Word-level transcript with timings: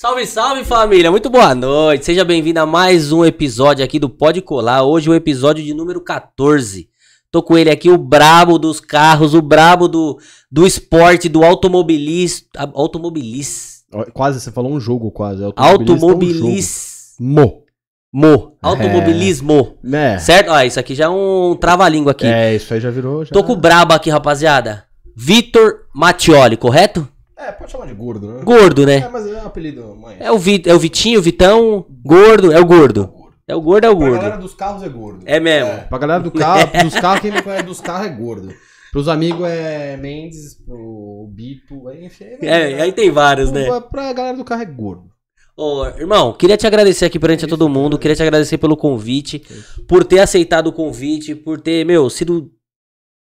Salve, 0.00 0.26
salve 0.26 0.64
família, 0.64 1.10
muito 1.10 1.28
boa 1.28 1.54
noite. 1.54 2.06
Seja 2.06 2.24
bem-vindo 2.24 2.58
a 2.58 2.64
mais 2.64 3.12
um 3.12 3.22
episódio 3.22 3.84
aqui 3.84 3.98
do 3.98 4.08
Pode 4.08 4.40
Colar. 4.40 4.82
Hoje 4.82 5.10
o 5.10 5.14
episódio 5.14 5.62
de 5.62 5.74
número 5.74 6.00
14. 6.00 6.88
Tô 7.30 7.42
com 7.42 7.58
ele 7.58 7.68
aqui, 7.68 7.90
o 7.90 7.98
brabo 7.98 8.58
dos 8.58 8.80
carros, 8.80 9.34
o 9.34 9.42
brabo 9.42 9.88
do, 9.88 10.18
do 10.50 10.66
esporte, 10.66 11.28
do 11.28 11.44
automobilista. 11.44 12.48
Automobilista. 12.72 13.84
Quase, 14.14 14.40
você 14.40 14.50
falou 14.50 14.72
um 14.72 14.80
jogo 14.80 15.10
quase. 15.10 15.42
Automobilismo. 15.54 17.64
Mo. 18.10 18.56
Automobilismo. 18.62 19.76
É. 19.92 20.16
Certo? 20.16 20.50
Ó, 20.50 20.62
isso 20.62 20.80
aqui 20.80 20.94
já 20.94 21.04
é 21.04 21.08
um 21.10 21.54
trava-língua 21.60 22.12
aqui. 22.12 22.24
É, 22.24 22.54
isso 22.54 22.72
aí 22.72 22.80
já 22.80 22.90
virou. 22.90 23.26
Já... 23.26 23.32
Tô 23.32 23.44
com 23.44 23.52
o 23.52 23.56
brabo 23.56 23.92
aqui, 23.92 24.08
rapaziada. 24.08 24.82
Vitor 25.14 25.80
Mattioli, 25.94 26.56
correto? 26.56 27.06
É, 27.40 27.52
pode 27.52 27.72
chamar 27.72 27.86
de 27.86 27.94
gordo, 27.94 28.34
né? 28.34 28.42
Gordo, 28.44 28.84
né? 28.84 28.96
É, 28.98 29.08
mas 29.08 29.26
é 29.26 29.42
um 29.42 29.46
apelido, 29.46 29.96
mãe. 29.96 30.16
É 30.20 30.30
o, 30.30 30.38
Vi, 30.38 30.62
é 30.66 30.74
o 30.74 30.78
Vitinho, 30.78 31.18
o 31.18 31.22
Vitão, 31.22 31.86
gordo, 32.04 32.52
é 32.52 32.60
o 32.60 32.64
gordo. 32.64 33.12
É 33.48 33.54
o 33.54 33.60
gordo, 33.60 33.84
é 33.86 33.90
o 33.90 33.96
Pra 33.96 34.06
gordo. 34.06 34.22
galera 34.22 34.40
dos 34.40 34.54
carros 34.54 34.82
é 34.82 34.88
gordo. 34.88 35.22
É 35.24 35.40
mesmo. 35.40 35.88
Pra 35.88 35.98
galera 35.98 36.22
do 36.22 36.30
carro, 36.30 36.70
dos 36.84 36.94
carros, 36.94 37.20
quem 37.20 37.30
não 37.30 37.42
conhece 37.42 37.64
dos 37.64 37.80
carros 37.80 38.06
é 38.06 38.10
gordo. 38.10 38.54
Pros 38.92 39.08
amigos 39.08 39.46
é 39.48 39.96
Mendes, 39.96 40.54
pro 40.54 41.28
Bito, 41.32 41.88
aí, 41.88 42.04
enfim. 42.04 42.24
É, 42.42 42.82
aí 42.82 42.92
tem 42.92 43.10
vários, 43.10 43.50
né? 43.50 43.66
Pra, 43.66 43.80
pra 43.80 44.12
galera 44.12 44.36
do 44.36 44.44
carro 44.44 44.62
é 44.62 44.66
gordo. 44.66 45.10
Ô, 45.56 45.84
irmão, 45.86 46.32
queria 46.32 46.56
te 46.56 46.66
agradecer 46.66 47.04
aqui 47.04 47.18
perante 47.18 47.44
a 47.44 47.48
todo 47.48 47.68
mundo, 47.68 47.98
queria 47.98 48.16
te 48.16 48.22
agradecer 48.22 48.58
pelo 48.58 48.76
convite, 48.76 49.42
por 49.88 50.04
ter 50.04 50.18
aceitado 50.20 50.68
o 50.68 50.72
convite, 50.72 51.34
por 51.34 51.60
ter, 51.60 51.84
meu, 51.84 52.08
sido 52.08 52.50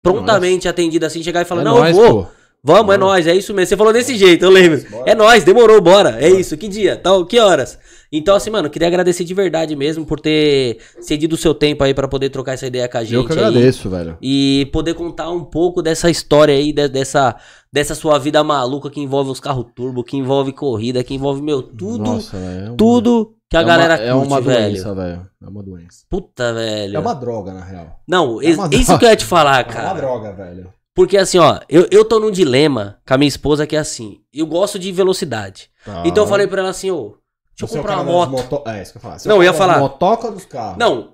prontamente 0.03 0.67
atendido 0.67 1.05
assim, 1.05 1.23
chegar 1.23 1.41
e 1.41 1.45
falar, 1.45 1.61
é 1.61 1.65
não, 1.65 1.79
nóis, 1.79 1.97
eu 1.97 2.03
vou, 2.03 2.23
pô. 2.25 2.29
Vamos, 2.63 2.93
é 2.93 2.97
Bora. 2.97 3.11
nóis, 3.11 3.27
é 3.27 3.35
isso 3.35 3.53
mesmo. 3.53 3.67
Você 3.69 3.77
falou 3.77 3.93
desse 3.93 4.15
jeito, 4.15 4.43
eu 4.45 4.49
lembro. 4.49 4.81
Bora. 4.89 5.09
É 5.11 5.15
nóis, 5.15 5.43
demorou, 5.43 5.79
bora, 5.81 6.17
é 6.19 6.29
isso, 6.29 6.57
que 6.57 6.67
dia, 6.67 6.95
tal, 6.95 7.25
que 7.25 7.39
horas? 7.39 7.77
Então, 8.11 8.35
assim, 8.35 8.49
mano, 8.49 8.69
queria 8.69 8.87
agradecer 8.87 9.25
de 9.25 9.33
verdade 9.33 9.75
mesmo 9.75 10.05
por 10.05 10.19
ter 10.19 10.77
cedido 11.01 11.35
o 11.35 11.37
seu 11.37 11.53
tempo 11.53 11.83
aí 11.83 11.93
pra 11.93 12.07
poder 12.07 12.29
trocar 12.29 12.53
essa 12.53 12.65
ideia 12.65 12.87
com 12.87 12.97
a 12.97 13.03
gente 13.03 13.13
Eu 13.15 13.25
que 13.25 13.33
aí. 13.33 13.39
agradeço, 13.39 13.89
velho. 13.89 14.17
E 14.21 14.69
poder 14.71 14.93
contar 14.93 15.29
um 15.29 15.43
pouco 15.43 15.81
dessa 15.81 16.09
história 16.09 16.53
aí, 16.55 16.71
de- 16.71 16.87
dessa, 16.87 17.35
dessa 17.71 17.93
sua 17.95 18.17
vida 18.17 18.41
maluca 18.45 18.89
que 18.89 19.01
envolve 19.01 19.29
os 19.29 19.41
carros 19.41 19.65
turbo, 19.75 20.03
que 20.05 20.15
envolve 20.15 20.53
corrida, 20.53 21.03
que 21.03 21.13
envolve, 21.13 21.41
meu, 21.41 21.61
tudo, 21.61 21.97
Nossa, 22.13 22.37
velho, 22.37 22.59
é 22.65 22.67
uma- 22.69 22.77
tudo 22.77 23.33
que 23.49 23.57
a 23.57 23.59
é 23.59 23.63
uma- 23.63 23.67
galera 23.67 23.93
É 23.95 24.11
curte, 24.13 24.27
uma 24.27 24.41
velho. 24.41 24.71
doença, 24.73 24.95
velho. 24.95 25.21
É 25.43 25.49
uma 25.49 25.63
doença. 25.63 25.97
Puta, 26.09 26.53
velho. 26.53 26.95
É 26.95 26.99
uma 26.99 27.13
droga, 27.13 27.53
na 27.53 27.63
real. 27.65 27.99
Não, 28.07 28.41
é 28.41 28.53
uma 28.53 28.67
isso 28.71 28.85
droga. 28.85 28.99
que 28.99 29.05
eu 29.05 29.09
ia 29.09 29.15
te 29.17 29.25
falar, 29.25 29.59
É 29.59 29.63
uma 29.65 29.73
cara. 29.73 29.93
droga, 29.99 30.31
velho. 30.31 30.73
Porque 30.97 31.15
assim, 31.15 31.37
ó, 31.37 31.59
eu, 31.69 31.87
eu 31.91 32.03
tô 32.03 32.19
num 32.19 32.31
dilema 32.31 32.99
com 33.07 33.13
a 33.13 33.17
minha 33.19 33.27
esposa 33.27 33.67
que 33.67 33.75
é 33.75 33.79
assim, 33.79 34.19
eu 34.33 34.47
gosto 34.47 34.79
de 34.79 34.91
velocidade. 34.91 35.69
Tá. 35.85 36.01
Então 36.03 36.23
eu 36.23 36.27
falei 36.27 36.47
pra 36.47 36.61
ela 36.61 36.71
assim, 36.71 36.89
ô, 36.89 37.19
deixa 37.55 37.71
eu 37.71 37.77
é 37.79 37.81
comprar 37.81 38.01
uma 38.01 38.03
moto. 38.03 38.31
moto- 38.31 38.63
É, 38.67 38.81
isso 38.81 38.93
que 38.93 38.97
eu 38.97 39.01
ia 39.11 39.19
falar. 39.19 39.19
Não, 39.27 39.35
é 39.35 39.37
o 39.37 39.41
eu 39.41 39.43
ia 39.43 39.53
falar. 39.53 39.77
Motoca 39.79 40.31
dos 40.31 40.45
carros. 40.45 40.79
Não, 40.79 41.13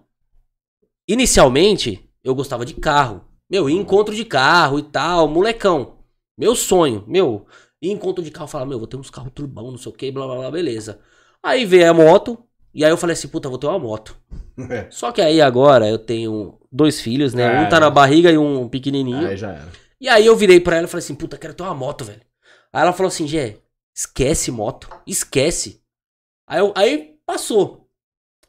inicialmente 1.06 2.10
eu 2.24 2.34
gostava 2.34 2.66
de 2.66 2.74
carro. 2.76 3.26
Meu, 3.52 3.70
encontro 3.70 4.16
de 4.16 4.24
carro 4.24 4.80
e 4.80 4.84
tal, 4.84 5.28
molecão. 5.28 5.98
Meu 6.38 6.56
sonho, 6.56 7.04
meu, 7.06 7.46
encontro 7.82 8.24
de 8.24 8.32
carro, 8.32 8.48
falar, 8.48 8.66
meu, 8.66 8.80
vou 8.80 8.88
ter 8.88 8.96
uns 8.96 9.10
carros 9.10 9.34
turbão, 9.36 9.70
não 9.70 9.78
sei 9.78 9.92
o 9.92 9.96
que, 9.96 10.10
blá 10.14 10.26
blá 10.26 10.38
blá, 10.38 10.50
beleza. 10.52 11.00
Aí 11.44 11.66
veio 11.66 11.92
a 11.92 11.94
moto, 11.94 12.40
e 12.74 12.86
aí 12.86 12.90
eu 12.90 12.98
falei 12.98 13.16
assim, 13.16 13.28
puta, 13.28 13.50
vou 13.50 13.58
ter 13.58 13.68
uma 13.68 13.78
moto. 13.78 14.16
É. 14.70 14.88
Só 14.92 15.12
que 15.12 15.20
aí 15.20 15.42
agora 15.42 15.90
eu 15.90 15.98
tenho 15.98 16.60
dois 16.74 17.00
filhos, 17.00 17.34
né? 17.34 17.44
É, 17.44 17.62
um 17.62 17.70
tá 17.70 17.80
na 17.80 17.90
barriga 17.90 18.32
e 18.32 18.38
um 18.38 18.68
pequenininho. 18.68 19.28
Aí 19.28 19.38
já 19.38 19.52
era. 19.52 19.72
E 20.02 20.10
aí 20.10 20.26
eu 20.26 20.36
virei 20.36 20.60
pra 20.60 20.76
ela 20.76 20.86
e 20.88 20.90
falei 20.90 21.04
assim, 21.04 21.16
puta, 21.16 21.38
quero 21.38 21.54
ter 21.54 21.64
uma 21.64 21.74
moto, 21.74 22.04
velho. 22.04 22.22
Aí 22.74 22.82
ela 22.82 22.92
falou 22.92 23.08
assim, 23.08 23.28
Gé, 23.28 23.58
esquece 23.96 24.52
moto, 24.52 24.90
esquece. 25.08 25.82
Aí, 26.48 26.60
eu- 26.60 26.74
aí 26.76 27.16
passou. 27.26 27.83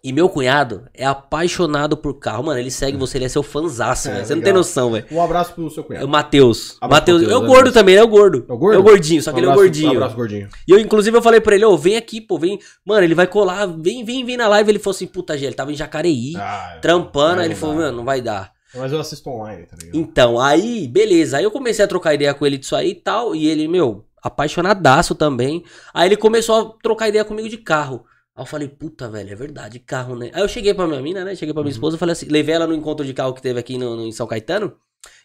E 0.05 0.13
meu 0.13 0.29
cunhado 0.29 0.85
é 0.93 1.07
apaixonado 1.07 1.97
por 1.97 2.13
carro. 2.19 2.45
Mano, 2.45 2.61
ele 2.61 2.71
segue 2.71 2.95
você, 2.99 3.17
ele 3.17 3.25
é 3.25 3.29
seu 3.31 3.43
fanzaço, 3.43 4.09
É, 4.09 4.13
velho. 4.13 4.27
Você 4.27 4.35
não 4.35 4.43
tem 4.43 4.53
noção, 4.53 4.93
velho. 4.93 5.07
Um 5.11 5.23
abraço 5.23 5.55
pro 5.55 5.71
seu 5.71 5.81
É 5.81 5.85
o 5.85 5.87
cunhado. 5.87 6.09
Matheus. 6.09 6.77
Matheus. 6.83 7.23
É 7.23 7.25
o 7.25 7.29
Matheus, 7.31 7.47
gordo 7.47 7.57
abraço. 7.61 7.73
também, 7.75 7.95
ele 7.95 8.03
é 8.03 8.05
o 8.05 8.09
gordo. 8.09 8.45
É 8.47 8.53
o 8.53 8.59
gordo? 8.59 8.77
É 8.77 8.79
o 8.79 8.83
gordinho, 8.83 9.23
só 9.23 9.33
que 9.33 9.37
Um 9.41 9.43
ele 9.45 9.51
é 9.51 9.55
gordinho. 9.55 9.89
Um 9.93 9.97
abraço, 9.97 10.15
gordinho. 10.15 10.49
E 10.69 10.73
eu, 10.73 10.79
inclusive, 10.79 11.17
eu 11.17 11.23
falei 11.23 11.41
pra 11.41 11.55
ele, 11.55 11.65
ô, 11.65 11.75
vem 11.79 11.97
aqui, 11.97 12.21
pô, 12.21 12.39
vem. 12.39 12.59
Mano, 12.85 13.03
ele 13.03 13.15
vai 13.15 13.27
colar, 13.27 13.67
vem, 13.67 14.05
vem, 14.05 14.25
vem 14.27 14.37
na 14.37 14.47
live. 14.47 14.71
Ele 14.71 14.79
falou 14.79 14.95
assim, 14.95 15.07
puta, 15.07 15.39
Gé, 15.39 15.47
ele 15.47 15.55
tava 15.55 15.73
em 15.73 15.77
Jacareí, 15.77 16.35
Ah, 16.37 16.79
trampando. 16.83 17.41
aí 17.41 17.47
ele 17.47 17.55
falou, 17.55 17.77
mano, 17.77 17.97
não 17.97 18.05
vai 18.05 18.21
dar. 18.21 18.53
Mas 18.75 18.93
eu 18.93 19.01
assisto 19.01 19.31
online, 19.31 19.65
tá 19.65 19.77
ligado? 19.81 19.97
Então, 19.97 20.39
aí, 20.39 20.87
beleza. 20.87 21.39
Aí 21.39 21.45
eu 21.45 21.51
comecei 21.51 21.83
a 21.85 21.89
trocar 21.89 22.13
ideia 22.13 22.35
com 22.35 22.45
ele 22.45 22.59
disso 22.59 22.77
aí 22.77 22.91
e 22.91 22.95
tal. 22.95 23.35
E 23.35 23.47
ele, 23.47 23.67
meu, 23.69 24.05
apaixonadaço 24.23 25.15
também. 25.15 25.65
Aí 25.95 26.09
ele 26.09 26.17
começou 26.17 26.57
a 26.57 26.83
trocar 26.83 27.09
ideia 27.09 27.25
comigo 27.25 27.49
de 27.49 27.57
carro. 27.57 28.05
Aí 28.37 28.43
eu 28.43 28.47
falei, 28.47 28.69
puta, 28.69 29.09
velho, 29.09 29.31
é 29.31 29.35
verdade, 29.37 29.79
carro, 29.79 30.17
né? 30.17 30.31
Aí 30.35 30.43
eu 30.43 30.49
cheguei 30.49 30.75
pra 30.75 30.87
minha 30.89 31.01
mina, 31.01 31.25
né? 31.25 31.35
Cheguei 31.37 31.55
pra 31.55 31.63
minha 31.63 31.71
Uhum. 31.71 31.77
esposa, 31.77 31.97
falei 31.99 32.13
assim, 32.15 32.27
levei 32.29 32.55
ela 32.55 32.67
no 32.67 32.75
encontro 32.75 33.05
de 33.07 33.15
carro 33.15 33.33
que 33.33 33.41
teve 33.43 33.61
aqui 33.61 33.79
no, 33.79 33.95
no- 33.97 34.05
em 34.07 34.13
São 34.13 34.27
Caetano. 34.27 34.73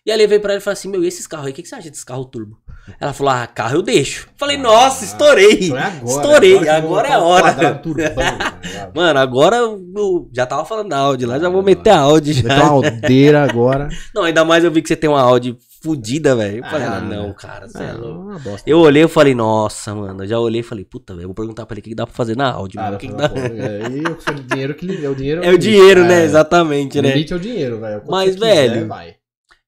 E 0.06 0.12
aí 0.12 0.18
levei 0.18 0.40
pra 0.40 0.52
ela 0.54 0.60
e 0.60 0.64
falei 0.64 0.74
assim, 0.74 0.90
meu, 0.90 1.04
e 1.04 1.08
esses 1.08 1.26
carros 1.26 1.48
aí, 1.48 1.52
o 1.52 1.56
que, 1.56 1.62
que 1.64 1.68
você 1.70 1.76
acha 1.76 1.90
desses 1.90 2.04
carros 2.04 2.28
turbo? 2.32 2.58
Ela 3.00 3.14
falou, 3.14 3.32
ah, 3.34 3.48
carro 3.48 3.78
eu 3.78 3.82
deixo. 3.82 4.28
Falei, 4.38 4.58
nossa, 4.58 5.06
estourei. 5.06 5.58
Então 5.68 5.78
é 5.78 5.84
agora. 5.84 6.06
Estourei, 6.10 6.54
eu 6.56 6.60
vou 6.60 6.70
agora 6.70 7.08
é 7.08 7.14
a 7.14 7.20
hora. 7.20 7.76
turbão, 7.76 8.04
ligado? 8.64 8.96
Mano, 8.96 9.20
agora 9.20 9.56
eu 9.58 10.30
já 10.34 10.46
tava 10.46 10.66
falando 10.66 10.90
da 10.90 10.98
Audi 10.98 11.26
lá, 11.26 11.40
já 11.40 11.48
vou 11.50 11.64
meter 11.64 11.92
a 11.92 12.00
Audi 12.00 12.34
já. 12.34 12.44
Meteu 12.44 12.64
uma 12.64 12.70
aldeira 12.70 13.44
agora. 13.44 13.90
Não, 14.14 14.24
ainda 14.24 14.44
mais 14.46 14.64
eu 14.64 14.72
vi 14.72 14.82
que 14.82 14.88
você 14.88 14.96
tem 14.96 15.10
uma 15.10 15.22
Audi 15.22 15.58
fudida, 15.82 16.36
velho. 16.36 16.58
Eu 16.58 16.64
falei, 16.64 16.88
ah, 16.88 16.98
Ah, 16.98 17.02
não, 17.02 17.28
né? 17.30 17.36
cara, 17.38 17.68
você 17.68 17.78
é 17.84 17.88
É, 17.88 17.94
louco. 17.94 18.40
Eu 18.66 18.80
olhei 18.80 19.04
e 19.04 19.08
falei, 19.08 19.34
nossa, 19.36 19.94
mano. 19.96 20.24
Eu 20.24 20.28
já 20.28 20.40
olhei 20.40 20.62
e 20.62 20.64
falei, 20.64 20.86
puta, 20.86 21.14
velho, 21.16 21.28
vou 21.28 21.36
perguntar 21.36 21.66
pra 21.66 21.74
ele 21.76 21.82
o 21.82 21.84
que 21.84 21.90
que 21.90 21.96
dá 21.96 22.06
pra 22.06 22.16
fazer 22.16 22.36
na 22.38 22.52
Audi, 22.52 22.78
Ah, 22.78 22.84
mano. 22.84 22.96
O 22.96 23.00
que 23.00 23.08
que 23.08 23.14
dá... 23.14 23.26
é, 23.26 23.82
eu 23.86 24.36
de 24.36 24.44
dinheiro 24.44 24.76
que 24.76 24.86
li- 24.86 25.06
é 25.06 25.10
o 25.10 25.16
dinheiro. 25.16 25.42
É 25.46 25.52
o 25.52 25.58
dinheiro, 25.58 26.04
né? 26.06 26.22
É, 26.22 26.26
Exatamente, 26.26 27.00
O 27.00 27.02
né? 27.02 27.10
limite 27.12 27.34
é 27.34 27.36
o 27.36 27.40
dinheiro, 27.40 27.80
velho. 27.80 28.04
Mas, 28.08 28.34
quiser, 28.36 28.70
velho. 28.88 28.90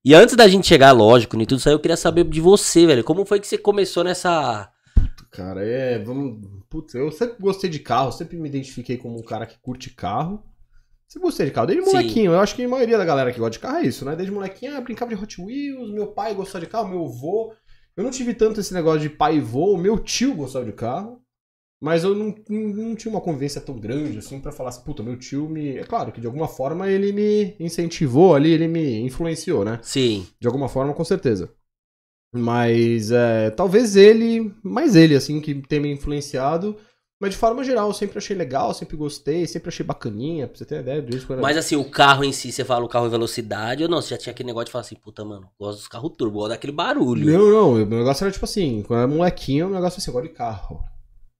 E 0.03 0.15
antes 0.15 0.35
da 0.35 0.47
gente 0.47 0.67
chegar, 0.67 0.91
lógico, 0.91 1.35
em 1.39 1.45
tudo 1.45 1.59
isso 1.59 1.69
aí, 1.69 1.75
eu 1.75 1.79
queria 1.79 1.95
saber 1.97 2.23
de 2.23 2.41
você, 2.41 2.85
velho. 2.87 3.03
Como 3.03 3.23
foi 3.25 3.39
que 3.39 3.47
você 3.47 3.57
começou 3.57 4.03
nessa. 4.03 4.69
Cara, 5.31 5.63
é. 5.63 5.99
Vamos. 5.99 6.39
Putz, 6.69 6.95
eu 6.95 7.11
sempre 7.11 7.35
gostei 7.39 7.69
de 7.69 7.79
carro, 7.79 8.11
sempre 8.11 8.37
me 8.37 8.47
identifiquei 8.47 8.97
como 8.97 9.17
um 9.19 9.23
cara 9.23 9.45
que 9.45 9.55
curte 9.61 9.89
carro. 9.89 10.41
Sempre 11.11 11.27
gostei 11.27 11.47
de 11.47 11.51
carro, 11.51 11.67
desde 11.67 11.83
Sim. 11.83 11.91
molequinho. 11.91 12.31
Eu 12.31 12.39
acho 12.39 12.55
que 12.55 12.63
a 12.63 12.69
maioria 12.69 12.97
da 12.97 13.03
galera 13.03 13.33
que 13.33 13.37
gosta 13.37 13.51
de 13.51 13.59
carro 13.59 13.79
é 13.79 13.85
isso, 13.85 14.05
né? 14.05 14.15
Desde 14.15 14.33
molequinho, 14.33 14.77
ah, 14.77 14.79
brincava 14.79 15.13
de 15.13 15.21
Hot 15.21 15.41
Wheels, 15.41 15.91
meu 15.91 16.07
pai 16.07 16.33
gostava 16.33 16.63
de 16.63 16.71
carro, 16.71 16.87
meu 16.87 17.03
avô. 17.03 17.53
Eu 17.97 18.03
não 18.05 18.11
tive 18.11 18.33
tanto 18.33 18.61
esse 18.61 18.73
negócio 18.73 19.01
de 19.01 19.09
pai 19.09 19.35
e 19.35 19.41
vô, 19.41 19.75
meu 19.75 19.99
tio 19.99 20.33
gostava 20.33 20.63
de 20.63 20.71
carro. 20.71 21.21
Mas 21.83 22.05
eu 22.05 22.15
não, 22.15 22.33
não, 22.47 22.59
não 22.69 22.95
tinha 22.95 23.11
uma 23.13 23.19
convivência 23.19 23.59
tão 23.59 23.77
grande 23.77 24.19
assim 24.19 24.39
pra 24.39 24.53
falar 24.53 24.69
assim, 24.69 24.85
puta, 24.85 25.03
meu 25.03 25.17
tio 25.17 25.49
me. 25.49 25.75
É 25.79 25.83
claro 25.83 26.13
que 26.13 26.21
de 26.21 26.27
alguma 26.27 26.47
forma 26.47 26.87
ele 26.89 27.11
me 27.11 27.57
incentivou 27.59 28.33
ali, 28.33 28.51
ele 28.51 28.69
me 28.69 29.01
influenciou, 29.01 29.65
né? 29.65 29.79
Sim. 29.81 30.25
De 30.39 30.47
alguma 30.47 30.69
forma, 30.69 30.93
com 30.93 31.03
certeza. 31.03 31.51
Mas 32.33 33.11
é, 33.11 33.49
talvez 33.49 33.97
ele, 33.97 34.55
mais 34.63 34.95
ele, 34.95 35.13
assim, 35.13 35.41
que 35.41 35.55
tenha 35.55 35.81
me 35.81 35.91
influenciado. 35.91 36.77
Mas 37.21 37.29
de 37.29 37.37
forma 37.37 37.63
geral, 37.63 37.87
eu 37.87 37.93
sempre 37.93 38.17
achei 38.17 38.35
legal, 38.35 38.73
sempre 38.73 38.97
gostei, 38.97 39.45
sempre 39.45 39.69
achei 39.69 39.85
bacaninha, 39.85 40.47
pra 40.47 40.57
você 40.57 40.65
ter 40.65 40.79
ideia 40.79 40.99
disso. 41.03 41.27
Quando 41.27 41.39
Mas 41.39 41.55
assim, 41.55 41.75
o 41.75 41.87
carro 41.87 42.23
em 42.23 42.31
si, 42.31 42.51
você 42.51 42.65
fala 42.65 42.83
o 42.83 42.89
carro 42.89 43.05
em 43.05 43.11
velocidade 43.11 43.83
ou 43.83 43.89
não? 43.89 44.01
Você 44.01 44.09
já 44.09 44.17
tinha 44.17 44.31
aquele 44.31 44.47
negócio 44.47 44.65
de 44.65 44.71
falar 44.71 44.81
assim, 44.81 44.95
puta, 44.95 45.23
mano, 45.23 45.47
gosto 45.59 45.77
dos 45.77 45.87
carros 45.87 46.13
turbo, 46.17 46.39
gosto 46.39 46.49
daquele 46.49 46.73
barulho. 46.73 47.31
Não, 47.31 47.51
não, 47.51 47.73
o 47.73 47.85
negócio 47.85 48.23
era 48.23 48.31
tipo 48.31 48.43
assim, 48.43 48.81
quando 48.81 49.01
eu 49.01 49.03
era 49.03 49.13
molequinho, 49.15 49.67
o 49.67 49.69
negócio 49.69 49.99
assim, 49.99 50.09
eu 50.09 50.13
gosto 50.15 50.29
de 50.29 50.33
carro. 50.33 50.83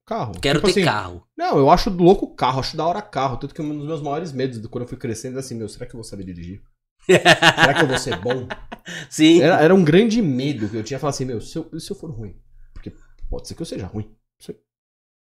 Carro. 0.06 0.34
Quero 0.40 0.60
Tipo 0.60 0.72
ter 0.72 0.82
assim, 0.82 0.86
carro. 0.86 1.24
Não, 1.36 1.58
eu 1.58 1.68
acho 1.72 1.90
louco 1.90 2.26
o 2.26 2.36
carro, 2.36 2.60
acho 2.60 2.78
da 2.78 2.86
hora 2.86 3.02
carro. 3.02 3.38
Tanto 3.38 3.56
que 3.56 3.62
um 3.64 3.76
dos 3.76 3.88
meus 3.88 4.04
maiores 4.04 4.32
medos 4.32 4.62
de 4.62 4.68
quando 4.68 4.84
eu 4.84 4.88
fui 4.88 5.00
crescendo 5.00 5.38
é 5.38 5.40
assim, 5.40 5.56
meu, 5.56 5.68
será 5.68 5.88
que 5.88 5.96
eu 5.96 5.98
vou 5.98 6.04
saber 6.04 6.26
dirigir? 6.26 6.62
será 7.08 7.74
que 7.74 7.82
eu 7.82 7.88
vou 7.88 7.98
ser 7.98 8.18
bom? 8.20 8.48
Sim. 9.10 9.42
Era, 9.42 9.60
era 9.60 9.74
um 9.74 9.84
grande 9.84 10.22
medo 10.22 10.70
que 10.70 10.78
eu 10.78 10.84
tinha, 10.84 11.00
falar 11.00 11.10
assim, 11.10 11.26
meu, 11.26 11.42
se 11.42 11.58
eu, 11.58 11.80
se 11.80 11.90
eu 11.90 11.96
for 11.96 12.12
ruim? 12.12 12.36
Porque 12.72 12.94
pode 13.32 13.48
ser 13.48 13.56
que 13.56 13.64
eu 13.64 13.66
seja 13.66 13.88
ruim. 13.88 14.16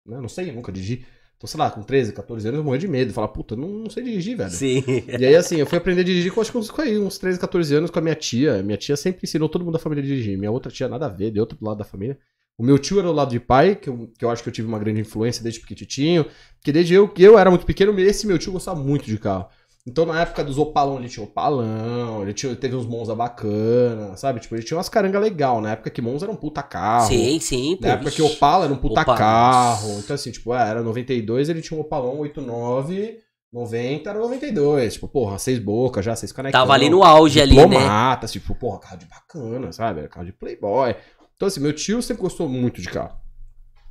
Não 0.07 0.13
sei, 0.13 0.15
né? 0.15 0.21
Não 0.21 0.29
sei, 0.29 0.51
nunca 0.51 0.71
dirigi. 0.71 1.05
Então, 1.37 1.47
sei 1.47 1.59
lá, 1.59 1.69
com 1.69 1.83
13, 1.83 2.13
14 2.13 2.47
anos 2.47 2.57
eu 2.57 2.63
morri 2.63 2.79
de 2.79 2.87
medo. 2.87 3.13
Falar, 3.13 3.27
puta, 3.27 3.55
não, 3.55 3.67
não 3.67 3.89
sei 3.91 4.03
dirigir, 4.03 4.35
velho. 4.35 4.49
Sim. 4.49 4.83
E 5.19 5.23
aí, 5.23 5.35
assim, 5.35 5.57
eu 5.57 5.67
fui 5.67 5.77
aprender 5.77 6.01
a 6.01 6.03
dirigir 6.03 6.31
com 6.31 6.41
acho 6.41 6.51
que 6.51 6.57
uns, 6.57 6.71
uns 6.99 7.17
13, 7.19 7.39
14 7.39 7.75
anos 7.75 7.91
com 7.91 7.99
a 7.99 8.01
minha 8.01 8.15
tia. 8.15 8.63
Minha 8.63 8.77
tia 8.77 8.97
sempre 8.97 9.21
ensinou 9.23 9.47
todo 9.47 9.63
mundo 9.63 9.73
da 9.73 9.79
família 9.79 10.03
a 10.03 10.07
dirigir. 10.07 10.35
Minha 10.37 10.51
outra 10.51 10.71
tia 10.71 10.87
nada 10.87 11.05
a 11.05 11.09
ver, 11.09 11.29
de 11.29 11.39
outro 11.39 11.57
lado 11.61 11.77
da 11.77 11.85
família. 11.85 12.17
O 12.57 12.63
meu 12.63 12.79
tio 12.79 12.97
era 12.97 13.07
do 13.07 13.13
lado 13.13 13.29
de 13.29 13.39
pai, 13.39 13.75
que 13.75 13.87
eu, 13.87 14.11
que 14.17 14.25
eu 14.25 14.31
acho 14.31 14.41
que 14.41 14.49
eu 14.49 14.53
tive 14.53 14.67
uma 14.67 14.79
grande 14.79 14.99
influência 14.99 15.43
desde 15.43 15.59
pequititinho. 15.59 16.25
Porque 16.55 16.71
desde 16.71 16.95
eu, 16.95 17.07
que 17.07 17.21
eu 17.21 17.37
era 17.37 17.51
muito 17.51 17.67
pequeno, 17.67 17.97
esse 17.99 18.25
meu 18.25 18.39
tio 18.39 18.51
gostava 18.51 18.79
muito 18.79 19.05
de 19.05 19.19
carro. 19.19 19.47
Então, 19.87 20.05
na 20.05 20.19
época 20.19 20.43
dos 20.43 20.57
Opalão, 20.57 20.99
ele 20.99 21.07
tinha 21.07 21.23
Opalão, 21.23 22.21
ele 22.21 22.33
tinha, 22.33 22.53
teve 22.57 22.75
uns 22.75 22.85
Monza 22.85 23.15
bacana, 23.15 24.17
sabe? 24.17 24.41
Tipo, 24.41 24.55
ele 24.55 24.63
tinha 24.63 24.75
umas 24.75 24.89
caranga 24.89 25.17
legal. 25.17 25.61
Na 25.61 25.71
época 25.71 25.89
que 25.89 26.01
Monza 26.01 26.25
era 26.25 26.31
um 26.31 26.35
puta 26.35 26.61
carro. 26.61 27.07
Sim, 27.07 27.39
sim, 27.39 27.77
pô. 27.77 27.87
Na 27.87 27.93
época 27.93 28.11
que 28.11 28.21
vixe. 28.21 28.35
Opala 28.35 28.65
era 28.65 28.73
um 28.73 28.77
puta 28.77 28.99
Opala, 28.99 29.17
carro. 29.17 29.97
Então, 29.99 30.13
assim, 30.13 30.29
tipo, 30.29 30.53
é, 30.53 30.69
era 30.69 30.83
92, 30.83 31.47
ele 31.47 31.61
tinha 31.61 31.77
um 31.77 31.81
Opalão 31.81 32.19
89, 32.19 33.17
90 33.53 34.09
era 34.09 34.19
92. 34.19 34.95
Tipo, 34.95 35.07
porra, 35.07 35.39
seis 35.39 35.57
bocas 35.57 36.03
já, 36.03 36.13
seis 36.17 36.33
canecão. 36.33 36.59
Tava 36.59 36.73
ali 36.73 36.89
no 36.89 37.01
auge 37.01 37.39
ali, 37.39 37.55
né? 37.55 37.63
Diplomata, 37.63 38.27
tipo, 38.27 38.53
porra, 38.55 38.79
carro 38.79 38.97
de 38.97 39.05
bacana, 39.05 39.71
sabe? 39.71 40.01
Era 40.01 40.09
carro 40.09 40.25
de 40.25 40.33
playboy. 40.33 40.97
Então, 41.37 41.47
assim, 41.47 41.61
meu 41.61 41.71
tio 41.71 42.01
sempre 42.01 42.23
gostou 42.23 42.49
muito 42.49 42.81
de 42.81 42.89
carro. 42.89 43.17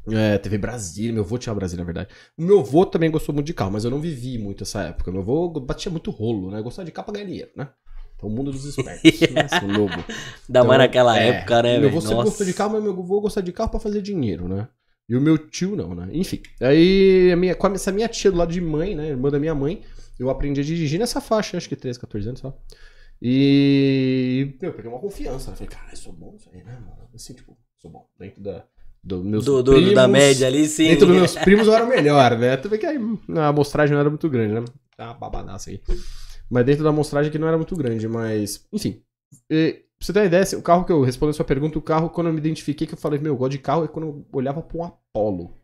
É, 0.09 0.39
TV 0.39 0.59
Brasília, 0.59 1.13
meu 1.13 1.25
avô 1.25 1.37
tinha 1.37 1.55
Brasília, 1.55 1.83
na 1.83 1.87
verdade. 1.87 2.09
O 2.37 2.43
meu 2.43 2.61
avô 2.61 2.87
também 2.87 3.11
gostou 3.11 3.35
muito 3.35 3.47
de 3.47 3.55
carro, 3.55 3.73
mas 3.73 3.85
eu 3.85 3.91
não 3.91 4.01
vivi 4.01 4.39
muito 4.39 4.63
essa 4.63 4.83
época. 4.83 5.11
Meu 5.11 5.21
avô 5.21 5.49
batia 5.61 5.91
muito 5.91 6.11
rolo, 6.11 6.51
né? 6.51 6.63
Gostava 6.63 6.87
de 6.87 6.93
carro 6.93 7.07
pra 7.07 7.15
ganhar 7.15 7.27
dinheiro, 7.27 7.51
né? 7.57 7.69
Então, 8.17 8.29
o 8.29 8.33
mundo 8.33 8.51
dos 8.51 8.65
espertos, 8.65 9.03
né? 9.03 9.45
Esse 9.53 9.65
lobo. 9.67 9.93
Ainda 10.49 10.65
mais 10.65 10.79
naquela 10.79 11.19
é, 11.19 11.29
época, 11.29 11.63
né, 11.63 11.79
Meu 11.79 11.89
avô 11.89 12.01
sempre 12.01 12.25
gostou 12.25 12.47
de 12.47 12.55
carro, 12.55 12.73
mas 12.73 12.83
meu 12.83 12.93
avô 12.93 13.21
gostava 13.21 13.45
de 13.45 13.53
carro 13.53 13.71
pra 13.71 13.81
fazer 13.81 14.01
dinheiro, 14.01 14.49
né? 14.49 14.69
E 15.09 15.17
o 15.17 15.21
meu 15.21 15.39
tio 15.39 15.77
não, 15.77 15.95
né? 15.95 16.09
Enfim. 16.13 16.41
Aí, 16.61 17.31
a 17.33 17.37
minha, 17.37 17.55
com 17.55 17.67
essa 17.69 17.93
minha 17.93 18.09
tia 18.09 18.31
do 18.31 18.39
lado 18.39 18.53
de 18.53 18.61
mãe, 18.61 18.95
né? 18.95 19.09
Irmã 19.09 19.31
da 19.31 19.39
minha 19.39 19.55
mãe, 19.55 19.83
eu 20.19 20.31
aprendi 20.31 20.61
a 20.61 20.65
dirigir 20.65 20.99
nessa 20.99 21.21
faixa, 21.21 21.57
acho 21.57 21.69
que 21.69 21.77
13, 21.77 22.01
14 22.01 22.29
anos 22.29 22.41
só. 22.41 22.57
E 23.21 24.57
eu 24.61 24.73
peguei 24.73 24.91
uma 24.91 25.01
confiança. 25.01 25.51
Né? 25.51 25.57
Falei, 25.57 25.69
cara, 25.69 25.93
eu 25.93 25.97
sou 25.97 26.13
bom 26.13 26.35
isso 26.37 26.51
aí, 26.53 26.63
né, 26.63 26.73
mano? 26.73 27.09
Assim, 27.15 27.35
tipo, 27.35 27.57
sou 27.79 27.91
bom. 27.91 28.09
Dentro 28.19 28.43
da, 28.43 28.65
do 29.07 29.23
meus 29.23 29.45
Do, 29.45 29.63
do- 29.63 29.73
primos, 29.73 29.95
da 29.95 30.09
média 30.09 30.47
ali, 30.47 30.67
sim. 30.67 30.89
Dentro 30.89 31.07
dos 31.07 31.17
meus 31.17 31.35
primos 31.39 31.67
eu 31.67 31.73
era 31.75 31.87
melhor, 31.87 32.37
né? 32.37 32.57
Tu 32.57 32.69
vê 32.69 32.77
que 32.79 32.87
aí 32.87 32.99
a 33.37 33.49
amostragem 33.49 33.95
não 33.95 34.01
era 34.01 34.11
muito 34.11 34.29
grande, 34.29 34.55
né? 34.55 34.65
Tá 34.97 35.07
uma 35.07 35.15
babadaça 35.15 35.71
aí. 35.71 35.81
Mas 36.51 36.65
dentro 36.65 36.83
da 36.85 36.91
amostragem 36.91 37.31
que 37.31 37.39
não 37.39 37.49
era 37.49 37.57
muito 37.57 37.75
grande, 37.77 38.09
mas. 38.09 38.67
Enfim. 38.73 39.01
E, 39.51 39.73
pra 39.99 40.07
você 40.07 40.13
ter 40.13 40.21
uma 40.21 40.27
ideia, 40.27 40.45
o 40.59 40.63
carro 40.63 40.85
que 40.85 40.93
eu 40.93 41.03
respondo 41.03 41.31
a 41.31 41.35
sua 41.35 41.45
pergunta, 41.45 41.79
o 41.79 41.83
carro, 41.83 42.11
quando 42.11 42.29
eu 42.29 42.33
me 42.33 42.39
identifiquei, 42.39 42.87
que 42.87 42.95
eu 42.95 42.99
falei, 42.99 43.19
meu, 43.19 43.33
eu 43.33 43.37
gosto 43.37 43.53
de 43.53 43.59
carro, 43.59 43.85
é 43.85 43.89
quando 43.89 44.07
eu 44.09 44.27
olhava 44.33 44.63
pra 44.63 44.79
um 44.79 44.85
Apollo. 44.85 45.55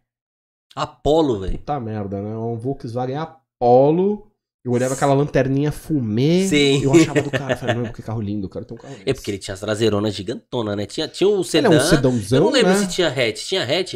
Apolo, 0.74 1.40
velho. 1.40 1.58
Puta 1.58 1.78
merda, 1.80 2.20
né? 2.22 2.36
Um 2.36 2.56
Volkswagen 2.56 3.16
Apollo. 3.16 4.31
Eu 4.64 4.70
olhava 4.72 4.94
aquela 4.94 5.12
lanterninha 5.12 5.72
fumê. 5.72 6.46
Sim. 6.46 6.84
Eu 6.84 6.92
achava 6.92 7.20
do 7.20 7.30
cara. 7.30 7.54
Eu 7.54 7.56
falei, 7.56 7.74
não, 7.74 7.92
que 7.92 8.00
carro 8.02 8.20
lindo, 8.20 8.48
cara. 8.48 8.64
Tem 8.64 8.76
um 8.76 8.80
carro 8.80 8.94
É 9.04 9.12
porque 9.12 9.30
ele 9.30 9.38
tinha 9.38 9.54
as 9.54 9.60
traseironas 9.60 10.14
gigantonas, 10.14 10.76
né? 10.76 10.86
Tinha, 10.86 11.08
tinha 11.08 11.28
um 11.28 11.42
sedã. 11.42 11.68
Ele 11.68 11.76
é 11.76 11.78
um 11.78 11.80
sedãozão, 11.88 12.38
eu 12.38 12.44
não 12.44 12.50
lembro 12.52 12.70
né? 12.70 12.76
se 12.78 12.88
tinha 12.88 13.08
hatch. 13.08 13.44
Tinha 13.46 13.62
hatch? 13.64 13.94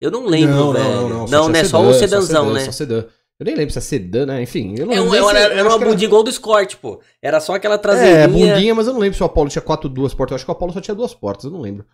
Eu 0.00 0.10
não 0.10 0.26
lembro, 0.26 0.54
não, 0.54 0.72
velho. 0.72 0.84
não, 0.84 0.92
não, 0.94 1.08
não. 1.08 1.26
Não, 1.26 1.26
tinha 1.44 1.48
né? 1.52 1.64
Só 1.64 1.78
sedã, 1.78 1.88
o 1.90 1.94
sedãzão, 1.94 2.44
sedã, 2.46 2.52
né? 2.58 2.64
Só 2.66 2.72
sedã. 2.72 3.04
Eu 3.38 3.46
nem 3.46 3.54
lembro 3.54 3.72
se 3.72 3.78
é 3.78 3.80
sedã, 3.82 4.26
né? 4.26 4.42
Enfim. 4.42 4.74
Eu 4.78 4.84
não 4.86 4.92
É 4.92 5.00
um- 5.00 5.08
lembro 5.10 5.30
se- 5.30 5.36
era, 5.36 5.54
era 5.54 5.68
uma 5.68 5.78
bundinha 5.78 6.06
igual 6.08 6.22
do 6.22 6.28
Escort, 6.28 6.76
pô. 6.76 7.00
Era 7.22 7.40
só 7.40 7.54
aquela 7.54 7.76
É, 7.76 7.78
traseirinha. 7.78 8.28
bundinha, 8.54 8.74
mas 8.74 8.86
eu 8.86 8.92
não 8.92 9.00
lembro 9.00 9.16
se 9.16 9.22
o 9.22 9.26
Apollo 9.26 9.48
tinha 9.48 9.62
quatro, 9.62 9.88
duas 9.88 10.12
portas. 10.12 10.32
Eu 10.32 10.36
acho 10.36 10.44
que 10.44 10.50
o 10.50 10.52
Apollo 10.52 10.72
só 10.74 10.80
tinha 10.82 10.94
duas 10.94 11.14
portas, 11.14 11.44
eu 11.46 11.50
não 11.50 11.60
lembro. 11.62 11.86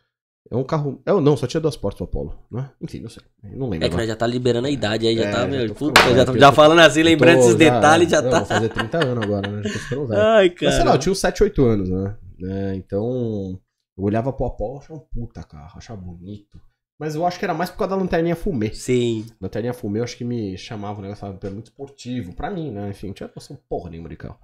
É 0.50 0.57
um 0.57 0.62
carro. 0.65 1.00
É, 1.05 1.12
não, 1.12 1.37
só 1.37 1.47
tinha 1.47 1.61
duas 1.61 1.76
portas 1.76 2.00
o 2.00 2.05
Apollo, 2.05 2.38
né? 2.50 2.71
Enfim, 2.81 3.00
não 3.00 3.09
sei. 3.11 3.23
Não 3.43 3.69
lembro. 3.69 3.87
É 3.87 3.91
que 3.91 3.97
nós 3.97 4.07
já 4.07 4.15
tá 4.15 4.26
liberando 4.26 4.69
a 4.69 4.71
idade 4.71 5.07
aí, 5.07 5.17
já 5.17 5.25
É, 5.25 5.31
tá, 5.33 5.41
já 5.41 5.47
meu. 5.47 5.69
tô 5.69 5.75
Puta, 5.75 6.00
ficando 6.00 6.17
já, 6.17 6.25
velho, 6.25 6.41
já 6.41 6.53
falando 6.53 6.79
assim, 6.81 7.03
lembrando 7.03 7.38
esses 7.41 7.55
detalhes, 7.57 8.11
já 8.11 8.19
eu 8.19 8.31
tá. 8.31 8.38
Vou 8.38 8.47
fazer 8.47 8.69
30 8.69 9.05
anos 9.05 9.25
agora, 9.25 9.49
né? 9.50 9.62
Já 9.65 9.73
tô 9.73 9.79
ficando 9.81 10.07
velho. 10.07 10.21
Ai, 10.23 10.49
Mas 10.50 10.59
sei 10.59 10.69
lá, 10.71 10.79
eu 10.79 10.85
cara. 10.87 10.99
tinha 10.99 11.12
uns 11.12 11.19
7, 11.19 11.43
8 11.43 11.65
anos, 11.65 11.88
né? 11.91 12.17
É, 12.45 12.75
então, 12.76 13.59
eu 13.99 14.05
olhava 14.05 14.33
pro 14.33 14.47
Apollo, 14.47 14.79
achava 14.79 14.95
um 15.00 15.03
puta 15.12 15.43
carro, 15.43 15.79
achava 15.79 16.00
bonito. 16.00 16.61
Mas 16.99 17.15
eu 17.15 17.26
acho 17.26 17.38
que 17.38 17.45
era 17.45 17.53
mais 17.53 17.69
por 17.69 17.79
causa 17.79 17.95
da 17.97 18.00
lanterninha 18.00 18.37
fumê. 18.37 18.73
Sim. 18.73 19.26
Lanterninha 19.41 19.75
fumê, 19.75 19.99
eu 19.99 20.05
acho 20.05 20.17
que 20.17 20.25
me 20.25 20.57
chamava, 20.57 21.03
né? 21.03 21.11
Eu 21.11 21.17
falava, 21.17 21.38
"Pô, 21.38 21.47
é 21.47 21.50
muito 21.50 21.67
esportivo. 21.67 22.35
Pra 22.35 22.50
mim, 22.50 22.71
né? 22.71 22.88
Enfim, 22.88 23.09
não 23.09 23.15
tinha 23.15 23.31
noção 23.35 23.59
porra 23.69 23.91
nenhuma 23.91 24.09
de 24.09 24.17
carro. 24.17 24.38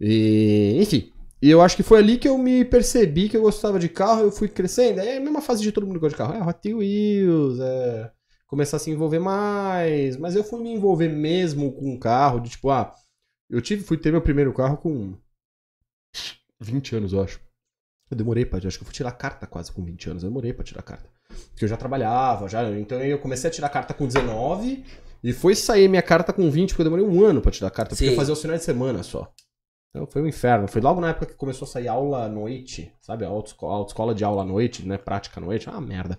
E, 0.00 0.76
enfim. 0.80 1.10
E 1.40 1.50
eu 1.50 1.60
acho 1.60 1.76
que 1.76 1.82
foi 1.82 1.98
ali 1.98 2.18
que 2.18 2.28
eu 2.28 2.38
me 2.38 2.64
percebi 2.64 3.28
que 3.28 3.36
eu 3.36 3.42
gostava 3.42 3.78
de 3.78 3.88
carro, 3.88 4.22
eu 4.22 4.32
fui 4.32 4.48
crescendo. 4.48 5.00
É 5.00 5.18
a 5.18 5.20
mesma 5.20 5.42
fase 5.42 5.62
de 5.62 5.70
todo 5.70 5.86
mundo 5.86 5.96
que 5.96 6.00
gosta 6.00 6.16
de 6.16 6.22
carro. 6.22 6.34
É 6.34 6.48
Hot 6.48 6.74
Wheels, 6.74 7.60
é 7.60 8.10
começar 8.46 8.78
a 8.78 8.80
se 8.80 8.90
envolver 8.90 9.18
mais. 9.18 10.16
Mas 10.16 10.34
eu 10.34 10.44
fui 10.44 10.62
me 10.62 10.72
envolver 10.72 11.08
mesmo 11.08 11.72
com 11.72 11.92
um 11.92 11.98
carro, 11.98 12.40
de 12.40 12.50
tipo, 12.50 12.70
ah, 12.70 12.92
eu 13.50 13.60
tive, 13.60 13.82
fui 13.82 13.96
ter 13.96 14.10
meu 14.10 14.22
primeiro 14.22 14.52
carro 14.52 14.78
com 14.78 15.14
20 16.60 16.96
anos, 16.96 17.12
eu 17.12 17.22
acho. 17.22 17.40
Eu 18.10 18.16
demorei 18.16 18.46
pra. 18.46 18.58
Acho 18.58 18.78
que 18.78 18.82
eu 18.82 18.86
fui 18.86 18.94
tirar 18.94 19.12
carta 19.12 19.46
quase 19.46 19.70
com 19.72 19.84
20 19.84 20.10
anos. 20.10 20.22
Eu 20.22 20.30
demorei 20.30 20.52
pra 20.52 20.64
tirar 20.64 20.82
carta. 20.82 21.08
Porque 21.50 21.64
eu 21.64 21.68
já 21.68 21.76
trabalhava, 21.76 22.48
já. 22.48 22.70
Então 22.78 23.00
eu 23.00 23.18
comecei 23.18 23.50
a 23.50 23.52
tirar 23.52 23.68
carta 23.68 23.92
com 23.92 24.06
19 24.06 24.84
e 25.22 25.32
foi 25.32 25.54
sair 25.54 25.88
minha 25.88 26.02
carta 26.02 26.32
com 26.32 26.48
20, 26.50 26.70
porque 26.70 26.82
eu 26.82 26.84
demorei 26.84 27.04
um 27.04 27.24
ano 27.24 27.40
pra 27.40 27.50
tirar 27.50 27.70
carta, 27.70 27.90
porque 27.90 28.04
Sim. 28.04 28.10
eu 28.12 28.16
fazia 28.16 28.32
os 28.32 28.40
finais 28.40 28.60
de 28.60 28.64
semana 28.64 29.02
só. 29.02 29.32
Então 29.96 30.06
foi 30.06 30.20
um 30.20 30.26
inferno. 30.26 30.68
Foi 30.68 30.82
logo 30.82 31.00
na 31.00 31.08
época 31.08 31.24
que 31.24 31.34
começou 31.34 31.64
a 31.64 31.68
sair 31.70 31.88
aula 31.88 32.24
à 32.24 32.28
noite, 32.28 32.92
sabe? 33.00 33.24
A 33.24 33.28
autoescola, 33.28 34.14
de 34.14 34.22
aula 34.22 34.42
à 34.42 34.44
noite, 34.44 34.86
né? 34.86 34.98
Prática 34.98 35.40
à 35.40 35.42
noite. 35.42 35.70
Ah, 35.70 35.80
merda. 35.80 36.18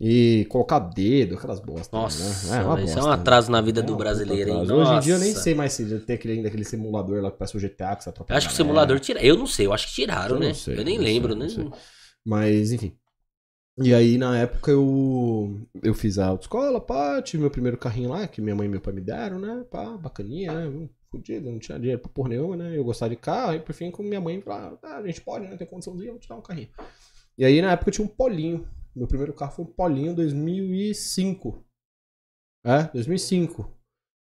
E 0.00 0.46
colocar 0.48 0.78
dedo, 0.78 1.34
aquelas 1.34 1.58
bostas. 1.58 1.92
Nossa, 1.92 2.22
né? 2.22 2.30
isso 2.30 2.54
é 2.54 2.60
um 2.60 2.76
bosta, 2.76 3.12
atrás 3.14 3.48
na 3.48 3.60
vida 3.60 3.80
É 3.80 3.82
do 3.82 3.96
brasileiro, 3.96 4.50
hein? 4.50 4.62
atraso. 4.62 4.74
Hoje 4.76 4.92
em 4.92 5.00
dia 5.00 5.14
eu 5.14 5.18
nem 5.18 5.28
Nossa. 5.30 5.42
sei 5.42 5.54
mais 5.54 5.72
se 5.72 5.98
tem 6.00 6.14
aquele, 6.14 6.34
ainda 6.34 6.48
aquele 6.48 6.64
simulador 6.64 7.22
lá 7.22 7.30
que 7.30 7.38
parece 7.38 7.56
o 7.56 7.60
GTA 7.60 7.96
que 7.96 8.04
você 8.04 8.10
atropela. 8.10 8.38
Acho 8.38 8.48
que 8.48 8.54
o 8.54 8.56
simulador 8.56 9.00
tira. 9.00 9.20
Eu 9.24 9.36
não 9.36 9.46
sei, 9.46 9.66
eu 9.66 9.72
acho 9.72 9.88
que 9.88 9.94
tiraram, 9.94 10.36
Eu 10.36 10.40
né? 10.40 10.54
sei, 10.54 10.78
eu 10.78 10.84
nem 10.84 10.98
lembro, 10.98 11.36
sei, 11.48 11.64
né? 11.64 11.70
Mas, 12.24 12.72
enfim. 12.72 12.96
E 13.78 13.94
aí, 13.94 14.18
na 14.18 14.38
época, 14.38 14.70
eu, 14.70 15.60
eu 15.82 15.94
fiz 15.94 16.18
a 16.18 16.26
autoescola, 16.26 16.80
pá, 16.80 17.20
tive 17.22 17.40
meu 17.40 17.50
primeiro 17.50 17.78
carrinho 17.78 18.10
lá, 18.10 18.28
que 18.28 18.40
minha 18.40 18.54
mãe 18.54 18.66
e 18.66 18.70
meu 18.70 18.80
pai 18.80 18.92
me 18.92 19.00
deram, 19.00 19.38
né? 19.38 19.64
Pá, 19.70 19.96
bacaninha, 19.96 20.52
né? 20.52 20.88
Fudido, 21.12 21.50
não 21.50 21.58
tinha 21.58 21.78
dinheiro 21.78 22.00
pra 22.00 22.10
porra 22.10 22.30
nenhuma, 22.30 22.56
né? 22.56 22.76
Eu 22.76 22.82
gostava 22.82 23.10
de 23.10 23.16
carro, 23.16 23.54
e 23.54 23.60
por 23.60 23.74
fim, 23.74 23.90
com 23.90 24.02
minha 24.02 24.20
mãe, 24.20 24.40
falou, 24.40 24.78
ah, 24.82 24.96
a 24.96 25.06
gente 25.06 25.20
pode, 25.20 25.46
né? 25.46 25.56
Tem 25.58 25.66
condiçãozinha, 25.66 26.10
vou 26.10 26.18
te 26.18 26.26
dar 26.26 26.36
um 26.36 26.40
carrinho. 26.40 26.70
E 27.36 27.44
aí, 27.44 27.60
na 27.60 27.72
época, 27.72 27.90
eu 27.90 27.92
tinha 27.92 28.04
um 28.06 28.08
Polinho. 28.08 28.66
Meu 28.96 29.06
primeiro 29.06 29.34
carro 29.34 29.52
foi 29.52 29.64
um 29.66 29.68
Polinho 29.68 30.14
2005. 30.14 31.62
É, 32.64 32.84
2005. 32.84 33.70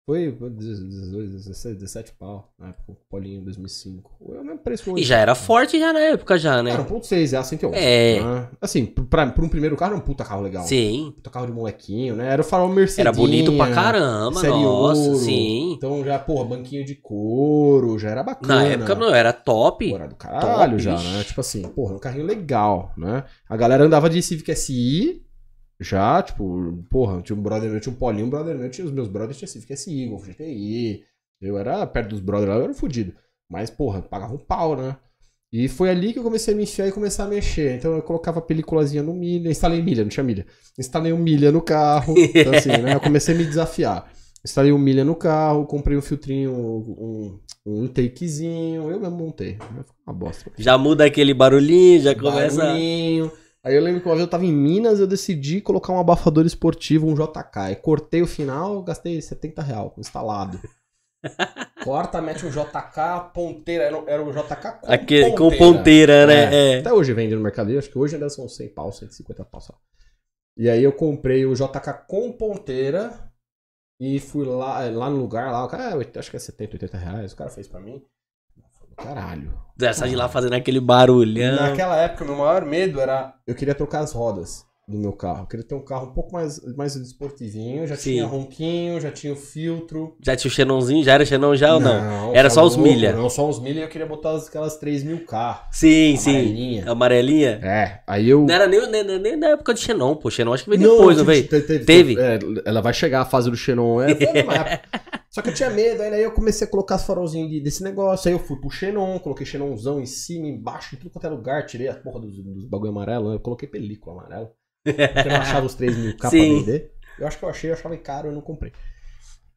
Foi 0.06 0.30
18, 0.34 1.32
16, 1.32 1.76
17 1.78 2.12
pau, 2.20 2.52
na 2.60 2.70
época, 2.70 2.92
o 2.92 2.96
Polinho 3.10 3.42
2005. 3.42 4.34
É 4.36 4.42
o 4.42 4.44
mesmo 4.44 4.60
preço 4.60 4.84
que 4.84 4.90
E 4.90 4.94
hoje. 4.96 5.04
já 5.06 5.18
era 5.18 5.34
forte 5.34 5.80
já 5.80 5.94
na 5.94 6.00
época, 6.02 6.38
já, 6.38 6.62
né? 6.62 6.72
Era 6.72 6.84
1.6, 6.84 7.32
é 7.32 7.38
a 7.38 7.44
111. 7.44 7.78
É. 7.80 8.22
né? 8.22 8.50
Assim, 8.60 8.86
pra, 8.86 9.28
pra 9.28 9.46
um 9.46 9.48
primeiro 9.48 9.78
carro 9.78 9.94
era 9.94 10.02
um 10.02 10.06
puta 10.06 10.26
carro 10.26 10.42
legal. 10.42 10.66
Sim. 10.66 11.14
Puta 11.16 11.30
carro 11.30 11.46
de 11.46 11.54
molequinho, 11.54 12.18
né? 12.18 12.28
Era 12.34 12.42
o 12.42 12.46
farol 12.46 12.68
Mercedes. 12.68 13.00
Era 13.00 13.14
bonito 13.14 13.56
pra 13.56 13.72
caramba, 13.74 14.42
série 14.42 14.52
nossa, 14.52 15.02
ouro. 15.04 15.16
sim. 15.20 15.72
Então 15.78 16.04
já, 16.04 16.20
porra, 16.20 16.44
banquinho 16.50 16.84
de 16.84 16.96
couro, 16.96 17.98
já 17.98 18.10
era 18.10 18.24
bacana. 18.24 18.56
Na 18.56 18.64
época, 18.66 18.96
meu, 18.96 19.14
era 19.14 19.32
top. 19.32 19.90
Pô, 19.90 19.96
era 19.96 20.08
do 20.10 20.16
caralho 20.16 20.72
Top. 20.72 20.84
já, 20.84 20.98
né? 21.02 21.24
Tipo 21.24 21.40
assim, 21.40 21.62
porra, 21.70 21.96
um 21.96 22.00
carrinho 22.00 22.26
legal, 22.26 22.92
né? 22.98 23.24
A 23.48 23.56
galera 23.56 23.86
andava 23.86 24.10
de 24.10 24.22
Civic 24.22 24.54
SI, 24.54 25.24
já, 25.84 26.22
tipo, 26.24 26.84
porra, 26.90 27.22
tinha 27.22 27.38
um 27.38 27.42
brother 27.42 27.70
meu, 27.70 27.80
tinha 27.80 27.94
um 27.94 27.98
Polinho, 27.98 28.26
um 28.26 28.30
brother 28.30 28.58
meu, 28.58 28.70
tinha 28.70 28.86
os 28.86 28.92
meus 28.92 29.08
brothers, 29.08 29.38
tinha 29.38 29.48
Civic 29.48 29.76
SI, 29.76 30.08
Golf 30.08 30.28
GTI. 30.28 31.04
Eu 31.42 31.58
era 31.58 31.86
perto 31.86 32.10
dos 32.10 32.20
brothers 32.22 32.50
lá, 32.50 32.56
eu 32.56 32.64
era 32.64 32.74
fudido. 32.74 33.14
Mas, 33.50 33.70
porra, 33.70 34.02
pagava 34.02 34.34
um 34.34 34.38
pau, 34.38 34.76
né? 34.76 34.96
E 35.52 35.68
foi 35.68 35.92
ali 35.92 36.12
que 36.12 36.18
eu 36.18 36.24
comecei 36.24 36.52
a 36.52 36.58
me 36.58 36.64
enfiar 36.64 36.88
e 36.88 36.92
começar 36.92 37.26
a 37.26 37.28
mexer. 37.28 37.76
Então 37.76 37.94
eu 37.94 38.02
colocava 38.02 38.42
peliculazinha 38.42 39.04
no 39.04 39.14
milha, 39.14 39.52
instalei 39.52 39.84
milha, 39.84 40.02
não 40.02 40.10
tinha 40.10 40.24
milha. 40.24 40.48
Instalei 40.80 41.14
um 41.14 41.20
milha 41.20 41.52
no 41.52 41.62
carro. 41.62 42.16
Então, 42.34 42.54
assim, 42.54 42.70
né? 42.70 42.96
Eu 42.96 43.00
comecei 43.00 43.36
a 43.36 43.38
me 43.38 43.46
desafiar. 43.46 44.12
Instalei 44.44 44.72
um 44.72 44.80
milha 44.80 45.06
no 45.06 45.16
carro, 45.16 45.68
comprei 45.68 45.96
um 45.96 46.02
filtrinho, 46.02 46.52
um, 46.52 47.40
um 47.66 47.88
takezinho, 47.88 48.90
eu 48.90 49.00
mesmo 49.00 49.16
montei. 49.16 49.60
Uma 50.08 50.14
bosta. 50.14 50.52
Já 50.58 50.76
muda 50.76 51.06
aquele 51.06 51.36
barulhinho, 51.36 52.02
já 52.02 52.16
começa. 52.16 52.58
Barulhinho. 52.58 53.32
Aí 53.64 53.76
eu 53.76 53.82
lembro 53.82 54.02
que 54.02 54.08
uma 54.08 54.16
vez 54.16 54.26
eu 54.26 54.30
tava 54.30 54.46
em 54.46 54.52
Minas, 54.52 55.00
eu 55.00 55.08
decidi 55.08 55.62
colocar 55.62 55.94
um 55.94 56.00
abafador 56.00 56.46
esportivo, 56.46 57.08
um 57.08 57.14
JK. 57.14 57.60
Aí 57.60 57.76
cortei 57.78 58.22
o 58.22 58.28
final, 58.28 58.84
gastei 58.84 59.22
70 59.22 59.62
real 59.62 59.94
instalado. 59.98 60.60
Corta, 61.82 62.22
mete 62.22 62.46
um 62.46 62.50
JK, 62.50 63.32
ponteira. 63.34 63.86
Era, 63.86 64.04
era 64.08 64.24
o 64.24 64.32
JK 64.32 64.80
com 64.82 64.92
Aquele, 64.92 65.30
ponteira. 65.32 65.38
com 65.38 65.74
ponteira, 65.74 66.28
né? 66.28 66.76
É. 66.76 66.80
Até 66.80 66.92
hoje 66.92 67.14
vende 67.14 67.36
no 67.36 67.42
mercado 67.42 67.78
acho 67.78 67.90
que 67.90 67.98
hoje 67.98 68.16
ainda 68.16 68.30
são 68.30 68.50
100 68.50 68.70
pau, 68.74 68.92
150 68.92 69.46
pau 69.46 69.62
só. 69.62 69.80
E 70.58 70.70
aí 70.70 70.84
eu 70.84 70.92
comprei 70.92 71.46
o 71.46 71.54
JK 71.54 72.06
com 72.08 72.32
ponteira 72.34 73.32
e 74.00 74.20
fui 74.20 74.46
lá, 74.46 74.80
lá 74.90 75.10
no 75.10 75.18
lugar, 75.18 75.52
lá, 75.52 75.64
o 75.64 75.68
cara, 75.70 75.96
ah, 75.96 76.20
acho 76.20 76.30
que 76.30 76.36
é 76.36 76.40
70, 76.40 76.74
80 76.74 76.98
reais, 76.98 77.32
o 77.32 77.36
cara 77.36 77.50
fez 77.50 77.68
pra 77.68 77.80
mim. 77.80 78.04
Caralho. 78.98 79.54
Dessa 79.76 80.08
de 80.08 80.16
lá 80.16 80.30
fazendo 80.30 80.54
aquele 80.54 80.80
barulhão. 80.80 81.56
Naquela 81.56 81.98
época, 81.98 82.26
meu 82.26 82.36
maior 82.36 82.66
medo 82.66 83.00
era. 83.00 83.34
Eu 83.46 83.56
queria 83.56 83.74
trocar 83.74 84.00
as 84.00 84.14
rodas 84.14 84.66
do 84.88 84.98
meu 84.98 85.14
carro. 85.14 85.44
Eu 85.44 85.48
queria 85.48 85.66
ter 85.66 85.76
um 85.76 85.84
carro 85.84 86.08
um 86.10 86.14
pouco 86.14 86.34
mais, 86.34 86.60
mais 86.76 86.96
esportivinho. 86.96 87.88
Já 87.88 87.96
Sim. 87.96 88.12
tinha 88.12 88.26
ronquinho, 88.26 89.00
já 89.00 89.12
tinha 89.12 89.32
o 89.32 89.36
filtro. 89.36 90.18
Já 90.22 90.36
tinha 90.36 90.50
o 90.50 90.54
Xenonzinho? 90.54 91.04
Já 91.04 91.14
era 91.14 91.26
Xenon 91.26 91.56
já 91.56 91.74
ou 91.76 91.80
não? 91.80 91.92
tá 92.32 92.38
Era 92.38 92.50
só 92.50 92.66
os 92.66 92.76
louco, 92.76 92.92
milha. 92.92 93.14
Não, 93.14 93.30
só 93.30 93.48
os 93.48 93.60
milha 93.60 93.80
e 93.80 93.84
eu 93.84 93.88
queria 93.88 94.06
botar 94.06 94.32
as- 94.32 94.48
aquelas 94.48 94.78
3000K. 94.78 95.68
Sim, 95.72 96.16
sim. 96.18 96.32
amarelinha. 96.32 96.92
Amarelinha? 96.92 97.50
É, 97.64 98.02
aí 98.06 98.30
eu. 98.30 98.42
Não 98.46 98.54
era 98.54 98.68
nem, 98.68 98.90
nem, 98.92 99.20
nem 99.20 99.38
na 99.38 99.48
época 99.52 99.74
de 99.74 99.80
Xenon, 99.80 100.16
pô. 100.16 100.30
Xenon 100.30 100.54
acho 100.54 100.66
que 100.66 100.70
veio 100.70 100.82
depois, 100.82 101.18
não 101.18 101.26
veio? 101.26 101.48
te- 101.48 101.62
te- 101.62 101.80
Teve? 101.80 102.20
é, 102.20 102.40
ela 102.66 102.82
vai 102.82 102.94
chegar 102.94 103.22
a 103.22 103.26
fase 103.26 103.50
do 103.50 103.56
Xenon. 103.56 104.02
É. 104.02 104.08
Só 105.32 105.42
que 105.42 105.50
eu 105.50 105.54
tinha 105.54 105.70
medo, 105.72 106.04
aí 106.04 106.22
eu 106.22 106.32
comecei 106.32 106.68
a 106.68 106.70
colocar 106.70 106.96
os 106.98 107.04
farolzinhos 107.04 107.50
de- 107.50 107.60
desse 107.62 107.82
negócio. 107.84 108.28
Aí 108.28 108.36
eu 108.36 108.40
fui 108.40 108.60
pro 108.60 108.70
Xenon, 108.70 109.18
coloquei 109.18 109.46
Xenonzão 109.46 110.00
em 110.00 110.06
cima, 110.06 110.46
embaixo, 110.48 110.94
em 110.94 111.00
tudo 111.00 111.10
quanto 111.10 111.26
é 111.26 111.30
lugar. 111.30 111.66
Tirei 111.66 111.88
a 111.88 111.96
porra 111.96 112.20
dos, 112.20 112.36
dos 112.44 112.66
bagulho 112.66 112.92
amarelo, 112.92 113.32
eu 113.34 113.40
coloquei 113.40 113.68
película 113.68 114.20
amarela. 114.20 114.52
Porque 114.84 115.28
eu 115.28 115.32
não 115.32 115.42
achava 115.42 115.66
os 115.66 115.76
3 115.76 115.98
mil 115.98 116.18
K 116.18 116.30
pra 116.30 116.30
vender. 116.30 116.92
Eu 117.18 117.28
acho 117.28 117.38
que 117.38 117.46
eu 117.46 117.50
achei, 117.50 117.70
eu 117.70 117.74
achava 117.74 117.98
caro, 117.98 118.30
eu 118.30 118.34
não 118.34 118.42
comprei. 118.42 118.72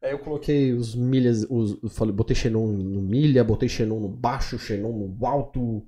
Aí 0.01 0.11
eu 0.11 0.19
coloquei 0.19 0.73
os 0.73 0.95
milhas, 0.95 1.45
os, 1.49 1.77
eu 1.81 1.89
falei, 1.89 2.13
botei 2.13 2.35
Xenon 2.35 2.67
no 2.67 3.01
milha, 3.01 3.43
botei 3.43 3.67
Xenon 3.67 3.99
no 3.99 4.07
baixo, 4.07 4.59
Xenon 4.59 4.91
no 4.91 5.25
alto. 5.25 5.85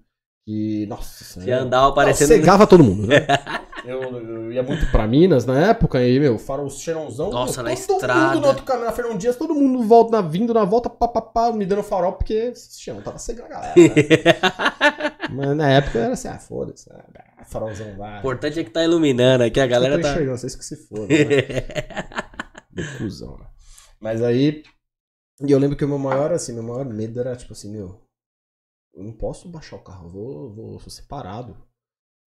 E, 0.47 0.87
nossa 0.87 1.23
Você 1.23 1.51
andava 1.51 1.93
parecendo. 1.93 2.29
Cegava 2.29 2.65
todo 2.65 2.83
mundo, 2.83 3.05
né? 3.05 3.27
Eu, 3.85 4.01
eu 4.01 4.51
ia 4.51 4.63
muito 4.63 4.89
pra 4.91 5.07
Minas 5.07 5.45
na 5.45 5.69
época, 5.69 6.03
e, 6.05 6.19
meu, 6.19 6.37
farol 6.37 6.69
cheirãozão. 6.69 7.29
Nossa, 7.29 7.63
meu, 7.63 7.71
na 7.71 7.77
todo 7.79 7.95
estrada. 7.95 8.35
mundo 8.35 8.41
no 8.41 8.47
outro 8.47 8.63
caminho, 8.63 8.85
na 8.85 8.91
Fernão 8.91 9.17
Dias, 9.17 9.35
todo 9.35 9.55
mundo 9.55 9.83
volta, 9.83 10.11
na, 10.11 10.27
vindo 10.27 10.53
na 10.53 10.63
volta, 10.63 10.89
papapá, 10.89 11.51
me 11.51 11.65
dando 11.65 11.83
farol, 11.83 12.13
porque 12.13 12.33
esse 12.33 12.81
cheirão 12.81 13.01
tava 13.01 13.17
seguindo 13.17 13.45
a 13.45 13.47
galera. 13.47 13.73
Né? 13.75 13.89
Mas 15.31 15.55
na 15.55 15.69
época 15.69 15.99
era 15.99 16.13
assim, 16.13 16.27
ah, 16.27 16.39
foda-se, 16.39 16.89
ah, 16.91 17.45
farolzão 17.45 17.91
O 17.93 17.97
vai. 17.97 18.19
importante 18.19 18.59
é 18.59 18.63
que 18.63 18.69
tá 18.69 18.83
iluminando 18.83 19.43
aqui, 19.43 19.59
a 19.59 19.67
galera 19.67 19.95
eu 19.95 19.99
tô 19.99 20.03
tá. 20.03 20.11
enxergando, 20.13 20.37
vocês 20.37 20.55
que 20.55 20.65
se 20.65 20.75
foda. 20.87 21.07
Né? 21.07 22.25
Do 22.71 22.97
cuzão, 22.97 23.37
né? 23.37 23.47
Mas 23.99 24.21
aí. 24.21 24.63
E 25.41 25.51
eu 25.51 25.59
lembro 25.59 25.77
que 25.77 25.85
o 25.85 25.87
meu 25.87 25.99
maior, 25.99 26.31
assim, 26.31 26.53
meu 26.53 26.63
maior 26.63 26.85
medo 26.85 27.19
era, 27.19 27.35
tipo 27.35 27.53
assim, 27.53 27.71
meu. 27.71 28.01
Eu 28.93 29.03
não 29.03 29.13
posso 29.13 29.47
baixar 29.47 29.77
o 29.77 29.83
carro, 29.83 30.07
eu 30.07 30.09
vou, 30.09 30.53
vou, 30.53 30.79
sou 30.79 30.89
separado. 30.89 31.55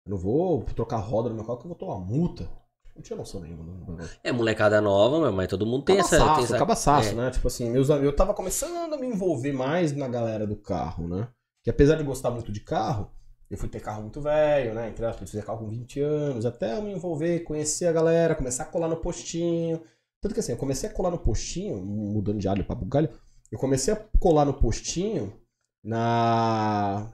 Eu 0.08 0.12
não 0.12 0.16
vou 0.16 0.62
trocar 0.74 0.96
roda 0.96 1.28
no 1.28 1.34
meu 1.34 1.44
carro 1.44 1.58
que 1.58 1.66
eu 1.66 1.68
vou 1.68 1.76
tomar 1.76 1.98
multa. 1.98 2.48
Não 2.96 3.02
tinha 3.02 3.16
noção 3.16 3.42
nenhuma. 3.42 3.62
Não. 3.62 3.98
É 4.24 4.32
molecada 4.32 4.80
nova, 4.80 5.30
mas 5.30 5.48
todo 5.48 5.66
mundo 5.66 5.84
tem 5.84 5.98
essa. 5.98 6.16
Cabaçaço, 6.16 6.36
Tem 6.36 6.44
essa... 6.44 6.58
cabaçaço, 6.58 7.08
é. 7.10 7.14
né? 7.14 7.30
Tipo 7.30 7.46
assim, 7.46 7.70
meus, 7.70 7.90
eu 7.90 8.16
tava 8.16 8.32
começando 8.32 8.94
a 8.94 8.96
me 8.96 9.06
envolver 9.06 9.52
mais 9.52 9.92
na 9.92 10.08
galera 10.08 10.46
do 10.46 10.56
carro, 10.56 11.06
né? 11.06 11.28
Que 11.62 11.68
apesar 11.68 11.96
de 11.96 12.04
gostar 12.04 12.30
muito 12.30 12.50
de 12.50 12.60
carro, 12.60 13.10
eu 13.50 13.58
fui 13.58 13.68
ter 13.68 13.80
carro 13.80 14.00
muito 14.00 14.18
velho, 14.22 14.72
né? 14.72 14.88
Entre 14.88 15.04
aspas, 15.04 15.30
fiz 15.30 15.44
carro 15.44 15.58
com 15.58 15.68
20 15.68 16.00
anos, 16.00 16.46
até 16.46 16.78
eu 16.78 16.82
me 16.82 16.90
envolver, 16.90 17.40
conhecer 17.40 17.86
a 17.86 17.92
galera, 17.92 18.34
começar 18.34 18.62
a 18.62 18.66
colar 18.66 18.88
no 18.88 18.96
postinho. 18.96 19.82
Tanto 20.22 20.32
que 20.32 20.40
assim, 20.40 20.52
eu 20.52 20.58
comecei 20.58 20.88
a 20.88 20.92
colar 20.92 21.10
no 21.10 21.18
postinho, 21.18 21.76
mudando 21.76 22.38
de 22.38 22.48
alho 22.48 22.64
pra 22.64 22.74
bugalho, 22.74 23.10
eu 23.52 23.58
comecei 23.58 23.92
a 23.92 23.96
colar 24.18 24.46
no 24.46 24.54
postinho 24.54 25.38
na. 25.84 27.12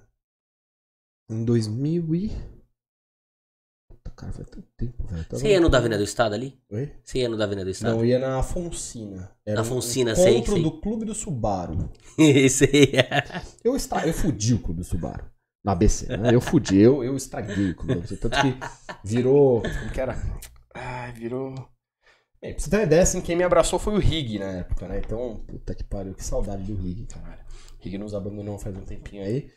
Em 1.28 1.44
2000 1.44 2.14
e. 2.14 2.53
Cara, 4.16 4.32
faz 4.32 4.48
tanto 4.48 4.68
tempo, 4.76 5.04
velho. 5.06 5.26
Você 5.28 5.48
ia 5.48 5.60
no 5.60 5.68
da 5.68 5.78
Avenida 5.78 5.98
do 5.98 6.04
Estado 6.04 6.34
ali? 6.34 6.58
Oi? 6.70 6.92
Você 7.02 7.18
ia 7.18 7.28
no 7.28 7.36
da 7.36 7.44
Avenida 7.44 7.64
do 7.64 7.70
Estado? 7.70 7.96
Não, 7.96 8.04
ia 8.04 8.18
na 8.18 8.42
Fonsina. 8.42 9.30
Era 9.44 9.56
Na 9.56 9.62
um 9.62 9.64
Fonsina, 9.64 10.14
sei, 10.14 10.44
sei. 10.44 10.62
do 10.62 10.80
Clube 10.80 11.04
do 11.04 11.14
Subaru. 11.14 11.90
Aí. 12.18 12.48
Eu, 13.64 13.74
estra... 13.74 14.06
eu 14.06 14.12
fudi 14.12 14.54
o 14.54 14.60
Clube 14.60 14.80
do 14.80 14.84
Subaru. 14.84 15.24
Na 15.64 15.72
ABC, 15.72 16.16
né? 16.16 16.34
Eu 16.34 16.40
fudi, 16.40 16.78
eu, 16.78 17.02
eu 17.02 17.16
estraguei 17.16 17.70
o 17.70 17.74
Clube 17.74 17.94
do 17.94 18.06
Subaru. 18.06 18.30
Tanto 18.30 18.40
que 18.40 18.58
virou... 19.02 19.62
Como 19.62 19.90
que 19.90 20.00
era? 20.00 20.16
Ai, 20.74 21.12
virou... 21.12 21.54
Bem, 22.40 22.52
pra 22.52 22.62
você 22.62 22.70
ter 22.70 22.76
uma 22.76 22.82
ideia, 22.82 23.02
assim, 23.02 23.20
quem 23.20 23.34
me 23.34 23.42
abraçou 23.42 23.78
foi 23.78 23.94
o 23.94 23.98
Rig 23.98 24.38
na 24.38 24.50
época, 24.58 24.86
né? 24.86 25.00
Então, 25.04 25.42
puta 25.46 25.74
que 25.74 25.82
pariu, 25.82 26.14
que 26.14 26.22
saudade 26.22 26.62
do 26.62 26.76
Rig, 26.76 27.06
caralho. 27.06 27.42
Rig 27.80 27.98
nos 27.98 28.14
abandonou 28.14 28.58
faz 28.58 28.76
um 28.76 28.84
tempinho 28.84 29.24
aí. 29.24 29.50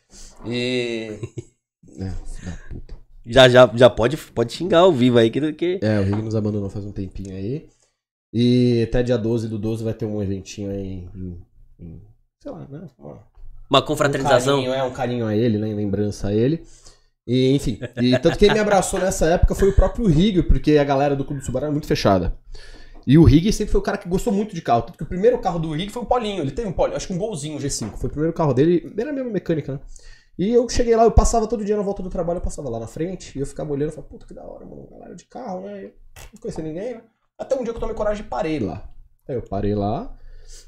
E... 0.46 1.18
É, 1.96 2.10
filho 2.10 2.50
da 2.50 2.56
puta. 2.68 2.97
Já, 3.28 3.48
já, 3.48 3.70
já 3.74 3.90
pode, 3.90 4.16
pode 4.16 4.52
xingar 4.52 4.80
ao 4.80 4.92
vivo 4.92 5.18
aí, 5.18 5.30
que, 5.30 5.52
que... 5.52 5.78
É, 5.82 6.00
o 6.00 6.04
Rig 6.04 6.22
nos 6.22 6.34
abandonou 6.34 6.68
faz 6.70 6.84
um 6.84 6.92
tempinho 6.92 7.34
aí. 7.34 7.68
E 8.32 8.82
até 8.88 9.02
dia 9.02 9.16
12 9.18 9.48
do 9.48 9.58
12 9.58 9.84
vai 9.84 9.94
ter 9.94 10.04
um 10.06 10.22
eventinho 10.22 10.70
aí 10.70 11.08
em... 11.14 11.40
em- 11.80 12.00
sei 12.42 12.52
lá, 12.52 12.66
né? 12.70 12.88
Uma- 12.98 13.18
Uma 13.70 13.78
Um 13.80 13.82
confraternização. 13.82 14.56
carinho, 14.56 14.74
é, 14.74 14.82
um 14.82 14.92
carinho 14.92 15.26
a 15.26 15.36
ele, 15.36 15.58
né? 15.58 15.68
Em 15.68 15.74
lembrança 15.74 16.28
a 16.28 16.34
ele. 16.34 16.62
E, 17.26 17.54
enfim. 17.54 17.78
E 18.00 18.18
tanto 18.18 18.38
que 18.38 18.46
quem 18.46 18.52
me 18.54 18.58
abraçou 18.60 18.98
nessa 18.98 19.26
época 19.26 19.54
foi 19.54 19.68
o 19.68 19.74
próprio 19.76 20.06
Rig, 20.06 20.42
porque 20.44 20.78
a 20.78 20.84
galera 20.84 21.14
do 21.14 21.24
Clube 21.24 21.40
do 21.40 21.44
Subaru 21.46 21.66
era 21.66 21.72
muito 21.72 21.86
fechada. 21.86 22.34
E 23.06 23.16
o 23.18 23.24
Rig 23.24 23.50
sempre 23.52 23.72
foi 23.72 23.80
o 23.80 23.84
cara 23.84 23.96
que 23.98 24.08
gostou 24.08 24.32
muito 24.32 24.54
de 24.54 24.60
carro. 24.62 24.82
Tanto 24.82 24.96
que 24.98 25.04
o 25.04 25.06
primeiro 25.06 25.38
carro 25.38 25.58
do 25.58 25.72
Rig 25.72 25.90
foi 25.90 26.02
o 26.02 26.06
Paulinho. 26.06 26.42
Ele 26.42 26.50
teve 26.50 26.68
um 26.68 26.72
Paulinho, 26.72 26.96
acho 26.96 27.06
que 27.06 27.12
um 27.12 27.18
golzinho 27.18 27.58
G5. 27.58 27.96
Foi 27.98 28.08
o 28.08 28.12
primeiro 28.12 28.34
carro 28.34 28.52
dele, 28.54 28.92
era 28.96 29.10
a 29.10 29.12
mesma 29.12 29.30
mecânica, 29.30 29.72
né? 29.74 29.80
E 30.38 30.52
eu 30.52 30.68
cheguei 30.68 30.94
lá, 30.94 31.02
eu 31.02 31.10
passava 31.10 31.48
todo 31.48 31.64
dia 31.64 31.76
na 31.76 31.82
volta 31.82 32.00
do 32.00 32.08
trabalho, 32.08 32.36
eu 32.36 32.42
passava 32.42 32.70
lá 32.70 32.78
na 32.78 32.86
frente, 32.86 33.36
e 33.36 33.40
eu 33.40 33.46
ficava 33.46 33.72
olhando 33.72 33.88
e 33.88 33.92
falava, 33.92 34.08
puta 34.08 34.24
que 34.24 34.32
da 34.32 34.44
hora, 34.44 34.64
mano, 34.64 34.86
galera 34.88 35.14
de 35.16 35.24
carro, 35.24 35.62
né? 35.62 35.86
Eu 35.86 35.92
não 36.32 36.40
conhecia 36.40 36.62
ninguém, 36.62 36.94
né? 36.94 37.02
Até 37.36 37.56
um 37.56 37.64
dia 37.64 37.72
que 37.72 37.76
eu 37.76 37.80
tomei 37.80 37.96
coragem 37.96 38.24
e 38.24 38.28
parei 38.28 38.60
lá. 38.60 38.88
Aí 39.28 39.34
eu 39.34 39.42
parei 39.42 39.74
lá, 39.74 40.16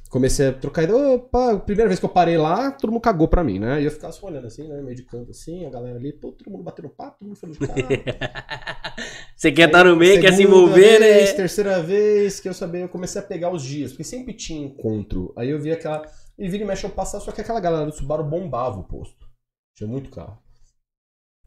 comecei 0.09 0.49
a 0.49 0.53
trocar 0.53 0.83
ideia. 0.83 1.15
Opa, 1.15 1.57
primeira 1.61 1.89
vez 1.89 2.01
que 2.01 2.05
eu 2.05 2.11
parei 2.11 2.37
lá, 2.37 2.73
todo 2.73 2.91
mundo 2.91 3.01
cagou 3.01 3.29
pra 3.29 3.45
mim, 3.45 3.61
né? 3.61 3.81
E 3.81 3.85
eu 3.85 3.93
ficava 3.93 4.13
só 4.13 4.27
olhando 4.27 4.49
assim, 4.49 4.69
né? 4.69 4.83
Meio 4.83 4.97
de 4.97 5.05
canto 5.05 5.31
assim, 5.31 5.65
a 5.65 5.71
galera 5.71 5.97
ali, 5.97 6.13
pô, 6.13 6.33
todo 6.33 6.51
mundo 6.51 6.65
batendo 6.65 6.89
papo, 6.89 7.19
todo 7.21 7.29
mundo 7.29 7.39
falando 7.39 7.59
de 7.59 7.67
carro. 7.67 7.79
Você 9.37 9.53
quer 9.53 9.69
estar 9.69 9.85
no 9.85 9.97
meio, 9.97 10.21
quer 10.21 10.33
se 10.33 10.43
envolver, 10.43 10.99
vez, 10.99 11.31
né? 11.31 11.33
Terceira 11.33 11.81
vez 11.81 12.41
que 12.41 12.49
eu 12.49 12.55
sabia, 12.55 12.81
eu 12.81 12.89
comecei 12.89 13.21
a 13.21 13.25
pegar 13.25 13.51
os 13.51 13.63
dias, 13.63 13.93
porque 13.93 14.05
sempre 14.05 14.35
tinha 14.35 14.67
encontro. 14.67 15.33
Aí 15.37 15.49
eu 15.49 15.61
via 15.61 15.75
aquela. 15.75 16.03
E 16.37 16.49
vira 16.49 16.65
e 16.65 16.67
mexe 16.67 16.85
eu 16.85 16.91
passar, 16.91 17.21
só 17.21 17.31
que 17.31 17.41
aquela 17.41 17.61
galera 17.61 17.87
do 17.87 17.93
Subaru 17.93 18.25
bombava 18.25 18.79
o 18.79 18.85
posto. 18.85 19.30
Tinha 19.77 19.89
muito 19.89 20.11
carro. 20.11 20.39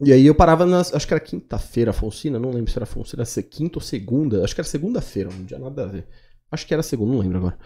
E 0.02 0.12
aí 0.12 0.26
eu 0.26 0.36
parava 0.36 0.66
nas. 0.66 0.94
Acho 0.94 1.08
que 1.08 1.14
era 1.14 1.24
quinta-feira, 1.24 1.94
Fonsina, 1.94 2.40
não 2.40 2.52
lembro 2.52 2.72
se 2.72 2.78
era 2.78 2.86
Fonsina, 2.86 3.26
se 3.26 3.42
quinta 3.44 3.78
ou 3.78 3.82
segunda. 3.82 4.44
Acho 4.44 4.56
que 4.56 4.62
era 4.62 4.68
segunda-feira, 4.68 5.30
não 5.32 5.46
tinha 5.46 5.60
nada 5.60 5.84
a 5.84 5.88
ver. 5.88 6.08
Acho 6.52 6.68
que 6.68 6.74
era 6.74 6.84
segunda, 6.84 7.14
não 7.14 7.20
lembro 7.20 7.38
agora. 7.38 7.58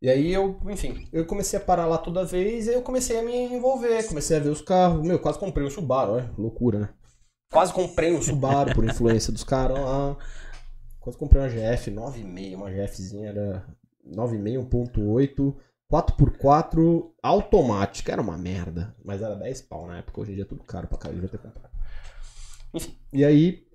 E 0.00 0.10
aí 0.10 0.32
eu, 0.32 0.60
enfim, 0.68 1.08
eu 1.12 1.24
comecei 1.26 1.58
a 1.58 1.62
parar 1.62 1.86
lá 1.86 1.96
toda 1.96 2.24
vez 2.24 2.66
e 2.66 2.72
eu 2.72 2.82
comecei 2.82 3.18
a 3.18 3.22
me 3.22 3.34
envolver, 3.34 4.06
comecei 4.06 4.36
a 4.36 4.40
ver 4.40 4.50
os 4.50 4.60
carros. 4.60 5.02
Meu, 5.06 5.18
quase 5.18 5.38
comprei 5.38 5.66
um 5.66 5.70
Subaru, 5.70 6.12
olha, 6.12 6.30
loucura, 6.36 6.78
né? 6.78 6.88
Quase 7.50 7.72
comprei 7.72 8.12
um 8.12 8.20
Subaru 8.20 8.74
por 8.74 8.84
influência 8.84 9.32
dos 9.32 9.44
caras 9.44 9.78
lá. 9.78 10.16
Quase 11.00 11.18
comprei 11.18 11.42
uma 11.42 11.48
GF 11.48 11.90
9,5, 11.90 12.54
uma 12.54 12.70
GFzinha 12.70 13.28
era 13.28 13.66
9,5, 14.06 14.68
1.8, 14.68 15.56
4x4 15.92 17.12
automática. 17.22 18.12
Era 18.12 18.22
uma 18.22 18.36
merda, 18.36 18.94
mas 19.04 19.22
era 19.22 19.34
10 19.34 19.62
pau 19.62 19.86
na 19.86 19.98
época. 19.98 20.20
Hoje 20.20 20.32
em 20.32 20.34
dia 20.34 20.44
é 20.44 20.46
tudo 20.46 20.64
caro 20.64 20.86
pra 20.88 20.98
caralho, 20.98 21.20
devia 21.20 21.38
ter 21.38 21.44
comprado. 21.44 21.72
E 23.12 23.24
aí. 23.24 23.66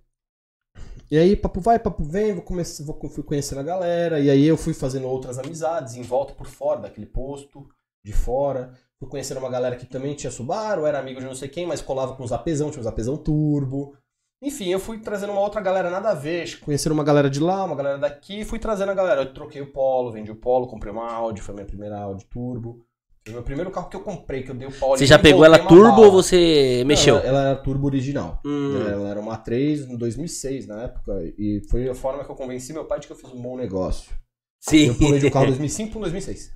E 1.10 1.18
aí, 1.18 1.36
papo 1.36 1.60
vai, 1.60 1.78
papo 1.78 2.04
vem, 2.04 2.34
vou 2.34 2.42
comece- 2.44 2.84
vou, 2.84 2.98
fui 3.10 3.24
conhecendo 3.24 3.60
a 3.60 3.64
galera, 3.64 4.20
e 4.20 4.30
aí 4.30 4.46
eu 4.46 4.56
fui 4.56 4.74
fazendo 4.74 5.08
outras 5.08 5.38
amizades 5.38 5.96
em 5.96 6.02
volta 6.02 6.34
por 6.34 6.48
fora 6.48 6.80
daquele 6.80 7.06
posto, 7.06 7.68
de 8.04 8.14
fora. 8.14 8.72
Fui 8.98 9.10
conhecendo 9.10 9.40
uma 9.40 9.50
galera 9.50 9.76
que 9.76 9.86
também 9.86 10.16
tinha 10.16 10.32
Subaru, 10.32 10.86
era 10.86 11.00
amigo 11.00 11.20
de 11.20 11.26
não 11.26 11.36
sei 11.36 11.50
quem, 11.50 11.66
mas 11.66 11.82
colava 11.82 12.16
com 12.16 12.24
os 12.24 12.32
apesão, 12.32 12.70
tinha 12.72 12.80
os 12.80 12.88
apesão 12.88 13.18
turbo. 13.18 13.98
Enfim, 14.42 14.70
eu 14.70 14.80
fui 14.80 14.98
trazendo 14.98 15.32
uma 15.32 15.42
outra 15.42 15.62
galera 15.62 15.90
nada 15.92 16.10
a 16.10 16.16
ver, 16.16 16.60
conhecendo 16.62 16.94
uma 16.94 17.04
galera 17.04 17.30
de 17.30 17.40
lá, 17.40 17.64
uma 17.64 17.76
galera 17.76 18.00
daqui, 18.00 18.40
e 18.40 18.46
fui 18.46 18.58
trazendo 18.58 18.90
a 18.90 18.96
galera. 18.96 19.22
Eu 19.22 19.34
troquei 19.34 19.62
o 19.62 19.72
Polo, 19.72 20.12
vendi 20.12 20.32
o 20.32 20.36
Polo, 20.36 20.66
comprei 20.66 20.92
uma 20.92 21.12
Audi, 21.12 21.42
foi 21.42 21.54
a 21.54 21.56
minha 21.56 21.68
primeira 21.68 22.00
Audi 22.00 22.26
turbo. 22.26 22.84
Foi 23.24 23.34
o 23.34 23.36
meu 23.36 23.44
primeiro 23.44 23.70
carro 23.70 23.88
que 23.88 23.96
eu 23.96 24.02
comprei, 24.02 24.42
que 24.42 24.50
eu 24.50 24.56
dei 24.56 24.68
o 24.68 24.72
Polo. 24.72 24.98
Você 24.98 25.06
já 25.06 25.20
pegou 25.20 25.46
ela 25.46 25.60
turbo 25.60 26.02
ou 26.02 26.12
você 26.12 26.84
mexeu? 26.88 27.18
Ela, 27.18 27.28
ela 27.28 27.42
era 27.50 27.56
turbo 27.58 27.86
original. 27.86 28.42
Hum. 28.44 28.82
Ela 28.82 29.10
era 29.10 29.20
uma 29.20 29.38
3 29.38 29.82
em 29.82 29.96
2006 29.96 30.66
na 30.66 30.84
época, 30.84 31.22
e 31.38 31.62
foi 31.70 31.88
a 31.88 31.94
forma 31.94 32.24
que 32.24 32.32
eu 32.32 32.36
convenci 32.36 32.74
meu 32.74 32.86
pai 32.86 33.00
de 33.00 33.06
que 33.06 33.14
eu 33.14 33.18
fiz 33.18 33.32
um 33.32 33.40
bom 33.40 33.56
negócio. 33.56 34.12
Sim. 34.60 34.88
Eu 34.88 34.96
pulei 34.96 35.20
de 35.20 35.28
um 35.28 35.30
carro 35.30 35.46
2005 35.48 35.92
para 35.92 36.02
2006. 36.02 36.52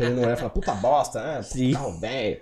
Ele 0.00 0.14
não 0.14 0.24
era 0.24 0.36
falar, 0.36 0.50
puta 0.50 0.74
bosta, 0.74 1.22
né? 1.22 1.42
Sim. 1.42 1.74
carro 1.74 1.92
velho. 1.92 2.40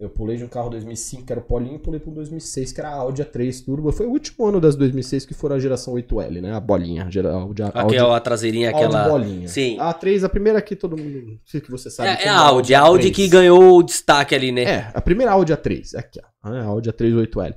Eu 0.00 0.08
pulei 0.08 0.38
de 0.38 0.44
um 0.44 0.48
carro 0.48 0.70
2005 0.70 1.26
que 1.26 1.30
era 1.32 1.40
o 1.40 1.44
Polinho 1.44 1.76
e 1.76 1.78
pulei 1.78 2.00
para 2.00 2.10
um 2.10 2.14
2006 2.14 2.72
que 2.72 2.80
era 2.80 2.88
a 2.88 2.94
Audi 2.94 3.22
A3 3.22 3.62
Turbo. 3.62 3.92
Foi 3.92 4.06
o 4.06 4.10
último 4.10 4.46
ano 4.46 4.58
das 4.58 4.74
2006 4.74 5.26
que 5.26 5.34
foram 5.34 5.56
a 5.56 5.58
geração 5.58 5.92
8L, 5.92 6.40
né? 6.40 6.54
A 6.54 6.58
bolinha. 6.58 7.02
A 7.02 7.04
Audi, 7.04 7.18
Audi, 7.62 7.62
Aquela 7.74 8.16
a 8.16 8.20
traseirinha, 8.20 8.70
aquela. 8.70 9.00
Audi 9.02 9.10
bolinha. 9.10 9.48
Sim. 9.48 9.78
A 9.78 9.92
A3, 9.92 10.24
a 10.24 10.28
primeira 10.30 10.62
que 10.62 10.74
todo 10.74 10.96
mundo. 10.96 11.38
Sei 11.44 11.60
que 11.60 11.70
você 11.70 11.90
sabe. 11.90 12.08
É, 12.08 12.12
é 12.14 12.16
como 12.16 12.30
a 12.34 12.38
Audi, 12.38 12.74
a 12.74 12.80
Audi 12.80 13.08
A3. 13.10 13.14
que 13.14 13.28
ganhou 13.28 13.76
o 13.76 13.82
destaque 13.82 14.34
ali, 14.34 14.50
né? 14.50 14.62
É, 14.62 14.90
a 14.94 15.02
primeira 15.02 15.32
Audi 15.32 15.52
A3, 15.52 15.94
aqui, 15.98 16.18
ó. 16.42 16.48
A 16.48 16.64
Audi 16.64 16.90
A3 16.90 17.12
8L. 17.14 17.54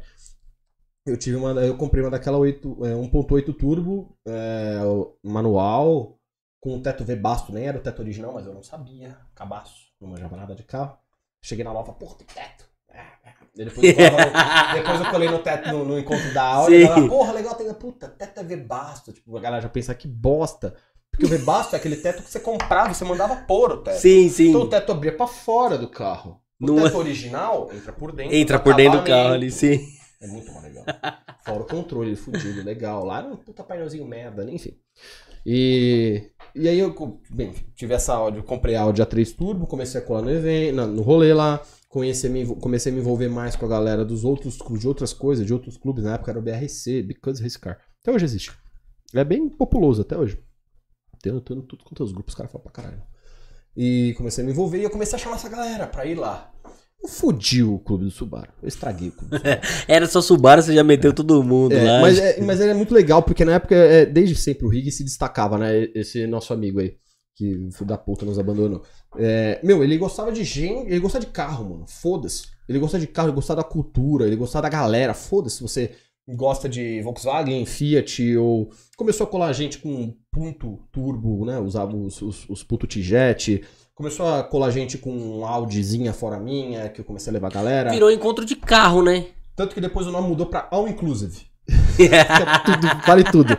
Eu 1.05 1.17
tive 1.17 1.37
uma, 1.37 1.51
eu 1.63 1.75
comprei 1.77 2.03
uma 2.03 2.11
daquela 2.11 2.37
8, 2.37 2.77
é, 2.85 2.93
1.8 2.93 3.53
turbo, 3.53 4.17
é, 4.27 4.81
o- 4.85 5.15
manual, 5.23 6.17
com 6.61 6.77
teto 6.81 7.03
V 7.05 7.15
basto, 7.15 7.51
nem 7.53 7.65
era 7.67 7.77
o 7.77 7.81
teto 7.81 8.01
original, 8.01 8.33
mas 8.33 8.45
eu 8.45 8.53
não 8.53 8.63
sabia, 8.63 9.17
cabaço, 9.35 9.73
não 10.01 10.09
manjava 10.09 10.35
nada 10.37 10.55
de 10.55 10.63
carro. 10.63 10.97
Cheguei 11.43 11.65
na 11.65 11.73
loja, 11.73 11.91
porra, 11.91 12.15
tem 12.15 12.27
teto. 12.27 12.65
É, 12.89 12.99
é. 12.99 13.33
E 13.53 13.65
Depois 13.65 13.85
eu, 13.85 13.95
colava 13.95 14.73
depois 14.73 14.99
eu 15.01 15.11
colei 15.11 15.29
no 15.29 15.39
teto 15.39 15.71
no, 15.73 15.83
no 15.85 15.99
encontro 15.99 16.33
da 16.33 16.43
Audi, 16.43 16.71
Sim. 16.77 16.81
e 16.81 16.85
ela, 16.85 17.07
porra, 17.09 17.33
legal, 17.33 17.53
tem, 17.55 17.71
puta, 17.73 18.07
teto 18.07 18.39
é 18.39 18.43
V 18.43 18.55
basto. 18.55 19.11
Tipo, 19.11 19.37
a 19.37 19.41
galera 19.41 19.61
já 19.61 19.67
pensa 19.69 19.93
que 19.93 20.07
bosta. 20.07 20.73
Porque 21.11 21.25
o 21.25 21.29
V 21.29 21.39
basto 21.39 21.75
é 21.75 21.77
aquele 21.77 21.97
teto 21.97 22.23
que 22.23 22.31
você 22.31 22.39
comprava, 22.39 22.93
você 22.93 23.03
mandava 23.03 23.35
pôr 23.35 23.73
o 23.73 23.77
teto. 23.83 23.99
Sim, 23.99 24.29
sim. 24.29 24.49
Então 24.49 24.61
o 24.61 24.69
teto 24.69 24.93
abria 24.93 25.15
pra 25.15 25.27
fora 25.27 25.77
do 25.77 25.89
carro. 25.89 26.41
O 26.61 26.79
é- 26.79 26.83
teto 26.83 26.97
original 26.97 27.69
entra 27.73 27.91
por 27.91 28.13
dentro. 28.13 28.35
Entra 28.35 28.59
por 28.59 28.73
dentro 28.73 29.01
do 29.01 29.05
carro 29.05 29.33
ali, 29.33 29.51
sim. 29.51 29.85
É 30.21 30.27
muito 30.27 30.49
mais 30.53 30.63
legal. 30.63 30.85
Fora 31.45 31.61
o 31.61 31.67
controle 31.67 32.15
fudido, 32.15 32.63
legal. 32.63 33.03
Lá 33.03 33.17
era 33.17 33.27
um 33.27 33.35
puta 33.35 33.61
painelzinho 33.61 34.05
merda, 34.05 34.45
né? 34.45 34.53
enfim. 34.53 34.77
E, 35.45 36.31
e 36.55 36.67
aí 36.69 36.79
eu, 36.79 36.93
bem, 37.29 37.53
tive 37.75 37.93
essa 37.93 38.13
Audi, 38.13 38.37
eu 38.37 38.43
comprei 38.43 38.75
a 38.75 38.81
Audi 38.81 39.01
A3 39.01 39.35
Turbo, 39.35 39.67
comecei 39.67 39.99
a 39.99 40.03
colar 40.03 40.21
no 40.21 40.31
evento, 40.31 40.85
no 40.87 41.01
rolê 41.01 41.33
lá, 41.33 41.61
conheci, 41.89 42.27
me 42.29 42.41
envol- 42.41 42.57
comecei 42.57 42.91
a 42.91 42.95
me 42.95 43.01
envolver 43.01 43.27
mais 43.29 43.55
com 43.55 43.65
a 43.65 43.69
galera 43.69 44.03
dos 44.05 44.23
outros 44.23 44.57
de 44.79 44.87
outras 44.87 45.13
coisas, 45.13 45.45
de 45.45 45.53
outros 45.53 45.77
clubes, 45.77 46.03
na 46.03 46.15
época 46.15 46.31
era 46.31 46.39
o 46.39 46.41
BRC, 46.41 47.01
Because 47.03 47.41
Race 47.41 47.57
Car. 47.59 47.79
Até 48.01 48.11
hoje 48.11 48.25
existe. 48.25 48.51
É 49.13 49.23
bem 49.23 49.47
populoso 49.49 50.01
até 50.01 50.17
hoje. 50.17 50.37
Tem 51.21 51.39
tudo 51.39 51.65
quanto 51.85 52.03
os 52.03 52.11
grupos, 52.11 52.33
os 52.33 52.37
caras 52.37 52.51
falam 52.51 52.63
pra 52.63 52.71
caralho. 52.73 53.01
E 53.77 54.13
comecei 54.17 54.43
a 54.43 54.45
me 54.45 54.51
envolver 54.51 54.79
e 54.79 54.83
eu 54.83 54.89
comecei 54.89 55.15
a 55.15 55.19
chamar 55.19 55.35
essa 55.37 55.49
galera 55.49 55.87
pra 55.87 56.05
ir 56.05 56.15
lá. 56.15 56.51
Fudi 57.07 57.61
o 57.63 57.79
clube 57.79 58.05
do 58.05 58.11
Subaru. 58.11 58.51
Eu 58.61 58.67
estraguei 58.67 59.09
o 59.09 59.11
clube. 59.11 59.35
Era 59.87 60.07
só 60.07 60.21
Subaru, 60.21 60.61
você 60.61 60.73
já 60.73 60.83
meteu 60.83 61.13
todo 61.13 61.43
mundo 61.43 61.73
É, 61.73 61.83
lá. 61.83 62.01
mas, 62.01 62.17
é, 62.17 62.41
mas 62.41 62.59
ele 62.61 62.71
é 62.71 62.73
muito 62.73 62.93
legal, 62.93 63.21
porque 63.21 63.43
na 63.43 63.53
época, 63.55 63.75
é, 63.75 64.05
desde 64.05 64.35
sempre, 64.35 64.65
o 64.65 64.69
Rig 64.69 64.89
se 64.91 65.03
destacava, 65.03 65.57
né? 65.57 65.89
Esse 65.93 66.25
nosso 66.27 66.53
amigo 66.53 66.79
aí, 66.79 66.95
que 67.35 67.69
filho 67.71 67.85
da 67.85 67.97
puta 67.97 68.25
nos 68.25 68.39
abandonou. 68.39 68.83
É, 69.17 69.59
meu, 69.63 69.83
ele 69.83 69.97
gostava 69.97 70.31
de 70.31 70.43
gente, 70.43 70.87
ele 70.87 70.99
gostava 70.99 71.25
de 71.25 71.31
carro, 71.31 71.69
mano. 71.69 71.85
Foda-se. 71.87 72.43
Ele 72.69 72.79
gostava 72.79 73.01
de 73.01 73.07
carro, 73.07 73.27
ele 73.29 73.35
gostava 73.35 73.61
da 73.61 73.67
cultura, 73.67 74.25
ele 74.25 74.35
gostava 74.37 74.63
da 74.63 74.69
galera. 74.69 75.13
Foda-se, 75.13 75.61
você 75.61 75.91
gosta 76.25 76.69
de 76.69 77.01
Volkswagen, 77.01 77.65
Fiat, 77.65 78.37
ou 78.37 78.71
começou 78.95 79.25
a 79.25 79.29
colar 79.29 79.51
gente 79.51 79.77
com 79.79 80.15
ponto 80.31 80.79
turbo, 80.89 81.45
né? 81.45 81.59
Usava 81.59 81.95
os, 81.97 82.21
os, 82.21 82.49
os 82.49 82.63
puto 82.63 82.87
T-Jet. 82.87 83.61
Começou 83.95 84.27
a 84.27 84.43
colar 84.43 84.71
gente 84.71 84.97
com 84.97 85.11
um 85.11 85.45
Audizinha 85.45 86.13
fora 86.13 86.39
minha, 86.39 86.89
que 86.89 87.01
eu 87.01 87.05
comecei 87.05 87.29
a 87.29 87.33
levar 87.33 87.49
a 87.49 87.51
galera. 87.51 87.91
Virou 87.91 88.11
encontro 88.11 88.43
de 88.43 88.55
carro, 88.55 89.03
né? 89.03 89.27
Tanto 89.55 89.75
que 89.75 89.81
depois 89.81 90.07
o 90.07 90.11
nome 90.11 90.29
mudou 90.29 90.47
pra 90.47 90.67
All 90.71 90.87
Inclusive. 90.87 91.45
Fica 91.95 92.59
tudo, 92.65 92.87
vale 93.05 93.23
tudo. 93.23 93.55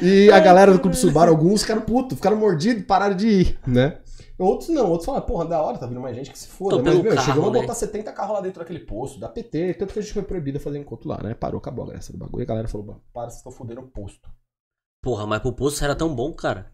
E 0.00 0.30
a 0.30 0.38
galera 0.38 0.72
do 0.72 0.78
Clube 0.78 0.96
Subaru, 0.96 1.32
alguns 1.32 1.62
ficaram 1.62 1.82
putos, 1.82 2.16
ficaram 2.16 2.36
mordidos 2.36 2.82
e 2.82 2.86
pararam 2.86 3.16
de 3.16 3.28
ir, 3.28 3.58
né? 3.66 3.98
Outros 4.38 4.68
não, 4.68 4.88
outros 4.88 5.04
falaram, 5.06 5.26
porra, 5.26 5.46
da 5.46 5.60
hora, 5.60 5.78
tá 5.78 5.86
vindo 5.86 6.00
mais 6.00 6.14
gente 6.14 6.30
que 6.30 6.38
se 6.38 6.46
foda. 6.46 6.76
Tô 6.76 6.82
Mas, 6.82 6.92
pelo 6.92 7.02
meu, 7.02 7.14
carro, 7.14 7.26
chegamos 7.26 7.48
a 7.50 7.52
né? 7.52 7.60
botar 7.60 7.74
70 7.74 8.12
carros 8.12 8.34
lá 8.34 8.40
dentro 8.40 8.60
daquele 8.60 8.80
posto, 8.80 9.18
da 9.18 9.28
PT, 9.28 9.74
tanto 9.74 9.92
que 9.92 9.98
a 9.98 10.02
gente 10.02 10.14
foi 10.14 10.22
proibido 10.22 10.58
a 10.58 10.60
fazer 10.60 10.78
encontro 10.78 11.08
lá, 11.08 11.20
né? 11.22 11.34
Parou, 11.34 11.58
acabou 11.58 11.84
a 11.84 11.88
graça 11.88 12.12
do 12.12 12.18
bagulho. 12.18 12.42
E 12.42 12.44
a 12.44 12.46
galera 12.46 12.68
falou, 12.68 12.86
"Mano, 12.86 13.00
para, 13.12 13.30
vocês 13.30 13.38
estão 13.38 13.52
fudendo 13.52 13.80
o 13.80 13.88
posto. 13.88 14.28
Porra, 15.02 15.26
mas 15.26 15.40
pro 15.40 15.52
posto 15.52 15.84
era 15.84 15.94
tão 15.94 16.14
bom, 16.14 16.32
cara. 16.32 16.72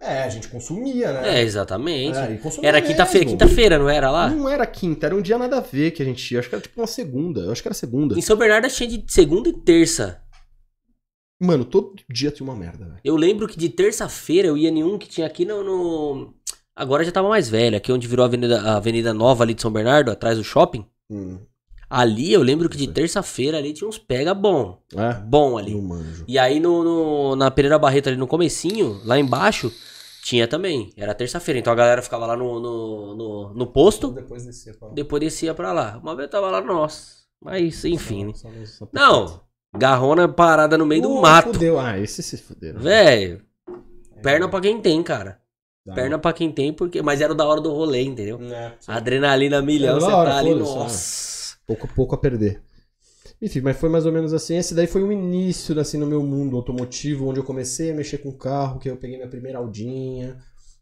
É, 0.00 0.22
a 0.22 0.28
gente 0.28 0.46
consumia, 0.48 1.12
né? 1.12 1.38
É, 1.38 1.42
exatamente. 1.42 2.16
É, 2.16 2.38
Era 2.62 2.80
quinta-feira, 2.80 3.26
quinta-feira, 3.26 3.78
não 3.78 3.88
era 3.90 4.10
lá? 4.10 4.28
Não 4.30 4.48
era 4.48 4.64
quinta, 4.64 5.06
era 5.06 5.14
um 5.16 5.20
dia 5.20 5.36
nada 5.36 5.58
a 5.58 5.60
ver 5.60 5.90
que 5.90 6.00
a 6.02 6.04
gente 6.06 6.32
ia. 6.32 6.38
Acho 6.38 6.48
que 6.48 6.54
era 6.54 6.62
tipo 6.62 6.80
uma 6.80 6.86
segunda. 6.86 7.40
Eu 7.40 7.50
acho 7.52 7.60
que 7.60 7.68
era 7.68 7.74
segunda. 7.74 8.16
Em 8.16 8.22
São 8.22 8.36
Bernardo 8.36 8.68
tinha 8.68 8.88
de 8.88 9.04
segunda 9.12 9.48
e 9.48 9.52
terça. 9.52 10.22
Mano, 11.40 11.64
todo 11.64 11.94
dia 12.10 12.30
tinha 12.30 12.48
uma 12.48 12.56
merda, 12.56 12.84
velho. 12.84 13.00
Eu 13.04 13.16
lembro 13.16 13.46
que 13.48 13.58
de 13.58 13.68
terça-feira 13.68 14.48
eu 14.48 14.56
ia 14.56 14.68
em 14.68 14.82
um 14.84 14.98
que 14.98 15.08
tinha 15.08 15.26
aqui 15.26 15.44
no, 15.44 15.62
no- 15.62 16.34
Agora 16.74 17.04
já 17.04 17.10
tava 17.12 17.28
mais 17.28 17.48
velho, 17.48 17.76
aqui 17.76 17.90
onde 17.92 18.06
virou 18.06 18.22
a 18.24 18.26
avenida, 18.26 18.60
a 18.60 18.76
avenida 18.76 19.12
Nova 19.12 19.42
ali 19.42 19.52
de 19.54 19.62
São 19.62 19.70
Bernardo, 19.72 20.10
atrás 20.12 20.38
do 20.38 20.44
shopping. 20.44 20.84
Hum. 21.10 21.40
Ali 21.90 22.32
eu 22.32 22.42
lembro 22.42 22.68
que 22.68 22.76
de 22.76 22.84
Sei. 22.84 22.92
terça-feira 22.92 23.56
ali 23.58 23.72
tinha 23.72 23.88
uns 23.88 23.96
pega 23.98 24.34
bom. 24.34 24.78
É? 24.94 25.14
Bom 25.14 25.56
ali. 25.56 25.74
Não 25.74 25.82
manjo. 25.82 26.24
E 26.28 26.38
aí 26.38 26.60
no, 26.60 26.84
no- 26.84 27.36
na 27.36 27.50
Pereira 27.50 27.78
Barreto 27.78 28.08
ali 28.08 28.16
no 28.16 28.26
comecinho, 28.26 29.00
lá 29.04 29.18
embaixo, 29.18 29.72
tinha 30.22 30.46
também. 30.46 30.90
Era 30.96 31.14
terça-feira. 31.14 31.58
Então 31.58 31.72
a 31.72 31.76
galera 31.76 32.02
ficava 32.02 32.26
lá 32.26 32.36
no, 32.36 32.60
no, 32.60 33.16
no, 33.16 33.54
no 33.54 33.66
posto, 33.66 34.10
Depois 34.10 34.44
descia 34.44 34.74
pra... 34.74 34.88
depois 34.88 35.20
descia 35.20 35.54
pra 35.54 35.72
lá. 35.72 35.98
Uma 36.02 36.14
vez 36.14 36.26
eu 36.26 36.30
tava 36.30 36.50
lá, 36.50 36.60
nossa. 36.60 37.18
Mas 37.42 37.82
enfim, 37.84 38.26
né? 38.26 38.32
Só- 38.34 38.48
só 38.50 38.64
só- 38.84 38.88
Não, 38.92 39.40
garrona 39.74 40.28
parada 40.28 40.76
no 40.76 40.84
meio 40.84 41.00
do 41.02 41.10
Uh, 41.10 41.22
mato. 41.22 41.52
Fudeu. 41.54 41.78
Ah, 41.80 41.98
esse 41.98 42.22
se 42.22 42.36
fuderam. 42.36 42.80
Velho, 42.80 43.40
perna 44.22 44.46
pra 44.48 44.60
quem 44.60 44.78
tem, 44.80 45.02
cara. 45.02 45.40
Dá. 45.86 45.94
Perna 45.94 46.18
pra 46.18 46.34
quem 46.34 46.52
tem, 46.52 46.70
porque. 46.70 47.00
Mas 47.00 47.20
era 47.22 47.34
da 47.34 47.46
hora 47.46 47.62
do 47.62 47.72
rolê, 47.72 48.02
entendeu? 48.02 48.38
É. 48.42 48.72
Adrenalina 48.86 49.62
milhão, 49.62 49.96
É, 49.96 50.00
você 50.00 50.06
tá 50.10 50.36
ali, 50.36 50.54
nossa. 50.54 51.37
Pouco 51.68 51.86
a 51.86 51.88
pouco 51.88 52.14
a 52.14 52.18
perder. 52.18 52.62
Enfim, 53.42 53.60
mas 53.60 53.76
foi 53.76 53.90
mais 53.90 54.06
ou 54.06 54.12
menos 54.12 54.32
assim. 54.32 54.56
Esse 54.56 54.74
daí 54.74 54.86
foi 54.86 55.02
o 55.02 55.12
início, 55.12 55.78
assim, 55.78 55.98
no 55.98 56.06
meu 56.06 56.22
mundo 56.22 56.56
automotivo, 56.56 57.28
onde 57.28 57.38
eu 57.38 57.44
comecei 57.44 57.90
a 57.90 57.94
mexer 57.94 58.18
com 58.18 58.32
carro, 58.32 58.80
que 58.80 58.88
eu 58.88 58.96
peguei 58.96 59.18
minha 59.18 59.28
primeira 59.28 59.58
Aldinha. 59.58 60.38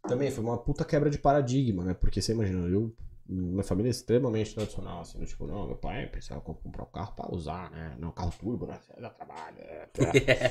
Também 0.07 0.31
foi 0.31 0.43
uma 0.43 0.57
puta 0.57 0.85
quebra 0.85 1.09
de 1.09 1.17
paradigma, 1.19 1.83
né? 1.83 1.93
Porque 1.93 2.21
você 2.21 2.31
imagina, 2.31 2.67
eu... 2.69 2.95
Minha 3.29 3.63
família 3.63 3.89
é 3.89 3.91
extremamente 3.91 4.55
tradicional, 4.55 5.01
assim, 5.01 5.19
tipo, 5.25 5.45
não, 5.45 5.67
meu 5.67 5.75
pai 5.75 6.07
pensava 6.07 6.39
em 6.39 6.43
comprar 6.43 6.83
um 6.83 6.91
carro 6.91 7.13
pra 7.13 7.33
usar, 7.33 7.69
né? 7.71 7.95
Não, 7.99 8.09
carro 8.11 8.31
turbo, 8.39 8.65
né? 8.65 8.79
Dá 8.99 9.09
trabalho. 9.09 9.57
É. 9.59 9.87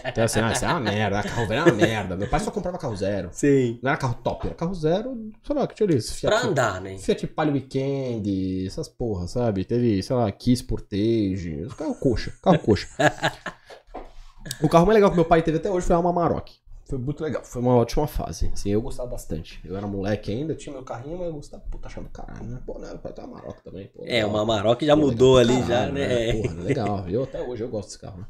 Então, 0.08 0.24
assim, 0.24 0.40
ah, 0.40 0.52
isso 0.52 0.64
é 0.64 0.68
uma 0.68 0.80
merda, 0.80 1.22
carro 1.22 1.46
velho 1.46 1.60
é 1.60 1.64
uma 1.64 1.72
merda. 1.72 2.16
Meu 2.16 2.28
pai 2.28 2.40
só 2.40 2.50
comprava 2.50 2.76
carro 2.76 2.94
zero. 2.94 3.30
Sim. 3.32 3.78
Não 3.82 3.90
era 3.90 3.98
carro 3.98 4.14
top, 4.22 4.46
era 4.46 4.54
carro 4.54 4.74
zero, 4.74 5.32
sei 5.42 5.56
lá, 5.56 5.66
que 5.66 5.74
tinha 5.74 5.96
isso. 5.96 6.20
Pra 6.20 6.42
andar, 6.42 6.80
né? 6.82 6.98
Fiat 6.98 7.26
Palio 7.28 7.54
Weekend, 7.54 8.66
essas 8.66 8.88
porra, 8.88 9.26
sabe? 9.26 9.64
Teve, 9.64 10.02
sei 10.02 10.14
lá, 10.14 10.30
Kiss 10.30 10.62
Portage, 10.62 11.66
carro 11.78 11.94
coxa, 11.94 12.32
carro 12.42 12.58
coxa. 12.58 12.88
o 14.60 14.68
carro 14.68 14.84
mais 14.84 14.96
legal 14.96 15.10
que 15.10 15.16
meu 15.16 15.24
pai 15.24 15.42
teve 15.42 15.56
até 15.56 15.70
hoje 15.70 15.86
foi 15.86 15.94
a 15.94 15.96
Alma 15.96 16.12
Maroc. 16.12 16.50
Foi 16.88 16.98
muito 16.98 17.22
legal, 17.22 17.44
foi 17.44 17.60
uma 17.60 17.74
ótima 17.74 18.06
fase. 18.06 18.48
Assim, 18.52 18.70
eu 18.70 18.80
gostava 18.80 19.10
bastante. 19.10 19.60
Eu 19.64 19.76
era 19.76 19.86
moleque 19.88 20.30
ainda, 20.30 20.54
tinha 20.54 20.72
meu 20.72 20.84
carrinho, 20.84 21.18
mas 21.18 21.26
eu 21.26 21.34
gostava, 21.34 21.64
puta, 21.68 21.88
achava 21.88 22.06
do 22.06 22.12
caralho, 22.12 22.44
né? 22.44 22.62
Pô, 22.64 22.78
né? 22.78 22.96
Pai 23.02 23.12
tem 23.12 23.24
uma 23.24 23.34
Maroc 23.34 23.60
também, 23.62 23.88
pô. 23.88 24.04
É, 24.06 24.24
uma 24.24 24.42
Amarok 24.42 24.86
já 24.86 24.94
Pô, 24.94 25.02
mudou 25.02 25.36
ali, 25.36 25.48
pra 25.48 25.66
já, 25.66 25.66
caralho, 25.66 25.92
né? 25.94 26.32
Porra, 26.32 26.54
legal. 26.62 27.08
Eu 27.08 27.24
até 27.24 27.42
hoje 27.42 27.64
eu 27.64 27.68
gosto 27.68 27.88
desse 27.88 27.98
carro, 27.98 28.20
né? 28.20 28.26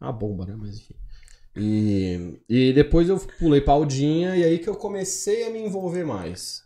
É 0.00 0.04
uma 0.04 0.12
bomba, 0.12 0.46
né? 0.46 0.54
Mas 0.56 0.76
enfim. 0.76 0.94
E, 1.56 2.40
e 2.48 2.72
depois 2.72 3.08
eu 3.08 3.18
pulei 3.36 3.60
pra 3.60 3.72
Aldinha 3.72 4.36
e 4.36 4.44
aí 4.44 4.58
que 4.60 4.68
eu 4.68 4.76
comecei 4.76 5.48
a 5.48 5.50
me 5.50 5.58
envolver 5.60 6.04
mais. 6.04 6.62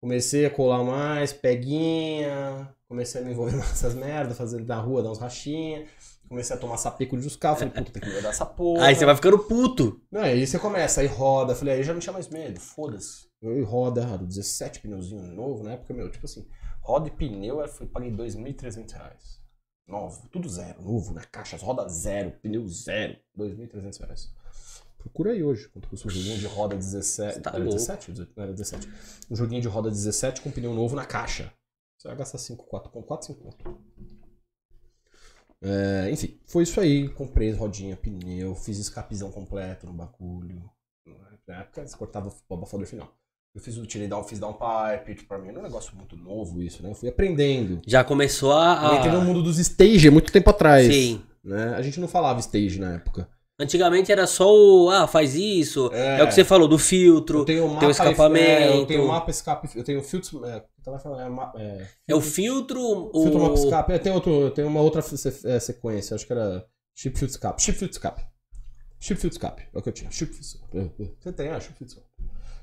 Comecei 0.00 0.46
a 0.46 0.50
colar 0.50 0.84
mais, 0.84 1.32
peguinha, 1.32 2.72
comecei 2.88 3.20
a 3.20 3.24
me 3.24 3.32
envolver 3.32 3.56
nessas 3.58 3.94
merdas, 3.94 4.38
fazendo 4.38 4.64
na 4.64 4.80
rua, 4.80 5.02
dar 5.02 5.10
uns 5.10 5.18
rachinha. 5.18 5.86
Comecei 6.32 6.56
a 6.56 6.58
tomar 6.58 6.78
sapeco 6.78 7.14
os 7.14 7.36
carros, 7.36 7.58
falei, 7.58 7.74
puta, 7.74 7.92
tem 7.92 8.02
que 8.02 8.08
mudar 8.08 8.30
essa 8.30 8.46
porra. 8.46 8.86
Aí 8.86 8.96
você 8.96 9.04
vai 9.04 9.14
ficando 9.14 9.38
puto. 9.38 10.00
Não, 10.10 10.22
aí 10.22 10.46
você 10.46 10.58
começa, 10.58 11.02
aí 11.02 11.06
roda. 11.06 11.54
Falei, 11.54 11.74
aí 11.74 11.82
já 11.82 11.92
não 11.92 12.00
tinha 12.00 12.12
mais 12.14 12.26
medo, 12.28 12.58
foda-se. 12.58 13.26
Eu 13.42 13.62
roda, 13.66 14.02
roda 14.02 14.24
17 14.24 14.80
pneuzinho 14.80 15.22
novo, 15.24 15.62
na 15.62 15.72
época, 15.72 15.92
meu, 15.92 16.10
tipo 16.10 16.24
assim, 16.24 16.48
roda 16.80 17.08
e 17.08 17.10
pneu, 17.10 17.60
eu 17.60 17.68
fui, 17.68 17.86
paguei 17.86 18.10
2.300 18.10 18.92
reais. 18.92 19.42
Novo, 19.86 20.26
tudo 20.30 20.48
zero, 20.48 20.80
novo, 20.80 21.12
na 21.12 21.22
caixa, 21.22 21.58
roda 21.58 21.86
zero, 21.86 22.30
pneu 22.40 22.66
zero, 22.66 23.18
2.300 23.38 24.00
reais. 24.00 24.34
Procura 24.96 25.32
aí 25.32 25.44
hoje, 25.44 25.68
quanto 25.68 25.86
custa 25.86 26.08
um 26.08 26.10
joguinho 26.10 26.38
de 26.38 26.46
roda 26.46 26.74
17. 26.76 27.40
Tá 27.40 27.50
era 27.50 27.58
louco. 27.58 27.74
17? 27.74 28.10
18? 28.12 28.32
Não, 28.34 28.42
era 28.42 28.52
17. 28.54 28.88
Um 29.30 29.36
joguinho 29.36 29.60
de 29.60 29.68
roda 29.68 29.90
17 29.90 30.40
com 30.40 30.50
pneu 30.50 30.72
novo 30.72 30.96
na 30.96 31.04
caixa. 31.04 31.52
Você 31.98 32.08
vai 32.08 32.16
gastar 32.16 32.38
5, 32.38 32.64
4, 32.64 32.90
com 32.90 33.02
4, 33.02 33.26
5 33.26 33.40
conto. 33.42 33.78
É, 35.62 36.10
enfim, 36.10 36.36
foi 36.44 36.64
isso 36.64 36.80
aí. 36.80 37.08
Comprei 37.10 37.50
rodinha, 37.52 37.96
pneu, 37.96 38.54
fiz 38.54 38.78
escapizão 38.78 39.30
completo 39.30 39.86
no 39.86 39.92
bagulho. 39.92 40.62
Na 41.46 41.60
época 41.60 41.86
você 41.86 41.96
cortava 41.96 42.28
o 42.48 42.54
abafador 42.54 42.86
final. 42.86 43.08
Eu 43.54 43.60
fiz 43.60 43.76
o 43.76 43.84
tirei 43.86 44.08
down, 44.08 44.24
fiz 44.24 44.38
downpipe, 44.38 45.14
tipo, 45.14 45.28
pra 45.28 45.38
mim 45.38 45.48
era 45.50 45.58
um 45.58 45.62
negócio 45.62 45.94
muito 45.94 46.16
novo 46.16 46.62
isso, 46.62 46.82
né? 46.82 46.88
Eu 46.90 46.94
fui 46.94 47.08
aprendendo. 47.08 47.82
Já 47.86 48.02
começou 48.02 48.52
a. 48.52 48.90
Eu 48.92 48.98
entrei 48.98 49.12
no 49.12 49.20
mundo 49.22 49.42
dos 49.42 49.58
stage 49.58 50.08
há 50.08 50.10
muito 50.10 50.32
tempo 50.32 50.48
atrás. 50.50 50.86
Sim. 50.86 51.22
Né? 51.44 51.74
A 51.76 51.82
gente 51.82 52.00
não 52.00 52.08
falava 52.08 52.40
stage 52.40 52.78
na 52.80 52.94
época. 52.94 53.28
Antigamente 53.60 54.10
era 54.10 54.26
só 54.26 54.48
o. 54.50 54.88
Ah, 54.90 55.06
faz 55.06 55.34
isso. 55.34 55.90
É, 55.92 56.20
É. 56.20 56.22
o 56.24 56.26
que 56.28 56.32
você 56.34 56.44
falou, 56.44 56.66
do 56.66 56.78
filtro. 56.78 57.40
Eu 57.40 57.44
tenho 57.44 57.68
mapa, 57.68 57.80
tem 57.80 57.88
o 57.88 57.90
escapamento. 57.90 58.46
é, 58.46 58.76
eu 58.78 58.86
tenho 58.86 59.06
mapa 59.06 59.30
escape, 59.30 59.68
eu 59.76 59.84
tenho 59.84 60.02
filtro, 60.02 60.44
é, 60.46 60.64
falando, 60.84 61.56
é, 61.58 61.62
é, 61.62 61.88
É 62.08 62.14
o 62.14 62.20
filtro. 62.20 62.80
O... 62.80 63.22
filtro 63.22 63.40
mapa 63.40 63.54
escape, 63.54 63.92
é, 63.92 63.98
tem 63.98 64.12
outro, 64.12 64.50
tem 64.50 64.64
uma 64.64 64.80
outra 64.80 65.00
é, 65.44 65.60
sequência, 65.60 66.14
acho 66.14 66.26
que 66.26 66.32
era 66.32 66.66
chip 66.94 67.18
filtro 67.18 67.34
escape, 67.34 67.62
chip 67.62 67.78
filtro 67.78 67.94
escape. 67.96 68.22
Chip 69.00 69.20
filtro 69.20 69.36
escape, 69.36 69.62
é 69.74 69.78
o 69.78 69.82
que 69.82 69.88
eu 69.88 69.92
tinha, 69.92 70.10
chip 70.10 70.32
filtro. 70.32 70.92
Você 71.20 71.32
tem, 71.32 71.48
ah, 71.48 71.58
chip 71.60 71.76
filtro 71.76 71.96
escape. 71.98 72.06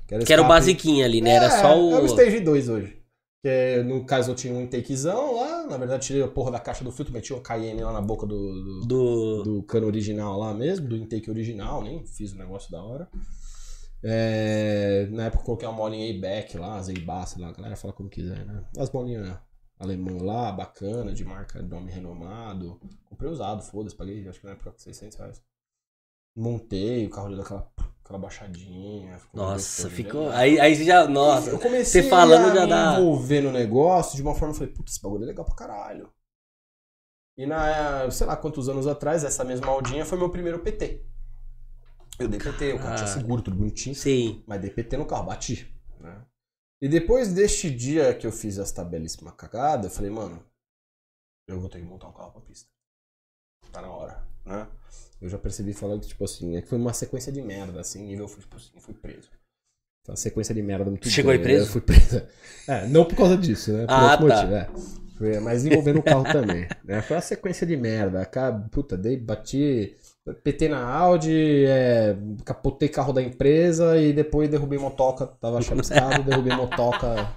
Que 0.06 0.14
era 0.14 0.22
o 0.22 0.24
escape- 0.24 0.48
basiquinho 0.48 1.04
ali, 1.04 1.20
né? 1.20 1.30
Era 1.34 1.46
É, 1.46 1.50
só 1.62 1.78
o. 1.80 1.92
É 1.94 2.00
o 2.00 2.06
Stage 2.06 2.40
2 2.40 2.68
hoje. 2.68 2.96
Que 3.42 3.82
no 3.84 4.04
caso 4.04 4.30
eu 4.32 4.34
tinha 4.34 4.52
um 4.52 4.60
intakezão 4.60 5.36
lá, 5.36 5.66
na 5.66 5.78
verdade 5.78 6.06
tirei 6.06 6.22
a 6.22 6.28
porra 6.28 6.50
da 6.50 6.58
caixa 6.60 6.84
do 6.84 6.92
filtro, 6.92 7.12
meti 7.14 7.32
um 7.32 7.40
Cayenne 7.40 7.82
lá 7.82 7.90
na 7.92 8.00
boca 8.02 8.26
do- 8.26 8.80
do, 8.82 8.86
Do. 8.86 9.42
do 9.44 9.62
cano 9.62 9.86
original 9.86 10.38
lá 10.38 10.52
mesmo, 10.52 10.86
do 10.88 10.96
intake 10.96 11.30
original, 11.30 11.82
nem 11.82 12.04
fiz 12.04 12.32
o 12.32 12.36
negócio 12.36 12.70
da 12.70 12.82
hora. 12.82 13.08
É, 14.02 15.06
na 15.10 15.26
época 15.26 15.42
eu 15.42 15.46
coloquei 15.46 15.68
uma 15.68 15.76
molinha 15.76 16.14
A-Back 16.16 16.56
lá, 16.56 16.82
sei 16.82 16.96
lá, 17.42 17.48
a 17.48 17.52
galera 17.52 17.76
fala 17.76 17.92
como 17.92 18.08
quiser, 18.08 18.44
né? 18.46 18.64
As 18.78 18.88
bolinhas 18.88 19.38
alemão 19.78 20.18
lá, 20.22 20.52
bacana, 20.52 21.12
de 21.12 21.24
marca 21.24 21.62
nome 21.62 21.90
renomado. 21.90 22.78
Comprei 23.06 23.30
usado, 23.30 23.62
foda-se, 23.62 23.96
paguei 23.96 24.26
acho 24.28 24.38
que 24.40 24.46
na 24.46 24.52
época 24.52 24.74
600 24.76 25.16
reais. 25.18 25.42
Montei, 26.36 27.06
o 27.06 27.10
carro 27.10 27.28
deu 27.30 27.40
aquela, 27.42 27.70
aquela 28.04 28.18
baixadinha. 28.18 29.18
ficou 29.18 29.40
Nossa, 29.42 29.90
ficou. 29.90 30.28
né? 30.28 30.36
Aí, 30.36 30.60
aí 30.60 30.76
você 30.76 30.84
já. 30.84 31.06
Nossa. 31.08 31.50
Eu 31.50 31.58
comecei 31.58 32.02
você 32.02 32.08
falando 32.08 32.52
a 32.52 32.54
já 32.54 32.62
me 32.62 32.68
dá- 32.70 33.00
envolver 33.00 33.40
no 33.40 33.50
negócio 33.50 34.16
de 34.16 34.22
uma 34.22 34.34
forma, 34.34 34.54
eu 34.54 34.58
falei, 34.58 34.72
putz, 34.72 34.92
esse 34.92 35.02
bagulho 35.02 35.24
é 35.24 35.26
legal 35.26 35.44
pra 35.44 35.54
caralho. 35.56 36.12
E 37.36 37.46
na, 37.46 38.10
sei 38.10 38.26
lá 38.26 38.36
quantos 38.36 38.68
anos 38.68 38.86
atrás, 38.86 39.24
essa 39.24 39.42
mesma 39.44 39.68
Aldinha 39.68 40.04
foi 40.04 40.18
meu 40.18 40.30
primeiro 40.30 40.58
PT. 40.60 41.06
Eu 42.20 42.28
dei 42.28 42.38
PT, 42.38 42.72
o 42.72 42.76
carro 42.78 42.94
tinha 42.96 43.06
Caralho. 43.06 43.08
seguro, 43.08 43.42
tudo 43.42 43.56
bonitinho, 43.56 43.94
Sim. 43.94 44.42
mas 44.46 44.60
dei 44.60 44.70
PT 44.70 44.96
no 44.96 45.06
carro, 45.06 45.24
bati. 45.26 45.66
Né? 45.98 46.22
E 46.82 46.88
depois 46.88 47.32
deste 47.32 47.70
dia 47.70 48.14
que 48.14 48.26
eu 48.26 48.32
fiz 48.32 48.58
essa 48.58 48.84
belíssima 48.84 49.32
cagada, 49.32 49.86
eu 49.86 49.90
falei, 49.90 50.10
mano, 50.10 50.42
eu 51.48 51.58
vou 51.60 51.68
ter 51.68 51.78
que 51.78 51.84
montar 51.84 52.08
um 52.08 52.12
carro 52.12 52.30
pra 52.32 52.40
pista. 52.42 52.68
Tá 53.72 53.80
na 53.82 53.88
hora, 53.90 54.22
né? 54.44 54.68
Eu 55.20 55.28
já 55.28 55.38
percebi 55.38 55.72
falando 55.72 56.00
que, 56.02 56.08
tipo 56.08 56.24
assim, 56.24 56.56
é 56.56 56.62
que 56.62 56.68
foi 56.68 56.78
uma 56.78 56.92
sequência 56.92 57.30
de 57.32 57.42
merda, 57.42 57.80
assim, 57.80 58.02
nível, 58.06 58.26
tipo 58.26 58.56
assim, 58.56 58.70
fui 58.80 58.94
preso. 58.94 59.28
Foi 60.04 60.12
uma 60.12 60.16
sequência 60.16 60.54
de 60.54 60.62
merda 60.62 60.90
muito 60.90 61.08
Chegou 61.08 61.30
aí 61.30 61.38
doida. 61.38 61.50
preso? 61.52 61.66
Eu 61.68 61.72
fui 61.72 61.80
preso. 61.82 62.22
É, 62.66 62.86
não 62.86 63.04
por 63.04 63.16
causa 63.16 63.36
disso, 63.36 63.72
né? 63.72 63.86
Por 63.86 63.92
Ah, 63.92 64.12
outro 64.12 64.28
tá. 64.28 64.36
motivo, 64.36 64.54
é. 64.54 65.40
Mas 65.40 65.66
envolvendo 65.66 65.98
o 65.98 66.02
carro 66.02 66.24
também. 66.24 66.66
Né? 66.82 67.02
Foi 67.02 67.16
uma 67.16 67.20
sequência 67.22 67.66
de 67.66 67.76
merda. 67.76 68.24
Cara, 68.24 68.58
puta, 68.70 68.96
dei, 68.96 69.18
bati. 69.18 69.94
PT 70.44 70.68
na 70.68 70.84
Audi, 70.86 71.64
é, 71.66 72.16
capotei 72.44 72.88
carro 72.88 73.12
da 73.12 73.22
empresa 73.22 73.96
e 73.98 74.12
depois 74.12 74.48
derrubei 74.48 74.78
motoca. 74.78 75.26
Tava 75.26 75.60
chapiscado, 75.62 76.22
derrubei 76.22 76.54
motoca. 76.54 77.28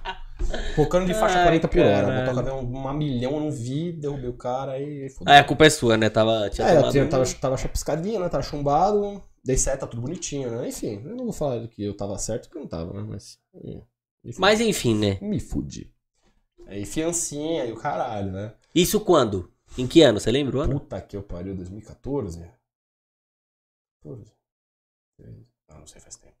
Focando 0.76 1.06
de 1.06 1.14
faixa 1.14 1.38
Ai, 1.38 1.44
40 1.44 1.68
por 1.68 1.80
hora. 1.80 2.06
A 2.08 2.20
motoca 2.26 2.42
veio 2.42 2.58
uma 2.58 2.92
milhão, 2.92 3.32
eu 3.34 3.40
não 3.40 3.50
vi, 3.50 3.92
derrubei 3.92 4.28
o 4.28 4.34
cara 4.34 4.78
e 4.78 5.08
fodeu. 5.10 5.32
Ah, 5.32 5.38
a 5.38 5.44
culpa 5.44 5.64
é 5.64 5.70
sua, 5.70 5.96
né? 5.96 6.10
Tava, 6.10 6.50
tinha 6.50 6.66
É, 6.68 6.76
eu 6.76 6.90
tinha- 6.90 7.06
tava, 7.08 7.24
tava 7.40 7.56
chapiscadinho, 7.56 8.20
né? 8.20 8.28
Tava 8.28 8.42
chumbado. 8.42 9.22
Dei 9.44 9.56
seta, 9.56 9.86
tudo 9.86 10.02
bonitinho, 10.02 10.50
né? 10.50 10.68
Enfim, 10.68 11.02
eu 11.04 11.16
não 11.16 11.24
vou 11.24 11.32
falar 11.32 11.66
que 11.68 11.84
eu 11.84 11.94
tava 11.96 12.16
certo 12.18 12.44
porque 12.44 12.58
eu 12.58 12.62
não 12.62 12.68
tava, 12.68 12.92
né? 12.94 13.06
Mas. 13.08 13.38
fudi. 13.52 13.82
Mas 14.38 14.60
enfim, 14.60 14.94
né? 14.94 15.18
Me 15.20 15.38
fudi. 15.38 15.90
Aí 16.66 16.84
fiancinha 16.86 17.64
e 17.66 17.72
o 17.72 17.76
caralho, 17.76 18.32
né? 18.32 18.52
Isso 18.74 19.00
quando? 19.00 19.50
Em 19.76 19.86
que 19.86 20.02
ano? 20.02 20.18
Você 20.18 20.30
lembra 20.30 20.56
o 20.56 20.60
ano? 20.60 20.80
Puta 20.80 21.00
que 21.00 21.16
eu 21.16 21.22
pariu, 21.22 21.54
2014? 21.54 22.42
14? 24.04 24.32
Ah, 25.70 25.78
não 25.78 25.86
sei, 25.86 26.00
faz 26.00 26.16
tempo. 26.16 26.34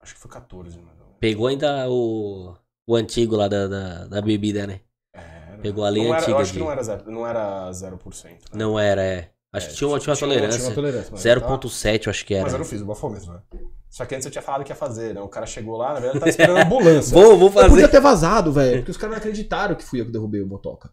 Acho 0.00 0.14
que 0.14 0.20
foi 0.20 0.30
14, 0.30 0.78
mais 0.80 0.98
ou 0.98 1.04
menos. 1.06 1.18
Pegou 1.20 1.46
ainda 1.46 1.88
o, 1.88 2.56
o 2.86 2.96
antigo 2.96 3.36
lá 3.36 3.46
da, 3.48 3.68
da, 3.68 4.06
da 4.06 4.20
bebida, 4.20 4.66
né? 4.66 4.80
Era. 5.14 5.58
Pegou 5.58 5.84
a 5.84 5.90
linha 5.90 6.08
não 6.08 6.14
era, 6.14 6.22
antiga 6.22 6.36
Eu 6.36 6.40
acho 6.40 6.52
de- 6.52 6.58
que 6.58 6.64
não 6.64 6.72
era, 6.72 6.82
zero, 6.82 7.10
não 7.10 7.26
era 7.26 7.70
0%. 7.70 8.24
Né? 8.24 8.38
Não 8.54 8.78
era, 8.78 9.02
é. 9.02 9.30
Acho 9.54 9.68
que 9.68 9.74
tinha 9.76 9.86
uma, 9.88 10.00
tinha 10.00 10.12
uma 10.14 10.18
tolerância. 10.18 10.58
Tinha 10.58 10.68
uma 10.70 10.74
tolerância. 10.74 11.10
mas 11.12 11.22
tá- 11.22 11.28
0.7, 11.28 12.06
eu 12.06 12.10
acho 12.10 12.24
que 12.26 12.34
era. 12.34 12.42
Mas 12.44 12.52
eu 12.54 12.58
não 12.58 12.64
fiz 12.64 12.80
o 12.80 12.86
bafômetro, 12.86 13.32
né? 13.32 13.42
Só 13.90 14.06
que 14.06 14.14
antes 14.14 14.24
eu 14.24 14.32
tinha 14.32 14.40
falado 14.42 14.64
que 14.64 14.72
ia 14.72 14.76
fazer, 14.76 15.14
né? 15.14 15.20
O 15.20 15.28
cara 15.28 15.44
chegou 15.44 15.76
lá, 15.76 15.88
na 15.92 16.00
verdade, 16.00 16.18
tava 16.20 16.30
esperando 16.30 16.56
a 16.56 16.62
ambulância. 16.64 17.14
Vou, 17.14 17.36
vou 17.38 17.48
Eu 17.48 17.52
podia 17.52 17.68
fazer. 17.68 17.88
ter 17.88 18.00
vazado, 18.00 18.50
velho. 18.50 18.78
Porque 18.78 18.90
os 18.90 18.96
caras 18.96 19.12
não 19.12 19.18
acreditaram 19.18 19.74
que 19.76 19.84
fui 19.84 20.00
eu 20.00 20.06
que 20.06 20.10
derrubei 20.10 20.40
o 20.40 20.46
motoca. 20.46 20.90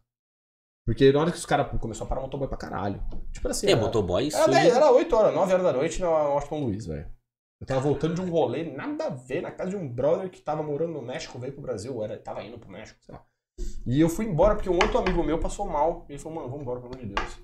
Porque 0.89 1.12
na 1.12 1.19
hora 1.21 1.32
que 1.32 1.38
os 1.38 1.45
caras 1.45 1.67
começaram 1.80 2.08
a 2.08 2.10
parar 2.10 2.21
o 2.21 2.23
motoboy 2.23 2.47
pra 2.47 2.58
caralho. 2.58 2.99
Tipo 3.32 3.47
assim. 3.47 3.67
É, 3.67 3.73
era- 3.73 3.80
motoboy, 3.82 4.25
isso. 4.25 4.36
Era, 4.38 4.47
10, 4.52 4.75
era 4.75 4.91
8 4.91 5.15
horas, 5.15 5.36
9 5.36 5.54
horas 5.54 5.63
da 5.67 5.71
noite 5.73 6.02
na 6.02 6.10
Washington 6.10 6.60
Luiz, 6.63 6.88
velho. 6.88 7.06
Eu 7.62 7.67
tava 7.67 7.80
voltando 7.80 8.15
de 8.15 8.21
um 8.21 8.30
rolê, 8.32 8.63
nada 8.63 9.06
a 9.06 9.10
ver, 9.10 9.41
na 9.43 9.52
casa 9.52 9.69
de 9.69 9.75
um 9.75 9.88
brother 9.88 10.32
que 10.32 10.41
tava 10.41 10.63
morando 10.63 10.93
no 10.93 11.02
México, 11.04 11.38
veio 11.38 11.54
pro 11.54 11.62
Brasil, 11.62 12.04
era, 12.04 12.17
tava 12.17 12.41
indo 12.43 12.58
pro 12.58 12.71
México, 12.71 12.97
sei 13.04 13.13
lá. 13.13 13.21
E 13.86 14.02
eu 14.02 14.10
fui 14.10 14.25
embora 14.25 14.56
porque 14.56 14.67
um 14.69 14.73
outro 14.82 14.97
amigo 14.97 15.23
meu 15.23 15.38
passou 15.39 15.67
mal. 15.67 16.08
E 16.10 16.13
ele 16.13 16.19
falou, 16.19 16.38
mano, 16.38 16.49
vamos 16.49 16.63
embora, 16.63 16.80
pelo 16.80 16.91
amor 16.95 17.06
de 17.06 17.13
Deus. 17.13 17.38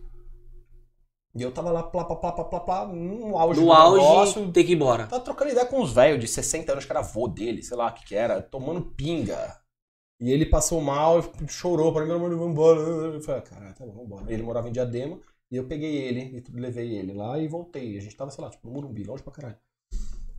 E 1.35 1.41
eu 1.43 1.51
tava 1.51 1.69
lá, 1.69 1.83
plá, 1.83 2.03
plá, 2.05 2.15
plá, 2.15 2.31
plá, 2.31 2.43
plá, 2.45 2.59
plá, 2.61 2.85
no 2.87 3.37
auge 3.37 3.59
No 3.59 3.67
do 3.67 3.71
auge, 3.71 3.97
negócio. 4.01 4.51
tem 4.51 4.65
que 4.65 4.71
ir 4.71 4.75
embora. 4.75 5.05
Tava 5.05 5.23
trocando 5.23 5.51
ideia 5.51 5.67
com 5.67 5.81
uns 5.81 5.93
velhos 5.93 6.19
de 6.19 6.27
60 6.27 6.71
anos, 6.71 6.85
que 6.85 6.91
era 6.91 7.01
avô 7.01 7.27
dele, 7.27 7.61
sei 7.61 7.77
lá 7.77 7.87
o 7.89 7.93
que 7.93 8.05
que 8.05 8.15
era, 8.15 8.41
tomando 8.41 8.81
pinga. 8.81 9.55
E 10.19 10.31
ele 10.31 10.45
passou 10.45 10.79
mal, 10.81 11.19
e 11.19 11.47
chorou 11.47 11.91
pra 11.91 12.03
mim, 12.03 12.07
Deus, 12.07 12.21
vamos 12.21 12.51
embora. 12.51 12.79
Eu 12.79 13.21
falei, 13.21 13.41
ah, 13.41 13.43
caralho, 13.43 13.75
tá 13.75 13.85
bom, 13.85 13.91
vamos 13.91 14.05
embora. 14.07 14.33
Ele 14.33 14.43
morava 14.43 14.69
em 14.69 14.71
Diadema, 14.71 15.19
e 15.51 15.57
eu 15.57 15.67
peguei 15.67 15.95
ele, 15.97 16.43
e 16.47 16.59
levei 16.59 16.95
ele 16.95 17.13
lá 17.13 17.37
e 17.39 17.47
voltei. 17.47 17.97
A 17.97 18.01
gente 18.01 18.15
tava, 18.15 18.31
sei 18.31 18.43
lá, 18.43 18.49
tipo, 18.49 18.67
no 18.67 18.73
Morumbi, 18.73 19.03
longe 19.03 19.21
pra 19.21 19.33
caralho. 19.33 19.57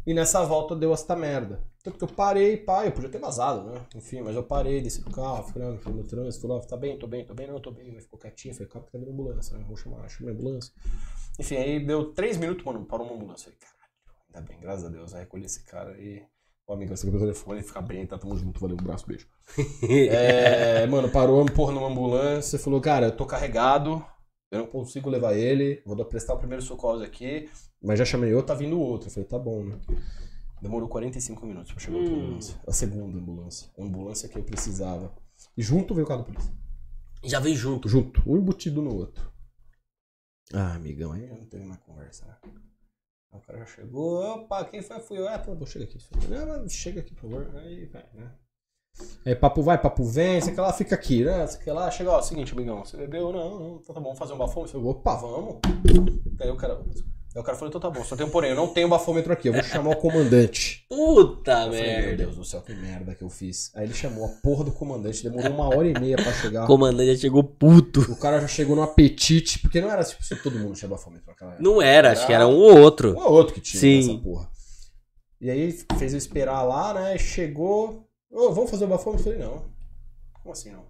E 0.06 0.14
nessa 0.14 0.44
volta 0.44 0.76
deu 0.76 0.94
essa 0.94 1.16
merda. 1.16 1.60
Tanto 1.82 1.98
que 1.98 2.04
eu 2.04 2.08
parei, 2.08 2.56
pá, 2.56 2.86
eu 2.86 2.92
podia 2.92 3.10
ter 3.10 3.18
vazado, 3.18 3.68
né? 3.68 3.84
Enfim, 3.94 4.22
mas 4.22 4.36
eu 4.36 4.42
parei, 4.44 4.80
desci 4.80 5.02
do 5.02 5.10
carro, 5.10 5.42
fui 5.48 5.60
lá, 5.60 5.76
fui 5.78 5.92
no 5.92 6.04
trânsito, 6.04 6.42
falei, 6.42 6.56
ó, 6.56 6.60
tá 6.60 6.76
bem, 6.76 6.96
tô 6.96 7.08
bem, 7.08 7.26
tô 7.26 7.34
bem, 7.34 7.48
não, 7.48 7.60
tô 7.60 7.72
bem. 7.72 7.88
Ele 7.88 8.00
ficou 8.00 8.18
quietinho, 8.18 8.54
falei, 8.54 8.68
calma, 8.68 8.86
que 8.86 8.92
tá 8.92 8.98
vindo 8.98 9.10
ambulância, 9.10 9.58
né? 9.58 9.64
Vou 9.66 9.76
chamar, 9.76 10.08
chama 10.08 10.30
a 10.30 10.32
ambulância. 10.32 10.72
Enfim, 11.40 11.56
aí 11.56 11.84
deu 11.84 12.12
três 12.14 12.36
minutos, 12.36 12.64
mano, 12.64 12.86
parou 12.86 13.04
uma 13.06 13.16
ambulância. 13.16 13.50
Falei, 13.50 13.58
caralho, 13.58 13.92
ainda 14.28 14.40
bem, 14.48 14.60
graças 14.60 14.84
a 14.84 14.88
Deus. 14.88 15.12
Aí 15.12 15.20
recolhi 15.22 15.44
esse 15.44 15.64
cara 15.64 15.90
aí. 15.92 16.24
Ô, 16.66 16.72
amigo, 16.72 16.96
você 16.96 17.04
pegou 17.06 17.20
o 17.20 17.22
telefone, 17.22 17.62
fica 17.62 17.80
bem, 17.80 18.04
tá, 18.06 18.18
tamo 18.18 18.36
junto, 18.36 18.58
valeu, 18.58 18.76
um 18.76 18.80
abraço, 18.80 19.06
beijo. 19.06 19.26
É, 19.88 20.84
mano, 20.86 21.08
parou, 21.08 21.44
porra, 21.46 21.72
numa 21.72 21.88
ambulância, 21.88 22.58
falou, 22.58 22.80
cara, 22.80 23.06
eu 23.06 23.16
tô 23.16 23.24
carregado, 23.24 24.04
eu 24.50 24.58
não 24.60 24.66
consigo 24.66 25.08
levar 25.08 25.34
ele, 25.34 25.80
vou 25.86 26.04
prestar 26.04 26.34
o 26.34 26.38
primeiro 26.38 26.62
socorro 26.62 27.02
aqui, 27.02 27.48
mas 27.80 27.98
já 28.00 28.04
chamei 28.04 28.34
outro, 28.34 28.48
tá 28.48 28.54
vindo 28.54 28.80
outro. 28.80 29.06
Eu 29.08 29.12
falei, 29.12 29.28
tá 29.28 29.38
bom, 29.38 29.62
né? 29.62 29.78
Demorou 30.60 30.88
45 30.88 31.46
minutos 31.46 31.70
pra 31.70 31.80
chegar 31.80 31.98
outra 31.98 32.12
Hum. 32.12 32.16
ambulância. 32.24 32.60
A 32.66 32.72
segunda 32.72 33.16
ambulância. 33.18 33.70
A 33.78 33.82
ambulância 33.84 34.28
que 34.28 34.36
eu 34.36 34.42
precisava. 34.42 35.14
E 35.56 35.62
junto 35.62 35.94
veio 35.94 36.04
o 36.04 36.08
carro 36.08 36.22
da 36.22 36.26
polícia. 36.26 36.52
Já 37.22 37.38
veio 37.38 37.54
junto. 37.54 37.88
Junto, 37.88 38.22
um 38.26 38.36
embutido 38.36 38.82
no 38.82 38.92
outro. 38.92 39.30
Ah, 40.52 40.74
amigão, 40.74 41.12
aí 41.12 41.26
não 41.28 41.44
teve 41.46 41.64
mais 41.64 41.80
conversa, 41.80 42.26
né? 42.26 42.36
O 43.32 43.40
cara 43.40 43.58
já 43.60 43.66
chegou, 43.66 44.22
opa, 44.22 44.64
quem 44.64 44.82
foi? 44.82 45.00
Fui 45.00 45.18
eu. 45.18 45.28
Ah, 45.28 45.42
chega 45.66 45.84
aqui. 45.84 45.98
Chega 46.68 47.00
aqui, 47.00 47.14
por 47.14 47.30
favor. 47.30 47.56
Aí 47.56 47.86
vai, 47.86 48.04
né? 48.14 48.32
Aí 49.26 49.34
papo 49.34 49.62
vai, 49.62 49.80
papo 49.80 50.04
vem, 50.04 50.40
sei 50.40 50.54
que 50.54 50.60
lá, 50.60 50.72
fica 50.72 50.94
aqui, 50.94 51.22
né? 51.22 51.46
Sei 51.46 51.60
que 51.60 51.70
lá, 51.70 51.90
chega, 51.90 52.10
ó, 52.10 52.22
seguinte, 52.22 52.52
amigão, 52.52 52.84
você 52.84 52.96
bebeu? 52.96 53.30
Não, 53.30 53.58
não, 53.58 53.76
então 53.76 53.94
tá 53.94 54.00
bom, 54.00 54.14
fazer 54.14 54.32
um 54.32 54.48
falei, 54.48 54.86
opa, 54.86 55.16
vamos. 55.16 55.56
Aí 56.40 56.50
o 56.50 56.56
cara, 56.56 56.82
aí 57.36 57.40
o 57.40 57.44
cara 57.44 57.56
falou, 57.56 57.68
então 57.68 57.80
tá 57.80 57.90
bom, 57.90 58.02
só 58.02 58.16
tem 58.16 58.24
um 58.24 58.30
porém, 58.30 58.50
eu 58.50 58.56
não 58.56 58.68
tenho 58.68 58.88
bafômetro 58.88 59.32
aqui, 59.32 59.48
eu 59.48 59.52
vou 59.52 59.62
chamar 59.62 59.90
o 59.90 59.96
comandante. 59.96 60.84
Puta 60.88 61.50
Eu 61.50 61.56
falei, 61.56 61.82
meu 61.82 62.00
merda. 62.00 62.16
Deus 62.16 62.36
do 62.36 62.44
céu, 62.44 62.62
que 62.62 62.74
merda 62.74 63.14
que 63.14 63.22
eu 63.22 63.28
fiz. 63.28 63.70
Aí 63.74 63.84
ele 63.84 63.94
chamou 63.94 64.24
a 64.24 64.28
porra 64.28 64.64
do 64.64 64.72
comandante, 64.72 65.22
demorou 65.22 65.52
uma 65.52 65.68
hora 65.68 65.86
e 65.86 65.98
meia 66.00 66.16
pra 66.16 66.32
chegar. 66.32 66.64
O 66.64 66.66
comandante 66.66 67.14
já 67.14 67.20
chegou 67.20 67.44
puto. 67.44 68.00
O 68.10 68.16
cara 68.16 68.40
já 68.40 68.48
chegou 68.48 68.74
no 68.74 68.82
apetite, 68.82 69.58
porque 69.58 69.80
não 69.80 69.90
era 69.90 70.02
tipo 70.02 70.24
se 70.24 70.34
todo 70.36 70.58
mundo 70.58 70.74
tinha 70.74 70.88
bafômetro 70.88 71.26
naquela 71.26 71.52
época. 71.52 71.62
Não 71.62 71.82
era, 71.82 72.12
acho 72.12 72.26
que 72.26 72.32
era 72.32 72.46
um 72.46 72.56
ou 72.56 72.78
outro. 72.78 73.14
Um 73.14 73.20
ou 73.20 73.32
outro 73.32 73.54
que 73.54 73.60
tinha 73.60 73.80
Sim. 73.80 73.98
essa 73.98 74.22
porra. 74.22 74.50
E 75.40 75.50
aí 75.50 75.72
fez 75.98 76.12
eu 76.12 76.18
esperar 76.18 76.62
lá, 76.62 76.94
né? 76.94 77.18
Chegou. 77.18 78.08
Ô, 78.30 78.52
vamos 78.52 78.70
fazer 78.70 78.86
o 78.86 78.88
bafômetro? 78.88 79.28
Eu 79.28 79.38
falei, 79.38 79.46
não. 79.46 79.64
Como 80.42 80.52
assim 80.52 80.70
não? 80.70 80.86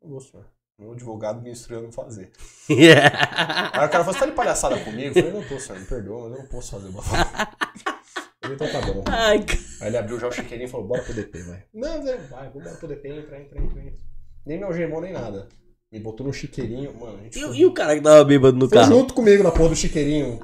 Não 0.00 0.10
vou, 0.10 0.20
senhor. 0.20 0.46
Meu 0.78 0.92
advogado 0.92 1.40
me 1.42 1.50
instruiu 1.50 1.80
a 1.80 1.82
não 1.84 1.92
fazer. 1.92 2.30
Aí 2.68 3.86
o 3.86 3.90
cara 3.90 4.04
falou, 4.04 4.12
você 4.12 4.18
tá 4.20 4.26
de 4.26 4.32
palhaçada 4.32 4.76
comigo? 4.80 5.08
Eu 5.08 5.14
falei, 5.14 5.32
não 5.32 5.42
tô, 5.48 5.58
senhor, 5.58 5.78
me 5.80 5.86
perdoa, 5.86 6.28
mas 6.28 6.32
eu 6.32 6.42
não 6.44 6.50
posso 6.50 6.70
fazer. 6.72 6.88
Eu 6.88 6.92
falei, 7.02 7.24
então 8.52 8.68
tá 8.70 8.80
bom. 8.82 9.02
Ai. 9.06 9.44
Aí 9.80 9.86
ele 9.88 9.96
abriu 9.96 10.20
já 10.20 10.28
o 10.28 10.32
chiqueirinho 10.32 10.68
e 10.68 10.70
falou, 10.70 10.86
bora 10.86 11.02
pro 11.02 11.14
DP, 11.14 11.42
vai. 11.44 11.62
Não, 11.72 12.02
Zé, 12.02 12.18
vai, 12.30 12.48
vamos 12.50 12.64
bora 12.64 12.76
pro 12.76 12.88
DP, 12.88 13.08
entra, 13.08 13.40
entra, 13.40 13.58
entra, 13.58 13.80
entra. 13.80 14.00
Nem 14.44 14.58
me 14.58 14.64
algemou, 14.64 15.00
nem 15.00 15.14
nada. 15.14 15.48
Me 15.90 15.98
botou 15.98 16.26
no 16.26 16.32
chiqueirinho, 16.32 16.92
mano, 17.00 17.20
E, 17.24 17.32
foi- 17.32 17.48
o- 17.48 17.54
e 17.54 17.64
o 17.64 17.72
cara 17.72 17.94
que 17.96 18.02
tava 18.02 18.22
bêbado 18.24 18.56
no 18.58 18.68
foi 18.68 18.76
carro? 18.78 18.92
junto 18.92 19.14
comigo 19.14 19.42
na 19.42 19.50
porra 19.52 19.70
do 19.70 19.76
chiqueirinho. 19.76 20.40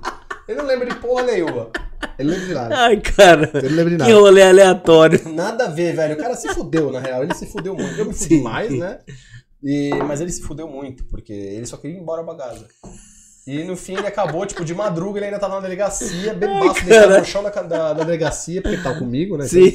Ele 0.49 0.57
não 0.59 0.65
lembra 0.67 0.89
de 0.89 0.95
porra 0.97 1.25
nenhuma. 1.25 1.71
Ele 2.19 2.29
não 2.31 2.35
lembra 2.39 2.47
de 2.49 2.55
nada. 2.55 2.77
Ai, 2.79 3.01
cara. 3.01 3.51
Ele 3.55 3.69
não 3.69 3.77
lembra 3.77 3.91
de 3.91 3.97
Que 3.99 4.03
nada. 4.11 4.15
rolê 4.15 4.43
aleatório. 4.43 5.29
Nada 5.29 5.67
a 5.67 5.69
ver, 5.69 5.95
velho. 5.95 6.15
O 6.15 6.19
cara 6.19 6.35
se 6.35 6.49
fudeu, 6.55 6.91
na 6.91 7.01
real. 7.01 7.23
Ele 7.23 7.35
se 7.35 7.47
fudeu 7.47 7.75
muito. 7.75 7.99
Eu 7.99 8.07
me 8.07 8.13
fudi 8.15 8.37
Sim. 8.37 8.43
mais, 8.43 8.71
né? 8.73 9.01
E, 9.63 9.91
mas 10.07 10.21
ele 10.21 10.33
se 10.33 10.43
fudeu 10.43 10.67
muito, 10.69 11.05
porque 11.05 11.33
ele 11.33 11.67
só 11.67 11.77
queria 11.77 11.97
ir 11.97 12.01
embora 12.01 12.25
pra 12.25 12.37
casa. 12.37 12.67
E 13.47 13.65
no 13.65 13.77
fim 13.77 13.97
ele 13.97 14.07
acabou, 14.07 14.45
tipo, 14.47 14.65
de 14.65 14.75
madruga, 14.75 15.19
ele 15.19 15.27
ainda 15.27 15.39
tava 15.39 15.55
na 15.57 15.61
delegacia, 15.61 16.35
bebaço, 16.35 16.85
deitado 16.85 17.19
no 17.19 17.25
chão 17.25 17.43
da, 17.43 17.51
da, 17.51 17.93
da 17.93 18.05
delegacia, 18.05 18.61
porque 18.63 18.77
ele 18.77 18.83
tava 18.83 18.99
comigo, 18.99 19.37
né? 19.37 19.47
Sim. 19.47 19.73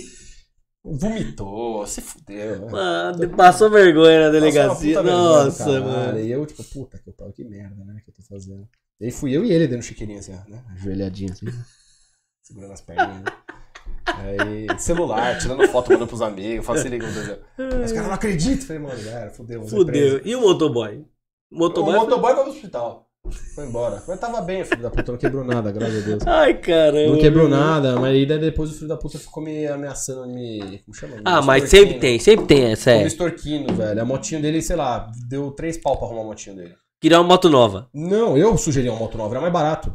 Vomitou, 0.84 1.86
se 1.86 2.00
fudeu, 2.00 2.60
né? 2.62 2.72
Mano, 2.72 3.30
passou 3.36 3.70
vergonha 3.70 4.22
na 4.22 4.30
delegacia. 4.30 5.02
vergonha 5.02 5.18
Nossa, 5.18 5.66
caralho. 5.66 5.84
mano. 5.86 6.20
E 6.20 6.32
eu, 6.32 6.46
tipo, 6.46 6.64
puta 6.64 6.98
que 6.98 7.12
pariu, 7.12 7.34
que 7.34 7.44
merda, 7.44 7.84
né? 7.84 8.02
Que 8.06 8.10
eu 8.10 8.14
tô 8.14 8.24
fazendo. 8.24 8.68
E 9.02 9.06
aí 9.06 9.12
fui 9.12 9.36
eu 9.36 9.44
e 9.44 9.52
ele 9.52 9.68
dando 9.68 9.84
chiqueirinho 9.84 10.20
assim, 10.20 10.34
ó, 10.34 10.50
né? 10.50 10.64
Ajoelhadinho 10.74 11.34
assim. 11.34 11.46
Segurando 12.42 12.72
as 12.72 12.82
perninhas. 12.82 13.24
né? 13.24 13.32
Aí, 14.06 14.68
celular, 14.80 15.38
tirando 15.38 15.68
foto, 15.68 15.92
mandando 15.92 16.08
pros 16.08 16.22
amigos, 16.22 16.66
Deus. 16.66 17.40
Mas 17.58 17.86
os 17.86 17.92
caras 17.92 18.08
não 18.08 18.14
acreditam. 18.16 18.66
Falei, 18.68 18.82
mano, 18.82 19.04
galera, 19.04 19.30
fudeu. 19.32 19.64
Fudeu. 19.68 20.22
E 20.24 20.36
o 20.36 20.42
motoboy? 20.42 21.06
O 21.52 21.56
O 21.56 21.58
motoboy. 21.60 21.94
motoboy 21.96 22.34
vai 22.34 22.44
pro 22.44 22.52
hospital. 22.54 23.06
Foi 23.54 23.66
embora. 23.66 24.02
Mas 24.08 24.20
tava 24.22 24.40
bem, 24.40 24.62
o 24.62 24.66
filho 24.66 24.82
da 24.82 24.90
puta, 24.90 25.12
não 25.12 25.20
quebrou 25.20 25.44
nada, 25.44 25.70
graças 25.70 26.02
a 26.02 26.08
Deus. 26.08 26.24
Ai, 26.26 26.54
caramba. 26.54 27.12
Não 27.12 27.20
quebrou 27.20 27.50
nada, 27.50 27.96
mas 28.00 28.12
aí 28.14 28.26
daí 28.26 28.40
depois 28.40 28.72
o 28.72 28.74
filho 28.76 28.88
da 28.88 28.96
puta 28.96 29.20
ficou 29.20 29.44
me 29.44 29.68
ameaçando, 29.68 30.26
me. 30.34 30.80
Como 30.86 30.94
chama? 30.96 31.18
Ah, 31.26 31.42
Me 31.42 31.48
mas 31.48 31.64
extorquindo. 31.66 31.88
sempre 31.92 32.00
tem, 32.00 32.20
sempre 32.20 32.46
tem 32.46 32.64
essa. 32.72 32.84
Ficou 32.92 32.98
me 33.00 33.04
É. 33.04 33.08
extorquindo, 33.08 33.74
velho. 33.74 34.02
A 34.02 34.06
motinho 34.06 34.42
dele, 34.42 34.62
sei 34.62 34.78
lá, 34.78 35.12
deu 35.28 35.52
três 35.52 35.78
pau 35.78 35.98
pra 35.98 36.08
arrumar 36.08 36.22
a 36.22 36.26
motinho 36.26 36.56
dele. 36.56 36.74
Queria 37.02 37.20
uma 37.20 37.28
moto 37.28 37.50
nova. 37.50 37.90
Não, 37.94 38.38
eu 38.38 38.58
sugeri 38.58 38.88
uma 38.88 38.98
moto 38.98 39.18
nova, 39.18 39.34
era 39.34 39.42
mais 39.42 39.52
barato. 39.54 39.92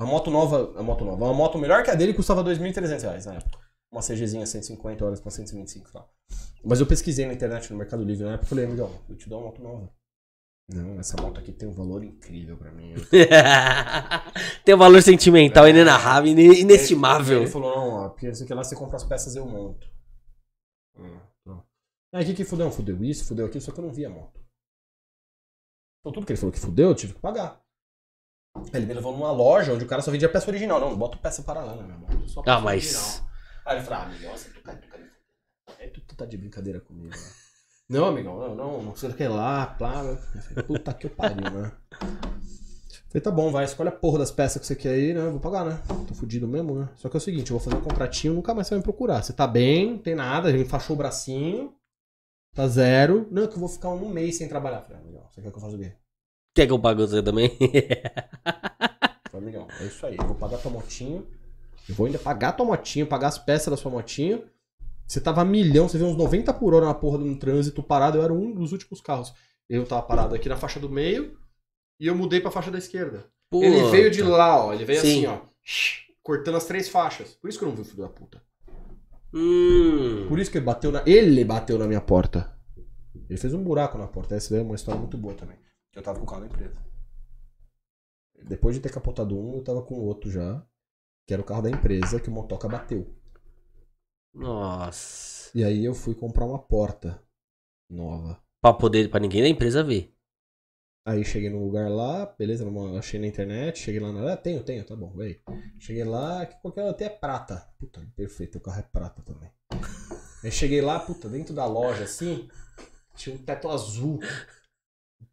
A 0.00 0.06
moto 0.06 0.30
nova, 0.30 0.72
a 0.78 0.82
moto 0.82 1.04
nova, 1.04 1.24
uma 1.26 1.34
moto 1.34 1.58
melhor 1.58 1.82
que 1.82 1.90
a 1.90 1.94
dele 1.94 2.14
custava 2.14 2.42
2.300 2.42 3.02
reais 3.02 3.26
na 3.26 3.34
época. 3.34 3.58
Uma 3.92 4.00
CGzinha 4.00 4.46
150 4.46 5.04
horas 5.04 5.20
pra 5.20 5.30
125 5.30 5.90
lá. 5.92 6.08
Mas 6.64 6.80
eu 6.80 6.86
pesquisei 6.86 7.26
na 7.26 7.34
internet, 7.34 7.70
no 7.70 7.78
Mercado 7.78 8.02
Livre 8.04 8.24
na 8.24 8.32
época, 8.32 8.46
e 8.46 8.48
falei, 8.48 8.64
amigão, 8.64 8.90
eu 9.08 9.16
te 9.16 9.28
dou 9.28 9.38
uma 9.40 9.48
moto 9.48 9.60
nova. 9.62 9.92
Não, 10.72 11.00
essa 11.00 11.20
moto 11.20 11.38
aqui 11.40 11.52
tem 11.52 11.68
um 11.68 11.72
valor 11.74 12.02
incrível 12.04 12.56
pra 12.56 12.70
mim. 12.70 12.94
tem 14.64 14.74
um 14.74 14.78
valor 14.78 15.02
sentimental 15.02 15.68
inenarrável, 15.68 16.30
ine- 16.30 16.44
Ele, 16.44 16.60
inestimável. 16.60 17.40
ele 17.42 17.50
falou, 17.50 17.74
não, 17.74 17.88
ó, 18.04 18.08
porque 18.08 18.28
isso 18.28 18.44
aqui 18.44 18.54
lá 18.54 18.62
você 18.64 18.76
compra 18.76 18.96
as 18.96 19.04
peças 19.04 19.34
eu 19.36 19.44
monto. 19.44 19.86
Hum, 20.96 21.18
tá. 21.44 21.64
Aí 22.14 22.22
o 22.22 22.26
que 22.26 22.34
que 22.34 22.44
fudeu? 22.44 22.70
Fudeu 22.70 23.02
isso, 23.04 23.24
fudeu 23.26 23.46
aquilo, 23.46 23.60
só 23.60 23.72
que 23.72 23.80
eu 23.80 23.84
não 23.84 23.92
vi 23.92 24.06
a 24.06 24.10
moto. 24.10 24.40
Então 26.00 26.12
tudo 26.12 26.24
que 26.24 26.32
ele 26.32 26.38
falou 26.40 26.52
que 26.52 26.60
fudeu, 26.60 26.88
eu 26.90 26.94
tive 26.94 27.14
que 27.14 27.20
pagar. 27.20 27.59
Ele 28.72 28.86
me 28.86 28.94
levou 28.94 29.12
numa 29.12 29.30
loja 29.32 29.72
onde 29.72 29.84
o 29.84 29.88
cara 29.88 30.02
só 30.02 30.10
vendia 30.10 30.28
peça 30.28 30.50
original. 30.50 30.80
Não, 30.80 30.96
bota 30.96 31.16
peça 31.16 31.42
paralela, 31.42 31.82
meu 31.82 31.94
irmão. 31.94 32.28
Só 32.28 32.42
peça 32.42 32.56
Ah, 32.56 32.60
mas. 32.60 32.94
original. 32.94 33.30
Aí 33.66 33.76
ele 33.76 33.84
falou, 33.84 34.00
ah, 34.00 34.06
amigão, 34.06 34.32
você 34.36 34.50
tu, 34.50 34.60
tá- 34.62 34.74
tu, 34.74 34.88
é, 35.78 35.86
tu, 35.88 36.16
tá 36.16 36.24
de 36.26 36.36
brincadeira 36.36 36.80
comigo, 36.80 37.08
né? 37.10 37.16
Não, 37.88 38.04
amigão, 38.06 38.38
não, 38.38 38.54
não, 38.54 38.82
não 38.84 38.94
sei 38.94 39.10
o 39.10 39.14
que 39.14 39.26
lá, 39.26 39.66
plá. 39.66 40.04
Eu 40.04 40.16
falei, 40.16 40.62
puta 40.62 40.94
que 40.94 41.08
pariu, 41.08 41.50
né? 41.50 41.72
Falei, 43.08 43.20
tá 43.20 43.32
bom, 43.32 43.50
vai, 43.50 43.64
escolhe 43.64 43.88
a 43.88 43.92
porra 43.92 44.20
das 44.20 44.30
peças 44.30 44.60
que 44.60 44.66
você 44.68 44.76
quer 44.76 44.90
aí, 44.90 45.12
né? 45.12 45.22
Eu 45.22 45.32
vou 45.32 45.40
pagar, 45.40 45.64
né? 45.64 45.82
Tô 46.06 46.14
fudido 46.14 46.46
mesmo, 46.46 46.78
né? 46.78 46.88
Só 46.94 47.08
que 47.08 47.16
é 47.16 47.18
o 47.18 47.20
seguinte, 47.20 47.50
eu 47.50 47.58
vou 47.58 47.64
fazer 47.64 47.76
um 47.76 47.80
contratinho, 47.84 48.34
nunca 48.34 48.54
mais 48.54 48.68
você 48.68 48.74
vai 48.74 48.78
me 48.78 48.84
procurar. 48.84 49.20
Você 49.24 49.32
tá 49.32 49.44
bem, 49.44 49.90
não 49.90 49.98
tem 49.98 50.14
nada, 50.14 50.48
a 50.48 50.52
gente 50.52 50.66
enfaixou 50.66 50.94
o 50.94 50.96
bracinho, 50.96 51.74
tá 52.54 52.68
zero. 52.68 53.26
Não, 53.32 53.48
que 53.48 53.54
eu 53.54 53.58
vou 53.58 53.68
ficar 53.68 53.88
um 53.88 54.08
mês 54.08 54.38
sem 54.38 54.48
trabalhar. 54.48 54.82
Falei, 54.82 54.98
amigão, 55.02 55.26
você 55.28 55.42
quer 55.42 55.50
que 55.50 55.56
eu 55.56 55.60
faça 55.60 55.74
o 55.74 55.78
quê? 55.80 55.92
Quer 56.54 56.66
que 56.66 56.72
eu 56.72 56.78
pague 56.78 57.00
você 57.00 57.22
também? 57.22 57.56
Amigão, 59.32 59.66
é 59.80 59.84
isso 59.84 60.04
aí, 60.04 60.16
eu 60.18 60.26
vou 60.26 60.34
pagar 60.34 60.58
tua 60.58 60.70
motinho, 60.70 61.26
eu 61.88 61.94
vou 61.94 62.06
ainda 62.06 62.18
pagar 62.18 62.52
tua 62.52 62.66
motinho, 62.66 63.06
pagar 63.06 63.28
as 63.28 63.38
peças 63.38 63.70
da 63.70 63.76
sua 63.76 63.90
motinho. 63.90 64.44
Você 65.06 65.20
tava 65.20 65.44
milhão, 65.44 65.88
você 65.88 65.98
viu 65.98 66.06
uns 66.06 66.16
90 66.16 66.52
por 66.54 66.74
hora 66.74 66.86
na 66.86 66.94
porra 66.94 67.18
de 67.18 67.24
um 67.24 67.36
trânsito 67.36 67.82
parado, 67.82 68.18
eu 68.18 68.22
era 68.22 68.32
um 68.32 68.52
dos 68.52 68.72
últimos 68.72 69.00
carros. 69.00 69.32
Eu 69.68 69.84
tava 69.86 70.02
parado 70.02 70.34
aqui 70.34 70.48
na 70.48 70.56
faixa 70.56 70.78
do 70.78 70.90
meio 70.90 71.38
e 71.98 72.06
eu 72.06 72.14
mudei 72.14 72.40
pra 72.40 72.50
faixa 72.50 72.70
da 72.70 72.78
esquerda. 72.78 73.24
Ele 73.52 73.80
Puta. 73.80 73.90
veio 73.90 74.10
de 74.10 74.22
lá, 74.22 74.66
ó. 74.66 74.72
Ele 74.72 74.84
veio 74.84 75.00
Sim. 75.00 75.26
assim, 75.26 75.26
ó. 75.26 75.40
Cortando 76.22 76.56
as 76.56 76.64
três 76.66 76.88
faixas. 76.88 77.34
Por 77.34 77.48
isso 77.48 77.58
que 77.58 77.64
eu 77.64 77.68
não 77.68 77.76
vi 77.76 77.82
o 77.82 77.84
filho 77.84 78.02
da 78.02 78.08
puta. 78.08 78.42
Hum. 79.32 80.26
Por 80.28 80.38
isso 80.38 80.50
que 80.50 80.58
ele 80.58 80.64
bateu 80.64 80.92
na. 80.92 81.02
Ele 81.06 81.44
bateu 81.44 81.78
na 81.78 81.86
minha 81.86 82.00
porta. 82.00 82.52
Ele 83.28 83.38
fez 83.38 83.54
um 83.54 83.62
buraco 83.62 83.96
na 83.98 84.06
porta. 84.06 84.34
Essa 84.34 84.50
daí 84.50 84.60
é 84.60 84.62
uma 84.64 84.74
história 84.74 85.00
muito 85.00 85.16
boa 85.16 85.34
também. 85.34 85.56
Eu 86.00 86.04
tava 86.04 86.18
com 86.18 86.24
o 86.24 86.26
carro 86.28 86.40
da 86.40 86.46
empresa. 86.46 86.82
Depois 88.48 88.74
de 88.74 88.80
ter 88.80 88.90
capotado 88.90 89.38
um, 89.38 89.56
eu 89.56 89.62
tava 89.62 89.82
com 89.82 89.96
o 89.96 90.02
outro 90.02 90.30
já. 90.30 90.66
Que 91.26 91.34
era 91.34 91.42
o 91.42 91.44
carro 91.44 91.60
da 91.60 91.68
empresa 91.70 92.18
que 92.18 92.30
o 92.30 92.32
motoca 92.32 92.66
bateu. 92.66 93.14
Nossa. 94.32 95.50
E 95.54 95.62
aí 95.62 95.84
eu 95.84 95.94
fui 95.94 96.14
comprar 96.14 96.46
uma 96.46 96.58
porta 96.58 97.22
nova. 97.90 98.42
Pra 98.62 98.72
poder, 98.72 99.10
pra 99.10 99.20
ninguém 99.20 99.42
da 99.42 99.48
empresa 99.48 99.84
ver. 99.84 100.14
Aí 101.06 101.22
cheguei 101.22 101.50
no 101.50 101.62
lugar 101.62 101.90
lá, 101.90 102.24
beleza, 102.24 102.64
numa- 102.64 102.98
achei 102.98 103.20
na 103.20 103.26
internet, 103.26 103.78
cheguei 103.78 104.00
lá 104.00 104.10
na. 104.10 104.32
Ah, 104.32 104.36
tenho, 104.38 104.64
tenho, 104.64 104.84
tá 104.86 104.96
bom, 104.96 105.12
veio. 105.12 105.38
Cheguei 105.78 106.04
lá, 106.04 106.46
que 106.46 106.58
qualquer 106.62 106.88
até 106.88 107.04
é 107.04 107.10
prata. 107.10 107.56
Puta, 107.78 108.00
perfeito, 108.16 108.56
o 108.56 108.60
carro 108.60 108.80
é 108.80 108.84
prata 108.84 109.20
também. 109.22 109.50
Aí 110.42 110.50
cheguei 110.50 110.80
lá, 110.80 110.98
puta, 110.98 111.28
dentro 111.28 111.54
da 111.54 111.66
loja 111.66 112.04
assim, 112.04 112.48
tinha 113.14 113.34
um 113.36 113.38
teto 113.38 113.68
azul, 113.68 114.18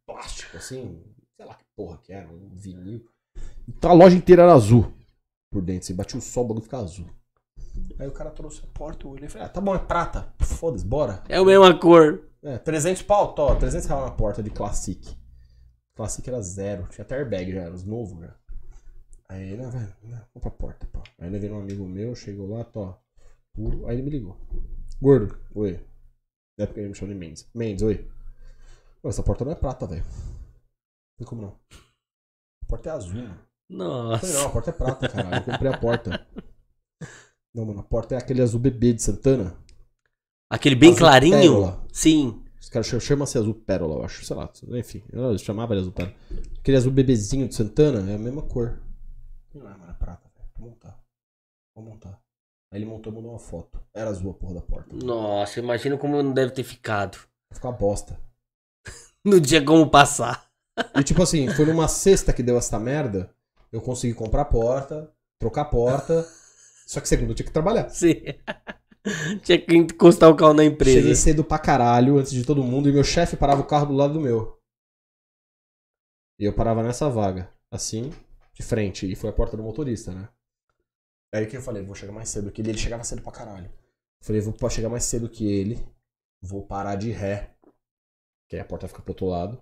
plástico 0.05 0.57
assim, 0.57 1.03
sei 1.35 1.45
lá 1.45 1.55
que 1.55 1.65
porra 1.75 1.97
que 1.99 2.13
era, 2.13 2.27
um 2.27 2.49
vinil. 2.55 3.05
Então 3.67 3.91
a 3.91 3.93
loja 3.93 4.15
inteira 4.15 4.43
era 4.43 4.53
azul 4.53 4.91
por 5.49 5.61
dentro, 5.61 5.83
assim, 5.83 5.95
batia 5.95 6.19
o 6.19 6.21
sol, 6.21 6.43
o 6.43 6.47
bagulho 6.47 6.63
ficava 6.63 6.83
azul. 6.83 7.07
Aí 7.99 8.07
o 8.07 8.11
cara 8.11 8.31
trouxe 8.31 8.61
a 8.63 8.67
porta, 8.67 9.05
eu 9.05 9.11
olhei 9.11 9.27
e 9.27 9.29
falei, 9.29 9.47
ah, 9.47 9.49
tá 9.49 9.61
bom, 9.61 9.75
é 9.75 9.79
prata, 9.79 10.33
foda-se, 10.39 10.85
bora. 10.85 11.23
É 11.29 11.37
a 11.37 11.45
mesma 11.45 11.77
cor. 11.79 12.27
É, 12.43 12.57
300 12.57 13.01
pau, 13.03 13.33
tó, 13.33 13.55
300 13.55 13.87
reais 13.87 14.05
na 14.05 14.11
porta 14.11 14.41
de 14.43 14.49
Classic. 14.49 15.17
Classic 15.95 16.27
era 16.27 16.41
zero, 16.41 16.87
tinha 16.89 17.03
até 17.03 17.15
airbag 17.15 17.51
já, 17.51 17.61
era 17.61 17.73
os 17.73 17.83
novos 17.83 18.19
já. 18.19 18.35
Aí, 19.29 19.57
né, 19.57 19.67
velho, 19.69 19.95
né, 20.03 20.21
compra 20.33 20.49
a 20.49 20.51
porta, 20.51 20.87
pô. 20.91 21.01
Aí 21.19 21.29
levei 21.29 21.49
um 21.51 21.59
amigo 21.59 21.85
meu, 21.85 22.15
chegou 22.15 22.47
lá, 22.47 22.63
tó, 22.63 22.99
puro, 23.53 23.87
aí 23.87 23.95
ele 23.95 24.03
me 24.03 24.09
ligou. 24.11 24.37
Gordo, 25.01 25.37
oi. 25.53 25.79
Na 26.57 26.63
época 26.63 26.79
ele 26.79 26.89
me 26.89 26.95
chamou 26.95 27.13
de 27.13 27.19
Mendes. 27.19 27.49
Mendes, 27.53 27.83
oi. 27.83 28.07
Essa 29.09 29.23
porta 29.23 29.43
não 29.45 29.51
é 29.51 29.55
prata, 29.55 29.85
velho. 29.87 30.03
Não 30.05 31.17
tem 31.17 31.27
como 31.27 31.41
não. 31.41 31.59
A 32.63 32.65
porta 32.67 32.89
é 32.89 32.91
azul, 32.93 33.13
mano. 33.15 33.27
Falei, 33.29 33.47
não, 33.69 34.09
Nossa. 34.09 34.45
a 34.45 34.49
porta 34.49 34.69
é 34.69 34.73
prata, 34.73 35.09
caralho. 35.09 35.35
Eu 35.37 35.43
comprei 35.43 35.71
a 35.73 35.77
porta. 35.77 36.27
Não, 37.53 37.65
mano, 37.65 37.79
a 37.79 37.83
porta 37.83 38.15
é 38.15 38.17
aquele 38.17 38.41
azul 38.41 38.59
bebê 38.59 38.93
de 38.93 39.01
Santana. 39.01 39.57
Aquele 40.49 40.75
bem 40.75 40.89
Azul 40.91 40.99
clarinho? 40.99 41.37
pérola. 41.37 41.85
Sim. 41.91 42.43
Os 42.59 42.69
caras 42.69 42.87
chamam- 42.87 43.01
chamam-se 43.01 43.37
azul 43.37 43.53
pérola, 43.55 43.95
eu 43.95 44.03
acho. 44.05 44.23
Sei 44.25 44.35
lá, 44.35 44.51
enfim. 44.77 45.03
Eu 45.11 45.37
chamava 45.37 45.73
de 45.73 45.81
azul 45.81 45.91
pérola. 45.91 46.15
Aquele 46.59 46.77
azul 46.77 46.91
bebezinho 46.91 47.47
de 47.47 47.55
Santana 47.55 48.09
é 48.11 48.15
a 48.15 48.19
mesma 48.19 48.41
cor. 48.41 48.79
Não 49.53 49.67
é, 49.69 49.77
mano, 49.77 49.91
é 49.91 49.93
prata, 49.95 50.29
velho. 50.35 50.49
Vou 50.57 50.69
montar. 50.69 50.99
Vou 51.75 51.83
montar. 51.85 52.21
Aí 52.71 52.79
ele 52.79 52.85
montou 52.85 53.11
e 53.11 53.15
mandou 53.15 53.31
uma 53.31 53.39
foto. 53.39 53.81
Era 53.93 54.09
azul 54.09 54.31
a 54.31 54.33
porra 54.33 54.55
da 54.55 54.61
porta. 54.61 54.93
Nossa, 54.95 55.59
imagina 55.59 55.97
como 55.97 56.21
não 56.21 56.33
deve 56.33 56.51
ter 56.51 56.63
ficado. 56.63 57.17
Ficou 57.53 57.71
uma 57.71 57.77
bosta. 57.77 58.19
Não 59.29 59.41
tinha 59.41 59.63
como 59.63 59.89
passar. 59.89 60.47
E 60.95 61.03
tipo 61.03 61.21
assim, 61.21 61.49
foi 61.49 61.65
numa 61.65 61.87
sexta 61.87 62.31
que 62.31 62.41
deu 62.41 62.57
essa 62.57 62.79
merda. 62.79 63.29
Eu 63.71 63.81
consegui 63.81 64.13
comprar 64.13 64.43
a 64.43 64.45
porta, 64.45 65.11
trocar 65.37 65.63
a 65.63 65.65
porta. 65.65 66.25
Só 66.85 67.01
que 67.01 67.09
segundo 67.09 67.31
eu 67.31 67.35
tinha 67.35 67.45
que 67.45 67.51
trabalhar. 67.51 67.89
Sim. 67.89 68.23
tinha 69.43 69.59
que 69.59 69.75
encostar 69.75 70.29
o 70.29 70.35
carro 70.35 70.53
na 70.53 70.63
empresa. 70.63 70.99
Cheguei 70.99 71.15
cedo 71.15 71.43
pra 71.43 71.59
caralho, 71.59 72.17
antes 72.17 72.31
de 72.31 72.45
todo 72.45 72.63
mundo, 72.63 72.87
e 72.87 72.93
meu 72.93 73.03
chefe 73.03 73.35
parava 73.35 73.61
o 73.61 73.67
carro 73.67 73.87
do 73.87 73.93
lado 73.93 74.13
do 74.13 74.21
meu. 74.21 74.57
E 76.39 76.45
eu 76.45 76.53
parava 76.53 76.81
nessa 76.81 77.09
vaga, 77.09 77.51
assim, 77.69 78.13
de 78.53 78.63
frente, 78.63 79.11
e 79.11 79.15
foi 79.15 79.29
a 79.29 79.33
porta 79.33 79.57
do 79.57 79.63
motorista, 79.63 80.13
né? 80.13 80.29
Aí 81.33 81.45
que 81.45 81.57
eu 81.57 81.61
falei, 81.61 81.83
vou 81.83 81.95
chegar 81.95 82.13
mais 82.13 82.29
cedo 82.29 82.51
que 82.51 82.61
ele, 82.61 82.69
ele 82.69 82.77
chegava 82.77 83.03
cedo 83.03 83.21
pra 83.21 83.31
caralho. 83.31 83.69
Falei, 84.21 84.41
vou 84.41 84.69
chegar 84.69 84.87
mais 84.87 85.03
cedo 85.03 85.27
que 85.27 85.45
ele, 85.45 85.83
vou 86.41 86.65
parar 86.65 86.95
de 86.95 87.11
ré, 87.11 87.56
que 88.49 88.55
aí 88.55 88.61
a 88.61 88.65
porta 88.65 88.87
fica 88.87 89.01
pro 89.01 89.11
outro 89.11 89.27
lado. 89.27 89.57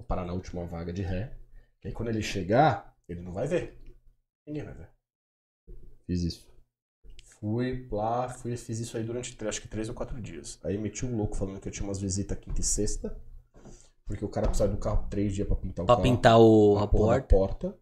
Vou 0.00 0.06
parar 0.06 0.24
na 0.24 0.32
última 0.32 0.64
vaga 0.66 0.92
de 0.92 1.02
ré. 1.02 1.36
Que 1.80 1.88
aí 1.88 1.94
quando 1.94 2.08
ele 2.08 2.22
chegar, 2.22 2.96
ele 3.08 3.20
não 3.20 3.32
vai 3.32 3.46
ver. 3.46 3.78
Ninguém 4.46 4.64
vai 4.64 4.74
ver. 4.74 4.90
Fiz 6.06 6.22
isso. 6.22 6.54
Fui 7.24 7.88
lá, 7.90 8.28
fui, 8.28 8.56
fiz 8.56 8.78
isso 8.78 8.96
aí 8.96 9.04
durante 9.04 9.36
acho 9.46 9.60
que 9.60 9.68
três 9.68 9.88
ou 9.88 9.94
quatro 9.94 10.20
dias. 10.20 10.58
Aí 10.64 10.78
meti 10.78 11.04
um 11.04 11.16
louco 11.16 11.34
falando 11.36 11.60
que 11.60 11.68
eu 11.68 11.72
tinha 11.72 11.86
umas 11.86 12.00
visitas 12.00 12.38
quinta 12.38 12.60
e 12.60 12.64
sexta. 12.64 13.20
Porque 14.06 14.24
o 14.24 14.28
cara 14.28 14.46
precisava 14.46 14.72
do 14.72 14.78
carro 14.78 15.08
três 15.08 15.34
dias 15.34 15.46
pra 15.48 15.56
pintar 15.56 15.82
o 15.82 15.86
Pra 15.86 15.96
carro. 15.96 16.02
pintar 16.02 16.38
o, 16.38 16.78
a 16.78 16.84
a 16.84 16.86
porta. 16.86 17.28
porta. 17.28 17.78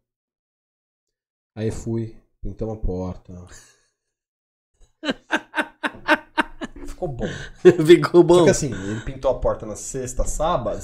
Aí 1.56 1.70
fui, 1.70 2.16
pintamos 2.40 2.78
a 2.78 2.80
porta. 2.80 3.34
Ficou 7.02 7.08
bom. 7.08 7.26
Ficou 7.86 8.20
Só 8.20 8.22
bom. 8.22 8.44
que 8.44 8.50
assim, 8.50 8.72
ele 8.72 9.00
pintou 9.00 9.30
a 9.30 9.38
porta 9.40 9.66
na 9.66 9.74
sexta, 9.76 10.24
sábado, 10.24 10.78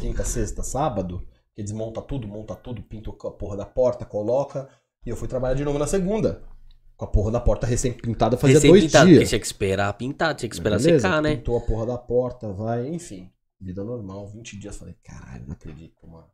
quinta, 0.00 0.24
sexta, 0.24 0.62
sábado, 0.62 1.26
que 1.54 1.62
desmonta 1.62 2.02
tudo, 2.02 2.28
monta 2.28 2.54
tudo, 2.54 2.82
pinta 2.82 3.10
a 3.10 3.30
porra 3.30 3.56
da 3.56 3.64
porta, 3.66 4.04
coloca. 4.04 4.68
E 5.06 5.10
eu 5.10 5.16
fui 5.16 5.28
trabalhar 5.28 5.54
de 5.54 5.64
novo 5.64 5.78
na 5.78 5.86
segunda. 5.86 6.42
Com 6.96 7.04
a 7.06 7.08
porra 7.08 7.30
da 7.32 7.40
porta 7.40 7.66
recém-pintada 7.66 8.36
fazia 8.36 8.60
dois 8.60 8.72
Recém-pintado, 8.74 9.04
porque 9.06 9.18
dias. 9.18 9.28
tinha 9.28 9.40
que 9.40 9.46
esperar 9.46 9.92
pintar, 9.94 10.34
tinha 10.34 10.48
que 10.48 10.54
esperar 10.54 10.78
Beleza, 10.78 11.00
secar, 11.00 11.20
né? 11.22 11.36
Pintou 11.36 11.56
a 11.56 11.60
porra 11.60 11.86
da 11.86 11.98
porta, 11.98 12.52
vai, 12.52 12.86
enfim. 12.88 13.30
Vida 13.60 13.82
normal, 13.82 14.28
20 14.28 14.58
dias. 14.58 14.76
Falei, 14.76 14.94
caralho, 15.02 15.44
não 15.46 15.54
acredito, 15.54 16.06
mano. 16.06 16.28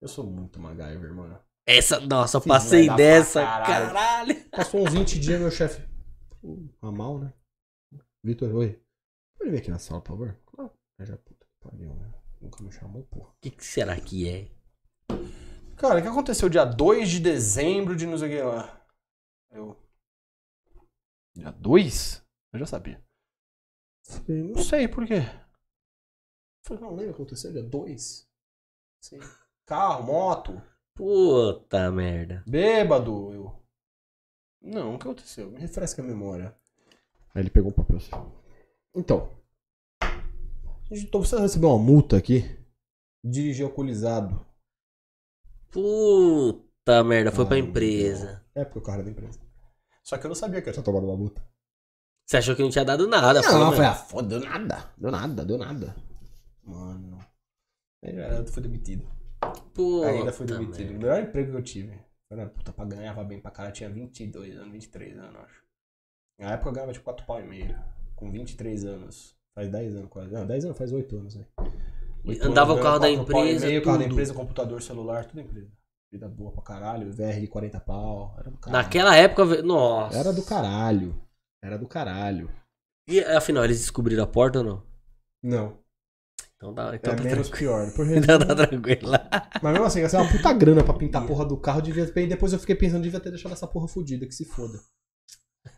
Eu 0.00 0.08
sou 0.08 0.24
muito 0.26 0.58
MacGyver, 0.58 1.14
mano. 1.14 1.38
Essa, 1.66 2.00
nossa, 2.00 2.40
Fiz 2.40 2.48
passei 2.48 2.90
dessa, 2.96 3.42
caralho. 3.44 3.92
caralho. 3.92 4.36
Passou 4.50 4.84
uns 4.84 4.92
20 4.92 5.20
dias, 5.20 5.40
meu 5.40 5.50
chefe. 5.50 5.80
"Pô, 6.40 6.58
A 6.82 6.90
mal, 6.90 7.18
né? 7.20 7.32
Vitor, 8.24 8.54
oi. 8.54 8.80
Pode 9.36 9.50
vir 9.50 9.58
aqui 9.58 9.70
na 9.70 9.78
sala, 9.78 10.00
por 10.00 10.08
favor? 10.08 10.40
Claro. 10.46 10.70
Aí 10.98 11.06
já, 11.06 11.16
puta 11.16 11.44
que 11.46 11.56
pariu, 11.60 11.94
né? 11.94 12.12
Nunca 12.40 12.62
me 12.62 12.70
chamou, 12.72 13.04
porra. 13.04 13.30
O 13.30 13.36
que, 13.40 13.50
que 13.50 13.64
será 13.64 14.00
que 14.00 14.28
é? 14.28 14.50
Cara, 15.76 15.98
o 15.98 16.02
que 16.02 16.08
aconteceu 16.08 16.48
dia 16.48 16.64
2 16.64 17.08
de 17.10 17.20
dezembro 17.20 17.96
de 17.96 18.06
não 18.06 18.16
sei 18.18 18.28
o 18.28 18.30
que 18.30 18.42
lá? 18.42 18.86
Eu. 19.50 19.76
Dia 21.34 21.50
2? 21.50 22.24
Eu 22.52 22.58
já 22.60 22.66
sabia. 22.66 23.04
Falei, 24.04 24.42
não 24.44 24.62
sei 24.62 24.86
por 24.86 25.06
quê. 25.06 25.20
Falei, 26.64 26.82
não 26.82 26.90
lembro 26.90 27.12
o 27.12 27.14
que 27.16 27.22
aconteceu 27.22 27.52
dia 27.52 27.62
2. 27.62 28.28
Sim. 29.00 29.18
Carro, 29.66 30.04
moto, 30.04 30.62
Puta 30.94 31.90
merda. 31.90 32.44
bêbado. 32.46 33.32
Eu. 33.32 33.62
Não, 34.60 34.94
o 34.94 34.98
que 34.98 35.04
aconteceu? 35.04 35.50
Me 35.50 35.58
refresca 35.58 36.02
a 36.02 36.04
memória. 36.04 36.56
Aí 37.34 37.42
ele 37.42 37.50
pegou 37.50 37.70
um 37.70 37.74
papel 37.74 37.96
assim. 37.96 38.10
Então. 38.94 39.30
Tô 41.10 41.20
precisando 41.20 41.42
receber 41.42 41.66
uma 41.66 41.78
multa 41.78 42.16
aqui. 42.16 42.44
Dirigir 43.24 43.64
alcoolizado. 43.64 44.44
Puta 45.70 47.02
merda, 47.02 47.32
foi 47.32 47.46
pra 47.46 47.54
Ai, 47.54 47.60
empresa. 47.62 48.44
É, 48.54 48.64
porque 48.64 48.78
o 48.78 48.82
carro 48.82 48.96
era 48.96 49.04
da 49.04 49.10
empresa. 49.10 49.40
Só 50.04 50.18
que 50.18 50.26
eu 50.26 50.28
não 50.28 50.34
sabia 50.34 50.60
que 50.60 50.68
eu 50.68 50.72
tinha 50.72 50.82
tomado 50.84 51.06
uma 51.06 51.16
multa. 51.16 51.42
Você 52.26 52.36
achou 52.36 52.54
que 52.54 52.62
não 52.62 52.70
tinha 52.70 52.84
dado 52.84 53.06
nada? 53.06 53.40
Não, 53.40 53.40
eu 53.40 53.42
falei, 53.42 53.64
"Mano, 53.64 53.82
ah, 53.84 53.94
foda, 53.94 54.28
deu 54.28 54.40
nada. 54.40 54.92
Deu 54.98 55.10
nada, 55.10 55.44
deu 55.44 55.58
nada. 55.58 55.96
Mano. 56.62 57.18
Aí 58.04 58.14
já 58.14 58.44
fui 58.46 58.62
demitido. 58.62 59.06
Puta 59.72 60.06
Ainda 60.08 60.32
fui 60.32 60.46
demitido. 60.46 60.90
O 60.90 60.92
merda. 60.92 60.98
melhor 60.98 61.22
emprego 61.22 61.50
que 61.52 61.56
eu 61.58 61.62
tive. 61.62 62.00
Era, 62.30 62.46
puta, 62.48 62.72
pra 62.72 62.84
ganhava 62.84 63.24
bem 63.24 63.40
pra 63.40 63.50
cara. 63.50 63.68
Eu 63.70 63.72
tinha 63.72 63.90
22 63.90 64.56
anos, 64.56 64.72
23 64.72 65.18
anos, 65.18 65.36
acho. 65.42 65.61
Na 66.38 66.52
época 66.52 66.68
eu 66.68 66.72
ganhava 66.72 66.92
tipo 66.92 67.04
4 67.04 67.24
pau 67.26 67.40
e 67.40 67.46
meio. 67.46 67.78
Com 68.16 68.30
23 68.30 68.84
anos. 68.84 69.36
Faz 69.54 69.70
10 69.70 69.96
anos 69.96 70.10
quase. 70.10 70.32
Não, 70.32 70.46
10 70.46 70.64
anos 70.66 70.78
faz 70.78 70.92
8 70.92 71.16
anos, 71.16 71.34
né? 71.34 71.46
Andava 72.40 72.72
anos, 72.72 72.80
o 72.80 72.84
carro 72.84 72.98
da 72.98 73.10
empresa, 73.10 73.66
meio, 73.66 73.82
carro 73.82 73.98
da 73.98 74.04
empresa, 74.04 74.32
computador, 74.32 74.80
celular, 74.80 75.24
tudo 75.24 75.40
empresa. 75.40 75.70
Vida 76.12 76.28
boa 76.28 76.52
pra 76.52 76.62
caralho. 76.62 77.12
VR 77.12 77.46
40 77.48 77.80
pau. 77.80 78.34
Era 78.38 78.50
do 78.50 78.58
caralho. 78.58 78.84
Naquela 78.84 79.16
época, 79.16 79.62
nossa. 79.62 80.18
Era 80.18 80.32
do 80.32 80.42
caralho. 80.42 81.22
Era 81.62 81.78
do 81.78 81.88
caralho. 81.88 82.50
E 83.08 83.20
afinal, 83.20 83.64
eles 83.64 83.80
descobriram 83.80 84.22
a 84.22 84.26
porta 84.26 84.58
ou 84.58 84.64
não? 84.64 84.82
Não. 85.42 85.82
Então 86.56 86.72
tá, 86.74 86.94
então 86.94 87.12
é 87.12 87.16
tá 87.16 87.22
menos 87.22 87.48
tranquilo. 87.48 87.72
pior. 87.72 87.92
Por 87.92 88.06
Então 88.14 88.38
tá 88.38 88.54
tranquilo. 88.54 89.10
Mas 89.60 89.72
mesmo 89.72 89.86
assim, 89.86 90.00
essa 90.02 90.18
é 90.18 90.20
uma 90.20 90.30
puta 90.30 90.52
grana 90.52 90.84
pra 90.84 90.94
pintar 90.94 91.22
a 91.22 91.26
porra 91.26 91.44
do 91.44 91.56
carro. 91.56 91.82
Devia... 91.82 92.06
Depois 92.06 92.52
eu 92.52 92.58
fiquei 92.58 92.76
pensando, 92.76 93.02
devia 93.02 93.18
ter 93.18 93.30
deixado 93.30 93.52
essa 93.52 93.66
porra 93.66 93.88
fodida, 93.88 94.26
que 94.26 94.34
se 94.34 94.44
foda. 94.44 94.78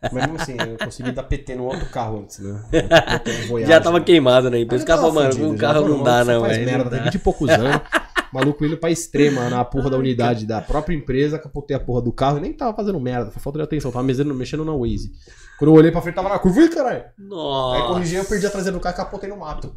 Mas 0.01 0.13
mesmo 0.13 0.35
assim, 0.35 0.55
eu 0.59 0.77
consegui 0.83 1.11
dar 1.11 1.23
PT 1.23 1.55
no 1.55 1.65
outro 1.65 1.85
carro 1.87 2.19
antes, 2.19 2.39
né? 2.39 2.63
Voyage, 3.47 3.71
Já 3.71 3.79
tava 3.79 3.99
né? 3.99 4.05
queimado, 4.05 4.49
né? 4.49 4.63
Por 4.65 4.75
isso 4.75 4.85
que 4.85 4.91
mano, 4.91 5.53
o 5.53 5.57
carro 5.57 5.87
não 5.87 6.03
dá, 6.03 6.23
"Mano, 6.23 6.25
você 6.25 6.33
não, 6.33 6.41
faz 6.41 6.57
merda, 6.57 6.83
não 6.83 6.89
tem 6.89 6.99
dá." 6.99 7.05
20 7.05 7.15
e 7.15 7.19
poucos 7.19 7.49
anos. 7.49 7.81
Maluco 8.33 8.65
indo 8.65 8.77
pra 8.77 8.91
extrema 8.91 9.49
na 9.49 9.63
porra 9.63 9.89
da 9.89 9.97
unidade 9.97 10.45
da 10.45 10.59
própria 10.59 10.93
empresa, 10.93 11.39
capotei 11.39 11.75
a 11.75 11.79
porra 11.79 12.01
do 12.01 12.11
carro 12.11 12.37
e 12.37 12.41
nem 12.41 12.51
tava 12.51 12.75
fazendo 12.75 12.99
merda, 12.99 13.31
foi 13.31 13.41
falta 13.41 13.59
de 13.59 13.63
atenção, 13.63 13.91
tava 13.91 14.03
mexendo, 14.03 14.33
mexendo 14.35 14.65
na 14.65 14.73
Waze. 14.75 15.11
Quando 15.57 15.71
eu 15.71 15.77
olhei 15.77 15.89
pra 15.91 16.01
frente, 16.01 16.15
tava 16.15 16.27
na 16.27 16.37
curva, 16.39 16.59
ui, 16.59 16.67
caralho. 16.69 16.97
Aí 16.97 17.27
Nossa. 17.27 17.87
corrigi, 17.87 18.15
eu 18.15 18.25
perdi 18.25 18.45
a 18.45 18.49
traseira 18.49 18.77
do 18.77 18.81
carro 18.81 18.95
e 18.95 18.97
capotei 18.97 19.29
no 19.29 19.37
mato. 19.37 19.73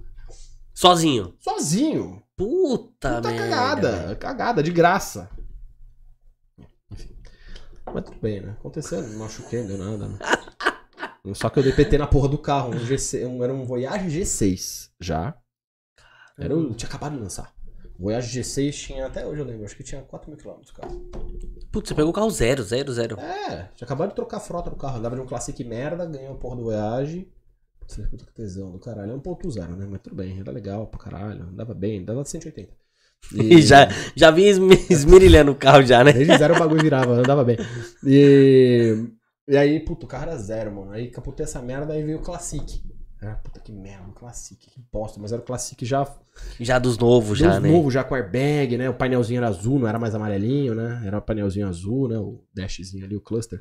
Sozinho. 0.75 1.35
Sozinho. 1.39 2.23
Puta, 2.37 3.17
Puta 3.17 3.31
merda. 3.31 3.49
cagada, 3.49 4.17
cagada, 4.17 4.63
de 4.63 4.71
graça. 4.73 5.29
Mas 7.95 8.05
tudo 8.05 8.19
bem, 8.21 8.41
né? 8.41 8.57
Aconteceu, 8.59 9.03
não 9.03 9.19
machuquei, 9.19 9.61
não 9.63 9.69
deu 9.69 9.79
nada. 9.79 10.09
Né? 10.09 10.19
Só 11.35 11.49
que 11.51 11.59
eu 11.59 11.63
dei 11.63 11.73
PT 11.73 11.99
na 11.99 12.07
porra 12.07 12.29
do 12.29 12.39
carro. 12.39 12.71
Um 12.71 12.79
G6, 12.79 13.27
um- 13.27 13.43
era 13.45 13.53
um 13.53 13.65
Voyage 13.65 14.09
G6 14.21 14.91
já. 15.01 15.37
Era 16.39 16.57
o, 16.57 16.73
tinha 16.75 16.89
acabado 16.89 17.15
de 17.17 17.21
lançar. 17.21 17.53
O 17.99 18.05
Voyage 18.05 18.41
G6 18.41 18.73
tinha, 18.73 19.07
até 19.07 19.27
hoje 19.27 19.41
eu 19.41 19.45
lembro, 19.45 19.65
acho 19.65 19.77
que 19.77 19.83
tinha 19.83 20.01
4 20.03 20.31
mil 20.31 20.39
quilômetros 20.39 20.71
o 20.71 20.75
carro. 20.75 21.01
Putz, 21.73 21.89
você 21.89 21.95
pegou 21.95 22.11
o 22.11 22.15
carro 22.15 22.31
zero, 22.31 22.63
zero, 22.63 22.93
zero. 22.93 23.19
É, 23.21 23.65
tinha 23.75 23.85
acabado 23.85 24.11
de 24.11 24.15
trocar 24.15 24.37
a 24.37 24.41
frota 24.41 24.71
do 24.71 24.77
carro. 24.77 24.99
Andava 24.99 25.17
de 25.17 25.23
um 25.23 25.27
Classic 25.27 25.63
merda, 25.65 26.07
ganhou 26.07 26.35
a 26.35 26.39
porra 26.39 26.57
do 26.57 26.63
Voyage. 26.63 27.29
Putz, 27.81 27.97
falei, 27.97 28.11
puta 28.11 28.25
que 28.25 28.33
tesão 28.33 28.71
do 28.71 28.79
caralho. 28.79 29.11
É 29.13 29.15
um 29.15 29.21
ponto 29.21 29.51
zero, 29.51 29.75
né? 29.77 29.87
Mas 29.91 30.01
tudo 30.01 30.15
bem, 30.17 30.39
era 30.41 30.51
legal 30.53 30.87
pra 30.87 31.01
caralho. 31.01 31.43
Andava 31.43 31.75
bem, 31.75 32.01
andava 32.01 32.23
de 32.23 32.31
180. 32.31 32.73
E 33.35 33.61
já, 33.63 33.89
já 34.17 34.31
vi 34.31 34.45
esmerilhando 34.91 35.53
o 35.53 35.57
carro 35.57 35.83
já, 35.83 36.03
né? 36.03 36.13
Desde 36.13 36.37
zero 36.37 36.55
o 36.55 36.59
bagulho 36.59 36.83
virava, 36.83 37.15
andava 37.15 37.45
bem. 37.45 37.57
E, 38.05 39.07
e 39.47 39.57
aí, 39.57 39.81
puto, 39.81 40.07
o 40.07 40.09
carro 40.09 40.25
era 40.25 40.37
zero, 40.37 40.73
mano. 40.73 40.93
Aí 40.93 41.11
capotei 41.11 41.45
essa 41.45 41.61
merda, 41.61 41.93
aí 41.93 42.03
veio 42.03 42.19
o 42.19 42.23
Classic. 42.23 42.83
Ah, 43.21 43.35
puta 43.35 43.59
que 43.59 43.73
merda, 43.73 44.09
o 44.09 44.13
Classic, 44.13 44.57
que 44.71 44.81
bosta. 44.93 45.19
Mas 45.21 45.33
era 45.33 45.43
o 45.43 45.45
Classic 45.45 45.85
já, 45.85 46.07
Já 46.61 46.79
dos 46.79 46.97
novos, 46.97 47.39
já, 47.39 47.59
né? 47.59 47.69
novo, 47.69 47.91
já 47.91 48.05
com 48.05 48.15
airbag, 48.15 48.79
né? 48.79 48.89
O 48.89 48.95
painelzinho 48.95 49.39
era 49.39 49.49
azul, 49.49 49.79
não 49.81 49.89
era 49.89 49.99
mais 49.99 50.15
amarelinho, 50.15 50.75
né? 50.75 51.03
Era 51.05 51.19
o 51.19 51.23
painelzinho 51.23 51.67
azul, 51.67 52.09
né? 52.09 52.17
O 52.17 52.45
dashzinho 52.55 53.05
ali, 53.05 53.17
o 53.17 53.21
cluster, 53.21 53.61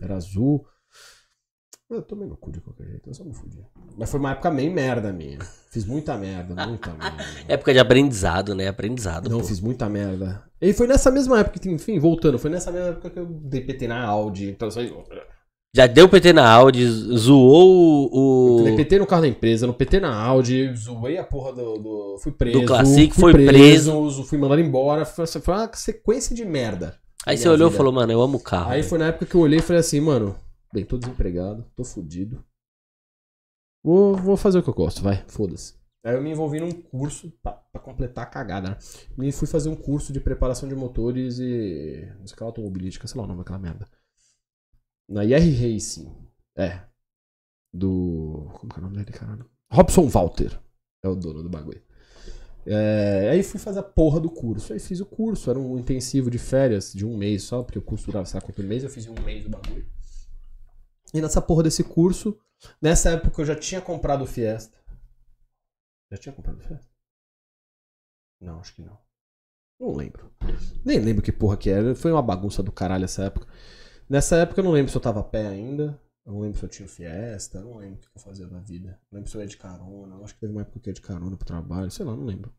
era 0.00 0.14
azul. 0.14 0.64
Eu 1.94 2.02
tomei 2.02 2.26
no 2.26 2.36
cu 2.36 2.50
de 2.50 2.60
qualquer 2.60 2.86
jeito, 2.86 3.08
eu 3.10 3.14
só 3.14 3.22
me 3.24 3.34
fudi. 3.34 3.58
Mas 3.98 4.10
foi 4.10 4.18
uma 4.18 4.32
época 4.32 4.50
meio 4.50 4.72
merda 4.72 5.12
minha. 5.12 5.38
Fiz 5.70 5.84
muita 5.84 6.16
merda, 6.16 6.66
muita 6.66 6.90
merda. 6.94 7.24
Época 7.48 7.72
de 7.72 7.78
aprendizado, 7.78 8.54
né? 8.54 8.68
Aprendizado, 8.68 9.28
Não, 9.28 9.40
pô. 9.40 9.44
fiz 9.44 9.60
muita 9.60 9.88
merda. 9.88 10.42
E 10.60 10.72
foi 10.72 10.86
nessa 10.86 11.10
mesma 11.10 11.40
época, 11.40 11.58
que, 11.58 11.68
enfim, 11.70 11.98
voltando, 11.98 12.38
foi 12.38 12.50
nessa 12.50 12.70
mesma 12.70 12.88
época 12.88 13.10
que 13.10 13.18
eu 13.18 13.26
dei 13.26 13.60
PT 13.60 13.86
na 13.88 14.02
Audi. 14.04 14.48
Então, 14.50 14.68
aí, 14.76 14.92
Já 15.74 15.86
deu 15.86 16.08
PT 16.08 16.32
na 16.32 16.48
Audi, 16.50 16.86
zoou 16.86 18.08
o... 18.12 18.58
eu 18.60 18.64
dei. 18.64 18.76
PT 18.76 18.98
no 18.98 19.06
carro 19.06 19.22
da 19.22 19.28
empresa, 19.28 19.66
no 19.66 19.74
PT 19.74 20.00
na 20.00 20.14
Audi, 20.14 20.72
zoei 20.76 21.18
a 21.18 21.24
porra 21.24 21.52
do. 21.52 21.78
do- 21.78 22.18
fui 22.22 22.32
preso. 22.32 22.60
Do 22.60 22.66
Classic, 22.66 23.12
fui 23.14 23.32
foi 23.32 23.46
preso. 23.46 24.24
Fui 24.24 24.38
mandado 24.38 24.60
embora. 24.60 25.04
Foi, 25.04 25.24
uma 25.48 25.70
sequência 25.74 26.34
de 26.34 26.44
merda. 26.44 26.96
Aí 27.26 27.36
você 27.36 27.48
olhou 27.48 27.70
e 27.70 27.72
falou, 27.72 27.92
mano, 27.92 28.12
eu 28.12 28.20
amo 28.20 28.38
o 28.38 28.42
carro. 28.42 28.70
Aí 28.70 28.82
foi 28.82 28.98
na 28.98 29.06
época 29.06 29.26
que 29.26 29.34
eu 29.34 29.40
olhei 29.40 29.60
e 29.60 29.62
falei 29.62 29.78
assim, 29.80 30.00
mano, 30.00 30.34
bem, 30.72 30.84
tô 30.84 30.98
desempregado, 30.98 31.64
tô 31.76 31.84
fudido. 31.84 32.44
Vou, 33.84 34.16
vou 34.16 34.36
fazer 34.36 34.58
o 34.58 34.62
que 34.62 34.70
eu 34.70 34.74
gosto, 34.74 35.02
vai, 35.02 35.24
foda-se. 35.28 35.74
Aí 36.04 36.14
eu 36.14 36.22
me 36.22 36.30
envolvi 36.30 36.58
num 36.58 36.72
curso 36.72 37.30
pra, 37.42 37.52
pra 37.52 37.80
completar 37.80 38.24
a 38.24 38.30
cagada, 38.30 38.70
né? 38.70 38.78
Me 39.16 39.30
fui 39.30 39.46
fazer 39.46 39.68
um 39.68 39.76
curso 39.76 40.12
de 40.12 40.20
preparação 40.20 40.68
de 40.68 40.74
motores 40.74 41.38
e. 41.38 42.12
Não 42.18 42.26
sei 42.26 42.36
que 42.36 42.42
automobilística, 42.42 43.06
sei 43.06 43.18
lá 43.18 43.24
o 43.24 43.28
nome 43.28 43.38
daquela 43.38 43.58
merda. 43.58 43.88
Na 45.08 45.24
IR 45.24 45.74
Racing. 45.74 46.12
É. 46.56 46.82
Do. 47.72 48.50
Como 48.54 48.72
que 48.72 48.80
é 48.80 48.82
o 48.82 48.82
nome 48.82 48.96
dele, 48.96 49.12
caralho? 49.12 49.48
Robson 49.70 50.08
Walter. 50.08 50.60
É 51.04 51.08
o 51.08 51.14
dono 51.14 51.42
do 51.42 51.48
bagulho. 51.48 51.82
É, 52.66 53.30
aí 53.30 53.42
fui 53.42 53.58
fazer 53.58 53.80
a 53.80 53.84
porra 53.84 54.18
do 54.18 54.30
curso. 54.30 54.72
Aí 54.72 54.80
fiz 54.80 55.00
o 55.00 55.06
curso, 55.06 55.50
era 55.50 55.58
um 55.58 55.78
intensivo 55.78 56.30
de 56.30 56.38
férias 56.38 56.92
de 56.92 57.04
um 57.04 57.16
mês 57.16 57.44
só, 57.44 57.62
porque 57.62 57.78
o 57.78 57.82
curso 57.82 58.06
durava, 58.06 58.28
lá 58.32 58.40
quanto 58.40 58.62
mês, 58.62 58.82
eu 58.82 58.90
fiz 58.90 59.06
um 59.06 59.14
mês 59.24 59.46
o 59.46 59.50
bagulho. 59.50 59.86
E 61.12 61.20
nessa 61.20 61.42
porra 61.42 61.62
desse 61.62 61.84
curso, 61.84 62.38
nessa 62.80 63.10
época 63.10 63.40
eu 63.40 63.46
já 63.46 63.56
tinha 63.56 63.80
comprado 63.80 64.24
o 64.24 64.26
Fiesta. 64.26 64.78
Já 66.10 66.18
tinha 66.18 66.34
comprado 66.34 66.58
o 66.58 66.62
Fiesta? 66.62 66.90
Não, 68.40 68.58
acho 68.58 68.74
que 68.74 68.82
não. 68.82 68.98
Não 69.78 69.94
lembro. 69.94 70.32
Nem 70.84 70.98
lembro 71.00 71.22
que 71.22 71.32
porra 71.32 71.56
que 71.56 71.70
era. 71.70 71.94
Foi 71.94 72.12
uma 72.12 72.22
bagunça 72.22 72.62
do 72.62 72.72
caralho 72.72 73.04
essa 73.04 73.24
época. 73.24 73.46
Nessa 74.08 74.36
época 74.36 74.60
eu 74.60 74.64
não 74.64 74.72
lembro 74.72 74.90
se 74.90 74.96
eu 74.96 75.02
tava 75.02 75.20
a 75.20 75.24
pé 75.24 75.46
ainda. 75.46 76.00
Eu 76.24 76.32
não 76.32 76.40
lembro 76.40 76.58
se 76.58 76.64
eu 76.64 76.68
tinha 76.68 76.88
Fiesta. 76.88 77.58
Eu 77.58 77.64
não 77.64 77.76
lembro 77.78 77.96
o 77.96 78.00
que 78.00 78.08
eu 78.16 78.22
fazia 78.22 78.46
da 78.46 78.60
vida. 78.60 79.00
Não 79.10 79.18
lembro 79.18 79.30
se 79.30 79.36
eu 79.36 79.40
ia 79.40 79.46
de 79.46 79.56
carona. 79.56 80.16
Eu 80.16 80.24
acho 80.24 80.34
que 80.34 80.40
teve 80.40 80.52
uma 80.52 80.62
época 80.62 80.80
que 80.80 80.88
eu 80.88 80.90
ia 80.90 80.94
de 80.94 81.00
carona 81.00 81.36
pro 81.36 81.46
trabalho. 81.46 81.90
Sei 81.90 82.04
lá, 82.04 82.14
não 82.14 82.24
lembro. 82.24 82.54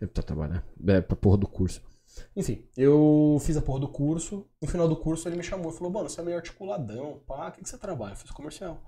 É 0.00 0.06
pra 0.06 0.22
trabalhar. 0.22 0.66
É 0.86 1.00
pra 1.00 1.16
porra 1.16 1.38
do 1.38 1.46
curso. 1.46 1.82
Enfim, 2.34 2.66
eu 2.76 3.38
fiz 3.40 3.56
a 3.56 3.62
porra 3.62 3.80
do 3.80 3.88
curso. 3.88 4.48
No 4.60 4.68
final 4.68 4.88
do 4.88 4.96
curso 4.96 5.28
ele 5.28 5.36
me 5.36 5.42
chamou 5.42 5.70
e 5.72 5.74
falou: 5.74 5.92
Mano, 5.92 6.08
você 6.08 6.20
é 6.20 6.24
meio 6.24 6.36
articuladão. 6.36 7.22
Pá, 7.26 7.48
o 7.48 7.52
que, 7.52 7.62
que 7.62 7.68
você 7.68 7.78
trabalha? 7.78 8.12
Eu 8.12 8.16
fiz 8.16 8.30
comercial. 8.30 8.82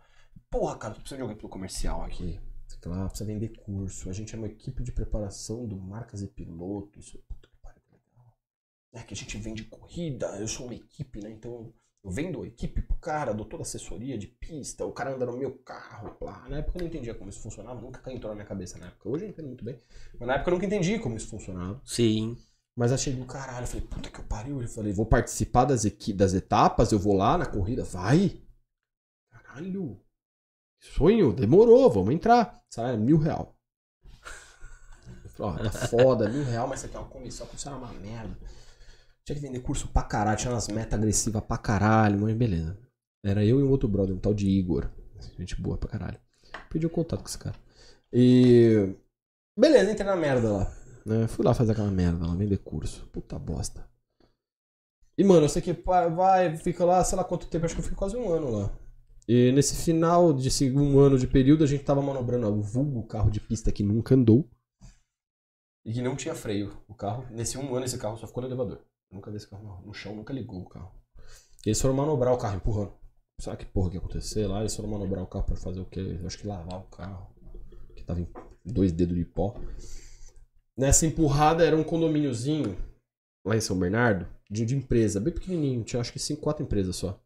Porra, 0.51 0.77
cara, 0.77 0.95
tô 0.95 1.01
precisando 1.01 1.19
de 1.19 1.23
alguém 1.23 1.37
pelo 1.37 1.49
comercial 1.49 2.03
aqui. 2.03 2.41
Sei 2.67 2.91
lá, 2.91 3.09
precisa 3.09 3.27
vender 3.27 3.49
curso. 3.49 4.09
A 4.09 4.13
gente 4.13 4.35
é 4.35 4.39
uma 4.39 4.47
equipe 4.47 4.83
de 4.83 4.93
preparação 4.93 5.67
do 5.67 5.77
marcas 5.77 6.23
e 6.23 6.27
pilotos. 6.27 7.13
Puta 7.29 7.49
que 7.49 7.57
pariu, 7.63 7.83
legal. 7.93 8.35
É 8.93 9.03
que 9.03 9.15
a 9.15 9.17
gente 9.17 9.37
vende 9.39 9.65
corrida, 9.65 10.27
eu 10.39 10.49
sou 10.49 10.67
uma 10.67 10.75
equipe, 10.75 11.21
né? 11.21 11.31
Então 11.31 11.73
eu 12.05 12.11
vendo 12.11 12.43
a 12.43 12.47
equipe 12.47 12.83
pro 12.83 12.97
cara, 12.99 13.33
dou 13.33 13.47
toda 13.47 13.63
assessoria 13.63 14.19
de 14.19 14.27
pista, 14.27 14.85
o 14.85 14.93
cara 14.93 15.15
anda 15.15 15.25
no 15.25 15.39
meu 15.39 15.57
carro, 15.59 16.15
lá. 16.21 16.47
Na 16.51 16.59
época 16.59 16.77
eu 16.77 16.83
não 16.83 16.89
entendia 16.89 17.15
como 17.15 17.31
isso 17.31 17.41
funcionava, 17.41 17.81
nunca 17.81 18.13
entrou 18.13 18.29
na 18.31 18.35
minha 18.35 18.47
cabeça 18.47 18.77
na 18.79 18.89
época. 18.89 19.09
Hoje 19.09 19.25
eu 19.25 19.31
entendo 19.31 19.47
muito 19.47 19.65
bem. 19.65 19.79
Mas 20.19 20.29
na 20.29 20.35
época 20.35 20.51
eu 20.51 20.55
nunca 20.55 20.67
entendi 20.67 20.99
como 20.99 21.17
isso 21.17 21.29
funcionava. 21.29 21.81
Sim. 21.85 22.37
Mas 22.77 22.93
achei 22.93 23.15
do 23.15 23.25
caralho. 23.25 23.65
Eu 23.65 23.69
falei, 23.69 23.87
puta 23.87 24.11
que 24.11 24.19
eu 24.19 24.25
pariu. 24.25 24.61
Eu 24.61 24.69
falei, 24.69 24.93
vou 24.93 25.07
participar 25.07 25.65
das, 25.65 25.85
das 26.15 26.35
etapas, 26.35 26.93
eu 26.93 26.99
vou 26.99 27.15
lá 27.15 27.39
na 27.39 27.47
corrida. 27.47 27.85
Vai! 27.85 28.43
Caralho! 29.31 30.01
Sonho, 30.81 31.33
demorou, 31.33 31.91
vamos 31.91 32.15
entrar. 32.15 32.63
Sabe, 32.71 32.99
mil 32.99 33.17
real. 33.17 33.57
Eu 35.25 35.31
falei, 35.31 35.67
ó, 35.67 35.71
tá 35.71 35.71
foda, 35.89 36.29
mil 36.29 36.45
real, 36.45 36.69
mas 36.69 36.81
você 36.81 36.89
tem 36.89 37.01
uma 37.01 37.09
comissão, 37.09 37.47
comissão 37.47 37.73
era 37.75 37.83
uma 37.83 37.93
merda. 37.95 38.37
Tinha 39.25 39.37
que 39.37 39.43
vender 39.43 39.61
curso 39.61 39.89
pra 39.89 40.03
caralho, 40.03 40.37
tinha 40.37 40.53
umas 40.53 40.69
metas 40.69 40.99
agressivas 40.99 41.43
pra 41.45 41.57
caralho, 41.57 42.21
mas 42.21 42.37
beleza. 42.37 42.79
Era 43.25 43.43
eu 43.43 43.59
e 43.59 43.63
um 43.63 43.71
outro 43.71 43.89
brother, 43.89 44.15
um 44.15 44.19
tal 44.19 44.35
de 44.35 44.47
Igor. 44.47 44.91
Gente 45.39 45.61
boa 45.61 45.79
pra 45.79 45.89
caralho. 45.89 46.21
Perdi 46.69 46.87
o 46.87 46.91
contato 46.91 47.21
com 47.21 47.29
esse 47.29 47.39
cara. 47.39 47.57
E. 48.13 48.95
Beleza, 49.59 49.93
entrei 49.93 50.07
na 50.07 50.17
merda 50.17 50.53
lá. 50.53 50.84
Né? 51.05 51.27
Fui 51.29 51.45
lá 51.45 51.55
fazer 51.55 51.73
aquela 51.73 51.91
merda 51.91 52.27
lá, 52.27 52.35
vender 52.35 52.59
curso. 52.59 53.07
Puta 53.09 53.39
bosta. 53.39 53.89
E, 55.17 55.23
mano, 55.23 55.45
eu 55.45 55.49
sei 55.49 55.63
que 55.63 55.73
vai, 55.73 56.57
fica 56.57 56.85
lá, 56.85 57.05
sei 57.05 57.17
lá 57.17 57.25
quanto 57.25 57.47
tempo, 57.47 57.65
acho 57.67 57.75
que 57.75 57.81
eu 57.81 57.85
fiquei 57.85 57.97
quase 57.97 58.17
um 58.17 58.33
ano 58.33 58.51
lá. 58.51 58.79
E 59.29 59.53
nesse 59.53 59.77
final 59.85 60.33
de 60.33 60.51
segundo 60.51 60.99
ano 60.99 61.19
de 61.19 61.27
período, 61.27 61.65
a 61.65 61.67
gente 61.67 61.85
tava 61.85 62.03
manobrando 62.03 62.47
o 62.49 62.61
vulgo 62.61 63.07
carro 63.07 63.31
de 63.31 63.41
pista 63.41 63.73
que 63.73 63.83
nunca 63.83 64.15
andou. 64.15 64.49
E 65.87 65.93
que 65.93 66.03
não 66.03 66.17
tinha 66.17 66.35
freio. 66.35 66.77
O 66.89 66.95
carro, 66.95 67.27
nesse 67.31 67.57
um 67.57 67.75
ano, 67.75 67.85
esse 67.87 67.97
carro 67.99 68.17
só 68.17 68.27
ficou 68.27 68.43
no 68.43 68.49
elevador. 68.49 68.85
Nunca 69.13 69.31
vi 69.31 69.37
esse 69.37 69.49
carro 69.49 69.83
no- 69.85 69.95
chão, 69.95 70.15
nunca 70.17 70.33
ligou 70.33 70.61
o 70.61 70.69
carro. 70.69 70.93
E 71.65 71.69
eles 71.69 71.81
foram 71.81 71.95
manobrar 71.95 72.35
o 72.35 72.39
carro 72.39 72.57
empurrando. 72.57 72.93
Sabe 73.41 73.59
que 73.59 73.67
porra 73.67 73.91
que 73.91 73.97
ia 73.97 74.01
acontecer 74.01 74.47
lá? 74.47 74.61
Eles 74.61 74.75
foram 74.75 74.89
manobrar 74.91 75.23
o 75.23 75.27
carro 75.27 75.45
pra 75.45 75.57
fazer 75.57 75.81
o 75.81 75.87
quê? 75.87 76.19
Eu 76.21 76.27
acho 76.27 76.39
que 76.39 76.47
lavar 76.47 76.81
o 76.81 76.85
carro. 76.85 77.35
Que 77.95 78.03
tava 78.05 78.21
em 78.21 78.29
dois 78.65 78.93
dedos 78.93 79.17
de 79.17 79.25
pó. 79.25 79.55
Nessa 80.77 81.07
empurrada 81.07 81.65
era 81.65 81.77
um 81.77 81.85
condomíniozinho 81.85 82.77
lá 83.45 83.57
em 83.57 83.61
São 83.61 83.79
Bernardo, 83.79 84.27
de, 84.51 84.65
de 84.65 84.75
empresa, 84.75 85.21
bem 85.21 85.33
pequenininho, 85.33 85.85
tinha 85.85 86.01
acho 86.01 86.13
que 86.13 86.19
cinco, 86.19 86.43
quatro 86.43 86.63
empresas 86.63 86.97
só. 86.97 87.21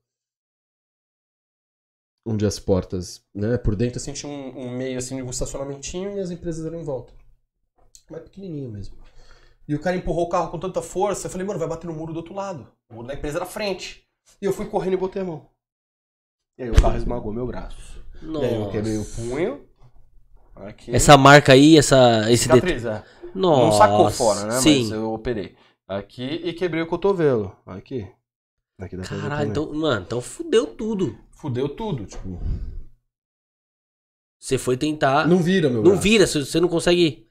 Onde 2.27 2.45
as 2.45 2.59
portas, 2.59 3.25
né, 3.35 3.57
por 3.57 3.75
dentro 3.75 3.99
assim 3.99 4.13
tinha 4.13 4.31
um, 4.31 4.67
um 4.67 4.77
meio 4.77 4.99
assim 4.99 5.17
de 5.17 5.23
um 5.23 5.31
estacionamentinho 5.31 6.17
e 6.17 6.21
as 6.21 6.31
empresas 6.31 6.67
eram 6.67 6.81
em 6.81 6.85
volta. 6.85 7.15
Mas 8.11 8.23
pequenininho 8.23 8.71
mesmo. 8.71 8.97
E 9.67 9.75
o 9.75 9.81
cara 9.81 9.97
empurrou 9.97 10.25
o 10.27 10.29
carro 10.29 10.51
com 10.51 10.59
tanta 10.59 10.83
força, 10.83 11.27
eu 11.27 11.31
falei, 11.31 11.47
mano, 11.47 11.59
vai 11.59 11.69
bater 11.69 11.87
no 11.87 11.95
muro 11.95 12.13
do 12.13 12.19
outro 12.19 12.35
lado. 12.35 12.71
O 12.91 12.95
muro 12.95 13.07
da 13.07 13.15
empresa 13.15 13.39
na 13.39 13.47
frente. 13.47 14.07
E 14.41 14.45
eu 14.45 14.53
fui 14.53 14.67
correndo 14.67 14.95
e 14.95 14.99
botei 14.99 15.23
a 15.23 15.25
mão. 15.25 15.47
E 16.59 16.63
aí 16.63 16.71
o 16.71 16.81
carro 16.81 16.97
esmagou 16.97 17.33
meu 17.33 17.47
braço. 17.47 18.03
E 18.23 18.45
aí 18.45 18.55
eu 18.55 18.71
quebrei 18.71 18.97
o 18.97 19.05
punho. 19.05 19.69
Aqui. 20.57 20.95
Essa 20.95 21.17
marca 21.17 21.53
aí, 21.53 21.79
essa, 21.79 22.31
esse 22.33 22.45
cicatriz, 22.45 22.85
é. 22.85 23.05
Nossa. 23.39 23.63
Não 23.65 23.73
sacou 23.73 24.11
fora, 24.11 24.45
né? 24.47 24.61
Sim. 24.61 24.83
Mas 24.83 24.93
eu 24.93 25.13
operei. 25.13 25.57
Aqui 25.87 26.23
e 26.25 26.53
quebrei 26.53 26.83
o 26.83 26.87
cotovelo. 26.87 27.57
Aqui. 27.65 28.07
Aqui 28.79 28.97
dá 28.97 29.03
Caralho, 29.03 29.51
então, 29.51 29.73
mano, 29.73 30.05
então 30.05 30.21
fudeu 30.21 30.67
tudo. 30.67 31.19
fudeu 31.33 31.69
tudo, 31.69 32.05
tipo. 32.07 32.39
Você 34.41 34.57
foi 34.59 34.77
tentar. 34.77 35.27
Não 35.27 35.39
vira, 35.39 35.69
meu 35.69 35.83
Não 35.83 35.93
braço. 35.93 36.03
vira, 36.03 36.27
você 36.27 36.61
não 36.61 36.69
consegue. 36.69 37.27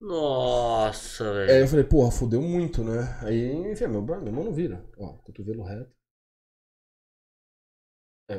Nossa, 0.00 1.24
Aí 1.28 1.46
velho. 1.46 1.64
eu 1.64 1.68
falei, 1.68 1.84
porra, 1.84 2.10
fudeu 2.12 2.40
muito, 2.40 2.84
né? 2.84 3.18
Aí, 3.22 3.72
enfim, 3.72 3.88
meu, 3.88 4.00
meu 4.00 4.32
mão 4.32 4.44
não 4.44 4.52
vira. 4.52 4.84
Ó, 4.96 5.14
cotovelo 5.24 5.64
reto. 5.64 5.90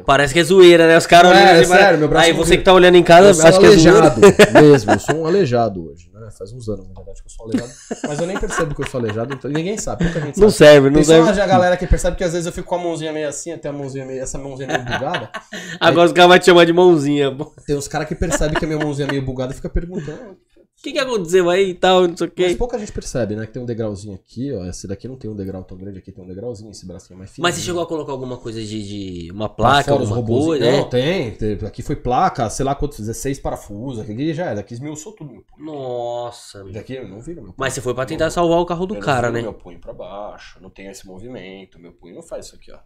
Parece 0.06 0.36
que 0.36 0.40
é 0.40 0.44
zoeira, 0.44 0.88
né? 0.88 0.96
Os 0.96 1.08
caras 1.08 1.32
Não 1.32 1.38
é, 1.38 1.42
olhando 1.42 1.56
é 1.58 1.62
assim, 1.62 1.74
sério, 1.74 1.98
meu 1.98 2.08
braço 2.08 2.26
Aí 2.28 2.32
não 2.32 2.38
você 2.46 2.56
que 2.58 2.64
tá 2.64 2.72
olhando 2.74 2.94
em 2.96 3.02
casa, 3.02 3.30
Eu 3.30 3.34
sou 3.34 3.46
acho 3.48 3.60
que 3.60 3.66
é 3.66 3.70
zoeira. 3.72 3.98
aleijado 4.12 4.22
mesmo, 4.62 4.92
eu 4.92 5.00
sou 5.00 5.16
um 5.16 5.26
aleijado 5.26 5.90
hoje, 5.90 6.12
né? 6.14 6.30
Faz 6.38 6.54
uns 6.54 6.70
anos, 6.70 6.88
na 6.90 6.94
verdade, 6.94 7.24
que 7.24 7.28
eu 7.28 7.32
sou 7.32 7.46
aleijado. 7.48 7.72
Mas 8.08 8.20
eu 8.20 8.28
nem 8.28 8.38
percebo 8.40 8.76
que 8.76 8.84
eu 8.84 8.88
sou 8.88 9.00
aleijado, 9.00 9.34
então 9.34 9.50
ninguém 9.50 9.80
sabe, 9.80 10.04
pouca 10.06 10.20
gente 10.28 10.40
Não 10.40 10.52
sabe. 10.52 10.70
serve, 10.72 10.88
não 10.92 10.94
Tem 10.98 11.04
só 11.06 11.26
serve. 11.26 11.42
a 11.42 11.48
galera 11.48 11.76
que 11.76 11.88
percebe 11.88 12.16
que 12.18 12.24
às 12.24 12.34
vezes 12.34 12.46
eu 12.46 12.52
fico 12.52 12.68
com 12.68 12.76
a 12.76 12.78
mãozinha 12.78 13.12
meio 13.12 13.28
assim, 13.28 13.52
até 13.52 13.68
a 13.68 13.74
mãozinha 13.74 14.06
meio, 14.06 14.22
essa 14.22 14.38
mãozinha 14.38 14.68
meio 14.68 14.84
bugada. 14.84 15.28
Agora 15.82 16.06
os 16.06 16.14
caras 16.14 16.30
vão 16.30 16.38
te 16.40 16.46
chamar 16.46 16.66
de 16.66 16.74
mãozinha. 16.74 17.36
Tem 17.66 17.76
uns 17.76 17.88
caras 17.88 18.08
que 18.08 18.14
percebem 18.14 18.60
que 18.60 18.66
a 18.66 18.68
minha 18.68 18.80
mãozinha 18.80 19.08
é 19.08 19.12
meio 19.12 19.26
bugada 19.26 19.54
e 19.54 19.56
fica 19.56 19.70
perguntando. 19.70 20.38
Que, 20.82 20.94
que 20.94 21.00
aconteceu 21.00 21.50
aí 21.50 21.72
e 21.72 21.74
tal, 21.74 22.08
não 22.08 22.16
sei 22.16 22.28
o 22.28 22.32
Mas 22.38 22.52
quê. 22.52 22.56
pouca 22.58 22.80
gente 22.80 22.92
percebe, 22.92 23.36
né? 23.36 23.46
Que 23.46 23.52
tem 23.54 23.62
um 23.62 23.66
degrauzinho 23.66 24.16
aqui, 24.16 24.52
ó. 24.54 24.66
Esse 24.66 24.88
daqui 24.88 25.08
não 25.08 25.18
tem 25.18 25.30
um 25.30 25.36
degrau 25.36 25.64
tão 25.64 25.78
grande, 25.78 26.00
aqui 26.00 26.12
tem 26.12 26.24
um 26.24 26.28
degrauzinho, 26.28 26.72
esse 26.72 26.86
bracinho 26.86 27.16
é 27.16 27.20
mais 27.20 27.32
fino. 27.32 27.44
Mas 27.44 27.56
você 27.56 27.62
chegou 27.62 27.82
a 27.82 27.86
colocar 27.88 28.12
alguma 28.12 28.38
coisa 28.38 28.64
de. 28.64 29.26
de 29.26 29.32
uma 29.32 29.50
placa, 29.50 29.92
alguma 29.92 30.16
robôs. 30.16 30.46
coisa? 30.46 30.72
Não, 30.72 30.80
É? 30.80 30.84
tem, 30.86 31.32
tem. 31.36 31.68
Aqui 31.68 31.82
foi 31.82 31.96
placa, 31.96 32.50
sei 32.50 32.64
lá 32.66 32.74
quantos, 32.76 33.00
16 33.00 33.40
parafusos. 33.40 34.00
Aqui 34.02 34.34
já 34.34 34.46
era. 34.52 34.60
Aqui 34.62 34.74
esmiuçou 34.74 35.12
tudo 35.14 35.32
meu 35.34 35.42
punho. 35.44 35.66
Nossa. 35.66 36.64
Daqui 36.72 36.94
eu 36.94 37.08
não 37.08 37.20
viro 37.22 37.42
meu 37.42 37.52
punho. 37.52 37.56
Mas 37.58 37.74
você 37.74 37.82
foi 37.82 37.94
pra 37.94 38.06
tentar 38.06 38.26
Não- 38.26 38.32
salvar 38.32 38.60
o 38.60 38.66
carro 38.66 38.86
do 38.86 38.94
eu 38.96 39.00
não 39.00 39.06
cara, 39.06 39.28
viro 39.28 39.34
né? 39.34 39.42
Meu 39.42 39.54
punho 39.54 39.80
pra 39.80 39.94
baixo, 39.94 40.60
não 40.62 40.70
tem 40.70 40.88
esse 40.88 41.06
movimento. 41.06 41.78
Meu 41.80 41.92
punho 41.94 42.16
não 42.16 42.24
faz 42.24 42.46
isso 42.46 42.56
aqui, 42.56 42.72
ó. 42.72 42.80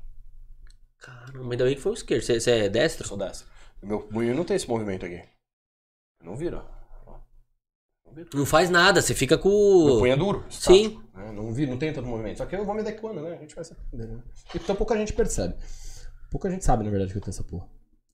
Caramba, 1.00 1.52
ainda 1.54 1.66
bem 1.66 1.76
que 1.76 1.82
foi 1.82 1.92
o 1.92 1.96
esquerdo. 1.96 2.22
Você, 2.24 2.40
você 2.40 2.52
é 2.52 2.66
Eu 2.66 2.70
destro? 2.70 3.08
sou 3.08 3.18
dessa. 3.18 3.46
Meu 3.82 4.00
punho 4.00 4.34
não 4.34 4.44
tem 4.46 4.56
esse 4.56 4.68
movimento 4.70 5.06
aqui. 5.06 5.22
Não 6.24 6.36
vira. 6.36 6.64
Não 8.34 8.46
faz 8.46 8.70
nada, 8.70 9.02
você 9.02 9.14
fica 9.14 9.38
com. 9.38 9.50
O- 9.50 10.00
punho 10.00 10.14
é 10.14 10.16
duro. 10.18 10.44
Sim. 10.50 10.74
estático, 10.88 11.04
né? 11.16 11.32
Não, 11.34 11.54
vi, 11.54 11.66
não 11.68 11.78
tem 11.78 11.92
tanto 11.94 12.08
movimento. 12.08 12.38
Só 12.38 12.46
que 12.46 12.56
eu 12.56 12.66
vou 12.66 12.74
me 12.76 12.82
adequando, 12.82 13.22
né? 13.22 13.36
A 13.38 13.42
gente 13.42 13.56
vai 13.56 13.64
se. 13.64 13.74
Né? 13.94 14.08
Então 14.56 14.76
pouca 14.76 14.96
gente 14.98 15.14
percebe. 15.14 15.56
Pouca 16.32 16.50
gente 16.50 16.64
sabe, 16.66 16.84
na 16.84 16.90
verdade, 16.90 17.12
que 17.12 17.18
eu 17.18 17.22
tenho 17.22 17.32
essa 17.34 17.44
porra. 17.44 17.66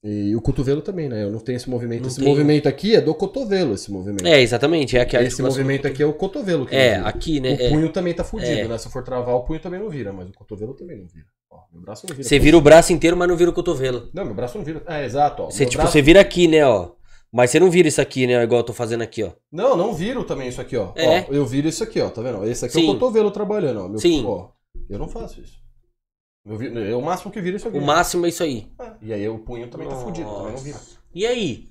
E 0.02 0.34
o 0.34 0.40
cotovelo 0.40 0.80
também, 0.80 1.10
né? 1.10 1.24
Eu 1.24 1.30
não 1.30 1.38
tenho 1.40 1.56
esse 1.56 1.68
movimento. 1.68 2.00
Não 2.02 2.08
esse 2.08 2.18
tem. 2.20 2.26
movimento 2.28 2.66
aqui 2.66 2.94
é 2.96 3.00
do 3.02 3.14
cotovelo, 3.14 3.74
esse 3.74 3.92
movimento. 3.92 4.26
É, 4.26 4.40
exatamente. 4.40 4.96
É 4.96 5.02
aqui 5.02 5.14
esse 5.16 5.24
articulação 5.26 5.62
do 5.62 5.64
movimento 5.66 5.86
aqui 5.86 6.02
é 6.02 6.06
o 6.06 6.12
cotovelo. 6.14 6.64
Que 6.66 6.74
É, 6.74 6.96
aqui, 6.96 7.38
né? 7.38 7.50
O 7.50 7.62
É. 7.62 7.68
punho 7.68 7.92
também 7.92 8.14
tá 8.14 8.24
fudido, 8.24 8.50
É. 8.60 8.66
né? 8.68 8.78
Se 8.78 8.86
eu 8.88 8.92
for 8.92 9.02
travar, 9.02 9.34
o 9.34 9.40
punho 9.44 9.60
também 9.60 9.78
não 9.78 9.90
vira, 9.90 10.10
mas 10.12 10.26
o 10.30 10.32
cotovelo 10.32 10.72
também 10.74 10.96
não 10.98 11.06
vira. 11.06 11.26
Ó, 11.50 11.58
meu 11.72 11.82
braço 11.82 12.06
não 12.08 12.14
vira. 12.16 12.26
Você 12.26 12.38
vira 12.38 12.56
o 12.56 12.60
braço 12.62 12.92
inteiro, 12.94 13.14
mas 13.14 13.28
não 13.28 13.36
vira 13.36 13.50
o 13.50 13.52
cotovelo. 13.52 14.08
Não, 14.14 14.24
meu 14.24 14.34
braço 14.34 14.56
não 14.56 14.64
vira. 14.64 14.82
É, 14.86 15.04
exato. 15.04 15.42
Ó. 15.42 15.50
Você, 15.50 15.66
tipo, 15.66 15.76
braço- 15.82 15.92
você 15.92 16.00
vira 16.00 16.20
aqui, 16.20 16.48
né, 16.48 16.64
ó. 16.66 16.92
Mas 17.32 17.50
você 17.50 17.60
não 17.60 17.70
vira 17.70 17.86
isso 17.86 18.00
aqui, 18.00 18.26
né? 18.26 18.42
Igual 18.42 18.60
eu 18.60 18.64
tô 18.64 18.72
fazendo 18.72 19.02
aqui, 19.02 19.22
ó. 19.22 19.32
Não, 19.52 19.76
não 19.76 19.94
viro 19.94 20.24
também 20.24 20.48
isso 20.48 20.60
aqui, 20.60 20.76
ó. 20.76 20.92
É. 20.96 21.20
Ó, 21.20 21.32
eu 21.32 21.46
viro 21.46 21.68
isso 21.68 21.82
aqui, 21.82 22.00
ó. 22.00 22.10
Tá 22.10 22.22
vendo? 22.22 22.44
Esse 22.44 22.64
aqui 22.64 22.78
é 22.78 22.80
Sim. 22.80 22.90
o 22.90 22.92
cotovelo 22.94 23.30
trabalhando, 23.30 23.80
ó. 23.84 23.88
Meu, 23.88 23.98
Sim. 23.98 24.24
Ó, 24.26 24.48
eu 24.88 24.98
não 24.98 25.08
faço 25.08 25.40
isso. 25.40 25.60
Eu 26.44 26.60
é 26.78 26.96
o 26.96 27.02
máximo 27.02 27.30
que 27.30 27.40
vira 27.40 27.56
isso 27.56 27.68
aqui. 27.68 27.78
O 27.78 27.82
máximo 27.82 28.26
é 28.26 28.30
isso 28.30 28.42
aí. 28.42 28.66
É, 28.80 28.92
E 29.02 29.12
aí 29.12 29.28
o 29.28 29.38
punho 29.38 29.68
também 29.68 29.88
tá 29.88 29.94
fudido, 29.96 30.28
também 30.28 30.52
não 30.52 30.58
vira. 30.58 30.80
E 31.14 31.26
aí? 31.26 31.68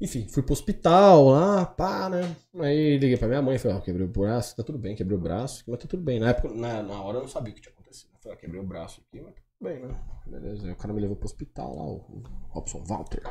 Enfim, 0.00 0.26
fui 0.28 0.42
pro 0.42 0.52
hospital 0.52 1.28
lá, 1.28 1.66
pá, 1.66 2.08
né? 2.08 2.34
Aí 2.60 2.98
liguei 2.98 3.16
pra 3.16 3.28
minha 3.28 3.42
mãe, 3.42 3.58
falei, 3.58 3.76
ó, 3.76 3.80
quebrei 3.80 4.06
o 4.06 4.10
braço, 4.10 4.56
tá 4.56 4.62
tudo 4.62 4.78
bem, 4.78 4.96
quebrei 4.96 5.16
o 5.16 5.20
braço, 5.20 5.62
mas 5.68 5.78
tá 5.78 5.86
tudo 5.86 6.02
bem. 6.02 6.18
Na 6.18 6.30
época, 6.30 6.52
na, 6.52 6.82
na 6.82 7.00
hora 7.02 7.18
eu 7.18 7.22
não 7.22 7.28
sabia 7.28 7.52
o 7.52 7.54
que 7.54 7.62
tinha 7.62 7.72
acontecido. 7.72 8.10
Eu 8.14 8.18
falei, 8.20 8.36
ó, 8.36 8.40
quebrei 8.40 8.60
o 8.60 8.64
braço 8.64 9.00
aqui, 9.06 9.22
mas 9.22 9.34
tá 9.34 9.40
tudo 9.40 9.70
bem, 9.70 9.80
né? 9.80 9.94
Beleza. 10.26 10.66
Aí 10.66 10.72
o 10.72 10.76
cara 10.76 10.92
me 10.92 11.00
levou 11.00 11.16
pro 11.16 11.26
hospital 11.26 11.76
lá, 11.76 11.84
o 11.84 12.22
Robson 12.48 12.82
Walter. 12.84 13.22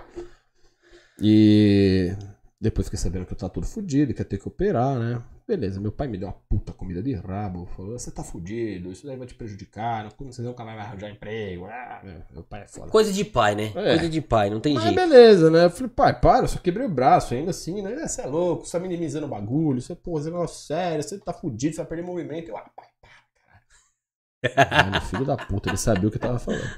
E 1.22 2.16
depois 2.60 2.88
fiquei 2.88 2.98
sabendo 3.00 3.26
que 3.26 3.34
eu 3.34 3.38
tava 3.38 3.52
todo 3.54 3.66
fudido, 3.66 4.14
que 4.14 4.22
ia 4.22 4.26
ter 4.26 4.38
que 4.38 4.48
operar, 4.48 4.98
né? 4.98 5.22
Beleza, 5.46 5.80
meu 5.82 5.92
pai 5.92 6.08
me 6.08 6.18
deu 6.18 6.30
uma 6.30 6.38
puta 6.50 6.72
comida 6.72 7.04
de 7.04 7.14
rabo, 7.14 7.66
falou, 7.76 8.00
você 8.00 8.10
tá 8.10 8.24
fudido, 8.24 8.90
isso 8.90 9.06
daí 9.06 9.18
vai 9.18 9.28
te 9.28 9.36
prejudicar, 9.36 10.06
não- 10.06 10.32
você 10.32 10.42
nunca 10.42 10.64
vai 10.64 10.78
arranjar 10.78 11.10
emprego. 11.10 11.66
Ah, 11.66 12.02
meu 12.32 12.44
pai 12.44 12.62
é 12.64 12.68
foda. 12.68 12.90
Coisa 12.90 13.12
de 13.12 13.26
pai, 13.26 13.54
né? 13.54 13.66
É. 13.76 13.90
Coisa 13.98 14.10
de 14.10 14.22
pai, 14.22 14.50
não 14.50 14.62
tem 14.62 14.74
Mas 14.76 14.84
jeito. 14.84 14.96
beleza, 14.96 15.52
né? 15.52 15.66
Eu 15.66 15.70
falei, 15.70 15.90
pai, 15.90 16.18
para, 16.20 16.46
eu 16.46 16.48
só 16.48 16.58
quebrei 16.60 16.86
o 16.86 16.90
braço 16.90 17.34
ainda 17.34 17.52
assim, 17.52 17.82
né? 17.82 18.08
Você 18.08 18.22
é 18.22 18.26
louco, 18.26 18.66
você 18.66 18.72
tá 18.72 18.80
minimizando 18.80 19.26
o 19.26 19.30
bagulho, 19.30 19.82
você, 19.82 19.94
pô, 19.94 20.14
você 20.14 20.30
é 20.30 20.32
negócio 20.32 20.66
sério, 20.66 21.04
você 21.04 21.20
tá 21.20 21.34
fudido, 21.34 21.76
você 21.76 21.82
vai 21.82 21.88
perder 21.90 22.04
movimento. 22.06 22.48
Eu, 22.48 22.56
ah, 22.56 22.70
pai, 22.74 22.88
para, 23.02 24.54
caralho. 24.72 24.92
Mano, 24.92 25.06
filho 25.08 25.26
da 25.26 25.36
puta, 25.36 25.70
ele 25.70 25.78
sabia 25.78 26.08
o 26.08 26.12
que 26.12 26.18
eu 26.18 26.22
tava 26.22 26.40
falando. 26.40 26.74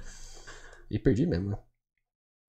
E 0.90 0.98
perdi 0.98 1.28
mesmo, 1.28 1.52
né? 1.52 1.58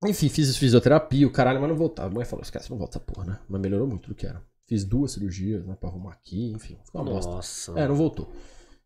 Enfim, 0.05 0.29
fiz 0.29 0.57
fisioterapia, 0.57 1.27
o 1.27 1.33
caralho, 1.33 1.61
mas 1.61 1.71
não 1.71 1.77
voltava. 1.77 2.09
A 2.09 2.13
mãe 2.13 2.25
falou, 2.25 2.43
esquece, 2.43 2.71
não 2.71 2.79
volta 2.79 2.99
essa 2.99 3.05
porra, 3.05 3.27
né? 3.27 3.39
Mas 3.49 3.61
melhorou 3.61 3.87
muito 3.87 4.09
do 4.09 4.15
que 4.15 4.27
era. 4.27 4.43
Fiz 4.67 4.85
duas 4.85 5.13
cirurgias, 5.13 5.65
né, 5.65 5.77
pra 5.79 5.89
arrumar 5.89 6.13
aqui, 6.13 6.53
enfim, 6.53 6.77
ficou 6.85 7.01
uma 7.01 7.13
bosta. 7.13 7.31
Nossa. 7.31 7.73
É, 7.79 7.87
não 7.87 7.95
voltou. 7.95 8.31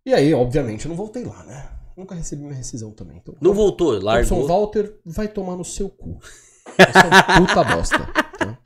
E 0.05 0.13
aí, 0.15 0.33
obviamente, 0.35 0.85
eu 0.85 0.91
não 0.91 0.97
voltei 0.97 1.25
lá, 1.25 1.43
né? 1.45 1.69
Nunca 1.97 2.15
recebi 2.15 2.43
minha 2.43 2.55
rescisão 2.55 2.93
também. 2.93 3.19
Então, 3.19 3.35
Não 3.41 3.53
voltou, 3.53 3.99
largou. 4.03 4.47
Walter 4.47 4.95
vai 5.05 5.29
tomar 5.29 5.57
no 5.57 5.65
seu 5.65 5.89
cu. 5.89 6.19
É 6.79 7.41
um 7.43 7.47
puta 7.47 7.65
bosta. 7.65 7.99
Tá? 8.39 8.59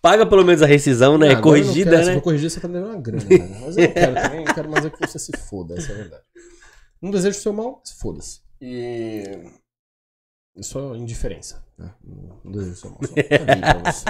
Paga 0.00 0.26
pelo 0.26 0.44
menos 0.44 0.62
a 0.62 0.66
rescisão, 0.66 1.16
né? 1.16 1.30
Ah, 1.30 1.34
não 1.34 1.42
Corrigida, 1.42 1.90
quero, 1.90 2.02
Se 2.02 2.08
né? 2.08 2.14
for 2.14 2.22
corrigir, 2.22 2.50
você 2.50 2.60
tá 2.60 2.68
me 2.68 2.74
dando 2.74 2.86
uma 2.86 3.00
grana, 3.00 3.24
cara. 3.24 3.60
Mas 3.60 3.76
eu 3.76 3.86
não 3.86 3.94
quero 3.94 4.14
também, 4.14 4.44
eu 4.44 4.54
quero 4.54 4.70
mais 4.70 4.84
é 4.84 4.90
que 4.90 5.06
você 5.06 5.18
se 5.18 5.32
foda, 5.36 5.76
essa 5.76 5.92
é 5.92 5.94
a 5.94 5.98
verdade. 5.98 6.22
Não 7.00 7.10
desejo 7.10 7.38
o 7.38 7.40
seu 7.40 7.52
mal, 7.52 7.82
foda-se. 7.98 8.40
E. 8.60 9.22
Só 10.60 10.94
indiferença. 10.94 11.64
Né? 11.78 11.92
Não 12.44 12.52
desejo 12.52 12.90
mal, 12.90 12.98
você. 13.00 14.04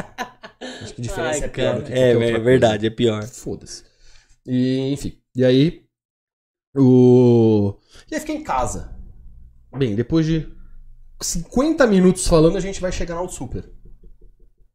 Acho 0.82 0.94
que 0.94 1.02
diferença 1.02 1.38
Ai, 1.38 1.44
é 1.44 1.48
pior 1.48 1.78
do 1.78 1.84
que 1.84 1.92
é, 1.92 2.10
é 2.10 2.14
coisa. 2.14 2.38
verdade, 2.40 2.86
é 2.86 2.90
pior. 2.90 3.22
Foda-se. 3.24 3.84
E, 4.46 4.92
enfim. 4.92 5.18
E 5.34 5.44
aí. 5.44 5.86
O. 6.76 7.78
E 8.10 8.14
aí 8.14 8.20
fiquei 8.20 8.36
em 8.36 8.42
casa. 8.42 8.94
Bem, 9.76 9.94
depois 9.94 10.26
de 10.26 10.48
50 11.20 11.86
minutos 11.86 12.26
falando, 12.26 12.56
a 12.56 12.60
gente 12.60 12.80
vai 12.80 12.90
chegar 12.92 13.14
na 13.14 13.20
Auto 13.20 13.32
Super. 13.32 13.70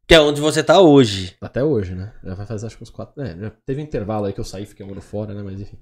Que 0.08 0.16
é 0.16 0.22
onde 0.22 0.40
você 0.40 0.64
tá 0.64 0.80
hoje. 0.80 1.36
Até 1.42 1.64
hoje, 1.64 1.94
né? 1.94 2.14
Já 2.24 2.34
vai 2.34 2.46
fazer 2.46 2.66
acho 2.66 2.78
que 2.78 2.84
uns 2.84 2.90
quatro. 2.90 3.22
É, 3.22 3.38
já 3.38 3.50
teve 3.66 3.82
um 3.82 3.84
intervalo 3.84 4.26
aí 4.26 4.34
que 4.34 4.40
eu 4.40 4.46
saí, 4.46 4.66
fiquei 4.66 4.86
um 4.86 4.92
ano 4.92 5.02
fora, 5.02 5.34
né? 5.34 5.44
Mas 5.44 5.60
enfim. 5.60 5.78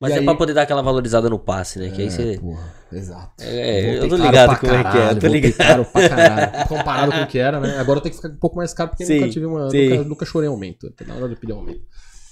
Mas 0.00 0.10
E 0.12 0.16
é 0.16 0.18
aí- 0.18 0.24
pra 0.26 0.34
poder 0.34 0.52
dar 0.52 0.62
aquela 0.62 0.82
valorizada 0.82 1.30
no 1.30 1.38
passe, 1.38 1.78
né? 1.78 1.88
Que 1.90 2.02
aí 2.02 2.08
É, 2.08 2.10
você. 2.10 2.38
Porra, 2.38 2.74
exato. 2.92 3.32
É, 3.42 3.98
eu 3.98 4.08
tô 4.10 4.16
ligado 4.16 4.58
como 4.60 4.72
é 4.72 4.76
que 4.76 4.76
é, 4.78 4.82
caralho, 4.82 5.20
tô 5.20 5.26
ligado. 5.26 5.54
caro 5.56 5.84
pra 5.86 6.08
caralho. 6.08 6.68
Comparado 6.68 7.12
com 7.12 7.22
o 7.22 7.26
que 7.26 7.38
era, 7.38 7.58
né? 7.60 7.78
Agora 7.78 8.00
tem 8.02 8.10
que 8.10 8.16
ficar 8.16 8.28
um 8.28 8.36
pouco 8.36 8.56
mais 8.56 8.74
caro 8.74 8.90
porque 8.90 9.06
Sim, 9.06 9.20
nunca 9.20 9.30
tive 9.32 9.46
uma. 9.46 9.64
Nunca, 9.68 10.04
nunca 10.04 10.26
chorei 10.26 10.48
aumento. 10.48 10.92
Na 11.06 11.14
hora 11.14 11.28
de 11.30 11.36
pedir 11.36 11.52
aumento. 11.52 11.80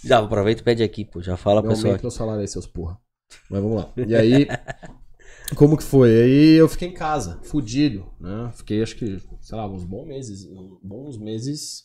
Já 0.04 0.18
aproveita 0.18 0.60
e 0.60 0.64
pede 0.64 0.82
aqui, 0.82 1.06
pô. 1.06 1.22
Já 1.22 1.36
fala, 1.38 1.62
Meu 1.62 1.70
pessoal. 1.70 1.86
aumento 1.92 2.02
meu 2.02 2.10
salário 2.10 2.40
aí, 2.42 2.48
seus 2.48 2.66
porra. 2.66 2.98
Mas 3.50 3.62
vamos 3.62 3.76
lá. 3.78 3.90
E 3.96 4.14
aí. 4.14 4.46
Como 5.56 5.76
que 5.76 5.82
foi? 5.82 6.08
Aí 6.10 6.52
eu 6.54 6.68
fiquei 6.68 6.88
em 6.88 6.94
casa, 6.94 7.38
fudido, 7.44 8.06
né? 8.20 8.50
Fiquei 8.54 8.82
acho 8.82 8.96
que, 8.96 9.20
sei 9.40 9.56
lá, 9.56 9.66
uns 9.68 9.84
bons 9.84 10.06
meses, 10.06 10.44
uns 10.46 10.78
bons 10.82 11.18
meses 11.18 11.84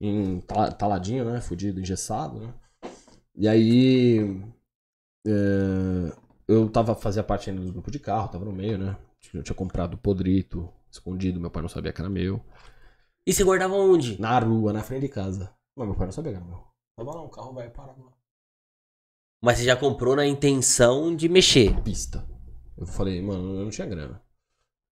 em 0.00 0.40
tala- 0.40 0.72
taladinho, 0.72 1.24
né? 1.24 1.40
Fudido, 1.40 1.80
engessado, 1.80 2.40
né? 2.40 2.54
E 3.36 3.46
aí 3.46 4.42
é, 5.26 6.16
eu 6.48 6.68
tava 6.68 6.94
fazia 6.94 7.22
parte 7.22 7.50
ainda 7.50 7.62
do 7.62 7.72
grupo 7.72 7.90
de 7.90 7.98
carro, 7.98 8.28
tava 8.28 8.44
no 8.44 8.52
meio, 8.52 8.78
né? 8.78 8.96
Eu 9.34 9.42
tinha 9.42 9.54
comprado 9.54 9.94
o 9.94 9.98
podrito, 9.98 10.72
escondido, 10.90 11.40
meu 11.40 11.50
pai 11.50 11.62
não 11.62 11.68
sabia 11.68 11.92
que 11.92 12.00
era 12.00 12.08
meu. 12.08 12.40
E 13.26 13.32
você 13.32 13.42
guardava 13.42 13.74
onde? 13.74 14.20
Na 14.20 14.38
rua, 14.38 14.72
na 14.72 14.82
frente 14.82 15.02
de 15.02 15.08
casa. 15.08 15.52
Mas 15.76 15.86
meu 15.86 15.96
pai 15.96 16.06
não 16.06 16.12
sabia 16.12 16.32
que 16.32 16.38
era 16.38 16.46
meu. 16.46 16.64
Tava 16.96 17.14
lá, 17.14 17.22
um 17.22 17.28
carro 17.28 17.52
vai 17.52 17.68
parar 17.68 17.96
lá. 17.98 18.12
Mas 19.42 19.58
você 19.58 19.64
já 19.64 19.76
comprou 19.76 20.16
na 20.16 20.26
intenção 20.26 21.14
de 21.14 21.28
mexer. 21.28 21.80
Pista. 21.82 22.26
Eu 22.76 22.86
falei, 22.86 23.20
mano, 23.20 23.58
eu 23.58 23.64
não 23.64 23.70
tinha 23.70 23.86
grana. 23.86 24.22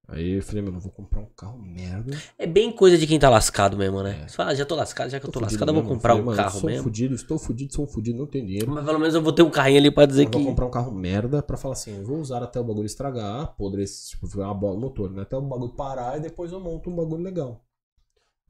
Aí 0.07 0.33
eu 0.37 0.43
falei, 0.43 0.63
mano, 0.63 0.77
eu 0.77 0.81
vou 0.81 0.93
comprar 0.93 1.21
um 1.21 1.27
carro 1.35 1.59
merda. 1.59 2.15
É 2.39 2.47
bem 2.47 2.71
coisa 2.71 2.99
de 2.99 3.07
quem 3.07 3.19
tá 3.19 3.31
lascado 3.31 3.77
mesmo, 3.77 4.03
né? 4.03 4.21
É. 4.25 4.29
Você 4.29 4.37
fala, 4.37 4.51
ah, 4.51 4.55
já 4.55 4.67
tô 4.67 4.75
lascado, 4.75 5.09
já 5.09 5.19
que 5.19 5.27
eu 5.27 5.33
tô 5.33 5.41
lascado, 5.41 5.71
eu 5.71 5.75
vou 5.75 5.83
comprar 5.83 6.11
falei, 6.11 6.23
um 6.23 6.27
mano, 6.27 6.37
carro 6.37 6.61
sou 6.61 6.69
mesmo. 6.69 6.83
fudido, 6.85 7.15
estou 7.15 7.39
fudido, 7.39 7.73
sou 7.73 7.87
fudido, 7.87 8.19
não 8.19 8.27
tenho 8.27 8.45
dinheiro. 8.47 8.71
Mas 8.71 8.85
pelo 8.85 8.99
menos 8.99 9.15
eu 9.15 9.23
vou 9.23 9.33
ter 9.33 9.43
um 9.43 9.51
carrinho 9.51 9.79
ali 9.79 9.91
pra 9.91 10.05
dizer 10.05 10.25
Eu 10.25 10.31
que. 10.31 10.37
vou 10.39 10.47
comprar 10.49 10.67
um 10.67 10.71
carro 10.71 10.93
merda 10.93 11.43
pra 11.43 11.57
falar 11.57 11.73
assim, 11.73 11.97
eu 11.97 12.05
vou 12.05 12.19
usar 12.19 12.43
até 12.43 12.61
o 12.61 12.65
bagulho 12.65 12.85
estragar, 12.85 13.57
podre, 13.57 13.83
tipo, 13.87 14.27
uma 14.39 14.53
bola 14.53 14.79
motor, 14.79 15.11
né? 15.11 15.23
Até 15.23 15.37
o 15.37 15.41
bagulho 15.43 15.73
parar 15.75 16.19
e 16.19 16.21
depois 16.21 16.53
eu 16.53 16.61
monto 16.61 16.91
um 16.91 16.97
bagulho 16.97 17.23
legal. 17.23 17.65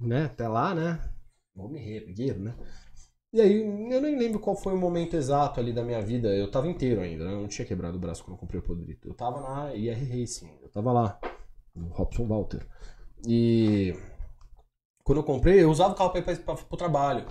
Né? 0.00 0.24
Até 0.24 0.48
lá, 0.48 0.74
né? 0.74 1.00
Vou 1.54 1.68
me 1.68 1.78
reerguer, 1.78 2.36
né? 2.36 2.52
E 3.32 3.40
aí, 3.40 3.60
eu 3.92 4.00
nem 4.00 4.18
lembro 4.18 4.38
qual 4.40 4.56
foi 4.56 4.72
o 4.72 4.76
momento 4.76 5.14
exato 5.14 5.60
ali 5.60 5.72
da 5.72 5.82
minha 5.84 6.00
vida. 6.02 6.28
Eu 6.34 6.50
tava 6.50 6.66
inteiro 6.68 7.00
ainda, 7.00 7.24
né? 7.24 7.32
Eu 7.32 7.40
não 7.40 7.48
tinha 7.48 7.66
quebrado 7.66 7.96
o 7.96 8.00
braço 8.00 8.24
quando 8.24 8.34
eu 8.34 8.40
comprei 8.40 8.60
o 8.60 8.62
podrito. 8.62 9.08
Eu 9.08 9.14
tava 9.14 9.40
na 9.40 9.74
IR 9.74 10.20
Racing, 10.20 10.50
eu 10.62 10.68
tava 10.68 10.92
lá, 10.92 11.18
no 11.74 11.88
Robson 11.88 12.26
Walter. 12.26 12.66
E 13.26 13.94
quando 15.02 15.18
eu 15.18 15.24
comprei, 15.24 15.62
eu 15.62 15.70
usava 15.70 15.92
o 15.92 15.96
carro 15.96 16.10
pra 16.10 16.20
ir 16.20 16.24
pra, 16.24 16.36
pra, 16.36 16.54
pro 16.56 16.76
trabalho. 16.76 17.26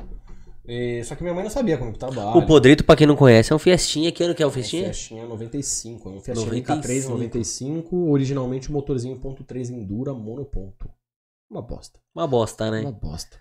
E- 0.65 1.03
só 1.03 1.15
que 1.15 1.23
minha 1.23 1.33
mãe 1.33 1.43
não 1.43 1.51
sabia 1.51 1.77
como 1.77 1.91
que 1.91 1.99
trabalha. 1.99 2.37
O 2.37 2.45
Podrito, 2.45 2.83
pra 2.85 2.95
quem 2.95 3.05
não 3.05 3.15
conhece, 3.15 3.51
é 3.51 3.55
um 3.55 3.59
Fiestinha. 3.59 4.11
Que 4.11 4.23
ano 4.23 4.33
que 4.35 4.41
é 4.41 4.45
o 4.45 4.49
Um 4.49 4.51
Fiestinha? 4.51 4.85
Fiestinha 4.85 5.25
95, 5.25 6.09
é 6.09 6.11
um 6.13 6.19
Fiestinha 6.21 6.45
95. 6.45 6.87
MK3 6.87 7.09
95, 7.09 7.95
originalmente 8.11 8.69
um 8.69 8.73
motorzinho 8.73 9.19
1.3 9.19 9.69
Endura 9.71 10.13
monoponto. 10.13 10.89
Uma 11.49 11.61
bosta. 11.61 11.99
Uma 12.15 12.27
bosta, 12.27 12.71
né? 12.71 12.81
Uma 12.81 12.91
bosta. 12.91 13.37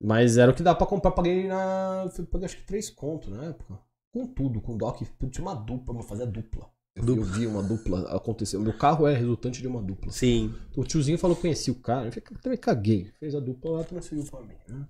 Mas 0.00 0.36
era 0.36 0.50
o 0.50 0.54
que 0.54 0.62
dá 0.62 0.74
pra 0.74 0.86
comprar, 0.86 1.10
paguei 1.12 1.46
na. 1.46 2.08
Paguei 2.30 2.46
acho 2.46 2.56
que 2.56 2.64
3 2.66 2.90
conto 2.90 3.30
na 3.30 3.46
época. 3.46 3.78
Com 4.12 4.26
tudo, 4.26 4.60
com 4.60 4.76
dock, 4.76 5.04
tudo, 5.18 5.30
tinha 5.30 5.44
uma 5.44 5.54
dupla, 5.54 6.02
fazia 6.02 6.26
dupla. 6.26 6.64
Eu, 6.64 6.66
Dupla. 6.66 6.70
Eu 7.06 7.22
vi 7.22 7.46
uma 7.46 7.62
dupla 7.62 8.14
acontecer. 8.14 8.56
O 8.56 8.60
meu 8.60 8.76
carro 8.76 9.06
é 9.06 9.14
resultante 9.14 9.60
de 9.60 9.68
uma 9.68 9.82
dupla. 9.82 10.10
Sim. 10.12 10.54
O 10.76 10.84
tiozinho 10.84 11.18
falou 11.18 11.36
que 11.36 11.42
conhecia 11.42 11.72
o 11.72 11.76
cara, 11.76 12.08
eu 12.08 12.40
também 12.40 12.58
caguei. 12.58 13.10
Fez 13.18 13.34
a 13.34 13.40
dupla 13.40 13.78
lá, 13.78 13.84
transferiu 13.84 14.24
pra 14.24 14.40
mim. 14.42 14.54
Né? 14.68 14.86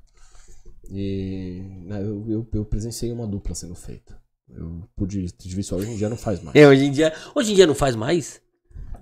E 0.90 1.62
né, 1.84 2.00
eu, 2.02 2.24
eu, 2.28 2.48
eu 2.52 2.64
presenciei 2.64 3.12
uma 3.12 3.26
dupla 3.26 3.54
sendo 3.54 3.74
feita. 3.74 4.18
Eu 4.48 4.88
pude 4.96 5.30
ter 5.34 5.48
visto 5.48 5.74
hoje 5.76 5.90
em 5.90 5.96
dia 5.96 6.08
não 6.08 6.16
faz 6.16 6.42
mais. 6.42 6.56
É, 6.56 6.66
hoje 6.66 6.84
em 6.84 6.90
dia. 6.90 7.12
Hoje 7.34 7.52
em 7.52 7.54
dia 7.54 7.66
não 7.66 7.74
faz 7.74 7.94
mais? 7.94 8.40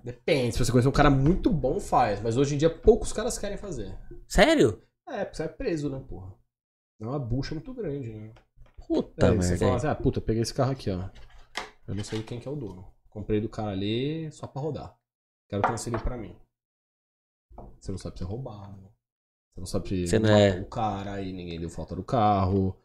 Depende, 0.03 0.53
se 0.53 0.59
você 0.65 0.71
conhecer 0.71 0.89
um 0.89 0.93
cara 0.93 1.11
muito 1.11 1.51
bom, 1.51 1.79
faz. 1.81 2.21
Mas 2.21 2.37
hoje 2.37 2.55
em 2.55 2.59
dia 2.59 2.71
poucos 2.71 3.13
caras 3.13 3.39
querem 3.39 3.57
fazer. 3.57 3.97
Sério? 4.27 4.83
É, 5.09 5.25
porque 5.25 5.37
você 5.37 5.45
é 5.45 5.49
preso, 5.49 5.89
né, 5.89 6.03
porra? 6.09 6.33
É 7.01 7.07
uma 7.07 7.19
bucha 7.19 7.55
muito 7.55 7.73
grande, 7.73 8.13
né? 8.13 8.33
Puta 8.89 9.27
É, 9.27 9.31
você 9.35 9.51
merda. 9.51 9.65
fala 9.67 9.77
assim, 9.77 9.87
ah, 9.89 9.95
puta, 9.95 10.21
peguei 10.21 10.43
esse 10.43 10.55
carro 10.55 10.73
aqui, 10.73 10.91
ó. 10.91 11.09
Eu 11.87 11.95
não 11.95 12.03
sei 12.03 12.23
quem 12.23 12.41
que 12.41 12.49
é 12.49 12.51
o 12.51 12.57
dono. 12.57 12.87
Comprei 13.17 13.41
do 13.41 13.49
cara 13.49 13.71
ali 13.71 14.31
só 14.31 14.47
pra 14.47 14.61
rodar. 14.61 14.95
Quero 15.49 15.63
transferir 15.63 16.03
pra 16.03 16.19
mim. 16.19 16.37
Você 17.81 17.91
não 17.91 17.97
sabe 17.97 18.19
se 18.19 18.25
é 18.25 18.27
roubado. 18.27 18.79
Você 19.55 19.61
não 19.61 19.67
sabe 19.67 19.89
se 19.89 20.07
Você 20.07 20.19
não 20.19 20.29
é- 20.29 20.61
o 20.61 20.67
cara 20.67 21.15
aí 21.15 21.33
ninguém 21.33 21.59
deu 21.59 21.71
falta 21.71 21.97
do 21.97 22.05
carro. 22.05 22.77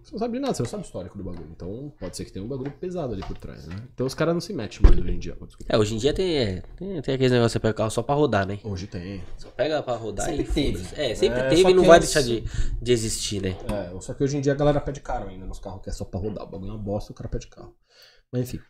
Você 0.00 0.12
não 0.12 0.20
sabe 0.20 0.34
de 0.34 0.38
nada, 0.40 0.54
você 0.54 0.62
não 0.62 0.70
sabe 0.70 0.84
o 0.84 0.86
histórico 0.86 1.18
do 1.18 1.24
bagulho. 1.24 1.48
Então 1.50 1.92
pode 1.98 2.16
ser 2.16 2.24
que 2.24 2.30
tenha 2.32 2.44
um 2.44 2.48
bagulho 2.48 2.70
pesado 2.70 3.12
ali 3.12 3.22
por 3.26 3.36
trás, 3.36 3.66
né? 3.66 3.74
Então 3.92 4.06
os 4.06 4.14
caras 4.14 4.32
não 4.32 4.40
se 4.40 4.52
metem 4.52 4.78
mais 4.82 4.96
hoje 4.96 5.10
em 5.10 5.18
dia. 5.18 5.36
É, 5.68 5.76
hoje 5.76 5.94
em 5.96 5.98
dia 5.98 6.14
tem, 6.14 6.36
é, 6.36 6.60
tem, 6.76 7.02
tem 7.02 7.14
aquele 7.16 7.30
negócio 7.30 7.48
de 7.48 7.52
você 7.54 7.58
pega 7.58 7.72
o 7.72 7.76
carro 7.78 7.90
só 7.90 8.04
pra 8.04 8.14
rodar, 8.14 8.46
né? 8.46 8.60
Hoje 8.62 8.86
tem. 8.86 9.20
Só 9.36 9.50
pega 9.50 9.82
pra 9.82 9.96
rodar 9.96 10.26
Sempre 10.26 10.42
e 10.44 10.46
teve. 10.52 10.94
É, 10.94 11.12
sempre 11.16 11.40
É, 11.40 11.48
teve 11.48 11.62
e 11.70 11.74
não 11.74 11.82
que 11.82 11.88
vai 11.88 11.98
antes- 11.98 12.12
deixar 12.14 12.22
de, 12.22 12.44
de 12.80 12.92
existir, 12.92 13.42
né? 13.42 13.56
É, 13.68 14.00
só 14.00 14.14
que 14.14 14.22
hoje 14.22 14.36
em 14.36 14.40
dia 14.40 14.52
a 14.52 14.56
galera 14.56 14.80
pede 14.80 15.00
caro 15.00 15.28
ainda 15.28 15.44
nos 15.44 15.58
carros 15.58 15.82
que 15.82 15.90
é 15.90 15.92
só 15.92 16.04
pra 16.04 16.20
rodar. 16.20 16.44
O 16.44 16.50
bagulho 16.50 16.70
é 16.70 16.74
uma 16.74 16.78
bosta, 16.82 17.10
o 17.10 17.14
cara 17.16 17.28
pede 17.28 17.48
carro. 17.48 17.74
Mas 18.32 18.42
enfim. 18.42 18.64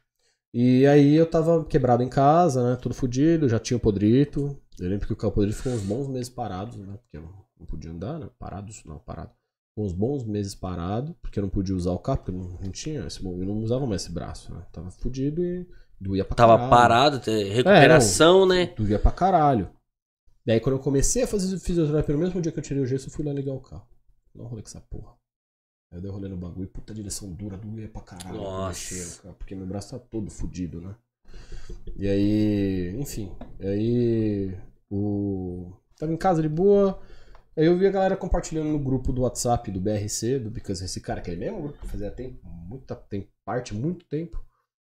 E 0.55 0.87
aí 0.87 1.15
eu 1.15 1.25
tava 1.27 1.65
quebrado 1.65 2.03
em 2.03 2.09
casa, 2.09 2.71
né? 2.71 2.77
Tudo 2.77 2.95
fudido, 2.95 3.49
já 3.49 3.59
tinha 3.59 3.77
o 3.77 3.81
podrito. 3.81 4.57
Eu 4.79 4.89
lembro 4.89 5.07
que 5.07 5.13
o 5.13 5.17
carro 5.17 5.33
podrito 5.33 5.57
ficou 5.57 5.73
uns 5.73 5.83
bons 5.83 6.09
meses 6.09 6.29
parados, 6.29 6.77
né? 6.77 6.99
Porque 7.03 7.17
eu 7.17 7.23
não, 7.23 7.33
não 7.61 7.67
podia 7.67 7.91
andar, 7.91 8.19
né? 8.19 8.29
Parados, 8.39 8.83
não, 8.85 8.99
parado. 8.99 9.31
Ficou 9.71 9.87
uns 9.87 9.93
bons 9.93 10.25
meses 10.25 10.55
parado, 10.55 11.15
porque 11.23 11.39
eu 11.39 11.43
não 11.43 11.49
podia 11.49 11.75
usar 11.75 11.93
o 11.93 11.99
carro, 11.99 12.19
porque 12.19 12.31
eu 12.31 12.37
não, 12.37 12.59
não 12.63 12.71
tinha 12.71 13.07
esse 13.07 13.25
eu 13.25 13.33
não 13.33 13.61
usava 13.61 13.87
mais 13.87 14.03
esse 14.03 14.13
braço, 14.13 14.53
né? 14.53 14.63
Tava 14.71 14.91
fudido 14.91 15.43
e 15.43 15.67
doía 15.99 16.25
pra 16.25 16.35
Tava 16.37 16.55
caralho. 16.57 16.71
parado, 16.71 17.19
te- 17.21 17.45
recuperação, 17.45 18.45
né? 18.47 18.67
Doía 18.77 18.99
pra 18.99 19.11
caralho. 19.11 19.71
Daí 20.45 20.61
quando 20.61 20.77
eu 20.77 20.83
comecei 20.83 21.23
a 21.23 21.27
fazer 21.27 21.59
fisioterapia, 21.59 22.15
no 22.15 22.21
mesmo 22.21 22.43
dia 22.43 22.53
que 22.53 22.59
eu 22.59 22.63
tirei 22.63 22.83
o 22.83 22.87
gesso, 22.87 23.09
eu 23.09 23.13
fui 23.13 23.25
lá 23.25 23.33
ligar 23.33 23.55
o 23.55 23.61
carro. 23.61 23.87
Não 24.35 24.45
rolê 24.47 24.61
com 24.61 24.69
essa 24.69 24.81
porra. 24.81 25.15
Aí 25.93 25.99
eu 25.99 26.01
dei 26.01 26.11
rolê 26.11 26.27
no 26.27 26.39
bagulho, 26.39 26.67
puta 26.69 26.95
direção 26.95 27.31
dura, 27.31 27.59
doía 27.59 27.87
pra 27.87 28.01
caralho. 28.01 28.39
Nossa. 28.39 28.95
mexer, 28.95 29.23
cara, 29.23 29.35
porque 29.35 29.55
meu 29.55 29.67
braço 29.67 29.91
tá 29.91 29.99
todo 29.99 30.31
fudido, 30.31 30.81
né? 30.81 30.97
E 31.95 32.09
aí, 32.09 32.97
enfim. 32.99 33.31
Aí 33.61 34.57
o. 34.91 35.71
Tava 35.99 36.11
em 36.11 36.17
casa 36.17 36.41
de 36.41 36.49
boa. 36.49 36.99
Aí 37.55 37.67
eu 37.67 37.77
vi 37.77 37.87
a 37.87 37.91
galera 37.91 38.17
compartilhando 38.17 38.71
no 38.71 38.79
grupo 38.79 39.13
do 39.13 39.21
WhatsApp 39.21 39.71
do 39.71 39.79
BRC, 39.79 40.39
do 40.39 40.51
Because 40.51 40.83
esse 40.83 40.99
cara, 40.99 41.21
aquele 41.21 41.37
mesmo 41.37 41.61
grupo 41.61 41.79
que 41.79 41.87
fazia 41.87 42.11
tempo, 42.11 42.41
muita 42.49 42.97
tem 42.97 43.29
parte, 43.45 43.75
muito 43.75 44.07
tempo. 44.07 44.43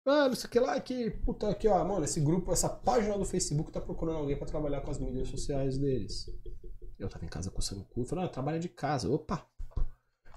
Ah, 0.06 0.28
não 0.28 0.34
sei 0.34 0.48
o 0.48 0.50
que 0.50 0.60
lá, 0.60 0.78
que 0.80 1.10
puta 1.10 1.48
aqui, 1.48 1.66
ó, 1.66 1.82
mano, 1.82 2.04
esse 2.04 2.20
grupo, 2.20 2.52
essa 2.52 2.68
página 2.68 3.16
do 3.16 3.24
Facebook 3.24 3.72
tá 3.72 3.80
procurando 3.80 4.18
alguém 4.18 4.36
pra 4.36 4.46
trabalhar 4.46 4.82
com 4.82 4.90
as 4.90 4.98
mídias 4.98 5.28
sociais 5.28 5.78
deles. 5.78 6.26
Eu 6.98 7.08
tava 7.08 7.24
em 7.24 7.28
casa 7.28 7.50
coçando 7.50 7.80
o 7.80 7.84
cu, 7.84 8.04
falei, 8.04 8.26
ah, 8.26 8.28
trabalha 8.28 8.58
de 8.58 8.68
casa. 8.68 9.10
Opa! 9.10 9.49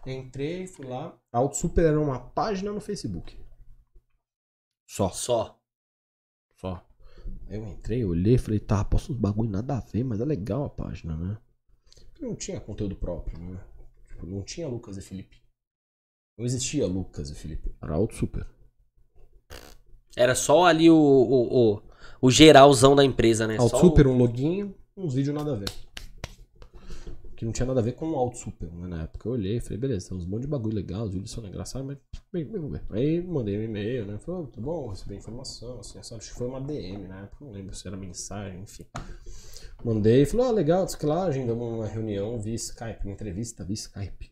Entrei, 0.06 0.68
fui 0.68 0.86
lá. 0.86 1.18
Auto 1.32 1.56
Super 1.56 1.86
era 1.86 2.00
uma 2.00 2.20
página 2.20 2.72
no 2.72 2.82
Facebook. 2.82 3.38
Só. 4.88 5.10
Só. 5.10 5.60
Só. 6.60 6.86
Eu 7.48 7.64
entrei, 7.68 8.04
olhei, 8.04 8.38
falei, 8.38 8.60
tá, 8.60 8.84
posso 8.84 9.14
uns 9.14 9.18
bagulho 9.18 9.50
nada 9.50 9.78
a 9.78 9.80
ver, 9.80 10.04
mas 10.04 10.20
é 10.20 10.26
legal 10.26 10.66
a 10.66 10.70
página, 10.70 11.16
né? 11.16 11.38
Não 12.20 12.36
tinha 12.36 12.60
conteúdo 12.60 12.96
próprio, 12.96 13.38
né? 13.40 13.60
Tipo, 14.10 14.26
não 14.26 14.42
tinha 14.42 14.68
Lucas 14.68 14.98
e 14.98 15.02
Felipe. 15.02 15.42
Não 16.38 16.46
existia 16.46 16.86
Lucas 16.88 17.30
e 17.30 17.36
Felipe. 17.36 17.76
Era 17.82 17.94
Auto 17.94 18.16
Super. 18.16 18.48
Era 20.16 20.36
só 20.36 20.66
ali 20.66 20.90
o, 20.90 20.96
o, 20.96 21.74
o, 21.76 21.82
o 22.22 22.32
geralzão 22.32 22.96
da 22.96 23.04
empresa, 23.04 23.48
né? 23.48 23.58
Auto 23.58 23.72
Só 23.72 23.80
Super, 23.80 24.08
o... 24.08 24.12
um 24.12 24.18
login, 24.18 24.74
uns 24.96 25.14
vídeos 25.14 25.36
nada 25.36 25.54
a 25.54 25.56
ver. 25.56 25.70
Que 27.44 27.46
não 27.46 27.52
tinha 27.52 27.66
nada 27.66 27.82
a 27.82 27.84
ver 27.84 27.96
com 27.96 28.10
o 28.10 28.16
Auto 28.16 28.38
Super, 28.38 28.72
né? 28.72 28.88
Na 28.88 29.04
época 29.04 29.28
eu 29.28 29.34
olhei, 29.34 29.60
falei, 29.60 29.78
beleza, 29.78 30.08
tem 30.08 30.18
uns 30.18 30.26
monte 30.26 30.44
de 30.44 30.48
bagulho 30.48 30.74
legal, 30.74 31.04
os 31.04 31.12
vídeos 31.12 31.30
são 31.30 31.46
engraçados, 31.46 31.86
mas 31.86 31.98
bem, 32.32 32.46
bem, 32.46 32.70
ver. 32.70 32.82
Aí 32.90 33.22
mandei 33.22 33.58
um 33.58 33.64
e-mail, 33.64 34.06
né? 34.06 34.18
Falei, 34.18 34.48
tá 34.48 34.62
bom, 34.62 34.88
recebi 34.88 35.16
informação, 35.16 35.78
assim, 35.82 36.00
acho 36.00 36.18
que 36.18 36.38
foi 36.38 36.48
uma 36.48 36.62
DM 36.62 37.06
na 37.06 37.24
época, 37.24 37.44
não 37.44 37.52
lembro 37.52 37.76
se 37.76 37.86
era 37.86 37.98
mensagem, 37.98 38.62
enfim. 38.62 38.86
Mandei, 39.84 40.26
falou, 40.26 40.46
ah, 40.46 40.52
legal, 40.52 40.86
disse 40.86 40.98
que 40.98 41.06
lá, 41.06 41.26
agendamos 41.26 41.68
uma 41.68 41.86
reunião 41.86 42.40
via 42.40 42.56
Skype, 42.56 43.04
uma 43.04 43.12
entrevista 43.12 43.66
via 43.66 43.74
Skype. 43.74 44.32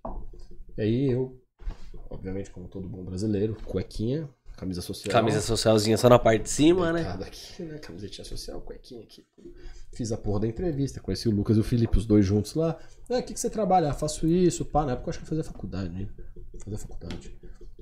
E 0.77 0.81
aí 0.81 1.11
eu, 1.11 1.37
obviamente, 2.09 2.49
como 2.49 2.69
todo 2.69 2.87
bom 2.87 3.03
brasileiro, 3.03 3.57
cuequinha, 3.65 4.29
camisa 4.61 4.81
social. 4.81 5.11
Camisa 5.11 5.41
socialzinha 5.41 5.97
só 5.97 6.07
na 6.07 6.19
parte 6.19 6.43
de 6.43 6.49
cima, 6.49 6.93
né? 6.93 7.01
Aqui, 7.25 7.63
né? 7.63 7.79
Camisetinha 7.79 8.23
social, 8.23 8.61
cuequinha 8.61 9.01
aqui. 9.01 9.25
Fiz 9.91 10.11
a 10.11 10.17
porra 10.17 10.41
da 10.41 10.47
entrevista, 10.47 10.99
conheci 10.99 11.27
o 11.27 11.31
Lucas 11.31 11.57
e 11.57 11.59
o 11.59 11.63
Felipe, 11.63 11.97
os 11.97 12.05
dois 12.05 12.23
juntos 12.23 12.53
lá. 12.53 12.77
Ah, 13.09 13.17
o 13.17 13.23
que, 13.23 13.33
que 13.33 13.39
você 13.39 13.49
trabalha? 13.49 13.89
Ah, 13.89 13.93
faço 13.93 14.27
isso, 14.27 14.63
pá. 14.63 14.85
Na 14.85 14.91
época 14.91 15.07
eu 15.07 15.09
acho 15.09 15.19
que 15.19 15.25
eu 15.25 15.29
fazia 15.29 15.43
faculdade, 15.43 15.89
né? 15.89 16.07
Fazia 16.63 16.77
faculdade. 16.77 17.35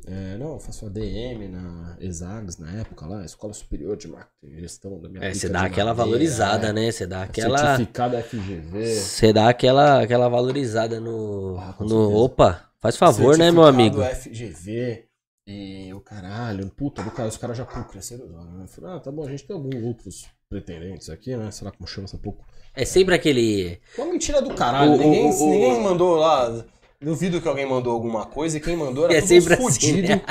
É, 0.08 0.38
não, 0.38 0.54
eu 0.54 0.60
faço 0.60 0.86
ADM 0.86 1.50
na 1.52 1.98
Exags 2.00 2.58
na 2.58 2.72
época 2.72 3.06
lá, 3.06 3.26
Escola 3.26 3.54
Superior 3.54 3.98
de 3.98 4.08
Marketing 4.08 4.56
e 4.56 4.62
Gestão 4.62 5.00
da 5.00 5.10
minha 5.10 5.24
É, 5.24 5.34
você 5.34 5.50
dá 5.50 5.64
aquela 5.64 5.94
madeira, 5.94 6.12
valorizada, 6.12 6.68
é. 6.70 6.74
né? 6.74 6.92
Você 6.92 7.06
dá 7.06 7.24
aquela. 7.24 7.76
Certificado 7.76 8.18
FGV. 8.18 8.96
Você 8.96 9.34
dá 9.34 9.50
aquela, 9.50 10.02
aquela 10.02 10.30
valorizada 10.30 11.00
no. 11.02 11.58
Ah, 11.60 11.76
no 11.82 12.16
opa, 12.16 12.70
faz 12.80 12.96
favor, 12.96 13.38
né, 13.38 13.52
meu 13.52 13.66
amigo? 13.66 14.02
FGV 14.02 15.09
e 15.52 15.94
o 15.94 16.00
caralho, 16.00 16.70
puta 16.78 17.02
do 17.02 17.10
cara, 17.10 17.28
os 17.28 17.38
caras 17.38 17.58
já 17.58 17.66
pô, 17.66 17.84
cresceram 17.86 18.28
né? 18.28 18.64
Eu 18.64 18.68
falei, 18.68 18.96
ah, 18.96 19.00
tá 19.00 19.12
bom, 19.12 19.26
a 19.26 19.30
gente 19.32 19.46
tem 19.46 19.56
alguns 19.56 19.84
outros 19.84 20.26
pretendentes 20.48 21.10
aqui, 21.10 21.36
né? 21.36 21.50
Sei 21.50 21.66
lá 21.66 21.72
como 21.72 21.88
chama 21.88 22.06
essa 22.06 22.18
pouco. 22.18 22.46
É 22.76 22.86
sempre 22.86 23.16
aquele. 23.16 23.80
Uma 23.98 24.08
mentira 24.08 24.42
do 24.42 24.54
caralho. 24.54 24.94
O- 24.94 24.98
ninguém, 24.98 25.26
o- 25.32 25.44
o- 25.44 25.50
ninguém 25.50 25.82
mandou 25.82 26.16
lá. 26.18 26.64
Duvido 27.02 27.42
que 27.42 27.48
alguém 27.48 27.66
mandou 27.66 27.94
alguma 27.94 28.26
coisa 28.26 28.58
e 28.58 28.60
quem 28.60 28.76
mandou 28.76 29.06
era 29.06 29.16
É 29.16 29.22
sempre 29.22 29.54
uns 29.56 29.60
assim, 29.60 29.80
fudido. 29.80 30.08
né? 30.10 30.22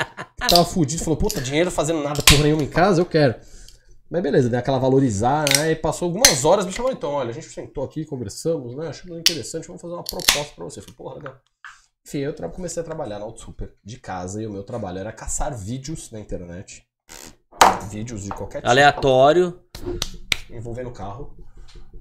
Tava 0.47 0.63
fudido, 0.63 1.03
falou, 1.03 1.17
puta, 1.17 1.41
dinheiro 1.41 1.69
fazendo 1.71 2.01
nada 2.03 2.21
porra 2.21 2.43
nenhuma 2.43 2.63
em 2.63 2.67
casa, 2.69 3.01
eu 3.01 3.05
quero. 3.05 3.35
Mas 4.09 4.21
beleza, 4.23 4.49
deu 4.49 4.59
aquela 4.59 4.77
valorizar, 4.79 5.45
né? 5.55 5.71
E 5.71 5.75
passou 5.75 6.05
algumas 6.07 6.45
horas, 6.45 6.65
me 6.65 6.71
chamou 6.71 6.91
então, 6.91 7.11
olha, 7.11 7.29
a 7.29 7.33
gente 7.33 7.47
sentou 7.49 7.83
aqui, 7.83 8.05
conversamos, 8.05 8.75
né? 8.75 8.87
Achamos 8.87 9.19
interessante, 9.19 9.67
vamos 9.67 9.81
fazer 9.81 9.93
uma 9.95 10.03
proposta 10.03 10.53
pra 10.55 10.63
você. 10.63 10.79
Eu 10.79 10.83
falei, 10.83 10.95
porra, 10.97 11.15
legal. 11.15 11.35
Enfim, 12.09 12.21
eu 12.21 12.33
comecei 12.49 12.81
a 12.81 12.83
trabalhar 12.83 13.19
na 13.19 13.25
Auto 13.25 13.39
Super 13.39 13.71
de 13.85 13.99
casa 13.99 14.41
e 14.41 14.47
o 14.47 14.51
meu 14.51 14.63
trabalho 14.63 14.97
era 14.97 15.11
caçar 15.11 15.55
vídeos 15.55 16.09
na 16.09 16.19
internet. 16.19 16.83
Vídeos 17.91 18.23
de 18.23 18.29
qualquer 18.29 18.61
tipo 18.61 18.67
Aleatório. 18.67 19.59
envolvendo 20.49 20.89
o 20.89 20.91
carro. 20.91 21.37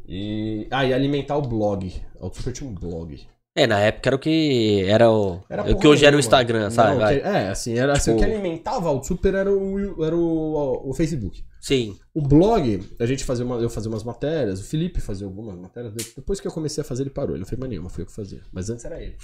E. 0.09 0.67
Ah, 0.71 0.87
e 0.87 0.95
alimentar 0.95 1.37
o 1.37 1.43
blog. 1.43 1.95
A 2.19 2.25
Auto 2.25 2.39
Super 2.39 2.55
tinha 2.55 2.71
um 2.71 2.75
blog. 2.75 3.21
É, 3.55 3.67
na 3.67 3.81
época 3.81 4.09
era 4.09 4.17
o 4.17 4.19
que. 4.19 4.83
Era 4.87 5.11
o. 5.11 5.43
Era 5.47 5.71
o 5.71 5.79
que 5.79 5.87
hoje 5.87 6.07
era 6.07 6.17
o. 6.17 6.19
Instagram, 6.19 6.71
sabe? 6.71 6.93
Não, 6.93 7.01
Vai. 7.01 7.21
que- 7.21 7.27
é, 7.27 7.49
assim, 7.51 7.77
era 7.79 7.93
assim, 7.93 8.13
o 8.13 8.17
Tipo- 8.17 8.27
que 8.27 8.33
alimentava 8.35 8.87
a 8.87 8.89
Auto 8.89 9.07
Super 9.07 9.35
era 9.35 9.53
o, 9.53 10.03
era 10.03 10.17
o, 10.17 10.89
o 10.89 10.95
Facebook. 10.95 11.45
Sim. 11.61 11.99
O 12.15 12.23
blog, 12.23 12.97
a 12.99 13.05
gente 13.05 13.25
fazia 13.25 13.45
uma, 13.45 13.57
eu 13.57 13.69
fazia 13.69 13.91
umas 13.91 14.05
matérias, 14.05 14.59
o 14.59 14.65
Felipe 14.65 15.03
fazia 15.03 15.27
algumas 15.27 15.59
matérias. 15.59 15.93
Depois 16.17 16.41
que 16.41 16.49
eu 16.49 16.53
comecei 16.53 16.81
a 16.81 16.85
fazer, 16.85 17.03
ele 17.03 17.11
parou. 17.11 17.33
Ele 17.33 17.41
não 17.41 17.47
fez 17.47 17.59
mais 17.59 17.69
nenhuma, 17.69 17.91
foi 17.91 18.05
eu 18.05 18.07
que 18.07 18.15
fazia. 18.15 18.41
Mas 18.51 18.71
antes 18.71 18.87
era 18.87 19.03
ele. 19.03 19.15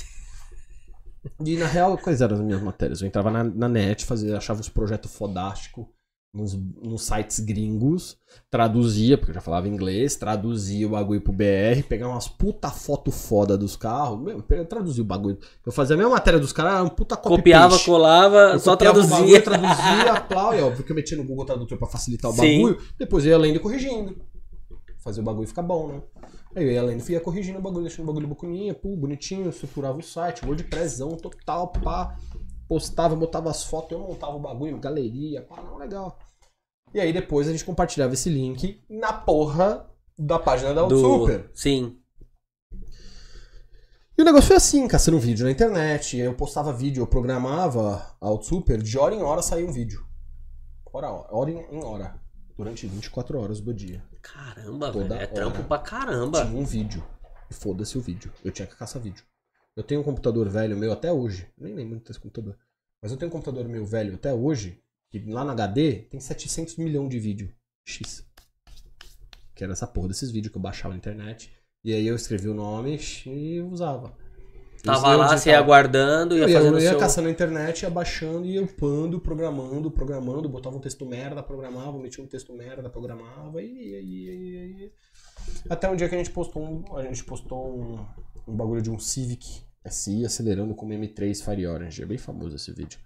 E 1.44 1.56
na 1.56 1.66
real, 1.66 1.96
quais 1.98 2.20
eram 2.20 2.36
as 2.36 2.42
minhas 2.42 2.62
matérias? 2.62 3.00
Eu 3.00 3.08
entrava 3.08 3.30
na, 3.30 3.44
na 3.44 3.68
net, 3.68 4.04
fazia, 4.04 4.36
achava 4.36 4.60
uns 4.60 4.68
projetos 4.68 5.14
fodásticos 5.14 5.86
nos, 6.34 6.52
nos 6.82 7.02
sites 7.02 7.38
gringos, 7.38 8.18
traduzia, 8.50 9.16
porque 9.16 9.30
eu 9.30 9.34
já 9.36 9.40
falava 9.40 9.68
inglês, 9.68 10.16
traduzia 10.16 10.84
o 10.84 10.90
bagulho 10.90 11.20
pro 11.20 11.32
BR, 11.32 11.84
pegava 11.88 12.12
umas 12.12 12.26
puta 12.26 12.70
foto 12.70 13.12
foda 13.12 13.56
dos 13.56 13.76
carros, 13.76 14.20
meu, 14.20 14.42
traduzia 14.66 15.02
o 15.02 15.06
bagulho. 15.06 15.38
Eu 15.64 15.70
fazia 15.70 15.94
a 15.94 15.96
mesma 15.96 16.12
matéria 16.12 16.40
dos 16.40 16.52
caras, 16.52 16.74
era 16.74 16.82
um 16.82 16.88
puta 16.88 17.16
copy 17.16 17.36
Copiava, 17.36 17.78
colava, 17.78 18.38
Eu 18.54 18.58
só 18.58 18.74
traduzia. 18.74 19.10
bagulho, 19.16 19.44
traduzia, 19.44 20.20
plau, 20.28 20.54
e 20.54 20.60
óbvio 20.60 20.84
que 20.84 20.90
eu 20.90 20.96
metia 20.96 21.16
no 21.16 21.24
Google 21.24 21.46
Tradutor 21.46 21.78
pra 21.78 21.86
facilitar 21.86 22.30
o 22.30 22.34
Sim. 22.34 22.62
bagulho, 22.62 22.82
depois 22.98 23.24
eu 23.24 23.30
ia 23.30 23.38
lendo 23.38 23.56
e 23.56 23.60
corrigindo. 23.60 24.16
fazer 24.98 25.20
o 25.20 25.24
bagulho 25.24 25.46
ficar 25.46 25.62
bom, 25.62 25.88
né? 25.88 26.02
Aí 26.56 26.64
eu 26.64 26.70
e 26.70 26.78
a 26.78 26.82
Helene 26.82 27.02
ia 27.08 27.20
corrigindo 27.20 27.58
o 27.58 27.62
bagulho, 27.62 27.84
deixando 27.84 28.04
o 28.04 28.06
bagulho 28.06 28.28
bocuninha, 28.28 28.72
pô, 28.74 28.94
bonitinho, 28.94 29.48
estruturava 29.48 29.98
o 29.98 30.02
site, 30.02 30.44
WordPressão 30.44 31.16
total, 31.16 31.68
pá. 31.68 32.16
Postava, 32.68 33.16
botava 33.16 33.50
as 33.50 33.64
fotos, 33.64 33.92
eu 33.92 33.98
montava 33.98 34.36
o 34.36 34.40
bagulho, 34.40 34.78
galeria, 34.78 35.42
pá, 35.42 35.62
não, 35.62 35.76
legal. 35.76 36.18
E 36.94 37.00
aí 37.00 37.12
depois 37.12 37.48
a 37.48 37.50
gente 37.50 37.64
compartilhava 37.64 38.14
esse 38.14 38.30
link 38.30 38.80
na 38.88 39.12
porra 39.12 39.90
da 40.16 40.38
página 40.38 40.72
da 40.72 40.84
Do... 40.84 40.98
Super. 40.98 41.50
Sim. 41.52 41.98
E 44.16 44.22
o 44.22 44.24
negócio 44.24 44.46
foi 44.46 44.56
assim, 44.56 44.86
caçando 44.86 45.18
vídeo 45.18 45.44
na 45.44 45.50
internet. 45.50 46.16
Eu 46.16 46.34
postava 46.34 46.72
vídeo, 46.72 47.02
eu 47.02 47.06
programava 47.06 48.16
a 48.20 48.42
Super, 48.42 48.80
de 48.80 48.96
hora 48.96 49.12
em 49.12 49.22
hora 49.22 49.42
saía 49.42 49.66
um 49.66 49.72
vídeo. 49.72 50.06
Hora, 50.92 51.10
hora 51.10 51.50
em 51.50 51.82
hora. 51.82 52.20
Durante 52.56 52.86
24 52.86 53.40
horas 53.40 53.60
do 53.60 53.74
dia. 53.74 54.04
Caramba, 54.24 54.90
Toda 54.90 55.08
velho. 55.08 55.20
É 55.22 55.26
trampo 55.26 55.62
pra 55.64 55.78
caramba. 55.78 56.44
Tinha 56.46 56.58
um 56.58 56.64
vídeo. 56.64 57.04
E 57.50 57.54
foda-se 57.54 57.98
o 57.98 58.00
vídeo. 58.00 58.32
Eu 58.42 58.50
tinha 58.50 58.66
que 58.66 58.74
caçar 58.74 59.00
vídeo. 59.00 59.22
Eu 59.76 59.82
tenho 59.82 60.00
um 60.00 60.04
computador 60.04 60.48
velho 60.48 60.76
meu 60.76 60.92
até 60.92 61.12
hoje. 61.12 61.46
Nem 61.58 61.74
lembro 61.74 62.00
desse 62.00 62.18
computador. 62.18 62.58
Mas 63.02 63.12
eu 63.12 63.18
tenho 63.18 63.28
um 63.28 63.32
computador 63.32 63.68
meu 63.68 63.84
velho 63.84 64.14
até 64.14 64.32
hoje. 64.32 64.82
Que 65.10 65.18
lá 65.30 65.44
na 65.44 65.52
HD 65.52 66.06
tem 66.10 66.18
700 66.18 66.76
milhões 66.76 67.10
de 67.10 67.18
vídeo. 67.18 67.54
X. 67.86 68.26
Que 69.54 69.62
era 69.62 69.74
essa 69.74 69.86
porra 69.86 70.08
desses 70.08 70.30
vídeos 70.30 70.50
que 70.50 70.58
eu 70.58 70.62
baixava 70.62 70.94
na 70.94 70.98
internet. 70.98 71.52
E 71.84 71.92
aí 71.92 72.06
eu 72.06 72.16
escrevi 72.16 72.48
o 72.48 72.54
nome 72.54 72.98
e 73.26 73.60
usava. 73.60 74.16
Tava 74.84 75.16
lá, 75.16 75.36
você 75.38 75.50
ia 75.50 75.58
aguardando, 75.58 76.36
ia 76.36 76.44
Eu 76.44 76.48
fazendo 76.48 76.76
eu 76.76 76.82
ia 76.82 76.90
seu... 76.90 76.98
caçando 76.98 77.26
na 77.26 77.32
internet, 77.32 77.82
ia 77.82 77.90
baixando, 77.90 78.44
ia 78.46 78.62
upando, 78.62 79.18
programando, 79.18 79.90
programando, 79.90 80.48
botava 80.48 80.76
um 80.76 80.80
texto 80.80 81.06
merda, 81.06 81.42
programava, 81.42 81.98
metia 81.98 82.22
um 82.22 82.26
texto 82.26 82.52
merda, 82.52 82.90
programava 82.90 83.62
e 83.62 83.66
ia, 83.66 84.00
ia, 84.00 84.32
ia, 84.34 84.66
ia. 84.66 84.92
Até 85.70 85.88
um 85.90 85.96
dia 85.96 86.08
que 86.08 86.14
a 86.14 86.18
gente 86.18 86.30
postou 86.30 86.62
um, 86.62 86.96
a 86.96 87.02
gente 87.02 87.24
postou 87.24 87.78
um, 87.80 88.06
um 88.46 88.54
bagulho 88.56 88.82
de 88.82 88.90
um 88.90 88.98
Civic 88.98 89.62
SI 89.88 90.24
acelerando 90.24 90.74
com 90.74 90.86
M3 90.88 91.42
Fire 91.42 91.66
Orange. 91.66 92.02
É 92.02 92.06
bem 92.06 92.18
famoso 92.18 92.56
esse 92.56 92.70
vídeo. 92.72 92.98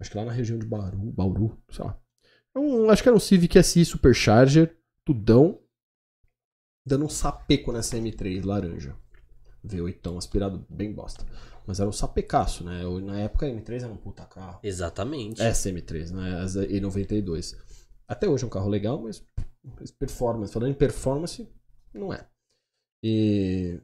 Acho 0.00 0.10
que 0.10 0.16
lá 0.16 0.24
na 0.24 0.32
região 0.32 0.58
de 0.58 0.66
Bauru, 0.66 0.96
Bauru 1.12 1.58
sei 1.70 1.84
lá. 1.84 1.96
É 2.56 2.58
um- 2.58 2.90
acho 2.90 3.02
que 3.02 3.08
era 3.08 3.16
um 3.16 3.20
Civic 3.20 3.56
SI 3.62 3.84
Supercharger, 3.84 4.76
tudão, 5.06 5.60
dando 6.86 7.04
um 7.04 7.08
sapeco 7.08 7.70
nessa 7.72 7.96
M3 7.96 8.44
laranja. 8.44 8.96
V8 9.66 10.16
aspirado 10.18 10.64
bem 10.68 10.92
bosta. 10.92 11.24
Mas 11.66 11.78
era 11.80 11.88
um 11.88 11.92
sapecaço, 11.92 12.64
né? 12.64 12.82
Eu- 12.82 13.00
Na 13.00 13.18
época 13.20 13.46
a 13.46 13.48
M3 13.48 13.82
era 13.84 13.92
um 13.92 13.96
puta 13.96 14.24
carro. 14.24 14.58
Exatamente. 14.62 15.40
Essa 15.42 15.68
M3, 15.70 16.10
né? 16.10 16.40
As 16.40 16.56
E92. 16.56 17.56
Até 18.08 18.28
hoje 18.28 18.44
é 18.44 18.46
um 18.46 18.50
carro 18.50 18.68
legal, 18.68 19.00
mas 19.00 19.22
performance, 19.98 20.52
falando 20.52 20.70
em 20.70 20.74
performance, 20.74 21.48
não 21.94 22.12
é. 22.12 22.26
E. 23.04 23.80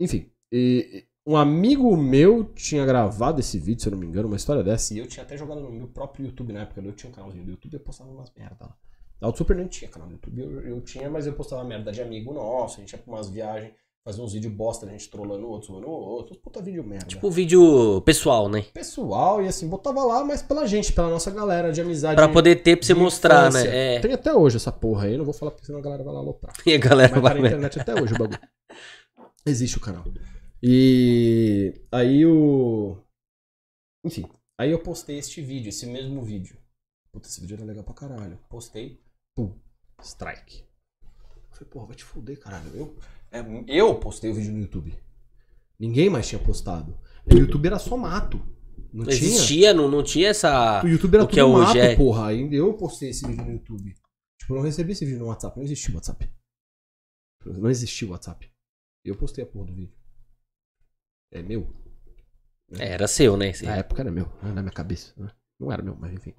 Enfim. 0.00 0.30
e- 0.52 1.06
um 1.26 1.36
amigo 1.36 1.94
meu 1.96 2.44
tinha 2.54 2.84
gravado 2.84 3.40
esse 3.40 3.58
vídeo, 3.58 3.82
se 3.82 3.88
eu 3.88 3.92
não 3.92 3.98
me 3.98 4.06
engano, 4.06 4.26
uma 4.26 4.36
história 4.38 4.64
dessa, 4.64 4.94
e 4.94 4.98
eu 4.98 5.06
tinha 5.06 5.22
até 5.22 5.36
jogado 5.36 5.60
no 5.60 5.70
meu 5.70 5.86
próprio 5.86 6.24
YouTube 6.26 6.52
na 6.52 6.62
época. 6.62 6.80
Eu 6.80 6.92
tinha 6.92 7.10
um 7.10 7.14
canalzinho 7.14 7.44
do 7.44 7.50
YouTube 7.50 7.74
e 7.74 7.76
eu 7.76 7.80
postava 7.80 8.10
umas 8.10 8.32
merda 8.34 8.64
lá. 8.64 8.76
Auto 9.20 9.36
Super 9.38 9.54
nem 9.54 9.68
tinha 9.68 9.88
canal 9.90 10.08
no 10.08 10.14
YouTube, 10.14 10.40
eu, 10.40 10.60
eu 10.62 10.80
tinha, 10.80 11.10
mas 11.10 11.26
eu 11.26 11.34
postava 11.34 11.62
merda 11.62 11.92
de 11.92 12.00
amigo 12.00 12.32
nosso, 12.32 12.78
a 12.78 12.80
gente 12.80 12.92
ia 12.92 12.98
pra 12.98 13.12
umas 13.12 13.28
viagens, 13.28 13.74
fazia 14.06 14.24
uns 14.24 14.32
vídeos 14.32 14.52
bosta, 14.52 14.86
a 14.86 14.88
gente 14.88 15.08
trollando 15.10 15.46
o 15.46 15.50
outro, 15.50 15.68
zoando 15.68 15.86
o 15.86 15.90
outro, 15.90 16.36
puta 16.38 16.60
vídeo 16.62 16.82
merda 16.82 17.06
Tipo 17.06 17.30
vídeo 17.30 18.00
pessoal, 18.02 18.48
né? 18.48 18.62
pessoal 18.72 19.42
e 19.42 19.48
assim, 19.48 19.68
botava 19.68 20.02
lá, 20.04 20.24
mas 20.24 20.42
pela 20.42 20.66
gente, 20.66 20.92
pela 20.92 21.08
nossa 21.10 21.30
galera 21.30 21.72
de 21.72 21.80
amizade. 21.80 22.16
Pra 22.16 22.28
poder 22.28 22.56
ter 22.62 22.76
pra 22.76 22.86
você 22.86 22.94
mostrar, 22.94 23.48
infância. 23.48 23.70
né? 23.70 23.96
É. 23.96 24.00
Tem 24.00 24.12
até 24.12 24.34
hoje 24.34 24.56
essa 24.56 24.72
porra 24.72 25.06
aí, 25.06 25.16
não 25.16 25.24
vou 25.24 25.34
falar 25.34 25.50
porque 25.50 25.66
senão 25.66 25.78
a 25.80 25.82
galera 25.82 26.02
vai 26.02 26.12
lá 26.14 26.20
aloprar. 26.20 26.54
E 26.66 26.74
a 26.74 26.78
galera 26.78 27.12
Mas 27.12 27.22
tá 27.22 27.28
vai 27.28 27.40
na 27.40 27.48
internet 27.48 27.80
até 27.80 28.00
hoje 28.00 28.14
o 28.14 28.18
bagulho. 28.18 28.40
Existe 29.46 29.76
o 29.78 29.80
canal. 29.80 30.04
E 30.62 31.74
aí 31.90 32.24
o. 32.26 32.98
Enfim, 34.04 34.24
aí 34.58 34.70
eu 34.70 34.78
postei 34.82 35.18
este 35.18 35.40
vídeo, 35.40 35.68
esse 35.70 35.86
mesmo 35.86 36.22
vídeo. 36.22 36.56
Puta, 37.12 37.28
esse 37.28 37.40
vídeo 37.40 37.54
era 37.54 37.64
legal 37.64 37.82
pra 37.84 37.94
caralho. 37.94 38.38
Postei, 38.48 39.00
pum, 39.34 39.52
strike. 40.02 40.64
Eu 41.02 41.50
falei, 41.50 41.70
porra, 41.70 41.86
vai 41.86 41.96
te 41.96 42.04
fuder, 42.04 42.38
caralho. 42.38 42.70
Eu, 42.74 42.96
é, 43.32 43.44
eu 43.68 43.94
postei 43.96 44.30
o 44.30 44.34
vídeo 44.34 44.52
no 44.52 44.60
YouTube. 44.60 44.94
Ninguém 45.78 46.10
mais 46.10 46.28
tinha 46.28 46.38
postado. 46.38 46.98
O 47.30 47.34
YouTube 47.34 47.66
era 47.66 47.78
só 47.78 47.96
mato. 47.96 48.40
Não 48.92 49.04
tinha. 49.04 49.14
Existia, 49.14 49.72
não, 49.74 49.88
não 49.88 50.02
tinha 50.02 50.28
essa. 50.28 50.82
O 50.84 50.88
YouTube 50.88 51.14
era 51.14 51.24
O 51.24 51.28
que 51.28 51.36
tudo 51.40 51.56
é 51.56 51.64
mato, 51.64 51.78
é. 51.78 51.96
porra. 51.96 52.28
Ainda 52.28 52.54
eu 52.54 52.74
postei 52.74 53.10
esse 53.10 53.26
vídeo 53.26 53.44
no 53.44 53.52
YouTube. 53.52 53.94
Tipo, 54.38 54.52
eu 54.52 54.56
não 54.56 54.62
recebi 54.64 54.92
esse 54.92 55.04
vídeo 55.04 55.20
no 55.20 55.26
WhatsApp. 55.26 55.56
Não 55.56 55.64
existia 55.64 55.92
o 55.92 55.94
WhatsApp. 55.94 56.30
Não 57.46 57.70
existia 57.70 58.08
o 58.08 58.10
WhatsApp. 58.10 58.50
Eu 59.04 59.16
postei 59.16 59.44
a 59.44 59.46
porra 59.46 59.66
do 59.66 59.74
vídeo. 59.74 59.94
É 61.32 61.42
meu? 61.42 61.66
É, 62.78 62.92
Era 62.92 63.06
seu, 63.08 63.36
né? 63.36 63.52
Na 63.62 63.76
época 63.76 64.02
era 64.02 64.10
meu, 64.10 64.26
né, 64.42 64.52
na 64.52 64.62
minha 64.62 64.72
cabeça. 64.72 65.12
né? 65.16 65.30
Não 65.58 65.70
era 65.72 65.82
meu, 65.82 65.96
mas 65.98 66.12
enfim. 66.12 66.34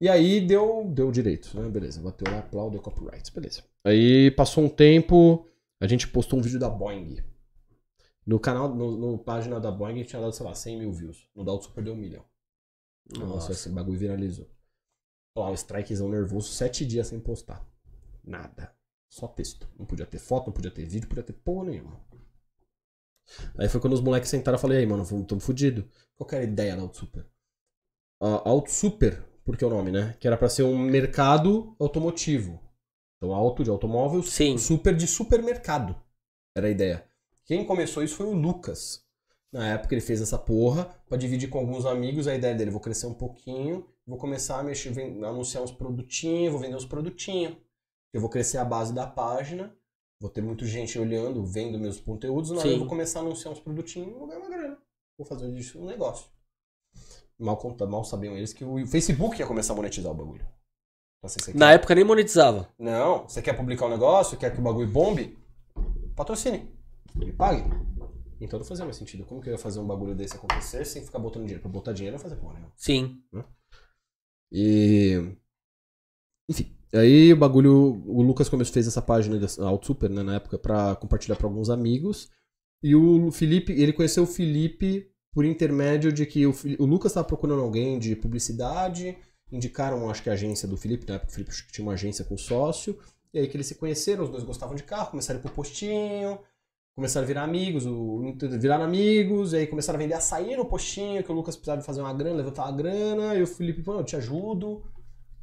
E 0.00 0.08
aí 0.08 0.40
deu, 0.40 0.84
deu 0.94 1.10
direito, 1.10 1.58
né? 1.58 1.68
Beleza, 1.68 2.00
bateu 2.00 2.30
lá, 2.30 2.38
aplaudo, 2.38 2.78
copyright, 2.80 3.32
beleza. 3.32 3.64
Aí 3.84 4.30
passou 4.32 4.64
um 4.64 4.68
tempo, 4.68 5.46
a 5.80 5.86
gente 5.86 6.08
postou 6.08 6.38
um 6.38 6.42
vídeo 6.42 6.58
da 6.58 6.68
Boeing. 6.68 7.22
No 8.26 8.38
canal, 8.38 8.74
no, 8.74 8.96
no 8.96 9.18
página 9.18 9.58
da 9.60 9.70
Boeing 9.70 10.04
tinha 10.04 10.20
dado, 10.20 10.32
sei 10.32 10.44
lá, 10.44 10.54
100 10.54 10.78
mil 10.78 10.92
views. 10.92 11.28
No 11.34 11.44
da 11.44 11.52
Auto 11.52 11.64
Super 11.64 11.84
deu 11.84 11.94
um 11.94 11.96
milhão. 11.96 12.24
Nossa, 13.10 13.26
Nossa. 13.26 13.52
esse 13.52 13.68
bagulho 13.70 13.98
viralizou. 13.98 14.50
Lá, 15.36 15.50
o 15.50 15.54
strikezão 15.54 16.08
nervoso, 16.08 16.48
sete 16.48 16.84
dias 16.84 17.06
sem 17.06 17.20
postar. 17.20 17.66
Nada. 18.24 18.74
Só 19.08 19.26
texto. 19.26 19.68
Não 19.78 19.86
podia 19.86 20.04
ter 20.04 20.18
foto, 20.18 20.48
não 20.48 20.52
podia 20.52 20.70
ter 20.70 20.84
vídeo, 20.84 21.02
não 21.02 21.08
podia 21.08 21.22
ter 21.22 21.32
porra 21.32 21.70
nenhuma. 21.70 21.98
Aí 23.58 23.68
foi 23.68 23.80
quando 23.80 23.92
os 23.92 24.00
moleques 24.00 24.28
sentaram 24.28 24.58
e 24.58 24.60
falei, 24.60 24.78
aí, 24.78 24.86
mano, 24.86 25.04
tamo 25.24 25.40
fudido. 25.40 25.88
Qual 26.16 26.26
que 26.26 26.34
era 26.34 26.44
a 26.44 26.48
ideia 26.48 26.76
da 26.76 26.82
Auto 26.82 26.96
Super? 26.96 27.26
A 28.20 28.48
Auto 28.48 28.70
Super, 28.70 29.24
porque 29.44 29.64
é 29.64 29.66
o 29.66 29.70
nome, 29.70 29.90
né? 29.90 30.16
Que 30.18 30.26
era 30.26 30.36
pra 30.36 30.48
ser 30.48 30.64
um 30.64 30.76
mercado 30.76 31.74
automotivo. 31.78 32.60
Então, 33.18 33.34
auto 33.34 33.64
de 33.64 33.70
automóvel, 33.70 34.22
Sim. 34.22 34.56
super 34.56 34.94
de 34.94 35.06
supermercado. 35.06 35.94
Era 36.56 36.68
a 36.68 36.70
ideia. 36.70 37.04
Quem 37.44 37.64
começou 37.64 38.02
isso 38.02 38.14
foi 38.14 38.26
o 38.26 38.32
Lucas. 38.32 39.04
Na 39.52 39.66
época 39.72 39.94
ele 39.94 40.02
fez 40.02 40.20
essa 40.20 40.38
porra 40.38 40.84
pra 41.08 41.16
dividir 41.16 41.48
com 41.48 41.58
alguns 41.58 41.86
amigos 41.86 42.28
a 42.28 42.34
ideia 42.34 42.54
dele. 42.54 42.70
Vou 42.70 42.80
crescer 42.80 43.06
um 43.06 43.14
pouquinho, 43.14 43.86
vou 44.06 44.18
começar 44.18 44.60
a 44.60 44.62
mexer, 44.62 44.92
anunciar 45.24 45.62
uns 45.62 45.72
produtinhos, 45.72 46.52
vou 46.52 46.60
vender 46.60 46.76
uns 46.76 46.84
produtinhos. 46.84 47.56
Eu 48.12 48.20
vou 48.20 48.30
crescer 48.30 48.58
a 48.58 48.64
base 48.64 48.92
da 48.92 49.06
página, 49.06 49.74
vou 50.20 50.30
ter 50.30 50.42
muita 50.42 50.64
gente 50.66 50.98
olhando, 50.98 51.44
vendo 51.44 51.78
meus 51.78 51.98
conteúdos, 51.98 52.50
na 52.50 52.58
hora 52.58 52.68
eu 52.68 52.78
vou 52.78 52.88
começar 52.88 53.20
a 53.20 53.22
anunciar 53.22 53.52
uns 53.52 53.60
produtinhos 53.60 54.10
e 54.10 54.18
vou 54.18 54.26
ganhar 54.26 54.40
uma 54.40 54.50
grana. 54.50 54.78
Vou 55.16 55.26
fazer 55.26 55.50
disso 55.52 55.80
um 55.80 55.86
negócio. 55.86 56.28
Mal, 57.38 57.56
conta, 57.56 57.86
mal 57.86 58.04
sabiam 58.04 58.36
eles 58.36 58.52
que 58.52 58.64
o 58.64 58.86
Facebook 58.86 59.38
ia 59.38 59.46
começar 59.46 59.72
a 59.72 59.76
monetizar 59.76 60.12
o 60.12 60.14
bagulho. 60.14 60.46
Você 61.22 61.52
Na 61.52 61.68
quer. 61.68 61.74
época 61.74 61.94
nem 61.94 62.04
monetizava. 62.04 62.68
Não, 62.78 63.28
você 63.28 63.42
quer 63.42 63.54
publicar 63.54 63.86
um 63.86 63.90
negócio, 63.90 64.38
quer 64.38 64.52
que 64.52 64.60
o 64.60 64.62
bagulho 64.62 64.88
bombe? 64.88 65.36
Patrocine. 66.14 66.70
Me 67.14 67.32
pague. 67.32 67.64
Então 68.40 68.58
não 68.58 68.66
fazia 68.66 68.84
mais 68.84 68.96
sentido. 68.96 69.24
Como 69.24 69.40
que 69.40 69.48
eu 69.48 69.52
ia 69.52 69.58
fazer 69.58 69.80
um 69.80 69.86
bagulho 69.86 70.14
desse 70.14 70.36
acontecer 70.36 70.84
sem 70.84 71.04
ficar 71.04 71.18
botando 71.18 71.42
dinheiro? 71.42 71.60
Pra 71.62 71.70
botar 71.70 71.92
dinheiro 71.92 72.14
eu 72.16 72.18
ia 72.18 72.22
fazer 72.22 72.36
porra 72.36 72.54
nenhuma. 72.54 72.72
Sim. 72.76 73.20
E. 74.52 75.32
Enfim. 76.48 76.72
Aí 76.94 77.32
o 77.32 77.36
bagulho. 77.36 78.02
O 78.06 78.22
Lucas 78.22 78.48
começou, 78.48 78.72
fez 78.72 78.86
essa 78.86 79.02
página 79.02 79.38
da 79.38 79.46
Auto 79.66 79.86
Super, 79.86 80.08
né, 80.08 80.22
na 80.22 80.36
época, 80.36 80.56
pra 80.56 80.94
compartilhar 80.96 81.36
pra 81.36 81.46
alguns 81.48 81.68
amigos. 81.68 82.30
E 82.82 82.94
o 82.94 83.30
Felipe, 83.32 83.72
ele 83.72 83.92
conheceu 83.92 84.22
o 84.22 84.26
Felipe 84.26 85.10
por 85.34 85.44
intermédio 85.44 86.12
de 86.12 86.24
que 86.24 86.46
o, 86.46 86.54
o 86.78 86.86
Lucas 86.86 87.12
tava 87.12 87.26
procurando 87.26 87.60
alguém 87.62 87.98
de 87.98 88.14
publicidade. 88.14 89.18
Indicaram, 89.50 90.10
acho 90.10 90.22
que 90.22 90.30
a 90.30 90.34
agência 90.34 90.68
do 90.68 90.76
Felipe, 90.76 91.06
na 91.06 91.14
época 91.14 91.30
o 91.30 91.34
Felipe 91.34 91.52
tinha 91.72 91.84
uma 91.84 91.94
agência 91.94 92.24
com 92.24 92.36
sócio. 92.36 92.98
E 93.32 93.38
aí 93.38 93.48
que 93.48 93.56
eles 93.56 93.66
se 93.66 93.74
conheceram, 93.74 94.24
os 94.24 94.30
dois 94.30 94.44
gostavam 94.44 94.74
de 94.74 94.82
carro, 94.82 95.10
começaram 95.10 95.38
a 95.38 95.40
ir 95.40 95.42
pro 95.42 95.52
postinho, 95.52 96.38
começaram 96.94 97.24
a 97.24 97.28
virar 97.28 97.44
amigos, 97.44 97.86
o, 97.86 98.34
viraram 98.58 98.84
amigos, 98.84 99.52
e 99.52 99.58
aí 99.58 99.66
começaram 99.66 99.98
a 99.98 100.02
vender 100.02 100.14
açaí 100.14 100.56
no 100.56 100.64
postinho, 100.64 101.22
que 101.22 101.30
o 101.30 101.34
Lucas 101.34 101.54
precisava 101.54 101.82
fazer 101.82 102.00
uma 102.00 102.12
grana, 102.12 102.36
levantar 102.36 102.64
uma 102.64 102.76
grana, 102.76 103.34
e 103.34 103.42
o 103.42 103.46
Felipe 103.46 103.82
falou, 103.82 104.00
eu 104.00 104.04
te 104.04 104.16
ajudo. 104.16 104.82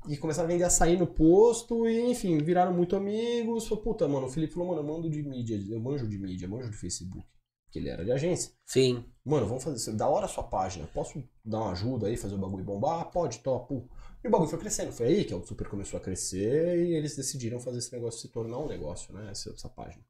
E 0.08 0.18
começaram 0.18 0.48
a 0.48 0.52
vender 0.52 0.64
açaí 0.64 0.98
no 0.98 1.08
posto, 1.08 1.88
e 1.88 2.12
enfim, 2.12 2.38
viraram 2.40 2.74
muito 2.74 2.96
amigos. 2.96 3.68
Falei, 3.68 3.84
puta, 3.84 4.08
mano, 4.08 4.28
o 4.28 4.30
Felipe 4.30 4.54
falou, 4.54 4.70
mano, 4.70 4.82
eu 4.82 4.86
mando 4.86 5.10
de 5.10 5.24
mídia, 5.24 5.60
eu 5.70 5.80
manjo 5.80 6.08
de 6.08 6.18
mídia, 6.18 6.46
eu 6.46 6.50
manjo 6.50 6.70
de 6.70 6.78
Facebook. 6.78 7.26
Que 7.72 7.80
ele 7.80 7.90
era 7.90 8.06
de 8.06 8.12
agência. 8.12 8.52
Sim. 8.66 9.04
Mano, 9.24 9.48
vamos 9.48 9.64
fazer 9.64 9.78
isso. 9.78 9.92
Da 9.98 10.08
hora 10.08 10.26
a 10.26 10.30
sua 10.30 10.44
página. 10.44 10.88
Posso 10.94 11.24
dar 11.44 11.60
uma 11.60 11.72
ajuda 11.72 12.08
aí, 12.08 12.16
fazer 12.16 12.36
o 12.36 12.38
bagulho 12.38 12.64
bombar? 12.64 13.12
Pode, 13.12 13.40
topo. 13.40 13.90
E 14.26 14.28
o 14.28 14.32
bagulho 14.32 14.50
foi 14.50 14.58
crescendo. 14.58 14.92
Foi 14.92 15.06
aí 15.06 15.24
que 15.24 15.36
o 15.36 15.46
Super 15.46 15.68
começou 15.70 16.00
a 16.00 16.02
crescer 16.02 16.84
e 16.84 16.96
eles 16.96 17.16
decidiram 17.16 17.60
fazer 17.60 17.78
esse 17.78 17.94
negócio 17.94 18.20
se 18.20 18.30
tornar 18.30 18.58
um 18.58 18.68
negócio, 18.68 19.14
né? 19.14 19.30
Essa, 19.30 19.52
essa 19.52 19.70
página. 19.70 20.04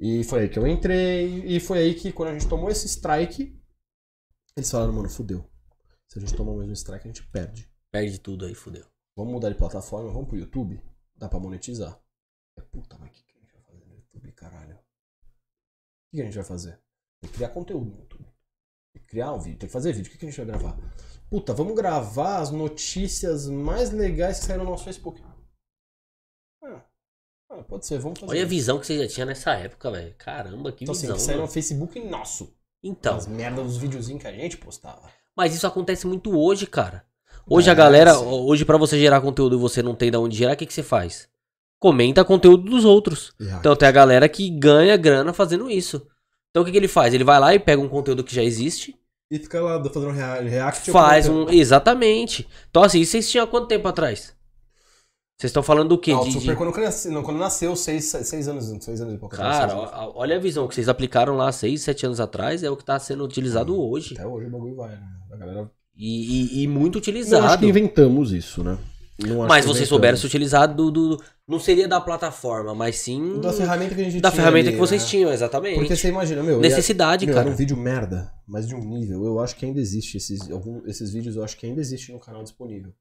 E 0.00 0.24
foi 0.24 0.40
aí 0.40 0.48
que 0.48 0.58
eu 0.58 0.66
entrei. 0.66 1.44
E 1.46 1.60
foi 1.60 1.78
aí 1.78 1.94
que 1.94 2.12
quando 2.12 2.30
a 2.30 2.32
gente 2.32 2.48
tomou 2.48 2.68
esse 2.68 2.88
strike, 2.88 3.56
eles 4.56 4.68
falaram, 4.68 4.92
mano, 4.92 5.08
fudeu. 5.08 5.48
Se 6.08 6.18
a 6.18 6.20
gente 6.20 6.34
tomar 6.34 6.54
mais 6.54 6.68
um 6.68 6.72
strike, 6.72 7.04
a 7.04 7.06
gente 7.06 7.24
perde. 7.28 7.70
Perde 7.92 8.18
tudo 8.18 8.46
aí, 8.46 8.54
fudeu. 8.54 8.84
Vamos 9.16 9.32
mudar 9.32 9.48
de 9.48 9.54
plataforma, 9.54 10.10
vamos 10.10 10.26
pro 10.26 10.36
YouTube. 10.36 10.82
Dá 11.14 11.28
pra 11.28 11.38
monetizar. 11.38 11.96
É 12.58 12.62
puta, 12.62 12.98
mas 12.98 13.10
o 13.10 13.12
que, 13.12 13.22
que 13.22 13.36
a 13.36 13.40
gente 13.40 13.52
vai 13.52 13.62
fazer 13.62 13.86
no 13.86 13.94
YouTube, 13.94 14.32
caralho? 14.32 14.74
O 14.74 14.80
que, 16.10 16.16
que 16.16 16.20
a 16.20 16.24
gente 16.24 16.34
vai 16.34 16.44
fazer? 16.44 16.80
Tem 17.20 17.30
que 17.30 17.36
criar 17.36 17.50
conteúdo 17.50 17.92
no 17.92 18.00
YouTube. 18.00 18.24
Tem 18.92 19.02
que 19.02 19.06
criar 19.06 19.32
um 19.32 19.38
vídeo, 19.38 19.58
tem 19.60 19.68
que 19.68 19.72
fazer 19.72 19.92
vídeo. 19.92 20.08
O 20.08 20.12
que, 20.12 20.18
que 20.18 20.26
a 20.26 20.28
gente 20.28 20.36
vai 20.36 20.46
gravar? 20.46 20.76
Puta, 21.34 21.52
vamos 21.52 21.74
gravar 21.74 22.38
as 22.38 22.52
notícias 22.52 23.48
mais 23.48 23.90
legais 23.90 24.38
que 24.38 24.44
saíram 24.46 24.62
no 24.62 24.70
nosso 24.70 24.84
Facebook. 24.84 25.20
Ah, 26.62 26.80
ah, 27.50 27.62
pode 27.64 27.84
ser, 27.84 27.98
vamos 27.98 28.20
fazer. 28.20 28.30
Olha 28.30 28.40
a 28.42 28.44
isso. 28.44 28.50
visão 28.50 28.78
que 28.78 28.86
você 28.86 28.98
já 29.02 29.08
tinha 29.12 29.26
nessa 29.26 29.52
época, 29.54 29.90
velho. 29.90 30.14
Caramba, 30.16 30.70
que 30.70 30.84
Então, 30.84 30.92
assim, 30.92 31.00
visão. 31.08 31.16
que 31.16 31.22
saíram 31.22 31.40
no 31.40 31.42
mano. 31.46 31.52
Facebook 31.52 31.98
nosso. 31.98 32.54
Então, 32.80 33.16
As 33.16 33.26
merdas 33.26 33.66
dos 33.66 33.76
videozinhos 33.78 34.22
que 34.22 34.28
a 34.28 34.32
gente 34.32 34.56
postava. 34.58 35.10
mas 35.36 35.52
isso 35.56 35.66
acontece 35.66 36.06
muito 36.06 36.38
hoje, 36.38 36.68
cara. 36.68 37.04
Hoje 37.50 37.68
a 37.68 37.74
galera, 37.74 38.16
hoje 38.16 38.64
pra 38.64 38.76
você 38.78 38.96
gerar 38.96 39.20
conteúdo 39.20 39.56
e 39.56 39.58
você 39.58 39.82
não 39.82 39.96
tem 39.96 40.12
de 40.12 40.16
onde 40.16 40.36
gerar, 40.36 40.52
o 40.52 40.56
que, 40.56 40.66
que 40.66 40.72
você 40.72 40.84
faz? 40.84 41.28
Comenta 41.80 42.24
conteúdo 42.24 42.70
dos 42.70 42.84
outros. 42.84 43.34
Então 43.40 43.74
tem 43.74 43.88
a 43.88 43.92
galera 43.92 44.28
que 44.28 44.48
ganha 44.50 44.96
grana 44.96 45.32
fazendo 45.32 45.68
isso. 45.68 46.06
Então 46.50 46.62
o 46.62 46.64
que, 46.64 46.70
que 46.70 46.78
ele 46.78 46.86
faz? 46.86 47.12
Ele 47.12 47.24
vai 47.24 47.40
lá 47.40 47.52
e 47.52 47.58
pega 47.58 47.82
um 47.82 47.88
conteúdo 47.88 48.22
que 48.22 48.32
já 48.32 48.44
existe, 48.44 48.96
E 49.34 49.38
fica 49.40 49.60
lá 49.60 49.82
fazendo 49.82 50.12
rea- 50.12 50.40
react. 50.40 50.90
faz 50.92 51.26
eu 51.26 51.32
um. 51.32 51.50
Exatamente. 51.50 52.46
Então 52.70 52.82
assim, 52.84 53.00
isso 53.00 53.12
vocês 53.12 53.28
tinham 53.30 53.44
há 53.44 53.46
quanto 53.48 53.66
tempo 53.66 53.88
atrás? 53.88 54.32
Vocês 55.36 55.50
estão 55.50 55.62
falando 55.64 55.88
do 55.88 55.98
quê? 55.98 56.12
Ah, 56.12 56.20
o 56.20 56.24
De- 56.24 56.30
de- 56.30 56.40
Super 56.40 56.56
quando, 56.56 56.76
nasceu, 56.76 57.10
não, 57.10 57.22
quando 57.24 57.38
nasceu, 57.38 57.74
seis, 57.74 58.04
seis 58.04 58.46
anos, 58.46 58.66
seis 58.84 59.00
anos 59.00 59.14
e 59.14 59.18
pouco. 59.18 59.34
Cara, 59.34 59.68
seis 59.68 59.80
anos. 59.80 60.12
olha 60.14 60.36
a 60.36 60.38
visão 60.38 60.68
que 60.68 60.74
vocês 60.76 60.88
aplicaram 60.88 61.36
lá 61.36 61.50
6, 61.50 61.82
7 61.82 62.06
anos 62.06 62.20
atrás, 62.20 62.62
é 62.62 62.70
o 62.70 62.76
que 62.76 62.84
tá 62.84 62.96
sendo 63.00 63.24
utilizado 63.24 63.74
Hum, 63.74 63.90
hoje. 63.90 64.14
Até 64.14 64.24
hoje 64.26 64.46
o 64.46 64.50
bagulho 64.50 64.76
vai, 64.76 64.90
né? 64.90 65.02
A 65.32 65.36
galera... 65.36 65.70
E, 65.96 66.60
e- 66.60 66.62
e 66.62 66.68
muito 66.68 66.94
Não 66.94 67.00
acho 67.00 67.10
utilizado. 67.10 67.58
que 67.58 67.66
inventamos 67.66 68.32
isso, 68.32 68.62
né? 68.62 68.78
Mas 69.48 69.64
se 69.64 69.68
vocês 69.70 69.88
souberam 69.88 70.16
se 70.18 70.26
utilizar 70.26 70.66
do, 70.74 70.90
do- 70.90 71.22
Não 71.46 71.60
seria 71.60 71.86
da 71.86 72.00
plataforma, 72.00 72.74
mas 72.74 72.96
sim. 72.96 73.40
Da 73.40 73.52
ferramenta 73.52 73.94
que 73.94 74.00
a 74.00 74.04
gente 74.04 74.20
da 74.20 74.30
tinha 74.30 74.42
ferramenta 74.42 74.68
ali, 74.70 74.76
que 74.76 74.80
vocês 74.80 75.02
né? 75.04 75.08
tinham, 75.08 75.32
exatamente. 75.32 75.76
Porque 75.78 75.94
você 75.94 76.08
imagina, 76.08 76.42
meu... 76.42 76.58
Necessidade, 76.60 77.24
Meu, 77.24 77.34
cara. 77.34 77.46
Era 77.46 77.54
um 77.54 77.56
vídeo 77.56 77.76
merda, 77.76 78.32
mas 78.46 78.66
de 78.66 78.74
um 78.74 78.80
nível. 78.84 79.24
Eu 79.24 79.38
acho 79.38 79.54
que 79.54 79.64
ainda 79.64 79.78
existe. 79.78 80.16
Esses, 80.16 80.50
algum, 80.50 80.84
esses 80.86 81.12
vídeos 81.12 81.36
eu 81.36 81.44
acho 81.44 81.56
que 81.56 81.64
ainda 81.64 81.80
existe 81.80 82.10
no 82.12 82.18
canal 82.18 82.42
disponível. 82.42 82.92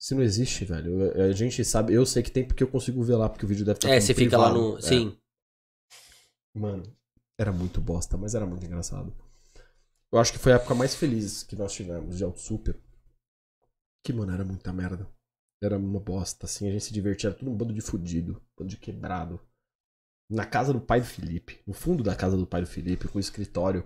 Se 0.00 0.16
não 0.16 0.22
existe, 0.22 0.64
velho, 0.64 1.00
eu- 1.14 1.22
a 1.26 1.32
gente 1.32 1.64
sabe, 1.64 1.94
eu 1.94 2.04
sei 2.04 2.24
que 2.24 2.30
tem 2.32 2.44
porque 2.44 2.64
eu 2.64 2.68
consigo 2.68 3.00
ver 3.04 3.14
lá, 3.14 3.28
porque 3.28 3.44
o 3.44 3.48
vídeo 3.48 3.64
deve 3.64 3.76
estar 3.76 3.88
É, 3.90 4.00
você 4.00 4.12
fica 4.14 4.36
lá 4.36 4.50
privado. 4.50 4.70
no. 4.72 4.78
É. 4.78 4.82
Sim. 4.82 5.16
Mano, 6.54 6.82
era 7.38 7.52
muito 7.52 7.80
bosta, 7.80 8.16
mas 8.16 8.34
era 8.34 8.44
muito 8.44 8.66
engraçado. 8.66 9.14
Eu 10.10 10.18
acho 10.18 10.32
que 10.32 10.38
foi 10.38 10.52
a 10.52 10.56
época 10.56 10.74
mais 10.74 10.94
feliz 10.94 11.42
que 11.44 11.54
nós 11.56 11.72
tivemos 11.72 12.18
de 12.18 12.24
Auto 12.24 12.40
Super. 12.40 12.76
Que, 14.04 14.12
mano, 14.12 14.32
era 14.32 14.44
muita 14.44 14.72
merda. 14.72 15.06
Era 15.62 15.78
uma 15.78 16.00
bosta, 16.00 16.46
assim, 16.46 16.68
a 16.68 16.72
gente 16.72 16.84
se 16.84 16.92
divertia, 16.92 17.28
era 17.28 17.38
tudo 17.38 17.50
um 17.50 17.56
bando 17.56 17.72
de 17.72 17.80
fudido, 17.80 18.32
um 18.32 18.58
bando 18.58 18.70
de 18.70 18.76
quebrado. 18.76 19.40
Na 20.28 20.44
casa 20.44 20.72
do 20.72 20.80
pai 20.80 21.00
do 21.00 21.06
Felipe, 21.06 21.60
no 21.66 21.72
fundo 21.72 22.02
da 22.02 22.16
casa 22.16 22.36
do 22.36 22.46
pai 22.46 22.62
do 22.62 22.66
Felipe, 22.66 23.06
com 23.06 23.18
o 23.18 23.20
escritório. 23.20 23.84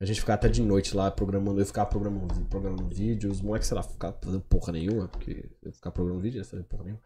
A 0.00 0.04
gente 0.04 0.20
ficava 0.20 0.36
até 0.36 0.48
de 0.48 0.62
noite 0.62 0.96
lá 0.96 1.10
programando, 1.10 1.60
eu 1.60 1.66
ficava 1.66 1.90
programando, 1.90 2.32
programando 2.46 2.88
vídeo, 2.88 3.30
os 3.30 3.42
moleques, 3.42 3.68
sei 3.68 3.76
lá, 3.76 3.82
ficavam 3.82 4.18
fazendo 4.22 4.42
porra 4.42 4.72
nenhuma, 4.72 5.08
porque 5.08 5.50
eu 5.60 5.72
ficava 5.72 5.92
programando 5.92 6.22
vídeo, 6.22 6.38
eles 6.38 6.48
faziam 6.48 6.66
porra 6.66 6.84
nenhuma. 6.84 7.02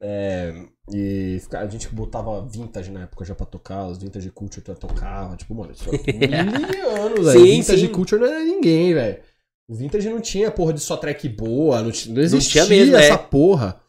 É, 0.00 0.68
e 0.92 1.40
a 1.52 1.66
gente 1.66 1.88
botava 1.88 2.46
vintage 2.46 2.90
na 2.90 3.02
época 3.02 3.24
já 3.24 3.34
pra 3.34 3.46
tocar, 3.46 3.86
os 3.86 3.98
vintage 3.98 4.30
culture 4.30 4.64
tocava, 4.76 5.36
tipo, 5.36 5.54
mano, 5.54 5.72
isso 5.72 5.88
é 5.88 5.92
mil 6.44 6.90
anos, 6.90 7.24
velho. 7.26 7.44
Vintage 7.44 7.86
sim. 7.86 7.92
culture 7.92 8.20
não 8.20 8.28
era 8.28 8.44
ninguém, 8.44 8.94
velho. 8.94 9.22
O 9.68 9.74
vintage 9.74 10.08
não 10.08 10.20
tinha 10.20 10.50
porra 10.50 10.72
de 10.72 10.80
só 10.80 10.96
track 10.96 11.28
boa, 11.28 11.82
não, 11.82 11.90
não 12.08 12.22
existia 12.22 12.64
mesmo, 12.64 12.96
é. 12.96 13.04
essa 13.04 13.18
porra. 13.18 13.80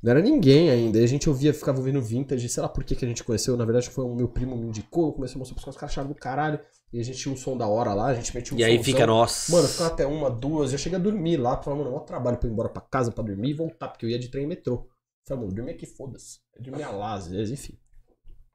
Não 0.00 0.12
era 0.12 0.22
ninguém 0.22 0.70
ainda. 0.70 0.98
E 1.00 1.04
a 1.04 1.08
gente 1.08 1.28
ouvia, 1.28 1.52
ficava 1.52 1.78
ouvindo 1.78 2.00
vintage, 2.00 2.48
sei 2.48 2.62
lá 2.62 2.68
por 2.68 2.84
que, 2.84 2.94
que 2.94 3.04
a 3.04 3.08
gente 3.08 3.24
conheceu. 3.24 3.56
Na 3.56 3.64
verdade, 3.64 3.90
foi 3.90 4.04
o 4.04 4.14
meu 4.14 4.28
primo 4.28 4.56
me 4.56 4.68
indicou, 4.68 5.12
começou 5.12 5.36
a 5.36 5.38
mostrar 5.40 5.54
pros 5.54 5.64
caras, 5.64 5.74
os 5.74 5.80
caras 5.80 5.92
acharam 5.92 6.08
do 6.08 6.14
caralho. 6.14 6.60
E 6.92 7.00
a 7.00 7.04
gente 7.04 7.18
tinha 7.18 7.34
um 7.34 7.36
som 7.36 7.56
da 7.56 7.66
hora 7.66 7.92
lá, 7.92 8.06
a 8.06 8.14
gente 8.14 8.34
metia 8.34 8.56
um 8.56 8.60
E 8.60 8.64
aí 8.64 8.82
fica, 8.82 9.06
nossa. 9.06 9.52
Mano, 9.52 9.64
eu 9.64 9.68
ficava 9.68 9.90
até 9.90 10.06
uma, 10.06 10.30
duas, 10.30 10.70
já 10.70 10.78
cheguei 10.78 10.98
a 10.98 11.02
dormir 11.02 11.36
lá, 11.36 11.60
falava, 11.60 11.82
mano, 11.82 11.90
maior 11.90 12.04
trabalho 12.04 12.38
pra 12.38 12.46
eu 12.46 12.50
ir 12.50 12.52
embora 12.52 12.68
pra 12.68 12.80
casa 12.80 13.10
pra 13.10 13.24
dormir 13.24 13.50
e 13.50 13.54
voltar, 13.54 13.88
porque 13.88 14.06
eu 14.06 14.10
ia 14.10 14.18
de 14.18 14.28
trem 14.28 14.44
e 14.44 14.46
metrô. 14.46 14.88
Falei, 15.26 15.42
mano, 15.42 15.54
dormir 15.54 15.72
aqui, 15.72 15.84
foda-se. 15.84 16.38
Eu 16.54 16.62
dormia 16.62 16.88
lá, 16.90 17.14
às 17.14 17.26
vezes, 17.26 17.52
enfim. 17.52 17.76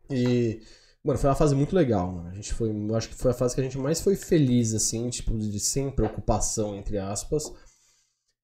E, 0.10 0.62
mano, 1.04 1.20
foi 1.20 1.30
uma 1.30 1.36
fase 1.36 1.54
muito 1.56 1.76
legal, 1.76 2.12
mano. 2.12 2.30
A 2.30 2.34
gente 2.34 2.54
foi, 2.54 2.70
eu 2.70 2.96
acho 2.96 3.10
que 3.10 3.16
foi 3.16 3.32
a 3.32 3.34
fase 3.34 3.54
que 3.56 3.62
a 3.62 3.64
gente 3.64 3.78
mais 3.78 4.02
foi 4.02 4.16
feliz, 4.16 4.74
assim, 4.74 5.10
tipo, 5.10 5.38
de 5.38 5.60
sem 5.60 5.90
preocupação, 5.92 6.76
entre 6.76 6.98
aspas. 6.98 7.52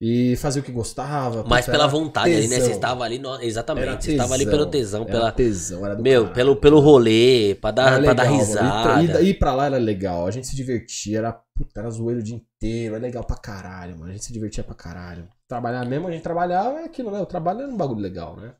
E 0.01 0.37
fazer 0.37 0.61
o 0.61 0.63
que 0.63 0.71
gostava. 0.71 1.43
Mas 1.45 1.65
pela 1.65 1.85
vontade 1.85 2.33
ali, 2.33 2.47
né? 2.47 2.55
tesão. 2.55 2.69
Você 2.69 2.75
estava 2.75 3.03
ali, 3.03 3.19
no- 3.19 3.41
exatamente. 3.41 3.85
Era 3.85 3.99
Você 4.01 4.11
estava 4.11 4.33
ali 4.33 4.45
tesão, 4.45 4.57
pelo 4.57 4.71
tesão, 4.71 5.01
era 5.01 5.11
pela. 5.11 5.31
tesão, 5.33 5.85
era 5.85 5.95
do 5.95 6.01
Meu, 6.03 6.21
caralho. 6.21 6.35
pelo, 6.35 6.55
pelo 6.55 6.79
rolê, 6.79 7.55
pra 7.59 7.71
dar, 7.71 7.93
Era 7.95 8.03
pra 8.03 8.13
dar 8.13 8.23
legal, 8.23 8.37
risada. 8.39 9.01
Ir 9.03 9.09
pra, 9.11 9.21
ir, 9.21 9.27
ir 9.27 9.33
pra 9.33 9.53
lá 9.53 9.65
era 9.65 9.77
legal. 9.77 10.25
A 10.25 10.31
gente 10.31 10.47
se 10.47 10.55
divertia, 10.55 11.17
era, 11.17 11.33
puta, 11.33 11.81
era 11.81 11.89
zoeiro 11.91 12.21
o 12.21 12.23
dia 12.23 12.35
inteiro. 12.37 12.95
Era 12.95 13.01
legal 13.03 13.25
pra 13.25 13.35
caralho, 13.35 13.97
mano. 13.97 14.09
A 14.09 14.13
gente 14.13 14.23
se 14.23 14.31
divertia 14.31 14.63
pra 14.63 14.73
caralho. 14.73 15.27
Trabalhar 15.49 15.85
mesmo, 15.85 16.07
a 16.07 16.11
gente 16.11 16.23
trabalhava 16.23 16.79
é 16.79 16.85
aquilo, 16.85 17.11
né? 17.11 17.19
O 17.19 17.25
trabalho 17.25 17.63
era 17.63 17.69
um 17.69 17.75
bagulho 17.75 17.99
legal, 17.99 18.37
né? 18.37 18.53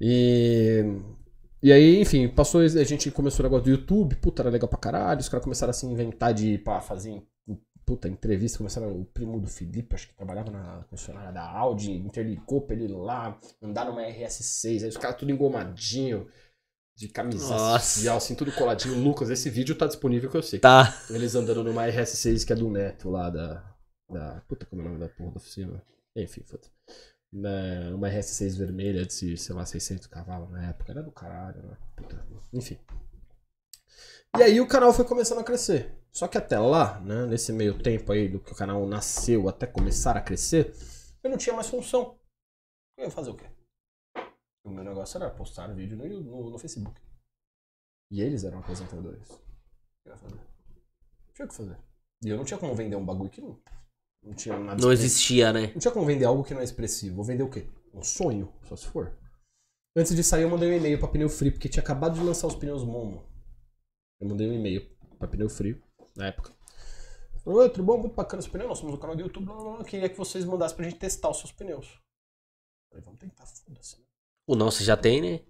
E. 0.00 0.84
E 1.66 1.72
aí, 1.72 2.00
enfim, 2.00 2.28
passou. 2.28 2.60
A 2.60 2.84
gente 2.84 3.10
começou 3.10 3.44
o 3.44 3.48
negócio 3.48 3.64
do 3.64 3.70
YouTube, 3.70 4.14
puta, 4.14 4.40
era 4.40 4.50
legal 4.50 4.68
pra 4.68 4.78
caralho. 4.78 5.18
Os 5.18 5.28
caras 5.28 5.42
começaram 5.42 5.72
a 5.72 5.74
se 5.74 5.84
inventar 5.84 6.32
de 6.32 6.58
pra 6.58 6.80
fazer. 6.80 7.20
Puta, 7.84 8.08
entrevista, 8.08 8.58
começaram 8.58 8.92
o 8.92 9.04
primo 9.04 9.40
do 9.40 9.48
Felipe, 9.48 9.96
acho 9.96 10.06
que 10.06 10.14
trabalhava 10.14 10.48
na 10.48 10.84
concessionária 10.88 11.32
da 11.32 11.42
Audi, 11.42 11.90
interligou 11.90 12.60
pra 12.60 12.76
ele 12.76 12.86
lá, 12.86 13.36
andar 13.60 13.86
numa 13.86 14.02
RS6, 14.02 14.82
aí 14.82 14.88
os 14.88 14.96
caras 14.96 15.16
tudo 15.16 15.32
engomadinho, 15.32 16.28
de 16.96 17.08
camisa 17.08 17.58
social, 17.80 18.16
assim, 18.16 18.36
tudo 18.36 18.52
coladinho. 18.52 19.02
Lucas, 19.02 19.28
esse 19.28 19.50
vídeo 19.50 19.74
tá 19.74 19.88
disponível 19.88 20.30
que 20.30 20.36
eu 20.36 20.42
sei. 20.44 20.60
Tá. 20.60 20.96
Eles 21.10 21.34
andando 21.34 21.64
numa 21.64 21.84
RS6 21.86 22.46
que 22.46 22.52
é 22.52 22.56
do 22.56 22.70
Neto 22.70 23.10
lá 23.10 23.28
da. 23.28 23.74
da 24.08 24.40
puta, 24.46 24.66
como 24.66 24.82
é 24.82 24.84
o 24.84 24.88
nome 24.88 25.00
da 25.00 25.08
porra 25.08 25.32
da 25.32 25.36
oficina? 25.38 25.82
Enfim, 26.14 26.42
foda 26.44 26.68
na, 27.32 27.94
Uma 27.94 28.08
RS6 28.08 28.56
vermelha 28.56 29.04
de, 29.04 29.36
sei 29.36 29.54
lá, 29.54 29.64
600 29.64 30.06
cavalos 30.06 30.50
na 30.50 30.68
época. 30.70 30.92
Era 30.92 31.02
do 31.02 31.12
caralho, 31.12 31.62
né? 31.62 31.76
Enfim. 32.52 32.78
E 34.38 34.42
aí 34.42 34.60
o 34.60 34.68
canal 34.68 34.92
foi 34.92 35.04
começando 35.04 35.40
a 35.40 35.44
crescer. 35.44 35.94
Só 36.12 36.26
que 36.28 36.38
até 36.38 36.58
lá, 36.58 37.00
né, 37.00 37.26
nesse 37.26 37.52
meio 37.52 37.78
tempo 37.82 38.10
aí 38.12 38.28
do 38.28 38.40
que 38.40 38.52
o 38.52 38.56
canal 38.56 38.86
nasceu 38.86 39.48
até 39.48 39.66
começar 39.66 40.16
a 40.16 40.20
crescer, 40.20 40.74
eu 41.22 41.30
não 41.30 41.36
tinha 41.36 41.54
mais 41.54 41.68
função. 41.68 42.18
Eu 42.96 43.04
ia 43.04 43.10
fazer 43.10 43.30
o 43.30 43.34
quê? 43.34 43.46
O 44.64 44.70
meu 44.70 44.82
negócio 44.82 45.16
era 45.18 45.30
postar 45.30 45.68
vídeo 45.74 45.96
no, 45.96 46.06
no, 46.06 46.50
no 46.50 46.58
Facebook. 46.58 47.00
E 48.10 48.20
eles 48.22 48.44
eram 48.44 48.58
apresentadores. 48.58 49.28
O 49.30 49.38
que 50.02 50.08
eu 50.08 50.12
ia 50.12 50.16
fazer? 50.18 50.40
Tinha 51.34 51.46
o 51.46 51.48
que 51.48 51.54
fazer. 51.54 51.78
E 52.24 52.28
eu 52.28 52.36
não 52.36 52.44
tinha 52.44 52.58
como 52.58 52.74
vender 52.74 52.96
um 52.96 53.04
bagulho 53.04 53.30
que 53.30 53.40
não, 53.40 53.60
não 54.26 54.34
tinha 54.34 54.58
nada 54.58 54.82
Não 54.82 54.92
existia, 54.92 55.52
né? 55.52 55.68
Não 55.72 55.78
tinha 55.78 55.92
como 55.92 56.04
vender 56.04 56.24
algo 56.24 56.42
que 56.42 56.52
não 56.52 56.60
é 56.60 56.64
expressivo. 56.64 57.16
Vou 57.16 57.24
vender 57.24 57.44
o 57.44 57.50
quê? 57.50 57.66
Um 57.94 58.02
sonho, 58.02 58.52
só 58.64 58.74
se 58.76 58.86
for. 58.86 59.16
Antes 59.96 60.14
de 60.14 60.22
sair, 60.22 60.42
eu 60.42 60.50
mandei 60.50 60.68
um 60.68 60.76
e-mail 60.76 60.98
pra 60.98 61.08
Pneu 61.08 61.28
Free, 61.28 61.50
porque 61.50 61.68
tinha 61.68 61.82
acabado 61.82 62.18
de 62.18 62.24
lançar 62.24 62.48
os 62.48 62.54
pneus 62.54 62.84
Momo. 62.84 63.24
Eu 64.20 64.28
mandei 64.28 64.48
um 64.48 64.52
e-mail 64.52 64.86
pra 65.18 65.28
Pneu 65.28 65.48
Free, 65.48 65.80
na 66.14 66.26
época. 66.26 66.52
Falei, 67.42 67.60
Oi, 67.60 67.70
tudo 67.70 67.84
bom? 67.84 67.98
Muito 67.98 68.14
bacana 68.14 68.40
esse 68.40 68.50
pneu. 68.50 68.68
Nós 68.68 68.78
somos 68.78 68.94
um 68.94 68.98
canal 68.98 69.14
do 69.14 69.22
YouTube. 69.22 69.48
Eu 69.48 69.84
queria 69.84 70.08
que 70.08 70.18
vocês 70.18 70.44
mandassem 70.44 70.76
pra 70.76 70.84
gente 70.84 70.98
testar 70.98 71.30
os 71.30 71.38
seus 71.38 71.52
pneus. 71.52 71.86
Falei, 72.90 73.04
vamos 73.04 73.20
tentar, 73.20 73.46
foda-se. 73.46 74.04
O 74.46 74.56
nosso 74.56 74.82
já 74.82 74.96
tem, 74.96 75.22
né? 75.22 75.40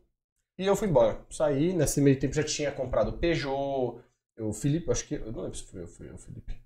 E 0.58 0.66
eu 0.66 0.76
fui 0.76 0.88
embora. 0.88 1.24
Saí, 1.30 1.72
nesse 1.72 2.00
meio 2.00 2.18
tempo 2.20 2.34
já 2.34 2.44
tinha 2.44 2.70
comprado 2.70 3.08
o 3.08 3.18
Peugeot. 3.18 4.02
O 4.38 4.52
Felipe, 4.52 4.90
acho 4.90 5.08
que. 5.08 5.14
Eu 5.14 5.32
não 5.32 5.42
lembro 5.42 5.56
se 5.56 5.64
foi 5.64 5.82
eu, 5.82 5.86
foi 5.86 6.08
eu, 6.10 6.14
o 6.14 6.18
Felipe. 6.18 6.65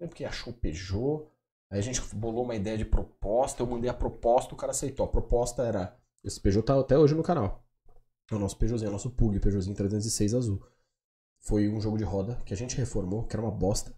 Lembro 0.00 0.14
que 0.14 0.24
achou 0.24 0.52
o 0.52 0.56
Peugeot. 0.56 1.26
Aí 1.70 1.78
a 1.78 1.82
gente 1.82 2.00
bolou 2.14 2.44
uma 2.44 2.54
ideia 2.54 2.78
de 2.78 2.84
proposta. 2.84 3.62
Eu 3.62 3.66
mandei 3.66 3.90
a 3.90 3.94
proposta, 3.94 4.54
o 4.54 4.56
cara 4.56 4.72
aceitou. 4.72 5.04
A 5.04 5.08
proposta 5.08 5.62
era. 5.62 5.96
Esse 6.24 6.40
Peugeot 6.40 6.64
tá 6.64 6.78
até 6.78 6.98
hoje 6.98 7.14
no 7.14 7.22
canal. 7.22 7.64
É 8.30 8.34
o 8.34 8.38
nosso 8.38 8.58
Peugeotzinho, 8.58 8.88
é 8.88 8.90
o 8.90 8.92
nosso 8.92 9.10
Pug, 9.10 9.40
Peugeotzinho 9.40 9.74
306 9.74 10.34
azul. 10.34 10.62
Foi 11.40 11.68
um 11.68 11.80
jogo 11.80 11.96
de 11.96 12.04
roda 12.04 12.36
que 12.44 12.52
a 12.52 12.56
gente 12.56 12.76
reformou, 12.76 13.24
que 13.24 13.34
era 13.34 13.42
uma 13.42 13.50
bosta. 13.50 13.94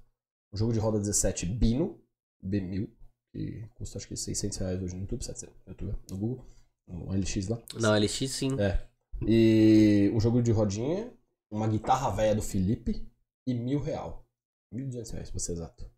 Um 0.53 0.57
jogo 0.57 0.73
de 0.73 0.79
roda 0.79 0.99
17 0.99 1.47
Bino, 1.47 2.01
B1000, 2.45 2.89
que 3.33 3.69
custa 3.75 3.99
acho 3.99 4.07
que 4.07 4.17
600 4.17 4.59
reais 4.59 4.83
hoje 4.83 4.95
no 4.95 5.03
YouTube, 5.03 5.25
700 5.25 5.57
no 5.67 5.73
YouTube, 5.73 5.99
no 6.11 6.19
Google, 6.19 6.47
no 6.87 7.13
LX 7.13 7.49
lá. 7.49 7.63
Não, 7.81 7.97
LX 7.97 8.31
sim. 8.31 8.61
É. 8.61 8.87
E 9.27 10.11
um 10.15 10.21
jogo 10.21 10.43
de 10.43 10.51
rodinha, 10.53 11.13
uma 11.51 11.67
guitarra 11.67 12.11
velha 12.11 12.35
do 12.35 12.43
Felipe 12.43 13.07
e 13.47 13.55
mil 13.55 13.81
real. 13.81 14.27
Mil 14.73 14.87
duzentos 14.87 15.11
reais, 15.11 15.31
pra 15.31 15.41
ser 15.41 15.53
exato. 15.53 15.90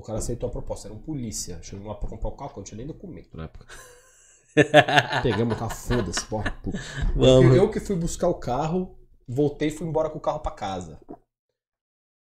O 0.00 0.02
cara 0.02 0.18
aceitou 0.18 0.48
a 0.48 0.52
proposta, 0.52 0.88
era 0.88 0.94
um 0.94 0.98
polícia. 0.98 1.58
Chegou 1.62 1.86
lá 1.86 1.94
pra 1.94 2.08
comprar 2.08 2.30
o 2.30 2.32
carro, 2.36 2.54
não 2.56 2.62
tinha 2.64 2.78
nem 2.78 2.86
documento 2.86 3.36
na 3.36 3.44
época. 3.44 3.66
Pegamos 5.22 5.54
o 5.54 5.58
carro, 5.58 5.70
foda-se, 5.70 6.24
porra. 6.24 6.56
Vamos. 7.14 7.54
Eu 7.54 7.70
que 7.70 7.78
fui 7.78 7.94
buscar 7.94 8.28
o 8.28 8.34
carro, 8.34 8.98
voltei 9.28 9.68
e 9.68 9.70
fui 9.70 9.86
embora 9.86 10.08
com 10.08 10.18
o 10.18 10.20
carro 10.20 10.40
pra 10.40 10.52
casa. 10.52 10.98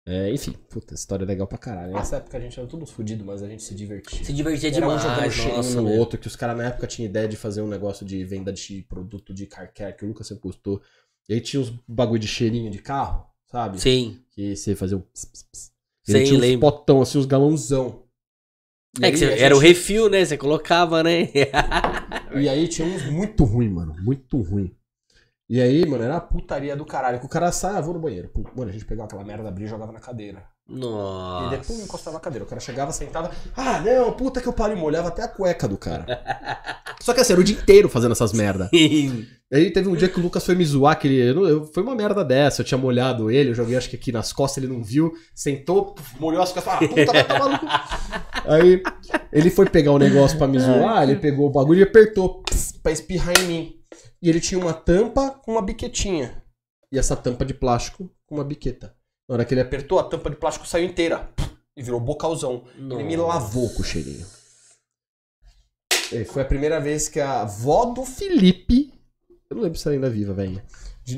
É, 0.06 0.32
enfim, 0.32 0.52
puta, 0.70 0.94
história 0.94 1.26
legal 1.26 1.46
pra 1.46 1.58
caralho. 1.58 1.92
Nessa 1.92 2.16
época 2.16 2.38
a 2.38 2.40
gente 2.40 2.58
era 2.58 2.66
tudo 2.66 2.86
fudido, 2.86 3.22
mas 3.22 3.42
a 3.42 3.48
gente 3.48 3.62
se 3.62 3.74
divertia. 3.74 4.24
Se 4.24 4.32
divertia 4.32 4.70
Era 4.70 4.76
um 4.76 4.96
demais. 4.96 5.02
jogando 5.02 5.30
cheirinho 5.30 5.56
Nossa, 5.58 5.82
no 5.82 5.90
outro, 5.90 6.18
que 6.18 6.26
os 6.26 6.34
caras 6.34 6.56
na 6.56 6.64
época 6.64 6.86
tinham 6.86 7.10
ideia 7.10 7.28
de 7.28 7.36
fazer 7.36 7.60
um 7.60 7.68
negócio 7.68 8.06
de 8.06 8.24
venda 8.24 8.50
de 8.50 8.82
produto 8.88 9.34
de 9.34 9.46
car 9.46 9.70
care, 9.74 9.94
que 9.94 10.06
o 10.06 10.08
Lucas 10.08 10.26
sempre 10.26 10.42
postou. 10.42 10.80
E 11.28 11.34
aí 11.34 11.40
tinha 11.42 11.60
uns 11.60 11.68
bagulho 11.86 12.18
de 12.18 12.26
cheirinho 12.26 12.70
de 12.70 12.78
carro. 12.78 13.26
sabe? 13.50 13.78
Sim. 13.78 14.18
Que 14.30 14.56
você 14.56 14.74
fazia 14.74 14.96
o 14.96 15.00
ps, 15.02 15.26
ps, 15.26 15.72
ps. 16.08 16.12
Sim, 16.12 16.16
Ele 16.18 16.26
tinha 16.26 16.38
uns 16.38 16.42
lembro. 16.42 16.60
potão, 16.60 17.00
assim, 17.02 17.18
uns 17.18 17.26
galãozão. 17.26 18.02
E 19.00 19.04
É 19.04 19.10
que 19.10 19.16
você- 19.18 19.26
a 19.26 19.38
era 19.38 19.56
o 19.56 19.60
gente- 19.60 19.68
refil, 19.68 20.08
né? 20.08 20.24
Você 20.24 20.36
colocava, 20.36 21.02
né? 21.02 21.28
E 22.34 22.48
aí 22.48 22.66
tinha 22.68 22.86
uns 22.88 23.04
muito 23.06 23.44
ruim, 23.44 23.68
mano. 23.68 23.94
Muito 24.02 24.40
ruim. 24.40 24.74
E 25.48 25.60
aí, 25.60 25.86
mano, 25.86 26.04
era 26.04 26.16
a 26.16 26.20
putaria 26.20 26.76
do 26.76 26.84
caralho. 26.84 27.20
Que 27.20 27.26
o 27.26 27.28
cara 27.28 27.50
sai, 27.52 27.76
ah, 27.76 27.80
vou 27.80 27.94
no 27.94 28.00
banheiro. 28.00 28.30
Mano, 28.56 28.68
a 28.70 28.72
gente 28.72 28.84
pegava 28.84 29.06
aquela 29.06 29.24
merda, 29.24 29.48
abria 29.48 29.66
e 29.66 29.70
jogava 29.70 29.92
na 29.92 30.00
cadeira. 30.00 30.44
E 30.68 30.76
Nossa. 30.78 31.56
depois 31.56 31.80
encostava 31.80 32.14
na 32.16 32.20
cadeira. 32.20 32.44
O 32.44 32.48
cara 32.48 32.60
chegava, 32.60 32.92
sentava. 32.92 33.30
Ah, 33.56 33.80
não, 33.80 34.12
puta 34.12 34.40
que 34.40 34.46
eu 34.46 34.52
pariu. 34.52 34.76
Molhava 34.76 35.08
até 35.08 35.22
a 35.22 35.28
cueca 35.28 35.66
do 35.66 35.78
cara. 35.78 36.04
Só 37.00 37.14
que 37.14 37.20
assim, 37.20 37.32
era 37.32 37.40
o 37.40 37.44
dia 37.44 37.56
inteiro 37.56 37.88
fazendo 37.88 38.12
essas 38.12 38.34
merda. 38.34 38.68
Aí 39.50 39.70
teve 39.72 39.88
um 39.88 39.96
dia 39.96 40.08
que 40.08 40.20
o 40.20 40.22
Lucas 40.22 40.44
foi 40.44 40.54
me 40.54 40.64
zoar, 40.64 40.98
que 40.98 41.08
ele. 41.08 41.16
eu 41.38 41.48
eu- 41.48 41.64
foi 41.72 41.82
uma 41.82 41.94
merda 41.94 42.22
dessa. 42.22 42.60
Eu 42.60 42.66
tinha 42.66 42.76
molhado 42.76 43.30
ele, 43.30 43.50
eu 43.50 43.54
joguei 43.54 43.76
acho 43.78 43.88
que 43.88 43.96
aqui 43.96 44.12
nas 44.12 44.30
costas, 44.30 44.62
ele 44.62 44.70
não 44.70 44.82
viu, 44.84 45.12
sentou, 45.34 45.94
molhou 46.20 46.42
as 46.42 46.52
costas, 46.52 46.74
ah, 46.74 46.78
puta, 46.78 47.06
vai 47.06 47.24
tá 47.24 47.38
maluco. 47.38 47.66
Aí 48.44 48.82
ele 49.32 49.48
foi 49.50 49.66
pegar 49.70 49.92
o 49.92 49.98
negócio 49.98 50.36
pra 50.36 50.46
me 50.46 50.58
zoar, 50.58 51.02
ele 51.04 51.16
pegou 51.16 51.46
o 51.46 51.50
bagulho 51.52 51.80
e 51.80 51.82
apertou 51.82 52.42
pss, 52.42 52.78
pra 52.82 52.92
espirrar 52.92 53.38
em 53.40 53.46
mim. 53.46 53.74
E 54.20 54.28
ele 54.28 54.40
tinha 54.40 54.60
uma 54.60 54.74
tampa 54.74 55.30
com 55.42 55.52
uma 55.52 55.62
biquetinha. 55.62 56.42
E 56.92 56.98
essa 56.98 57.16
tampa 57.16 57.44
de 57.44 57.54
plástico 57.54 58.10
com 58.26 58.34
uma 58.34 58.44
biqueta. 58.44 58.94
Na 59.28 59.34
hora 59.34 59.44
que 59.44 59.52
ele 59.52 59.60
apertou, 59.60 59.98
a 59.98 60.04
tampa 60.04 60.30
de 60.30 60.36
bocalzão 60.36 60.64
saiu 60.64 60.86
inteira. 60.86 61.28
E 61.76 61.82
virou 61.82 62.00
bocalzão. 62.00 62.64
Ele 62.76 63.04
me 63.04 63.16
Nossa. 63.16 63.34
lavou 63.34 63.68
com 63.70 63.82
o 63.82 63.84
cheirinho. 63.84 64.26
E 66.10 66.24
foi 66.24 66.42
a 66.42 66.46
primeira 66.46 66.80
vez 66.80 67.08
que 67.08 67.20
a 67.20 67.42
avó 67.42 67.84
do 67.84 68.04
Felipe, 68.04 68.92
eu 69.50 69.56
não 69.56 69.62
lembro 69.62 69.78
se 69.78 69.86
ela 69.86 69.94
ainda 69.94 70.06
é 70.06 70.10
viva, 70.10 70.32
velho. 70.32 70.62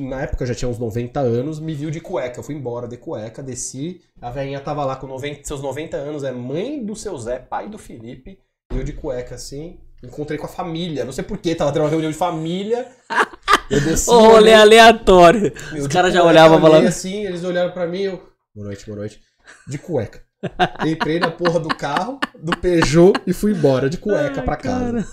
Na 0.01 0.23
época 0.23 0.43
eu 0.43 0.49
já 0.49 0.55
tinha 0.55 0.69
uns 0.69 0.79
90 0.79 1.21
anos, 1.21 1.61
me 1.61 1.75
viu 1.75 1.91
de 1.91 2.01
cueca. 2.01 2.41
Eu 2.41 2.45
fui 2.45 2.55
embora 2.55 2.89
de 2.89 2.97
cueca, 2.97 3.43
desci. 3.43 4.03
A 4.21 4.31
velhinha 4.31 4.61
tava 4.61 4.85
lá 4.85 4.97
com 4.97 5.07
90, 5.07 5.45
seus 5.45 5.63
90 5.63 5.97
anos, 5.97 6.25
é 6.25 6.33
mãe 6.33 6.85
do 6.85 6.97
seu 6.97 7.17
Zé, 7.17 7.39
pai 7.39 7.69
do 7.69 7.79
Felipe. 7.79 8.39
E 8.73 8.77
eu 8.77 8.85
de 8.85 8.93
cueca 8.93 9.37
assim. 9.37 9.79
Encontrei 10.03 10.39
com 10.39 10.47
a 10.47 10.49
família. 10.49 11.05
Não 11.05 11.13
sei 11.13 11.23
porquê, 11.25 11.55
tava 11.55 11.73
tendo 11.73 11.83
uma 11.83 11.89
reunião 11.91 12.11
de 12.11 12.17
família. 12.17 12.87
Eu 13.71 13.81
desci. 13.81 14.11
Ô, 14.11 14.19
rolê 14.19 14.35
olhei- 14.37 14.55
aleatório. 14.55 15.53
meu, 15.73 15.83
Os 15.83 15.87
caras 15.87 16.13
já 16.13 16.25
olhavam 16.25 16.61
falando. 16.61 16.87
assim, 16.89 17.25
eles 17.27 17.45
olharam 17.45 17.71
pra 17.71 17.87
mim, 17.87 18.01
eu. 18.03 18.17
Boa 18.53 18.67
noite, 18.67 18.85
boa 18.85 18.99
noite. 18.99 19.21
De 19.69 19.79
cueca. 19.79 20.23
Entrei 20.85 21.21
na 21.21 21.31
porra 21.31 21.61
do 21.61 21.69
carro, 21.69 22.19
do 22.43 22.57
Peugeot 22.57 23.13
e 23.27 23.33
fui 23.33 23.53
embora 23.53 23.89
de 23.89 23.97
cueca 23.99 24.43
pra 24.43 24.57
casa. 24.57 25.07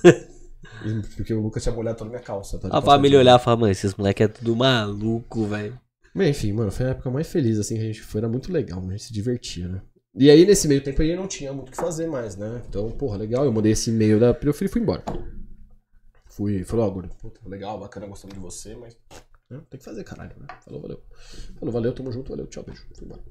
Porque 1.16 1.34
o 1.34 1.42
Lucas 1.42 1.62
tinha 1.62 1.76
molhado 1.76 1.98
toda 2.00 2.10
a 2.10 2.14
minha 2.14 2.24
calça. 2.24 2.58
tá? 2.58 2.70
A 2.72 2.82
família 2.82 3.20
olhava 3.20 3.42
e 3.42 3.44
falava, 3.44 3.62
mano, 3.62 3.72
esses 3.72 3.94
moleques 3.94 4.26
é 4.26 4.28
tudo 4.28 4.56
maluco, 4.56 5.46
velho. 5.46 5.78
Enfim, 6.16 6.52
mano, 6.54 6.72
foi 6.72 6.88
a 6.88 6.90
época 6.90 7.12
mais 7.12 7.28
feliz, 7.28 7.60
assim, 7.60 7.76
que 7.76 7.82
a 7.82 7.86
gente 7.86 8.02
foi. 8.02 8.22
Era 8.22 8.30
muito 8.30 8.52
legal, 8.52 8.80
a 8.80 8.92
gente 8.92 9.04
se 9.04 9.14
divertia, 9.14 9.68
né? 9.68 9.82
E 10.20 10.32
aí, 10.32 10.48
nesse 10.48 10.68
meio 10.68 10.84
tempo 10.84 11.00
aí, 11.04 11.12
eu 11.12 11.16
não 11.16 11.28
tinha 11.28 11.54
muito 11.54 11.68
o 11.68 11.72
que 11.72 11.78
fazer 11.78 12.08
mais, 12.08 12.36
né? 12.36 12.64
Então, 12.68 12.90
porra, 12.90 13.18
legal, 13.18 13.46
eu 13.46 13.52
mandei 13.52 13.74
esse 13.74 13.92
e-mail 13.92 14.20
da 14.20 14.34
Priofili 14.34 14.68
e 14.68 14.72
fui 14.72 14.82
embora. 14.82 15.04
Fui, 16.26 16.64
falou, 16.64 16.88
ó, 16.88 17.08
puta, 17.22 17.40
legal, 17.48 17.80
bacana, 17.80 18.08
gostando 18.08 18.34
de 18.34 18.40
você, 18.40 18.76
mas 18.76 18.98
né, 19.48 19.62
tem 19.70 19.78
que 19.78 19.86
fazer, 19.86 20.04
caralho, 20.04 20.36
né? 20.40 20.48
Falou, 20.66 20.82
valeu. 20.82 21.04
Falou, 21.60 21.72
valeu, 21.72 21.94
tamo 21.94 22.12
junto, 22.12 22.32
valeu, 22.32 22.48
tchau, 22.48 22.64
beijo. 22.64 22.84
Fui 22.96 23.06
embora. 23.06 23.22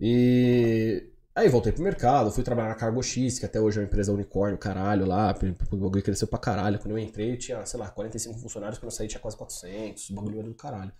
E 0.00 1.10
aí 1.34 1.48
voltei 1.48 1.72
pro 1.72 1.82
mercado, 1.82 2.30
fui 2.30 2.44
trabalhar 2.44 2.68
na 2.68 2.74
Cargo 2.76 3.02
X, 3.02 3.40
que 3.40 3.46
até 3.46 3.60
hoje 3.60 3.78
é 3.78 3.80
uma 3.80 3.86
empresa 3.86 4.12
unicórnio, 4.12 4.56
caralho, 4.56 5.06
lá, 5.06 5.34
o 5.72 5.76
bagulho 5.76 6.02
cresceu 6.02 6.28
pra 6.28 6.38
caralho. 6.38 6.78
Quando 6.78 6.92
eu 6.92 6.98
entrei, 6.98 7.36
tinha, 7.38 7.66
sei 7.66 7.80
lá, 7.80 7.88
45 7.88 8.38
funcionários, 8.38 8.78
quando 8.78 8.92
eu 8.92 8.96
saí 8.96 9.08
tinha 9.08 9.20
quase 9.20 9.36
400, 9.36 10.10
o 10.10 10.14
bagulho 10.14 10.38
era 10.38 10.48
do 10.48 10.54
caralho. 10.54 10.92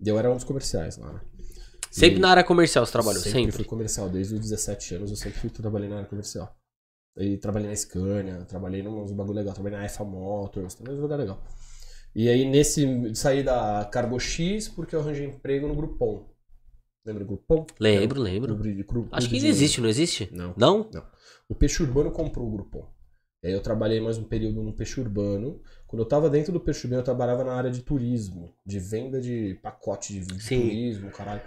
E 0.00 0.08
eu 0.08 0.18
era 0.18 0.30
um 0.30 0.36
dos 0.36 0.44
comerciais 0.44 0.96
lá, 0.96 1.12
né? 1.12 1.20
Sempre 1.90 2.18
E- 2.18 2.20
na 2.20 2.30
área 2.30 2.44
comercial 2.44 2.86
você 2.86 2.92
trabalhou, 2.92 3.20
sempre, 3.20 3.40
sempre. 3.40 3.52
fui 3.52 3.64
comercial, 3.64 4.08
desde 4.08 4.34
os 4.34 4.40
17 4.40 4.94
anos 4.94 5.10
eu 5.10 5.16
sempre 5.16 5.38
fui 5.40 5.50
trabalhei 5.50 5.88
na 5.88 5.96
área 5.96 6.08
comercial. 6.08 6.56
Aí 7.18 7.36
trabalhei 7.36 7.68
na 7.68 7.74
Scania, 7.76 8.44
trabalhei 8.44 8.82
num 8.82 9.04
bagulho 9.14 9.36
legal, 9.36 9.52
trabalhei 9.52 9.78
na 9.78 9.84
EFA 9.84 10.04
Motors, 10.04 10.74
trabalhei 10.74 10.96
num 10.96 11.02
lugar 11.02 11.18
legal. 11.18 11.44
E 12.14 12.28
aí 12.28 12.44
nesse, 12.48 13.14
saí 13.14 13.42
da 13.42 13.84
Cargo 13.92 14.18
X 14.18 14.68
porque 14.68 14.94
eu 14.94 15.00
arranjei 15.00 15.26
emprego 15.26 15.66
no 15.66 15.74
Groupon. 15.74 16.28
Lembra 17.04 17.24
do 17.24 17.28
Groupon? 17.28 17.66
Lembro, 17.80 18.20
um 18.20 18.22
lembro. 18.22 18.54
clube 18.54 18.74
de- 18.74 18.84
clube 18.84 19.08
Acho 19.12 19.28
que 19.28 19.36
ainda 19.36 19.48
existe, 19.48 19.80
não 19.80 19.88
existe? 19.88 20.28
Não. 20.32 20.54
Não? 20.56 20.88
O 21.48 21.54
Peixe 21.54 21.82
Urbano 21.82 22.10
comprou 22.12 22.46
o 22.46 22.50
Groupon. 22.52 22.86
E 23.42 23.48
aí 23.48 23.52
eu 23.54 23.62
trabalhei 23.62 24.00
mais 24.00 24.18
um 24.18 24.24
período 24.24 24.62
no 24.62 24.72
Peixe 24.74 25.00
Urbano. 25.00 25.60
Quando 25.86 26.02
eu 26.02 26.06
tava 26.08 26.28
dentro 26.28 26.52
do 26.52 26.60
Peixe 26.60 26.84
Urbano, 26.86 27.00
eu 27.00 27.04
trabalhava 27.04 27.42
na 27.42 27.54
área 27.54 27.70
de 27.70 27.80
turismo, 27.82 28.54
de 28.66 28.78
venda 28.78 29.18
de 29.20 29.58
pacote 29.62 30.12
de, 30.12 30.20
de 30.26 30.42
Sim. 30.42 30.60
turismo, 30.60 31.10
caralho. 31.10 31.40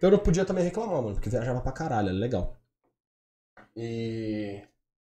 Então 0.00 0.08
eu 0.08 0.16
não 0.16 0.24
podia 0.24 0.46
também 0.46 0.64
reclamar, 0.64 1.02
mano, 1.02 1.12
porque 1.14 1.28
viajava 1.28 1.60
pra 1.60 1.72
caralho, 1.72 2.08
era 2.08 2.16
legal. 2.16 2.56
E 3.76 4.62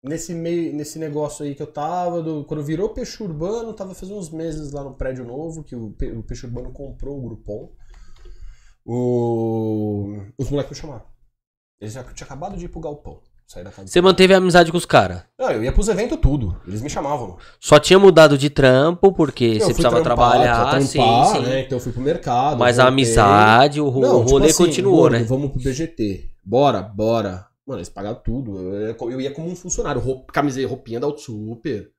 nesse 0.01 0.33
meio, 0.33 0.73
nesse 0.75 0.97
negócio 0.97 1.45
aí 1.45 1.53
que 1.53 1.61
eu 1.61 1.71
tava, 1.71 2.23
do- 2.23 2.43
quando 2.45 2.63
virou 2.63 2.89
Peixe 2.89 3.21
Urbano, 3.21 3.71
tava 3.75 3.93
fazendo 3.93 4.17
uns 4.17 4.31
meses 4.31 4.71
lá 4.71 4.83
no 4.83 4.95
prédio 4.95 5.23
novo, 5.23 5.63
que 5.63 5.75
o, 5.75 5.89
o 6.17 6.23
Peixe 6.23 6.47
Urbano 6.47 6.73
comprou 6.73 7.19
o 7.19 7.21
Groupon. 7.21 7.71
O, 8.83 10.07
os 10.39 10.49
moleques 10.49 10.71
me 10.71 10.81
chamaram. 10.81 11.05
Eles 11.79 11.93
já 11.93 12.03
tinham 12.03 12.25
acabado 12.25 12.57
de 12.57 12.65
ir 12.65 12.69
pro 12.69 12.79
galpão. 12.81 13.21
Sair 13.49 13.63
da 13.63 13.71
casa 13.71 13.87
Você 13.87 13.99
manteve 13.99 14.31
a 14.31 14.37
amizade 14.37 14.71
com 14.71 14.77
os 14.77 14.85
caras. 14.85 15.23
não, 15.39 15.49
eu 15.49 15.63
ia 15.63 15.71
pros 15.71 15.87
eventos 15.87 16.19
tudo. 16.21 16.55
Eles 16.67 16.83
me 16.83 16.89
chamavam. 16.89 17.35
Só 17.59 17.79
tinha 17.79 17.97
mudado 17.97 18.37
de 18.37 18.47
trampo, 18.47 19.11
porque 19.11 19.43
Eu 19.43 19.61
você 19.61 19.73
precisava 19.73 20.03
trampar, 20.03 20.33
trabalhar, 20.33 20.69
trampar, 20.69 20.81
sim, 20.83 21.33
sim. 21.33 21.41
né? 21.41 21.61
Então 21.61 21.77
eu 21.79 21.81
fui 21.81 21.91
pro 21.91 21.99
mercado. 21.99 22.59
Mas 22.59 22.77
a 22.77 22.87
amizade, 22.87 23.81
o, 23.81 23.89
ro- 23.89 24.01
Não, 24.01 24.17
o 24.17 24.19
tipo 24.19 24.31
rolê 24.33 24.49
assim, 24.51 24.65
continuou, 24.65 24.97
gordo, 24.97 25.13
né? 25.13 25.23
Vamos 25.23 25.51
pro 25.51 25.63
BGT. 25.63 26.29
Bora, 26.45 26.83
bora. 26.83 27.47
Mano, 27.65 27.79
eles 27.79 27.89
pagavam 27.89 28.21
tudo. 28.23 28.55
Eu 28.59 28.87
ia, 28.89 28.95
eu 28.99 29.21
ia 29.21 29.31
como 29.31 29.49
um 29.49 29.55
funcionário. 29.55 29.99
Roupa, 29.99 30.31
camiseta, 30.31 30.67
roupinha 30.67 30.99
da 30.99 31.07
Auto 31.07 31.19
Super. 31.19 31.89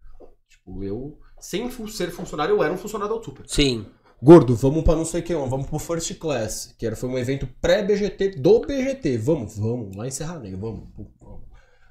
Tipo, 0.48 0.84
eu... 0.84 1.18
Sem 1.40 1.68
ser 1.88 2.12
funcionário, 2.12 2.54
eu 2.54 2.62
era 2.62 2.72
um 2.72 2.76
funcionário 2.76 3.08
da 3.12 3.14
Auto 3.16 3.24
Super. 3.24 3.44
Sim. 3.48 3.86
Gordo, 4.22 4.54
vamos 4.54 4.84
pra 4.84 4.94
não 4.94 5.04
sei 5.06 5.20
o 5.20 5.24
que, 5.24 5.34
vamos 5.34 5.66
pro 5.66 5.78
First 5.78 6.14
Class, 6.18 6.74
que 6.78 6.84
era, 6.84 6.94
foi 6.94 7.08
um 7.08 7.16
evento 7.16 7.48
pré-BGT 7.58 8.32
do 8.38 8.60
BGT. 8.60 9.16
Vamos, 9.16 9.56
vamos, 9.56 9.96
lá 9.96 10.06
em 10.06 10.10
Serra 10.10 10.38
Negra, 10.38 10.58
vamos. 10.58 10.82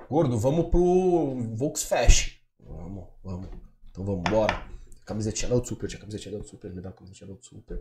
Gordo, 0.10 0.38
vamos 0.40 0.70
pro 0.70 1.36
Volksfest. 1.56 2.40
Vamos, 2.60 3.06
vamos. 3.24 3.48
Então 3.92 4.04
vamos, 4.04 4.24
bora. 4.30 4.64
Camisetinha 5.06 5.50
da 5.56 5.64
Super, 5.64 5.88
tinha 5.88 6.00
camisetinha 6.00 6.38
da 6.38 6.44
Super, 6.44 6.74
me 6.74 6.82
dá 6.82 6.90
a 6.90 6.92
camisetinha 6.94 7.32
da 7.32 7.40
Super. 7.42 7.80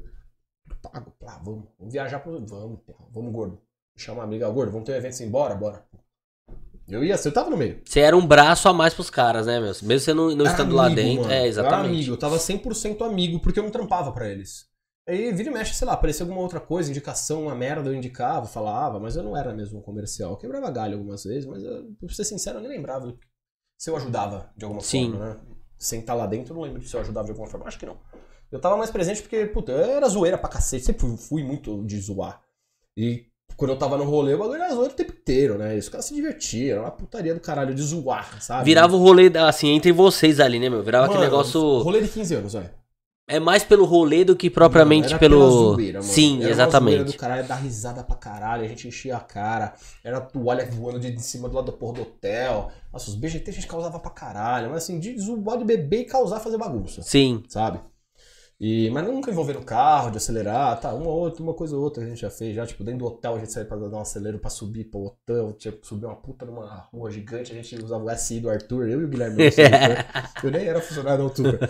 Pago, 0.82 1.10
plá, 1.18 1.38
vamos. 1.42 1.64
Vamos 1.78 1.92
viajar 1.92 2.20
pro. 2.20 2.44
Vamos, 2.46 2.80
vamos, 3.10 3.32
gordo. 3.32 3.60
Chama 3.96 4.20
a 4.20 4.24
amiga, 4.24 4.48
gordo, 4.50 4.70
vamos 4.72 4.86
ter 4.86 4.92
um 4.92 4.96
evento 4.96 5.12
assim, 5.14 5.30
bora, 5.30 5.54
bora. 5.54 5.84
Eu 6.86 7.02
ia, 7.04 7.16
eu 7.22 7.32
tava 7.32 7.50
no 7.50 7.56
meio. 7.56 7.82
Você 7.84 8.00
era 8.00 8.16
um 8.16 8.26
braço 8.26 8.68
a 8.68 8.72
mais 8.72 8.94
pros 8.94 9.10
caras, 9.10 9.46
né, 9.46 9.58
meu? 9.60 9.72
Mesmo 9.82 10.00
você 10.00 10.14
não, 10.14 10.28
não 10.30 10.44
Era 10.46 10.50
estando 10.54 10.74
lá 10.74 10.86
amigo, 10.86 11.00
dentro. 11.00 11.22
mano. 11.22 11.32
É, 11.32 11.38
Era 11.38 11.46
exatamente. 11.46 11.86
amigo, 11.94 12.12
eu 12.12 12.16
tava 12.18 12.36
100% 12.36 13.02
amigo, 13.06 13.40
porque 13.40 13.58
eu 13.58 13.62
não 13.64 13.70
trampava 13.70 14.12
pra 14.12 14.28
eles. 14.28 14.67
Aí 15.08 15.32
vira 15.32 15.48
e 15.48 15.52
mexe, 15.52 15.74
sei 15.74 15.86
lá, 15.86 15.94
aparecia 15.94 16.22
alguma 16.22 16.42
outra 16.42 16.60
coisa, 16.60 16.90
indicação, 16.90 17.44
uma 17.44 17.54
merda, 17.54 17.88
eu 17.88 17.94
indicava, 17.94 18.44
falava, 18.46 19.00
mas 19.00 19.16
eu 19.16 19.22
não 19.22 19.34
era 19.34 19.54
mesmo 19.54 19.78
um 19.78 19.82
comercial. 19.82 20.32
Eu 20.32 20.36
quebrava 20.36 20.70
galho 20.70 20.98
algumas 20.98 21.24
vezes, 21.24 21.46
mas 21.46 21.64
eu, 21.64 21.90
pra 21.98 22.14
ser 22.14 22.24
sincero, 22.24 22.58
eu 22.58 22.60
nem 22.60 22.70
lembrava 22.70 23.16
se 23.78 23.88
eu 23.88 23.96
ajudava 23.96 24.50
de 24.54 24.66
alguma 24.66 24.82
Sim. 24.82 25.12
forma, 25.12 25.24
né? 25.24 25.40
Sem 25.78 26.00
estar 26.00 26.12
lá 26.12 26.26
dentro, 26.26 26.52
eu 26.52 26.56
não 26.56 26.62
lembro 26.62 26.82
se 26.82 26.94
eu 26.94 27.00
ajudava 27.00 27.24
de 27.24 27.30
alguma 27.30 27.48
forma. 27.48 27.66
Acho 27.66 27.78
que 27.78 27.86
não. 27.86 27.96
Eu 28.52 28.60
tava 28.60 28.76
mais 28.76 28.90
presente 28.90 29.22
porque, 29.22 29.46
puta, 29.46 29.72
eu 29.72 29.78
era 29.78 30.06
zoeira 30.08 30.36
pra 30.36 30.50
cacete, 30.50 30.84
sempre 30.84 31.06
fui, 31.16 31.42
muito 31.42 31.82
de 31.86 31.98
zoar. 32.00 32.42
E 32.94 33.28
quando 33.56 33.70
eu 33.70 33.78
tava 33.78 33.96
no 33.96 34.04
rolê, 34.04 34.34
o 34.34 34.38
bagulho 34.38 34.62
era 34.62 34.74
zoeira 34.74 34.92
o 34.92 34.96
tempo 34.96 35.12
inteiro, 35.12 35.56
né? 35.56 35.74
E 35.74 35.78
os 35.78 35.88
caras 35.88 36.04
se 36.04 36.14
divertiam, 36.14 36.78
era 36.78 36.82
uma 36.82 36.90
putaria 36.90 37.32
do 37.32 37.40
caralho 37.40 37.74
de 37.74 37.82
zoar, 37.82 38.42
sabe? 38.42 38.66
Virava 38.66 38.94
o 38.94 38.98
rolê, 38.98 39.32
assim, 39.38 39.68
entre 39.68 39.90
vocês 39.90 40.38
ali, 40.38 40.58
né, 40.58 40.68
meu? 40.68 40.82
Virava 40.82 41.06
aquele 41.06 41.20
Mano, 41.20 41.30
negócio. 41.30 41.60
Rolê 41.78 42.02
de 42.02 42.08
15 42.08 42.34
anos, 42.34 42.54
olha. 42.54 42.77
É 43.30 43.38
mais 43.38 43.62
pelo 43.62 43.84
rolê 43.84 44.24
do 44.24 44.34
que 44.34 44.48
propriamente 44.48 45.08
Era 45.08 45.18
pelo. 45.18 45.74
zoeira, 45.74 45.98
mano. 46.00 46.10
Sim, 46.10 46.40
Era 46.42 46.50
exatamente. 46.50 47.04
do 47.04 47.12
caralho, 47.14 47.46
dar 47.46 47.56
risada 47.56 48.02
pra 48.02 48.16
caralho, 48.16 48.64
a 48.64 48.68
gente 48.68 48.88
enchia 48.88 49.16
a 49.16 49.20
cara, 49.20 49.74
era 50.02 50.18
toalha 50.18 50.64
voando 50.64 50.98
de, 50.98 51.10
de 51.10 51.22
cima 51.22 51.46
do 51.46 51.54
lado 51.54 51.66
da 51.70 51.72
porra 51.76 51.92
do 51.96 52.02
hotel. 52.02 52.70
Nossa, 52.90 53.10
os 53.10 53.14
BGT 53.14 53.50
a 53.50 53.52
gente 53.54 53.66
causava 53.66 54.00
pra 54.00 54.10
caralho, 54.10 54.70
mas 54.70 54.84
assim, 54.84 54.98
de 54.98 55.18
zoar 55.20 55.58
de 55.58 55.64
beber 55.64 56.00
e 56.00 56.04
causar 56.06 56.40
fazer 56.40 56.56
bagunça, 56.56 57.02
Sim. 57.02 57.42
sabe? 57.48 57.80
E, 58.60 58.90
mas 58.90 59.04
nunca 59.04 59.30
envolvendo 59.30 59.64
carro, 59.64 60.10
de 60.10 60.16
acelerar, 60.16 60.80
tá, 60.80 60.92
uma 60.92 61.10
outra, 61.10 61.42
uma 61.42 61.54
coisa 61.54 61.76
ou 61.76 61.82
outra 61.82 62.02
a 62.02 62.06
gente 62.08 62.20
já 62.20 62.28
fez, 62.28 62.56
já, 62.56 62.66
tipo, 62.66 62.82
dentro 62.82 62.98
do 62.98 63.06
hotel 63.06 63.36
a 63.36 63.38
gente 63.38 63.52
saía 63.52 63.66
pra 63.66 63.76
dar 63.76 63.96
um 63.96 64.00
acelero 64.00 64.40
pra 64.40 64.50
subir 64.50 64.86
pro 64.86 65.04
hotel, 65.04 65.52
tinha 65.52 65.70
que 65.70 65.86
subir 65.86 66.06
uma 66.06 66.16
puta 66.16 66.44
numa 66.44 66.88
rua 66.92 67.08
gigante, 67.08 67.52
a 67.52 67.54
gente 67.54 67.76
usava 67.76 68.04
o 68.04 68.16
SI 68.16 68.40
do 68.40 68.50
Arthur, 68.50 68.88
eu 68.88 69.00
e 69.00 69.04
o 69.04 69.08
Guilherme, 69.08 69.44
eu 70.42 70.50
nem 70.50 70.66
era 70.66 70.80
funcionário 70.80 71.18
da 71.18 71.24
altura. 71.24 71.60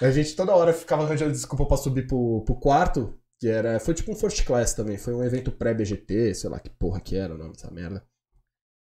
A 0.00 0.10
gente 0.10 0.34
toda 0.34 0.56
hora 0.56 0.72
ficava 0.72 1.04
arranjando 1.04 1.32
desculpa 1.32 1.66
pra 1.66 1.76
subir 1.76 2.06
pro, 2.06 2.42
pro 2.46 2.58
quarto, 2.58 3.14
que 3.42 3.48
era. 3.48 3.80
Foi 3.80 3.92
tipo 3.92 4.12
um 4.12 4.14
first 4.14 4.44
class 4.44 4.72
também. 4.72 4.96
Foi 4.96 5.12
um 5.12 5.24
evento 5.24 5.50
pré-BGT, 5.50 6.32
sei 6.34 6.48
lá 6.48 6.60
que 6.60 6.70
porra 6.70 7.00
que 7.00 7.16
era 7.16 7.34
o 7.34 7.38
nome 7.38 7.52
dessa 7.52 7.70
merda. 7.72 8.06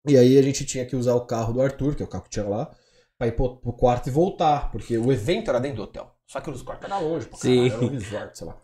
E 0.07 0.19
aí 0.19 0.37
a 0.37 0.43
gente 0.43 0.67
tinha 0.67 0.85
que 0.85 0.95
usar 0.95 1.15
o 1.15 1.27
carro 1.27 1.55
do 1.55 1.63
Arthur, 1.63 1.95
que 1.95 2.03
é 2.03 2.05
o 2.05 2.09
carro 2.09 2.25
que 2.25 2.31
tinha 2.31 2.47
lá, 2.47 2.71
pra 3.19 3.29
ir 3.29 3.33
pro, 3.33 3.57
pro 3.57 3.73
quarto 3.73 4.09
e 4.09 4.13
voltar, 4.13 4.71
porque 4.71 4.99
o 4.99 5.11
evento 5.11 5.49
era 5.49 5.59
dentro 5.59 5.79
do 5.79 5.83
hotel. 5.85 6.12
Só 6.33 6.41
que 6.41 6.49
os 6.49 6.63
quartos 6.63 6.91
eram 6.91 7.07
longe, 7.07 7.27
pra 7.27 7.39
Sim. 7.39 7.69
caralho, 7.69 7.75
era 7.75 7.85
um 7.85 7.89
resort, 7.99 8.39
sei 8.39 8.47
lá. 8.47 8.57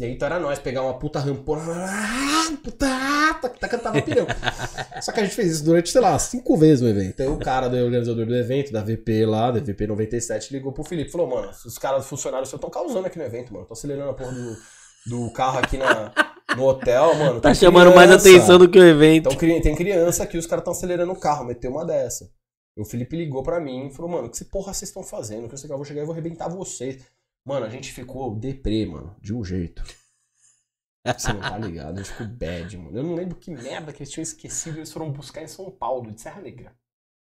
E 0.00 0.04
aí 0.04 0.12
então 0.12 0.26
era 0.26 0.40
nós 0.40 0.58
pegar 0.58 0.82
uma 0.82 0.98
puta 0.98 1.20
rampona. 1.20 1.62
ah, 1.72 2.56
Puta, 2.62 2.86
tá, 3.40 3.68
tá, 3.68 3.78
tava 3.78 4.02
pneu. 4.02 4.26
Só 5.00 5.12
que 5.12 5.20
a 5.20 5.22
gente 5.22 5.34
fez 5.36 5.52
isso 5.52 5.64
durante, 5.64 5.90
sei 5.90 6.00
lá, 6.00 6.18
cinco 6.18 6.56
vezes 6.56 6.80
no 6.80 6.88
evento. 6.88 7.20
Aí 7.20 7.28
o 7.28 7.38
cara 7.38 7.68
do 7.68 7.76
organizador 7.76 8.26
do 8.26 8.34
evento, 8.34 8.72
da 8.72 8.82
VP 8.82 9.24
lá, 9.26 9.52
da 9.52 9.60
VP 9.60 9.86
97, 9.86 10.52
ligou 10.52 10.72
pro 10.72 10.82
Felipe 10.82 11.08
e 11.08 11.12
falou: 11.12 11.28
Mano, 11.28 11.50
os 11.64 11.78
caras 11.78 12.04
funcionários 12.06 12.52
estão 12.52 12.68
causando 12.68 13.06
aqui 13.06 13.16
no 13.16 13.24
evento, 13.24 13.52
mano. 13.52 13.64
Tô 13.64 13.74
acelerando 13.74 14.10
a 14.10 14.14
porra 14.14 14.32
do, 14.32 14.56
do 15.06 15.32
carro 15.32 15.58
aqui 15.60 15.78
na, 15.78 16.12
no 16.56 16.64
hotel, 16.64 17.14
mano. 17.14 17.40
Tá 17.40 17.54
chamando 17.54 17.94
mais 17.94 18.08
criança. 18.08 18.28
atenção 18.28 18.58
do 18.58 18.68
que 18.68 18.78
o 18.78 18.84
evento. 18.84 19.28
Então 19.32 19.62
tem 19.62 19.74
criança 19.76 20.24
aqui, 20.24 20.36
os 20.36 20.46
caras 20.46 20.62
estão 20.62 20.72
acelerando 20.72 21.12
o 21.12 21.18
carro, 21.18 21.44
meteu 21.44 21.70
uma 21.70 21.84
dessa. 21.84 22.28
O 22.78 22.84
Felipe 22.84 23.16
ligou 23.16 23.42
pra 23.42 23.60
mim 23.60 23.88
e 23.88 23.90
falou, 23.90 24.10
mano, 24.10 24.28
o 24.28 24.30
que 24.30 24.44
porra 24.44 24.72
vocês 24.72 24.88
estão 24.88 25.02
fazendo? 25.02 25.48
Que 25.48 25.54
eu 25.54 25.58
sei 25.58 25.66
que 25.66 25.72
eu 25.72 25.76
vou 25.76 25.84
chegar 25.84 26.02
e 26.02 26.04
vou 26.04 26.12
arrebentar 26.12 26.48
vocês. 26.48 27.02
Mano, 27.44 27.66
a 27.66 27.68
gente 27.68 27.92
ficou 27.92 28.34
deprê, 28.36 28.86
mano, 28.86 29.16
de 29.20 29.34
um 29.34 29.44
jeito. 29.44 29.82
Você 31.04 31.32
não 31.32 31.40
tá 31.40 31.58
ligado, 31.58 31.98
a 31.98 32.02
gente 32.02 32.12
ficou 32.12 32.26
bad, 32.26 32.76
mano. 32.76 32.96
Eu 32.96 33.02
não 33.02 33.14
lembro 33.14 33.36
que 33.36 33.50
merda 33.50 33.92
que 33.92 34.02
eles 34.02 34.12
tinham 34.12 34.22
esquecido, 34.22 34.78
eles 34.78 34.92
foram 34.92 35.10
buscar 35.10 35.42
em 35.42 35.48
São 35.48 35.70
Paulo, 35.70 36.12
de 36.12 36.20
Serra 36.20 36.40
Negra. 36.40 36.72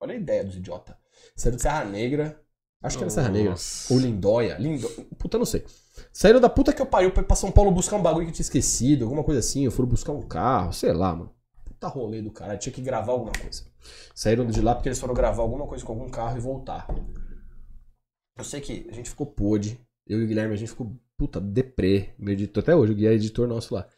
Olha 0.01 0.15
a 0.15 0.17
ideia 0.17 0.45
dos 0.45 0.57
idiotas. 0.57 0.97
Saíram 1.37 1.57
de 1.57 1.63
Serra 1.63 1.85
Negra, 1.85 2.43
acho 2.83 2.97
que 2.97 3.05
era 3.05 3.11
Serra 3.11 3.29
Negra. 3.29 3.55
Ou 3.91 3.99
Lindóia. 3.99 4.57
Lindo... 4.59 4.89
Puta, 5.19 5.37
eu 5.37 5.39
não 5.39 5.47
sei. 5.47 5.65
Saíram 6.13 6.41
da 6.41 6.49
puta 6.49 6.73
que 6.73 6.83
eu 6.83 6.87
pariu 6.87 7.13
pra 7.13 7.23
ir 7.23 7.27
pra 7.27 7.37
São 7.37 7.53
Paulo 7.53 7.71
buscar 7.71 7.97
um 7.97 8.03
bagulho 8.03 8.27
que 8.27 8.31
eu 8.31 8.35
tinha 8.35 8.45
esquecido, 8.45 9.05
alguma 9.05 9.23
coisa 9.23 9.41
assim. 9.41 9.65
Eu 9.65 9.71
foram 9.71 9.89
buscar 9.89 10.13
um 10.13 10.23
carro, 10.23 10.73
sei 10.73 10.93
lá, 10.93 11.15
mano. 11.15 11.33
Puta 11.65 11.87
rolê 11.87 12.23
do 12.23 12.33
cara. 12.33 12.57
Tinha 12.57 12.73
que 12.73 12.81
gravar 12.83 13.13
alguma 13.13 13.33
coisa. 13.33 13.74
Saíram 14.15 14.47
de 14.47 14.61
lá 14.61 14.75
porque 14.75 14.89
eles 14.89 14.99
foram 14.99 15.15
gravar 15.15 15.43
alguma 15.43 15.67
coisa 15.67 15.85
com 15.85 15.93
algum 15.93 16.11
carro 16.11 16.37
e 16.37 16.41
voltar. 16.41 16.87
Eu 18.37 18.45
sei 18.45 18.61
que 18.61 18.87
a 18.91 18.93
gente 18.93 19.11
ficou 19.11 19.27
podre. 19.27 19.81
Eu 20.07 20.21
e 20.21 20.25
o 20.25 20.27
Guilherme, 20.27 20.55
a 20.55 20.57
gente 20.57 20.69
ficou, 20.69 20.95
puta, 21.17 21.41
deprê. 21.41 22.15
Meu 22.19 22.33
editor, 22.33 22.63
até 22.63 22.75
hoje, 22.75 22.93
o 22.93 22.95
Gui 22.95 23.07
é 23.07 23.13
editor 23.13 23.47
nosso 23.47 23.75
lá. 23.75 23.89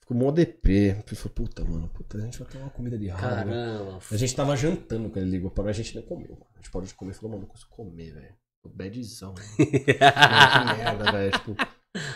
Ficou 0.00 0.16
mó 0.16 0.30
deprê. 0.30 1.02
Falei, 1.04 1.34
puta, 1.34 1.64
mano, 1.64 1.88
puta, 1.88 2.18
a 2.18 2.20
gente 2.20 2.38
vai 2.38 2.48
ter 2.48 2.58
uma 2.58 2.70
comida 2.70 2.98
de 2.98 3.08
rabo. 3.08 3.22
Caramba. 3.22 3.98
A 4.10 4.16
gente 4.16 4.36
tava 4.36 4.56
jantando 4.56 5.10
quando 5.10 5.24
ele 5.24 5.32
ligou 5.32 5.50
pra 5.50 5.64
nós, 5.64 5.76
a 5.76 5.82
gente 5.82 5.96
nem 5.96 6.06
comeu. 6.06 6.38
A 6.54 6.58
gente 6.58 6.70
parou 6.70 6.86
de 6.86 6.94
comer 6.94 7.10
e 7.10 7.14
falou, 7.14 7.30
mano, 7.32 7.42
não 7.42 7.48
consigo 7.48 7.70
comer, 7.70 8.12
velho. 8.12 8.34
Badzão, 8.64 9.34
que 9.56 10.76
merda, 10.76 11.12
velho. 11.12 11.32
Tipo, 11.32 11.56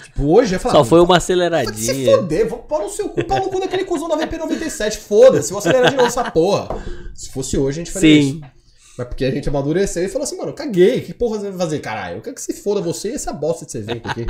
tipo, 0.05 0.24
hoje 0.35 0.55
ia 0.55 0.59
falar. 0.59 0.74
Só 0.76 0.85
foi 0.85 1.01
uma 1.01 1.07
Vai 1.09 1.20
se 1.20 1.24
aceleradinha. 1.24 2.16
foder, 2.16 2.49
vou 2.49 2.59
pôr 2.61 2.83
no 2.83 2.89
seu 2.91 3.09
cu, 3.09 3.24
pau 3.24 3.39
no 3.39 3.49
cu 3.51 3.61
daquele 3.61 3.85
cuzão 3.85 4.09
da 4.09 4.16
VP97, 4.16 4.97
foda-se, 4.99 5.51
vou 5.51 5.59
acelerar 5.59 5.91
de 5.91 5.97
novo 5.97 6.09
essa 6.09 6.31
porra. 6.31 6.83
Se 7.14 7.31
fosse 7.31 7.57
hoje, 7.59 7.81
a 7.81 7.85
gente 7.85 7.93
faria 7.93 8.22
Sim. 8.22 8.28
isso. 8.28 8.41
Mas 8.99 9.09
porque 9.09 9.24
a 9.24 9.31
gente 9.31 9.49
amadureceu 9.49 10.05
e 10.05 10.09
falou 10.09 10.24
assim, 10.24 10.37
mano, 10.37 10.53
caguei, 10.53 11.01
que 11.01 11.14
porra 11.14 11.39
você 11.39 11.49
vai 11.51 11.59
fazer, 11.59 11.78
caralho? 11.81 12.18
Eu 12.18 12.22
quero 12.22 12.35
que 12.35 12.43
se 12.43 12.53
foda 12.55 12.81
você 12.81 13.11
e 13.11 13.14
essa 13.14 13.33
bosta 13.33 13.64
desse 13.64 13.78
evento 13.78 14.09
aqui. 14.09 14.26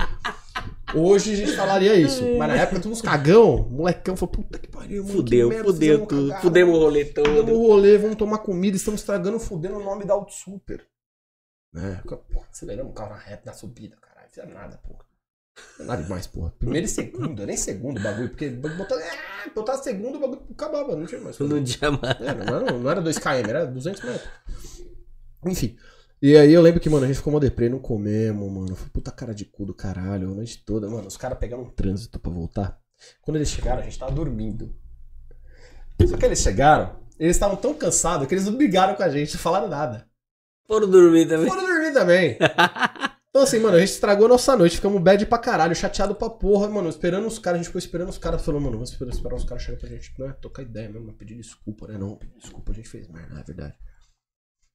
Hoje 0.95 1.33
a 1.33 1.37
gente 1.37 1.57
falaria 1.57 1.95
isso. 1.95 2.23
Mas 2.37 2.49
na 2.49 2.55
época, 2.57 2.81
todos 2.81 2.99
uns 2.99 3.03
cagão, 3.03 3.69
molecão, 3.71 4.17
falou, 4.17 4.33
puta 4.33 4.59
que 4.59 4.69
pariu, 4.69 5.03
mano. 5.03 5.17
Fudeu, 5.17 5.49
merda, 5.49 5.65
fudeu 5.65 6.07
tudo. 6.07 6.29
cagada, 6.29 6.43
Fudemos 6.43 6.75
o 6.77 6.79
rolê 6.81 7.05
Fudemos 7.05 7.35
todo. 7.37 7.53
o 7.53 7.67
rolê, 7.69 7.99
vamos 7.99 8.17
tomar 8.17 8.39
comida, 8.39 8.77
estamos 8.77 9.01
estragando, 9.01 9.39
fudendo 9.39 9.77
o 9.77 9.85
nome 9.85 10.05
da 10.05 10.15
Auto 10.15 10.33
Super. 10.33 10.85
Né? 11.73 12.01
Porra, 12.05 12.47
aceleramos 12.51 12.91
o 12.91 12.95
carro 12.95 13.11
na 13.11 13.19
reta, 13.19 13.43
na 13.47 13.53
subida, 13.53 13.97
caralho. 13.97 14.29
Não 14.37 14.45
fiz 14.45 14.55
nada, 14.55 14.79
porra. 14.79 15.05
Fiz 15.77 15.87
nada 15.87 16.03
demais, 16.03 16.27
porra. 16.27 16.53
Primeiro 16.59 16.87
e 16.87 16.89
segundo, 16.89 17.47
nem 17.47 17.57
segundo 17.57 17.99
o 17.99 18.03
bagulho, 18.03 18.29
porque 18.29 18.49
botar, 18.49 18.97
botar 19.55 19.77
segundo 19.79 20.17
o 20.17 20.21
bagulho 20.21 20.43
acabava, 20.51 20.97
não 20.97 21.07
tinha 21.07 21.21
mais. 21.21 21.39
Não 21.39 21.65
tinha 21.65 21.91
mais. 21.91 22.21
É, 22.21 22.35
não, 22.35 22.57
era, 22.57 22.73
não 22.73 22.91
era 22.91 23.03
2km, 23.03 23.49
era 23.49 23.67
200 23.67 24.03
metros. 24.03 24.31
Enfim. 25.47 25.77
E 26.23 26.37
aí 26.37 26.53
eu 26.53 26.61
lembro 26.61 26.81
que, 26.81 26.91
mano, 26.91 27.05
a 27.05 27.07
gente 27.07 27.17
ficou 27.17 27.33
mó 27.33 27.39
deprê, 27.39 27.69
não 27.69 27.79
comemos, 27.79 28.53
mano. 28.53 28.77
Foi 28.77 28.89
puta 28.91 29.11
cara 29.11 29.35
de 29.35 29.47
cu 29.47 29.65
do 29.65 29.73
caralho, 29.73 30.31
a 30.31 30.35
noite 30.35 30.63
toda. 30.65 30.89
Mano, 30.89 31.09
os 31.09 31.17
caras 31.17 31.39
pegaram 31.39 31.63
um 31.63 31.71
trânsito 31.71 32.19
pra 32.19 32.31
voltar. 32.31 32.79
Quando 33.23 33.37
eles 33.37 33.49
chegaram, 33.49 33.81
a 33.81 33.85
gente 33.85 33.99
tava 33.99 34.13
dormindo. 34.13 34.75
Só 36.07 36.17
que 36.17 36.25
eles 36.25 36.41
chegaram, 36.41 36.97
eles 37.19 37.37
estavam 37.37 37.57
tão 37.57 37.75
cansados 37.75 38.27
que 38.27 38.35
eles 38.35 38.45
não 38.45 38.55
brigaram 38.55 38.95
com 38.95 39.03
a 39.03 39.09
gente, 39.09 39.33
não 39.35 39.41
falaram 39.41 39.69
nada. 39.69 40.07
Foram 40.67 40.89
dormir 40.89 41.27
também. 41.27 41.49
Foram 41.49 41.67
dormir 41.67 41.93
também. 41.93 42.39
Então 43.31 43.45
assim, 43.45 43.61
mano, 43.61 43.77
a 43.77 43.81
gente 43.81 43.91
estragou 43.91 44.27
a 44.27 44.29
nossa 44.29 44.57
noite, 44.57 44.77
ficamos 44.77 45.01
bad 45.01 45.25
pra 45.27 45.39
caralho, 45.39 45.73
chateado 45.75 46.17
pra 46.17 46.29
porra, 46.29 46.69
mano, 46.69 46.89
esperando 46.89 47.29
os 47.29 47.39
caras, 47.39 47.61
a 47.61 47.63
gente 47.63 47.69
ficou 47.69 47.79
esperando 47.79 48.09
os 48.09 48.19
caras, 48.19 48.45
falou, 48.45 48.61
mano, 48.61 48.73
vamos 48.73 48.91
esperar, 48.91 49.37
os 49.37 49.45
caras 49.45 49.63
chegarem 49.63 49.79
pra 49.79 49.89
gente, 49.89 50.13
né, 50.19 50.33
tocar 50.41 50.63
ideia 50.63 50.89
mesmo, 50.89 51.13
pedir 51.13 51.37
desculpa, 51.37 51.87
né, 51.87 51.97
não, 51.97 52.19
desculpa, 52.37 52.73
a 52.73 52.75
gente 52.75 52.89
fez 52.89 53.07
merda, 53.07 53.39
é 53.39 53.45
verdade. 53.45 53.79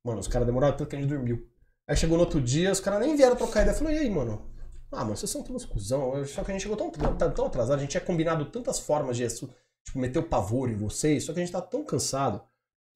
Mano, 0.05 0.19
os 0.21 0.27
caras 0.29 0.45
demoraram 0.45 0.77
tanto 0.77 0.89
que 0.89 0.95
a 0.95 0.99
gente 1.01 1.09
dormiu. 1.09 1.45
Aí 1.85 1.97
chegou 1.97 2.17
no 2.17 2.23
outro 2.23 2.39
dia, 2.39 2.71
os 2.71 2.79
caras 2.79 3.01
nem 3.01 3.17
vieram 3.17 3.35
trocar 3.35 3.63
ideia, 3.63 3.75
falou, 3.75 3.91
e 3.91 3.97
aí, 3.97 4.09
mano? 4.09 4.49
Ah, 4.89 5.03
mano, 5.03 5.17
vocês 5.17 5.29
são 5.29 5.43
todos 5.43 5.65
cuzão, 5.65 6.25
só 6.25 6.41
que 6.41 6.51
a 6.51 6.53
gente 6.53 6.63
chegou 6.63 6.77
tão, 6.77 6.89
tão, 6.89 7.31
tão 7.31 7.45
atrasado, 7.47 7.77
a 7.77 7.81
gente 7.81 7.91
tinha 7.91 8.01
combinado 8.01 8.45
tantas 8.45 8.79
formas 8.79 9.17
de, 9.17 9.27
tipo, 9.27 9.99
meter 9.99 10.19
o 10.19 10.29
pavor 10.29 10.69
em 10.69 10.77
vocês, 10.77 11.25
só 11.25 11.33
que 11.33 11.41
a 11.41 11.43
gente 11.43 11.51
tá 11.51 11.61
tão 11.61 11.83
cansado. 11.83 12.41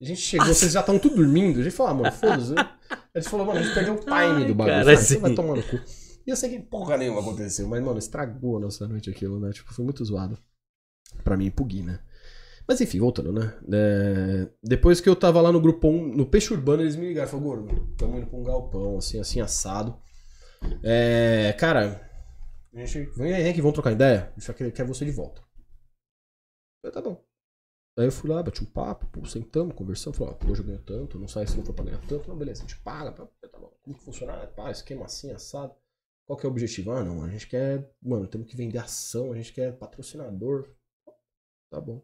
A 0.01 0.05
gente 0.05 0.21
chegou, 0.21 0.47
vocês 0.47 0.71
já 0.71 0.79
estão 0.79 0.97
tudo 0.97 1.17
dormindo. 1.17 1.59
A 1.59 1.63
gente 1.63 1.75
falou, 1.75 1.91
ah, 1.91 1.95
mano, 1.95 2.11
foda-se. 2.11 2.53
A 3.13 3.19
gente 3.19 3.29
falou, 3.29 3.45
mano, 3.45 3.59
a 3.59 3.63
gente 3.63 3.73
perdeu 3.73 3.95
o 3.95 3.99
time 3.99 4.11
Ai, 4.11 4.45
do 4.45 4.55
bagulho. 4.55 4.85
cara, 4.85 5.19
vai 5.19 5.35
tomar 5.35 5.55
no 5.57 5.63
cu. 5.63 5.79
E 6.25 6.29
eu 6.31 6.35
sei 6.35 6.49
que 6.51 6.59
porra 6.59 6.95
nenhuma 6.97 7.21
aconteceu, 7.21 7.67
mas, 7.67 7.83
mano, 7.83 7.99
estragou 7.99 8.57
a 8.57 8.59
nossa 8.61 8.87
noite 8.87 9.09
aquilo, 9.09 9.39
né? 9.39 9.51
Tipo, 9.51 9.73
foi 9.73 9.83
muito 9.83 10.05
zoado. 10.05 10.37
Pra 11.23 11.35
mim 11.35 11.49
pro 11.49 11.65
Gui, 11.65 11.81
né? 11.81 11.99
Mas 12.67 12.79
enfim, 12.79 12.99
voltando, 12.99 13.33
né? 13.33 13.57
É, 13.73 14.47
Depois 14.63 15.01
que 15.01 15.09
eu 15.09 15.15
tava 15.15 15.41
lá 15.41 15.51
no 15.51 15.59
grupão, 15.59 15.91
no 15.91 16.25
Peixe 16.25 16.53
Urbano, 16.53 16.83
eles 16.83 16.95
me 16.95 17.07
ligaram. 17.07 17.27
Falaram, 17.27 17.65
gordo, 17.65 17.95
tamo 17.97 18.17
indo 18.17 18.27
pra 18.27 18.39
um 18.39 18.43
galpão, 18.43 18.97
assim, 18.97 19.19
assim, 19.19 19.41
assado. 19.41 19.99
É, 20.83 21.53
cara, 21.57 22.07
a 22.73 22.79
gente, 22.79 23.09
vem 23.17 23.33
aí, 23.33 23.51
que 23.53 23.61
vamos 23.61 23.73
trocar 23.73 23.91
ideia. 23.91 24.27
A 24.27 24.29
gente 24.33 24.43
só 24.43 24.53
quer, 24.53 24.71
quer 24.71 24.85
você 24.85 25.03
de 25.03 25.11
volta. 25.11 25.41
Eu, 26.83 26.91
tá 26.91 27.01
bom. 27.01 27.21
Aí 27.99 28.05
eu 28.05 28.13
fui 28.13 28.29
lá, 28.29 28.41
bati 28.41 28.63
um 28.63 28.65
papo, 28.65 29.07
pô, 29.07 29.25
sentamos, 29.25 29.75
conversamos, 29.75 30.17
falou, 30.17 30.39
ó, 30.41 30.49
hoje 30.49 30.61
eu 30.61 30.65
ganho 30.65 30.79
tanto, 30.79 31.19
não 31.19 31.27
sai 31.27 31.45
se 31.45 31.57
não 31.57 31.65
for 31.65 31.73
pra 31.73 31.83
ganhar 31.83 31.99
tanto, 32.07 32.29
não, 32.29 32.37
beleza, 32.37 32.63
a 32.63 32.65
gente 32.65 32.79
paga, 32.79 33.11
tá 33.11 33.27
bom. 33.59 33.73
Como 33.81 33.97
que 33.97 34.05
funciona? 34.05 34.41
Ah, 34.41 34.47
Pá, 34.47 34.71
esquema 34.71 35.03
assim, 35.03 35.31
assado. 35.31 35.75
Qual 36.25 36.37
que 36.37 36.45
é 36.45 36.49
o 36.49 36.51
objetivo? 36.51 36.91
Ah, 36.91 37.03
não, 37.03 37.21
a 37.21 37.29
gente 37.29 37.45
quer, 37.45 37.91
mano, 38.01 38.25
temos 38.25 38.47
que 38.47 38.55
vender 38.55 38.77
ação, 38.77 39.33
a 39.33 39.35
gente 39.35 39.51
quer 39.51 39.77
patrocinador. 39.77 40.69
Tá 41.69 41.81
bom. 41.81 42.01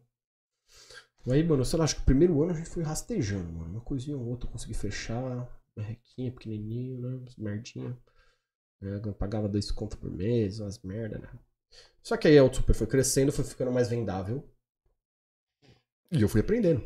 Aí, 1.30 1.42
mano, 1.42 1.64
sei 1.64 1.78
lá, 1.78 1.84
acho 1.86 1.96
que 1.96 2.02
o 2.02 2.04
primeiro 2.04 2.42
ano 2.42 2.52
a 2.52 2.56
gente 2.56 2.68
foi 2.68 2.82
rastejando, 2.82 3.50
mano. 3.50 3.70
Uma 3.70 3.80
coisinha 3.80 4.18
ou 4.18 4.26
outra 4.26 4.50
consegui 4.50 4.74
fechar, 4.74 5.48
uma 5.74 5.84
requinha 5.86 6.30
pequenininho, 6.30 7.00
né, 7.00 7.24
merdinha. 7.38 7.96
É, 8.82 9.00
eu 9.02 9.14
pagava 9.14 9.48
dois 9.48 9.70
contos 9.70 9.96
por 9.98 10.10
mês, 10.10 10.60
umas 10.60 10.78
merda, 10.82 11.18
né. 11.18 11.30
Só 12.02 12.18
que 12.18 12.28
aí 12.28 12.38
a 12.38 12.42
Auto 12.42 12.56
Super 12.56 12.74
foi 12.74 12.86
crescendo, 12.86 13.32
foi 13.32 13.44
ficando 13.46 13.72
mais 13.72 13.88
vendável. 13.88 14.46
E 16.12 16.22
eu 16.22 16.28
fui 16.28 16.40
aprendendo. 16.40 16.80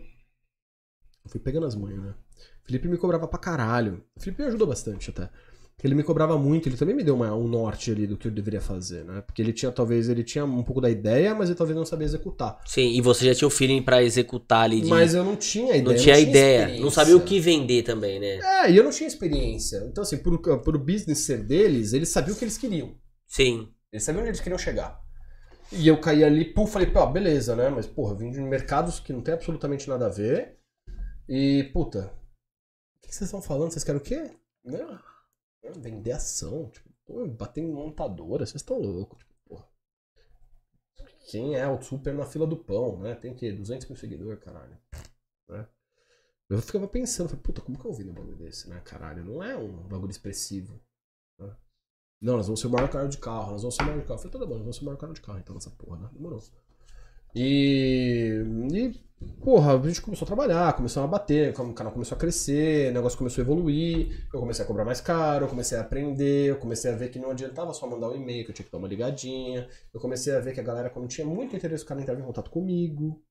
Eu 1.24 1.30
fui 1.30 1.40
pegando 1.40 1.66
as 1.66 1.74
manhas, 1.74 2.00
né? 2.02 2.14
O 2.62 2.66
Felipe 2.66 2.88
me 2.88 2.96
cobrava 2.96 3.26
pra 3.28 3.38
caralho. 3.38 4.02
O 4.16 4.20
Felipe 4.20 4.42
me 4.42 4.48
ajudou 4.48 4.66
bastante 4.66 5.10
até. 5.10 5.28
Ele 5.82 5.94
me 5.94 6.02
cobrava 6.02 6.36
muito, 6.36 6.68
ele 6.68 6.76
também 6.76 6.94
me 6.94 7.02
deu 7.02 7.14
uma- 7.14 7.34
um 7.34 7.48
norte 7.48 7.90
ali 7.90 8.06
do 8.06 8.14
que 8.18 8.28
eu 8.28 8.30
deveria 8.30 8.60
fazer, 8.60 9.02
né? 9.02 9.22
Porque 9.22 9.40
ele 9.40 9.50
tinha, 9.50 9.72
talvez, 9.72 10.10
ele 10.10 10.22
tinha 10.22 10.44
um 10.44 10.62
pouco 10.62 10.78
da 10.78 10.90
ideia, 10.90 11.34
mas 11.34 11.48
ele 11.48 11.56
talvez 11.56 11.74
não 11.74 11.86
sabia 11.86 12.04
executar. 12.04 12.60
Sim, 12.66 12.90
e 12.90 13.00
você 13.00 13.24
já 13.24 13.34
tinha 13.34 13.48
o 13.48 13.50
feeling 13.50 13.80
pra 13.82 14.02
executar 14.02 14.64
ali 14.64 14.82
de. 14.82 14.88
Mas 14.90 15.14
eu 15.14 15.24
não 15.24 15.36
tinha 15.36 15.74
ideia. 15.76 15.82
não 15.82 15.92
eu 15.92 15.98
tinha 15.98 16.18
ideia. 16.18 16.80
Não 16.80 16.90
sabia 16.90 17.16
o 17.16 17.24
que 17.24 17.40
vender 17.40 17.82
também, 17.82 18.20
né? 18.20 18.40
É, 18.66 18.70
e 18.70 18.76
eu 18.76 18.84
não 18.84 18.90
tinha 18.90 19.06
experiência. 19.08 19.78
Então, 19.90 20.02
assim, 20.02 20.18
por, 20.18 20.38
por 20.60 20.76
business 20.76 21.20
ser 21.20 21.42
deles, 21.44 21.94
eles 21.94 22.10
sabiam 22.10 22.34
o 22.34 22.38
que 22.38 22.44
eles 22.44 22.58
queriam. 22.58 22.94
Sim. 23.26 23.70
Eles 23.90 24.04
sabiam 24.04 24.20
onde 24.20 24.30
eles 24.30 24.40
queriam 24.40 24.58
chegar. 24.58 25.00
E 25.72 25.86
eu 25.86 26.00
caí 26.00 26.24
ali, 26.24 26.52
pum, 26.52 26.66
falei, 26.66 26.90
pô, 26.90 27.06
beleza, 27.06 27.54
né? 27.54 27.68
Mas, 27.68 27.86
porra, 27.86 28.12
eu 28.12 28.16
vim 28.16 28.30
de 28.30 28.40
mercados 28.40 28.98
que 28.98 29.12
não 29.12 29.22
tem 29.22 29.34
absolutamente 29.34 29.88
nada 29.88 30.06
a 30.06 30.08
ver. 30.08 30.58
E, 31.28 31.70
puta, 31.72 32.12
o 32.98 33.06
que 33.06 33.14
vocês 33.14 33.28
estão 33.28 33.40
falando? 33.40 33.70
Vocês 33.70 33.84
querem 33.84 34.00
o 34.00 34.04
quê? 34.04 34.36
Né? 34.64 34.78
Vender 35.76 36.12
ação, 36.12 36.68
tipo, 36.70 36.90
pô, 37.06 37.26
bater 37.28 37.60
em 37.60 37.72
montadora, 37.72 38.44
vocês 38.44 38.60
estão 38.60 38.80
loucos, 38.80 39.18
tipo, 39.18 39.32
porra. 39.46 39.68
Quem 41.30 41.54
é 41.54 41.68
o 41.68 41.80
super 41.80 42.12
na 42.12 42.26
fila 42.26 42.46
do 42.48 42.56
pão, 42.56 42.98
né? 42.98 43.14
Tem 43.14 43.32
que 43.32 43.52
200 43.52 43.88
mil 43.88 43.96
seguidores, 43.96 44.42
caralho. 44.42 44.76
Né? 45.48 45.68
Eu 46.48 46.60
ficava 46.60 46.88
pensando, 46.88 47.28
falei, 47.28 47.42
puta, 47.44 47.60
como 47.60 47.78
que 47.78 47.84
eu 47.84 47.92
ouvi 47.92 48.10
um 48.10 48.12
bagulho 48.12 48.36
desse, 48.36 48.68
né, 48.68 48.80
caralho? 48.84 49.24
Não 49.24 49.40
é 49.40 49.56
um 49.56 49.86
bagulho 49.86 50.10
expressivo. 50.10 50.82
Não, 52.20 52.36
nós 52.36 52.46
vamos 52.46 52.60
ser 52.60 52.66
o 52.66 52.70
maior 52.70 52.88
canal 52.88 53.08
de 53.08 53.16
carro, 53.18 53.52
nós 53.52 53.62
vamos 53.62 53.74
ser 53.74 53.82
o 53.82 53.86
maior 53.86 54.00
de 54.00 54.06
carro. 54.06 54.20
Eu 54.20 54.30
falei, 54.30 54.38
tá 54.38 54.46
bom, 54.46 54.54
nós 54.54 54.62
vamos 54.62 54.76
ser 54.76 54.82
o 54.82 54.84
maior 54.86 54.98
canal 54.98 55.14
de 55.14 55.20
carro, 55.22 55.38
então, 55.38 55.54
nessa 55.54 55.70
porra, 55.70 55.98
né? 55.98 56.08
Demorou. 56.12 56.42
E, 57.34 58.42
e, 58.72 59.00
porra, 59.42 59.78
a 59.78 59.88
gente 59.88 60.02
começou 60.02 60.26
a 60.26 60.26
trabalhar, 60.26 60.72
começou 60.74 61.02
a 61.02 61.06
bater, 61.06 61.50
o 61.58 61.72
canal 61.72 61.92
começou 61.92 62.16
a 62.16 62.18
crescer, 62.18 62.90
o 62.90 62.94
negócio 62.94 63.16
começou 63.16 63.40
a 63.40 63.44
evoluir, 63.44 64.28
eu 64.34 64.40
comecei 64.40 64.64
a 64.64 64.68
cobrar 64.68 64.84
mais 64.84 65.00
caro, 65.00 65.44
eu 65.44 65.48
comecei 65.48 65.78
a 65.78 65.80
aprender, 65.80 66.50
eu 66.50 66.56
comecei 66.56 66.90
a 66.90 66.94
ver 66.94 67.10
que 67.10 67.18
não 67.18 67.30
adiantava 67.30 67.72
só 67.72 67.86
mandar 67.86 68.10
um 68.10 68.16
e-mail, 68.16 68.44
que 68.44 68.50
eu 68.50 68.54
tinha 68.54 68.66
que 68.66 68.72
dar 68.72 68.78
uma 68.78 68.88
ligadinha, 68.88 69.68
eu 69.94 70.00
comecei 70.00 70.34
a 70.34 70.40
ver 70.40 70.52
que 70.52 70.60
a 70.60 70.62
galera, 70.62 70.90
quando 70.90 71.08
tinha 71.08 71.26
muito 71.26 71.54
interesse, 71.56 71.84
o 71.84 71.86
cara 71.86 72.02
entrava 72.02 72.20
em 72.20 72.24
contato 72.24 72.50
comigo, 72.50 73.22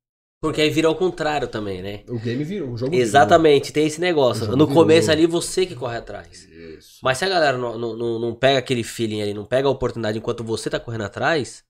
Porque 0.42 0.62
aí 0.62 0.70
vira 0.70 0.88
ao 0.88 0.96
contrário 0.96 1.48
também, 1.50 1.82
né? 1.82 2.04
o 2.08 2.18
game 2.18 2.44
virou, 2.46 2.70
o 2.72 2.78
jogo 2.78 2.92
virou. 2.92 3.04
Exatamente, 3.06 3.74
tem 3.74 3.86
esse 3.86 4.00
negócio. 4.00 4.48
No 4.56 4.66
virou. 4.66 4.82
começo 4.84 5.12
ali, 5.12 5.28
você 5.28 5.66
que 5.66 5.76
corre 5.76 5.98
atrás. 5.98 6.46
Isso. 6.46 7.00
Mas 7.04 7.18
se 7.18 7.26
a 7.26 7.30
galera 7.30 7.58
não, 7.58 7.78
não, 7.78 7.96
não, 7.98 8.20
não 8.20 8.34
pega 8.36 8.58
aquele 8.60 8.84
feeling 8.84 9.22
ali, 9.22 9.34
não 9.34 9.44
pega 9.46 9.68
a 9.68 9.72
oportunidade 9.72 10.18
enquanto 10.18 10.44
você 10.44 10.70
tá 10.70 10.80
correndo 10.80 11.04
atrás, 11.04 11.64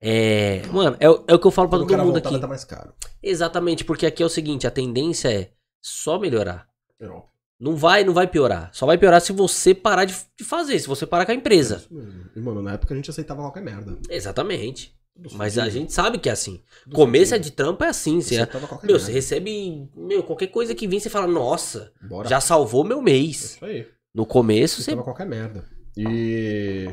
É. 0.00 0.62
Mano, 0.72 0.96
é, 1.00 1.08
o- 1.08 1.24
é 1.26 1.34
o 1.34 1.38
que 1.38 1.46
eu 1.46 1.50
falo 1.50 1.68
pra 1.68 1.78
Quando 1.78 1.88
todo 1.88 1.98
mundo 1.98 2.12
voltar, 2.12 2.28
aqui. 2.28 2.38
tá 2.38 2.46
mais 2.46 2.64
caro. 2.64 2.92
Exatamente, 3.22 3.82
porque 3.84 4.04
aqui 4.06 4.22
é 4.22 4.26
o 4.26 4.28
seguinte, 4.28 4.66
a 4.66 4.70
tendência 4.70 5.28
é 5.32 5.50
só 5.82 6.18
melhorar. 6.18 6.68
Europa. 7.00 7.28
Não 7.58 7.74
vai, 7.74 8.04
não 8.04 8.12
vai 8.12 8.26
piorar. 8.26 8.68
Só 8.74 8.84
vai 8.84 8.98
piorar 8.98 9.20
se 9.22 9.32
você 9.32 9.74
parar 9.74 10.04
de, 10.04 10.14
de 10.38 10.44
fazer, 10.44 10.78
se 10.78 10.86
você 10.86 11.06
parar 11.06 11.24
com 11.24 11.32
a 11.32 11.34
empresa. 11.34 11.82
Mesmo. 11.90 12.24
E, 12.36 12.40
mano, 12.40 12.60
na 12.62 12.74
época 12.74 12.92
a 12.92 12.96
gente 12.96 13.08
aceitava 13.10 13.40
qualquer 13.40 13.62
merda. 13.62 13.96
Exatamente. 14.10 14.94
Mas 15.32 15.58
a 15.58 15.68
gente 15.68 15.92
sabe 15.92 16.18
que 16.18 16.28
é 16.28 16.32
assim. 16.32 16.62
tudo 16.84 16.94
Começo 16.96 17.34
é 17.34 17.38
fudido. 17.38 17.50
de 17.50 17.56
trampo 17.56 17.84
é 17.84 17.88
assim. 17.88 18.20
Você, 18.20 18.44
qualquer 18.46 18.86
meu, 18.86 18.98
você 18.98 19.12
recebe. 19.12 19.88
Meu, 19.96 20.22
qualquer 20.22 20.48
coisa 20.48 20.74
que 20.74 20.86
vem, 20.86 21.00
você 21.00 21.08
fala, 21.10 21.26
nossa, 21.26 21.92
Bora. 22.02 22.28
já 22.28 22.40
salvou 22.40 22.84
meu 22.84 22.98
É 22.98 23.02
mês. 23.02 23.44
Isso 23.54 23.64
aí. 23.64 23.86
No 24.14 24.26
começo, 24.26 24.76
você. 24.76 24.90
Aceitava 24.90 25.04
qualquer 25.04 25.26
merda. 25.26 25.64
E... 25.96 26.86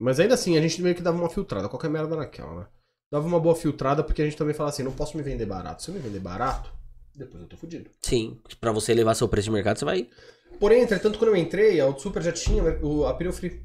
Mas 0.00 0.18
ainda 0.18 0.34
assim, 0.34 0.56
a 0.56 0.60
gente 0.62 0.80
meio 0.82 0.94
que 0.94 1.02
dava 1.02 1.16
uma 1.18 1.28
filtrada. 1.30 1.68
Qualquer 1.68 1.90
merda 1.90 2.16
naquela, 2.16 2.60
né? 2.60 2.66
Dava 3.10 3.26
uma 3.26 3.38
boa 3.38 3.54
filtrada 3.54 4.02
porque 4.02 4.22
a 4.22 4.24
gente 4.24 4.36
também 4.36 4.54
fala 4.54 4.70
assim, 4.70 4.82
não 4.82 4.92
posso 4.92 5.16
me 5.16 5.22
vender 5.22 5.44
barato. 5.46 5.82
Se 5.82 5.90
eu 5.90 5.94
me 5.94 6.00
vender 6.00 6.18
barato, 6.20 6.72
depois 7.14 7.42
eu 7.42 7.48
tô 7.48 7.56
fudido. 7.56 7.90
Sim, 8.00 8.40
pra 8.60 8.72
você 8.72 8.92
elevar 8.92 9.14
seu 9.14 9.28
preço 9.28 9.46
de 9.46 9.50
mercado, 9.52 9.78
você 9.78 9.84
vai. 9.84 10.08
Porém, 10.58 10.82
entretanto, 10.82 11.18
quando 11.18 11.28
eu 11.30 11.36
entrei, 11.36 11.80
a 11.80 11.94
Super 11.96 12.22
já 12.22 12.32
tinha 12.32 12.62
o- 12.82 13.04
a 13.04 13.14
pneu 13.14 13.32
free. 13.32 13.60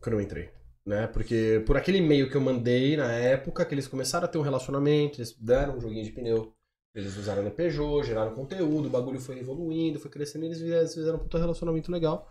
Quando 0.00 0.14
eu 0.14 0.20
entrei. 0.20 0.50
Né? 0.84 1.06
Porque 1.06 1.62
por 1.66 1.76
aquele 1.76 1.98
e-mail 1.98 2.28
que 2.28 2.36
eu 2.36 2.40
mandei 2.40 2.96
na 2.96 3.12
época, 3.12 3.64
que 3.64 3.74
eles 3.74 3.86
começaram 3.86 4.24
a 4.24 4.28
ter 4.28 4.38
um 4.38 4.42
relacionamento, 4.42 5.18
eles 5.18 5.32
deram 5.38 5.76
um 5.76 5.80
joguinho 5.80 6.04
de 6.04 6.10
pneu. 6.12 6.52
Eles 6.94 7.16
usaram 7.16 7.42
no 7.42 7.50
Peugeot, 7.50 8.04
geraram 8.04 8.34
conteúdo, 8.34 8.86
o 8.86 8.90
bagulho 8.90 9.18
foi 9.20 9.38
evoluindo, 9.38 9.98
foi 9.98 10.10
crescendo, 10.10 10.44
e 10.44 10.48
eles 10.48 10.92
fizeram, 10.92 11.16
um 11.18 11.22
puta 11.22 11.38
relacionamento 11.38 11.90
legal. 11.90 12.28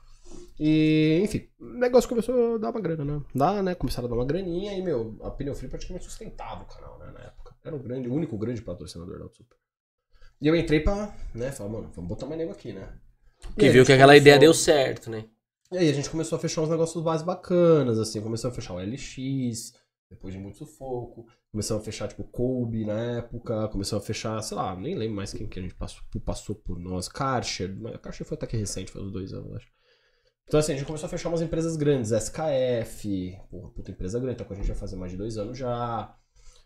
E, 0.60 1.20
enfim, 1.24 1.49
o 1.60 1.66
negócio 1.80 2.08
começou 2.08 2.56
a 2.56 2.58
dar 2.60 2.70
uma 2.70 2.80
grana, 2.80 3.04
né? 3.04 3.22
Dá, 3.34 3.64
né? 3.64 3.74
Começaram 3.74 4.06
a 4.08 4.10
dar 4.10 4.16
uma 4.16 4.26
graninha 4.26 4.78
e, 4.78 4.82
meu, 4.84 5.18
a 5.24 5.32
Pneu 5.32 5.56
Free 5.56 5.68
praticamente 5.68 6.06
sustentava 6.06 6.61
o 6.64 6.68
canal, 6.68 6.99
né? 6.99 7.11
Na 7.11 7.22
época. 7.22 7.56
Era 7.64 7.76
o, 7.76 7.80
grande, 7.80 8.07
o 8.07 8.14
único 8.14 8.38
grande 8.38 8.61
patrocinador 8.61 9.18
da 9.18 9.30
Super. 9.30 9.57
E 10.41 10.48
eu 10.48 10.56
entrei 10.56 10.80
pra, 10.80 11.15
né? 11.34 11.52
Falar, 11.52 11.69
mano, 11.69 11.90
vamos 11.95 12.10
botar 12.10 12.26
mais 12.28 12.38
nego 12.38 12.52
aqui, 12.52 12.72
né? 12.73 12.88
E 13.52 13.60
Que 13.60 13.65
aí 13.65 13.69
a 13.69 13.73
viu 13.73 13.86
que 13.86 13.91
aquela 13.94 14.14
começou- 14.14 14.22
ideia 14.22 14.40
deu 14.40 14.53
certo, 14.53 15.10
né? 15.10 15.26
E 15.72 15.77
aí 15.77 15.89
a 15.89 15.93
gente 15.93 16.10
começou 16.10 16.35
a 16.35 16.39
fechar 16.39 16.61
uns 16.61 16.69
negócios 16.69 17.02
mais 17.03 17.22
bacanas, 17.22 17.98
assim, 17.98 18.22
começamos 18.22 18.53
a 18.53 18.60
fechar 18.60 18.73
o 18.73 18.80
LX, 18.80 19.73
depois 20.10 20.34
de 20.34 20.39
muito 20.39 20.57
sufoco, 20.57 21.26
começamos 21.49 21.81
a 21.81 21.85
fechar, 21.85 22.10
tipo, 22.10 22.26
Kobe 22.26 22.85
na 22.85 23.18
época, 23.18 23.69
começamos 23.69 24.03
a 24.03 24.06
fechar, 24.06 24.41
sei 24.41 24.57
lá, 24.57 24.76
nem 24.76 24.95
lembro 24.95 25.15
mais 25.15 25.31
quem 25.31 25.48
que 25.48 25.60
a 25.60 25.61
gente 25.61 25.73
passou, 25.73 26.03
passou 26.26 26.56
por 26.56 26.77
nós, 26.77 27.07
Karcher, 27.07 27.73
a 27.93 27.98
Karcher 27.98 28.27
foi 28.27 28.35
até 28.35 28.48
que 28.48 28.57
recente, 28.57 28.91
foi 28.91 29.02
uns 29.02 29.11
dois 29.11 29.31
anos, 29.34 29.56
acho. 29.56 29.68
Então 30.45 30.60
assim, 30.60 30.73
a 30.73 30.76
gente 30.76 30.85
começou 30.85 31.07
a 31.07 31.10
fechar 31.10 31.30
umas 31.30 31.41
empresas 31.41 31.77
grandes, 31.77 32.11
SKF, 32.11 33.39
porra, 33.49 33.69
puta 33.69 33.91
empresa 33.91 34.19
grande, 34.19 34.38
tá 34.38 34.43
com 34.43 34.52
a 34.52 34.56
gente 34.57 34.68
vai 34.68 34.76
fazer 34.76 34.98
mais 34.98 35.11
de 35.14 35.18
dois 35.18 35.38
anos 35.38 35.57
já. 35.57 36.14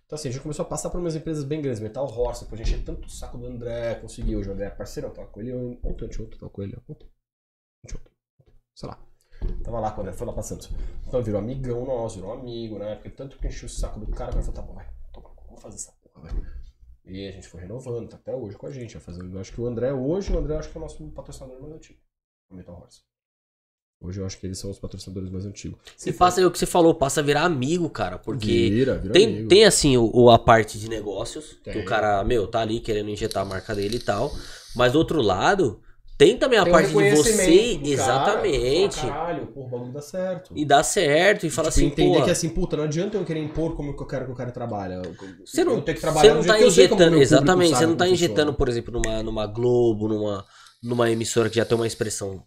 Então 0.08 0.16
assim, 0.16 0.30
a 0.30 0.32
gente 0.32 0.42
começou 0.42 0.66
a 0.66 0.68
passar 0.68 0.90
por 0.90 1.00
umas 1.00 1.16
empresas 1.16 1.44
bem 1.44 1.62
grandes, 1.62 1.80
Metal 1.80 2.06
Horse, 2.06 2.44
depois 2.44 2.60
a 2.60 2.64
gente 2.64 2.74
encheu 2.74 2.86
tanto 2.86 3.06
o 3.06 3.12
saco 3.12 3.38
do 3.38 3.46
André, 3.46 3.94
conseguiu, 3.96 4.40
o 4.40 4.52
André 4.52 4.66
é 4.66 4.70
parceiro, 4.72 5.10
eu 5.10 5.14
tava 5.14 5.28
com 5.28 5.40
ele 5.40 5.54
ontem, 5.54 5.80
ontem, 5.84 6.06
ontem, 6.06 6.38
tava 6.40 6.50
com 6.50 6.64
ele, 6.64 6.76
ontem, 6.76 6.94
ontem, 6.94 7.96
ontem, 7.96 8.15
sei 8.76 8.90
lá. 8.90 9.00
Tava 9.64 9.80
lá 9.80 9.92
quando 9.92 10.08
ele 10.08 10.16
foi 10.16 10.28
lá 10.28 10.34
pra 10.34 10.44
Santos. 10.44 10.70
Então 11.08 11.22
virou 11.24 11.40
amigão 11.40 11.86
nosso, 11.86 12.16
virou 12.16 12.34
amigo, 12.34 12.78
né? 12.78 12.96
Porque 12.96 13.10
tanto 13.10 13.38
que 13.38 13.48
encheu 13.48 13.68
o 13.68 13.70
saco 13.70 14.00
do 14.00 14.08
cara, 14.08 14.32
o 14.32 14.34
cara 14.34 14.44
falou, 14.44 14.54
tá 14.54 14.62
bom, 14.62 14.74
vai, 14.74 14.88
toma, 15.14 15.30
vamos 15.48 15.62
fazer 15.62 15.76
essa 15.76 15.92
porra, 16.04 16.28
vai. 16.28 16.42
E 17.06 17.28
a 17.28 17.32
gente 17.32 17.48
foi 17.48 17.62
renovando, 17.62 18.10
tá 18.10 18.18
até 18.18 18.36
hoje 18.36 18.58
com 18.58 18.66
a 18.68 18.72
gente, 18.72 18.94
vai 18.94 19.02
fazendo. 19.02 19.34
Eu 19.36 19.40
acho 19.40 19.52
que 19.52 19.62
o 19.62 19.68
André, 19.68 19.94
hoje, 19.94 20.34
o 20.34 20.38
André 20.38 20.58
acho 20.58 20.70
que 20.70 20.78
é 20.78 20.80
o 20.80 20.82
nosso 20.82 21.08
patrocinador 21.12 21.62
mais 21.62 21.74
antigo, 21.74 22.00
o 22.50 22.56
Metal 22.56 22.76
Horse. 22.76 23.02
Hoje 24.02 24.20
eu 24.20 24.26
acho 24.26 24.38
que 24.40 24.46
eles 24.46 24.60
são 24.60 24.70
os 24.70 24.78
patrocinadores 24.78 25.30
mais 25.30 25.46
antigos. 25.46 25.80
E 26.06 26.12
passa 26.12 26.40
aí 26.40 26.46
o 26.46 26.52
que 26.52 26.60
você 26.60 26.66
falou, 26.66 26.94
passa 26.94 27.22
a 27.22 27.24
virar 27.24 27.44
amigo, 27.44 27.90
cara. 27.90 28.20
Porque 28.20 28.70
Vira, 28.70 28.98
vira 28.98 29.14
tem, 29.14 29.26
amigo. 29.26 29.48
tem 29.48 29.66
assim 29.66 29.98
o, 29.98 30.30
a 30.30 30.38
parte 30.38 30.78
de 30.78 30.90
negócios, 30.90 31.54
que 31.64 31.72
Tem. 31.72 31.82
o 31.82 31.86
cara, 31.86 32.24
meu, 32.24 32.46
tá 32.46 32.60
ali 32.60 32.82
querendo 32.82 33.10
injetar 33.10 33.44
a 33.44 33.46
marca 33.46 33.74
dele 33.74 33.96
e 33.98 34.00
tal. 34.04 34.32
Mas 34.76 34.92
do 34.92 35.00
outro 35.00 35.22
lado, 35.22 35.82
tem 36.18 36.38
também 36.38 36.58
a 36.58 36.64
Tem 36.64 36.72
um 36.72 36.76
parte 36.76 36.88
de 36.90 36.94
você. 37.16 37.80
Exatamente. 37.84 38.98
Cara, 39.02 39.14
Caralho, 39.14 39.48
porra, 39.48 39.68
o 39.68 39.70
bagulho 39.70 39.92
dá 39.94 40.02
certo. 40.02 40.52
e 40.56 40.66
dar 40.66 40.84
certo 40.84 41.46
e 41.46 41.50
fala 41.50 41.70
Tipo, 41.70 41.80
assim, 41.80 41.88
entender 41.88 42.20
pô. 42.20 42.24
que 42.26 42.32
assim, 42.32 42.50
puta, 42.50 42.78
não 42.78 42.84
adianta 42.86 43.18
eu 43.18 43.26
querer 43.26 43.42
impor 43.44 43.76
como 43.76 43.96
que 43.96 44.02
eu 44.02 44.08
quero 44.08 44.26
que 44.26 44.32
o 44.32 44.36
cara 44.36 44.52
trabalhe. 44.52 44.96
Você 45.46 45.64
não, 45.66 45.74
eu 45.76 45.82
tenho 45.82 45.96
que 45.96 46.02
você 46.02 46.08
trabalhar 46.08 46.34
não 46.36 46.44
tá 46.44 46.54
jeito 46.54 46.58
que 46.60 46.64
eu 46.66 46.72
sei 46.72 46.88
como 46.88 47.02
o 47.02 47.06
injetando. 47.06 47.12
público 47.12 47.22
Exatamente, 47.24 47.78
você 47.78 47.86
não 47.86 47.96
tá 47.96 48.08
injetando, 48.08 48.36
funciona. 48.36 48.58
por 48.58 48.70
exemplo, 48.70 48.94
numa, 49.02 49.24
numa 49.24 49.46
Globo, 49.48 50.08
numa, 50.08 50.46
numa 50.82 51.12
emissora 51.12 51.50
que 51.50 51.56
já 51.58 51.66
tem 51.66 51.76
uma 51.78 51.88
expressão 51.88 52.44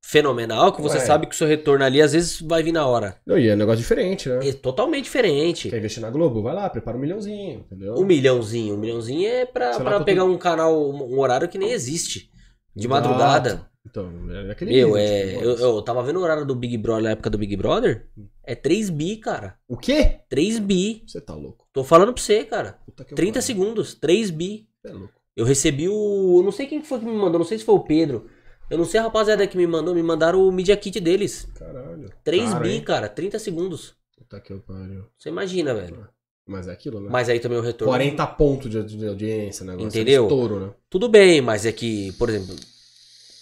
fenomenal, 0.00 0.72
que 0.72 0.80
você 0.80 0.98
Ué. 0.98 1.04
sabe 1.04 1.26
que 1.26 1.34
o 1.34 1.36
seu 1.36 1.46
retorno 1.46 1.84
ali 1.84 2.00
às 2.00 2.12
vezes 2.12 2.40
vai 2.40 2.62
vir 2.62 2.72
na 2.72 2.86
hora. 2.86 3.16
Não, 3.26 3.36
e 3.38 3.48
é 3.48 3.52
um 3.54 3.56
negócio 3.58 3.80
diferente, 3.80 4.28
né? 4.28 4.48
É 4.48 4.52
totalmente 4.52 5.04
diferente. 5.04 5.68
Quer 5.68 5.78
investir 5.78 6.00
na 6.00 6.08
Globo? 6.08 6.40
Vai 6.42 6.54
lá, 6.54 6.70
prepara 6.70 6.96
um 6.96 7.00
milhãozinho, 7.00 7.60
entendeu? 7.66 7.94
Um 7.94 8.04
milhãozinho. 8.04 8.74
Um 8.74 8.78
milhãozinho 8.78 9.28
é 9.28 9.44
pra, 9.44 9.78
pra 9.78 10.00
pegar 10.00 10.24
um 10.24 10.38
canal, 10.38 10.88
um 10.90 11.18
horário 11.18 11.48
que 11.48 11.58
nem 11.58 11.72
existe. 11.72 12.30
De 12.80 12.88
madrugada. 12.88 13.68
Então, 13.86 14.10
é 14.30 14.50
aquele 14.50 14.70
Meu, 14.72 14.96
é. 14.96 15.28
tipo, 15.32 15.44
Eu, 15.44 15.56
eu 15.58 15.82
tava 15.82 16.02
vendo 16.02 16.18
o 16.18 16.22
horário 16.22 16.44
do 16.44 16.54
Big 16.54 16.76
Brother 16.76 17.02
na 17.04 17.10
época 17.10 17.30
do 17.30 17.38
Big 17.38 17.56
Brother. 17.56 18.06
É 18.44 18.54
3 18.54 18.90
bi, 18.90 19.16
cara. 19.16 19.56
O 19.66 19.76
quê? 19.76 20.20
3 20.28 20.58
bi. 20.58 21.02
Você 21.06 21.20
tá 21.20 21.34
louco. 21.34 21.66
Tô 21.72 21.82
falando 21.82 22.12
pra 22.12 22.22
você, 22.22 22.44
cara. 22.44 22.78
Puta 22.84 23.04
que 23.04 23.12
eu 23.14 23.16
30 23.16 23.32
pariu. 23.34 23.42
segundos. 23.46 23.94
3 23.94 24.30
bi. 24.30 24.68
É 24.84 24.90
louco. 24.92 25.14
Eu 25.34 25.44
recebi 25.44 25.88
o. 25.88 26.38
Eu 26.38 26.42
não 26.42 26.52
sei 26.52 26.66
quem 26.66 26.82
foi 26.82 26.98
que 26.98 27.04
me 27.06 27.12
mandou, 27.12 27.38
não 27.38 27.46
sei 27.46 27.58
se 27.58 27.64
foi 27.64 27.74
o 27.76 27.80
Pedro. 27.80 28.28
Eu 28.68 28.76
não 28.76 28.84
sei 28.84 29.00
a 29.00 29.04
rapaziada 29.04 29.46
que 29.46 29.56
me 29.56 29.66
mandou, 29.66 29.94
me 29.94 30.02
mandaram 30.02 30.46
o 30.46 30.52
Media 30.52 30.76
Kit 30.76 31.00
deles. 31.00 31.48
Caralho. 31.58 32.10
3 32.22 32.50
Cara, 32.50 32.60
bi, 32.60 32.70
hein? 32.70 32.82
cara, 32.84 33.08
30 33.08 33.38
segundos. 33.38 33.94
Puta 34.18 34.38
que 34.40 34.52
pariu. 34.58 35.06
Você 35.16 35.30
imagina, 35.30 35.72
velho. 35.74 36.06
Mas 36.48 36.66
é 36.66 36.72
aquilo, 36.72 36.98
né? 36.98 37.08
Mas 37.10 37.28
aí 37.28 37.38
também 37.38 37.58
o 37.58 37.62
retorno. 37.62 37.92
40 37.92 38.26
pontos 38.28 38.70
de, 38.70 38.82
de 38.82 39.06
audiência, 39.06 39.66
negócio. 39.66 39.86
Entendeu? 39.86 40.22
É 40.22 40.26
estouro, 40.26 40.60
né? 40.60 40.70
Tudo 40.88 41.08
bem, 41.08 41.42
mas 41.42 41.66
é 41.66 41.72
que, 41.72 42.10
por 42.12 42.30
exemplo, 42.30 42.56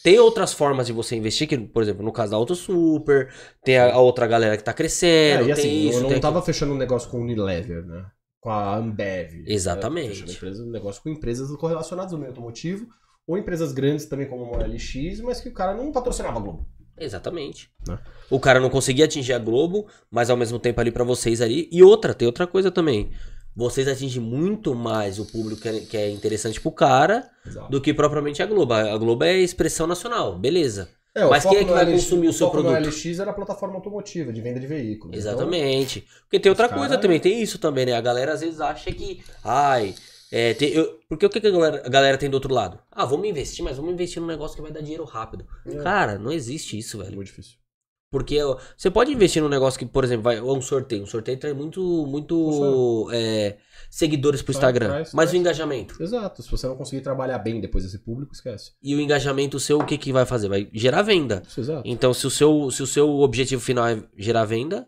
tem 0.02 0.18
outras 0.18 0.52
formas 0.52 0.88
de 0.88 0.92
você 0.92 1.14
investir, 1.14 1.46
que, 1.46 1.56
por 1.56 1.84
exemplo, 1.84 2.04
no 2.04 2.12
caso 2.12 2.32
da 2.32 2.36
Auto 2.36 2.56
Super, 2.56 3.32
tem 3.62 3.78
a, 3.78 3.94
a 3.94 3.98
outra 3.98 4.26
galera 4.26 4.56
que 4.56 4.64
tá 4.64 4.72
crescendo, 4.72 5.44
É, 5.44 5.46
e 5.46 5.52
assim, 5.52 5.88
isso, 5.88 5.98
eu 6.00 6.10
não 6.10 6.20
tava 6.20 6.42
fechando 6.42 6.72
um 6.72 6.76
negócio 6.76 7.08
com 7.08 7.18
o 7.18 7.20
Unilever, 7.20 7.86
né? 7.86 8.06
Com 8.40 8.50
a 8.50 8.76
Ambev. 8.76 9.44
Exatamente. 9.46 10.08
Né? 10.08 10.26
Fechando 10.26 10.32
empresa, 10.32 10.64
um 10.64 10.70
negócio 10.70 11.02
com 11.02 11.08
empresas 11.08 11.56
correlacionadas 11.56 12.12
no 12.12 12.18
meio 12.18 12.30
automotivo, 12.30 12.88
ou 13.24 13.38
empresas 13.38 13.72
grandes 13.72 14.06
também 14.06 14.28
como 14.28 14.52
a 14.54 14.66
LX, 14.66 15.20
mas 15.22 15.40
que 15.40 15.48
o 15.48 15.54
cara 15.54 15.74
não 15.74 15.92
patrocinava 15.92 16.38
a 16.38 16.42
Globo. 16.42 16.66
Exatamente. 16.98 17.70
Né? 17.86 17.98
O 18.30 18.40
cara 18.40 18.58
não 18.60 18.70
conseguia 18.70 19.04
atingir 19.04 19.32
a 19.32 19.38
Globo, 19.38 19.86
mas 20.10 20.30
ao 20.30 20.36
mesmo 20.36 20.58
tempo 20.58 20.80
ali 20.80 20.90
pra 20.90 21.04
vocês 21.04 21.40
ali. 21.40 21.68
E 21.70 21.82
outra, 21.82 22.14
tem 22.14 22.26
outra 22.26 22.46
coisa 22.46 22.70
também. 22.70 23.10
Vocês 23.54 23.88
atingem 23.88 24.20
muito 24.20 24.74
mais 24.74 25.18
o 25.18 25.24
público 25.24 25.62
que 25.62 25.68
é, 25.68 25.80
que 25.80 25.96
é 25.96 26.10
interessante 26.10 26.60
pro 26.60 26.70
cara 26.70 27.28
Exato. 27.46 27.70
do 27.70 27.80
que 27.80 27.94
propriamente 27.94 28.42
a 28.42 28.46
Globo. 28.46 28.74
A 28.74 28.96
Globo 28.98 29.24
é 29.24 29.38
expressão 29.38 29.86
nacional, 29.86 30.38
beleza. 30.38 30.90
É, 31.14 31.24
o 31.24 31.30
Mas 31.30 31.44
quem 31.46 31.56
é 31.56 31.64
que 31.64 31.70
vai 31.72 31.90
consumir 31.90 32.28
o 32.28 32.32
seu 32.34 32.48
foco 32.48 32.58
no 32.58 32.64
produto? 32.70 32.88
LX 32.88 33.18
era 33.18 33.30
a 33.30 33.34
plataforma 33.34 33.76
automotiva, 33.76 34.30
de 34.30 34.42
venda 34.42 34.60
de 34.60 34.66
veículos. 34.66 35.16
Então, 35.16 35.32
Exatamente. 35.32 36.06
Porque 36.20 36.38
tem 36.38 36.50
outra 36.50 36.68
coisa 36.68 36.88
cara- 36.90 37.00
também, 37.00 37.18
tem 37.18 37.40
isso 37.42 37.58
também, 37.58 37.86
né? 37.86 37.94
A 37.94 38.00
galera 38.02 38.34
às 38.34 38.42
vezes 38.42 38.60
acha 38.60 38.92
que. 38.92 39.22
Ai. 39.42 39.94
É, 40.38 40.52
tem- 40.54 40.70
eu- 40.72 40.98
porque 41.08 41.24
o 41.24 41.30
que, 41.30 41.40
que 41.40 41.46
a, 41.46 41.50
galera, 41.50 41.82
a 41.86 41.88
galera 41.88 42.18
tem 42.18 42.28
do 42.28 42.34
outro 42.34 42.52
lado? 42.52 42.78
Ah, 42.90 43.04
vamos 43.06 43.26
investir, 43.26 43.64
mas 43.64 43.76
vamos 43.76 43.92
investir 43.92 44.20
num 44.20 44.28
negócio 44.28 44.54
que 44.56 44.62
vai 44.62 44.70
dar 44.72 44.80
dinheiro 44.82 45.04
rápido. 45.04 45.46
É. 45.64 45.76
Cara, 45.82 46.18
não 46.18 46.30
existe 46.32 46.76
isso, 46.78 46.98
velho. 46.98 47.14
muito 47.14 47.28
difícil. 47.28 47.56
Porque 48.12 48.38
você 48.76 48.90
pode 48.90 49.10
investir 49.12 49.42
num 49.42 49.48
negócio 49.48 49.78
que, 49.78 49.84
por 49.86 50.04
exemplo, 50.04 50.22
vai, 50.24 50.40
um 50.40 50.60
sorteio. 50.62 51.02
Um 51.02 51.06
sorteio 51.06 51.38
traz 51.38 51.54
muito, 51.56 51.80
muito 52.06 53.08
é, 53.12 53.56
seguidores 53.90 54.42
pro 54.42 54.52
Traz, 54.52 54.62
Instagram. 54.62 54.88
traz, 54.88 55.12
mas 55.12 55.24
traz. 55.30 55.32
o 55.32 55.36
engajamento. 55.36 56.02
Exato. 56.02 56.42
Se 56.42 56.50
você 56.50 56.66
não 56.68 56.76
conseguir 56.76 57.02
trabalhar 57.02 57.38
bem 57.38 57.60
depois 57.60 57.82
desse 57.84 57.98
público, 57.98 58.32
esquece. 58.32 58.72
E 58.82 58.94
o 58.94 59.00
engajamento 59.00 59.58
seu, 59.58 59.78
o 59.80 59.84
que, 59.84 59.98
que 59.98 60.12
vai 60.12 60.24
fazer? 60.24 60.48
Vai 60.48 60.68
gerar 60.72 61.02
venda. 61.02 61.42
Isso, 61.46 61.60
exato. 61.60 61.82
Então, 61.84 62.14
se 62.14 62.26
o, 62.26 62.30
seu, 62.30 62.70
se 62.70 62.82
o 62.82 62.86
seu 62.86 63.08
objetivo 63.20 63.60
final 63.60 63.86
é 63.88 64.02
gerar 64.16 64.44
venda, 64.44 64.86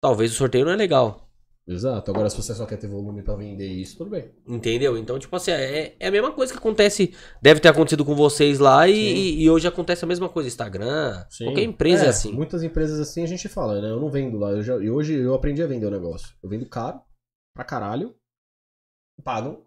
talvez 0.00 0.32
o 0.32 0.34
sorteio 0.36 0.64
não 0.64 0.72
é 0.72 0.76
legal. 0.76 1.25
Exato. 1.68 2.10
Agora, 2.12 2.30
se 2.30 2.36
você 2.36 2.54
só 2.54 2.64
quer 2.64 2.76
ter 2.76 2.86
volume 2.86 3.22
pra 3.22 3.34
vender 3.34 3.66
isso, 3.66 3.98
tudo 3.98 4.10
bem. 4.10 4.30
Entendeu? 4.46 4.96
Então, 4.96 5.18
tipo 5.18 5.34
assim, 5.34 5.50
é, 5.50 5.96
é 5.98 6.06
a 6.06 6.10
mesma 6.12 6.30
coisa 6.30 6.52
que 6.52 6.58
acontece. 6.58 7.12
Deve 7.42 7.58
ter 7.58 7.68
acontecido 7.68 8.04
com 8.04 8.14
vocês 8.14 8.60
lá 8.60 8.86
e, 8.88 8.94
Sim. 8.94 9.38
e- 9.40 9.50
hoje 9.50 9.66
acontece 9.66 10.04
a 10.04 10.08
mesma 10.08 10.28
coisa. 10.28 10.48
Instagram, 10.48 11.24
qualquer 11.42 11.64
empresa 11.64 12.04
é, 12.06 12.08
assim. 12.08 12.32
Muitas 12.32 12.62
empresas 12.62 13.00
assim 13.00 13.24
a 13.24 13.26
gente 13.26 13.48
fala, 13.48 13.80
né? 13.80 13.90
Eu 13.90 13.98
não 14.00 14.08
vendo 14.08 14.38
lá. 14.38 14.52
Eu 14.52 14.62
já, 14.62 14.76
e 14.76 14.88
hoje 14.88 15.14
eu 15.14 15.34
aprendi 15.34 15.60
a 15.60 15.66
vender 15.66 15.86
o 15.86 15.90
negócio. 15.90 16.28
Eu 16.40 16.48
vendo 16.48 16.66
caro, 16.66 17.00
pra 17.52 17.64
caralho, 17.64 18.14
pagam, 19.24 19.64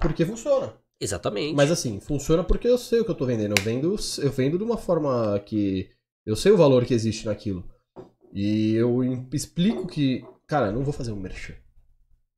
porque 0.00 0.24
funciona. 0.24 0.72
Exatamente. 1.00 1.54
Mas 1.54 1.70
assim, 1.70 2.00
funciona 2.00 2.44
porque 2.44 2.68
eu 2.68 2.78
sei 2.78 3.00
o 3.00 3.04
que 3.04 3.10
eu 3.10 3.14
tô 3.16 3.24
vendendo. 3.26 3.54
Eu 3.58 3.64
vendo, 3.64 3.96
eu 4.22 4.30
vendo 4.30 4.56
de 4.58 4.64
uma 4.64 4.76
forma 4.76 5.38
que. 5.40 5.88
Eu 6.26 6.36
sei 6.36 6.52
o 6.52 6.56
valor 6.56 6.84
que 6.84 6.94
existe 6.94 7.26
naquilo. 7.26 7.64
E 8.32 8.74
eu 8.74 9.02
explico 9.32 9.86
que. 9.86 10.22
Cara, 10.48 10.68
eu 10.68 10.72
não 10.72 10.82
vou 10.82 10.92
fazer 10.92 11.12
um 11.12 11.16
merchan. 11.16 11.54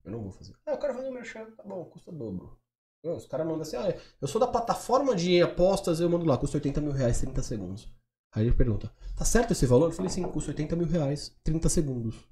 Eu 0.04 0.10
não 0.10 0.22
vou 0.22 0.32
fazer. 0.32 0.52
Ah, 0.66 0.72
eu 0.72 0.78
quero 0.78 0.94
fazer 0.94 1.08
um 1.08 1.12
merchan. 1.12 1.46
Tá 1.56 1.62
bom, 1.62 1.84
custa 1.84 2.10
dobro. 2.10 2.58
Não, 3.02 3.16
Os 3.16 3.26
caras 3.26 3.46
mandam 3.46 3.62
assim, 3.62 3.76
ah, 3.76 3.96
eu 4.20 4.28
sou 4.28 4.40
da 4.40 4.46
plataforma 4.46 5.14
de 5.16 5.40
apostas, 5.40 6.00
eu 6.00 6.10
mando 6.10 6.26
lá, 6.26 6.36
custa 6.36 6.58
80 6.58 6.80
mil 6.80 6.92
reais 6.92 7.20
30 7.20 7.42
segundos. 7.42 7.88
Aí 8.34 8.46
ele 8.46 8.54
pergunta, 8.54 8.92
tá 9.16 9.24
certo 9.24 9.52
esse 9.52 9.64
valor? 9.64 9.86
Eu 9.86 9.92
falei, 9.92 10.10
sim, 10.10 10.22
custa 10.24 10.50
80 10.50 10.76
mil 10.76 10.86
reais 10.86 11.34
30 11.42 11.68
segundos. 11.68 12.28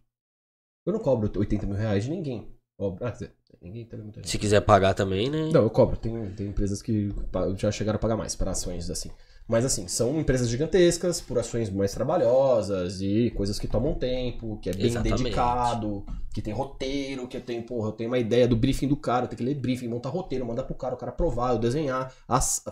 Eu 0.84 0.92
não 0.92 1.00
cobro 1.00 1.30
80 1.38 1.66
mil 1.66 1.76
reais 1.76 2.04
de 2.04 2.10
ninguém. 2.10 2.54
Óbvio. 2.78 3.06
Ah, 3.06 3.10
quer 3.10 3.18
dizer, 3.18 3.36
ninguém 3.60 3.86
também 3.86 4.04
muita 4.04 4.20
gente. 4.20 4.30
Se 4.30 4.38
quiser 4.38 4.60
pagar 4.60 4.94
também, 4.94 5.30
né? 5.30 5.50
Não, 5.52 5.62
eu 5.62 5.70
cobro. 5.70 5.96
Tem, 5.96 6.34
tem 6.34 6.48
empresas 6.48 6.82
que 6.82 7.08
já 7.56 7.70
chegaram 7.70 7.96
a 7.96 8.00
pagar 8.00 8.16
mais 8.16 8.36
para 8.36 8.50
ações 8.50 8.88
assim. 8.90 9.10
Mas 9.48 9.64
assim, 9.64 9.88
são 9.88 10.20
empresas 10.20 10.46
gigantescas, 10.48 11.22
por 11.22 11.38
ações 11.38 11.70
mais 11.70 11.92
trabalhosas 11.94 13.00
e 13.00 13.30
coisas 13.34 13.58
que 13.58 13.66
tomam 13.66 13.94
tempo, 13.94 14.58
que 14.60 14.68
é 14.68 14.74
bem 14.74 14.86
Exatamente. 14.86 15.22
dedicado, 15.22 16.04
que 16.34 16.42
tem 16.42 16.52
roteiro, 16.52 17.26
que 17.26 17.38
eu 17.38 17.40
tenho, 17.40 17.62
porra, 17.62 17.88
eu 17.88 17.92
tenho 17.92 18.10
uma 18.10 18.18
ideia 18.18 18.46
do 18.46 18.54
briefing 18.54 18.86
do 18.86 18.96
cara, 18.96 19.24
eu 19.24 19.28
tenho 19.28 19.38
que 19.38 19.44
ler 19.44 19.54
briefing, 19.54 19.88
montar 19.88 20.10
roteiro, 20.10 20.44
mandar 20.44 20.64
pro 20.64 20.74
cara, 20.74 20.94
o 20.94 20.98
cara 20.98 21.10
aprovar, 21.12 21.52
eu 21.54 21.58
desenhar, 21.58 22.12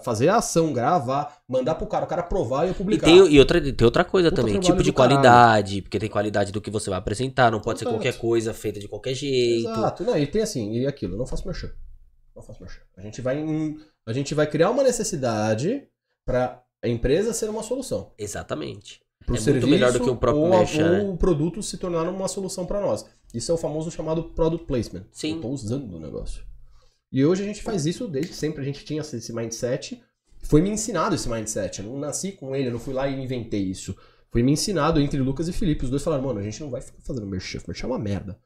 fazer 0.05 0.28
a 0.28 0.36
ação, 0.36 0.70
gravar, 0.74 1.39
mandar 1.48 1.77
pro 1.77 1.86
cara, 1.86 2.05
o 2.05 2.09
cara 2.09 2.20
aprovar 2.20 2.66
e 2.66 2.69
eu 2.69 2.73
E 2.73 2.77
publicar. 2.77 3.07
tem, 3.07 3.27
e 3.27 3.39
outra, 3.39 3.59
tem 3.73 3.85
outra 3.85 4.05
coisa 4.05 4.28
Puta 4.28 4.43
também, 4.43 4.61
tipo 4.61 4.82
de 4.82 4.90
do 4.90 4.94
caralho. 4.94 5.15
qualidade, 5.19 5.81
porque 5.81 5.98
tem 5.98 6.11
qualidade 6.11 6.53
do 6.53 6.61
que 6.61 6.70
você 6.70 6.90
vai 6.90 6.98
apresentar, 6.98 7.51
não 7.51 7.61
pode 7.62 7.78
ser 7.78 7.86
Exato. 7.86 7.97
qualquer 7.97 8.19
coisa 8.19 8.53
feita 8.53 8.78
de 8.78 8.86
qualquer 8.86 9.15
jeito. 9.15 9.70
Exato, 9.70 10.05
não, 10.05 10.19
e 10.19 10.27
tem 10.27 10.43
assim, 10.43 10.73
e 10.74 10.86
aquilo, 10.86 11.15
eu 11.15 11.19
não 11.19 11.27
faço 11.27 11.47
merchan. 11.47 11.70
Não 12.35 12.43
faço 12.43 12.61
merchan. 12.62 12.82
A 12.98 13.01
gente 13.01 13.23
vai, 13.23 13.39
em- 13.40 13.78
a 14.07 14.12
gente 14.12 14.35
vai 14.35 14.47
criar 14.47 14.69
uma 14.70 14.82
necessidade 14.82 15.89
para 16.27 16.62
a 16.82 16.89
empresa 16.89 17.32
ser 17.32 17.48
uma 17.51 17.62
solução. 17.62 18.12
Exatamente. 18.19 19.01
Pro 19.24 19.36
É 19.36 19.40
muito 19.40 19.66
melhor 19.66 19.93
do 19.93 20.01
que 20.01 20.11
o 20.11 20.16
próprio 20.16 20.44
ou, 20.44 20.53
a- 20.53 20.59
merchan, 20.59 20.93
né? 21.03 21.11
o 21.11 21.16
produto 21.16 21.62
se 21.62 21.78
tornar 21.78 22.09
uma 22.09 22.28
solução 22.28 22.65
para 22.65 22.81
nós. 22.81 23.05
Isso 23.35 23.51
é 23.51 23.55
o 23.55 23.59
famoso 23.59 23.90
chamado 23.90 24.24
product 24.31 24.66
placement. 24.66 25.05
Sim. 25.11 25.36
Eu 25.36 25.40
tô 25.43 25.48
usando 25.48 25.94
o 25.97 25.98
negócio. 26.01 26.44
E 27.12 27.24
hoje 27.24 27.43
a 27.43 27.47
gente 27.47 27.62
faz 27.62 27.86
isso 27.86 28.07
desde 28.07 28.35
sempre. 28.35 28.61
A 28.61 28.65
gente 28.65 28.85
tinha 28.85 29.01
esse 29.01 29.32
mindset. 29.32 30.01
Foi 30.43 30.61
me 30.62 30.70
ensinado 30.70 31.15
esse 31.15 31.28
mindset. 31.28 31.81
Eu 31.81 31.86
não 31.86 31.98
nasci 31.98 32.32
com 32.32 32.55
ele, 32.55 32.69
eu 32.69 32.73
não 32.73 32.78
fui 32.78 32.94
lá 32.94 33.09
e 33.09 33.20
inventei 33.20 33.62
isso. 33.62 33.97
Foi 34.31 34.43
me 34.43 34.53
ensinado 34.53 35.01
entre 35.01 35.19
Lucas 35.20 35.48
e 35.48 35.53
Felipe. 35.53 35.85
Os 35.85 35.90
dois 35.90 36.03
falaram, 36.05 36.23
mano, 36.24 36.39
a 36.39 36.43
gente 36.43 36.61
não 36.61 36.70
vai 36.70 36.81
ficar 36.81 37.01
fazendo 37.03 37.27
merchan. 37.27 37.59
Merchan 37.66 37.86
é 37.86 37.90
uma 37.90 37.98
merda. 37.98 38.39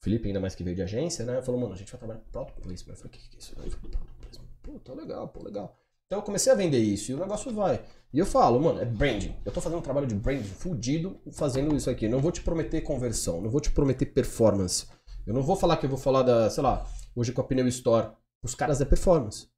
O 0.00 0.04
Felipe, 0.04 0.28
ainda 0.28 0.38
mais 0.38 0.54
que 0.54 0.62
veio 0.62 0.76
de 0.76 0.82
agência, 0.82 1.24
né? 1.24 1.40
Falou, 1.42 1.60
mano, 1.60 1.72
a 1.72 1.76
gente 1.76 1.90
vai 1.90 1.98
trabalhar 1.98 2.20
com 2.20 2.30
product 2.30 2.60
placement. 2.60 2.92
Eu 2.92 2.96
falei, 2.96 3.08
o 3.08 3.12
que, 3.18 3.28
que 3.30 3.36
é 3.36 3.38
isso? 3.38 3.52
Eu 3.52 3.56
falei, 3.56 3.70
product 3.70 4.14
placement. 4.20 4.48
Pô, 4.62 4.78
tá 4.80 4.92
legal, 4.94 5.28
pô, 5.28 5.42
legal. 5.42 5.76
Então 6.14 6.22
eu 6.22 6.26
comecei 6.26 6.52
a 6.52 6.54
vender 6.54 6.78
isso 6.78 7.10
e 7.10 7.14
o 7.14 7.18
negócio 7.18 7.52
vai. 7.52 7.82
E 8.12 8.20
eu 8.20 8.24
falo, 8.24 8.60
mano, 8.60 8.80
é 8.80 8.84
branding. 8.84 9.34
Eu 9.44 9.50
tô 9.50 9.60
fazendo 9.60 9.80
um 9.80 9.82
trabalho 9.82 10.06
de 10.06 10.14
branding 10.14 10.44
fudido 10.44 11.20
fazendo 11.32 11.74
isso 11.74 11.90
aqui. 11.90 12.06
Não 12.06 12.20
vou 12.20 12.30
te 12.30 12.40
prometer 12.40 12.82
conversão, 12.82 13.40
não 13.40 13.50
vou 13.50 13.60
te 13.60 13.72
prometer 13.72 14.06
performance. 14.06 14.86
Eu 15.26 15.34
não 15.34 15.42
vou 15.42 15.56
falar 15.56 15.76
que 15.76 15.86
eu 15.86 15.90
vou 15.90 15.98
falar 15.98 16.22
da, 16.22 16.48
sei 16.50 16.62
lá, 16.62 16.86
hoje 17.16 17.32
com 17.32 17.40
a 17.40 17.44
Pneu 17.44 17.66
Store. 17.66 18.12
Os 18.44 18.54
caras 18.54 18.80
é 18.80 18.84
performance. 18.84 19.48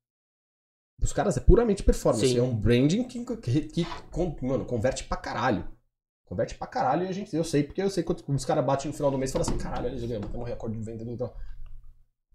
Os 1.03 1.13
caras 1.13 1.37
é 1.37 1.41
puramente 1.41 1.83
performance. 1.83 2.27
Sim. 2.27 2.39
É 2.39 2.43
um 2.43 2.57
branding 2.57 3.05
que, 3.05 3.23
que, 3.37 3.61
que 3.69 3.87
mano, 4.41 4.65
converte 4.65 5.05
pra 5.05 5.19
caralho. 5.19 5.69
Converte 6.25 6.55
pra 6.55 6.67
caralho 6.67 7.05
e 7.05 7.09
a 7.09 7.13
gente, 7.13 7.37
eu 7.37 7.45
sei, 7.45 7.65
porque 7.65 7.83
eu 7.83 7.91
sei 7.91 8.03
quando 8.03 8.25
os 8.29 8.47
caras 8.47 8.65
batem 8.65 8.91
no 8.91 8.97
final 8.97 9.11
do 9.11 9.19
mês 9.19 9.31
e 9.31 9.33
falam 9.35 9.47
assim, 9.47 9.59
caralho, 9.59 9.89
olha, 9.89 9.99
já 9.99 10.19
batemos 10.19 10.35
um 10.35 10.43
recorde 10.43 10.79
de 10.79 10.83
venda 10.83 11.05
tal. 11.19 11.37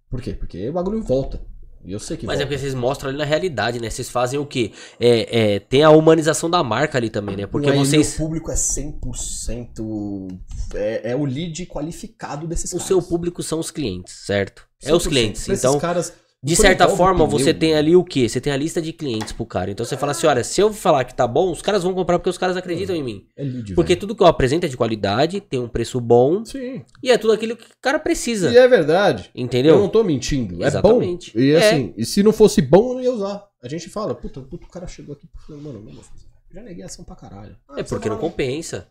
Por 0.08 0.22
quê? 0.22 0.36
Porque 0.36 0.70
o 0.70 0.74
bagulho 0.74 1.02
volta. 1.02 1.44
Eu 1.86 2.00
sei 2.00 2.16
que 2.18 2.26
Mas 2.26 2.36
é 2.36 2.44
volta. 2.44 2.48
porque 2.48 2.60
vocês 2.62 2.74
mostram 2.76 3.10
ali 3.10 3.18
na 3.18 3.24
realidade, 3.26 3.80
né? 3.80 3.90
Vocês 3.90 4.10
fazem 4.10 4.40
o 4.40 4.46
quê? 4.46 4.72
É, 5.00 5.56
é, 5.56 5.60
tem 5.60 5.84
a 5.84 5.90
humanização 5.90 6.50
da 6.50 6.64
marca 6.64 6.98
ali 6.98 7.10
também, 7.10 7.36
né? 7.36 7.48
Porque 7.48 7.72
vocês. 7.72 8.10
Meu 8.18 8.28
público 8.28 8.52
é 8.52 8.56
100%. 8.56 10.40
É, 10.74 11.12
é 11.12 11.16
o 11.16 11.26
lead 11.26 11.66
qualificado 11.66 12.48
desses 12.48 12.72
O 12.72 12.76
caras. 12.76 12.88
seu 12.88 13.02
público 13.02 13.42
são 13.44 13.60
os 13.60 13.72
clientes, 13.72 14.14
certo? 14.14 14.68
É 14.84 14.94
os 14.94 15.04
100%. 15.06 15.10
clientes. 15.10 15.44
Pra 15.46 15.54
esses 15.54 15.64
Então, 15.66 15.80
caras, 15.80 16.14
de 16.44 16.54
não 16.56 16.62
certa 16.62 16.88
forma, 16.90 17.26
pneu. 17.26 17.40
você 17.40 17.54
tem 17.54 17.76
ali 17.76 17.96
o 17.96 18.04
quê? 18.04 18.28
Você 18.28 18.42
tem 18.42 18.52
a 18.52 18.58
lista 18.58 18.82
de 18.82 18.92
clientes 18.92 19.32
pro 19.32 19.46
cara. 19.46 19.70
Então 19.70 19.86
você 19.86 19.96
fala 19.96 20.12
assim: 20.14 20.26
olha, 20.26 20.44
se 20.44 20.60
eu 20.60 20.74
falar 20.74 21.04
que 21.04 21.14
tá 21.14 21.28
bom, 21.28 21.52
os 21.52 21.62
caras 21.62 21.84
vão 21.84 21.94
comprar 21.94 22.18
porque 22.18 22.30
os 22.32 22.38
caras 22.38 22.58
acreditam 22.58 22.96
em 22.96 23.04
mim. 23.04 23.26
É 23.38 23.44
lead, 23.44 23.76
Porque 23.76 23.90
velho. 23.94 24.00
tudo 24.00 24.16
que 24.16 24.24
eu 24.24 24.28
apresento 24.28 24.66
é 24.66 24.70
de 24.70 24.76
qualidade, 24.76 25.40
tem 25.40 25.60
um 25.60 25.68
preço 25.68 26.02
bom 26.02 26.44
Sim. 26.44 26.84
e 27.04 27.12
é 27.12 27.18
tudo 27.18 27.34
aquilo 27.34 27.56
que 27.56 27.66
o 27.66 27.68
cara 27.82 28.00
precisa. 28.00 28.50
E 28.52 28.58
é 28.58 28.68
verdade. 28.68 29.30
Entendeu? 29.36 29.76
Eu 29.76 29.82
não 29.82 29.90
tô 29.90 30.04
mentindo. 30.04 30.64
É 30.64 30.68
Exatamente. 30.68 31.32
bom. 31.34 31.40
E 31.40 31.52
É. 31.52 31.58
assim, 31.70 31.94
e 31.96 32.06
se 32.06 32.24
não 32.24 32.34
fosse 32.34 32.62
bom, 32.62 32.90
eu 32.90 32.94
não 32.96 33.02
ia 33.04 33.12
usar. 33.14 33.44
A 33.64 33.68
gente 33.70 33.88
fala, 33.90 34.16
puta, 34.16 34.42
puta 34.42 34.66
o 34.66 34.70
cara 34.70 34.88
chegou 34.88 35.14
aqui 35.14 35.26
e 35.28 35.46
falou, 35.46 35.62
mano, 35.62 35.80
não 35.86 35.94
vou 35.94 36.04
fazer. 36.04 36.26
Já 36.52 36.62
neguei 36.64 36.84
ação 36.84 37.06
pra 37.06 37.16
caralho. 37.16 37.56
Ah, 37.70 37.80
É 37.80 37.84
porque 37.84 38.10
não 38.10 38.18
compensa. 38.18 38.88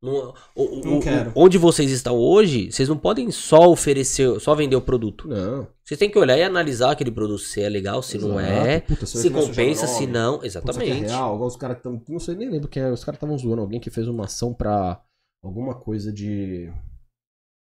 Não, 0.00 0.32
o- 0.54 0.80
Não 0.84 0.98
o- 0.98 1.02
quero. 1.02 1.32
Onde 1.34 1.58
vocês 1.58 1.90
estão 1.90 2.16
hoje, 2.16 2.70
vocês 2.70 2.88
não 2.88 2.96
podem 2.96 3.30
só 3.32 3.68
oferecer, 3.68 4.38
só 4.40 4.54
vender 4.54 4.76
o 4.76 4.80
produto. 4.80 5.26
Não. 5.26 5.66
Vocês 5.84 5.98
têm 5.98 6.08
que 6.08 6.18
olhar 6.18 6.38
e 6.38 6.42
analisar 6.44 6.92
aquele 6.92 7.10
produto 7.10 7.40
se 7.40 7.60
é 7.60 7.68
legal, 7.68 8.00
se 8.02 8.16
não 8.16 8.38
Exato. 8.38 8.66
é, 8.68 8.80
Puta, 8.80 9.06
se 9.06 9.28
não 9.30 9.40
é 9.40 9.42
compensa, 9.46 9.86
se 9.88 10.06
não. 10.06 10.36
Aqui 10.36 10.46
Exatamente. 10.46 11.04
É 11.04 11.08
real, 11.08 11.34
igual 11.34 11.48
os 11.48 11.56
caras 11.56 11.82
tão. 11.82 12.00
Não 12.08 12.20
sei, 12.20 12.36
nem 12.36 12.48
lembro 12.48 12.68
quem 12.68 12.82
é. 12.82 12.92
Os 12.92 13.02
caras 13.02 13.16
estavam 13.16 13.36
zoando 13.36 13.62
alguém 13.62 13.80
que 13.80 13.90
fez 13.90 14.06
uma 14.06 14.26
ação 14.26 14.54
pra 14.54 15.02
alguma 15.42 15.74
coisa 15.74 16.12
de. 16.12 16.70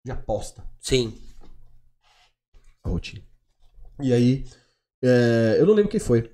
de 0.07 0.12
aposta. 0.12 0.62
Sim. 0.78 1.12
A 2.85 2.89
rotina. 2.90 3.24
E 4.01 4.12
aí. 4.12 4.44
é, 5.02 5.57
eu 5.59 5.66
não 5.66 5.74
lembro 5.74 5.90
quem 5.90 5.98
foi. 6.01 6.31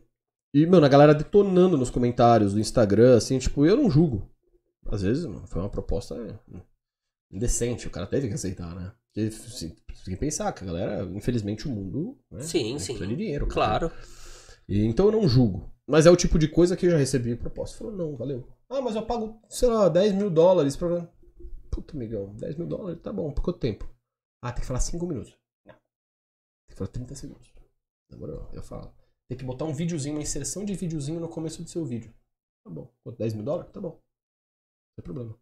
E, 0.54 0.66
mano, 0.66 0.84
a 0.84 0.88
galera 0.90 1.14
detonando 1.14 1.76
nos 1.78 1.88
comentários 1.90 2.52
do 2.52 2.60
Instagram, 2.60 3.16
assim, 3.16 3.38
tipo, 3.38 3.64
eu 3.64 3.76
não 3.76 3.90
julgo. 3.90 4.30
Às 4.90 5.02
vezes, 5.02 5.24
mano, 5.26 5.46
foi 5.46 5.60
uma 5.60 5.70
proposta 5.70 6.14
indecente, 7.30 7.86
o 7.86 7.90
cara 7.90 8.06
teve 8.06 8.28
que 8.28 8.34
aceitar, 8.34 8.74
né? 8.74 8.92
Porque, 9.12 9.28
assim, 9.28 9.70
tem 10.04 10.14
que 10.14 10.16
pensar 10.16 10.52
que 10.52 10.62
a 10.62 10.66
galera, 10.66 11.04
infelizmente, 11.04 11.66
o 11.66 11.70
mundo. 11.70 12.18
Né, 12.30 12.40
Sim, 12.42 12.74
precisa 12.74 12.98
sim. 12.98 13.08
de 13.08 13.16
dinheiro. 13.16 13.46
cara. 13.46 13.88
Claro. 13.88 13.92
E, 14.68 14.84
então 14.84 15.06
eu 15.06 15.12
não 15.12 15.28
julgo. 15.28 15.72
Mas 15.86 16.06
é 16.06 16.10
o 16.10 16.16
tipo 16.16 16.38
de 16.38 16.48
coisa 16.48 16.76
que 16.76 16.86
eu 16.86 16.90
já 16.90 16.96
recebi 16.96 17.36
proposta. 17.36 17.78
Falou, 17.78 17.92
não, 17.94 18.16
valeu. 18.16 18.48
Ah, 18.68 18.80
mas 18.80 18.96
eu 18.96 19.06
pago, 19.06 19.40
sei 19.48 19.68
lá, 19.68 19.88
10 19.88 20.14
mil 20.14 20.28
dólares 20.30 20.76
pra. 20.76 21.08
Puta, 21.70 21.94
amigão, 21.94 22.34
10 22.34 22.56
mil 22.56 22.66
dólares, 22.66 23.00
tá 23.02 23.12
bom, 23.12 23.30
por 23.32 23.42
quanto 23.42 23.58
tempo? 23.60 23.88
Ah, 24.42 24.50
tem 24.52 24.60
que 24.62 24.66
falar 24.66 24.80
5 24.80 25.06
minutos. 25.06 25.36
Não. 25.64 25.74
Tem 25.74 25.80
que 26.70 26.74
falar 26.74 26.88
30 26.88 27.14
segundos. 27.14 27.52
Demorou, 28.10 28.48
eu 28.52 28.62
falo. 28.62 28.92
Tem 29.28 29.36
que 29.36 29.44
botar 29.44 29.64
um 29.64 29.72
videozinho, 29.74 30.16
uma 30.16 30.22
inserção 30.22 30.64
de 30.64 30.74
videozinho 30.74 31.20
no 31.20 31.28
começo 31.28 31.62
do 31.62 31.68
seu 31.68 31.84
vídeo. 31.84 32.12
Tá 32.64 32.70
bom. 32.70 32.90
Quanto? 33.02 33.18
10 33.18 33.34
mil 33.34 33.44
dólares? 33.44 33.70
Tá 33.72 33.80
bom. 33.80 34.00
Não 34.96 35.04
tem 35.04 35.04
problema. 35.04 35.36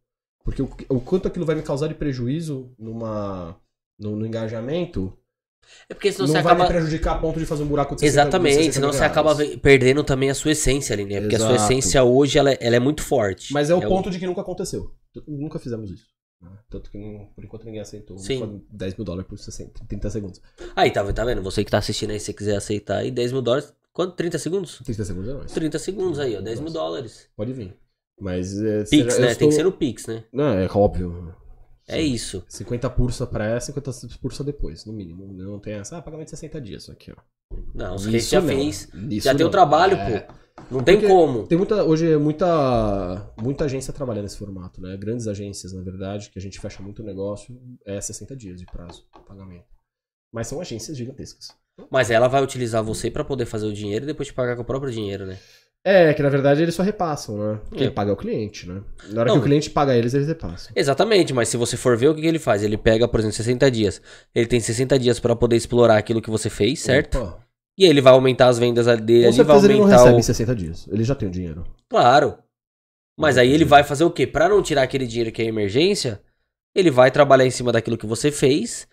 Porque 0.44 0.60
o, 0.62 0.68
o 0.90 1.00
quanto 1.00 1.28
aquilo 1.28 1.46
vai 1.46 1.54
me 1.54 1.62
causar 1.62 1.88
de 1.88 1.94
prejuízo 1.94 2.74
numa, 2.78 3.56
no, 3.98 4.14
no 4.16 4.26
engajamento 4.26 5.16
É 5.88 5.94
porque 5.94 6.12
senão 6.12 6.26
não 6.26 6.34
você 6.34 6.42
vai 6.42 6.52
acaba. 6.52 6.64
me 6.64 6.74
prejudicar 6.74 7.12
a 7.16 7.18
ponto 7.18 7.38
de 7.38 7.46
fazer 7.46 7.62
um 7.62 7.66
buraco 7.66 7.94
de 7.94 8.00
60 8.02 8.12
de 8.12 8.18
Exatamente, 8.28 8.54
60 8.56 8.72
senão 8.74 8.92
você 8.92 9.04
acaba 9.04 9.34
perdendo 9.62 10.04
também 10.04 10.28
a 10.28 10.34
sua 10.34 10.50
essência 10.52 10.92
ali, 10.92 11.04
né? 11.06 11.20
Porque 11.20 11.36
a 11.36 11.38
sua 11.38 11.54
Exato. 11.54 11.72
essência 11.72 12.04
hoje 12.04 12.38
ela, 12.38 12.50
é- 12.50 12.58
ela 12.60 12.76
é 12.76 12.80
muito 12.80 13.02
forte. 13.02 13.52
Mas 13.54 13.70
é 13.70 13.74
o 13.74 13.80
ponto 13.80 14.10
de 14.10 14.18
que 14.18 14.26
nunca 14.26 14.42
aconteceu. 14.42 14.94
Nunca 15.26 15.58
fizemos 15.58 15.90
isso. 15.90 16.06
né? 16.42 16.50
Tanto 16.68 16.90
que 16.90 16.98
não- 16.98 17.26
por 17.34 17.42
enquanto 17.42 17.64
ninguém 17.64 17.80
aceitou. 17.80 18.18
Sim. 18.18 18.38
Foi 18.40 18.60
10 18.70 18.96
mil 18.96 19.04
dólares 19.04 19.26
por 19.26 19.38
60, 19.38 19.82
30 19.88 20.10
segundos. 20.10 20.42
Aí, 20.76 20.90
tá, 20.90 21.10
tá 21.10 21.24
vendo? 21.24 21.42
Você 21.42 21.64
que 21.64 21.70
tá 21.70 21.78
assistindo 21.78 22.10
aí, 22.10 22.18
se 22.20 22.26
você 22.26 22.32
quiser 22.34 22.56
aceitar 22.56 22.98
aí, 22.98 23.10
10 23.10 23.32
mil 23.32 23.40
dólares. 23.40 23.72
Quanto? 23.94 24.14
30 24.16 24.38
segundos? 24.38 24.82
30 24.84 25.04
segundos 25.06 25.30
é 25.30 25.34
mais. 25.34 25.52
30 25.52 25.78
segundos 25.78 26.18
aí, 26.18 26.36
ó. 26.36 26.40
10 26.42 26.60
mil 26.60 26.70
dólares. 26.72 27.28
Pode 27.36 27.52
vir. 27.54 27.74
Mas. 28.20 28.60
É, 28.60 28.84
Pix, 28.84 29.18
né? 29.18 29.26
Tem 29.26 29.30
estou- 29.32 29.48
que 29.48 29.54
ser 29.54 29.62
no 29.64 29.72
Pix, 29.72 30.06
né? 30.06 30.24
Não, 30.32 30.48
é 30.58 30.66
óbvio. 30.72 31.34
É 31.86 32.00
isso. 32.00 32.42
50 32.48 32.88
pursa 32.88 33.26
pré, 33.26 33.58
50 33.60 33.90
pursa 34.20 34.42
depois, 34.42 34.84
no 34.86 34.92
mínimo. 34.92 35.26
Não 35.32 35.58
tem 35.58 35.74
essa. 35.74 35.98
Ah, 35.98 36.02
pagamento 36.02 36.26
de 36.26 36.30
60 36.30 36.60
dias. 36.60 36.88
Aqui, 36.88 37.12
ó. 37.12 37.16
Não, 37.74 37.94
os 37.96 38.06
Isso 38.06 38.30
já 38.30 38.40
não. 38.40 38.48
fez. 38.48 38.88
Isso 39.10 39.24
Já 39.24 39.34
tem 39.34 39.42
o 39.44 39.48
não. 39.48 39.50
trabalho, 39.50 39.96
É. 39.96 40.20
pô. 40.20 40.34
Não 40.70 40.82
tem 40.82 40.96
Porque 40.96 41.08
como. 41.12 41.46
Tem 41.46 41.58
muita, 41.58 41.82
hoje 41.84 42.12
é 42.12 42.16
muita, 42.16 43.32
muita 43.42 43.64
agência 43.64 43.92
trabalhando 43.92 44.22
nesse 44.24 44.38
formato, 44.38 44.80
né? 44.80 44.96
Grandes 44.96 45.26
agências, 45.26 45.72
na 45.72 45.82
verdade, 45.82 46.30
que 46.30 46.38
a 46.38 46.42
gente 46.42 46.58
fecha 46.60 46.82
muito 46.82 47.02
negócio, 47.02 47.60
é 47.84 48.00
60 48.00 48.34
dias 48.36 48.60
de 48.60 48.66
prazo 48.66 49.04
de 49.14 49.20
pagamento. 49.24 49.66
Mas 50.32 50.46
são 50.46 50.60
agências 50.60 50.96
gigantescas. 50.96 51.48
Mas 51.90 52.10
ela 52.10 52.28
vai 52.28 52.42
utilizar 52.42 52.82
você 52.82 53.10
pra 53.10 53.24
poder 53.24 53.46
fazer 53.46 53.66
o 53.66 53.72
dinheiro 53.72 54.04
e 54.04 54.06
depois 54.06 54.28
te 54.28 54.34
pagar 54.34 54.54
com 54.56 54.62
o 54.62 54.64
próprio 54.64 54.92
dinheiro, 54.92 55.26
né? 55.26 55.38
É, 55.86 56.14
que 56.14 56.22
na 56.22 56.30
verdade 56.30 56.62
eles 56.62 56.74
só 56.74 56.82
repassam, 56.82 57.36
né? 57.36 57.60
Quem 57.76 57.86
É. 57.88 57.90
paga 57.90 58.10
é 58.10 58.14
o 58.14 58.16
cliente, 58.16 58.66
né? 58.66 58.80
Na 59.10 59.20
hora 59.20 59.28
Não. 59.28 59.36
que 59.36 59.40
o 59.40 59.44
cliente 59.44 59.68
paga 59.68 59.94
eles, 59.94 60.14
eles 60.14 60.26
repassam. 60.26 60.72
Exatamente, 60.74 61.34
mas 61.34 61.48
se 61.50 61.58
você 61.58 61.76
for 61.76 61.94
ver 61.94 62.08
o 62.08 62.14
que, 62.14 62.22
que 62.22 62.26
ele 62.26 62.38
faz, 62.38 62.62
ele 62.62 62.78
pega, 62.78 63.06
por 63.06 63.20
exemplo, 63.20 63.36
60 63.36 63.70
dias. 63.70 64.00
Ele 64.34 64.46
tem 64.46 64.58
60 64.60 64.98
dias 64.98 65.20
pra 65.20 65.36
poder 65.36 65.56
explorar 65.56 65.98
aquilo 65.98 66.22
que 66.22 66.30
você 66.30 66.48
fez, 66.48 66.80
certo? 66.80 67.18
Opa. 67.18 67.44
E 67.76 67.84
aí 67.84 67.90
ele 67.90 68.00
vai 68.00 68.12
aumentar 68.14 68.46
as 68.48 68.58
vendas 68.58 68.86
dele, 68.86 69.24
Com 69.24 69.28
ali 69.28 69.36
vai 69.36 69.44
certeza 69.46 69.66
ele 69.66 69.74
não 69.74 69.80
aumentar 69.82 69.96
recebe 69.98 70.16
o. 70.16 70.18
em 70.18 70.22
60 70.22 70.54
dias. 70.54 70.88
Ele 70.90 71.04
já 71.04 71.14
tem 71.14 71.28
o 71.28 71.30
dinheiro. 71.30 71.64
Claro. 71.90 72.38
Mas 73.18 73.36
aí 73.36 73.52
ele 73.52 73.64
vai 73.64 73.84
fazer 73.84 74.04
o 74.04 74.10
quê? 74.10 74.26
Pra 74.26 74.48
não 74.48 74.62
tirar 74.62 74.82
aquele 74.84 75.06
dinheiro 75.06 75.30
que 75.32 75.42
é 75.42 75.44
emergência, 75.44 76.20
ele 76.74 76.90
vai 76.90 77.10
trabalhar 77.10 77.44
em 77.44 77.50
cima 77.50 77.70
daquilo 77.70 77.98
que 77.98 78.06
você 78.06 78.30
fez. 78.32 78.88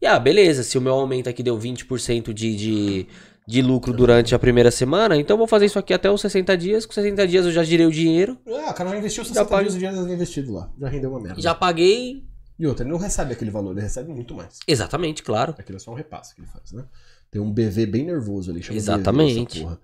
E 0.00 0.06
ah, 0.06 0.18
beleza, 0.18 0.62
se 0.62 0.78
o 0.78 0.80
meu 0.80 0.94
aumento 0.94 1.28
aqui 1.28 1.42
deu 1.42 1.58
20% 1.58 2.32
de, 2.32 2.56
de, 2.56 3.06
de 3.50 3.60
lucro 3.62 3.92
durante 3.92 4.34
a 4.34 4.38
primeira 4.38 4.70
semana, 4.70 5.16
então 5.16 5.34
eu 5.34 5.38
vou 5.38 5.46
fazer 5.48 5.66
isso 5.66 5.78
aqui 5.78 5.92
até 5.92 6.08
os 6.10 6.20
60 6.20 6.56
dias. 6.56 6.86
Com 6.86 6.92
60 6.92 7.26
dias 7.26 7.44
eu 7.46 7.50
já 7.52 7.64
girei 7.64 7.84
o 7.86 7.90
dinheiro, 7.90 8.38
Ah, 8.46 8.70
o 8.70 8.74
cara 8.74 8.90
já 8.90 8.96
investiu 8.98 9.24
60 9.24 9.50
Já 9.50 9.60
dias 9.62 9.74
o 9.74 9.78
dinheiro 9.78 10.00
dele 10.02 10.14
investido 10.14 10.52
lá. 10.52 10.70
Já 10.78 10.88
rendeu 10.88 11.10
uma 11.10 11.20
merda. 11.20 11.40
já 11.40 11.54
paguei. 11.54 12.24
E 12.58 12.66
outra, 12.66 12.84
ele 12.84 12.92
não 12.92 12.98
recebe 12.98 13.32
aquele 13.32 13.50
valor, 13.50 13.72
ele 13.72 13.80
recebe 13.80 14.12
muito 14.12 14.34
mais. 14.34 14.58
Exatamente, 14.68 15.22
claro. 15.22 15.54
Aquilo 15.58 15.76
é 15.76 15.80
só 15.80 15.90
um 15.90 15.94
repasse 15.94 16.34
que 16.34 16.42
ele 16.42 16.48
faz, 16.48 16.72
né? 16.72 16.84
Tem 17.30 17.40
um 17.40 17.50
BV 17.52 17.86
bem 17.86 18.04
nervoso 18.04 18.50
ali, 18.50 18.62
chama 18.62 18.76
Exatamente. 18.76 19.58
BV 19.60 19.62
porra. 19.64 19.80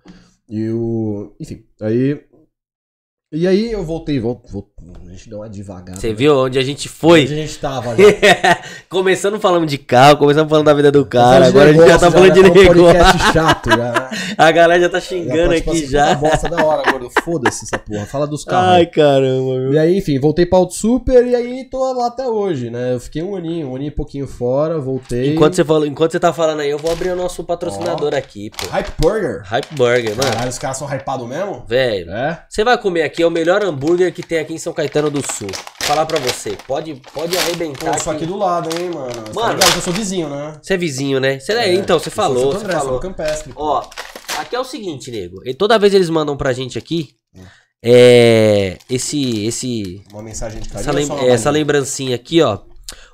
E 0.48 0.68
o. 0.70 1.34
Enfim, 1.40 1.64
aí. 1.80 2.22
E 3.32 3.46
aí 3.48 3.72
eu 3.72 3.82
voltei, 3.84 4.20
vol- 4.20 4.42
vol- 4.48 4.70
a 5.06 5.10
gente 5.10 5.28
deu 5.28 5.38
uma 5.38 5.48
devagada. 5.48 5.98
Você 6.00 6.08
né? 6.08 6.14
viu 6.14 6.36
onde 6.36 6.58
a 6.58 6.62
gente 6.62 6.88
Onde 6.88 6.88
a 6.88 6.98
foi? 6.98 7.26
gente 7.26 7.58
tava 7.58 7.96
já. 7.96 8.02
começando 8.88 9.40
falando 9.40 9.66
de 9.66 9.78
carro, 9.78 10.16
começando 10.18 10.48
falando 10.48 10.66
da 10.66 10.74
vida 10.74 10.90
do 10.92 11.04
cara, 11.06 11.42
de 11.44 11.48
agora 11.48 11.70
a 11.70 11.72
gente 11.72 11.80
já 11.80 11.86
negócio, 11.86 12.06
tá 12.06 12.10
falando 12.12 12.32
de 12.32 12.42
né? 12.42 12.48
Foi 12.50 12.58
um 12.58 12.72
negócio. 12.72 12.84
podcast 12.98 13.32
chato 13.32 13.70
já. 13.70 14.10
A 14.38 14.50
galera 14.52 14.80
já 14.82 14.88
tá 14.88 14.98
Já 15.00 15.06
xingando 15.06 15.48
pode, 15.48 15.56
tipo 15.60 15.70
aqui 15.70 15.78
assim, 15.82 15.88
já. 15.90 16.16
puta 16.16 16.28
bosta 16.30 16.48
da 16.48 16.64
hora, 16.64 16.90
gordo. 16.90 17.10
Foda-se 17.22 17.64
essa 17.64 17.78
porra. 17.78 18.04
Fala 18.06 18.26
dos 18.26 18.44
carros. 18.44 18.70
Ai, 18.72 18.86
caramba, 18.86 19.54
meu. 19.58 19.72
E 19.72 19.78
aí, 19.78 19.96
enfim, 19.98 20.18
voltei 20.18 20.44
pra 20.44 20.58
Auto 20.58 20.74
Super 20.74 21.26
e 21.26 21.34
aí 21.34 21.64
tô 21.70 21.92
lá 21.92 22.08
até 22.08 22.26
hoje, 22.28 22.68
né? 22.70 22.94
Eu 22.94 23.00
fiquei 23.00 23.22
um 23.22 23.34
aninho, 23.34 23.68
um 23.70 23.76
aninho 23.76 23.88
e 23.88 23.90
pouquinho 23.90 24.26
fora, 24.26 24.78
voltei. 24.78 25.32
Enquanto 25.32 25.54
você, 25.54 25.64
falou, 25.64 25.86
enquanto 25.86 26.12
você 26.12 26.20
tá 26.20 26.32
falando 26.32 26.60
aí, 26.60 26.70
eu 26.70 26.78
vou 26.78 26.92
abrir 26.92 27.10
o 27.10 27.16
nosso 27.16 27.42
patrocinador 27.44 28.14
aqui, 28.14 28.50
pô. 28.50 28.66
Hype 28.68 28.92
Burger. 28.98 29.42
Hype 29.44 29.74
Burger, 29.74 30.10
mano. 30.16 30.30
Caralho, 30.30 30.50
os 30.50 30.58
caras 30.58 30.76
são 30.76 30.88
hypados 30.94 31.26
mesmo? 31.26 31.64
Velho, 31.66 32.10
É? 32.10 32.42
você 32.48 32.62
vai 32.64 32.76
comer 32.78 33.02
aqui, 33.02 33.22
é 33.22 33.26
o 33.26 33.30
melhor 33.30 33.62
hambúrguer 33.64 34.12
que 34.12 34.22
tem 34.22 34.38
aqui 34.38 34.52
em 34.54 34.58
São 34.58 34.72
Caetano 34.76 35.10
do 35.10 35.20
Sul. 35.32 35.48
Vou 35.48 35.88
falar 35.88 36.06
pra 36.06 36.18
você, 36.20 36.56
pode, 36.66 36.94
pode 37.12 37.32
Pô, 37.34 37.38
arrebentar 37.40 37.96
isso 37.96 38.10
aqui 38.10 38.26
do 38.26 38.36
lado, 38.36 38.68
hein, 38.78 38.90
mano. 38.90 39.12
Você 39.26 39.32
Mano. 39.32 39.58
tá 39.58 39.66
eu 39.74 39.80
sou 39.82 39.92
vizinho, 39.92 40.28
né? 40.28 40.58
Você 40.62 40.74
é 40.74 40.76
vizinho, 40.76 41.18
né? 41.18 41.38
Você 41.40 41.52
é, 41.52 41.74
então, 41.74 41.98
você 41.98 42.10
sou 42.10 42.12
falou, 42.12 42.52
você 42.52 42.60
sou 42.60 42.68
falou. 42.70 43.00
Campestre. 43.00 43.52
pô. 43.52 43.62
Ó, 43.62 43.88
aqui 44.38 44.54
é 44.54 44.60
o 44.60 44.64
seguinte, 44.64 45.10
nego. 45.10 45.40
E 45.44 45.54
toda 45.54 45.78
vez 45.78 45.94
eles 45.94 46.10
mandam 46.10 46.36
pra 46.36 46.52
gente 46.52 46.76
aqui, 46.78 47.10
é, 47.84 48.78
esse, 48.90 49.46
esse, 49.46 50.02
Uma 50.12 50.22
mensagem 50.22 50.60
de 50.60 50.68
carinho. 50.68 50.90
essa, 51.00 51.12
ou 51.14 51.18
lem- 51.20 51.28
essa 51.30 51.50
lembrancinha 51.50 52.14
aqui, 52.16 52.42
ó. 52.42 52.58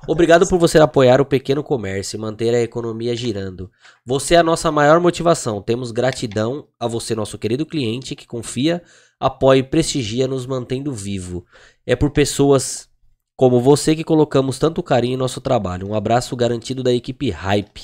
Obrigado 0.05 0.45
por 0.47 0.59
você 0.59 0.77
apoiar 0.79 1.21
o 1.21 1.25
pequeno 1.25 1.63
comércio 1.63 2.17
e 2.17 2.19
manter 2.19 2.53
a 2.53 2.61
economia 2.61 3.15
girando. 3.15 3.71
Você 4.05 4.35
é 4.35 4.37
a 4.37 4.43
nossa 4.43 4.69
maior 4.69 4.99
motivação. 4.99 5.61
Temos 5.61 5.91
gratidão 5.91 6.67
a 6.77 6.87
você, 6.87 7.15
nosso 7.15 7.37
querido 7.37 7.65
cliente, 7.65 8.15
que 8.15 8.27
confia, 8.27 8.83
apoia 9.17 9.59
e 9.59 9.63
prestigia, 9.63 10.27
nos 10.27 10.45
mantendo 10.45 10.91
vivo. 10.91 11.45
É 11.85 11.95
por 11.95 12.11
pessoas 12.11 12.89
como 13.35 13.61
você 13.61 13.95
que 13.95 14.03
colocamos 14.03 14.59
tanto 14.59 14.83
carinho 14.83 15.13
em 15.13 15.17
nosso 15.17 15.39
trabalho. 15.39 15.87
Um 15.87 15.95
abraço 15.95 16.35
garantido 16.35 16.83
da 16.83 16.91
equipe 16.91 17.29
Hype. 17.29 17.83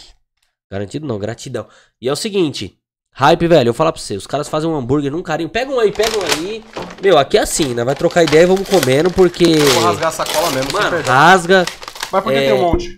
Garantido 0.70 1.08
não, 1.08 1.18
gratidão. 1.18 1.68
E 2.02 2.10
é 2.10 2.12
o 2.12 2.18
seguinte, 2.18 2.78
Hype, 3.14 3.48
velho, 3.48 3.70
eu 3.70 3.74
falo 3.74 3.94
pra 3.94 4.02
você, 4.02 4.16
os 4.16 4.28
caras 4.28 4.50
fazem 4.50 4.70
um 4.70 4.76
hambúrguer 4.76 5.12
num 5.12 5.24
carinho. 5.24 5.50
Pega 5.50 5.72
um 5.72 5.80
aí, 5.80 5.91
pega 5.91 6.18
um 6.20 6.22
aí. 6.22 6.64
Meu, 7.02 7.18
aqui 7.18 7.38
é 7.38 7.41
assim, 7.41 7.74
né? 7.74 7.84
Vai 7.84 7.96
trocar 7.96 8.24
ideia 8.24 8.44
e 8.44 8.46
vamos 8.46 8.68
comendo, 8.68 9.10
porque. 9.10 9.56
Vou 9.56 9.84
rasgar 9.84 10.10
a 10.10 10.12
sacola 10.12 10.52
mesmo, 10.52 10.72
Mano, 10.74 11.02
rasga. 11.02 11.66
Mas 12.11 12.23
por 12.23 12.31
que 12.34 12.40
é- 12.40 12.52
tem 12.52 12.53
um 12.53 12.61
monte? 12.61 12.98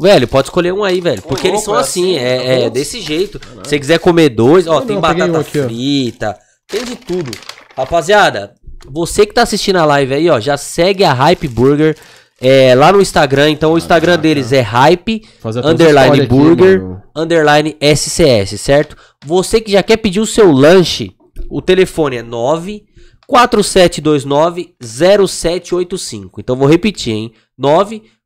Velho, 0.00 0.26
pode 0.28 0.46
escolher 0.48 0.72
um 0.72 0.82
aí, 0.84 1.00
velho. 1.00 1.20
Porque 1.22 1.48
eles 1.48 1.66
louco, 1.66 1.72
são 1.72 1.76
é 1.76 1.80
assim, 1.80 2.16
assim, 2.16 2.24
é, 2.24 2.36
tá 2.36 2.44
é 2.66 2.70
desse 2.70 3.00
jeito. 3.00 3.40
Se 3.64 3.70
você 3.70 3.78
quiser 3.78 3.98
comer 3.98 4.28
dois, 4.30 4.66
ó, 4.66 4.80
Não, 4.80 4.86
tem 4.86 4.94
não, 4.94 5.02
batata 5.02 5.32
um 5.32 5.36
aqui, 5.40 5.60
ó. 5.60 5.64
frita, 5.64 6.38
tem 6.66 6.84
de 6.84 6.96
tudo. 6.96 7.30
Rapaziada, 7.76 8.54
você 8.88 9.26
que 9.26 9.34
tá 9.34 9.42
assistindo 9.42 9.76
a 9.76 9.84
live 9.84 10.14
aí, 10.14 10.30
ó, 10.30 10.40
já 10.40 10.56
segue 10.56 11.04
a 11.04 11.12
Hype 11.12 11.46
Burger 11.48 11.96
é, 12.40 12.74
lá 12.74 12.90
no 12.92 13.00
Instagram. 13.02 13.50
Então 13.50 13.72
o 13.72 13.78
Instagram 13.78 14.16
deles 14.18 14.52
é 14.52 14.60
Hype 14.60 15.22
underline 15.64 16.20
story 16.20 16.20
aqui, 16.20 16.28
burger 16.28 16.80
mano. 16.82 17.02
underline 17.14 17.76
SCS, 17.80 18.56
certo? 18.58 18.96
Você 19.26 19.60
que 19.60 19.72
já 19.72 19.82
quer 19.82 19.98
pedir 19.98 20.20
o 20.20 20.26
seu 20.26 20.50
lanche, 20.50 21.12
o 21.50 21.60
telefone 21.60 22.16
é 22.18 22.22
94729 22.22 24.74
0785. 24.80 26.40
Então 26.40 26.56
vou 26.56 26.66
repetir, 26.68 27.12
hein? 27.12 27.32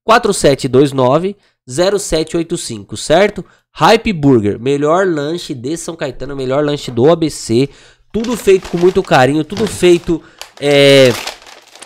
94729 0.07 1.37
0785, 1.67 2.97
certo? 2.97 3.45
Hype 3.73 4.13
Burger, 4.13 4.61
melhor 4.61 5.07
lanche 5.07 5.55
de 5.55 5.77
São 5.77 5.97
Caetano, 5.97 6.37
melhor 6.37 6.65
lanche 6.65 6.91
do 6.91 7.11
ABC. 7.11 7.69
Tudo 8.13 8.37
feito 8.37 8.69
com 8.69 8.79
muito 8.79 9.03
carinho, 9.03 9.45
tudo 9.45 9.67
feito 9.67 10.23
é, 10.61 11.13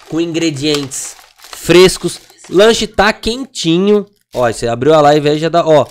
com 0.08 0.20
ingredientes 0.20 1.16
frescos. 1.38 2.20
Lanche 2.50 2.86
tá 2.86 3.12
quentinho. 3.12 4.04
Ó, 4.34 4.50
você 4.50 4.66
abriu 4.68 4.92
a 4.94 5.00
live 5.00 5.28
aí 5.30 5.38
já 5.38 5.48
dá, 5.48 5.64
ó. 5.66 5.86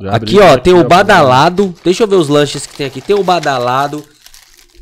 Já 0.00 0.14
Aqui, 0.16 0.38
ó, 0.38 0.58
tem 0.58 0.74
o 0.74 0.84
badalado. 0.84 1.74
Deixa 1.82 2.02
eu 2.02 2.08
ver 2.08 2.16
os 2.16 2.28
lanches 2.28 2.66
que 2.66 2.76
tem 2.76 2.86
aqui. 2.86 3.00
Tem 3.00 3.16
o 3.16 3.24
badalado, 3.24 4.04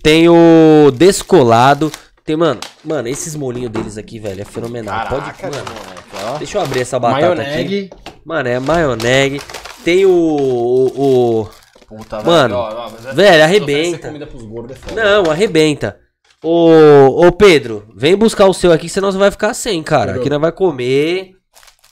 tem 0.03 0.29
o 0.29 0.91
descolado. 0.93 1.93
Tem, 2.25 2.37
mano, 2.37 2.61
mano, 2.85 3.07
esses 3.07 3.37
molinhos 3.37 3.71
deles 3.71 3.97
aqui, 3.97 4.19
velho, 4.19 4.43
é 4.43 4.45
fenomenal. 4.45 5.07
Caraca, 5.07 5.49
Pode, 5.49 5.57
mano, 5.57 5.71
moleque, 5.71 6.06
ó. 6.35 6.39
deixa 6.39 6.59
eu 6.59 6.63
abrir 6.63 6.81
essa 6.81 6.99
batata 6.99 7.33
aqui. 7.43 7.45
Maioneg. 7.45 7.91
Mano, 8.25 8.49
é 8.49 8.59
maioneg. 8.59 9.41
Tem 9.85 10.05
o, 10.07 10.11
o, 10.11 11.41
o- 11.43 11.49
Puta, 11.89 12.21
Mano, 12.23 12.57
ó, 12.57 12.87
ó, 12.87 12.91
mas 12.91 13.07
é- 13.07 13.13
velho, 13.15 13.45
arrebenta. 13.45 14.13
gordos 14.49 14.77
é. 14.91 14.95
Não, 14.95 15.31
arrebenta. 15.31 15.97
Ô, 16.43 17.27
ô 17.27 17.33
Pedro, 17.33 17.85
vem 17.95 18.17
buscar 18.17 18.47
o 18.47 18.53
seu 18.55 18.73
aqui, 18.73 18.89
senão 18.89 19.11
você 19.13 19.19
vai 19.19 19.31
ficar 19.31 19.55
sem, 19.55 19.83
cara. 19.83 20.07
Pedro. 20.07 20.21
Aqui 20.21 20.31
nós 20.31 20.41
vai 20.41 20.51
comer. 20.53 21.31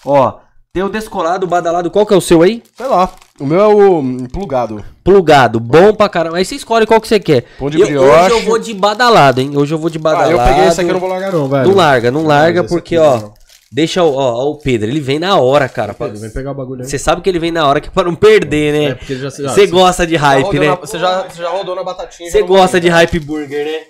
Ó, 0.05 0.39
tem 0.73 0.83
o 0.83 0.89
descolado, 0.89 1.47
o 1.47 1.49
badalado. 1.49 1.91
Qual 1.91 2.05
que 2.05 2.13
é 2.13 2.17
o 2.17 2.21
seu 2.21 2.43
aí? 2.43 2.61
Sei 2.77 2.87
lá. 2.87 3.09
O 3.39 3.47
meu 3.47 3.61
é 3.61 3.67
o 3.69 3.99
hum, 4.01 4.27
plugado. 4.27 4.85
Plugado, 5.05 5.59
bom 5.61 5.95
pra 5.95 6.09
caramba. 6.09 6.39
Aí 6.39 6.45
você 6.45 6.57
escolhe 6.57 6.87
qual 6.87 7.01
que 7.01 7.07
você 7.09 7.19
quer. 7.21 7.45
Pão 7.59 7.71
de 7.71 7.81
Eu- 7.81 7.87
brioche. 7.87 8.09
hoje 8.21 8.31
eu 8.31 8.41
vou 8.43 8.59
de 8.59 8.75
badalado, 8.75 9.41
hein? 9.41 9.57
Hoje 9.57 9.73
eu 9.75 9.79
vou 9.79 9.89
de 9.91 9.99
Ah, 9.99 10.03
badalado. 10.03 10.33
eu 10.33 10.39
peguei 10.39 10.65
esse 10.67 10.81
aqui, 10.81 10.91
eu 10.91 10.95
não 10.95 11.01
vou 11.01 11.09
largar 11.09 11.33
não, 11.33 11.49
velho. 11.49 11.69
Não 11.69 11.75
larga, 11.77 12.11
não 12.11 12.25
larga, 12.25 12.65
porque, 12.65 12.97
aqui, 12.97 12.99
ó, 13.07 13.17
não. 13.19 13.35
Deixa 13.75 14.05
o, 14.05 14.15
ó, 14.15 14.35
ó, 14.45 14.51
o 14.51 14.59
Pedro, 14.59 14.89
ele 14.89 15.01
vem 15.01 15.19
na 15.19 15.37
hora, 15.37 15.69
cara. 15.69 15.93
pra- 15.93 16.07
Pedro, 16.07 16.21
vem 16.21 16.31
pegar 16.31 16.53
o 16.53 16.55
bagulho 16.55 16.83
aí. 16.83 16.89
Você 16.89 16.97
sabe 16.99 17.21
que 17.23 17.29
ele 17.29 17.41
vem 17.41 17.51
na 17.51 17.67
hora 17.67 17.81
que 17.81 17.89
é 17.89 17.91
pra 17.91 18.05
não 18.05 18.15
perder, 18.15 18.73
É, 18.75 18.79
né? 18.91 18.95
porque 18.95 19.13
ele 19.15 19.23
já... 19.23 19.31
Você 19.31 19.67
gosta 19.67 20.07
de 20.07 20.15
hype, 20.15 20.59
né? 20.61 20.77
Você 20.77 20.97
já, 20.99 21.27
já 21.29 21.49
rodou 21.51 21.75
na 21.75 21.83
batatinha. 21.83 22.31
Você 22.31 22.43
gosta 22.43 22.81
de 22.81 22.89
hype 22.89 23.19
burger, 23.19 23.65
né? 23.67 23.85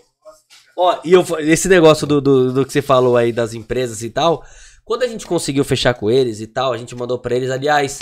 Ó, 0.76 0.98
e 1.04 1.12
eu, 1.12 1.24
esse 1.40 1.68
negócio 1.68 2.06
do, 2.06 2.20
do, 2.20 2.52
do 2.52 2.64
que 2.66 2.72
você 2.72 2.80
falou 2.82 3.16
aí 3.16 3.30
das 3.30 3.52
empresas 3.54 4.02
e 4.02 4.08
tal, 4.10 4.42
quando 4.84 5.02
a 5.02 5.06
gente 5.06 5.26
conseguiu 5.26 5.64
fechar 5.64 5.92
com 5.94 6.10
eles 6.10 6.40
e 6.40 6.46
tal, 6.46 6.72
a 6.72 6.78
gente 6.78 6.96
mandou 6.96 7.18
pra 7.18 7.36
eles, 7.36 7.50
aliás, 7.50 8.00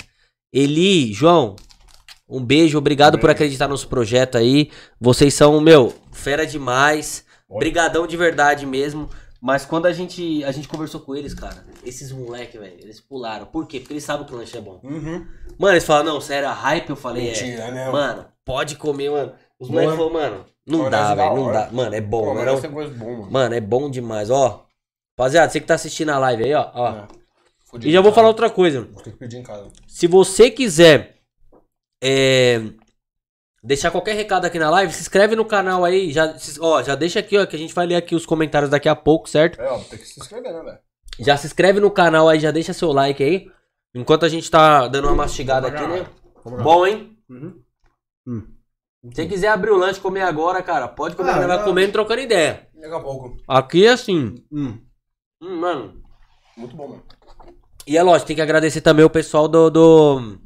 Eli, 0.53 1.11
João, 1.13 1.55
um 2.29 2.43
beijo, 2.43 2.77
obrigado 2.77 3.19
por 3.19 3.29
acreditar 3.29 3.67
nos 3.67 3.83
projetos 3.85 4.39
aí. 4.39 4.71
Vocês 4.99 5.33
são, 5.33 5.59
meu, 5.59 5.93
fera 6.13 6.45
demais. 6.47 7.23
Brigadão 7.59 8.07
de 8.07 8.17
verdade 8.17 8.65
mesmo. 8.65 9.07
Mas 9.39 9.65
quando 9.65 9.85
a 9.87 9.91
gente, 9.91 10.41
a 10.45 10.51
gente 10.53 10.67
conversou 10.69 11.01
com 11.01 11.13
eles, 11.15 11.33
cara, 11.33 11.63
esses 11.85 12.11
moleque, 12.11 12.57
velho, 12.57 12.77
eles 12.79 12.99
pularam. 12.99 13.45
Por 13.45 13.67
quê? 13.67 13.79
Porque 13.79 13.93
eles 13.93 14.03
sabem 14.03 14.25
que 14.25 14.33
o 14.33 14.37
lanche 14.37 14.57
é 14.57 14.61
bom. 14.61 14.79
Uhum. 14.83 15.25
Mano, 15.57 15.73
eles 15.73 15.85
falaram, 15.85 16.13
não, 16.13 16.21
sério, 16.21 16.49
a 16.49 16.53
hype 16.53 16.89
eu 16.89 16.95
falei, 16.95 17.27
Mentira, 17.27 17.63
é. 17.63 17.71
né? 17.71 17.89
Mano, 17.89 18.25
pode 18.43 18.75
comer, 18.75 19.09
mano. 19.09 19.33
Os 19.59 19.69
moleques 19.69 19.95
falaram, 19.95 20.13
mano, 20.13 20.45
não 20.65 20.89
dá, 20.89 21.13
da 21.13 21.15
velho, 21.15 21.35
não 21.35 21.51
dá. 21.51 21.69
Mano, 21.71 21.95
é 21.95 22.01
bom, 22.01 22.23
Pô, 22.23 22.33
mas 22.33 22.63
é 22.63 22.67
é 22.67 22.69
bom, 22.69 23.11
mano. 23.11 23.31
Mano, 23.31 23.55
é 23.55 23.61
bom 23.61 23.89
demais, 23.89 24.29
ó. 24.29 24.65
Rapaziada, 25.17 25.51
você 25.51 25.59
que 25.59 25.67
tá 25.67 25.75
assistindo 25.75 26.09
a 26.09 26.17
live 26.19 26.43
aí, 26.43 26.53
ó, 26.53 26.71
ó. 26.73 26.89
É. 26.91 27.07
E 27.81 27.91
já 27.91 28.01
vou 28.01 28.13
falar 28.13 28.27
outra 28.27 28.49
coisa. 28.49 28.81
Vou 28.81 29.01
ter 29.01 29.11
que 29.11 29.17
pedir 29.17 29.37
em 29.37 29.43
casa. 29.43 29.67
Se 29.87 30.07
você 30.07 30.49
quiser 30.51 31.15
é, 32.03 32.61
deixar 33.63 33.91
qualquer 33.91 34.15
recado 34.15 34.45
aqui 34.45 34.59
na 34.59 34.69
live, 34.69 34.93
se 34.93 35.01
inscreve 35.01 35.35
no 35.35 35.45
canal 35.45 35.83
aí. 35.83 36.11
Já, 36.11 36.35
ó, 36.59 36.83
já 36.83 36.95
deixa 36.95 37.19
aqui, 37.19 37.37
ó, 37.37 37.45
que 37.45 37.55
a 37.55 37.59
gente 37.59 37.73
vai 37.73 37.87
ler 37.87 37.95
aqui 37.95 38.15
os 38.15 38.25
comentários 38.25 38.69
daqui 38.69 38.89
a 38.89 38.95
pouco, 38.95 39.29
certo? 39.29 39.59
É, 39.59 39.69
ó, 39.69 39.79
tem 39.79 39.97
que 39.97 40.07
se 40.07 40.19
inscrever, 40.19 40.53
né, 40.53 40.61
velho? 40.61 40.79
Já 41.19 41.37
se 41.37 41.47
inscreve 41.47 41.79
no 41.79 41.91
canal 41.91 42.27
aí, 42.27 42.39
já 42.39 42.51
deixa 42.51 42.73
seu 42.73 42.91
like 42.91 43.23
aí. 43.23 43.47
Enquanto 43.95 44.25
a 44.25 44.29
gente 44.29 44.49
tá 44.49 44.87
dando 44.87 45.05
uma 45.07 45.15
mastigada 45.15 45.67
aqui, 45.67 45.85
né? 45.85 46.05
Bom, 46.45 46.85
hein? 46.85 47.17
Uhum. 47.29 47.61
Se 49.05 49.15
você 49.15 49.25
quiser 49.27 49.49
abrir 49.49 49.71
o 49.71 49.77
lanche 49.77 49.99
e 49.99 50.01
comer 50.01 50.21
agora, 50.21 50.63
cara, 50.63 50.87
pode 50.87 51.15
comer, 51.15 51.31
Ah, 51.31 51.47
vai 51.47 51.57
não. 51.57 51.65
comendo 51.65 51.89
e 51.89 51.91
trocando 51.91 52.21
ideia. 52.21 52.67
Daqui 52.73 52.93
a 52.95 52.99
pouco. 52.99 53.37
Aqui 53.47 53.85
é 53.85 53.89
assim. 53.91 54.35
Hum. 54.51 54.79
Hum, 55.41 55.59
mano. 55.59 56.01
Muito 56.57 56.75
bom, 56.75 56.87
mano. 56.87 57.03
E 57.85 57.97
é 57.97 58.03
lógico, 58.03 58.27
tem 58.27 58.35
que 58.35 58.41
agradecer 58.41 58.81
também 58.81 59.03
o 59.05 59.09
pessoal 59.09 59.47
do. 59.47 59.69
do... 59.69 60.37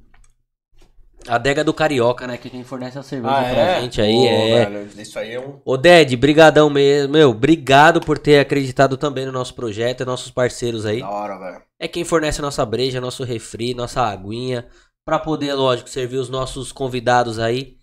Adega 1.27 1.63
do 1.63 1.73
Carioca, 1.73 2.25
né? 2.25 2.37
Que 2.37 2.49
quem 2.49 2.63
fornece 2.63 2.97
a 2.97 3.03
cerveja 3.03 3.33
pra 3.33 3.81
gente 3.81 4.01
aí. 4.01 4.13
Pô, 4.13 4.25
é. 4.25 4.65
velho, 4.65 4.89
isso 4.97 5.19
aí 5.19 5.33
é 5.33 5.39
um... 5.39 5.59
Ô, 5.65 5.77
Ded, 5.77 6.15
brigadão 6.15 6.69
mesmo. 6.69 7.13
Meu, 7.13 7.31
obrigado 7.31 7.99
por 7.99 8.17
ter 8.17 8.39
acreditado 8.39 8.97
também 8.97 9.25
no 9.25 9.31
nosso 9.31 9.53
projeto, 9.53 10.01
é 10.01 10.05
nossos 10.05 10.31
parceiros 10.31 10.85
aí. 10.85 11.01
Da 11.01 11.09
hora, 11.09 11.37
velho. 11.37 11.61
É 11.79 11.87
quem 11.87 12.03
fornece 12.03 12.39
a 12.39 12.43
nossa 12.43 12.65
breja, 12.65 13.01
nosso 13.01 13.23
refri, 13.23 13.73
nossa 13.73 14.01
aguinha, 14.01 14.65
pra 15.05 15.19
poder, 15.19 15.53
lógico, 15.53 15.89
servir 15.89 16.17
os 16.17 16.29
nossos 16.29 16.71
convidados 16.71 17.39
aí. 17.39 17.77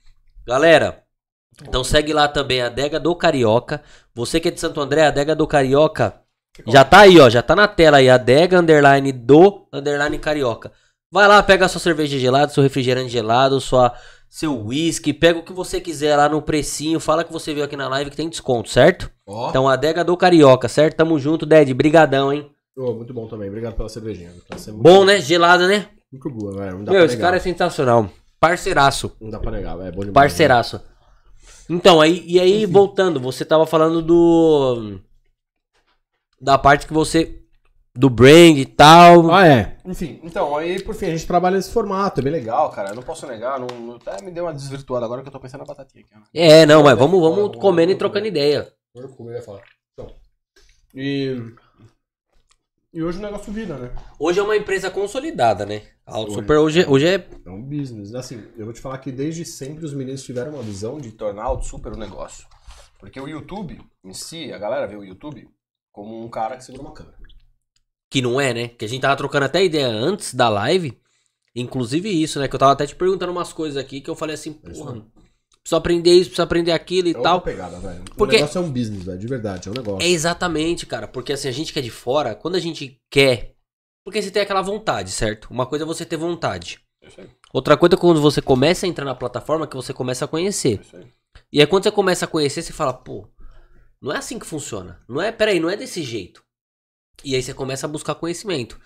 Galera, 0.46 1.02
então 1.62 1.84
segue 1.84 2.12
lá 2.12 2.26
também 2.28 2.60
a 2.60 2.66
Adega 2.66 2.98
do 2.98 3.14
Carioca. 3.14 3.82
Você 4.14 4.40
que 4.40 4.48
é 4.48 4.50
de 4.50 4.60
Santo 4.60 4.80
André, 4.80 5.02
a 5.02 5.08
Adega 5.08 5.34
do 5.34 5.46
Carioca, 5.46 6.20
já 6.66 6.84
tá 6.84 7.00
aí, 7.00 7.18
ó, 7.18 7.28
já 7.28 7.42
tá 7.42 7.56
na 7.56 7.66
tela 7.66 7.96
aí, 7.98 8.08
Adega 8.08 8.58
underline 8.58 9.10
do 9.10 9.66
underline 9.72 10.18
Carioca. 10.18 10.72
Vai 11.14 11.28
lá, 11.28 11.40
pega 11.44 11.68
sua 11.68 11.80
cerveja 11.80 12.18
gelada, 12.18 12.50
seu 12.50 12.60
refrigerante 12.60 13.08
gelado, 13.08 13.60
sua 13.60 13.94
seu 14.28 14.66
whisky, 14.66 15.12
pega 15.12 15.38
o 15.38 15.44
que 15.44 15.52
você 15.52 15.80
quiser 15.80 16.16
lá 16.16 16.28
no 16.28 16.42
precinho, 16.42 16.98
fala 16.98 17.22
que 17.22 17.32
você 17.32 17.54
viu 17.54 17.62
aqui 17.62 17.76
na 17.76 17.86
live 17.86 18.10
que 18.10 18.16
tem 18.16 18.28
desconto, 18.28 18.68
certo? 18.68 19.08
Ó. 19.24 19.48
Então, 19.48 19.68
Adega 19.68 20.02
do 20.02 20.16
Carioca, 20.16 20.68
certo? 20.68 20.96
Tamo 20.96 21.16
junto, 21.20 21.46
Ded, 21.46 21.72
brigadão, 21.72 22.32
hein? 22.32 22.50
Ô, 22.76 22.94
muito 22.94 23.14
bom 23.14 23.28
também. 23.28 23.48
Obrigado 23.48 23.76
pela 23.76 23.88
cervejinha. 23.88 24.32
Tá 24.48 24.58
sendo 24.58 24.78
muito 24.78 24.82
Bom, 24.92 25.04
né? 25.04 25.20
Gelada, 25.20 25.68
né? 25.68 25.86
Muito 26.10 26.28
boa, 26.30 26.52
velho. 26.52 26.78
Não 26.78 26.84
dá 26.84 26.90
Meu, 26.90 27.02
pra 27.02 27.06
esse 27.06 27.14
negar. 27.14 27.28
cara 27.28 27.36
é 27.36 27.40
sensacional. 27.40 28.10
Parceiraço. 28.40 29.12
Não 29.20 29.30
dá 29.30 29.38
pra 29.38 29.52
negar, 29.52 29.76
velho. 29.76 29.86
É 29.86 29.92
bom 29.92 30.00
demais. 30.00 30.14
Parceiraço. 30.14 30.82
Então, 31.70 32.00
aí, 32.00 32.24
e 32.26 32.40
aí, 32.40 32.66
voltando, 32.66 33.20
você 33.20 33.44
tava 33.44 33.66
falando 33.66 34.02
do. 34.02 34.98
Da 36.40 36.58
parte 36.58 36.88
que 36.88 36.92
você. 36.92 37.43
Do 37.96 38.10
brand 38.10 38.56
e 38.58 38.66
tal. 38.66 39.30
Ah, 39.32 39.46
é. 39.46 39.76
Enfim, 39.84 40.18
então, 40.24 40.56
aí 40.56 40.82
por 40.82 40.94
fim, 40.96 41.06
a 41.06 41.10
gente 41.10 41.26
trabalha 41.26 41.56
nesse 41.56 41.70
formato, 41.70 42.20
é 42.20 42.24
bem 42.24 42.32
legal, 42.32 42.68
cara. 42.70 42.90
Eu 42.90 42.96
não 42.96 43.02
posso 43.04 43.24
negar, 43.26 43.60
não, 43.60 43.68
não- 43.68 43.96
até 43.96 44.20
me 44.24 44.32
deu 44.32 44.44
uma 44.44 44.52
desvirtuada 44.52 45.04
agora 45.06 45.22
que 45.22 45.28
eu 45.28 45.32
tô 45.32 45.38
pensando 45.38 45.60
na 45.60 45.66
batatinha 45.66 46.04
aqui. 46.04 46.12
ó. 46.16 46.20
É, 46.34 46.66
não, 46.66 46.82
mas 46.82 46.98
vamos, 46.98 47.20
vamos 47.20 47.56
comendo 47.56 47.92
e 47.92 47.96
trocando 47.96 48.26
ideia. 48.26 48.72
Agora 48.96 49.12
como 49.12 49.30
eu 49.30 49.36
ia 49.36 49.42
falar. 49.42 49.62
Então, 49.92 50.12
e... 50.94 51.36
E 52.92 53.02
hoje 53.02 53.18
o 53.18 53.22
negócio 53.22 53.52
vira, 53.52 53.76
né? 53.76 53.90
Hoje 54.20 54.38
é 54.38 54.42
uma 54.42 54.56
empresa 54.56 54.88
consolidada, 54.90 55.66
né? 55.66 55.82
A 56.06 56.14
Auto 56.14 56.30
Hoje. 56.30 56.40
Super 56.40 56.58
hoje, 56.58 56.86
hoje 56.88 57.06
é. 57.08 57.28
É 57.44 57.50
um 57.50 57.60
business. 57.60 58.14
Assim, 58.14 58.44
eu 58.56 58.64
vou 58.66 58.72
te 58.72 58.80
falar 58.80 58.98
que 58.98 59.10
desde 59.10 59.44
sempre 59.44 59.84
os 59.84 59.92
meninos 59.92 60.22
tiveram 60.22 60.52
uma 60.54 60.62
visão 60.62 60.98
de 60.98 61.10
tornar 61.10 61.50
o 61.50 61.60
super 61.62 61.92
um 61.92 61.96
negócio. 61.98 62.46
Porque 63.00 63.20
o 63.20 63.26
YouTube, 63.28 63.80
em 64.04 64.14
si, 64.14 64.52
a 64.52 64.58
galera 64.58 64.86
vê 64.86 64.94
o 64.96 65.02
YouTube 65.02 65.48
como 65.92 66.24
um 66.24 66.28
cara 66.28 66.56
que 66.56 66.64
segura 66.64 66.84
uma 66.84 66.92
câmera. 66.94 67.16
Que 68.14 68.22
não 68.22 68.40
é, 68.40 68.54
né? 68.54 68.68
Que 68.68 68.84
a 68.84 68.88
gente 68.88 69.00
tava 69.00 69.16
trocando 69.16 69.44
até 69.46 69.64
ideia 69.64 69.88
antes 69.88 70.32
da 70.36 70.48
live. 70.48 70.96
Inclusive 71.52 72.08
isso, 72.08 72.38
né? 72.38 72.46
Que 72.46 72.54
eu 72.54 72.60
tava 72.60 72.70
até 72.70 72.86
te 72.86 72.94
perguntando 72.94 73.32
umas 73.32 73.52
coisas 73.52 73.76
aqui 73.76 74.00
que 74.00 74.08
eu 74.08 74.14
falei 74.14 74.34
assim, 74.36 74.56
É 74.62 74.70
porra, 74.70 74.92
preciso 75.60 75.74
aprender 75.74 76.12
isso, 76.12 76.26
preciso 76.30 76.42
aprender 76.42 76.70
aquilo 76.70 77.08
e 77.08 77.10
É 77.10 77.20
tal. 77.20 77.40
pegada, 77.40 77.76
velho. 77.80 78.04
Porque- 78.16 78.36
O 78.36 78.38
negócio 78.38 78.58
é 78.58 78.60
um 78.60 78.70
business, 78.70 79.02
velho, 79.02 79.18
de 79.18 79.26
verdade, 79.26 79.68
é 79.68 79.72
um 79.72 79.74
negócio. 79.74 80.06
É 80.06 80.08
exatamente, 80.08 80.86
cara. 80.86 81.08
Porque 81.08 81.32
assim, 81.32 81.48
a 81.48 81.50
gente 81.50 81.72
que 81.72 81.78
é 81.80 81.82
de 81.82 81.90
fora, 81.90 82.36
quando 82.36 82.54
a 82.54 82.60
gente 82.60 83.00
quer. 83.10 83.56
Porque 84.04 84.22
você 84.22 84.30
tem 84.30 84.42
aquela 84.42 84.62
vontade, 84.62 85.10
certo? 85.10 85.48
Uma 85.50 85.66
coisa 85.66 85.84
é 85.84 85.86
você 85.88 86.04
ter 86.04 86.16
vontade. 86.16 86.78
É 87.02 87.08
Outra 87.52 87.76
coisa 87.76 87.96
é 87.96 87.98
quando 87.98 88.20
você 88.20 88.40
começa 88.40 88.86
a 88.86 88.88
entrar 88.88 89.04
na 89.04 89.16
plataforma 89.16 89.66
que 89.66 89.74
você 89.74 89.92
começa 89.92 90.24
a 90.24 90.26
é 90.26 90.28
conhecer. 90.28 90.80
aí. 90.94 91.06
E 91.52 91.60
aí 91.60 91.66
quando 91.66 91.82
você 91.82 91.90
começa 91.90 92.26
a 92.26 92.28
conhecer, 92.28 92.62
você 92.62 92.72
fala, 92.72 92.92
pô, 92.92 93.26
não 94.00 94.12
é 94.12 94.18
assim 94.18 94.38
que 94.38 94.46
funciona. 94.46 95.00
Não 95.08 95.20
é, 95.20 95.32
peraí, 95.32 95.58
não 95.58 95.68
é 95.68 95.76
desse 95.76 96.00
jeito. 96.00 96.43
E 97.22 97.34
aí 97.34 97.42
você 97.42 97.54
começa 97.54 97.86
a 97.86 97.88
buscar 97.88 98.14
conhecimento. 98.14 98.78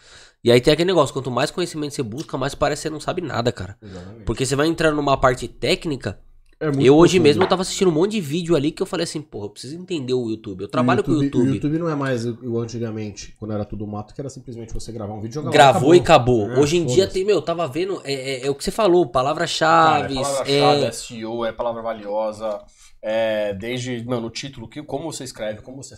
E 0.45 0.53
aí 0.53 0.61
tem 0.61 0.73
aquele 0.73 0.87
negócio, 0.89 1.13
quanto 1.13 1.31
mais 1.31 1.51
conhecimento 1.51 1.95
você 1.95 2.03
busca, 2.03 2.37
mais 2.39 2.55
parece 2.55 2.83
que 2.83 2.89
você 2.89 2.93
não 2.93 3.01
sabe 3.01 3.21
nada, 3.23 3.51
cara. 3.51 3.77
Exatamente. 3.83 4.25
Porque 4.25 4.45
você 4.47 4.55
vai 4.55 4.67
entrando 4.69 4.97
numa 4.97 5.17
parte 5.17 5.49
técnica. 5.49 6.21
É 6.61 6.67
eu 6.67 6.97
hoje 6.97 7.13
profundo. 7.19 7.23
mesmo 7.23 7.43
eu 7.45 7.49
tava 7.49 7.63
assistindo 7.63 7.87
um 7.87 7.93
monte 7.93 8.13
de 8.13 8.21
vídeo 8.21 8.57
ali 8.57 8.73
que 8.73 8.83
eu 8.83 8.87
falei 8.87 9.05
assim, 9.05 9.21
porra, 9.23 9.47
eu 9.47 9.51
preciso 9.51 9.77
entender 9.77 10.13
o 10.13 10.29
YouTube. 10.29 10.63
Eu 10.63 10.69
trabalho 10.69 11.05
com 11.05 11.13
o 11.13 11.19
O 11.19 11.23
YouTube. 11.23 11.55
YouTube 11.55 11.79
não 11.79 11.89
é 11.89 11.95
mais 11.95 12.25
igual 12.25 12.63
antigamente, 12.65 13.33
quando 13.39 13.53
era 13.55 13.65
tudo 13.65 13.87
mato, 13.87 14.13
que 14.13 14.21
era 14.21 14.29
simplesmente 14.29 14.75
você 14.75 14.91
gravar 14.91 15.15
um 15.15 15.21
vídeo, 15.21 15.35
jogar 15.35 15.47
lá 15.47 15.53
Gravou 15.53 15.95
e 15.95 16.01
acabou. 16.01 16.51
É, 16.51 16.59
Hoje 16.59 16.77
em 16.79 16.85
dia 16.85 17.07
tem, 17.07 17.25
meu, 17.25 17.37
eu 17.37 17.43
tava 17.43 17.67
vendo, 17.69 18.01
é, 18.05 18.13
é- 18.13 18.47
é 18.47 18.51
o 18.51 18.57
que 18.57 18.65
você 18.65 18.73
falou, 18.73 19.03
Cara, 19.05 19.13
palavra-chave. 19.13 20.19
é 20.19 20.21
palavra-chave, 20.21 20.83
é, 20.83 20.87
é 20.89 20.93
SEO, 20.93 21.45
é 21.45 21.53
palavra 21.53 21.81
valiosa, 21.81 22.61
é 23.01 23.55
desde, 23.55 24.05
mano, 24.05 24.27
o 24.27 24.31
título, 24.31 24.69
que, 24.69 24.83
como 24.83 25.13
você 25.13 25.23
escreve, 25.23 25.63
como 25.63 25.81
você... 25.81 25.97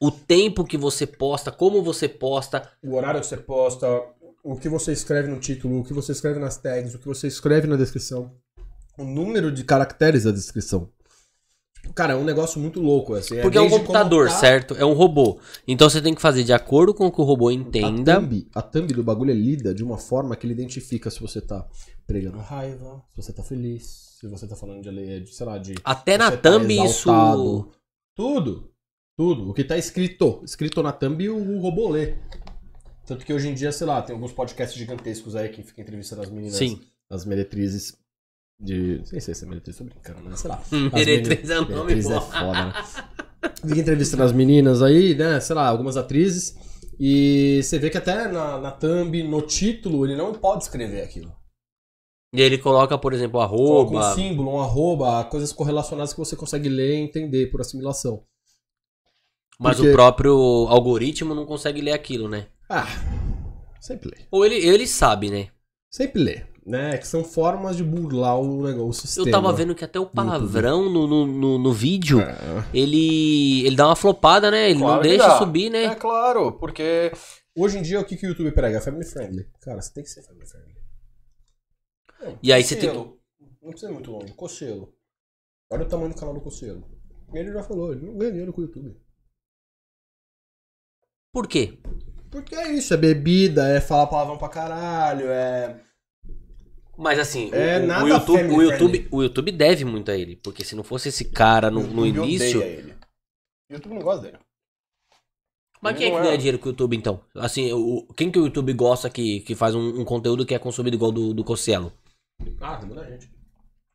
o 0.00 0.10
tempo 0.10 0.64
que 0.64 0.76
você 0.76 1.06
posta, 1.06 1.50
como 1.50 1.82
você 1.82 2.08
posta. 2.08 2.70
O 2.82 2.94
horário 2.94 3.20
que 3.20 3.26
você 3.26 3.36
posta, 3.36 3.86
o 4.42 4.56
que 4.56 4.68
você 4.68 4.92
escreve 4.92 5.28
no 5.28 5.38
título, 5.40 5.80
o 5.80 5.84
que 5.84 5.92
você 5.92 6.12
escreve 6.12 6.38
nas 6.38 6.56
tags, 6.56 6.94
o 6.94 6.98
que 6.98 7.06
você 7.06 7.26
escreve 7.26 7.66
na 7.66 7.76
descrição, 7.76 8.32
o 8.96 9.04
número 9.04 9.50
de 9.50 9.64
caracteres 9.64 10.24
da 10.24 10.30
descrição. 10.30 10.88
Cara, 11.94 12.12
é 12.12 12.16
um 12.16 12.24
negócio 12.24 12.60
muito 12.60 12.80
louco, 12.80 13.14
assim. 13.14 13.40
Porque 13.40 13.56
é 13.56 13.60
um 13.60 13.64
desde 13.64 13.78
computador, 13.80 14.28
tá 14.28 14.34
certo? 14.34 14.74
É 14.74 14.84
um 14.84 14.92
robô. 14.92 15.40
Então 15.66 15.88
você 15.88 16.02
tem 16.02 16.14
que 16.14 16.20
fazer 16.20 16.44
de 16.44 16.52
acordo 16.52 16.92
com 16.92 17.06
o 17.06 17.12
que 17.12 17.20
o 17.20 17.24
robô 17.24 17.48
A 17.48 17.52
entenda. 17.52 18.20
thumb, 18.20 18.46
a 18.54 18.60
thumb 18.62 18.92
do 18.92 19.02
bagulho 19.02 19.30
é 19.30 19.34
lida 19.34 19.72
de 19.74 19.82
uma 19.82 19.96
forma 19.96 20.36
que 20.36 20.46
ele 20.46 20.52
identifica 20.54 21.10
se 21.10 21.20
você 21.20 21.40
tá 21.40 21.66
pregando 22.06 22.38
raiva, 22.38 23.02
se 23.10 23.16
você 23.22 23.32
tá 23.32 23.42
feliz, 23.42 24.16
se 24.20 24.26
você 24.28 24.46
tá 24.46 24.54
falando 24.54 24.82
de, 24.82 25.26
sei 25.32 25.46
lá, 25.46 25.56
de 25.56 25.74
Até 25.84 26.18
na 26.18 26.30
você 26.30 26.36
tá 26.36 26.50
thumb 26.50 26.74
isso. 26.74 27.08
exaltado. 27.08 27.70
Tudo. 28.14 28.70
Tudo. 29.18 29.50
O 29.50 29.52
que 29.52 29.64
tá 29.64 29.76
escrito. 29.76 30.40
Escrito 30.44 30.82
na 30.82 30.92
thumb, 30.92 31.28
o, 31.28 31.56
o 31.56 31.60
robô 31.60 31.88
lê. 31.88 32.14
Tanto 33.04 33.26
que 33.26 33.32
hoje 33.32 33.48
em 33.48 33.54
dia, 33.54 33.72
sei 33.72 33.86
lá, 33.86 34.00
tem 34.00 34.14
alguns 34.14 34.32
podcasts 34.32 34.78
gigantescos 34.78 35.34
aí 35.34 35.48
que 35.48 35.62
fica 35.62 35.80
entrevistando 35.80 36.22
as 36.22 36.30
meninas, 36.30 36.56
Sim. 36.56 36.80
as 37.10 37.24
meretrizes 37.24 37.96
de. 38.60 39.02
Nem 39.10 39.20
sei 39.20 39.34
se 39.34 39.44
é 39.44 39.48
meretriz, 39.48 39.76
tô 39.76 39.84
brincando, 39.84 40.22
né? 40.28 40.36
Sei 40.36 40.48
lá. 40.48 40.62
Meretriz 40.94 41.50
é 41.50 41.54
meninas- 41.60 41.68
nome 41.76 41.94
Meretriz 41.94 42.10
é 42.10 42.20
foda, 42.20 42.64
né? 42.66 42.72
Fica 43.66 43.80
entrevistando 43.80 44.22
as 44.22 44.32
meninas 44.32 44.82
aí, 44.82 45.14
né? 45.16 45.40
Sei 45.40 45.56
lá, 45.56 45.66
algumas 45.68 45.96
atrizes. 45.96 46.54
E 47.00 47.60
você 47.62 47.78
vê 47.78 47.88
que 47.90 47.96
até 47.98 48.28
na, 48.28 48.58
na 48.58 48.70
thumb, 48.72 49.22
no 49.22 49.40
título, 49.42 50.04
ele 50.04 50.14
não 50.16 50.32
pode 50.34 50.64
escrever 50.64 51.02
aquilo. 51.02 51.32
E 52.34 52.40
ele 52.42 52.58
coloca, 52.58 52.98
por 52.98 53.12
exemplo, 53.14 53.40
Coloca 53.48 53.94
um 53.94 53.98
arroba. 53.98 54.14
símbolo, 54.14 54.50
um 54.52 54.60
arroba, 54.60 55.24
coisas 55.24 55.52
correlacionadas 55.52 56.12
que 56.12 56.18
você 56.18 56.36
consegue 56.36 56.68
ler 56.68 56.94
e 56.98 57.00
entender 57.00 57.46
por 57.50 57.60
assimilação. 57.60 58.22
Mas 59.58 59.76
porque- 59.76 59.90
o 59.90 59.92
próprio 59.92 60.34
algoritmo 60.68 61.34
não 61.34 61.44
consegue 61.46 61.80
ler 61.80 61.92
aquilo, 61.92 62.28
né? 62.28 62.46
Ah, 62.68 62.86
sempre 63.80 64.10
lê. 64.10 64.24
Ou 64.30 64.44
ele, 64.44 64.54
ele 64.56 64.86
sabe, 64.86 65.30
né? 65.30 65.48
Sempre 65.90 66.22
lê, 66.22 66.42
né? 66.66 66.96
Que 66.98 67.06
são 67.06 67.24
formas 67.24 67.76
de 67.76 67.82
burlar 67.82 68.38
o 68.38 68.62
negócio, 68.62 69.04
o 69.04 69.06
sistema. 69.06 69.26
Eu 69.28 69.32
tava 69.32 69.52
vendo 69.52 69.74
que 69.74 69.84
até 69.84 69.98
o 69.98 70.06
palavrão 70.06 70.88
no, 70.88 71.06
no, 71.06 71.26
no, 71.26 71.58
no 71.58 71.72
vídeo, 71.72 72.20
É, 72.20 72.36
ele, 72.72 73.66
ele 73.66 73.74
dá 73.74 73.86
uma 73.86 73.96
flopada, 73.96 74.50
né? 74.50 74.70
Ele 74.70 74.78
não 74.78 74.86
Claro 74.86 75.02
que 75.02 75.08
deixa 75.08 75.26
dá. 75.28 75.38
subir, 75.38 75.66
é 75.74 75.88
né? 75.88 75.94
claro, 75.94 76.52
porque 76.52 77.10
hoje 77.56 77.78
em 77.78 77.82
dia 77.82 77.98
o 78.00 78.04
que, 78.04 78.16
que 78.16 78.26
o 78.26 78.28
YouTube 78.28 78.52
prega? 78.52 78.80
Family 78.80 79.04
friendly. 79.06 79.46
Cara, 79.62 79.80
você 79.80 79.92
tem 79.92 80.04
que 80.04 80.10
ser 80.10 80.22
family 80.22 80.46
friendly. 80.46 80.74
Não, 82.20 82.38
E 82.42 82.52
aí 82.52 82.62
você 82.62 82.76
tem. 82.76 82.92
Não 82.92 83.70
precisa 83.70 83.90
ir 83.90 83.94
muito 83.94 84.10
longe. 84.10 84.32
Cosselo. 84.34 84.92
Olha 85.70 85.84
o 85.84 85.88
tamanho 85.88 86.10
do 86.10 86.14
canal 86.18 86.32
do 86.34 86.40
Cosselo. 86.40 86.82
Ele 87.34 87.52
já 87.52 87.62
falou, 87.62 87.92
ele 87.92 88.06
não 88.06 88.16
ganha 88.16 88.30
dinheiro 88.30 88.52
com 88.54 88.60
o 88.62 88.64
YouTube. 88.64 88.96
Por 91.32 91.46
quê? 91.46 91.78
Porque 92.30 92.54
é 92.54 92.72
isso, 92.72 92.92
é 92.94 92.96
bebida, 92.96 93.68
é 93.68 93.80
falar 93.80 94.06
palavrão 94.06 94.38
pra 94.38 94.48
caralho, 94.48 95.26
é. 95.28 95.80
Mas 96.96 97.18
assim, 97.18 97.50
É 97.52 97.78
o, 97.78 98.04
o- 98.04 98.08
YouTube, 98.08 98.48
o, 98.52 98.62
YouTube, 98.62 99.08
o 99.12 99.22
YouTube 99.22 99.52
deve 99.52 99.84
muito 99.84 100.10
a 100.10 100.16
ele. 100.16 100.36
Porque 100.36 100.64
se 100.64 100.74
não 100.74 100.82
fosse 100.82 101.10
esse 101.10 101.24
cara 101.26 101.70
no, 101.70 101.82
no 101.84 102.04
início. 102.04 102.60
O 102.60 103.72
YouTube 103.74 103.94
não 103.94 104.02
gosta 104.02 104.22
dele. 104.22 104.38
Mas 105.80 105.92
Ele 105.94 105.98
quem 106.00 106.08
é 106.08 106.10
que 106.10 106.16
é. 106.16 106.22
ganha 106.22 106.36
dinheiro 106.38 106.58
com 106.58 106.66
o 106.66 106.70
YouTube 106.72 106.96
então? 106.96 107.20
Assim, 107.36 107.72
o, 107.72 108.04
quem 108.16 108.32
que 108.32 108.38
o 108.38 108.46
YouTube 108.46 108.72
gosta 108.72 109.08
que, 109.08 109.40
que 109.40 109.54
faz 109.54 109.76
um, 109.76 110.00
um 110.00 110.04
conteúdo 110.04 110.44
que 110.44 110.54
é 110.54 110.58
consumido 110.58 110.96
igual 110.96 111.12
do, 111.12 111.32
do 111.32 111.44
Cossielo? 111.44 111.92
Ah, 112.60 112.76
tem 112.76 112.88
muita 112.88 113.04
gente. 113.08 113.30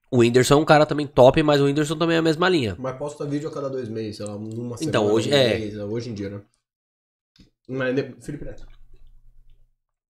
O 0.10 0.20
Whindersson 0.20 0.54
é 0.54 0.58
um 0.58 0.66
cara 0.66 0.86
também 0.86 1.06
top, 1.06 1.44
mas 1.44 1.60
o 1.60 1.66
Whindersson 1.66 1.98
também 1.98 2.16
é 2.16 2.20
a 2.20 2.24
mesma 2.24 2.48
linha. 2.48 2.78
Mas 2.80 2.98
posta 2.98 3.26
vídeo 3.26 3.50
a 3.50 3.54
cada 3.54 3.70
dois 3.70 3.90
meses, 3.90 4.16
sei 4.18 4.26
lá, 4.26 4.34
numa 4.38 4.78
semana. 4.78 4.82
Então, 4.82 5.12
hoje- 5.12 5.30
um 5.30 5.34
é. 5.34 5.60
mês, 5.60 5.76
hoje 5.76 6.10
em 6.10 6.14
dia, 6.14 6.30
né? 6.30 6.42
Mas, 7.68 7.96
de- 7.96 8.16
Felipe 8.22 8.46
Neto. 8.46 8.66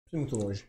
Fui 0.09 0.19
muito 0.19 0.35
longe. 0.37 0.63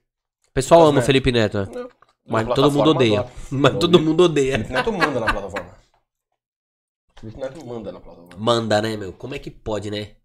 O 0.48 0.52
pessoal 0.52 0.80
Mas, 0.82 0.88
ama 0.90 0.98
o 1.00 1.02
Felipe 1.02 1.32
Neto, 1.32 1.58
né? 1.58 1.66
Não. 1.74 1.88
Mas 2.26 2.46
Na 2.46 2.54
todo 2.54 2.70
mundo 2.70 2.90
odeia. 2.90 3.26
Mas 3.50 3.78
todo 3.78 3.98
mundo 4.00 4.22
odeia. 4.24 4.52
Felipe 4.56 4.72
Neto 4.72 4.92
manda 4.92 5.20
na 5.20 5.32
plataforma. 5.32 5.74
Felipe 7.20 7.40
Neto 7.40 7.66
manda 7.66 7.92
na 7.92 8.00
plataforma. 8.00 8.36
Manda, 8.36 8.82
né, 8.82 8.96
meu? 8.96 9.12
Como 9.12 9.34
é 9.34 9.38
que 9.38 9.50
pode, 9.50 9.90
né? 9.90 10.16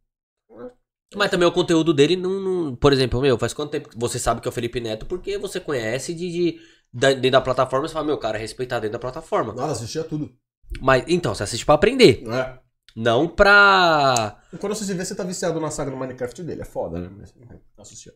Mas 1.15 1.31
também 1.31 1.47
o 1.47 1.51
conteúdo 1.51 1.93
dele 1.93 2.15
não, 2.17 2.39
não- 2.39 2.75
Por 2.75 2.91
exemplo, 2.91 3.21
meu, 3.21 3.38
faz 3.38 3.53
quanto 3.53 3.71
tempo 3.71 3.89
que 3.89 3.97
você 3.97 4.19
sabe 4.19 4.41
que 4.41 4.47
é 4.47 4.51
o 4.51 4.53
Felipe 4.53 4.79
Neto? 4.81 5.05
Porque 5.05 5.38
você 5.38 5.59
conhece 5.59 6.13
de, 6.13 6.29
de- 6.29 6.59
da- 6.91 7.13
dentro 7.13 7.31
da 7.31 7.41
plataforma, 7.41 7.88
você 7.88 7.93
fala, 7.93 8.05
meu, 8.05 8.17
cara, 8.17 8.38
é 8.38 8.41
respeitado 8.41 8.81
dentro 8.81 8.93
da 8.93 8.99
plataforma. 8.99 9.53
Nada, 9.53 9.71
assistia 9.71 10.03
tudo. 10.03 10.35
Mas, 10.81 11.05
então, 11.07 11.34
você 11.34 11.43
assiste 11.43 11.65
pra 11.65 11.75
aprender. 11.75 12.23
É. 12.27 12.59
Não 12.99 13.28
pra. 13.28 14.41
E 14.52 14.57
quando 14.57 14.74
você 14.76 14.84
se 14.84 14.94
vê, 14.95 15.06
você 15.06 15.14
tá 15.14 15.24
viciado 15.24 15.60
na 15.60 15.69
saga 15.69 15.91
do 15.91 15.98
Minecraft 15.98 16.41
dele. 16.41 16.61
É 16.64 16.65
foda, 16.65 16.99
né? 16.99 17.10
Mas, 17.15 17.32
não 17.38 17.60
assistia. 17.78 18.11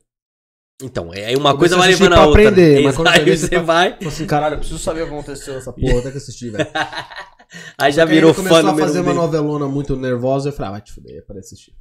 Então, 0.82 1.14
é 1.14 1.38
uma 1.38 1.52
Eu 1.52 1.58
coisa 1.60 1.78
vai 1.78 1.90
levando 1.90 2.14
a 2.14 2.26
outra. 2.26 2.42
aprender, 2.42 2.78
né? 2.78 2.82
mas 2.86 2.96
quando 2.96 3.10
Aí 3.10 3.38
você 3.38 3.48
tá- 3.50 3.62
vai. 3.62 3.94
Tipo 3.96 4.08
assim, 4.08 4.26
caralho, 4.26 4.54
eu 4.56 4.58
preciso 4.58 4.80
saber 4.80 5.04
o 5.04 5.08
que 5.08 5.14
aconteceu 5.14 5.54
nessa 5.54 5.72
porra, 5.72 5.94
eu 5.94 6.02
tenho 6.02 6.12
que 6.12 6.18
assistir, 6.18 6.50
velho. 6.50 6.68
Aí 7.78 7.92
já 7.92 8.02
Porque 8.04 8.14
aí 8.14 8.16
virou 8.18 8.30
ele 8.32 8.36
começou 8.38 8.58
fã 8.58 8.60
a 8.68 8.72
número 8.72 8.88
fazer 8.88 9.00
um 9.00 9.04
uma 9.04 9.12
dele. 9.12 9.20
novelona 9.22 9.68
muito 9.68 9.96
nervosa, 9.96 10.50
eu 10.50 10.54
falei, 10.54 10.70
ah, 10.70 10.72
vai 10.72 10.82
te 10.82 10.94
fuder, 10.94 11.26
parei 11.28 11.42
de 11.42 11.46
assistir. 11.46 11.76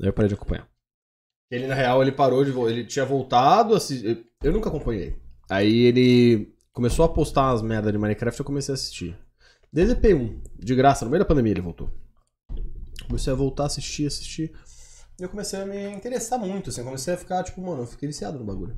Aí 0.00 0.08
eu 0.08 0.12
parei 0.12 0.28
de 0.28 0.34
acompanhar. 0.34 0.68
Ele, 1.50 1.66
na 1.68 1.74
real, 1.74 2.02
ele 2.02 2.12
parou 2.12 2.44
de... 2.44 2.50
vo- 2.50 2.68
Ele 2.68 2.84
tinha 2.84 3.04
voltado, 3.06 3.74
assi- 3.74 4.04
eu- 4.04 4.24
eu 4.42 4.52
nunca 4.52 4.68
acompanhei. 4.68 5.16
Aí 5.48 5.84
ele 5.84 6.52
começou 6.72 7.04
a 7.04 7.08
postar 7.08 7.52
as 7.52 7.62
merdas 7.62 7.92
de 7.92 7.98
Minecraft, 7.98 8.40
eu 8.40 8.44
comecei 8.46 8.72
a 8.72 8.74
assistir. 8.74 9.16
Desde 9.72 9.94
P1, 9.94 10.42
de 10.58 10.74
graça, 10.74 11.04
no 11.04 11.10
meio 11.10 11.22
da 11.22 11.26
pandemia 11.28 11.52
ele 11.52 11.60
voltou. 11.60 11.90
Comecei 13.12 13.32
a 13.32 13.36
voltar 13.36 13.64
a 13.64 13.66
assistir, 13.66 14.06
assistir. 14.06 14.52
E 15.20 15.22
eu 15.22 15.28
comecei 15.28 15.60
a 15.60 15.66
me 15.66 15.90
interessar 15.90 16.38
muito, 16.38 16.70
assim, 16.70 16.82
comecei 16.82 17.12
a 17.12 17.16
ficar, 17.18 17.44
tipo, 17.44 17.60
mano, 17.60 17.82
eu 17.82 17.86
fiquei 17.86 18.08
viciado 18.08 18.38
no 18.38 18.44
bagulho. 18.44 18.76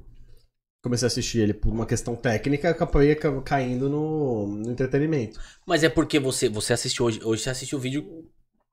Comecei 0.83 1.07
a 1.07 1.09
assistir 1.09 1.39
ele 1.39 1.55
por 1.55 1.73
uma 1.73 1.87
questão 1.87 2.15
técnica, 2.15 2.71
acabei 2.71 3.15
ca- 3.15 3.41
caindo 3.43 3.89
no, 3.89 4.47
no 4.49 4.71
entretenimento. 4.73 5.41
Mas 5.67 5.83
é 5.85 5.89
porque 5.89 6.19
você, 6.19 6.49
você 6.49 6.73
assistiu 6.73 7.07
hoje. 7.07 7.21
Hoje 7.25 7.43
você 7.43 7.51
assistiu 7.51 7.79
o 7.79 7.81
vídeo 7.81 8.29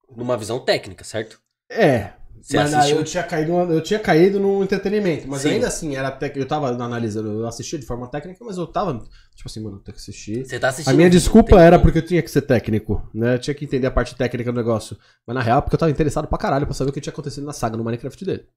numa 0.10 0.38
visão 0.38 0.60
técnica, 0.60 1.04
certo? 1.04 1.42
É, 1.70 2.14
Você 2.42 2.58
mas 2.58 2.74
assistiu? 2.74 2.98
eu 2.98 3.04
tinha, 3.04 3.24
caído, 3.24 3.52
eu 3.52 3.82
tinha 3.82 4.00
caído 4.00 4.40
no 4.40 4.64
entretenimento. 4.64 5.28
Mas 5.28 5.42
Sim. 5.42 5.52
ainda 5.52 5.68
assim, 5.68 5.96
era 5.96 6.10
tec... 6.10 6.36
eu 6.36 6.48
tava 6.48 6.70
analisando, 6.70 7.30
eu 7.30 7.48
assistia 7.48 7.78
de 7.78 7.86
forma 7.86 8.08
técnica, 8.10 8.44
mas 8.44 8.58
eu 8.58 8.66
tava, 8.66 8.98
tipo 9.36 9.48
assim, 9.48 9.60
mano, 9.60 9.78
eu 9.78 9.80
tenho 9.82 9.96
que 9.96 10.02
assistir. 10.02 10.46
Você 10.46 10.60
tá 10.60 10.70
assistindo. 10.70 10.92
A 10.92 10.98
minha 10.98 11.10
desculpa 11.10 11.62
era 11.62 11.78
porque 11.78 12.00
eu 12.00 12.06
tinha 12.06 12.22
que 12.22 12.32
ser 12.32 12.42
técnico, 12.42 13.08
né? 13.14 13.36
Eu 13.36 13.40
tinha 13.40 13.54
que 13.54 13.64
entender 13.64 13.86
a 13.86 13.92
parte 13.92 14.16
técnica 14.16 14.52
do 14.52 14.56
negócio. 14.56 14.98
Mas 15.28 15.36
na 15.36 15.42
real, 15.42 15.62
porque 15.62 15.76
eu 15.76 15.80
tava 15.80 15.92
interessado 15.92 16.28
pra 16.28 16.38
caralho 16.38 16.66
pra 16.66 16.74
saber 16.74 16.90
o 16.90 16.94
que 16.94 17.00
tinha 17.00 17.14
acontecido 17.14 17.46
na 17.46 17.54
saga 17.54 17.78
no 17.78 17.84
Minecraft 17.84 18.26
dele. 18.26 18.48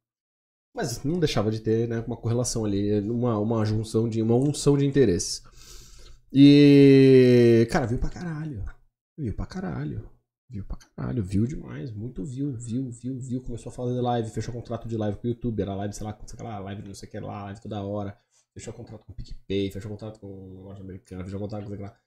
Mas 0.74 1.05
não 1.05 1.20
deixava 1.20 1.51
de 1.51 1.61
ter, 1.61 1.86
né, 1.86 2.02
uma 2.06 2.16
correlação 2.16 2.65
ali, 2.65 2.98
uma, 3.01 3.39
uma 3.39 3.65
junção 3.66 4.09
de. 4.09 4.23
uma 4.23 4.35
unção 4.35 4.78
de 4.78 4.86
interesses. 4.86 5.43
E. 6.32 7.69
Cara, 7.70 7.86
viu 7.86 7.98
pra 7.98 8.09
caralho. 8.09 8.65
Viu 9.19 9.35
pra 9.35 9.47
caralho. 9.47 10.14
Viu 10.49 10.65
pra 10.65 10.77
caralho, 10.77 11.23
viu 11.23 11.47
demais, 11.47 11.91
muito 11.91 12.25
viu, 12.25 12.53
viu, 12.53 12.91
viu, 12.91 13.19
viu. 13.19 13.43
Começou 13.43 13.71
a 13.71 13.73
fazer 13.73 14.01
live, 14.01 14.31
fechou 14.31 14.53
contrato 14.55 14.87
de 14.87 14.97
live 14.97 15.16
com 15.19 15.27
o 15.27 15.31
YouTube, 15.31 15.61
era 15.61 15.75
live, 15.75 15.95
sei 15.95 16.07
lá, 16.07 16.19
sei 16.27 16.45
lá, 16.45 16.59
live 16.59 16.83
não 16.87 16.95
sei 16.95 17.09
o 17.09 17.12
que 17.12 17.21
lá, 17.21 17.45
live 17.45 17.61
toda 17.61 17.83
hora. 17.83 18.16
Fechou 18.53 18.73
contrato 18.73 19.05
com 19.05 19.12
o 19.12 19.16
PicPay, 19.16 19.71
fechou 19.71 19.91
contrato 19.91 20.21
com 20.21 20.62
loja 20.62 20.83
americana, 20.83 21.25
fechou 21.25 21.41
contrato 21.41 21.65
com 21.65 21.71
sei 21.71 21.79
lá. 21.79 21.99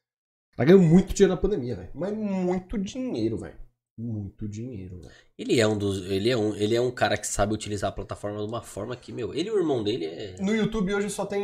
Ela 0.57 0.65
ganhou 0.65 0.81
muito 0.81 1.14
dinheiro 1.14 1.35
na 1.35 1.41
pandemia, 1.41 1.76
velho. 1.76 1.89
Mas 1.93 2.14
muito 2.15 2.77
dinheiro, 2.77 3.38
velho. 3.38 3.57
Muito 3.99 4.47
dinheiro, 4.47 4.99
velho. 4.99 5.11
Ele 5.38 5.59
é 5.59 5.68
um 5.68 5.77
dos. 5.77 6.05
Ele 6.05 6.30
é 6.30 6.38
um, 6.38 6.55
ele 6.55 6.76
é 6.76 6.81
um 6.81 6.91
cara 6.91 7.18
que 7.18 7.27
sabe 7.27 7.53
utilizar 7.53 7.89
a 7.89 7.93
plataforma 7.93 8.39
de 8.39 8.47
uma 8.47 8.61
forma 8.61 8.95
que, 8.95 9.11
meu, 9.11 9.34
ele 9.34 9.49
e 9.49 9.51
o 9.51 9.57
irmão 9.57 9.84
dele 9.84 10.05
é. 10.05 10.35
No 10.39 10.55
YouTube 10.55 10.93
hoje 10.93 11.09
só 11.09 11.26
tem. 11.26 11.43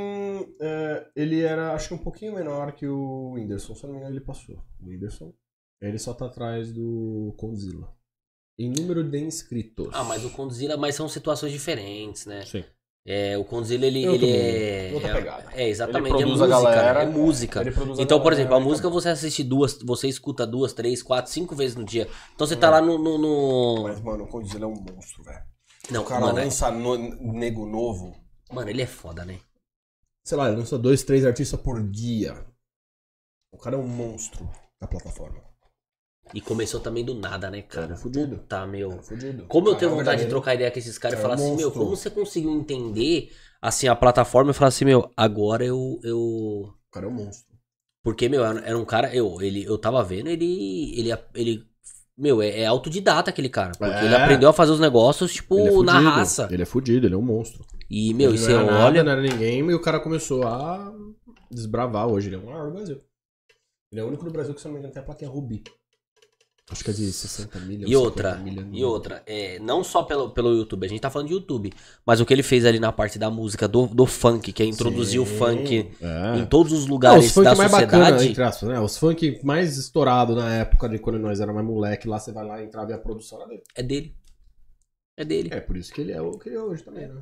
é, 0.60 1.08
ele 1.16 1.42
era, 1.42 1.74
acho 1.74 1.90
que 1.90 1.94
um 1.96 2.00
pouquinho 2.00 2.34
menor 2.34 2.72
que 2.74 2.88
o 2.88 3.32
Whindersson. 3.34 3.76
Se 3.76 3.84
não 3.84 3.94
me 3.94 4.00
engano, 4.00 4.16
ele 4.16 4.24
passou. 4.24 4.64
O 4.80 4.88
Whindersson. 4.88 5.34
Ele 5.88 6.00
só 6.00 6.14
tá 6.14 6.26
atrás 6.28 6.72
do 6.72 7.34
Condzilla. 7.38 7.94
Em 8.58 8.70
número 8.72 9.04
de 9.04 9.20
inscritos. 9.20 9.90
Ah, 9.92 10.04
mas 10.04 10.24
o 10.24 10.30
Condzilla, 10.30 10.78
mas 10.78 10.96
são 10.96 11.10
situações 11.10 11.52
diferentes, 11.52 12.26
né? 12.26 12.46
Sim. 12.46 12.64
É, 13.06 13.38
o 13.38 13.44
Condzilla, 13.44 13.86
ele, 13.86 14.06
ele 14.06 14.30
é. 14.32 14.92
outra 14.94 15.10
é- 15.10 15.14
pegada. 15.14 15.50
É, 15.54 15.68
exatamente. 15.68 16.14
Ele 16.14 16.24
é 16.24 16.26
produz 16.26 16.42
a 16.42 16.46
música. 16.48 16.72
galera, 16.72 17.04
é 17.04 17.06
música. 17.06 17.62
Ele 17.62 17.72
produz 17.72 18.00
a 18.00 18.02
Então, 18.02 18.22
por 18.22 18.32
exemplo, 18.32 18.54
a 18.56 18.58
então- 18.60 18.70
música 18.70 18.90
você 18.90 19.10
assiste 19.10 19.44
duas, 19.44 19.78
você 19.84 20.08
escuta 20.08 20.48
duas, 20.48 20.72
três, 20.72 21.04
quatro, 21.04 21.30
cinco 21.30 21.54
vezes 21.54 21.76
no 21.76 21.84
dia. 21.84 22.08
Então 22.34 22.48
você 22.48 22.56
tá 22.56 22.70
lá 22.70 22.80
no. 22.82 22.98
no, 22.98 23.18
no- 23.18 23.84
Mas, 23.84 24.00
mano, 24.00 24.24
o 24.24 24.28
Condzilla 24.28 24.64
é 24.64 24.68
um 24.68 24.76
monstro, 24.76 25.22
velho. 25.24 25.44
Não, 25.92 26.04
O 26.04 26.06
cara 26.06 26.22
mano, 26.28 26.40
é- 26.40 26.44
lança 26.46 26.72
no- 26.72 26.96
nego 27.34 27.66
novo. 27.66 28.16
mano, 28.50 28.70
ele 28.70 28.82
é 28.84 28.88
foda, 28.88 29.26
né? 29.26 29.38
Sei 30.26 30.38
lá, 30.38 30.48
ele 30.48 30.58
lança 30.60 30.78
dois, 30.78 31.04
três 31.04 31.26
artistas 31.26 31.60
por 31.60 31.84
dia. 31.90 32.46
O 33.52 33.58
cara 33.58 33.76
é 33.76 33.80
um 33.80 33.86
monstro 33.88 34.50
da 34.80 34.88
plataforma. 34.88 35.42
E 36.34 36.42
começou 36.42 36.80
também 36.80 37.04
do 37.04 37.14
nada, 37.16 37.50
né, 37.50 37.62
cara? 37.64 37.88
Cara, 37.88 37.94
é 37.94 37.98
fudido. 38.02 38.38
Tá, 38.48 38.66
meu. 38.66 38.90
Cara, 38.90 39.04
fudido. 39.04 39.46
Como 39.48 39.70
eu 39.70 39.76
tenho 39.76 39.92
vontade 39.92 40.24
de 40.24 40.30
trocar 40.30 40.56
ideia 40.56 40.72
com 40.72 40.80
esses 40.80 40.98
caras 40.98 41.18
e 41.18 41.20
É 41.20 41.22
falar 41.22 41.36
assim, 41.36 41.56
meu, 41.56 41.66
monstro. 41.68 41.72
como 41.84 41.96
você 41.96 42.10
conseguiu 42.10 42.52
entender 42.52 43.32
assim 43.62 43.88
a 43.88 43.96
plataforma 43.96 44.52
e 44.52 44.54
falar 44.54 44.70
assim, 44.70 44.86
meu, 44.86 45.10
agora 45.18 45.66
eu 45.66 46.00
eu 46.04 46.18
O 46.20 46.74
cara 46.92 47.06
é 47.06 47.10
um 47.10 47.14
monstro. 47.14 47.54
porque 48.04 48.28
meu, 48.30 48.44
era 48.44 48.78
um 48.78 48.86
cara, 48.86 49.14
eu 49.16 49.42
ele 49.42 49.64
eu 49.64 49.78
tava 49.78 50.04
vendo, 50.04 50.28
ele 50.30 50.98
ele 51.00 51.12
ele 51.36 51.68
meu, 52.18 52.42
é, 52.42 52.62
é 52.62 52.66
autodidata 52.68 53.30
aquele 53.32 53.50
cara, 53.50 53.72
porque 53.78 53.94
É. 53.94 54.06
ele 54.06 54.16
aprendeu 54.16 54.48
a 54.50 54.54
fazer 54.54 54.72
os 54.72 54.80
negócios 54.80 55.34
tipo 55.34 55.58
é 55.58 55.84
na 55.86 56.00
raça. 56.00 56.48
Ele 56.52 56.62
é 56.64 56.66
fudido, 56.66 57.06
ele 57.08 57.16
é 57.16 57.18
um 57.18 57.22
monstro. 57.22 57.64
E 57.90 58.14
meu, 58.14 58.30
ele 58.30 58.38
e 58.38 58.42
você 58.42 58.54
nada, 58.54 58.86
olha, 58.86 59.04
não 59.04 59.12
era 59.12 59.22
ninguém, 59.22 59.60
e 59.60 59.74
o 59.74 59.82
cara 59.82 60.00
começou 60.00 60.44
a 60.48 60.94
desbravar 61.52 62.08
hoje. 62.08 62.30
Ele 62.30 62.36
é 62.38 62.40
o 62.40 62.46
maior 62.46 62.66
do 62.68 62.74
Brasil. 62.74 63.02
Ele 63.92 64.02
é 64.02 64.04
o 64.04 64.08
único 64.08 64.24
do 64.26 64.32
Brasil 64.32 64.54
que, 64.56 64.62
se 64.62 64.66
não 64.68 64.74
me 64.74 64.80
engano, 64.80 64.94
tem 64.94 65.02
a 65.02 65.06
plaquinha 65.06 65.30
Rubi. 65.30 65.64
Acho 66.72 66.84
que 66.84 66.92
é 66.92 66.94
de 66.94 67.12
60 67.12 67.60
milhas. 67.60 67.90
E 67.90 67.96
outra, 67.96 68.42
e 68.72 68.84
outra, 68.86 69.22
é, 69.28 69.60
não 69.60 69.84
só 69.84 70.02
pelo, 70.04 70.30
pelo 70.30 70.56
YouTube, 70.56 70.86
a 70.86 70.90
gente 70.90 71.02
tá 71.02 71.10
falando 71.10 71.28
de 71.28 71.34
YouTube, 71.34 71.74
mas 72.06 72.22
o 72.22 72.26
que 72.26 72.34
ele 72.34 72.42
fez 72.42 72.66
ali 72.66 72.80
na 72.80 72.92
parte 72.92 73.20
da 73.20 73.30
música, 73.30 73.68
do, 73.68 73.86
do 73.88 74.06
funk, 74.06 74.54
que 74.54 74.64
é 74.64 74.66
introduzir 74.66 75.20
o 75.20 75.26
funk 75.26 75.92
é. 76.02 76.40
em 76.40 76.46
todos 76.46 76.72
os 76.72 76.86
Não, 76.86 76.92
lugares 76.94 77.26
os 77.26 77.32
funk 77.34 77.44
da 77.44 77.56
mais 77.56 77.70
bacana, 77.70 78.06
sociedade. 78.06 78.30
entre 78.30 78.44
aspas, 78.44 78.70
né? 78.70 78.80
Os 78.80 78.98
funk 78.98 79.42
mais 79.44 79.78
estourado 79.78 80.36
na 80.36 80.54
época 80.56 80.88
de 80.88 81.00
quando 81.00 81.20
nós 81.20 81.42
era 81.42 81.52
mais 81.52 81.66
moleque, 81.66 82.08
lá 82.08 82.18
você 82.18 82.32
vai 82.32 82.46
lá 82.46 82.64
entrar 82.64 82.84
e 82.84 82.88
ver 82.88 82.94
a 82.94 82.98
produção 82.98 83.40
era 83.42 83.50
dele. 83.50 83.64
É 83.76 83.84
dele. 83.84 84.16
É 85.18 85.26
dele. 85.26 85.50
É 85.52 85.60
por 85.60 85.76
isso 85.76 85.94
que 85.94 86.00
ele 86.00 86.14
é 86.14 86.22
o 86.22 86.32
que 86.32 86.48
ele 86.48 86.56
é 86.56 86.62
hoje 86.62 86.82
também, 86.82 87.08
né? 87.08 87.22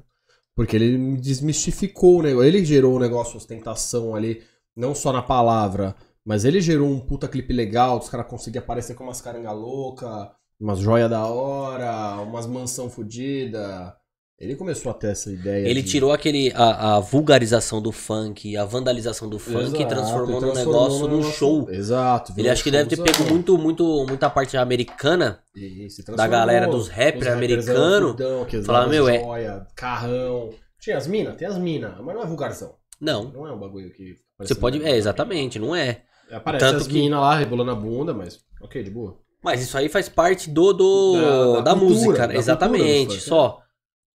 Porque 0.56 0.76
ele 0.76 1.18
desmistificou 1.18 2.20
o 2.20 2.22
negócio. 2.22 2.48
Ele 2.48 2.64
gerou 2.64 2.96
o 2.96 3.00
negócio, 3.00 3.38
ostentação 3.38 4.14
ali, 4.14 4.44
não 4.76 4.94
só 4.94 5.12
na 5.12 5.22
palavra, 5.22 5.96
mas 6.26 6.46
ele 6.46 6.62
gerou 6.62 6.88
um 6.90 7.00
puta 7.00 7.28
clipe 7.28 7.54
legal, 7.54 7.98
os 8.00 8.10
caras 8.10 8.28
conseguiam 8.28 8.64
aparecer 8.64 8.96
com 8.96 9.04
umas 9.04 9.22
caranga 9.22 9.52
louca, 9.52 10.32
umas 10.60 10.80
joia 10.80 11.10
da 11.10 11.26
hora, 11.26 12.22
umas 12.22 12.46
mansão 12.46 12.90
fodida. 12.90 13.96
Ele 14.40 14.56
começou 14.56 14.90
a 14.92 14.96
ter 14.96 15.12
essa 15.12 15.32
ideia. 15.32 15.68
Ele 15.68 15.84
de- 15.84 15.90
tirou 15.92 16.12
aquele 16.12 16.52
a, 16.56 16.96
a 16.96 17.00
vulgarização 17.00 17.80
do 17.80 17.92
funk, 17.92 18.58
a 18.58 18.66
vandalização 18.66 19.30
do 19.30 19.38
funk 19.38 19.56
e 19.58 19.84
Exato, 19.84 19.88
transformou 19.88 20.38
e 20.38 20.40
transformou 20.40 20.84
negócio 20.90 21.08
num 21.08 21.24
show. 21.24 21.70
Exato. 21.70 22.34
Ele 22.36 22.50
acho 22.50 22.64
que 22.64 22.72
deve 22.72 22.90
ter 22.90 23.04
pego 23.04 23.30
muito, 23.30 23.56
muito, 23.56 24.04
muita 24.08 24.32
parte 24.32 24.58
americana. 24.58 25.44
E 25.56 25.88
se 25.92 26.04
da 26.04 26.28
galera 26.28 26.66
dos 26.68 26.88
rappers 26.88 27.28
Os 27.28 27.34
americano, 27.34 28.08
fudão, 28.10 28.46
que 28.46 28.64
falar, 28.64 28.88
meu, 28.88 29.08
é- 29.08 29.20
joia, 29.22 29.68
carrão. 29.76 30.50
Tinha 30.80 30.98
as 30.98 31.06
minas? 31.06 31.36
Tem 31.36 31.48
as 31.48 31.60
minas, 31.60 31.94
mas 32.00 32.16
não 32.16 32.24
é 32.24 32.26
vulgarzão. 32.26 32.74
Não. 33.00 33.26
Não 33.26 33.46
é 33.48 33.52
um 33.54 33.60
bagulho 33.60 33.92
que. 33.94 34.16
Você 34.40 34.56
pode. 34.56 34.84
É, 34.84 34.96
exatamente, 34.98 35.60
não 35.60 35.76
é. 35.76 36.02
Aparece 36.32 36.66
Tanto 36.66 36.82
as 36.82 36.88
que- 36.88 36.94
minas 36.94 37.20
lá 37.20 37.36
rebolando 37.36 37.72
a 37.72 37.76
bunda, 37.76 38.14
mas 38.14 38.44
ok, 38.62 38.82
de 38.84 38.90
boa. 38.90 39.20
Mas 39.44 39.62
isso 39.62 39.78
aí 39.78 39.90
faz 39.90 40.08
parte 40.08 40.50
do, 40.50 40.72
do 40.72 41.14
Da- 41.14 41.22
da, 41.22 41.62
da 41.62 41.72
cultura, 41.74 41.76
música, 41.76 42.12
da 42.14 42.20
né? 42.20 42.20
cultura 42.28 42.40
exatamente. 42.40 43.10
funk, 43.14 43.22
só. 43.22 43.62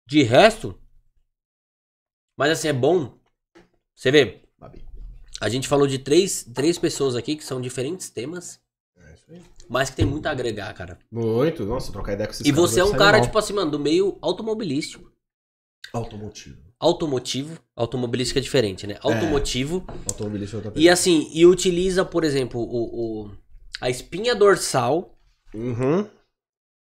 De 0.07 0.23
resto. 0.23 0.79
Mas 2.37 2.51
assim, 2.51 2.69
é 2.69 2.73
bom. 2.73 3.17
Você 3.95 4.11
vê, 4.11 4.43
a 5.41 5.49
gente 5.49 5.69
falou 5.69 5.87
de 5.87 5.99
três, 5.99 6.45
três 6.55 6.79
pessoas 6.79 7.15
aqui 7.15 7.37
que 7.37 7.45
são 7.45 7.61
diferentes 7.61 8.11
temas, 8.11 8.61
É 8.97 9.13
isso 9.15 9.25
aí. 9.31 9.43
mas 9.69 9.91
que 9.91 9.97
tem 9.97 10.05
muito 10.07 10.27
a 10.27 10.31
agregar, 10.31 10.73
cara. 10.75 10.99
Muito, 11.11 11.65
nossa, 11.65 11.93
trocar 11.93 12.15
ideia 12.15 12.27
com 12.27 12.33
esses 12.33 12.47
E 12.47 12.51
você 12.53 12.81
é 12.81 12.85
um 12.85 12.93
cara, 12.97 13.19
mal. 13.19 13.27
tipo 13.27 13.39
assim, 13.39 13.53
mano, 13.53 13.71
do 13.71 13.79
meio 13.79 14.19
automobilístico. 14.21 15.13
Automotivo. 15.93 16.61
Automotivo. 16.83 17.59
Automobilística 17.77 18.41
é 18.41 18.43
diferente, 18.43 18.87
né? 18.87 18.97
Automotivo. 19.03 19.85
Automobilista 20.07 20.57
é 20.57 20.59
outra 20.59 20.73
E 20.75 20.89
assim, 20.89 21.31
e 21.33 21.47
utiliza, 21.47 22.05
por 22.05 22.25
exemplo, 22.25 22.61
o, 22.61 23.23
o- 23.27 23.31
a 23.81 23.89
espinha 23.89 24.35
dorsal 24.35 25.17
Uhum. 25.55 26.07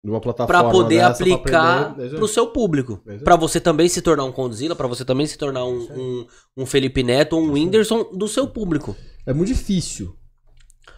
Numa 0.02 0.20
plataforma 0.20 0.62
pra 0.62 0.70
poder 0.70 1.00
aplicar 1.02 1.82
aprender, 1.90 2.14
é 2.14 2.16
pro 2.16 2.26
seu 2.26 2.46
público. 2.46 3.02
É. 3.06 3.18
Pra 3.18 3.36
você 3.36 3.60
também 3.60 3.86
se 3.88 4.00
tornar 4.00 4.24
um 4.24 4.32
Condzilla, 4.32 4.74
pra 4.74 4.86
você 4.86 5.04
também 5.04 5.26
se 5.26 5.36
tornar 5.36 5.66
um, 5.66 5.82
um, 5.92 6.26
um 6.58 6.64
Felipe 6.66 7.02
Neto 7.02 7.34
ou 7.36 7.42
um 7.42 7.52
Whindersson 7.52 8.04
do 8.14 8.26
seu 8.26 8.46
público. 8.48 8.96
É 9.26 9.34
muito 9.34 9.48
difícil. 9.48 10.16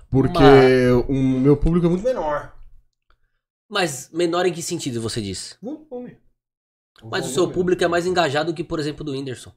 Porque 0.08 0.38
Mas- 0.38 1.08
o 1.08 1.12
meu 1.14 1.56
público 1.56 1.86
é 1.86 1.88
muito 1.88 2.04
menor. 2.04 2.54
Mas 3.68 4.08
menor 4.12 4.46
em 4.46 4.52
que 4.52 4.62
sentido 4.62 5.00
você 5.00 5.20
diz? 5.20 5.56
Volume. 5.60 6.16
Mas 7.10 7.26
o 7.26 7.30
seu 7.32 7.48
público 7.50 7.82
é 7.82 7.88
mais 7.88 8.06
engajado 8.06 8.52
que, 8.54 8.62
por 8.64 8.78
exemplo, 8.78 9.04
do 9.04 9.12
Whindersson. 9.12 9.52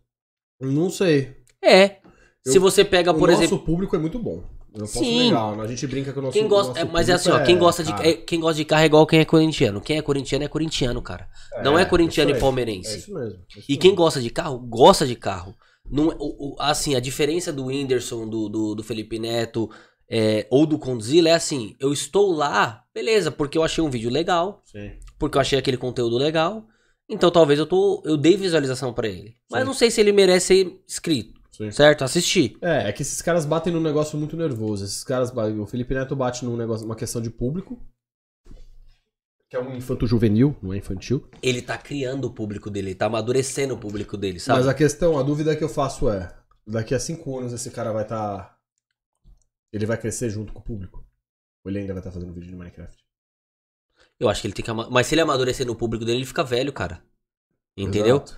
Não 0.60 0.90
sei. 0.90 1.36
É. 1.64 1.98
Eu- 2.46 2.52
Se 2.54 2.60
você 2.60 2.84
pega, 2.86 3.12
o 3.12 3.16
por 3.18 3.30
nosso 3.30 3.42
exemplo. 3.44 3.60
público 3.66 3.96
é 3.96 4.00
muito 4.00 4.18
bom. 4.20 4.44
Eu 4.74 4.80
não 4.82 4.88
posso 4.88 5.00
Sim. 5.00 5.26
negar. 5.30 5.60
A 5.60 5.68
gente 5.68 5.88
brinca 5.88 6.12
que 6.12 6.20
o 6.20 6.22
nosso 6.22 6.34
Quem 6.34 6.48
gosta, 6.48 6.74
nosso 6.74 6.82
é, 6.82 6.92
mas 6.92 7.08
é 7.10 7.14
assim, 7.14 7.30
ó, 7.30 7.34
público 7.34 7.48
quem 7.48 7.58
gosta 7.58 7.84
de 7.84 7.92
é, 7.94 8.14
quem 8.14 8.40
gosta 8.42 8.56
de 8.58 8.66
carro 8.66 8.82
é 8.84 8.86
igual 8.86 9.08
quem 9.08 9.20
é 9.20 9.26
corintiano. 9.26 9.80
Quem 9.82 9.98
é 9.98 10.02
corintiano 10.02 10.44
é 10.44 10.48
corintiano, 10.48 11.02
cara. 11.02 11.30
não 11.64 11.80
é 11.80 11.86
corintiano 11.86 12.32
e 12.32 12.40
palmeirense. 12.40 12.94
É 12.94 12.98
isso 12.98 13.14
mesmo. 13.14 13.40
é 13.56 13.60
isso 13.60 13.66
E 13.72 13.78
quem 13.78 13.92
mesmo. 13.92 14.04
gosta 14.04 14.20
de 14.22 14.30
carro, 14.30 14.60
gosta 14.60 15.06
de 15.08 15.16
carro. 15.16 15.56
Não, 15.90 16.12
é- 16.12 16.16
o- 16.20 16.54
o- 16.54 16.56
assim, 16.60 16.94
a 16.96 17.00
diferença 17.00 17.54
do 17.54 17.66
Whindersson, 17.68 18.28
do, 18.28 18.50
do, 18.50 18.76
do 18.76 18.84
Felipe 18.84 19.18
Neto 19.20 19.70
é, 20.10 20.46
ou 20.52 20.66
do 20.66 20.78
Condzilla 20.78 21.30
é 21.30 21.34
assim: 21.34 21.76
eu 21.80 21.94
estou 21.94 22.34
lá, 22.34 22.84
beleza, 22.94 23.32
porque 23.32 23.58
eu 23.58 23.64
achei 23.64 23.84
um 23.84 23.90
vídeo 23.90 24.10
legal, 24.10 24.62
Sim. 24.66 24.92
porque 25.18 25.38
eu 25.38 25.42
achei 25.42 25.58
aquele 25.58 25.78
conteúdo 25.78 26.18
legal. 26.18 26.66
Então 27.08 27.30
talvez 27.30 27.60
eu, 27.60 27.66
tô, 27.66 28.02
eu 28.06 28.18
dei 28.18 28.36
visualização 28.36 28.94
pra 28.94 29.08
ele. 29.08 29.36
Mas 29.50 29.62
Sim. 29.62 29.66
não 29.68 29.74
sei 29.74 29.92
se 29.92 30.02
ele 30.02 30.12
merece 30.12 30.48
ser 30.48 30.82
inscrito, 30.88 31.40
Sim. 31.52 31.70
certo? 31.72 32.04
Assistir. 32.04 32.58
É, 32.62 32.90
é 32.90 32.92
que 32.92 33.04
esses 33.04 33.22
caras 33.22 33.46
batem 33.46 33.72
num 33.72 33.82
negócio 33.82 34.18
muito 34.18 34.36
nervoso. 34.36 34.84
Esses 34.84 35.04
caras, 35.04 35.32
o 35.32 35.66
Felipe 35.68 35.94
Neto 35.94 36.16
bate 36.16 36.44
num 36.44 36.58
negócio, 36.58 36.86
uma 36.86 36.96
questão 36.96 37.22
de 37.22 37.30
público, 37.30 37.80
que 39.48 39.56
é 39.56 39.60
um 39.60 39.76
infanto 39.76 40.08
juvenil, 40.08 40.56
não 40.62 40.74
é 40.74 40.78
infantil. 40.78 41.30
Ele 41.42 41.62
tá 41.62 41.78
criando 41.78 42.26
o 42.26 42.34
público 42.34 42.70
dele, 42.72 42.90
ele 42.90 42.96
tá 42.96 43.06
amadurecendo 43.06 43.76
o 43.76 43.78
público 43.78 44.18
dele, 44.18 44.40
sabe? 44.40 44.60
Mas 44.60 44.68
a 44.68 44.74
questão, 44.74 45.20
a 45.20 45.24
dúvida 45.24 45.56
que 45.56 45.64
eu 45.64 45.70
faço 45.70 46.10
é, 46.10 46.36
daqui 46.66 46.96
a 46.96 47.00
cinco 47.00 47.38
anos 47.38 47.54
esse 47.54 47.70
cara 47.70 47.92
vai 47.92 48.04
estar, 48.04 48.58
ele 49.72 49.86
vai 49.86 49.98
crescer 49.98 50.32
junto 50.32 50.52
com 50.52 50.60
o 50.60 50.64
público? 50.64 51.06
Ou 51.64 51.72
ele 51.72 51.80
ainda 51.80 51.94
vai 51.94 52.00
estar 52.00 52.12
fazendo 52.12 52.34
vídeo 52.34 52.50
de 52.50 52.56
Minecraft? 52.56 53.05
Eu 54.20 54.30
acho 54.30 54.42
que 54.42 54.48
ele 54.48 54.54
tem 54.54 54.64
que. 54.64 54.72
ama- 54.72 54.88
Mas 54.90 55.08
se 55.08 55.16
ele 55.16 55.22
amadurecer 55.22 55.66
no 55.66 55.76
público 55.76 56.06
dele, 56.06 56.20
ele 56.20 56.26
fica 56.26 56.44
velho, 56.44 56.72
cara. 56.72 57.02
Entendeu? 57.78 58.18
Exato. 58.18 58.38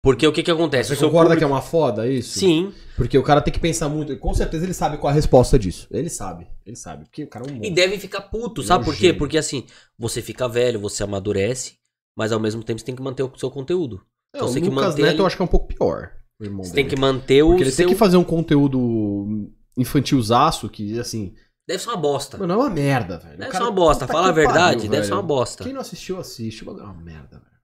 Porque 0.00 0.24
o 0.26 0.32
que 0.32 0.44
que 0.44 0.50
acontece? 0.50 0.90
Você 0.90 1.04
concorda 1.04 1.30
público- 1.30 1.38
que 1.38 1.44
é 1.44 1.46
uma 1.46 1.60
foda 1.60 2.06
isso? 2.08 2.38
Sim. 2.38 2.72
Porque 2.96 3.18
o 3.18 3.22
cara 3.22 3.40
tem 3.40 3.52
que 3.52 3.58
pensar 3.58 3.88
muito. 3.88 4.16
Com 4.18 4.32
certeza 4.32 4.64
ele 4.64 4.72
sabe 4.72 4.96
qual 4.96 5.10
a 5.10 5.14
resposta 5.14 5.58
disso. 5.58 5.88
Ele 5.90 6.08
sabe. 6.08 6.46
Ele 6.64 6.76
sabe. 6.76 7.04
Porque 7.04 7.24
o 7.24 7.26
cara 7.28 7.44
é 7.48 7.52
um 7.52 7.64
E 7.64 7.70
deve 7.70 7.98
ficar 7.98 8.20
puto, 8.22 8.62
sabe 8.62 8.80
é 8.80 8.82
um 8.82 8.84
por 8.84 8.94
quê? 8.94 9.06
gênio. 9.06 9.18
Porque 9.18 9.36
assim, 9.36 9.66
você 9.98 10.22
fica 10.22 10.48
velho, 10.48 10.78
você 10.78 11.02
amadurece, 11.02 11.74
mas 12.16 12.30
ao 12.30 12.38
mesmo 12.38 12.62
tempo 12.62 12.78
você 12.78 12.86
tem 12.86 12.94
que 12.94 13.02
manter 13.02 13.24
o 13.24 13.32
seu 13.36 13.50
conteúdo. 13.50 14.00
É, 14.32 14.38
Então 14.38 14.48
o 14.48 14.52
tem 14.54 14.62
que 14.62 14.68
Lucas 14.68 14.84
manter 14.90 15.02
Neto 15.02 15.10
ali- 15.10 15.18
eu 15.18 15.26
acho 15.26 15.36
que 15.36 15.42
é 15.42 15.44
um 15.44 15.48
pouco 15.48 15.66
pior. 15.66 16.12
Você 16.40 16.48
dele. 16.70 16.72
tem 16.74 16.86
que 16.88 16.96
manter 16.96 17.42
o 17.42 17.48
Porque 17.48 17.64
ele 17.64 17.70
seu... 17.72 17.84
tem 17.86 17.92
que 17.94 17.98
fazer 17.98 18.16
um 18.16 18.24
conteúdo 18.24 19.50
infantilzaço 19.76 20.68
que, 20.68 20.98
assim, 21.00 21.34
Deve 21.68 21.82
ser 21.82 21.88
uma 21.90 21.96
bosta. 21.98 22.38
mano, 22.38 22.52
é 22.54 22.56
uma 22.56 22.70
merda, 22.70 23.18
velho. 23.18 23.36
Deve 23.36 23.52
cara- 23.52 23.64
ser 23.64 23.70
uma 23.70 23.76
bosta. 23.76 24.06
Fala 24.06 24.30
a 24.30 24.32
que 24.32 24.34
pariu, 24.36 24.48
verdade, 24.48 24.76
deve 24.82 24.88
velho. 24.88 25.04
ser 25.04 25.12
uma 25.12 25.22
bosta. 25.22 25.62
Quem 25.64 25.72
não 25.74 25.82
assistiu, 25.82 26.18
assiste. 26.18 26.66
É 26.66 26.70
uma 26.70 26.94
merda, 26.94 27.38
velho. 27.38 27.58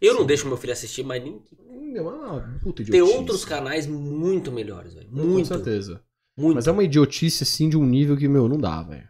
Eu 0.00 0.14
não 0.14 0.20
Sim. 0.20 0.26
deixo 0.28 0.46
meu 0.46 0.56
filho 0.56 0.72
assistir, 0.72 1.02
mas 1.02 1.22
nem... 1.22 1.42
É 1.96 2.00
uma 2.02 2.58
puta 2.62 2.82
tem 2.82 2.86
idiotice. 2.94 3.16
outros 3.18 3.44
canais 3.44 3.86
muito 3.86 4.50
melhores, 4.52 4.94
velho. 4.94 5.08
Com 5.10 5.16
Muito, 5.16 5.46
certeza. 5.48 6.02
muito. 6.36 6.54
Mas 6.56 6.66
é 6.66 6.72
uma 6.72 6.82
idiotice, 6.82 7.42
assim, 7.44 7.68
de 7.68 7.76
um 7.76 7.84
nível 7.86 8.16
que, 8.16 8.26
meu, 8.28 8.48
não 8.48 8.58
dá, 8.58 8.82
velho. 8.82 9.08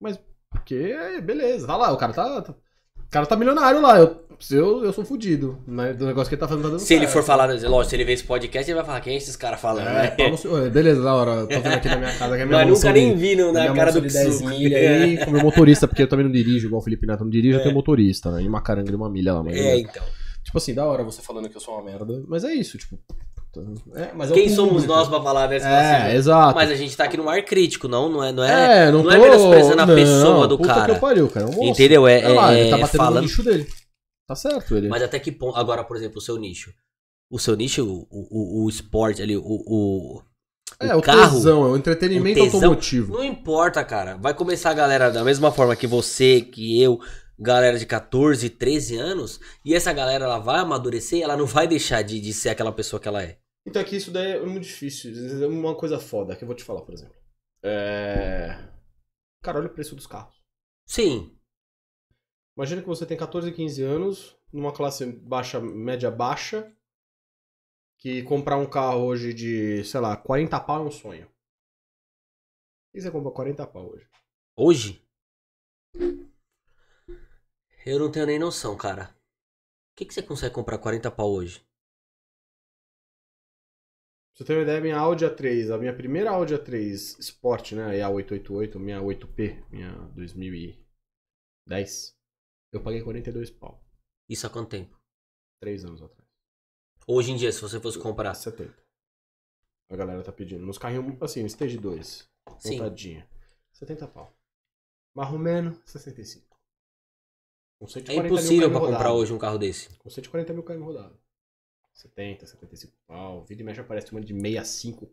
Mas, 0.00 0.18
porque, 0.50 0.94
beleza, 1.22 1.66
tá 1.66 1.76
lá, 1.76 1.92
o 1.92 1.96
cara 1.96 2.12
tá... 2.12 2.42
tá- 2.42 2.54
O 3.06 3.10
cara 3.10 3.26
tá 3.26 3.36
milionário 3.36 3.80
lá, 3.80 3.98
eu, 3.98 4.16
eu, 4.50 4.84
eu 4.84 4.92
sou 4.92 5.04
fudido. 5.04 5.58
Né, 5.66 5.92
do 5.92 6.04
negócio 6.06 6.28
que 6.28 6.34
ele 6.34 6.40
tá 6.40 6.48
fazendo 6.48 6.64
tá 6.64 6.68
dando 6.70 6.80
Se 6.80 6.94
ele 6.94 7.06
for 7.06 7.22
falar, 7.22 7.46
lógico, 7.46 7.84
se 7.84 7.94
ele 7.96 8.04
ver 8.04 8.12
esse 8.14 8.24
podcast, 8.24 8.68
ele 8.70 8.76
vai 8.76 8.84
falar, 8.84 9.00
quem 9.00 9.14
é 9.14 9.16
esses 9.16 9.36
caras 9.36 9.60
falando, 9.60 9.86
É, 9.86 10.14
né? 10.30 10.36
seu- 10.36 10.70
Beleza, 10.70 11.02
da 11.02 11.14
hora. 11.14 11.46
Tô 11.46 11.60
vendo 11.60 11.74
aqui 11.74 11.88
na 11.88 11.96
minha 11.96 12.12
casa 12.12 12.36
que 12.36 12.42
é 12.42 12.44
minha 12.46 12.58
Mas 12.58 12.68
nunca 12.68 12.92
nem 12.92 13.14
vi 13.16 13.36
no- 13.36 13.52
na 13.52 13.60
minha 13.62 13.74
cara 13.74 13.92
do 13.92 14.00
de 14.00 14.12
10 14.12 14.28
Psuco. 14.36 14.48
milha 14.50 14.78
aí, 14.78 15.24
com 15.24 15.30
meu 15.30 15.42
motorista, 15.42 15.86
porque 15.86 16.02
eu 16.02 16.08
também 16.08 16.24
não 16.24 16.32
dirijo, 16.32 16.66
igual 16.66 16.80
o 16.80 16.84
Felipe 16.84 17.06
Neto 17.06 17.22
não 17.22 17.30
dirige, 17.30 17.54
eu 17.54 17.60
É. 17.60 17.62
tenho 17.62 17.74
motorista, 17.74 18.30
né? 18.32 18.42
Em 18.42 18.48
Macaranga 18.48 18.90
de 18.90 18.96
uma 18.96 19.08
milha 19.08 19.32
lá, 19.34 19.42
mas. 19.42 19.56
É, 19.56 19.78
então. 19.78 20.02
Tipo 20.42 20.58
assim, 20.58 20.74
da 20.74 20.84
hora 20.84 21.02
você 21.04 21.22
falando 21.22 21.48
que 21.48 21.56
eu 21.56 21.60
sou 21.60 21.74
uma 21.74 21.82
merda. 21.84 22.22
Mas 22.28 22.42
é 22.44 22.52
isso, 22.52 22.76
tipo. 22.76 22.98
É, 23.94 24.02
é 24.02 24.26
o 24.26 24.32
Quem 24.32 24.48
somos 24.48 24.72
público. 24.72 24.92
nós 24.92 25.08
pra 25.08 25.20
falar 25.22 25.46
dessa 25.46 25.68
É, 25.68 26.14
exato. 26.16 26.54
Mas 26.54 26.70
a 26.70 26.74
gente 26.74 26.96
tá 26.96 27.04
aqui 27.04 27.16
no 27.16 27.28
ar 27.28 27.42
crítico, 27.44 27.86
não, 27.88 28.08
não 28.08 28.22
é, 28.24 28.32
não 28.32 28.42
é, 28.44 28.86
É, 28.86 28.90
não, 28.90 29.02
não 29.02 29.04
tô... 29.04 29.10
é 29.10 29.18
menosprezando 29.18 29.82
a 29.82 29.86
não, 29.86 29.94
pessoa 29.94 30.48
do 30.48 30.58
cara. 30.58 30.94
Que 30.94 31.00
pariu, 31.00 31.28
cara. 31.28 31.46
É 31.46 31.48
um 31.56 31.64
entendeu? 31.64 32.06
É, 32.06 32.20
É 32.20 32.28
lá, 32.28 32.54
é- 32.54 32.60
ele 32.60 32.70
tá 32.70 32.76
é 32.78 32.80
batendo 32.80 32.96
falando, 32.98 33.14
no 33.16 33.20
lixo 33.22 33.42
dele. 33.42 33.66
Tá 34.26 34.34
certo, 34.34 34.76
ele. 34.76 34.88
mas 34.88 35.02
até 35.02 35.18
que 35.18 35.30
ponto, 35.30 35.56
agora, 35.58 35.84
por 35.84 35.96
exemplo, 35.96 36.18
o 36.18 36.20
seu 36.20 36.36
nicho, 36.38 36.72
o 37.30 37.38
seu 37.38 37.54
nicho, 37.54 37.84
o, 37.86 38.06
o, 38.10 38.64
o 38.64 38.68
esporte 38.70 39.20
ali, 39.20 39.36
o, 39.36 39.42
o, 39.44 40.22
é, 40.80 40.94
o 40.94 41.02
carro, 41.02 41.34
tesão, 41.36 41.64
é 41.66 41.68
o 41.72 41.76
entretenimento 41.76 42.40
o 42.40 42.44
tesão. 42.44 42.60
automotivo. 42.60 43.12
Não 43.12 43.22
importa, 43.22 43.84
cara. 43.84 44.16
Vai 44.16 44.32
começar 44.34 44.70
a 44.70 44.74
galera 44.74 45.10
da 45.10 45.22
mesma 45.22 45.52
forma 45.52 45.76
que 45.76 45.86
você, 45.86 46.40
que 46.40 46.80
eu, 46.82 46.98
galera 47.38 47.78
de 47.78 47.84
14, 47.84 48.48
13 48.48 48.96
anos, 48.96 49.38
e 49.64 49.74
essa 49.74 49.92
galera 49.92 50.24
ela 50.24 50.38
vai 50.38 50.60
amadurecer, 50.60 51.20
ela 51.22 51.36
não 51.36 51.46
vai 51.46 51.66
deixar 51.68 52.00
de, 52.02 52.18
de 52.18 52.32
ser 52.32 52.48
aquela 52.48 52.72
pessoa 52.72 52.98
que 52.98 53.06
ela 53.08 53.22
é. 53.22 53.36
Então 53.66 53.80
aqui 53.80 53.96
isso 53.96 54.10
daí 54.10 54.32
é 54.32 54.40
muito 54.40 54.64
difícil. 54.64 55.12
É 55.42 55.46
uma 55.46 55.74
coisa 55.74 55.98
foda 55.98 56.36
que 56.36 56.44
eu 56.44 56.46
vou 56.46 56.56
te 56.56 56.64
falar, 56.64 56.82
por 56.82 56.92
exemplo. 56.92 57.16
É. 57.62 58.68
Cara, 59.42 59.58
olha 59.58 59.68
o 59.68 59.74
preço 59.74 59.94
dos 59.94 60.06
carros. 60.06 60.42
Sim. 60.86 61.38
Imagina 62.56 62.82
que 62.82 62.88
você 62.88 63.04
tem 63.06 63.16
14, 63.16 63.52
15 63.52 63.82
anos, 63.82 64.36
numa 64.52 64.72
classe 64.72 65.06
baixa, 65.06 65.60
média 65.60 66.10
baixa, 66.10 66.72
que 67.98 68.22
comprar 68.22 68.58
um 68.58 68.68
carro 68.68 69.04
hoje 69.04 69.32
de, 69.32 69.82
sei 69.84 70.00
lá, 70.00 70.16
40 70.16 70.60
pau 70.60 70.84
é 70.84 70.86
um 70.86 70.90
sonho. 70.90 71.28
E 72.92 73.00
você 73.00 73.10
compra 73.10 73.32
40 73.32 73.66
pau 73.66 73.90
hoje? 73.92 74.08
Hoje? 74.56 75.04
Eu 77.84 77.98
não 77.98 78.10
tenho 78.10 78.26
nem 78.26 78.38
noção, 78.38 78.76
cara. 78.76 79.14
O 79.92 79.96
que, 79.96 80.06
que 80.06 80.14
você 80.14 80.22
consegue 80.22 80.54
comprar 80.54 80.78
40 80.78 81.10
pau 81.10 81.32
hoje? 81.32 81.66
Pra 84.34 84.38
você 84.38 84.44
ter 84.44 84.54
uma 84.54 84.62
ideia, 84.62 84.80
minha 84.80 84.96
Audi 84.98 85.24
A3, 85.24 85.72
a 85.72 85.78
minha 85.78 85.94
primeira 85.94 86.30
Audi 86.30 86.54
A3 86.54 87.20
Sport, 87.20 87.72
né, 87.72 88.02
a 88.02 88.08
888, 88.10 88.80
minha 88.80 89.00
8P, 89.00 89.64
minha 89.70 89.92
2010, 90.14 92.16
eu 92.72 92.82
paguei 92.82 93.00
42 93.02 93.50
pau, 93.50 93.80
Isso 94.28 94.46
há 94.46 94.50
quanto 94.50 94.70
tempo? 94.70 94.98
3 95.60 95.84
anos 95.84 96.02
atrás. 96.02 96.28
Hoje 97.06 97.30
em 97.30 97.36
dia, 97.36 97.52
se 97.52 97.60
você 97.60 97.78
fosse 97.78 97.98
comprar. 97.98 98.34
70. 98.34 98.74
A 99.90 99.96
galera 99.96 100.22
tá 100.22 100.32
pedindo. 100.32 100.64
Nos 100.66 100.78
carrinhos, 100.78 101.16
assim, 101.22 101.44
Stage 101.46 101.78
2, 101.78 102.28
Sim. 102.58 102.78
montadinha, 102.78 103.28
70 103.72 104.08
pau. 104.08 104.36
Marromeno, 105.14 105.80
65. 105.86 106.58
Com 107.78 107.86
É 107.86 107.88
140 107.88 108.26
impossível 108.26 108.68
mil 108.68 108.70
pra 108.70 108.80
km 108.80 108.86
comprar 108.86 108.98
rodado. 109.10 109.18
hoje 109.20 109.32
um 109.32 109.38
carro 109.38 109.58
desse. 109.58 109.96
Com 109.98 110.10
140 110.10 110.52
mil 110.52 110.62
km 110.64 110.82
rodado. 110.82 111.20
70, 111.94 112.46
75 112.46 112.92
pau. 113.06 113.44
Vida 113.44 113.62
e 113.62 113.64
mexe 113.64 113.80
aparece 113.80 114.10
uma 114.12 114.20
de 114.20 114.34
65. 114.34 115.10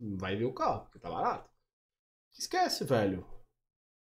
Vai 0.00 0.36
ver 0.36 0.44
o 0.44 0.52
carro, 0.52 0.82
porque 0.82 0.98
tá 0.98 1.10
barato. 1.10 1.48
Esquece, 2.38 2.84
velho. 2.84 3.24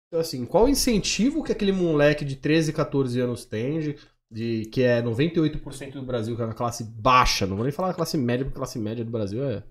Então, 0.07 0.19
assim, 0.19 0.45
qual 0.45 0.65
o 0.65 0.69
incentivo 0.69 1.43
que 1.43 1.51
aquele 1.51 1.71
moleque 1.71 2.25
de 2.25 2.35
13, 2.35 2.73
14 2.73 3.19
anos 3.19 3.45
tem, 3.45 3.79
de, 3.79 3.95
de- 4.31 4.65
que 4.69 4.81
é 4.81 5.01
98% 5.01 5.93
do 5.93 6.03
Brasil, 6.03 6.35
que 6.35 6.41
é 6.41 6.45
uma 6.45 6.53
classe 6.53 6.83
baixa, 6.83 7.45
não 7.45 7.55
vou 7.55 7.63
nem 7.63 7.71
falar 7.71 7.93
classe 7.93 8.17
média, 8.17 8.43
porque 8.45 8.57
a 8.57 8.61
classe 8.61 8.79
média 8.79 9.05
do 9.05 9.11
Brasil 9.11 9.43
é. 9.43 9.63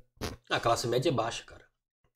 A 0.51 0.60
classe 0.60 0.86
média 0.86 1.09
é 1.09 1.12
baixa, 1.12 1.44
cara. 1.44 1.65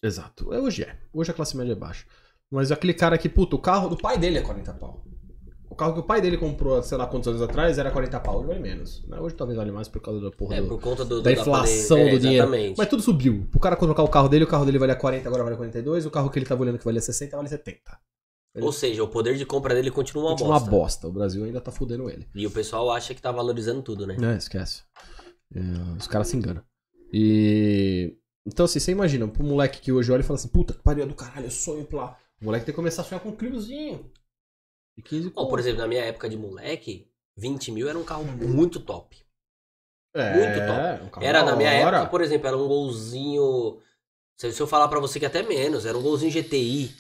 Exato. 0.03 0.53
É, 0.53 0.59
Hoje 0.61 0.83
é. 0.85 1.01
Hoje 1.13 1.31
a 1.31 1.35
classe 1.35 1.57
média 1.57 1.73
é 1.73 1.77
baixa. 1.77 2.07
Mas 2.51 2.71
aquele 2.73 2.95
cara 2.95 3.17
que, 3.17 3.29
puta, 3.29 3.57
o 3.57 3.61
carro 3.61 3.89
do 3.89 3.97
pai 3.97 4.19
dele 4.19 4.39
é 4.39 4.43
40 4.43 4.75
pau. 4.75 5.05
O 5.83 5.85
carro 5.85 5.95
que 5.95 6.01
o 6.01 6.05
pai 6.05 6.21
dele 6.21 6.37
comprou, 6.39 6.81
sei 6.83 6.97
lá 6.97 7.07
quantos 7.09 7.27
anos 7.29 7.43
atrás, 7.43 7.77
era 7.77 7.91
40 7.91 8.21
pau. 8.21 8.39
Hoje 8.39 8.47
vale 8.47 8.61
menos. 8.61 9.05
né? 9.09 9.19
Hoje 9.19 9.35
talvez 9.35 9.57
vale 9.57 9.73
mais 9.73 9.89
por 9.89 10.01
causa 10.01 10.21
da 10.21 10.31
porra 10.31 10.55
É, 10.57 10.61
do- 10.63 10.69
por 10.69 10.81
conta 10.81 11.05
do, 11.05 11.21
da 11.21 11.31
do- 11.33 11.41
inflação 11.41 11.97
pandemia. 11.99 12.11
do 12.21 12.27
É, 12.27 12.29
dinheiro. 12.49 12.75
Mas 12.79 12.89
tudo 12.89 13.03
subiu. 13.03 13.49
O 13.53 13.59
cara 13.59 13.75
trocar 13.75 14.03
o 14.05 14.09
carro 14.09 14.29
dele, 14.29 14.45
o 14.45 14.47
carro 14.47 14.65
dele 14.65 14.79
valia 14.79 14.95
40, 14.95 15.29
agora 15.29 15.43
vale 15.43 15.57
42. 15.57 16.07
O 16.07 16.11
carro 16.11 16.31
que 16.31 16.39
ele 16.39 16.47
tava 16.47 16.63
olhando 16.63 16.79
que 16.79 16.85
valia 16.85 17.01
60, 17.01 17.37
vale 17.37 17.49
70. 17.49 17.99
Ou 18.61 18.71
seja, 18.71 19.03
o 19.03 19.09
poder 19.09 19.37
de 19.37 19.45
compra 19.47 19.75
dele 19.75 19.91
continua 19.91 20.25
uma 20.25 20.31
Continua 20.33 20.51
uma 20.53 20.59
bosta. 20.61 20.71
bosta. 20.71 21.09
O 21.09 21.13
Brasil 21.13 21.43
ainda 21.45 21.61
tá 21.61 21.73
fudendo 21.73 22.09
ele. 22.09 22.29
E 22.35 22.47
o 22.47 22.51
pessoal 22.51 22.91
acha 22.93 23.13
que 23.15 23.21
tá 23.23 23.33
valorizando 23.33 23.83
tudo, 23.83 24.07
né? 24.07 24.17
É, 24.23 24.37
esquece. 24.37 24.83
É, 25.55 25.61
os 25.99 26.07
caras 26.07 26.29
se 26.29 26.37
enganam. 26.37 26.63
E. 27.13 28.17
Então, 28.47 28.65
assim, 28.65 28.79
você 28.81 28.91
imagina, 28.93 29.27
pro 29.29 29.43
moleque 29.45 29.81
que 29.81 29.93
hoje 29.93 30.11
olha 30.13 30.21
e 30.21 30.25
fala 30.25 30.39
assim, 30.39 30.49
puta 30.49 30.75
que 30.75 30.83
pariu 30.83 31.07
do 31.07 31.15
caralho, 31.15 31.47
eu 31.47 31.51
sonho 31.51 31.85
pra 31.85 31.99
lá. 31.99 32.17
O 32.41 32.45
moleque 32.45 32.67
tem 32.67 32.73
que 32.73 32.77
começar 32.77 33.03
a 33.03 33.05
sonhar 33.05 33.21
com 33.23 33.29
um 33.29 33.37
Cliozinho. 33.37 34.11
De 34.97 35.03
15 35.03 35.29
Ó, 35.29 35.31
conto. 35.43 35.51
por 35.51 35.59
exemplo, 35.59 35.81
na 35.81 35.89
minha 35.89 36.03
época 36.05 36.29
de 36.29 36.37
moleque, 36.37 37.09
20 37.37 37.73
mil 37.73 37.89
era 37.89 37.99
um 37.99 38.05
carro 38.05 38.25
muito 38.25 38.79
top. 38.81 39.17
é, 40.15 40.35
muito 40.35 40.59
top. 40.67 41.05
um 41.05 41.09
carro 41.09 41.27
Era, 41.27 41.43
na 41.45 41.57
minha 41.57 41.71
hora. 41.87 41.97
época, 41.99 42.11
por 42.11 42.21
exemplo, 42.21 42.47
era 42.47 42.57
um 42.57 42.69
golzinho. 42.69 43.81
Se 44.39 44.53
se 44.53 44.61
eu 44.61 44.67
falar 44.67 44.89
pra 44.89 45.01
você 45.01 45.19
que 45.21 45.27
até 45.27 45.43
menos, 45.43 45.87
era 45.87 45.97
um 45.97 46.03
golzinho 46.03 46.31
GTI, 46.33 46.95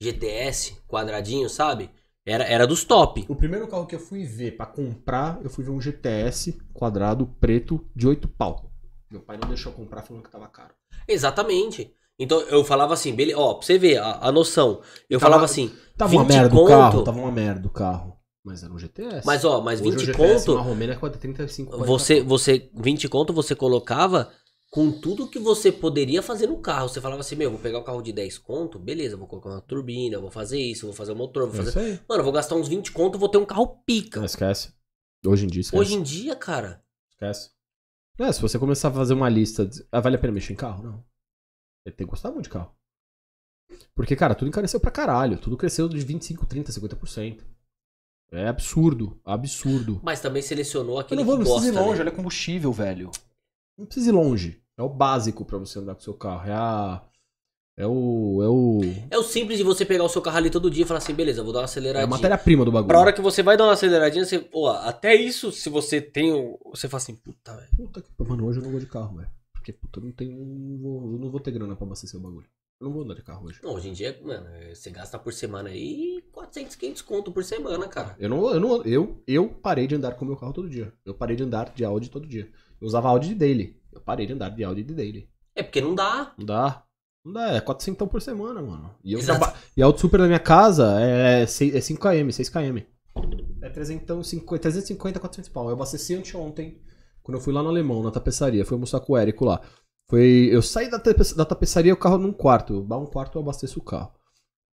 GTS, 0.00 0.76
quadradinho, 0.88 1.48
sabe? 1.48 1.90
Era, 2.24 2.42
era 2.44 2.66
dos 2.66 2.82
top. 2.84 3.24
O 3.28 3.36
primeiro 3.36 3.68
carro 3.68 3.86
que 3.86 3.94
eu 3.94 4.00
fui 4.00 4.24
ver 4.24 4.56
pra 4.56 4.66
comprar, 4.66 5.40
eu 5.44 5.50
fui 5.50 5.62
ver 5.64 5.70
um 5.70 5.80
GTS 5.80 6.52
quadrado 6.74 7.26
preto 7.40 7.88
de 7.94 8.06
8 8.08 8.26
pau. 8.28 8.72
Meu 9.08 9.20
pai 9.20 9.36
não 9.40 9.46
deixou 9.48 9.72
comprar 9.72 10.02
falando 10.02 10.24
que 10.24 10.30
tava 10.30 10.48
caro. 10.48 10.74
Exatamente. 11.06 11.94
Então 12.18 12.40
eu 12.42 12.64
falava 12.64 12.94
assim, 12.94 13.14
beleza, 13.14 13.38
ó, 13.38 13.54
pra 13.54 13.66
você 13.66 13.78
ver 13.78 13.98
a, 13.98 14.18
a 14.28 14.32
noção. 14.32 14.80
Eu 15.08 15.18
Tava- 15.18 15.30
falava 15.30 15.44
assim, 15.44 15.70
Tava 15.96 16.10
20 16.10 16.18
uma 16.20 16.24
merda 16.28 16.50
conto, 16.50 16.62
do 16.62 16.68
carro, 16.68 17.04
tava 17.04 17.18
uma 17.18 17.32
merda 17.32 17.60
do 17.60 17.70
carro. 17.70 18.16
Mas 18.44 18.62
era 18.62 18.72
um 18.72 18.78
GTS. 18.78 19.26
mas 19.26 19.44
ó, 19.44 19.60
mas 19.60 19.80
Hoje 19.80 19.90
20 19.90 19.96
o 19.96 20.06
GTS, 20.06 20.46
conto, 20.46 20.52
Uma 20.54 20.62
Romena 20.62 20.92
é 20.92 21.08
35, 21.08 21.70
40 21.72 21.86
você, 21.86 22.20
você, 22.22 22.70
20 22.74 23.08
conto 23.08 23.32
você 23.32 23.56
colocava 23.56 24.30
com 24.70 24.92
tudo 24.92 25.26
que 25.26 25.38
você 25.38 25.72
poderia 25.72 26.22
fazer 26.22 26.46
no 26.46 26.58
carro. 26.58 26.88
Você 26.88 27.00
falava 27.00 27.20
assim, 27.20 27.34
meu, 27.34 27.50
vou 27.50 27.58
pegar 27.58 27.78
o 27.78 27.82
carro 27.84 28.00
de 28.00 28.12
10 28.12 28.38
conto, 28.38 28.78
beleza, 28.78 29.16
vou 29.16 29.26
colocar 29.26 29.50
uma 29.50 29.60
turbina, 29.60 30.20
vou 30.20 30.30
fazer 30.30 30.60
isso, 30.60 30.86
vou 30.86 30.94
fazer 30.94 31.12
o 31.12 31.16
motor, 31.16 31.48
vou 31.48 31.60
É 31.60 31.64
fazer... 31.64 31.78
aí. 31.80 32.00
Mano, 32.08 32.20
eu 32.20 32.24
vou 32.24 32.32
gastar 32.32 32.54
uns 32.54 32.68
20 32.68 32.92
conto, 32.92 33.18
vou 33.18 33.28
ter 33.28 33.38
um 33.38 33.44
carro 33.44 33.82
pica. 33.84 34.20
Não 34.20 34.26
esquece. 34.26 34.72
Hoje 35.26 35.44
em 35.44 35.48
dia, 35.48 35.60
esquece. 35.62 35.80
Hoje 35.80 35.94
em 35.94 36.02
dia, 36.02 36.36
cara, 36.36 36.82
Esquece. 37.10 37.50
É, 38.18 38.30
se 38.30 38.40
você 38.40 38.58
começar 38.58 38.88
a 38.88 38.92
fazer 38.92 39.14
uma 39.14 39.28
lista. 39.28 39.66
De... 39.66 39.84
Ah, 39.90 40.00
vale 40.00 40.16
a 40.16 40.18
pena 40.18 40.32
mexer 40.32 40.52
em 40.52 40.56
carro? 40.56 40.82
Não. 40.84 41.04
Ele 41.86 41.94
tem 41.94 42.06
que 42.06 42.10
gostar 42.10 42.30
muito 42.32 42.44
de 42.44 42.50
carro. 42.50 42.74
Porque, 43.94 44.14
cara, 44.14 44.34
tudo 44.34 44.48
encareceu 44.48 44.78
pra 44.80 44.90
caralho. 44.90 45.38
Tudo 45.38 45.56
cresceu 45.56 45.88
de 45.88 45.98
25, 46.00 46.44
30, 46.44 46.72
50%. 46.72 47.42
É 48.32 48.48
absurdo. 48.48 49.18
Absurdo. 49.24 50.00
mas 50.02 50.20
também 50.20 50.42
selecionou 50.42 50.98
aquele 50.98 51.20
não 51.20 51.26
vou, 51.26 51.36
que 51.38 51.44
não 51.44 51.46
gosta, 51.50 51.60
precisa 51.62 51.80
ir 51.80 51.84
longe, 51.86 51.98
né? 51.98 52.04
olha 52.06 52.10
combustível, 52.16 52.72
velho. 52.72 53.10
Não 53.78 53.86
precisa 53.86 54.10
ir 54.10 54.12
longe. 54.12 54.60
É 54.76 54.82
o 54.82 54.88
básico 54.88 55.44
pra 55.44 55.56
você 55.58 55.78
andar 55.78 55.94
com 55.94 56.00
o 56.00 56.04
seu 56.04 56.12
carro. 56.14 56.48
É 56.48 56.52
a. 56.52 57.02
É 57.78 57.86
o. 57.86 58.40
É 58.42 58.48
o. 58.48 58.80
É 59.12 59.18
o 59.18 59.22
simples 59.22 59.58
de 59.58 59.64
você 59.64 59.84
pegar 59.84 60.02
o 60.02 60.08
seu 60.08 60.20
carro 60.20 60.38
ali 60.38 60.50
todo 60.50 60.70
dia 60.70 60.82
e 60.84 60.86
falar 60.86 60.98
assim, 60.98 61.14
beleza, 61.14 61.42
vou 61.42 61.52
dar 61.52 61.60
uma 61.60 61.62
É 61.62 61.64
a 61.64 61.66
aceleradinha. 61.66 62.06
matéria-prima 62.08 62.64
do 62.64 62.72
bagulho. 62.72 62.88
Pra 62.88 62.98
hora 63.00 63.12
que 63.12 63.20
você 63.20 63.42
vai 63.44 63.56
dar 63.56 63.64
uma 63.64 63.74
aceleradinha, 63.74 64.24
você, 64.24 64.38
pô, 64.40 64.68
até 64.68 65.14
isso, 65.14 65.52
se 65.52 65.68
você 65.70 66.00
tem, 66.00 66.32
o- 66.32 66.58
você 66.74 66.88
fala 66.88 67.02
assim, 67.02 67.14
puta, 67.14 67.54
velho. 67.56 67.68
Puta 67.76 68.02
que. 68.02 68.08
Mano, 68.24 68.46
hoje 68.46 68.58
eu 68.58 68.64
não 68.64 68.70
vou 68.72 68.80
de 68.80 68.86
carro, 68.86 69.16
velho. 69.18 69.30
Porque, 69.66 69.72
puta, 69.72 69.98
eu 69.98 70.04
não 70.04 70.12
tenho. 70.12 70.32
não 70.36 70.78
vou- 70.78 71.12
eu 71.12 71.18
não 71.18 71.30
vou 71.30 71.40
ter 71.40 71.50
grana 71.50 71.74
pra 71.74 71.84
abastecer 71.84 72.18
o 72.20 72.22
bagulho. 72.22 72.46
Eu 72.80 72.86
não 72.86 72.92
vou 72.92 73.02
andar 73.02 73.14
de 73.14 73.22
carro 73.22 73.46
hoje. 73.46 73.58
Não, 73.62 73.74
hoje 73.74 73.88
em 73.88 73.92
dia, 73.92 74.16
mano, 74.22 74.46
é, 74.48 74.74
você 74.74 74.90
gasta 74.90 75.18
por 75.18 75.32
semana 75.32 75.70
aí 75.70 76.22
400, 76.30 76.76
500 76.76 77.02
conto 77.02 77.32
por 77.32 77.42
semana, 77.42 77.88
cara. 77.88 78.14
Eu 78.18 78.28
não, 78.28 78.48
eu 78.52 78.60
não, 78.60 78.82
eu, 78.84 79.22
eu 79.26 79.48
parei 79.48 79.86
de 79.86 79.94
andar 79.94 80.14
com 80.14 80.24
o 80.24 80.28
meu 80.28 80.36
carro 80.36 80.52
todo 80.52 80.68
dia. 80.68 80.92
Eu 81.04 81.14
parei 81.14 81.34
de 81.34 81.42
andar 81.42 81.72
de 81.74 81.84
Audi 81.84 82.10
todo 82.10 82.28
dia. 82.28 82.48
Eu 82.80 82.86
usava 82.86 83.08
Audi 83.08 83.28
de 83.30 83.34
daily. 83.34 83.80
Eu 83.92 84.00
parei 84.00 84.26
de 84.26 84.34
andar 84.34 84.50
de 84.50 84.62
Audi 84.62 84.84
de 84.84 84.94
daily. 84.94 85.28
É 85.54 85.62
porque 85.62 85.80
não 85.80 85.94
dá. 85.94 86.34
Não 86.38 86.44
dá. 86.44 86.84
Não 87.24 87.32
dá, 87.32 87.54
é 87.54 87.60
400 87.60 88.06
por 88.08 88.20
semana, 88.22 88.60
mano. 88.62 88.94
E, 89.02 89.14
eu 89.14 89.18
Exato. 89.18 89.40
traba... 89.40 89.56
e 89.76 89.82
a 89.82 89.86
Auto 89.86 90.00
Super 90.00 90.18
da 90.20 90.26
minha 90.26 90.38
casa 90.38 91.00
é, 91.00 91.44
6, 91.46 91.74
é 91.74 91.78
5km, 91.80 92.28
6km. 92.28 92.86
É 93.62 93.70
350, 93.70 94.60
350 94.60 95.18
400 95.18 95.48
pau. 95.48 95.66
Eu 95.68 95.72
abasteci 95.72 96.14
anteontem, 96.14 96.78
quando 97.26 97.38
eu 97.38 97.42
fui 97.42 97.52
lá 97.52 97.60
no 97.62 97.68
Alemão, 97.68 98.02
na 98.04 98.10
tapeçaria. 98.12 98.64
Fui 98.64 98.74
almoçar 98.76 99.00
com 99.00 99.12
o 99.14 99.16
Érico 99.16 99.44
lá. 99.44 99.60
Foi, 100.08 100.48
eu 100.52 100.62
saí 100.62 100.88
da, 100.88 100.98
da 100.98 101.44
tapeçaria, 101.44 101.92
o 101.92 101.96
carro 101.96 102.18
num 102.18 102.32
quarto. 102.32 102.82
Dá 102.84 102.96
um 102.96 103.06
quarto, 103.06 103.36
eu 103.36 103.42
abasteço 103.42 103.80
o 103.80 103.82
carro. 103.82 104.12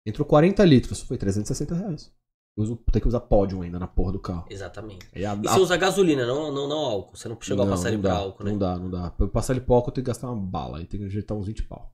Entrou 0.06 0.24
40 0.28 0.64
litros, 0.64 1.02
foi 1.02 1.18
360 1.18 1.74
reais. 1.74 2.14
Eu 2.56 2.64
uso, 2.64 2.76
tem 2.92 3.02
que 3.02 3.08
usar 3.08 3.22
pódio 3.22 3.62
ainda 3.64 3.80
na 3.80 3.88
porra 3.88 4.12
do 4.12 4.20
carro. 4.20 4.46
Exatamente. 4.52 5.08
E 5.16 5.26
a- 5.26 5.34
E 5.34 5.48
a- 5.48 5.52
você 5.54 5.60
usa 5.60 5.76
gasolina, 5.78 6.28
não, 6.28 6.52
não, 6.52 6.68
não 6.68 6.78
álcool. 6.78 7.16
Você 7.18 7.28
não 7.28 7.38
chegou 7.42 7.64
a 7.64 7.66
Não, 7.66 7.74
passar 7.74 7.92
ele 7.92 8.00
pra 8.00 8.14
álcool, 8.14 8.44
né? 8.44 8.52
Não 8.52 8.58
dá, 8.60 8.78
não 8.78 8.92
dá. 8.92 9.10
Pra 9.10 9.26
eu 9.26 9.30
passar 9.32 9.54
ele 9.54 9.62
pra 9.62 9.74
álcool, 9.74 9.90
eu 9.90 9.94
tenho 9.96 10.06
que 10.06 10.10
gastar 10.12 10.30
uma 10.30 10.40
bala. 10.40 10.78
Aí 10.78 10.86
tem 10.86 11.00
que 11.00 11.08
ajeitar 11.08 11.36
uns 11.36 11.48
20 11.48 11.64
pau. 11.64 11.92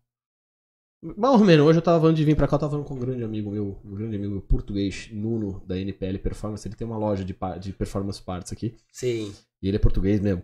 Mais 1.02 1.34
ou 1.40 1.46
menos, 1.46 1.66
hoje 1.66 1.80
eu 1.80 1.82
tava 1.82 1.98
falando 2.02 2.18
de 2.18 2.26
vir 2.26 2.36
pra 2.36 2.46
cá, 2.46 2.56
eu 2.58 2.60
tava 2.60 2.72
falando 2.72 2.86
com 2.86 2.94
um 2.96 3.00
grande 3.00 3.24
amigo 3.24 3.50
meu, 3.50 3.80
um 3.86 3.96
grande 3.96 4.18
amigo 4.18 4.34
meu 4.34 4.42
português, 4.42 5.08
Nuno, 5.14 5.64
da 5.66 5.78
NPL 5.80 6.18
Performance. 6.20 6.68
Ele 6.68 6.76
tem 6.76 6.86
uma 6.86 6.98
loja 6.98 7.24
de, 7.24 7.34
de 7.62 7.72
performance 7.72 8.22
parts 8.22 8.52
aqui. 8.52 8.76
Sim. 8.92 9.34
E 9.62 9.68
ele 9.68 9.78
é 9.78 9.80
português 9.80 10.20
mesmo. 10.20 10.44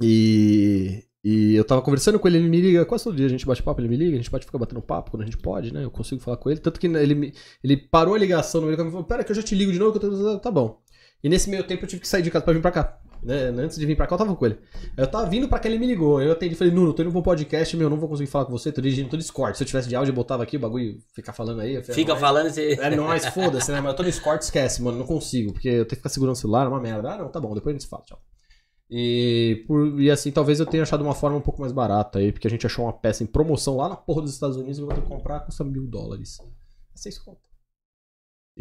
E, 0.00 1.04
e 1.24 1.54
eu 1.54 1.64
tava 1.64 1.82
conversando 1.82 2.18
com 2.18 2.28
ele, 2.28 2.38
ele 2.38 2.48
me 2.48 2.60
liga, 2.60 2.84
quase 2.84 3.04
todo 3.04 3.16
dia 3.16 3.26
a 3.26 3.28
gente 3.28 3.44
bate 3.44 3.62
papo, 3.62 3.80
ele 3.80 3.88
me 3.88 3.96
liga, 3.96 4.12
a 4.14 4.16
gente 4.16 4.30
pode 4.30 4.46
ficar 4.46 4.58
batendo 4.58 4.80
papo 4.80 5.10
quando 5.10 5.22
a 5.22 5.24
gente 5.24 5.38
pode, 5.38 5.72
né? 5.72 5.84
Eu 5.84 5.90
consigo 5.90 6.20
falar 6.20 6.36
com 6.36 6.50
ele. 6.50 6.60
Tanto 6.60 6.78
que 6.78 6.86
ele, 6.86 7.32
ele 7.62 7.76
parou 7.76 8.14
a 8.14 8.18
ligação 8.18 8.60
no 8.60 8.66
meio 8.68 8.80
e 8.80 8.90
falou: 8.90 9.04
Pera, 9.04 9.24
que 9.24 9.32
eu 9.32 9.36
já 9.36 9.42
te 9.42 9.54
ligo 9.54 9.72
de 9.72 9.78
novo, 9.78 9.98
que 9.98 10.04
eu 10.04 10.10
tô. 10.10 10.38
Tá 10.38 10.50
bom. 10.50 10.80
E 11.22 11.28
nesse 11.28 11.50
meio 11.50 11.64
tempo 11.64 11.84
eu 11.84 11.88
tive 11.88 12.00
que 12.02 12.08
sair 12.08 12.22
de 12.22 12.30
casa 12.30 12.44
pra 12.44 12.54
vir 12.54 12.62
pra 12.62 12.70
cá. 12.70 13.00
Né? 13.22 13.48
Antes 13.48 13.78
de 13.78 13.84
vir 13.84 13.96
pra 13.96 14.06
cá, 14.06 14.14
eu 14.14 14.18
tava 14.18 14.34
com 14.36 14.46
ele. 14.46 14.58
Eu 14.96 15.06
tava 15.06 15.28
vindo 15.28 15.48
pra 15.48 15.58
cá, 15.58 15.68
ele 15.68 15.78
me 15.78 15.86
ligou. 15.86 16.20
Eu 16.22 16.32
atendi 16.32 16.54
e 16.54 16.56
falei: 16.56 16.72
Nuno, 16.72 16.92
tô 16.92 17.02
indo 17.02 17.10
pro 17.10 17.22
podcast, 17.22 17.76
meu, 17.76 17.90
não 17.90 17.96
vou 17.98 18.08
conseguir 18.08 18.30
falar 18.30 18.44
com 18.44 18.52
você, 18.52 18.70
tô 18.70 18.80
dirigindo, 18.80 19.08
tô 19.08 19.16
Discord. 19.16 19.56
Se 19.56 19.62
eu 19.62 19.66
tivesse 19.66 19.88
de 19.88 19.96
áudio, 19.96 20.12
eu 20.12 20.16
botava 20.16 20.42
aqui 20.42 20.56
o 20.56 20.60
bagulho, 20.60 20.98
ficar 21.14 21.32
falando 21.32 21.60
aí. 21.60 21.80
falei, 21.82 21.94
Fica 21.94 22.12
"Não, 22.12 22.16
é- 22.16 22.20
falando 22.20 22.46
e 22.46 22.50
você. 22.52 22.72
é 22.80 22.90
nóis, 22.96 23.26
foda-se, 23.26 23.72
né? 23.72 23.80
Mas 23.80 23.90
eu 23.90 23.96
tô 23.96 24.02
no 24.02 24.08
Discord, 24.08 24.44
esquece, 24.44 24.82
mano. 24.82 24.98
Não 24.98 25.06
consigo, 25.06 25.52
porque 25.52 25.68
eu 25.68 25.72
tenho 25.84 25.88
que 25.88 25.96
ficar 25.96 26.08
segurando 26.08 26.34
o 26.36 26.38
celular, 26.38 26.66
é 26.66 26.68
uma 26.68 26.80
merda. 26.80 27.12
Ah, 27.14 27.18
não, 27.18 27.28
tá 27.28 27.40
bom, 27.40 27.54
depois 27.54 27.72
a 27.72 27.76
gente 27.76 27.82
se 27.84 27.88
fala, 27.90 28.02
tchau. 28.04 28.20
E, 28.90 29.64
por, 29.66 30.00
e 30.00 30.10
assim, 30.10 30.30
talvez 30.30 30.60
eu 30.60 30.66
tenha 30.66 30.82
achado 30.82 31.02
uma 31.04 31.14
forma 31.14 31.36
um 31.36 31.42
pouco 31.42 31.60
mais 31.60 31.72
barata 31.72 32.18
aí, 32.20 32.32
porque 32.32 32.46
a 32.46 32.50
gente 32.50 32.64
achou 32.64 32.86
uma 32.86 32.92
peça 32.92 33.22
em 33.22 33.26
promoção 33.26 33.76
lá 33.76 33.88
na 33.88 33.96
porra 33.96 34.22
dos 34.22 34.32
Estados 34.32 34.56
Unidos 34.56 34.78
e 34.78 34.80
eu 34.80 34.86
vou 34.86 34.94
ter 34.94 35.02
que 35.02 35.08
comprar, 35.08 35.40
custa 35.40 35.62
mil 35.62 35.86
dólares. 35.86 36.38
É 36.40 36.44
seis 36.94 37.18
conto. 37.18 37.38
E 37.38 37.47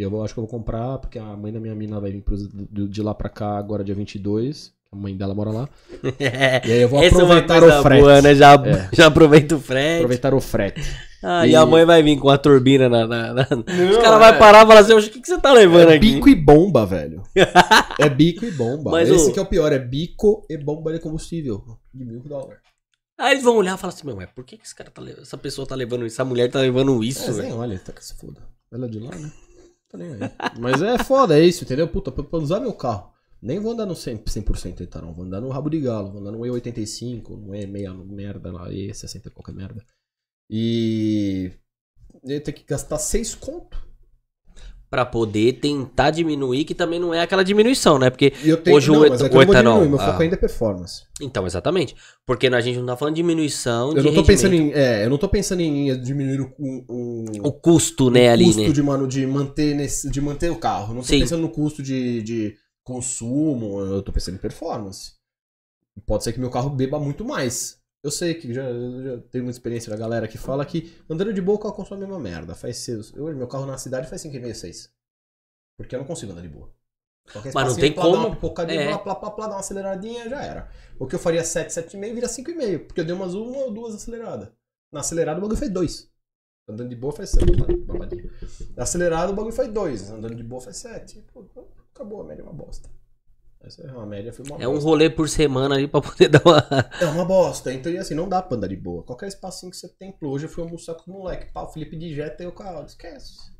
eu 0.03 0.09
vou- 0.09 0.23
acho 0.23 0.33
que 0.33 0.39
eu 0.39 0.43
vou 0.45 0.51
comprar, 0.51 0.97
porque 0.99 1.17
a 1.19 1.35
mãe 1.35 1.51
da 1.51 1.59
minha 1.59 1.75
mina 1.75 1.99
vai 1.99 2.11
vir 2.11 2.23
de, 2.71 2.87
de 2.87 3.01
lá 3.01 3.13
pra 3.13 3.29
cá 3.29 3.57
agora 3.57 3.83
dia 3.83 3.95
22. 3.95 4.75
A 4.89 4.95
mãe 4.95 5.15
dela 5.17 5.35
mora 5.35 5.49
lá. 5.51 5.69
E 6.65 6.71
aí 6.71 6.81
eu 6.81 6.87
vou 6.87 7.03
Essa 7.03 7.15
é 7.15 7.21
aproveitar 7.21 7.59
coisa 7.59 7.79
o 7.79 7.83
frete. 7.83 8.01
boa, 8.01 8.21
né? 8.21 8.35
Já, 8.35 8.53
É. 8.55 8.89
já 8.95 9.07
aproveita 9.07 9.55
o 9.55 9.59
frete. 9.59 9.95
Aproveitar 9.97 10.33
o 10.33 10.39
frete. 10.39 10.81
Ah, 11.21 11.45
E- 11.45 11.51
e... 11.51 11.55
a 11.55 11.65
mãe 11.65 11.83
vai 11.83 12.01
vir 12.01 12.17
com 12.17 12.29
a 12.29 12.37
turbina 12.37 12.87
na. 12.87 13.05
na- 13.05 13.33
na- 13.33 13.41
Os 13.43 13.49
Não, 13.49 14.01
caras 14.01 14.21
é. 14.27 14.31
vão 14.31 14.39
parar 14.39 14.63
e 14.63 14.67
falar 14.67 14.79
assim: 14.79 14.93
"Oxe, 14.93 15.09
o 15.09 15.11
que, 15.11 15.19
que 15.19 15.27
você 15.27 15.37
tá 15.41 15.51
levando 15.51 15.89
É 15.89 15.95
aqui? 15.95 16.13
bico 16.13 16.29
e 16.29 16.35
bomba, 16.35 16.85
velho. 16.85 17.21
é 17.99 18.07
bico 18.07 18.45
e 18.45 18.51
bomba. 18.51 18.91
Mas 18.91 19.09
Esse 19.09 19.29
o- 19.29 19.33
que 19.33 19.39
é 19.39 19.41
o 19.41 19.45
pior, 19.45 19.73
é 19.73 19.79
bico 19.79 20.45
e 20.49 20.57
bomba 20.57 20.93
de 20.93 20.99
combustível. 20.99 21.63
De 21.93 22.05
mil 22.05 22.21
dólares. 22.21 22.59
Aí 23.19 23.31
eles 23.33 23.43
vão 23.43 23.57
olhar 23.57 23.75
e 23.75 23.77
falar 23.79 23.91
assim: 23.93 24.05
Meu, 24.07 24.15
mas 24.15 24.29
por 24.33 24.45
que, 24.45 24.57
que 24.57 24.63
esse 24.65 24.75
cara 24.75 24.89
tá 24.89 25.01
levando. 25.01 25.23
Essa 25.23 25.37
pessoa 25.37 25.67
tá 25.67 25.75
levando 25.75 26.05
isso? 26.05 26.15
Essa 26.15 26.23
mulher 26.25 26.49
tá 26.49 26.59
levando 26.59 27.03
isso, 27.03 27.29
É, 27.31 27.33
velho? 27.33 27.55
olha, 27.57 27.77
tá 27.79 27.91
que 27.91 28.05
se 28.05 28.15
foda. 28.15 28.39
Ela 28.71 28.85
é 28.85 28.89
de 28.89 28.99
lá, 28.99 29.11
né? 29.13 29.31
Tá 29.89 29.97
nem 29.97 30.13
aí. 30.13 30.19
Mas 30.59 30.81
é 30.81 30.97
foda, 30.97 31.39
é 31.39 31.43
isso, 31.43 31.63
entendeu? 31.63 31.87
Puta, 31.87 32.11
pra, 32.11 32.23
pra 32.23 32.39
usar 32.39 32.59
meu 32.59 32.73
carro. 32.73 33.11
Nem 33.41 33.59
vou 33.59 33.71
andar 33.71 33.85
no 33.85 33.93
100%, 33.93 34.23
100% 34.23 34.81
aí, 34.81 34.87
tá? 34.87 35.01
Não. 35.01 35.13
Vou 35.13 35.25
andar 35.25 35.39
no 35.39 35.49
rabo 35.49 35.69
de 35.69 35.79
galo, 35.79 36.11
vou 36.11 36.21
andar 36.21 36.31
no 36.31 36.39
E85, 36.39 37.29
no 37.29 37.51
E6 37.51 38.05
merda 38.05 38.51
lá, 38.51 38.69
E60 38.69 39.31
qualquer 39.31 39.53
merda. 39.53 39.85
E. 40.49 41.51
Eu 42.23 42.41
tenho 42.43 42.57
que 42.57 42.63
gastar 42.63 42.97
6 42.97 43.35
conto. 43.35 43.86
Pra 44.89 45.05
poder 45.05 45.59
tentar 45.59 46.11
diminuir, 46.11 46.63
que 46.63 46.73
também 46.73 46.97
não 46.97 47.13
é 47.13 47.19
aquela 47.21 47.43
diminuição, 47.43 47.99
né? 47.99 48.09
Porque. 48.09 48.31
Eu 48.41 48.55
tenho, 48.55 48.77
Hoje 48.77 48.89
o 48.89 48.93
não, 48.93 49.05
et- 49.05 49.11
é 49.11 49.15
o 49.15 49.17
eu 49.17 49.23
não 49.23 49.29
vou 49.31 49.41
etanol, 49.43 49.85
meu 49.85 49.99
ah. 49.99 50.05
foco 50.05 50.21
ainda 50.23 50.35
é 50.35 50.37
performance. 50.39 51.03
Então, 51.21 51.45
exatamente. 51.45 51.93
Porque 52.25 52.47
a 52.47 52.61
gente 52.61 52.79
não 52.79 52.85
tá 52.85 52.95
falando 52.95 53.15
de 53.15 53.21
diminuição 53.21 53.89
de 53.93 53.97
Eu 53.97 54.03
não 54.03 54.13
tô 54.13 54.21
rendimento. 54.21 54.27
pensando 54.27 54.53
em. 54.53 54.71
É, 54.71 55.03
eu 55.05 55.09
não 55.09 55.17
tô 55.17 55.27
pensando 55.27 55.59
em 55.61 56.01
diminuir 56.01 56.39
o, 56.39 56.53
o, 56.87 57.25
O 57.43 57.51
custo, 57.51 58.09
né, 58.09 58.29
ali, 58.29 58.45
custo 58.45 58.61
né? 58.61 58.69
de, 58.69 58.81
mano, 58.81 59.07
de, 59.07 59.27
manter 59.27 59.75
nesse, 59.75 60.09
de 60.09 60.21
manter 60.21 60.49
o 60.51 60.55
carro. 60.55 60.93
Não 60.93 61.01
tô 61.01 61.07
Sim. 61.07 61.19
pensando 61.19 61.41
no 61.41 61.49
custo 61.49 61.83
de, 61.83 62.21
de 62.23 62.55
consumo, 62.81 63.81
eu 63.81 64.01
tô 64.01 64.13
pensando 64.13 64.35
em 64.35 64.39
performance. 64.39 65.11
Pode 66.05 66.23
ser 66.23 66.31
que 66.31 66.39
meu 66.39 66.49
carro 66.49 66.69
beba 66.69 66.97
muito 66.99 67.25
mais. 67.25 67.76
Eu 68.03 68.11
sei 68.11 68.35
que 68.35 68.53
já, 68.53 68.63
já 68.63 69.17
tenho 69.31 69.43
muita 69.43 69.57
experiência 69.57 69.89
da 69.89 69.97
galera 69.97 70.27
que 70.27 70.37
fala 70.37 70.65
que 70.65 70.95
andando 71.09 71.33
de 71.33 71.41
boa 71.41 71.57
o 71.57 71.59
carro 71.59 71.73
consome 71.73 72.03
a 72.03 72.07
mesma 72.07 72.19
merda. 72.21 72.55
Faz 72.55 72.77
seus. 72.77 73.13
Eu, 73.15 73.25
meu 73.35 73.47
carro 73.47 73.65
na 73.65 73.77
cidade 73.77 74.07
faz 74.09 74.21
5,5, 74.21 74.53
6. 74.53 74.93
Porque 75.77 75.95
eu 75.95 75.99
não 75.99 76.05
consigo 76.07 76.31
andar 76.31 76.41
de 76.41 76.47
boa. 76.49 76.71
Qualquer 77.31 77.51
Mas 77.53 77.67
não 77.67 77.75
tem 77.75 77.93
plá, 77.93 78.03
como- 78.03 78.15
uma 78.15 78.35
pipocadinha, 78.35 78.81
é. 78.81 78.97
plá, 78.97 79.15
plá, 79.15 79.29
plá, 79.31 79.47
dá 79.47 79.53
uma 79.55 79.59
aceleradinha, 79.59 80.29
já 80.29 80.41
era. 80.41 80.71
O 80.97 81.05
que 81.05 81.15
eu 81.15 81.19
faria 81.19 81.43
7, 81.43 81.71
7,5 81.73 82.13
vira 82.15 82.27
5,5. 82.29 82.85
Porque 82.85 83.01
eu 83.01 83.05
dei 83.05 83.13
umas 83.13 83.33
uma 83.33 83.57
ou 83.57 83.71
duas 83.71 83.93
aceleradas. 83.95 84.49
Na 84.91 85.01
acelerada 85.01 85.37
o 85.39 85.41
bagulho 85.41 85.59
faz 85.59 85.71
2. 85.71 86.09
Andando 86.69 86.89
de 86.89 86.95
boa 86.95 87.11
faz 87.13 87.29
7. 87.31 87.45
Babadinho. 87.85 88.31
Na 88.75 88.83
acelerada 88.83 89.31
o 89.31 89.35
bagulho 89.35 89.53
faz 89.53 89.71
2. 89.71 90.09
Andando 90.11 90.35
de 90.35 90.43
boa 90.43 90.61
faz 90.61 90.77
7. 90.77 91.25
Acabou, 91.93 92.21
a 92.21 92.23
média 92.23 92.41
é 92.41 92.45
uma 92.45 92.53
bosta. 92.53 92.89
Essa 93.61 93.81
é 93.81 93.91
uma 93.91 94.05
média, 94.05 94.31
foi 94.31 94.45
uma 94.45 94.63
É 94.63 94.67
um 94.67 94.77
rolê 94.77 95.09
por 95.09 95.27
semana 95.27 95.75
ali 95.75 95.87
pra 95.87 96.01
poder 96.01 96.29
dar 96.29 96.41
uma. 96.45 96.89
É 97.01 97.05
uma 97.05 97.25
bosta. 97.25 97.73
Então, 97.73 97.91
assim, 97.99 98.13
não 98.13 98.29
dá 98.29 98.41
pra 98.41 98.55
andar 98.55 98.67
de 98.67 98.75
boa. 98.75 99.03
Qualquer 99.03 99.27
espacinho 99.27 99.71
que 99.71 99.77
você 99.77 99.89
tem, 99.89 100.15
hoje 100.21 100.45
eu 100.45 100.49
fui 100.49 100.63
almoçar 100.63 100.95
com 100.95 101.11
o 101.11 101.13
moleque. 101.15 101.51
Pá, 101.51 101.63
o 101.63 101.67
Felipe 101.67 101.97
digeta 101.97 102.43
e 102.43 102.47
o 102.47 102.51
carro. 102.51 102.85
Esquece. 102.85 103.56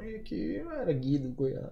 Aí 0.00 0.16
aqui 0.16 0.62
era 0.80 0.92
Guido, 0.92 1.28
Goiás. 1.30 1.64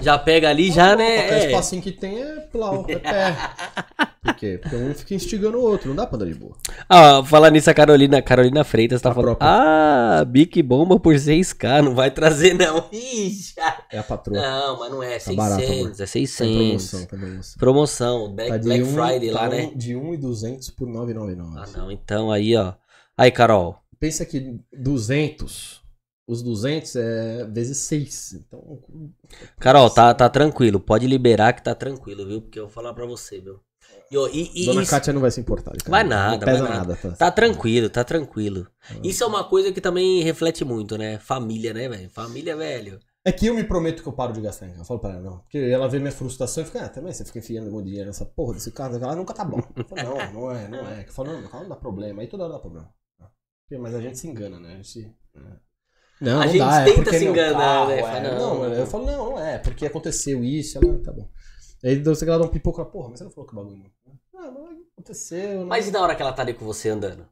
Já 0.00 0.18
pega 0.18 0.48
ali, 0.48 0.70
já, 0.70 0.88
Qualquer 0.88 0.98
né? 0.98 1.28
É. 1.42 1.46
espacinho 1.46 1.82
que 1.82 1.92
tem 1.92 2.22
é 2.22 2.36
plau, 2.52 2.84
é 2.88 2.98
pé. 2.98 3.36
Por 4.22 4.34
quê? 4.36 4.56
Porque 4.62 4.76
um 4.76 4.94
fica 4.94 5.14
instigando 5.14 5.58
o 5.58 5.62
outro. 5.62 5.88
Não 5.88 5.96
dá 5.96 6.06
pra 6.06 6.14
andar 6.16 6.26
de 6.26 6.34
boa. 6.34 6.54
Ah, 6.88 7.24
falar 7.24 7.50
nisso, 7.50 7.68
a 7.68 7.74
Carolina, 7.74 8.22
Carolina 8.22 8.62
Freitas 8.62 9.02
tá 9.02 9.10
A 9.10 9.14
falando. 9.14 9.36
própria. 9.36 9.48
Ah, 9.50 10.24
Bic 10.24 10.62
Bomba 10.62 11.00
por 11.00 11.14
6K, 11.16 11.82
não 11.82 11.92
vai 11.94 12.08
trazer, 12.12 12.54
não. 12.54 12.88
Já. 12.92 13.82
É 13.90 13.98
a 13.98 14.02
patroa. 14.04 14.40
Não, 14.40 14.78
mas 14.78 14.90
não 14.92 15.02
é. 15.02 15.18
Tá 15.18 15.32
barato, 15.32 15.60
600, 15.62 15.80
amor. 15.80 15.90
é 15.94 15.96
Tá 15.96 16.06
600. 16.06 16.40
em 16.48 16.54
promoção, 16.68 17.06
tá 17.06 17.16
em 17.16 17.18
promoção. 17.20 17.58
Promoção, 17.58 18.34
Black, 18.34 18.50
Tá 18.52 18.58
Black 18.58 18.82
um- 18.82 18.86
Friday 18.94 19.32
tá 19.32 19.40
lá, 19.40 19.46
um- 19.46 19.50
né? 19.50 19.72
De 19.74 19.96
1,200 19.96 20.70
por 20.70 20.86
9,99. 20.88 21.58
Ah, 21.58 21.78
não, 21.78 21.90
então 21.90 22.30
aí, 22.30 22.54
ó. 22.56 22.74
Aí, 23.18 23.30
Carol. 23.32 23.76
Pensa 23.98 24.24
que 24.24 24.56
200, 24.72 25.81
os 26.26 26.42
200 26.42 26.96
é 26.96 27.44
vezes 27.46 27.78
6. 27.78 28.34
Então, 28.34 28.80
Carol, 29.58 29.90
tá, 29.90 30.12
tá 30.14 30.28
tranquilo. 30.28 30.80
Pode 30.80 31.06
liberar 31.06 31.52
que 31.52 31.62
tá 31.62 31.74
tranquilo, 31.74 32.26
viu? 32.26 32.42
Porque 32.42 32.58
eu 32.58 32.64
vou 32.64 32.72
falar 32.72 32.94
pra 32.94 33.06
você, 33.06 33.40
viu? 33.40 33.60
E, 34.10 34.62
e- 34.62 34.66
Dona 34.66 34.82
isso- 34.82 34.90
Kátia 34.90 35.12
não 35.12 35.20
vai 35.22 35.30
se 35.30 35.40
importar. 35.40 35.70
cara. 35.72 35.90
Vai 35.90 36.04
nada, 36.04 36.32
Não 36.32 36.38
pesa 36.52 36.62
vai 36.62 36.68
nada. 36.76 36.88
nada. 36.88 36.96
tá? 36.96 37.10
Tá 37.16 37.30
tranquilo, 37.30 37.88
tá 37.88 38.04
tranquilo. 38.04 38.66
Ah. 38.90 38.94
Isso 39.02 39.24
é 39.24 39.26
uma 39.26 39.42
coisa 39.44 39.72
que 39.72 39.80
também 39.80 40.22
reflete 40.22 40.64
muito, 40.66 40.98
né? 40.98 41.18
Família, 41.18 41.72
né, 41.72 41.88
velho? 41.88 42.10
Família, 42.10 42.54
velho. 42.54 43.00
É 43.24 43.32
que 43.32 43.46
eu 43.46 43.54
me 43.54 43.64
prometo 43.64 44.02
que 44.02 44.08
eu 44.08 44.12
paro 44.12 44.32
de 44.34 44.40
gastar 44.42 44.66
em 44.66 44.70
carro. 44.70 44.82
Eu 44.82 44.84
falo 44.84 45.00
pra 45.00 45.12
ela, 45.12 45.20
não. 45.22 45.38
Porque 45.38 45.56
ela 45.56 45.88
vê 45.88 45.98
minha 45.98 46.12
frustração 46.12 46.62
e 46.62 46.66
fica, 46.66 46.84
ah, 46.84 46.88
também 46.88 47.12
você 47.12 47.24
fica 47.24 47.38
enfiando 47.38 47.70
muito 47.70 47.86
dinheiro 47.86 48.08
nessa 48.08 48.26
porra 48.26 48.54
desse 48.54 48.70
carro. 48.72 48.96
Ela 48.96 49.16
nunca 49.16 49.32
tá 49.32 49.44
bom. 49.44 49.60
Eu 49.76 49.84
falo, 49.84 50.02
não, 50.02 50.32
não 50.32 50.52
é, 50.52 50.68
não 50.68 50.88
é. 50.90 51.04
Eu 51.06 51.12
falo, 51.12 51.32
não, 51.32 51.40
meu 51.40 51.48
carro 51.48 51.62
não 51.62 51.70
dá 51.70 51.76
problema. 51.76 52.20
Aí 52.20 52.28
toda 52.28 52.44
hora 52.44 52.52
dá 52.54 52.58
problema. 52.58 52.92
Mas 53.80 53.94
a 53.94 54.00
gente 54.00 54.18
se 54.18 54.28
engana, 54.28 54.58
né? 54.60 54.74
A 54.74 54.76
gente. 54.76 55.10
Não, 56.22 56.40
A 56.40 56.44
não 56.44 56.52
gente 56.52 56.58
dá, 56.58 56.80
é 56.80 56.84
tenta 56.84 57.02
porque 57.02 57.18
se 57.18 57.24
enganar, 57.26 57.58
carro, 57.58 57.88
né? 57.88 57.98
é. 57.98 58.20
Não, 58.22 58.38
não. 58.54 58.60
mas 58.60 58.78
eu 58.78 58.86
falo, 58.86 59.06
não, 59.06 59.30
não 59.30 59.38
é, 59.44 59.58
porque 59.58 59.84
aconteceu 59.86 60.44
isso, 60.44 60.78
ela, 60.78 60.98
tá 60.98 61.12
bom. 61.12 61.28
Aí 61.84 62.00
você 62.00 62.24
ela 62.24 62.38
dá 62.38 62.44
um 62.44 62.48
pipoco, 62.48 62.84
porra, 62.86 63.08
mas 63.10 63.18
você 63.18 63.24
não 63.24 63.30
falou 63.32 63.48
que 63.48 63.54
o 63.54 63.56
bagulho 63.56 63.78
não. 63.78 64.40
Ah, 64.40 64.50
mas 64.52 64.78
aconteceu. 64.92 65.60
Não... 65.60 65.66
Mas 65.66 65.88
e 65.88 65.90
na 65.90 66.00
hora 66.00 66.14
que 66.14 66.22
ela 66.22 66.32
tá 66.32 66.42
ali 66.42 66.54
com 66.54 66.64
você 66.64 66.90
andando? 66.90 67.26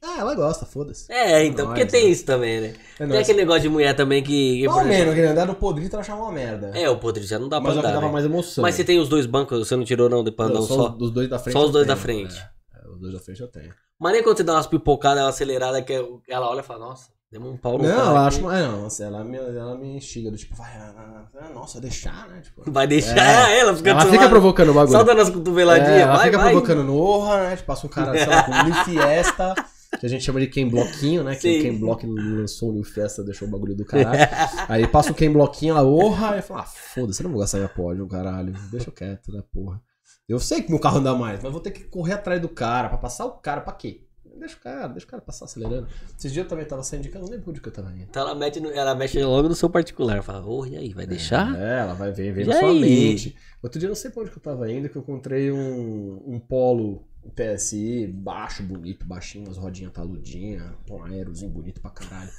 Ah, 0.00 0.20
ela 0.20 0.32
gosta, 0.36 0.64
foda-se. 0.64 1.10
É, 1.12 1.44
então, 1.44 1.66
porque 1.66 1.84
tem 1.84 2.04
né? 2.04 2.10
isso 2.10 2.24
também, 2.24 2.60
né? 2.60 2.74
É 3.00 3.06
Tem 3.06 3.18
aquele 3.18 3.38
negócio 3.38 3.62
de 3.62 3.68
mulher 3.68 3.96
também 3.96 4.22
que. 4.22 4.60
que, 4.60 4.62
Pelo 4.62 4.84
menos, 4.84 5.12
aquele 5.12 5.26
andar 5.26 5.44
no 5.46 5.56
podrito 5.56 5.96
ela 5.96 6.02
achava 6.02 6.22
uma 6.22 6.30
merda. 6.30 6.70
É, 6.72 6.88
o 6.88 6.98
podre 6.98 7.24
já 7.24 7.36
não 7.36 7.48
dá 7.48 7.58
mas 7.60 7.72
pra 7.72 7.74
é 7.74 7.78
o 7.78 7.80
que 7.80 7.86
andar. 7.88 7.94
dava 7.96 8.06
né? 8.06 8.12
mais 8.12 8.24
emoção. 8.24 8.62
Mas 8.62 8.76
você 8.76 8.84
tem 8.84 9.00
os 9.00 9.08
dois 9.08 9.26
bancos, 9.26 9.66
você 9.66 9.74
não 9.74 9.82
tirou 9.84 10.08
não, 10.08 10.22
depois 10.22 10.48
Não, 10.50 10.60
não 10.60 10.62
só, 10.62 10.74
só. 10.74 10.96
os- 11.00 11.10
dois 11.10 11.28
da 11.28 11.40
frente. 11.40 11.52
só 11.52 11.64
os 11.64 11.72
dois 11.72 11.84
da 11.84 11.94
tenho, 11.94 12.02
frente. 12.04 12.36
É, 12.36 12.78
é, 12.78 12.88
os 12.90 13.00
dois 13.00 13.12
da 13.12 13.18
frente 13.18 13.40
eu 13.40 13.48
tenho. 13.48 13.74
Mas 13.98 14.12
nem 14.12 14.22
quando 14.22 14.36
você 14.36 14.44
dá 14.44 14.52
umas 14.54 14.68
pipocadas, 14.68 15.20
uma 15.24 15.30
acelerada, 15.30 15.82
que 15.82 15.92
ela 16.28 16.48
olha 16.48 16.60
e 16.60 16.62
fala, 16.62 16.86
nossa, 16.86 17.10
demos 17.30 17.50
um 17.52 17.56
pau 17.56 17.76
no 17.78 17.84
Não, 17.84 17.90
cara 17.96 18.08
ela 18.08 18.26
acha. 18.26 18.38
É, 18.40 18.62
não, 18.68 18.86
assim, 18.86 19.02
ela, 19.04 19.24
me, 19.24 19.36
ela 19.36 19.76
me 19.76 19.96
instiga, 19.96 20.30
do 20.30 20.36
tipo, 20.36 20.54
vai, 20.56 20.70
ah, 20.76 21.26
ah, 21.40 21.48
nossa, 21.50 21.80
deixar, 21.80 22.26
né? 22.28 22.40
Tipo, 22.40 22.70
Vai 22.70 22.86
deixar 22.86 23.50
É. 23.50 23.60
ela 23.60 23.76
fica 23.76 23.90
ela 23.90 24.06
fica 24.06 24.28
provocando 24.28 24.70
o 24.70 24.74
bagulho. 24.74 24.96
Só 24.96 25.04
dando 25.04 25.20
as 25.20 25.30
cotoveladinhas, 25.30 25.90
É, 25.90 26.00
ela 26.00 26.16
vai, 26.16 26.26
fica 26.26 26.38
vai. 26.38 26.50
provocando 26.52 26.84
no 26.84 26.96
Orra, 26.96 27.36
né? 27.50 27.56
Tipo, 27.56 27.66
passa 27.66 27.86
um 27.86 27.90
cara, 27.90 28.16
sei 28.16 28.26
lá, 28.26 28.42
com 28.44 28.52
Fiesta, 28.84 29.54
que 30.00 30.06
a 30.06 30.08
gente 30.08 30.24
chama 30.24 30.40
de 30.40 30.46
Ken 30.46 30.68
Bloquinho, 30.68 31.22
né? 31.24 31.34
Que 31.36 31.58
o 31.58 31.62
Ken 31.62 31.78
Block 31.78 32.06
lançou 32.06 32.70
o 32.70 32.72
New 32.72 32.84
Fiesta, 32.84 33.22
deixou 33.22 33.46
o 33.46 33.50
bagulho 33.50 33.74
do 33.76 33.84
caralho. 33.84 34.20
Aí 34.68 34.86
passa 34.86 35.10
o 35.10 35.14
Ken 35.14 35.30
Bloquinho, 35.30 35.72
ela 35.76 35.82
Orra, 35.82 36.36
e 36.38 36.42
fala, 36.42 36.60
ah, 36.62 36.64
foda-se, 36.66 37.20
eu 37.20 37.24
não 37.24 37.32
vou 37.32 37.40
gastar 37.40 37.58
minha 37.58 37.68
pódio, 37.68 38.06
caralho. 38.08 38.52
Deixa 38.70 38.88
eu 38.88 38.92
quieto, 38.92 39.32
né, 39.32 39.42
porra. 39.52 39.80
Eu 40.28 40.38
sei 40.38 40.60
que 40.62 40.70
meu 40.70 40.78
carro 40.78 40.98
anda 40.98 41.14
mais, 41.14 41.42
mas 41.42 41.50
vou 41.52 41.60
ter 41.60 41.70
que 41.70 41.84
correr 41.84 42.12
atrás 42.14 42.40
do 42.40 42.48
cara, 42.50 42.88
pra 42.90 42.98
passar 42.98 43.24
o 43.24 43.32
cara, 43.32 43.62
pra 43.62 43.72
quê? 43.72 44.02
Deixa 44.38 44.56
o 44.56 44.60
cara, 44.60 44.88
deixa 44.88 45.06
o 45.06 45.10
cara 45.10 45.22
passar 45.22 45.44
acelerando. 45.46 45.88
Esses 46.16 46.32
dias 46.32 46.44
eu 46.44 46.48
também 46.48 46.64
tava 46.64 46.82
saindo 46.82 47.02
de 47.02 47.08
casa, 47.08 47.24
não 47.24 47.30
lembro 47.32 47.50
onde 47.50 47.60
que 47.60 47.68
eu 47.68 47.72
tava 47.72 47.90
indo. 47.92 48.02
Então 48.02 48.22
ela, 48.22 48.34
mete 48.34 48.60
no- 48.60 48.70
ela 48.70 48.94
mexe 48.94 49.22
logo 49.22 49.48
no 49.48 49.54
seu 49.54 49.68
particular. 49.68 50.22
Fala, 50.22 50.44
ô, 50.46 50.64
e 50.66 50.76
aí, 50.76 50.92
vai 50.92 51.06
deixar? 51.06 51.54
É, 51.60 51.80
ela 51.80 51.94
vai 51.94 52.12
ver, 52.12 52.32
vem 52.32 52.46
na 52.46 52.54
sua 52.58 52.70
aí? 52.70 52.80
mente. 52.80 53.36
Outro 53.62 53.78
dia 53.78 53.86
eu 53.86 53.90
não 53.90 53.96
sei 53.96 54.10
pra 54.10 54.22
onde 54.22 54.30
que 54.30 54.38
eu 54.38 54.42
tava 54.42 54.70
indo, 54.70 54.88
que 54.88 54.96
eu 54.96 55.02
encontrei 55.02 55.50
um, 55.52 56.22
um 56.26 56.38
polo 56.38 57.04
PSI 57.34 58.06
baixo, 58.06 58.62
bonito, 58.62 59.04
baixinho, 59.06 59.44
umas 59.46 59.56
rodinhas 59.56 59.92
taludinhas, 59.92 60.72
um 60.90 61.02
aerozinho 61.04 61.50
bonito 61.50 61.80
pra 61.80 61.90
caralho. 61.90 62.30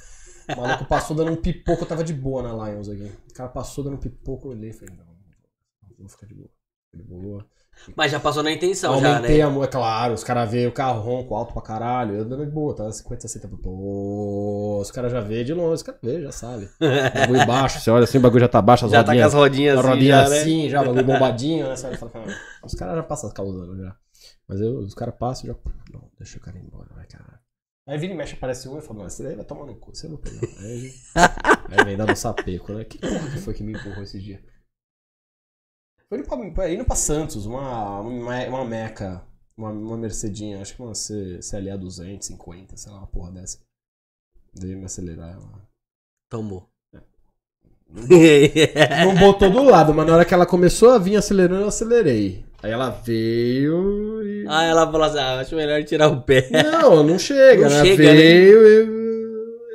O 0.48 0.56
maluco 0.60 0.84
passou 0.86 1.14
dando 1.16 1.30
um 1.32 1.36
pipoco, 1.36 1.82
eu 1.84 1.86
tava 1.86 2.02
de 2.02 2.12
boa 2.14 2.42
na 2.42 2.70
Lions 2.70 2.88
aqui. 2.88 3.12
O 3.30 3.34
cara 3.34 3.48
passou 3.48 3.84
dando 3.84 3.94
um 3.94 4.00
pipoco, 4.00 4.48
eu 4.48 4.52
olhei 4.52 4.70
e 4.70 4.72
falei, 4.72 4.94
não, 4.96 5.04
não 5.04 5.96
vou 5.98 6.08
ficar 6.08 6.26
de 6.26 6.34
boa. 6.34 6.48
De 6.92 7.02
boa. 7.04 7.46
Mas 7.96 8.12
já 8.12 8.20
passou 8.20 8.42
na 8.42 8.52
intenção, 8.52 9.00
já, 9.00 9.16
Aumentei 9.16 9.38
né? 9.38 9.44
a 9.44 9.64
é 9.64 9.66
claro, 9.66 10.14
os 10.14 10.22
caras 10.22 10.50
veem 10.50 10.66
o 10.66 10.72
carro 10.72 11.00
ronco 11.00 11.34
alto 11.34 11.52
pra 11.52 11.62
caralho, 11.62 12.14
eu 12.14 12.24
dando 12.24 12.44
de 12.44 12.52
boa, 12.52 12.74
tá 12.74 12.90
50, 12.90 13.22
60, 13.28 13.48
pô, 13.62 14.78
os 14.80 14.90
caras 14.90 15.10
já 15.12 15.20
vê 15.20 15.42
de 15.44 15.54
longe, 15.54 15.74
os 15.74 15.82
caras 15.82 16.00
vê, 16.02 16.22
já 16.22 16.32
sabe. 16.32 16.68
Bagulho 16.80 17.46
baixo, 17.46 17.80
você 17.80 17.90
olha 17.90 18.04
assim, 18.04 18.18
o 18.18 18.20
bagulho 18.20 18.40
já 18.40 18.48
tá 18.48 18.60
baixo, 18.62 18.86
as 18.86 18.92
Já 18.92 19.02
tá 19.02 19.12
com 19.12 19.18
rodinhas 19.18 19.34
as 19.34 19.34
rodinhas 19.34 19.78
assim, 19.78 19.88
rodinha 19.88 20.10
já, 20.22 20.28
né? 20.28 20.40
assim, 20.40 20.68
já, 20.68 20.82
o 20.82 20.84
bagulho 20.86 21.04
bombadinho, 21.04 21.68
né? 21.68 21.76
Fala, 21.76 22.10
"Caralho, 22.10 22.36
os 22.64 22.74
caras 22.74 22.96
já 22.96 23.02
passam 23.02 23.30
causando 23.30 23.76
já. 23.76 23.96
Mas 24.48 24.60
eu, 24.60 24.78
os 24.78 24.94
caras 24.94 25.14
passam 25.18 25.44
e 25.44 25.52
já. 25.52 25.58
Não, 25.92 26.10
deixa 26.18 26.38
o 26.38 26.40
cara 26.40 26.58
ir 26.58 26.62
embora, 26.62 26.88
vai, 26.94 27.06
caralho. 27.06 27.38
Aí 27.86 27.98
vira 27.98 28.12
e 28.12 28.16
mexe, 28.16 28.34
aparece 28.34 28.68
um 28.68 28.78
e 28.78 28.82
fala, 28.82 29.00
não, 29.00 29.06
esse 29.06 29.22
daí 29.22 29.34
vai 29.34 29.44
tomar 29.44 29.66
no 29.66 29.74
cu, 29.74 29.94
você 29.94 30.06
não 30.06 30.16
pegou. 30.16 30.48
Aí, 30.60 30.92
aí 31.78 31.84
vem 31.84 31.96
dando 31.96 32.12
um 32.12 32.16
sapeco, 32.16 32.72
né? 32.72 32.84
Que 32.84 32.98
porra 32.98 33.30
que 33.30 33.38
foi 33.38 33.54
que 33.54 33.64
me 33.64 33.72
empurrou 33.72 34.02
esse 34.02 34.20
dia? 34.20 34.40
Foi 36.10 36.18
indo 36.18 36.52
pra, 36.52 36.70
indo 36.70 36.84
pra 36.84 36.96
Santos, 36.96 37.46
uma, 37.46 38.00
uma, 38.00 38.44
uma 38.46 38.64
meca, 38.64 39.22
uma, 39.56 39.70
uma 39.70 39.96
Mercedinha, 39.96 40.60
acho 40.60 40.74
que 40.74 40.82
uma 40.82 40.94
C- 40.94 41.38
CLA 41.48 41.78
250, 41.78 42.76
sei 42.76 42.90
lá, 42.90 42.98
uma 42.98 43.06
porra 43.06 43.30
dessa. 43.30 43.58
Dei 44.52 44.74
me 44.74 44.84
acelerar 44.86 45.30
ela. 45.32 45.62
Tomou. 46.28 46.68
Não 47.92 49.14
botou 49.18 49.50
do 49.50 49.62
lado, 49.64 49.92
mas 49.94 50.06
na 50.06 50.14
hora 50.14 50.24
que 50.24 50.34
ela 50.34 50.46
começou 50.46 50.90
a 50.90 50.98
vir 50.98 51.16
acelerando, 51.16 51.62
eu 51.62 51.68
acelerei. 51.68 52.44
Aí 52.62 52.70
ela 52.70 52.90
veio 52.90 54.22
e. 54.22 54.46
ah, 54.48 54.64
ela 54.64 54.86
falou 54.90 55.02
assim, 55.04 55.18
ah, 55.18 55.40
acho 55.40 55.56
melhor 55.56 55.82
tirar 55.84 56.08
o 56.08 56.22
pé. 56.22 56.48
Não, 56.50 57.02
não 57.02 57.18
chega. 57.20 57.68
Não 57.68 57.76
ela 57.76 57.84
chega, 57.84 58.02
né? 58.02 58.12
veio 58.12 58.68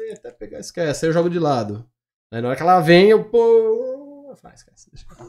e. 0.10 0.12
Até 0.14 0.32
pegar, 0.32 0.60
esquece. 0.60 1.06
Aí 1.06 1.10
eu 1.10 1.14
jogo 1.14 1.30
de 1.30 1.40
lado. 1.40 1.86
Aí 2.32 2.42
na 2.42 2.50
hora 2.50 2.58
que 2.58 2.62
ela 2.64 2.80
vem, 2.80 3.10
eu 3.10 3.24
pô. 3.26 4.34
Esquece. 4.54 4.66
Deixa. 4.66 4.75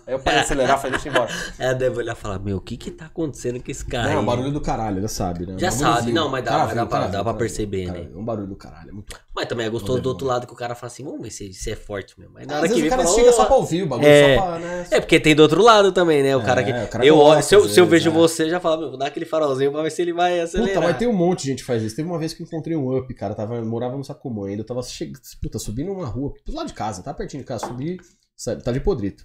Aí 0.06 0.14
eu 0.14 0.18
parei 0.18 0.40
de 0.40 0.44
acelerar, 0.46 0.76
falei, 0.78 0.92
deixa 0.92 1.08
eu 1.08 1.12
ir 1.12 1.16
embora. 1.16 1.30
Ela 1.58 1.72
deve 1.74 1.98
olhar 1.98 2.12
e 2.12 2.16
falar, 2.16 2.38
meu, 2.38 2.56
o 2.58 2.60
que 2.60 2.76
que 2.76 2.90
tá 2.90 3.06
acontecendo 3.06 3.62
com 3.62 3.70
esse 3.70 3.84
cara 3.84 4.08
Não, 4.08 4.12
é 4.16 4.18
um 4.18 4.24
barulho 4.24 4.52
do 4.52 4.60
caralho, 4.60 5.00
já 5.02 5.08
sabe, 5.08 5.46
né? 5.46 5.56
Já 5.58 5.68
Um 5.68 5.72
sabe, 5.72 6.12
não, 6.12 6.28
mas 6.28 6.44
dá- 6.44 6.50
Cara 6.52 6.64
mas 6.66 6.74
dá 6.74 6.86
pra- 6.86 6.98
cara 7.00 7.10
dá 7.10 7.24
pra 7.24 7.34
perceber, 7.34 7.90
né? 7.90 8.08
É 8.12 8.16
um 8.16 8.24
barulho 8.24 8.46
do 8.46 8.56
caralho, 8.56 8.90
é 8.90 8.92
muito. 8.92 9.16
Mas 9.34 9.46
também 9.46 9.66
é 9.66 9.70
gostoso 9.70 10.00
do 10.00 10.08
outro 10.08 10.26
lado 10.26 10.46
que 10.46 10.52
o 10.52 10.56
cara 10.56 10.74
fala 10.74 10.90
assim, 10.92 11.04
vamos 11.04 11.20
ver 11.22 11.30
se, 11.30 11.52
se 11.52 11.70
é 11.70 11.76
forte 11.76 12.18
mesmo. 12.18 12.36
Aí 12.38 12.46
na 12.46 12.54
Às 12.54 12.58
hora 12.60 12.68
que 12.68 12.74
vezes 12.74 12.82
vem, 12.82 12.88
o 12.88 12.90
cara 12.90 13.02
fala, 13.04 13.16
chega 13.16 13.30
"Ô, 13.30 13.32
só 13.32 13.44
pra 13.44 13.56
ouvir 13.56 13.82
o 13.82 13.86
bagulho, 13.86 14.08
É. 14.08 14.36
só 14.36 14.42
pra, 14.42 14.58
né? 14.58 14.86
É, 14.90 15.00
porque 15.00 15.20
tem 15.20 15.34
do 15.34 15.42
outro 15.42 15.62
lado 15.62 15.92
também, 15.92 16.22
né? 16.22 16.36
O 16.36 16.42
cara 16.42 16.62
que. 16.64 16.70
É, 16.70 16.84
o 16.84 16.88
cara 16.88 17.04
eu 17.06 17.18
olho, 17.18 17.42
se 17.42 17.54
eu, 17.54 17.68
se 17.68 17.78
eu 17.80 17.86
vejo 17.86 18.10
é. 18.10 18.12
você, 18.12 18.48
já 18.48 18.58
falo, 18.60 18.80
meu, 18.80 18.88
vou 18.90 18.98
dar 18.98 19.06
aquele 19.06 19.26
farolzinho 19.26 19.70
pra 19.72 19.82
ver 19.82 19.90
se 19.90 20.00
ele 20.02 20.12
vai 20.12 20.40
acelerar. 20.40 20.74
Puta, 20.74 20.86
mas 20.86 20.96
tem 20.98 21.08
um 21.08 21.12
monte 21.12 21.42
de 21.42 21.48
gente 21.50 21.58
que 21.60 21.64
faz 21.64 21.82
isso. 21.82 21.94
Teve 21.96 22.08
uma 22.08 22.18
vez 22.18 22.32
que 22.32 22.42
eu 22.42 22.46
encontrei 22.46 22.76
um 22.76 22.96
up, 22.96 23.12
cara. 23.14 23.34
Tava, 23.34 23.60
morava 23.64 23.96
no 23.96 24.04
Sacomã 24.04 24.46
ainda. 24.48 24.62
Eu 24.62 24.66
tava 24.66 24.82
chegando, 24.82 25.20
puta, 25.42 25.58
subindo 25.58 25.92
uma 25.92 26.06
rua, 26.06 26.32
do 26.44 26.54
lado 26.54 26.66
de 26.68 26.74
casa, 26.74 27.02
tá 27.02 27.12
pertinho 27.12 27.42
de 27.42 27.46
casa. 27.46 27.66
Subi, 27.66 27.98
sa- 28.36 28.56
tá 28.56 28.72
de 28.72 28.80
podrito. 28.80 29.24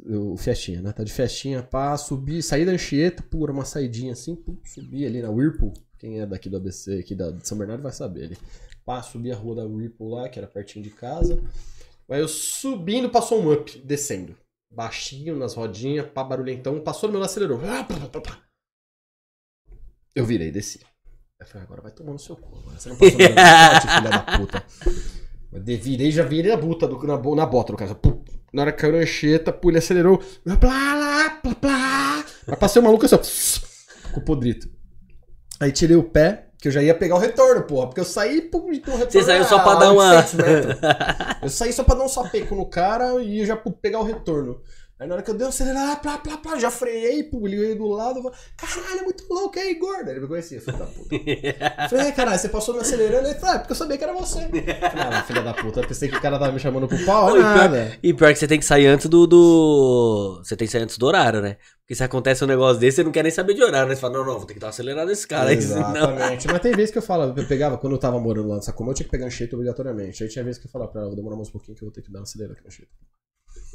O 0.00 0.36
festinha, 0.36 0.80
né? 0.80 0.92
Tá 0.92 1.04
de 1.04 1.12
festinha, 1.12 1.62
pá, 1.62 1.96
subi, 1.96 2.42
saí 2.42 2.64
da 2.64 2.72
Anchieta, 2.72 3.22
pura, 3.22 3.52
uma 3.52 3.64
saidinha 3.64 4.12
assim, 4.12 4.34
pum, 4.34 4.58
subi 4.64 5.04
ali 5.04 5.20
na 5.20 5.30
Whirlpool. 5.30 5.72
Quem 5.98 6.20
é 6.20 6.26
daqui 6.26 6.48
do 6.48 6.56
ABC, 6.56 6.98
aqui 6.98 7.14
da, 7.14 7.30
de 7.30 7.46
São 7.46 7.56
Bernardo 7.58 7.82
vai 7.82 7.92
saber 7.92 8.24
ali. 8.24 8.38
Pá, 8.84 9.02
subi 9.02 9.30
a 9.30 9.36
rua 9.36 9.56
da 9.56 9.64
Whirlpool 9.64 10.14
lá, 10.14 10.28
que 10.28 10.38
era 10.38 10.48
pertinho 10.48 10.82
de 10.82 10.90
casa. 10.90 11.40
Aí 12.10 12.20
eu 12.20 12.28
subindo, 12.28 13.08
passou 13.08 13.40
um 13.40 13.52
up, 13.52 13.78
descendo. 13.78 14.36
Baixinho 14.70 15.36
nas 15.36 15.54
rodinhas, 15.54 16.06
pá, 16.06 16.24
barulhentão, 16.24 16.80
passou 16.80 17.08
no 17.08 17.14
meu 17.14 17.22
acelerou. 17.22 17.60
Eu 20.14 20.26
virei, 20.26 20.50
desci. 20.50 20.80
Eu 21.38 21.46
falei, 21.46 21.64
agora 21.64 21.82
vai 21.82 21.92
tomar 21.92 22.12
no 22.12 22.18
seu 22.18 22.36
cu. 22.36 22.58
Agora. 22.58 22.78
Você 22.78 22.88
não 22.88 22.96
passou 22.96 23.12
no 23.12 23.18
meu 23.18 23.28
filha 23.28 24.10
da 24.10 24.38
puta. 24.38 24.64
Eu 25.52 25.62
virei, 25.62 26.10
já 26.10 26.24
virei 26.24 26.50
a 26.50 26.56
buta 26.56 26.88
do, 26.88 26.98
na, 27.06 27.18
na 27.18 27.46
bota 27.46 27.72
do 27.72 27.78
cara. 27.78 27.94
Pum. 27.94 28.24
Na 28.52 28.62
hora 28.62 28.72
que 28.72 28.80
caiu 28.80 28.92
na 28.92 28.98
ancheta, 28.98 29.52
pô, 29.52 29.70
ele 29.70 29.78
acelerou. 29.78 30.18
Plá, 30.44 30.56
plá, 30.56 31.40
plá, 31.42 31.54
plá. 31.54 32.24
Mas 32.46 32.58
passei 32.58 32.82
o 32.82 32.84
maluco 32.84 33.06
assim, 33.06 33.14
ó, 33.14 34.12
com 34.12 34.20
o 34.20 34.24
podrito. 34.24 34.68
Aí 35.58 35.72
tirei 35.72 35.96
o 35.96 36.02
pé, 36.02 36.48
que 36.58 36.68
eu 36.68 36.72
já 36.72 36.82
ia 36.82 36.94
pegar 36.94 37.14
o 37.14 37.18
retorno, 37.18 37.62
porra. 37.62 37.86
Porque 37.86 38.00
eu 38.00 38.04
saí 38.04 38.42
pum, 38.42 38.72
e 38.72 38.78
o 38.78 38.96
retorno. 38.96 39.10
Você 39.10 39.22
saiu 39.22 39.44
só 39.44 39.60
pra 39.60 39.72
a 39.72 39.74
dar 39.76 39.92
uma. 39.92 40.16
800 40.16 40.34
metros. 40.34 40.78
Eu 41.42 41.48
saí 41.48 41.72
só 41.72 41.82
pra 41.82 41.96
dar 41.96 42.04
um 42.04 42.08
sapeco 42.08 42.54
no 42.54 42.66
cara 42.66 43.20
e 43.20 43.40
eu 43.40 43.46
já 43.46 43.56
pegar 43.56 43.98
o 43.98 44.04
retorno. 44.04 44.60
Aí 45.02 45.08
na 45.08 45.14
hora 45.14 45.22
que 45.24 45.32
eu 45.32 45.34
dei 45.34 45.44
um 45.44 45.50
acelerar, 45.50 46.00
plá, 46.00 46.16
plá, 46.16 46.36
plá, 46.36 46.56
já 46.60 46.70
freiei, 46.70 47.28
veio 47.28 47.76
do 47.76 47.88
lado, 47.88 48.20
eu 48.20 48.22
falei, 48.22 48.38
caralho, 48.56 49.00
é 49.00 49.02
muito 49.02 49.24
louco 49.28 49.58
aí, 49.58 49.74
gorda. 49.74 50.12
Ele 50.12 50.20
me 50.20 50.28
conhecia, 50.28 50.60
filho 50.60 50.78
da 50.78 50.86
puta. 50.86 51.08
Falei, 51.90 52.06
é, 52.06 52.12
caralho, 52.12 52.38
você 52.38 52.48
passou 52.48 52.72
me 52.72 52.82
acelerando? 52.82 53.26
Ele 53.26 53.34
falou, 53.34 53.56
é, 53.56 53.58
porque 53.58 53.72
eu 53.72 53.76
sabia 53.76 53.98
que 53.98 54.04
era 54.04 54.12
você. 54.12 54.42
Falei, 54.46 54.62
ah, 54.62 55.24
filha 55.26 55.42
da 55.42 55.54
puta, 55.54 55.80
eu 55.80 55.88
pensei 55.88 56.08
que 56.08 56.16
o 56.16 56.20
cara 56.22 56.38
tava 56.38 56.52
me 56.52 56.60
chamando 56.60 56.86
pro 56.86 57.04
pau, 57.04 57.32
Ô, 57.32 57.36
e, 57.36 57.40
nada. 57.40 57.68
pior, 57.68 57.98
e 58.00 58.14
pior 58.14 58.32
que 58.32 58.38
você 58.38 58.46
tem 58.46 58.60
que 58.60 58.64
sair 58.64 58.86
antes 58.86 59.08
do, 59.08 59.26
do. 59.26 60.40
Você 60.44 60.54
tem 60.54 60.68
que 60.68 60.72
sair 60.72 60.82
antes 60.82 60.96
do 60.96 61.04
horário, 61.04 61.40
né? 61.40 61.56
Porque 61.80 61.96
se 61.96 62.04
acontece 62.04 62.44
um 62.44 62.46
negócio 62.46 62.78
desse, 62.78 62.98
você 62.98 63.02
não 63.02 63.10
quer 63.10 63.24
nem 63.24 63.32
saber 63.32 63.54
de 63.54 63.64
horário, 63.64 63.88
né? 63.88 63.96
Você 63.96 64.00
fala, 64.00 64.18
não, 64.18 64.24
não, 64.24 64.38
vou 64.38 64.46
ter 64.46 64.54
que 64.54 64.60
dar 64.60 64.68
uma 64.68 64.70
acelerada 64.70 65.10
nesse 65.10 65.26
cara 65.26 65.52
Exatamente. 65.52 66.46
Mas 66.46 66.60
tem 66.60 66.76
vezes 66.76 66.92
que 66.92 66.98
eu 66.98 67.02
falava, 67.02 67.34
eu 67.36 67.48
pegava, 67.48 67.76
quando 67.76 67.94
eu 67.94 67.98
tava 67.98 68.20
morando 68.20 68.50
lá 68.50 68.54
no 68.54 68.62
Sacomã, 68.62 68.92
eu 68.92 68.94
tinha 68.94 69.06
que 69.06 69.10
pegar 69.10 69.26
ancheta 69.26 69.56
obrigatoriamente. 69.56 70.22
Aí 70.22 70.28
tinha 70.28 70.44
vezes 70.44 70.60
que 70.60 70.68
eu 70.68 70.70
falava 70.70 70.92
pra 70.92 71.00
ela, 71.00 71.08
vou 71.08 71.16
demorar 71.16 71.34
mais 71.34 71.48
um 71.48 71.52
pouquinho 71.52 71.76
que 71.76 71.82
eu 71.82 71.86
vou 71.88 71.92
ter 71.92 72.02
que 72.02 72.12
dar 72.12 72.20
uma 72.20 72.22
acelerada 72.22 72.56
aqui 72.56 72.62
na 72.62 72.68
ancheta. 72.68 72.92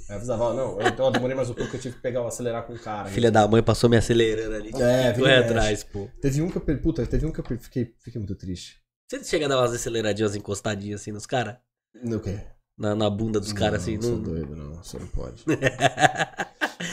Aí 0.10 0.14
eu 0.14 0.16
avisava, 0.18 0.54
não, 0.54 0.80
eu- 0.82 0.88
então 0.88 1.06
eu 1.08 1.12
demorei 1.12 1.36
mais 1.36 1.50
um 1.50 1.54
pouco 1.54 1.70
que 1.72 1.78
eu 1.78 1.82
tive 1.82 1.96
que 1.96 2.02
pegar 2.02 2.22
o 2.22 2.28
acelerar 2.28 2.64
com 2.66 2.74
o 2.74 2.80
cara. 2.80 3.10
Filha 3.10 3.30
da 3.32 3.48
mãe 3.48 3.62
passou 3.62 3.90
me 3.90 3.98
acelerando 3.98 4.56
ali. 4.56 4.72
É, 4.76 5.14
mexe. 5.18 5.34
atrás, 5.40 5.84
pô. 5.84 6.08
Teve 6.22 6.42
um 6.42 6.50
que 6.50 6.58
eu, 6.58 6.78
puta, 6.80 7.06
teve 7.06 7.26
um 7.26 7.32
que 7.32 7.40
eu 7.40 7.60
fiquei, 7.60 7.94
fiquei 8.04 8.20
muito 8.20 8.36
triste. 8.36 8.78
Você 9.10 9.24
chega 9.24 9.46
a 9.46 9.50
dar 9.50 9.58
umas 9.60 9.74
aceleradinhas 9.74 10.36
encostadinhas 10.36 11.02
assim 11.02 11.12
nos 11.12 11.26
caras? 11.26 11.56
No 12.04 12.20
quê? 12.20 12.40
Na, 12.78 12.94
na 12.96 13.10
bunda 13.10 13.40
dos 13.40 13.52
caras 13.54 13.82
assim? 13.82 13.98
Não, 13.98 14.10
Não... 14.10 14.16
sou 14.16 14.18
doido, 14.34 14.56
não, 14.56 14.84
você 14.84 15.00
não 15.00 15.08
pode. 15.08 15.44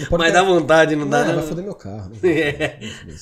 Não 0.01 0.07
pode 0.09 0.23
Mas 0.23 0.27
ter- 0.29 0.33
dá 0.33 0.43
vontade, 0.43 0.97
não 0.97 1.05
Não, 1.05 1.11
dá, 1.11 1.25
vai 1.25 1.37
não. 1.37 1.43
foder 1.43 1.63
meu 1.65 1.75
carro. 1.75 2.09
Não, 2.11 2.17
vai, 2.19 2.81
não 3.07 3.15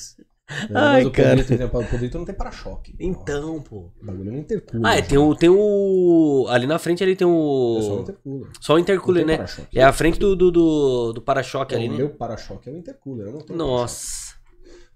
É, 0.49 0.67
Ai, 0.75 1.03
mas 1.03 1.05
o 1.05 1.11
cara. 1.11 1.37
Podrito, 1.37 1.65
o 1.65 1.85
Podrito 1.89 2.17
não 2.17 2.25
tem 2.25 2.35
para-choque. 2.35 2.95
Então, 2.99 3.61
pô. 3.61 3.91
O 4.01 4.05
bagulho 4.05 4.31
não 4.31 4.39
intercooler. 4.39 4.85
Ah, 4.85 4.97
é, 4.97 5.01
tem 5.01 5.17
o, 5.17 5.33
tem 5.35 5.49
o. 5.49 6.45
Ali 6.49 6.67
na 6.67 6.77
frente 6.77 7.01
ali 7.01 7.15
tem 7.15 7.27
É 7.27 7.31
só 7.31 7.35
o 7.35 7.97
o. 7.97 8.01
intercooler. 8.01 8.51
Só 8.59 8.73
o 8.75 8.79
intercooler, 8.79 9.25
né? 9.25 9.45
É 9.73 9.83
a 9.83 9.93
frente 9.93 10.19
do, 10.19 10.35
do, 10.35 10.51
do, 10.51 11.13
do 11.13 11.21
para-choque 11.21 11.73
ali, 11.73 11.87
o 11.87 11.91
né? 11.91 11.97
meu 11.97 12.09
para-choque 12.09 12.69
é 12.69 12.73
o 12.73 12.77
intercooler. 12.77 13.27
Eu 13.27 13.33
não 13.33 13.39
tenho. 13.39 13.57
Nossa. 13.57 14.33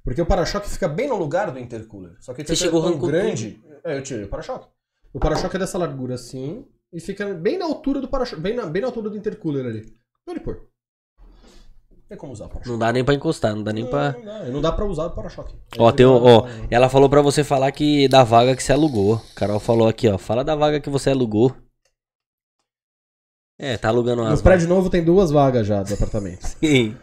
Porque 0.04 0.22
o 0.22 0.26
para-choque 0.26 0.70
fica 0.70 0.88
bem 0.88 1.08
no 1.08 1.18
lugar 1.18 1.52
do 1.52 1.60
intercooler. 1.60 2.16
Só 2.20 2.34
que 2.34 2.42
o 2.42 2.48
Você 2.48 2.56
chegou 2.56 2.86
é 2.86 2.92
tão 2.92 3.00
grande. 3.00 3.62
É, 3.84 3.98
eu 3.98 4.04
tirei 4.04 4.26
o 4.26 4.30
para-choque. 4.30 4.68
O 5.14 5.20
para-choque 5.20 5.56
é 5.56 5.60
dessa 5.60 5.78
largura 5.78 6.16
assim 6.16 6.66
e 6.92 7.00
fica 7.00 7.34
bem 7.34 7.58
na 7.58 7.66
altura 7.66 8.00
do 8.00 8.08
para-choque, 8.08 8.42
bem 8.42 8.56
na, 8.56 8.66
bem 8.66 8.82
na 8.82 8.88
altura 8.90 9.10
do 9.10 9.18
intercooler 9.18 9.66
ali. 9.66 9.86
Onde 10.28 10.40
pôr? 10.40 10.68
Não 12.08 12.10
tem 12.10 12.18
como 12.18 12.32
usar. 12.32 12.50
Não 12.66 12.80
dá 12.80 12.94
nem 12.94 13.04
pra 13.04 13.14
encostar, 13.14 13.54
não 13.54 13.62
dá 13.64 13.74
nem 13.74 13.86
pra. 13.86 14.14
Não, 14.14 14.24
não, 14.46 14.52
não 14.54 14.62
dá 14.62 14.72
pra 14.72 14.86
usar 14.86 15.08
o 15.08 15.12
para-choque. 15.12 15.54
Ó, 15.78 15.92
tem 15.92 16.06
um, 16.06 16.14
ó, 16.14 16.48
não- 16.48 16.68
ela 16.72 16.88
falou 16.88 17.10
pra 17.10 17.22
você 17.22 17.44
falar 17.44 17.70
que 17.74 18.08
da 18.08 18.24
vaga 18.24 18.56
que 18.56 18.64
você 18.64 18.72
alugou. 18.72 19.22
Carol 19.36 19.60
falou 19.60 19.90
aqui, 19.90 20.08
ó. 20.08 20.18
Fala 20.18 20.42
da 20.42 20.56
vaga 20.56 20.80
que 20.80 20.90
você 20.90 21.10
alugou. 21.10 21.54
É, 23.60 23.78
tá 23.78 23.90
alugando 23.90 24.22
No 24.22 24.30
umas 24.30 24.42
prédio 24.42 24.70
novo 24.70 24.90
tem 24.90 25.04
duas 25.04 25.32
vagas 25.32 25.68
já 25.68 25.84
do 25.84 25.94
apartamento. 25.94 26.44
Sim. 26.64 26.96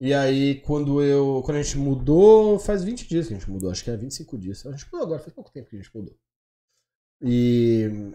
E 0.00 0.14
aí, 0.14 0.60
quando 0.62 1.02
eu. 1.02 1.42
Quando 1.44 1.58
a 1.58 1.62
gente 1.62 1.76
mudou, 1.76 2.58
faz 2.58 2.82
20 2.84 3.06
dias 3.06 3.26
que 3.28 3.34
a 3.34 3.38
gente 3.38 3.50
mudou, 3.50 3.70
acho 3.70 3.84
que 3.84 3.90
é 3.90 3.96
25 3.96 4.38
dias. 4.38 4.64
A 4.64 4.70
gente 4.70 4.86
mudou 4.86 5.02
agora, 5.02 5.20
faz 5.20 5.32
pouco 5.34 5.52
tempo 5.52 5.68
que 5.68 5.76
a 5.76 5.78
gente 5.82 5.94
mudou. 5.94 6.14
E. 7.20 8.12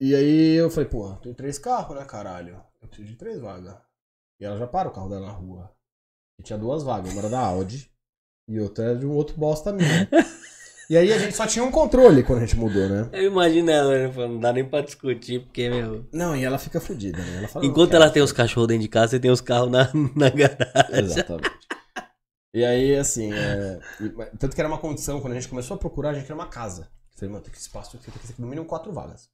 E 0.00 0.14
aí 0.16 0.54
eu 0.56 0.68
falei, 0.68 0.88
pô, 0.88 1.12
tem 1.22 1.32
três 1.32 1.58
carros, 1.58 1.96
né, 1.96 2.04
caralho? 2.04 2.60
Eu 2.82 2.88
preciso 2.88 3.08
de 3.08 3.16
três 3.16 3.38
vagas. 3.40 3.76
E 4.40 4.44
ela 4.44 4.58
já 4.58 4.66
para 4.66 4.88
o 4.88 4.92
carro 4.92 5.08
dela 5.08 5.26
na 5.26 5.32
rua. 5.32 5.70
E 6.38 6.42
tinha 6.42 6.58
duas 6.58 6.82
vagas, 6.82 7.12
uma 7.12 7.20
era 7.20 7.30
da 7.30 7.40
Audi 7.40 7.90
e 8.48 8.60
outra 8.60 8.84
era 8.84 8.96
de 8.96 9.06
um 9.06 9.12
outro 9.12 9.36
bosta 9.36 9.72
minha. 9.72 10.08
e 10.90 10.96
aí 10.96 11.12
a 11.12 11.18
gente 11.18 11.34
só 11.36 11.46
tinha 11.46 11.64
um 11.64 11.70
controle 11.70 12.22
quando 12.22 12.38
a 12.38 12.46
gente 12.46 12.56
mudou, 12.56 12.88
né? 12.88 13.08
Eu 13.12 13.30
imagino 13.30 13.70
ela, 13.70 13.90
né? 13.96 14.12
falando, 14.12 14.32
Não 14.34 14.40
dá 14.40 14.52
nem 14.52 14.64
pra 14.64 14.80
discutir, 14.82 15.44
porque, 15.44 15.68
meu. 15.70 16.06
Não, 16.12 16.34
e 16.36 16.44
ela 16.44 16.58
fica 16.58 16.80
fodida, 16.80 17.18
né? 17.22 17.38
Ela 17.38 17.48
fala, 17.48 17.64
Enquanto 17.64 17.90
"Não 17.90 17.96
ela 17.96 18.04
quero". 18.06 18.14
tem 18.14 18.22
os 18.22 18.32
cachorros 18.32 18.68
dentro 18.68 18.82
de 18.82 18.88
casa, 18.88 19.12
você 19.12 19.20
tem 19.20 19.30
os 19.30 19.40
carros 19.40 19.70
na, 19.70 19.90
na 20.16 20.28
garagem. 20.30 20.98
Exatamente. 21.04 21.50
E 22.54 22.64
aí, 22.64 22.94
assim, 22.96 23.32
é, 23.32 23.80
tanto 24.38 24.54
que 24.54 24.60
era 24.60 24.68
uma 24.68 24.78
condição, 24.78 25.20
quando 25.20 25.32
a 25.32 25.36
gente 25.36 25.48
começou 25.48 25.74
a 25.76 25.78
procurar, 25.78 26.10
a 26.10 26.14
gente 26.14 26.22
queria 26.22 26.36
uma 26.36 26.46
casa. 26.48 26.82
Eu 27.12 27.18
falei, 27.18 27.32
mano, 27.32 27.44
tem 27.44 27.52
que 27.52 27.58
espaço, 27.58 27.98
tem 27.98 28.00
que 28.12 28.18
ter 28.28 28.34
no 28.38 28.46
mínimo 28.46 28.66
quatro 28.66 28.92
vagas. 28.92 29.28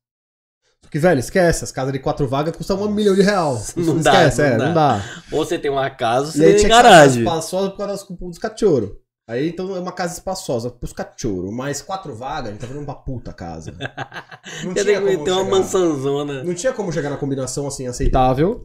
Só 0.84 0.90
que, 0.90 0.98
velho, 0.98 1.20
esquece, 1.20 1.62
as 1.64 1.70
casas 1.72 1.92
de 1.92 1.98
quatro 1.98 2.26
vagas 2.26 2.56
custam 2.56 2.80
um 2.82 2.88
milhão 2.90 3.14
de 3.14 3.22
real. 3.22 3.60
Não 3.76 3.98
dá, 3.98 4.26
esquece, 4.26 4.40
não 4.42 4.46
é, 4.48 4.56
dá. 4.56 4.66
não 4.66 4.74
dá. 4.74 5.04
Ou 5.32 5.44
você 5.44 5.58
tem 5.58 5.70
uma 5.70 5.88
casa, 5.90 6.26
ou 6.26 6.48
E 6.48 6.52
você 6.52 6.56
tem 6.60 6.68
garagem. 6.68 7.22
gastar 7.24 7.38
espaço 7.38 7.50
só 7.50 7.70
por 7.70 7.76
causa 7.78 8.04
dos, 8.06 8.18
dos 8.18 8.38
cachorros. 8.38 8.90
Aí 9.28 9.48
então 9.50 9.76
é 9.76 9.78
uma 9.78 9.92
casa 9.92 10.14
espaçosa 10.14 10.70
pros 10.70 10.92
cachorros, 10.92 11.54
mais 11.54 11.80
quatro 11.80 12.12
vagas, 12.16 12.48
a 12.48 12.50
gente 12.52 12.60
tá 12.60 12.66
vendo 12.66 12.80
uma 12.80 12.96
puta 12.96 13.32
casa. 13.32 13.72
Não 14.64 14.74
Tem 14.74 14.82
tinha 14.84 15.00
como 15.00 15.24
tem 15.24 15.32
uma 15.32 15.44
chegar- 15.44 15.50
mansãozona. 15.50 16.42
Não 16.42 16.54
tinha 16.54 16.72
como 16.72 16.92
chegar 16.92 17.10
na 17.10 17.16
combinação 17.16 17.66
assim 17.68 17.86
aceitável. 17.86 18.64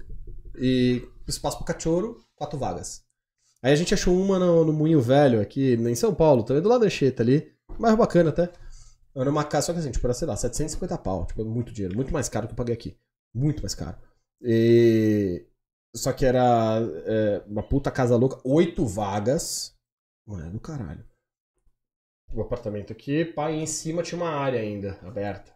E 0.58 1.04
espaço 1.28 1.58
pro 1.58 1.66
cachorro, 1.68 2.18
quatro 2.36 2.58
vagas. 2.58 3.02
Aí 3.62 3.74
a 3.74 3.76
gente 3.76 3.94
achou 3.94 4.16
uma 4.20 4.40
no, 4.40 4.66
no 4.66 4.74
Moinho 4.74 5.02
Velho, 5.02 5.40
aqui 5.42 5.74
em 5.76 5.96
São 5.96 6.14
Paulo, 6.16 6.42
também 6.44 6.64
do 6.64 6.70
lado 6.70 6.82
da 6.82 6.88
Anchieta 6.88 7.22
ali. 7.22 7.48
Mais 7.78 7.96
bacana 7.96 8.30
até. 8.30 8.50
Era 9.16 9.30
uma 9.30 9.46
casa, 9.46 9.68
só 9.68 9.74
que 9.74 9.80
assim, 9.80 9.92
tipo, 9.92 10.06
era, 10.06 10.14
sei 10.14 10.28
lá, 10.28 10.36
750 10.36 10.98
pau. 10.98 11.26
Tipo, 11.26 11.46
muito 11.46 11.72
dinheiro. 11.72 11.96
Muito 11.96 12.12
mais 12.12 12.28
caro 12.28 12.48
que 12.48 12.54
eu 12.54 12.58
paguei 12.58 12.74
aqui. 12.74 12.98
Muito 13.34 13.62
mais 13.62 13.74
caro. 13.74 13.98
E... 14.42 15.46
Só 15.96 16.12
que 16.12 16.26
era 16.26 16.80
é, 17.06 17.42
uma 17.48 17.64
puta 17.64 17.90
casa 17.90 18.18
louca. 18.18 18.40
Oito 18.44 18.86
vagas. 18.86 19.74
Mano, 20.28 20.48
é 20.48 20.50
do 20.50 20.60
caralho. 20.60 21.06
O 22.34 22.42
apartamento 22.42 22.92
aqui, 22.92 23.24
pá, 23.24 23.50
e 23.50 23.62
em 23.62 23.66
cima 23.66 24.04
tinha 24.04 24.20
uma 24.20 24.30
área 24.30 24.60
ainda, 24.60 25.00
aberta. 25.04 25.54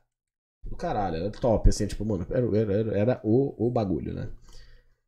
Do 0.63 0.77
caralho, 0.77 1.17
era 1.17 1.31
top, 1.31 1.67
assim, 1.67 1.87
tipo, 1.87 2.05
mano, 2.05 2.25
era, 2.29 2.57
era, 2.57 2.97
era, 2.97 3.21
o, 3.23 3.67
o 3.67 3.71
bagulho, 3.71 4.13
né? 4.13 4.29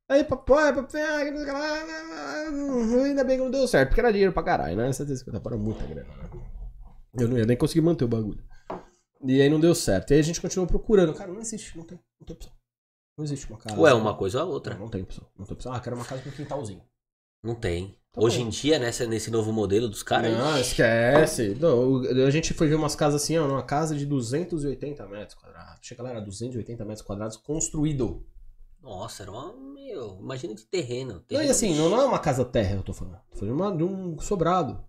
Aí, 0.10 0.24
papai, 0.26 0.74
papai, 0.74 1.02
ah, 1.02 1.18
ainda 3.06 3.24
bem 3.24 3.38
que 3.38 3.44
não 3.44 3.52
deu 3.52 3.68
certo, 3.68 3.90
porque 3.90 4.02
era 4.02 4.12
dinheiro 4.12 4.34
pra 4.34 4.44
caralho, 4.44 4.76
né? 4.76 4.92
750 4.92 5.40
para 5.40 5.56
muita 5.56 5.86
grana, 5.86 6.10
né? 6.18 6.30
Eu 7.18 7.28
não 7.28 7.38
ia 7.38 7.46
nem 7.46 7.58
conseguir 7.58 7.82
manter 7.82 8.06
o 8.06 8.08
bagulho. 8.08 8.44
E 9.24 9.42
aí 9.42 9.50
não 9.50 9.60
deu 9.60 9.76
certo. 9.76 10.12
E 10.12 10.14
aí 10.16 10.20
a 10.20 10.24
gente 10.24 10.42
continuou 10.42 10.68
procurando. 10.68 11.14
Cara, 11.14 11.32
não 11.32 11.42
existe, 11.42 11.78
não 11.78 11.84
tem, 11.84 12.00
não 12.20 12.26
tem 12.26 12.36
opção. 12.36 12.52
Não 13.18 13.26
existe 13.26 13.48
uma 13.48 13.58
casa. 13.58 13.80
Ué, 13.80 13.94
uma 13.94 14.16
coisa 14.16 14.44
ou 14.44 14.50
a 14.50 14.54
outra. 14.54 14.74
Não, 14.74 14.82
não 14.82 14.90
tem 14.90 15.02
opção. 15.04 15.28
Não 15.38 15.46
tem 15.46 15.54
opção. 15.54 15.74
Ah, 15.74 15.80
quero 15.80 15.96
uma 15.96 16.06
casa 16.06 16.22
com 16.22 16.32
quintalzinho. 16.32 16.82
Não 17.44 17.56
tem. 17.56 17.98
Tá 18.12 18.22
Hoje 18.22 18.40
bom. 18.40 18.48
em 18.48 18.50
dia, 18.50 18.78
nessa, 18.78 19.06
nesse 19.06 19.32
novo 19.32 19.54
modelo 19.54 19.88
dos 19.88 20.04
caras. 20.04 20.38
Não, 20.38 20.60
esquece. 20.60 21.56
Não, 21.60 22.02
a 22.26 22.30
gente 22.30 22.54
foi 22.54 22.68
ver 22.68 22.76
umas 22.76 22.96
casas 22.96 23.24
assim, 23.24 23.38
ó, 23.38 23.48
numa 23.48 23.64
casa 23.64 23.96
de 23.96 24.06
280 24.06 25.08
metros 25.08 25.34
quadrados. 25.36 25.80
Chega 25.82 26.04
lá, 26.04 26.10
era 26.10 26.22
280 26.22 26.84
metros 26.84 27.06
quadrados 27.06 27.38
construído. 27.38 28.26
Nossa, 28.82 29.24
era 29.24 29.32
uma. 29.32 29.54
Meu, 29.54 30.18
imagina 30.20 30.54
de 30.54 30.66
terreno. 30.66 31.14
Não, 31.14 31.22
terreno 31.22 31.48
e 31.48 31.52
assim, 31.52 31.76
não, 31.76 31.90
não 31.90 32.02
é 32.02 32.06
uma 32.06 32.20
casa 32.20 32.44
terra, 32.44 32.76
eu 32.76 32.84
tô 32.84 32.94
falando. 32.94 33.20
Foi 33.36 33.48
de, 33.48 33.54
uma, 33.54 33.76
de 33.76 33.84
um 33.84 34.20
sobrado. 34.20 34.84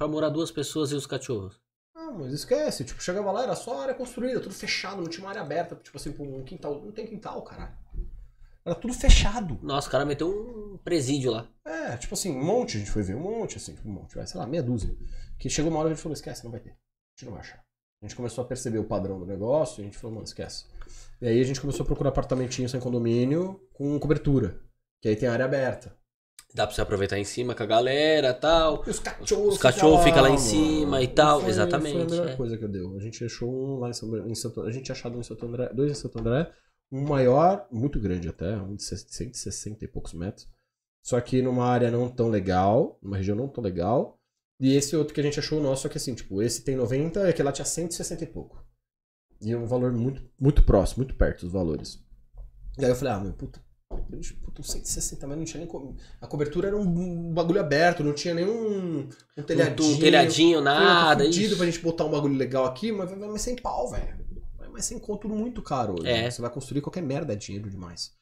Pra 0.00 0.08
morar 0.08 0.30
duas 0.30 0.50
pessoas 0.50 0.92
e 0.92 0.94
os 0.94 1.06
cachorros. 1.06 1.60
Ah, 1.94 2.10
mas 2.10 2.32
esquece. 2.32 2.86
Tipo, 2.86 3.02
chegava 3.02 3.30
lá, 3.30 3.42
era 3.42 3.54
só 3.54 3.82
área 3.82 3.92
construída, 3.92 4.40
tudo 4.40 4.54
fechado, 4.54 5.02
não 5.02 5.10
tinha 5.10 5.22
uma 5.22 5.28
área 5.28 5.42
aberta. 5.42 5.76
Tipo 5.76 5.98
assim, 5.98 6.10
pra 6.10 6.24
um 6.24 6.42
quintal. 6.42 6.82
Não 6.82 6.90
tem 6.90 7.06
quintal, 7.06 7.42
caralho. 7.42 7.76
Era 8.64 8.74
tudo 8.74 8.94
fechado. 8.94 9.58
Nossa, 9.62 9.88
o 9.88 9.90
cara 9.90 10.06
meteu 10.06 10.30
um 10.30 10.78
presídio 10.78 11.30
lá. 11.30 11.46
É, 11.66 11.98
tipo 11.98 12.14
assim, 12.14 12.34
um 12.34 12.42
monte, 12.42 12.78
a 12.78 12.80
gente 12.80 12.90
foi 12.90 13.02
ver 13.02 13.14
um 13.14 13.20
monte, 13.20 13.58
assim, 13.58 13.74
tipo, 13.74 13.86
um 13.86 13.92
monte, 13.92 14.16
vai, 14.16 14.26
sei 14.26 14.40
lá, 14.40 14.46
meia 14.46 14.62
dúzia. 14.62 14.96
Que 15.38 15.50
chegou 15.50 15.70
uma 15.70 15.80
hora 15.80 15.88
que 15.88 15.92
a 15.92 15.96
gente 15.96 16.02
falou, 16.02 16.14
esquece, 16.14 16.44
não 16.44 16.50
vai 16.50 16.60
ter. 16.60 16.70
A 16.70 16.74
gente 17.14 17.26
não 17.26 17.32
vai 17.32 17.40
achar. 17.42 17.58
A 18.02 18.06
gente 18.06 18.16
começou 18.16 18.42
a 18.42 18.46
perceber 18.46 18.78
o 18.78 18.84
padrão 18.84 19.20
do 19.20 19.26
negócio, 19.26 19.80
e 19.80 19.82
a 19.82 19.84
gente 19.84 19.98
falou, 19.98 20.14
mano, 20.14 20.24
esquece. 20.24 20.64
E 21.20 21.28
aí 21.28 21.38
a 21.38 21.44
gente 21.44 21.60
começou 21.60 21.84
a 21.84 21.86
procurar 21.86 22.08
apartamentinho 22.08 22.70
sem 22.70 22.80
condomínio 22.80 23.68
com 23.74 24.00
cobertura. 24.00 24.62
Que 25.02 25.10
aí 25.10 25.16
tem 25.16 25.28
área 25.28 25.44
aberta. 25.44 25.94
Dá 26.54 26.66
pra 26.66 26.74
você 26.74 26.80
aproveitar 26.80 27.18
em 27.18 27.24
cima 27.24 27.54
com 27.54 27.62
a 27.62 27.66
galera 27.66 28.30
e 28.30 28.34
tal. 28.34 28.82
E 28.86 28.90
os 28.90 28.98
cachorros 28.98 29.54
Os 29.54 29.58
cachorros 29.60 30.02
ficam 30.04 30.22
lá 30.22 30.28
em 30.28 30.32
mano. 30.32 30.44
cima 30.44 31.02
e 31.02 31.06
tal, 31.08 31.40
Foi- 31.40 31.50
exatamente, 31.50 31.92
Foi 31.94 32.02
a 32.02 32.10
melhor 32.10 32.28
é. 32.28 32.36
coisa 32.36 32.58
que 32.58 32.64
eu 32.64 32.68
deu. 32.68 32.96
A 32.96 33.00
gente 33.00 33.24
achou 33.24 33.48
um 33.52 33.78
lá 33.78 33.88
em 33.90 33.92
São, 33.92 34.26
em 34.28 34.34
Santo 34.34 34.62
A 34.62 34.70
gente 34.72 34.84
tinha 34.84 34.94
achado 34.94 35.16
um 35.16 35.20
em 35.20 35.22
Santo 35.22 35.46
André, 35.46 35.72
dois 35.72 35.92
em 35.92 35.94
Santo 35.94 36.18
André. 36.18 36.50
Um 36.90 37.02
maior, 37.06 37.68
muito 37.70 38.00
grande 38.00 38.28
até, 38.28 38.56
um 38.56 38.74
de 38.74 38.82
160 38.82 39.84
e 39.84 39.88
poucos 39.88 40.12
metros. 40.12 40.48
Só 41.04 41.20
que 41.20 41.40
numa 41.40 41.64
área 41.66 41.88
não 41.90 42.08
tão 42.08 42.28
legal, 42.28 42.98
numa 43.00 43.16
região 43.16 43.36
não 43.36 43.46
tão 43.48 43.62
legal. 43.62 44.18
E 44.58 44.74
esse 44.74 44.96
outro 44.96 45.14
que 45.14 45.20
a 45.20 45.22
gente 45.24 45.38
achou 45.38 45.60
o 45.60 45.62
nosso, 45.62 45.82
só 45.82 45.88
que 45.88 45.96
assim, 45.98 46.14
tipo, 46.14 46.42
esse 46.42 46.62
tem 46.64 46.74
90 46.76 47.20
e 47.20 47.30
aquele 47.30 47.46
lá 47.46 47.52
tinha 47.52 47.64
160 47.64 48.24
e 48.24 48.26
pouco. 48.26 48.62
E 49.40 49.52
é 49.52 49.56
um 49.56 49.66
valor 49.66 49.92
muito, 49.92 50.20
muito 50.38 50.62
próximo, 50.64 51.04
muito 51.04 51.16
perto 51.16 51.42
dos 51.42 51.52
valores. 51.52 51.98
E 52.76 52.84
aí 52.84 52.90
eu 52.90 52.96
falei, 52.96 53.14
ah, 53.14 53.20
meu, 53.20 53.32
puta, 53.32 53.58
puta, 54.42 54.62
160, 54.62 55.26
mas 55.26 55.36
não 55.38 55.44
tinha 55.44 55.58
nem. 55.58 55.66
co- 55.68 55.94
A 56.20 56.26
cobertura 56.26 56.68
era 56.68 56.76
um 56.76 57.32
bagulho 57.32 57.60
aberto, 57.60 58.04
não 58.04 58.12
tinha 58.12 58.34
nenhum 58.34 59.08
um 59.36 59.42
telhadinho. 59.42 59.96
Um 59.96 59.98
telhadinho, 59.98 60.60
nada. 60.60 61.24
Tá 61.24 61.24
fudido 61.24 61.46
ixi. 61.46 61.56
pra 61.56 61.66
gente 61.66 61.80
botar 61.80 62.04
um 62.04 62.10
bagulho 62.10 62.34
legal 62.34 62.64
aqui, 62.64 62.92
mas 62.92 63.10
mais 63.16 63.42
sem 63.42 63.56
pau, 63.56 63.90
velho. 63.90 64.20
Mais 64.72 64.84
sem 64.84 64.98
conto 64.98 65.28
muito 65.28 65.60
caro. 65.62 65.94
hoje, 65.94 66.08
É. 66.08 66.22
né? 66.22 66.30
Você 66.30 66.40
vai 66.40 66.50
construir 66.50 66.80
qualquer 66.80 67.02
merda, 67.02 67.32
é 67.32 67.36
dinheiro 67.36 67.68
demais. 67.68 68.12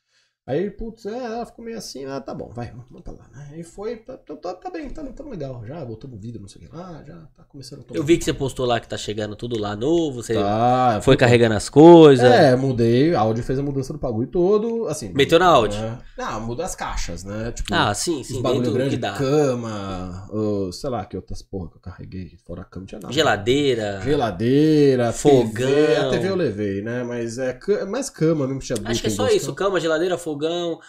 Aí, 0.49 0.70
putz, 0.70 1.05
é, 1.05 1.11
ela 1.16 1.45
ficou 1.45 1.62
meio 1.62 1.77
assim, 1.77 2.07
ah, 2.07 2.19
tá 2.23 2.33
bom, 2.33 2.49
vai, 2.49 2.73
vamos 2.91 3.03
pra 3.03 3.12
lá, 3.12 3.27
né? 3.35 3.51
Aí 3.53 3.62
foi, 3.62 3.97
tá, 3.97 4.16
tá, 4.16 4.35
tá, 4.35 4.55
tá 4.55 4.70
bem, 4.70 4.89
tá, 4.89 5.05
tá 5.05 5.23
legal, 5.25 5.62
já 5.66 5.85
botamos 5.85 6.19
vidro, 6.19 6.41
não 6.41 6.49
sei 6.49 6.62
o 6.65 6.70
que 6.70 6.75
lá, 6.75 7.05
já 7.07 7.16
tá 7.37 7.45
começando 7.47 7.81
a 7.81 7.83
tomar. 7.83 7.99
Eu 8.01 8.03
vi 8.03 8.16
que 8.16 8.25
você 8.25 8.33
postou 8.33 8.65
lá 8.65 8.81
que 8.81 8.89
tá 8.89 8.97
chegando 8.97 9.37
tudo 9.37 9.59
lá 9.61 9.77
novo. 9.77 10.23
Você 10.23 10.33
Tá, 10.33 11.01
foi 11.03 11.19
carregando 11.19 11.55
as 11.55 11.69
coisas. 11.69 12.25
é, 12.25 12.57
mudei, 12.57 13.15
a 13.15 13.20
Audi 13.20 13.43
fez 13.43 13.59
a 13.59 13.62
mudança 13.62 13.93
do 13.93 13.99
bagulho 13.99 14.27
todo, 14.29 14.87
assim. 14.89 15.12
Meteu 15.15 15.39
na 15.39 15.49
Audi? 15.49 15.77
É, 15.77 15.99
não, 16.16 16.41
muda 16.41 16.65
as 16.65 16.75
caixas, 16.75 17.25
né? 17.25 17.53
Tipo, 17.53 17.75
Ah, 17.75 17.93
sim, 17.93 18.23
os 18.23 18.29
sim. 18.29 18.41
bagulho 18.41 18.73
grande, 18.73 18.91
que 18.97 18.97
dá. 18.97 19.12
cama, 19.12 20.27
ô, 20.33 20.73
sei 20.73 20.89
lá, 20.89 21.05
que 21.05 21.15
outras 21.15 21.43
porra 21.43 21.69
que 21.69 21.77
eu 21.77 21.81
carreguei, 21.81 22.39
fora 22.47 22.62
a 22.62 22.65
cama, 22.65 22.83
não 22.85 22.87
tinha 22.87 23.01
nada. 23.03 23.12
Geladeira. 23.12 24.01
Geladeira, 24.03 25.12
Fogão. 25.12 25.53
TV, 25.53 25.97
a 25.97 26.09
TV 26.11 26.29
eu 26.31 26.37
levei, 26.37 26.81
né? 26.81 27.05
Mas 27.05 27.37
é 27.37 27.59
mais 27.87 28.09
cama 28.09 28.47
mesmo, 28.47 28.61
tinha 28.61 28.79
Acho 28.85 29.03
que 29.03 29.09
é 29.09 29.11
só 29.11 29.29
isso. 29.29 29.53
Cama, 29.55 29.79
geladeira, 29.79 30.16
fogão. 30.16 30.38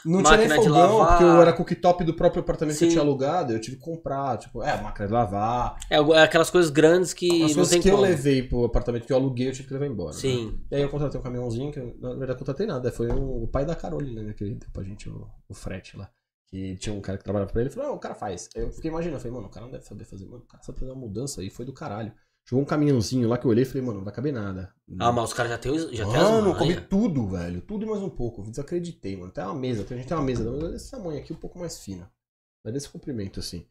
Não 0.05 0.21
tinha 0.23 0.37
nem 0.37 0.47
máquina 0.47 0.57
de 0.61 0.67
fogão, 0.69 0.97
lavar. 0.97 1.07
porque 1.17 1.23
eu 1.23 1.41
era 1.41 1.53
cooktop 1.53 2.03
do 2.03 2.13
próprio 2.13 2.41
apartamento 2.41 2.77
que 2.77 2.83
eu 2.85 2.89
Sim. 2.89 2.93
tinha 2.95 3.03
alugado, 3.03 3.53
eu 3.53 3.59
tive 3.59 3.77
que 3.77 3.81
comprar, 3.83 4.37
tipo, 4.37 4.61
é, 4.63 4.79
máquina 4.81 5.07
de 5.07 5.13
lavar. 5.13 5.77
É 5.89 5.97
é 5.97 6.21
aquelas 6.23 6.49
coisas 6.49 6.69
grandes 6.69 7.13
que 7.13 7.27
As 7.43 7.49
não 7.49 7.55
coisas 7.63 7.79
que 7.79 7.87
eu 7.87 7.95
como. 7.95 8.03
levei 8.07 8.43
pro 8.43 8.65
apartamento 8.65 9.05
que 9.05 9.13
eu 9.13 9.17
aluguei, 9.17 9.47
eu 9.47 9.53
tive 9.53 9.67
que 9.67 9.73
levar 9.73 9.87
embora. 9.87 10.13
né? 10.13 10.19
Sim. 10.21 10.59
E 10.69 10.75
aí 10.75 10.81
eu 10.81 10.89
contratei 10.89 11.19
um 11.19 11.23
caminhãozinho, 11.23 11.71
que 11.71 11.79
eu, 11.79 11.95
na 11.99 12.09
verdade 12.09 12.31
eu 12.33 12.37
contratei 12.37 12.67
nada, 12.67 12.91
foi 12.91 13.07
o, 13.07 13.43
o 13.43 13.47
pai 13.47 13.65
da 13.65 13.75
Carolina, 13.75 14.21
né, 14.21 14.33
que 14.33 14.43
deu 14.45 14.69
pra 14.71 14.83
gente 14.83 15.09
o, 15.09 15.27
o 15.47 15.53
frete 15.53 15.97
lá. 15.97 16.09
Que 16.47 16.75
tinha 16.77 16.95
um 16.95 16.99
cara 17.01 17.17
que 17.17 17.23
trabalhava 17.23 17.51
pra 17.51 17.61
ele, 17.61 17.69
ele 17.69 17.75
falou, 17.75 17.91
ah, 17.91 17.93
o 17.95 17.99
cara 17.99 18.15
faz. 18.15 18.49
Aí 18.55 18.63
eu 18.63 18.71
fiquei 18.71 18.89
imaginando, 18.89 19.17
eu 19.17 19.19
falei, 19.21 19.33
mano, 19.35 19.47
o 19.47 19.51
cara 19.51 19.65
não 19.67 19.71
deve 19.71 19.85
saber 19.85 20.03
fazer, 20.05 20.25
mano, 20.25 20.43
o 20.43 20.47
cara 20.47 20.63
sabe 20.63 20.79
fazer 20.79 20.91
uma 20.91 20.99
mudança 20.99 21.41
aí, 21.41 21.49
foi 21.51 21.63
do 21.63 21.71
caralho. 21.73 22.11
Chegou 22.49 22.63
um 22.63 22.65
caminhãozinho 22.65 23.29
lá 23.29 23.37
que 23.37 23.45
eu 23.45 23.51
olhei 23.51 23.61
e 23.61 23.65
falei, 23.65 23.83
mano, 23.83 23.99
não 23.99 24.03
vai 24.03 24.11
caber 24.11 24.33
nada. 24.33 24.73
Ah, 24.99 25.11
mas 25.11 25.25
os 25.25 25.33
caras 25.33 25.51
já 25.51 25.57
tem, 25.59 25.77
já 25.95 26.03
tem 26.03 26.15
as 26.15 26.31
Mano, 26.31 26.57
comi 26.57 26.81
tudo, 26.81 27.27
velho. 27.27 27.61
Tudo 27.61 27.85
e 27.85 27.87
mais 27.87 28.01
um 28.01 28.09
pouco. 28.09 28.41
Eu 28.41 28.49
Desacreditei, 28.49 29.15
mano. 29.15 29.31
Tem 29.31 29.43
uma 29.43 29.53
mesa. 29.53 29.85
A 29.87 29.95
gente 29.95 30.07
tem 30.07 30.17
uma 30.17 30.23
mesa 30.23 30.71
desse 30.71 30.89
tamanho 30.89 31.19
aqui, 31.19 31.31
um 31.31 31.35
pouco 31.35 31.59
mais 31.59 31.77
fina. 31.77 32.11
Mas 32.65 32.73
desse 32.73 32.89
comprimento, 32.89 33.39
assim. 33.39 33.67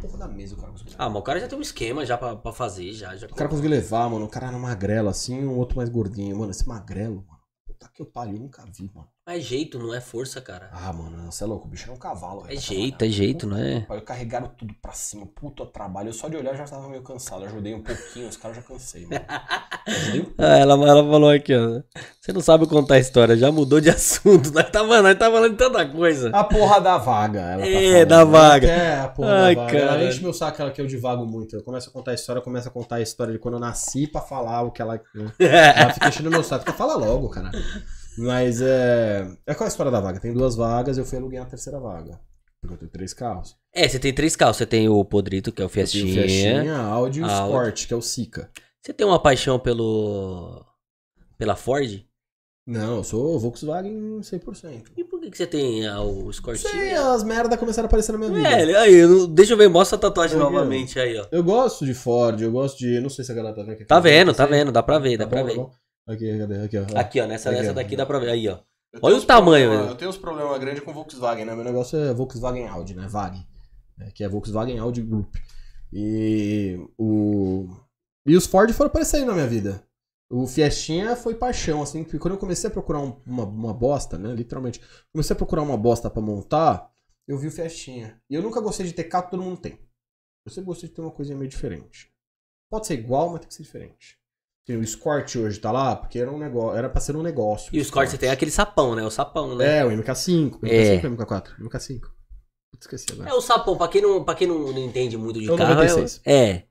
Porra 0.00 0.16
da 0.16 0.28
mesa 0.28 0.54
o 0.54 0.56
cara 0.56 0.72
conseguiu. 0.72 0.94
Ah, 0.96 1.10
mas 1.10 1.18
o 1.18 1.22
cara 1.22 1.40
já 1.40 1.46
tem 1.46 1.58
um 1.58 1.60
esquema 1.60 2.06
já 2.06 2.16
pra, 2.16 2.34
pra 2.34 2.52
fazer, 2.54 2.90
já. 2.94 3.14
já... 3.14 3.26
O 3.26 3.34
cara 3.34 3.50
conseguiu 3.50 3.70
levar, 3.70 4.08
mano. 4.08 4.24
O 4.24 4.30
cara 4.30 4.46
era 4.46 4.58
magrelo, 4.58 5.10
assim, 5.10 5.44
um 5.44 5.58
outro 5.58 5.76
mais 5.76 5.90
gordinho. 5.90 6.38
Mano, 6.38 6.50
esse 6.50 6.66
magrelo, 6.66 7.16
mano. 7.16 7.42
Puta 7.66 7.86
que 7.92 8.00
eu 8.00 8.06
pariu, 8.06 8.36
eu 8.36 8.40
nunca 8.40 8.64
vi, 8.64 8.90
mano. 8.94 9.10
É 9.28 9.40
jeito, 9.40 9.76
não 9.76 9.92
é 9.92 10.00
força, 10.00 10.40
cara. 10.40 10.70
Ah, 10.72 10.92
mano, 10.92 11.32
você 11.32 11.42
é 11.42 11.46
louco. 11.48 11.66
O 11.66 11.68
bicho 11.68 11.90
é 11.90 11.92
um 11.92 11.96
cavalo. 11.96 12.42
É 12.44 12.52
pra 12.52 12.54
jeito, 12.54 12.96
trabalhar. 12.98 13.10
é 13.10 13.12
jeito, 13.12 13.46
não 13.48 13.56
é? 13.58 13.80
que 13.80 13.86
pariu, 13.88 14.02
Carregaram 14.04 14.46
tudo 14.56 14.72
pra 14.80 14.92
cima. 14.92 15.26
Puta 15.26 15.66
trabalho. 15.66 16.10
Eu 16.10 16.12
só 16.12 16.28
de 16.28 16.36
olhar 16.36 16.54
já 16.54 16.62
tava 16.64 16.88
meio 16.88 17.02
cansado. 17.02 17.42
Eu 17.42 17.48
ajudei 17.48 17.74
um 17.74 17.82
pouquinho, 17.82 18.28
os 18.28 18.36
caras 18.36 18.58
já 18.58 18.62
cansei, 18.62 19.04
mano. 19.04 19.24
Um 19.88 20.32
Ah, 20.38 20.58
ela, 20.58 20.74
ela 20.74 21.10
falou 21.10 21.30
aqui, 21.30 21.54
ó. 21.54 21.80
Você 22.20 22.32
não 22.32 22.40
sabe 22.40 22.66
contar 22.66 22.94
a 22.94 22.98
história, 22.98 23.36
já 23.36 23.50
mudou 23.52 23.80
de 23.80 23.90
assunto. 23.90 24.52
Nós 24.52 24.70
tá, 24.70 24.82
mano, 24.84 25.02
nós 25.04 25.18
tá 25.18 25.30
falando 25.30 25.52
de 25.52 25.58
tanta 25.58 25.86
coisa. 25.88 26.30
A 26.30 26.44
porra 26.44 26.80
da 26.80 26.96
vaga. 26.98 27.40
Ela 27.40 27.62
tá 27.62 27.68
É, 27.68 28.04
da 28.04 28.24
vaga. 28.24 28.66
Ela 28.68 28.80
quer 28.80 28.98
a 29.00 29.08
porra 29.08 29.32
Ai, 29.44 29.54
da 29.56 29.62
vaga. 29.62 29.78
Ela 29.78 29.88
cara. 29.90 30.04
enche 30.04 30.22
meu 30.22 30.32
saco, 30.32 30.60
ela 30.62 30.70
que 30.70 30.80
eu 30.80 30.86
divago 30.86 31.24
muito. 31.26 31.54
Eu 31.56 31.62
começo 31.64 31.88
a 31.88 31.92
contar 31.92 32.12
a 32.12 32.14
história, 32.14 32.38
eu 32.40 32.44
começo 32.44 32.68
a 32.68 32.70
contar 32.70 32.96
a 32.96 33.00
história 33.00 33.32
de 33.32 33.38
quando 33.40 33.54
eu 33.54 33.60
nasci 33.60 34.06
pra 34.06 34.20
falar 34.20 34.62
o 34.62 34.70
que 34.70 34.80
ela. 34.82 35.00
Ela 35.38 35.92
fica 35.92 36.08
enchendo 36.08 36.30
meu 36.30 36.42
saco. 36.44 36.72
Fala 36.72 36.94
logo, 36.96 37.28
cara. 37.28 37.50
Mas 38.18 38.60
é. 38.60 39.26
É 39.46 39.54
qual 39.54 39.66
a 39.66 39.68
história 39.68 39.92
da 39.92 40.00
vaga? 40.00 40.20
Tem 40.20 40.32
duas 40.32 40.56
vagas, 40.56 40.96
eu 40.98 41.04
fui 41.04 41.18
aluguei 41.18 41.38
na 41.38 41.46
terceira 41.46 41.78
vaga. 41.78 42.18
Porque 42.60 42.74
eu 42.74 42.78
tenho 42.78 42.90
três 42.90 43.12
carros. 43.12 43.54
É, 43.72 43.86
você 43.88 43.98
tem 43.98 44.12
três 44.12 44.34
carros. 44.34 44.56
Você 44.56 44.66
tem 44.66 44.88
o 44.88 45.04
Podrito, 45.04 45.52
que 45.52 45.60
é 45.60 45.64
o 45.64 45.66
Eu 45.66 45.70
Fiestinha. 45.70 46.04
o 46.04 46.08
Fiestinha, 46.14 46.76
Audi 46.78 47.20
e 47.20 47.22
o. 47.22 47.26
Sport, 47.26 47.86
que 47.86 47.94
é 47.94 47.96
o 47.96 48.02
Sica. 48.02 48.50
Você 48.82 48.92
tem 48.92 49.06
uma 49.06 49.20
paixão 49.20 49.58
pelo. 49.58 50.64
pela 51.38 51.54
Ford? 51.56 52.04
Não, 52.68 52.96
eu 52.96 53.04
sou 53.04 53.38
Volkswagen 53.38 54.18
100%. 54.20 54.86
E 54.96 55.04
por 55.04 55.20
que, 55.20 55.30
que 55.30 55.36
você 55.36 55.46
tem 55.46 55.86
ah, 55.86 56.00
o 56.02 56.22
Não 56.24 56.30
Escortinho? 56.30 56.68
sei, 56.68 56.94
as 56.94 57.22
merda 57.22 57.56
começaram 57.56 57.86
a 57.86 57.88
aparecer 57.88 58.10
na 58.10 58.18
minha 58.18 58.30
vida. 58.32 58.48
É, 58.48 58.76
aí, 58.78 58.92
eu 58.94 59.28
deixa 59.28 59.52
eu 59.52 59.56
ver, 59.56 59.68
mostra 59.68 59.96
a 59.96 60.00
tatuagem 60.00 60.36
quê? 60.36 60.42
novamente 60.42 60.98
aí, 60.98 61.16
ó. 61.16 61.26
Eu 61.30 61.44
gosto 61.44 61.86
de 61.86 61.94
Ford, 61.94 62.40
eu 62.40 62.50
gosto 62.50 62.78
de. 62.78 62.98
Não 62.98 63.08
sei 63.08 63.24
se 63.24 63.30
a 63.30 63.34
galera 63.36 63.54
tá 63.54 63.62
vendo 63.62 63.72
aqui. 63.74 63.84
Tá 63.84 64.00
vendo, 64.00 64.34
tá 64.34 64.46
vendo, 64.46 64.72
dá 64.72 64.82
pra 64.82 64.98
ver, 64.98 65.16
dá 65.16 65.24
Tá 65.26 65.30
pra 65.30 65.40
bom, 65.42 65.46
ver. 65.46 65.54
tá 65.54 65.60
bom. 65.62 65.70
Aqui, 66.06 66.38
cadê? 66.38 66.62
Aqui, 66.62 66.78
ó. 66.78 66.98
Aqui, 66.98 67.20
ó, 67.20 67.26
nessa, 67.26 67.50
Aqui, 67.50 67.58
nessa 67.58 67.70
ó. 67.72 67.74
daqui 67.74 67.96
dá 67.96 68.06
pra 68.06 68.18
ver. 68.18 68.30
Aí, 68.30 68.48
ó. 68.48 68.58
Eu 68.92 69.00
Olha 69.02 69.16
o 69.16 69.24
tamanho, 69.24 69.70
velho. 69.70 69.88
Eu 69.90 69.94
tenho 69.96 70.10
uns 70.10 70.16
problemas 70.16 70.58
grandes 70.58 70.82
com 70.82 70.92
Volkswagen, 70.92 71.44
né? 71.44 71.54
Meu 71.54 71.64
negócio 71.64 71.98
é 71.98 72.14
Volkswagen 72.14 72.66
Audi, 72.68 72.94
né? 72.94 73.06
VAG. 73.08 73.46
né? 73.98 74.10
Que 74.14 74.22
é 74.24 74.28
Volkswagen 74.28 74.78
Audi 74.78 75.02
Group. 75.02 75.34
E 75.92 76.78
o. 76.98 77.68
E 78.26 78.36
os 78.36 78.46
Ford 78.46 78.72
foram 78.72 78.88
aparecendo 78.88 79.26
na 79.26 79.34
minha 79.34 79.46
vida. 79.46 79.82
O 80.30 80.46
Fiestinha 80.46 81.14
foi 81.14 81.34
paixão, 81.36 81.82
assim, 81.82 82.02
porque 82.02 82.18
quando 82.18 82.34
eu 82.34 82.40
comecei 82.40 82.68
a 82.68 82.72
procurar 82.72 82.98
um- 83.00 83.20
uma, 83.24 83.44
uma 83.44 83.72
bosta, 83.74 84.18
né? 84.18 84.34
Literalmente, 84.34 84.80
comecei 85.12 85.32
a 85.34 85.36
procurar 85.36 85.62
uma 85.62 85.76
bosta 85.76 86.10
pra 86.10 86.20
montar, 86.20 86.90
eu 87.28 87.38
vi 87.38 87.46
o 87.46 87.50
Fiestinha. 87.52 88.20
E 88.28 88.34
eu 88.34 88.42
nunca 88.42 88.60
gostei 88.60 88.84
de 88.86 88.92
ter 88.92 89.04
carro 89.04 89.26
que 89.26 89.30
todo 89.32 89.42
mundo 89.42 89.60
tem. 89.60 89.78
Eu 90.44 90.50
sempre 90.50 90.66
gostei 90.66 90.88
de 90.88 90.94
ter 90.96 91.00
uma 91.00 91.12
coisinha 91.12 91.38
meio 91.38 91.48
diferente. 91.48 92.12
Pode 92.70 92.86
ser 92.88 92.94
igual, 92.94 93.30
mas 93.30 93.40
tem 93.40 93.48
que 93.48 93.54
ser 93.54 93.62
diferente. 93.62 94.18
Tem 94.66 94.76
o 94.76 94.82
Escort 94.82 95.36
hoje 95.36 95.60
tá 95.60 95.70
lá, 95.70 95.94
porque 95.94 96.18
era 96.18 96.30
um 96.30 96.38
negócio, 96.38 96.76
era 96.76 96.88
pra 96.90 97.00
ser 97.00 97.14
um 97.14 97.22
negócio. 97.22 97.70
E 97.72 97.78
o 97.78 97.80
Escort 97.80 98.10
você 98.10 98.18
tem 98.18 98.30
aquele 98.30 98.50
sapão, 98.50 98.96
né? 98.96 99.04
O 99.04 99.10
sapão, 99.10 99.54
né? 99.56 99.78
É, 99.78 99.84
o 99.84 99.90
MK5. 99.90 100.58
O 100.60 100.66
É. 100.66 100.98
MK5 100.98 101.04
ou 101.04 101.10
MK4? 101.16 101.48
MK5. 101.60 102.00
Putz, 102.00 102.80
Esqueci 102.80 103.06
agora. 103.12 103.30
É 103.30 103.32
o 103.32 103.40
sapão, 103.40 103.78
pra 103.78 103.86
quem 103.86 104.02
não, 104.02 104.24
pra 104.24 104.34
quem 104.34 104.48
não, 104.48 104.58
não 104.72 104.78
entende 104.78 105.16
muito 105.16 105.38
de 105.40 105.50
É 105.50 105.56
carro. 105.56 105.74
96. 105.74 106.20
É, 106.26 106.34
é. 106.50 106.64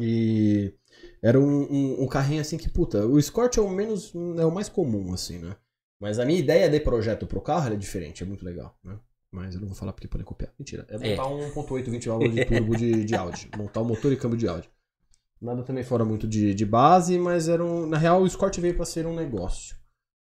E 0.00 0.74
era 1.22 1.38
um, 1.38 1.44
um, 1.70 2.02
um 2.04 2.06
carrinho 2.08 2.40
assim 2.40 2.56
que, 2.56 2.70
puta, 2.70 3.06
o 3.06 3.18
Escort 3.18 3.58
é 3.58 3.60
o 3.60 3.68
menos. 3.68 4.14
é 4.38 4.46
o 4.46 4.50
mais 4.50 4.70
comum, 4.70 5.12
assim, 5.12 5.38
né? 5.38 5.54
Mas 6.00 6.18
a 6.18 6.24
minha 6.24 6.38
ideia 6.38 6.68
de 6.68 6.80
projeto 6.80 7.26
pro 7.26 7.42
carro 7.42 7.72
é 7.72 7.76
diferente, 7.76 8.22
é 8.22 8.26
muito 8.26 8.44
legal, 8.44 8.74
né? 8.82 8.98
Mas 9.30 9.54
eu 9.54 9.60
não 9.60 9.68
vou 9.68 9.76
falar 9.76 9.92
porque 9.92 10.08
podem 10.08 10.24
copiar. 10.24 10.52
Mentira. 10.58 10.86
É 10.88 10.96
montar 10.98 11.26
um 11.28 11.50
1.8 11.52 11.90
20 11.90 12.08
válvulas 12.08 12.34
de 12.34 12.44
turbo 12.46 12.76
de, 12.76 13.04
de 13.04 13.14
Audi. 13.14 13.50
Montar 13.56 13.80
o 13.80 13.84
motor 13.84 14.12
e 14.12 14.16
câmbio 14.16 14.36
de 14.38 14.48
Audi. 14.48 14.70
Nada 15.42 15.64
também 15.64 15.82
fora 15.82 16.04
muito 16.04 16.28
de, 16.28 16.54
de 16.54 16.64
base, 16.64 17.18
mas 17.18 17.48
era 17.48 17.64
um. 17.64 17.84
Na 17.84 17.98
real, 17.98 18.22
o 18.22 18.26
Escort 18.26 18.56
veio 18.60 18.76
pra 18.76 18.84
ser 18.84 19.06
um 19.08 19.14
negócio. 19.14 19.76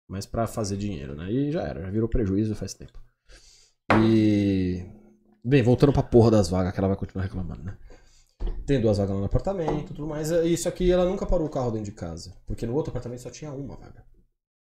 Mas 0.08 0.26
pra 0.26 0.48
fazer 0.48 0.78
dinheiro, 0.78 1.14
né? 1.14 1.30
E 1.30 1.52
já 1.52 1.62
era, 1.62 1.82
já 1.82 1.90
virou 1.92 2.08
prejuízo 2.08 2.56
faz 2.56 2.74
tempo. 2.74 2.98
E. 4.02 4.86
Bem, 5.44 5.62
voltando 5.62 5.92
pra 5.92 6.02
porra 6.02 6.32
das 6.32 6.48
vagas, 6.48 6.72
que 6.72 6.80
ela 6.80 6.88
vai 6.88 6.96
continuar 6.96 7.26
reclamando, 7.26 7.64
né? 7.64 7.78
Tem 8.66 8.80
duas 8.80 8.98
vagas 8.98 9.14
lá 9.14 9.20
no 9.20 9.26
apartamento 9.26 9.94
tudo 9.94 10.08
mais. 10.08 10.32
E 10.32 10.54
Isso 10.54 10.70
aqui, 10.70 10.90
ela 10.90 11.04
nunca 11.04 11.26
parou 11.26 11.48
o 11.48 11.50
carro 11.50 11.72
dentro 11.72 11.86
de 11.86 11.92
casa. 11.92 12.34
Porque 12.48 12.66
no 12.66 12.74
outro 12.74 12.92
apartamento 12.92 13.20
só 13.20 13.30
tinha 13.30 13.52
uma 13.52 13.76
vaga. 13.76 14.06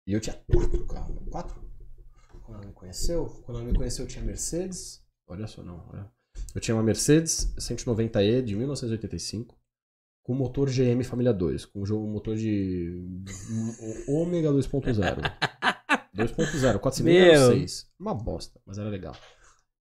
E 0.07 0.13
eu 0.13 0.19
tinha 0.19 0.35
quatro 0.51 0.87
carros. 0.87 1.17
Quatro? 1.29 1.61
Quando 2.43 2.57
ela 2.57 2.65
me 2.65 2.73
conheceu, 2.73 3.25
quando 3.45 3.59
ela 3.59 3.67
me 3.67 3.77
conheceu, 3.77 4.05
eu 4.05 4.09
tinha 4.09 4.25
Mercedes. 4.25 5.03
Olha 5.27 5.45
só, 5.45 5.61
não. 5.61 5.85
olha. 5.93 6.09
Eu 6.55 6.61
tinha 6.61 6.73
uma 6.75 6.83
Mercedes 6.83 7.53
190E 7.59 8.41
de 8.41 8.55
1985. 8.55 9.56
Com 10.27 10.33
motor 10.35 10.69
GM 10.69 11.01
Família 11.05 11.31
2. 11.33 11.65
Com 11.67 11.83
jo- 11.85 12.05
motor 12.05 12.35
de 12.35 13.01
Ômega 14.09 14.51
2.0. 14.51 15.21
2.0, 16.13 16.79
4 16.79 16.97
cilindros, 16.97 17.39
Meu. 17.39 17.51
6. 17.53 17.87
Uma 17.97 18.13
bosta, 18.13 18.59
mas 18.65 18.77
era 18.77 18.89
legal. 18.89 19.15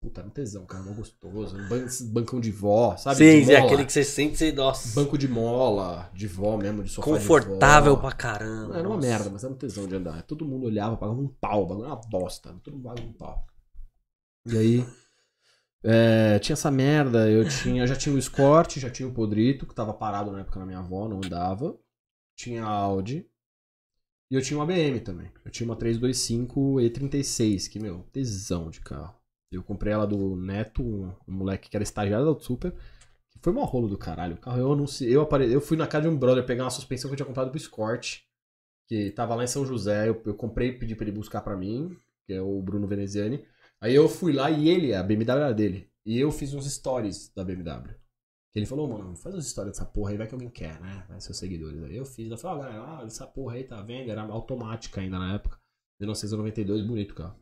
Puta, 0.01 0.23
era 0.23 0.29
um 0.29 0.33
tesão, 0.33 0.65
cara, 0.65 0.83
mó 0.83 0.95
gostoso. 0.95 1.55
Um 1.59 1.69
ban- 1.69 1.87
bancão 2.13 2.41
de 2.41 2.51
vó, 2.51 2.97
sabe? 2.97 3.17
Sim, 3.17 3.53
é 3.53 3.57
aquele 3.57 3.85
que 3.85 3.93
você 3.93 4.03
sente, 4.03 4.39
você, 4.39 4.51
nossa, 4.51 4.99
Banco 4.99 5.19
de 5.19 5.29
mola, 5.29 6.11
de 6.15 6.27
vó 6.27 6.57
mesmo, 6.57 6.83
de 6.83 6.89
sofá 6.91 7.07
confortável 7.11 7.97
de 7.97 8.01
vó. 8.01 8.09
pra 8.09 8.17
caramba. 8.17 8.79
Era 8.79 8.89
uma 8.89 8.97
nossa. 8.97 9.07
merda, 9.09 9.29
mas 9.31 9.45
era 9.45 9.53
um 9.53 9.57
tesão 9.57 9.87
de 9.87 9.95
andar. 9.95 10.23
Todo 10.23 10.47
mundo 10.47 10.65
olhava, 10.65 10.97
pagava 10.97 11.21
um 11.21 11.29
pau, 11.29 11.67
era 11.67 11.75
uma 11.89 11.97
bosta. 11.97 12.51
Todo 12.65 12.75
mundo 12.79 12.85
pagava 12.89 13.07
um 13.07 13.13
pau. 13.13 13.45
E 14.47 14.57
aí, 14.57 14.87
é, 15.83 16.39
tinha 16.39 16.55
essa 16.55 16.71
merda, 16.71 17.31
eu 17.31 17.49
tinha, 17.49 17.87
já 17.87 17.97
tinha 17.97 18.15
o 18.15 18.19
Escort, 18.19 18.79
já 18.79 18.91
tinha 18.91 19.09
o 19.09 19.13
Podrito, 19.13 19.67
que 19.67 19.75
tava 19.75 19.95
parado 19.95 20.31
na 20.31 20.41
época 20.41 20.61
na 20.61 20.67
minha 20.67 20.79
avó, 20.79 21.09
não 21.09 21.21
andava. 21.25 21.79
Tinha 22.37 22.65
a 22.65 22.71
Audi. 22.71 23.27
E 24.31 24.35
eu 24.35 24.43
tinha 24.43 24.59
uma 24.59 24.67
BM 24.67 25.01
também. 25.01 25.31
Eu 25.45 25.51
tinha 25.51 25.69
uma 25.69 25.77
325 25.77 26.77
E36, 26.77 27.69
que, 27.69 27.81
meu, 27.81 28.05
tesão 28.13 28.71
de 28.71 28.81
carro. 28.81 29.19
Eu 29.51 29.63
comprei 29.63 29.93
ela 29.93 30.07
do 30.07 30.37
Neto, 30.37 30.83
um, 30.83 31.13
um 31.27 31.33
moleque 31.33 31.69
que 31.69 31.77
era 31.77 31.83
estagiário 31.83 32.33
da 32.33 32.41
Super. 32.41 32.73
Que 33.31 33.39
foi 33.41 33.53
mó 33.53 33.65
rolo 33.65 33.89
do 33.89 33.99
caralho. 33.99 34.37
O 34.37 34.39
carro 34.39 34.59
eu 34.59 34.73
anunciei. 34.73 35.15
Eu, 35.15 35.23
apare... 35.23 35.51
eu 35.53 35.61
fui 35.61 35.77
na 35.77 35.87
casa 35.87 36.09
de 36.09 36.15
um 36.15 36.19
brother 36.19 36.47
pegar 36.47 36.65
uma 36.65 36.71
suspensão 36.71 37.09
que 37.09 37.15
eu 37.15 37.17
tinha 37.17 37.27
comprado 37.27 37.51
pro 37.51 37.59
Escort. 37.59 38.21
Que 38.87 39.11
tava 39.11 39.35
lá 39.35 39.43
em 39.43 39.49
São 39.49 39.67
José. 39.67 40.09
Eu, 40.09 40.23
eu 40.25 40.35
comprei 40.35 40.69
e 40.69 40.79
pedi 40.79 40.95
pra 40.95 41.05
ele 41.05 41.17
buscar 41.17 41.41
pra 41.41 41.57
mim, 41.57 41.97
que 42.27 42.33
é 42.33 42.41
o 42.41 42.63
Bruno 42.63 42.87
Veneziani. 42.87 43.45
Aí 43.83 43.95
eu 43.95 44.09
fui 44.09 44.33
lá 44.33 44.51
e 44.51 44.69
ele, 44.69 44.95
a 44.95 45.03
BMW 45.03 45.31
era 45.31 45.53
dele. 45.53 45.91
E 46.05 46.19
eu 46.19 46.31
fiz 46.31 46.53
uns 46.55 46.71
stories 46.71 47.33
da 47.35 47.45
BMW. 47.45 47.95
Ele 48.55 48.67
falou, 48.67 48.89
mano, 48.89 49.17
faz 49.17 49.35
uns 49.35 49.49
stories 49.49 49.73
dessa 49.73 49.85
porra 49.85 50.11
aí, 50.11 50.17
vai 50.19 50.27
que 50.27 50.35
alguém 50.35 50.51
quer, 50.51 50.81
né? 50.81 51.05
Vai 51.09 51.21
seus 51.21 51.39
seguidores. 51.39 51.83
Aí 51.85 51.97
eu 51.97 52.05
fiz, 52.05 52.31
eu 52.31 52.37
falei, 52.37 52.59
ó, 52.59 52.63
galera, 52.63 52.99
ah, 52.99 53.07
essa 53.07 53.27
porra 53.27 53.55
aí 53.55 53.65
tá 53.65 53.81
vendo? 53.83 54.11
Era 54.11 54.23
automática 54.23 55.01
ainda 55.01 55.19
na 55.19 55.35
época. 55.35 55.59
1992, 56.01 56.85
bonito 56.85 57.15
carro. 57.15 57.37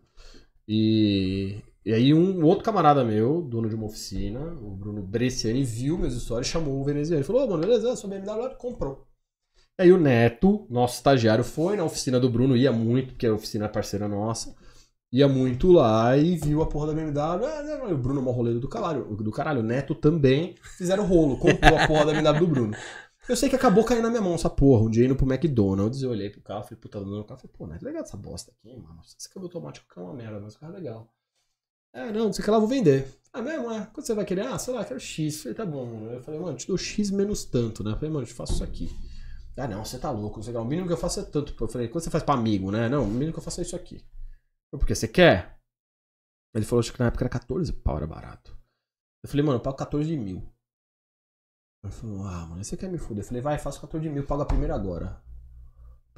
E, 0.66 1.62
e 1.84 1.94
aí 1.94 2.12
um 2.12 2.44
outro 2.44 2.64
camarada 2.64 3.02
meu, 3.02 3.40
dono 3.40 3.68
de 3.68 3.74
uma 3.74 3.86
oficina, 3.86 4.40
o 4.40 4.76
Bruno 4.76 5.02
Bresciani, 5.02 5.64
viu 5.64 5.96
meus 5.96 6.14
stories, 6.20 6.46
chamou 6.46 6.78
o 6.78 6.84
veneziano. 6.84 7.20
Ele 7.20 7.26
falou, 7.26 7.44
ô, 7.44 7.48
mano, 7.48 7.62
beleza, 7.62 7.96
sua 7.96 8.10
BMW 8.10 8.54
comprou. 8.56 9.06
Aí 9.78 9.92
o 9.92 9.98
Neto, 9.98 10.66
nosso 10.68 10.96
estagiário, 10.96 11.44
foi 11.44 11.76
na 11.76 11.84
oficina 11.84 12.20
do 12.20 12.28
Bruno, 12.28 12.56
ia 12.56 12.72
muito, 12.72 13.12
porque 13.12 13.26
a 13.26 13.32
oficina 13.32 13.64
é 13.64 13.68
parceira 13.68 14.08
nossa. 14.08 14.54
Ia 15.10 15.26
muito 15.26 15.72
lá 15.72 16.16
e 16.18 16.36
viu 16.36 16.60
a 16.60 16.66
porra 16.66 16.88
da 16.88 16.92
BMW. 16.92 17.46
Ah, 17.46 17.62
não, 17.62 17.78
não, 17.78 17.92
o 17.94 17.96
Bruno 17.96 18.50
é 18.50 18.54
do 18.54 18.68
caralho. 18.68 19.04
Do 19.16 19.30
caralho. 19.30 19.60
O 19.60 19.62
Neto 19.62 19.94
também 19.94 20.54
fizeram 20.76 21.06
rolo. 21.06 21.38
Comprou 21.38 21.78
a 21.78 21.86
porra 21.86 22.06
da 22.06 22.12
BMW 22.12 22.40
do 22.40 22.46
Bruno. 22.46 22.76
Eu 23.26 23.36
sei 23.36 23.48
que 23.48 23.56
acabou 23.56 23.84
caindo 23.84 24.02
na 24.02 24.10
minha 24.10 24.20
mão 24.20 24.34
essa 24.34 24.50
porra. 24.50 24.84
Um 24.84 24.90
dia 24.90 25.04
indo 25.04 25.16
pro 25.16 25.30
McDonald's, 25.30 26.02
eu 26.02 26.10
olhei 26.10 26.30
pro 26.30 26.40
carro, 26.40 26.62
falei, 26.62 26.78
puta, 26.78 26.98
dando 26.98 27.16
no 27.16 27.24
carro. 27.24 27.40
Falei, 27.40 27.54
pô, 27.56 27.66
Neto, 27.66 27.84
legal 27.84 28.02
essa 28.02 28.16
bosta 28.16 28.52
aqui, 28.52 28.74
mano. 28.76 29.00
Esse 29.18 29.28
câmbio 29.28 29.46
automático 29.48 29.86
é 29.96 30.02
uma 30.02 30.14
merda, 30.14 30.40
mas 30.40 30.54
o 30.54 30.58
carro 30.58 30.72
é 30.72 30.76
legal. 30.76 31.12
É, 31.92 32.12
não, 32.12 32.26
não 32.26 32.32
sei 32.32 32.44
que 32.44 32.50
lá, 32.50 32.58
vou 32.58 32.68
vender. 32.68 33.06
Ah, 33.32 33.42
mesmo, 33.42 33.70
é? 33.70 33.86
Quanto 33.92 34.06
você 34.06 34.14
vai 34.14 34.24
querer? 34.24 34.46
Ah, 34.46 34.58
sei 34.58 34.74
lá, 34.74 34.84
quero 34.84 35.00
X. 35.00 35.42
Falei, 35.42 35.54
tá 35.54 35.66
bom. 35.66 36.08
Eu 36.10 36.22
falei, 36.22 36.40
mano, 36.40 36.56
te 36.56 36.66
dou 36.66 36.78
X 36.78 37.10
menos 37.10 37.44
tanto, 37.44 37.82
né? 37.82 37.92
Eu 37.92 37.96
falei, 37.96 38.10
mano, 38.10 38.24
eu 38.24 38.28
te 38.28 38.34
faço 38.34 38.54
isso 38.54 38.64
aqui. 38.64 38.90
Ah, 39.56 39.66
não, 39.66 39.84
você 39.84 39.98
tá 39.98 40.10
louco. 40.10 40.36
não 40.36 40.42
sei 40.42 40.54
o 40.54 40.56
que. 40.56 40.62
O 40.62 40.66
mínimo 40.66 40.86
que 40.86 40.92
eu 40.92 40.98
faço 40.98 41.20
é 41.20 41.24
tanto. 41.24 41.54
Eu 41.60 41.68
falei, 41.68 41.88
quando 41.88 42.04
você 42.04 42.10
faz 42.10 42.22
pra 42.22 42.34
amigo, 42.34 42.70
né? 42.70 42.88
Não, 42.88 43.04
o 43.04 43.08
mínimo 43.08 43.32
que 43.32 43.38
eu 43.38 43.42
faço 43.42 43.60
é 43.60 43.64
isso 43.64 43.74
aqui. 43.74 44.00
Porque 44.70 44.94
você 44.94 45.08
quer? 45.08 45.58
Ele 46.54 46.64
falou, 46.64 46.80
acho 46.80 46.92
que 46.92 46.98
na 46.98 47.06
época 47.06 47.24
era 47.24 47.30
14 47.30 47.72
pau, 47.72 47.96
era 47.96 48.06
barato. 48.06 48.56
Eu 49.22 49.28
falei, 49.28 49.44
mano, 49.44 49.58
eu 49.58 49.62
pago 49.62 49.76
14 49.76 50.16
mil. 50.16 50.42
Ele 51.82 51.92
falou, 51.92 52.24
ah, 52.26 52.46
mano, 52.46 52.64
você 52.64 52.76
quer 52.76 52.90
me 52.90 52.98
fuder? 52.98 53.22
Eu 53.22 53.26
falei, 53.28 53.42
vai, 53.42 53.58
faço 53.58 53.80
14 53.80 54.08
mil, 54.08 54.26
paga 54.26 54.44
primeiro 54.44 54.74
agora. 54.74 55.22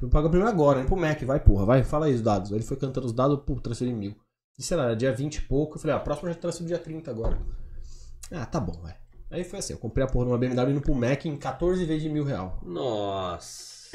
Paga 0.09 0.29
primeiro 0.29 0.49
agora, 0.49 0.79
vem 0.79 0.87
pro 0.87 0.97
Mac, 0.97 1.21
vai, 1.21 1.39
porra, 1.39 1.65
vai, 1.65 1.83
fala 1.83 2.07
aí 2.07 2.13
os 2.15 2.21
dados. 2.21 2.51
Ele 2.51 2.63
foi 2.63 2.75
cantando 2.75 3.05
os 3.05 3.13
dados, 3.13 3.39
pô, 3.45 3.59
transferi 3.59 3.93
mil. 3.93 4.15
E 4.57 4.63
sei 4.63 4.75
lá, 4.75 4.85
era 4.85 4.95
dia 4.95 5.13
20 5.13 5.35
e 5.35 5.41
pouco. 5.43 5.77
Eu 5.77 5.81
falei, 5.81 5.95
ah, 5.95 5.99
próximo 5.99 6.29
já 6.29 6.35
transfiro 6.35 6.67
dia 6.67 6.79
30 6.79 7.11
agora. 7.11 7.39
Ah, 8.31 8.45
tá 8.45 8.59
bom, 8.59 8.73
vai. 8.81 8.97
Aí 9.29 9.43
foi 9.43 9.59
assim, 9.59 9.73
eu 9.73 9.79
comprei 9.79 10.03
a 10.05 10.07
porra 10.09 10.25
de 10.25 10.31
uma 10.31 10.37
BMW 10.37 10.71
indo 10.71 10.81
pro 10.81 10.95
Mac 10.95 11.25
em 11.25 11.37
14 11.37 11.85
vezes 11.85 12.03
de 12.03 12.09
mil 12.09 12.23
real. 12.23 12.59
Nossa. 12.63 13.91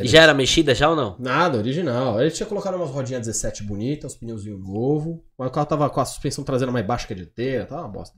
E 0.00 0.08
já 0.08 0.22
era 0.22 0.32
mexida 0.32 0.74
já 0.74 0.88
ou 0.88 0.96
não? 0.96 1.16
Nada, 1.18 1.58
original. 1.58 2.20
Ele 2.20 2.30
tinha 2.30 2.46
colocado 2.46 2.76
umas 2.76 2.88
rodinhas 2.90 3.26
17 3.26 3.62
bonitas, 3.62 4.12
os 4.12 4.18
pneuzinhos 4.18 4.58
novos. 4.60 5.18
Mas 5.36 5.48
o 5.48 5.50
carro 5.50 5.66
tava 5.66 5.90
com 5.90 6.00
a 6.00 6.04
suspensão 6.04 6.42
traseira 6.44 6.72
mais 6.72 6.86
baixa 6.86 7.06
que 7.06 7.12
a 7.12 7.16
dianteira, 7.16 7.66
tava 7.66 7.82
uma 7.82 7.88
bosta. 7.88 8.16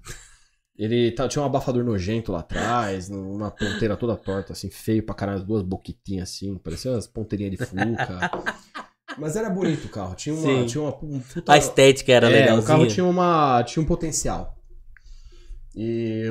Ele 0.76 1.12
tinha 1.28 1.42
um 1.42 1.46
abafador 1.46 1.84
nojento 1.84 2.30
lá 2.32 2.40
atrás, 2.40 3.08
uma 3.08 3.50
ponteira 3.50 3.96
toda 3.96 4.16
torta, 4.16 4.52
assim, 4.52 4.70
feio 4.70 5.02
pra 5.04 5.14
caralho, 5.14 5.38
as 5.38 5.44
duas 5.44 5.62
boquitinhas 5.62 6.30
assim, 6.30 6.56
parecia 6.58 6.90
umas 6.92 7.06
ponteirinhas 7.06 7.52
de 7.52 7.64
fuca. 7.64 8.30
Mas 9.18 9.36
era 9.36 9.48
bonito 9.48 9.84
o 9.84 9.88
carro, 9.88 10.14
tinha 10.16 10.34
uma. 10.34 10.42
Sim. 10.42 10.66
Tinha 10.66 10.82
uma 10.82 10.96
um 11.02 11.20
puta- 11.20 11.52
A 11.52 11.56
estética 11.56 12.12
era 12.12 12.28
é, 12.28 12.40
legal. 12.40 12.58
o 12.58 12.62
carro 12.64 12.86
tinha, 12.88 13.04
uma, 13.06 13.62
tinha 13.62 13.80
um 13.82 13.86
potencial. 13.86 14.56
E. 15.76 16.24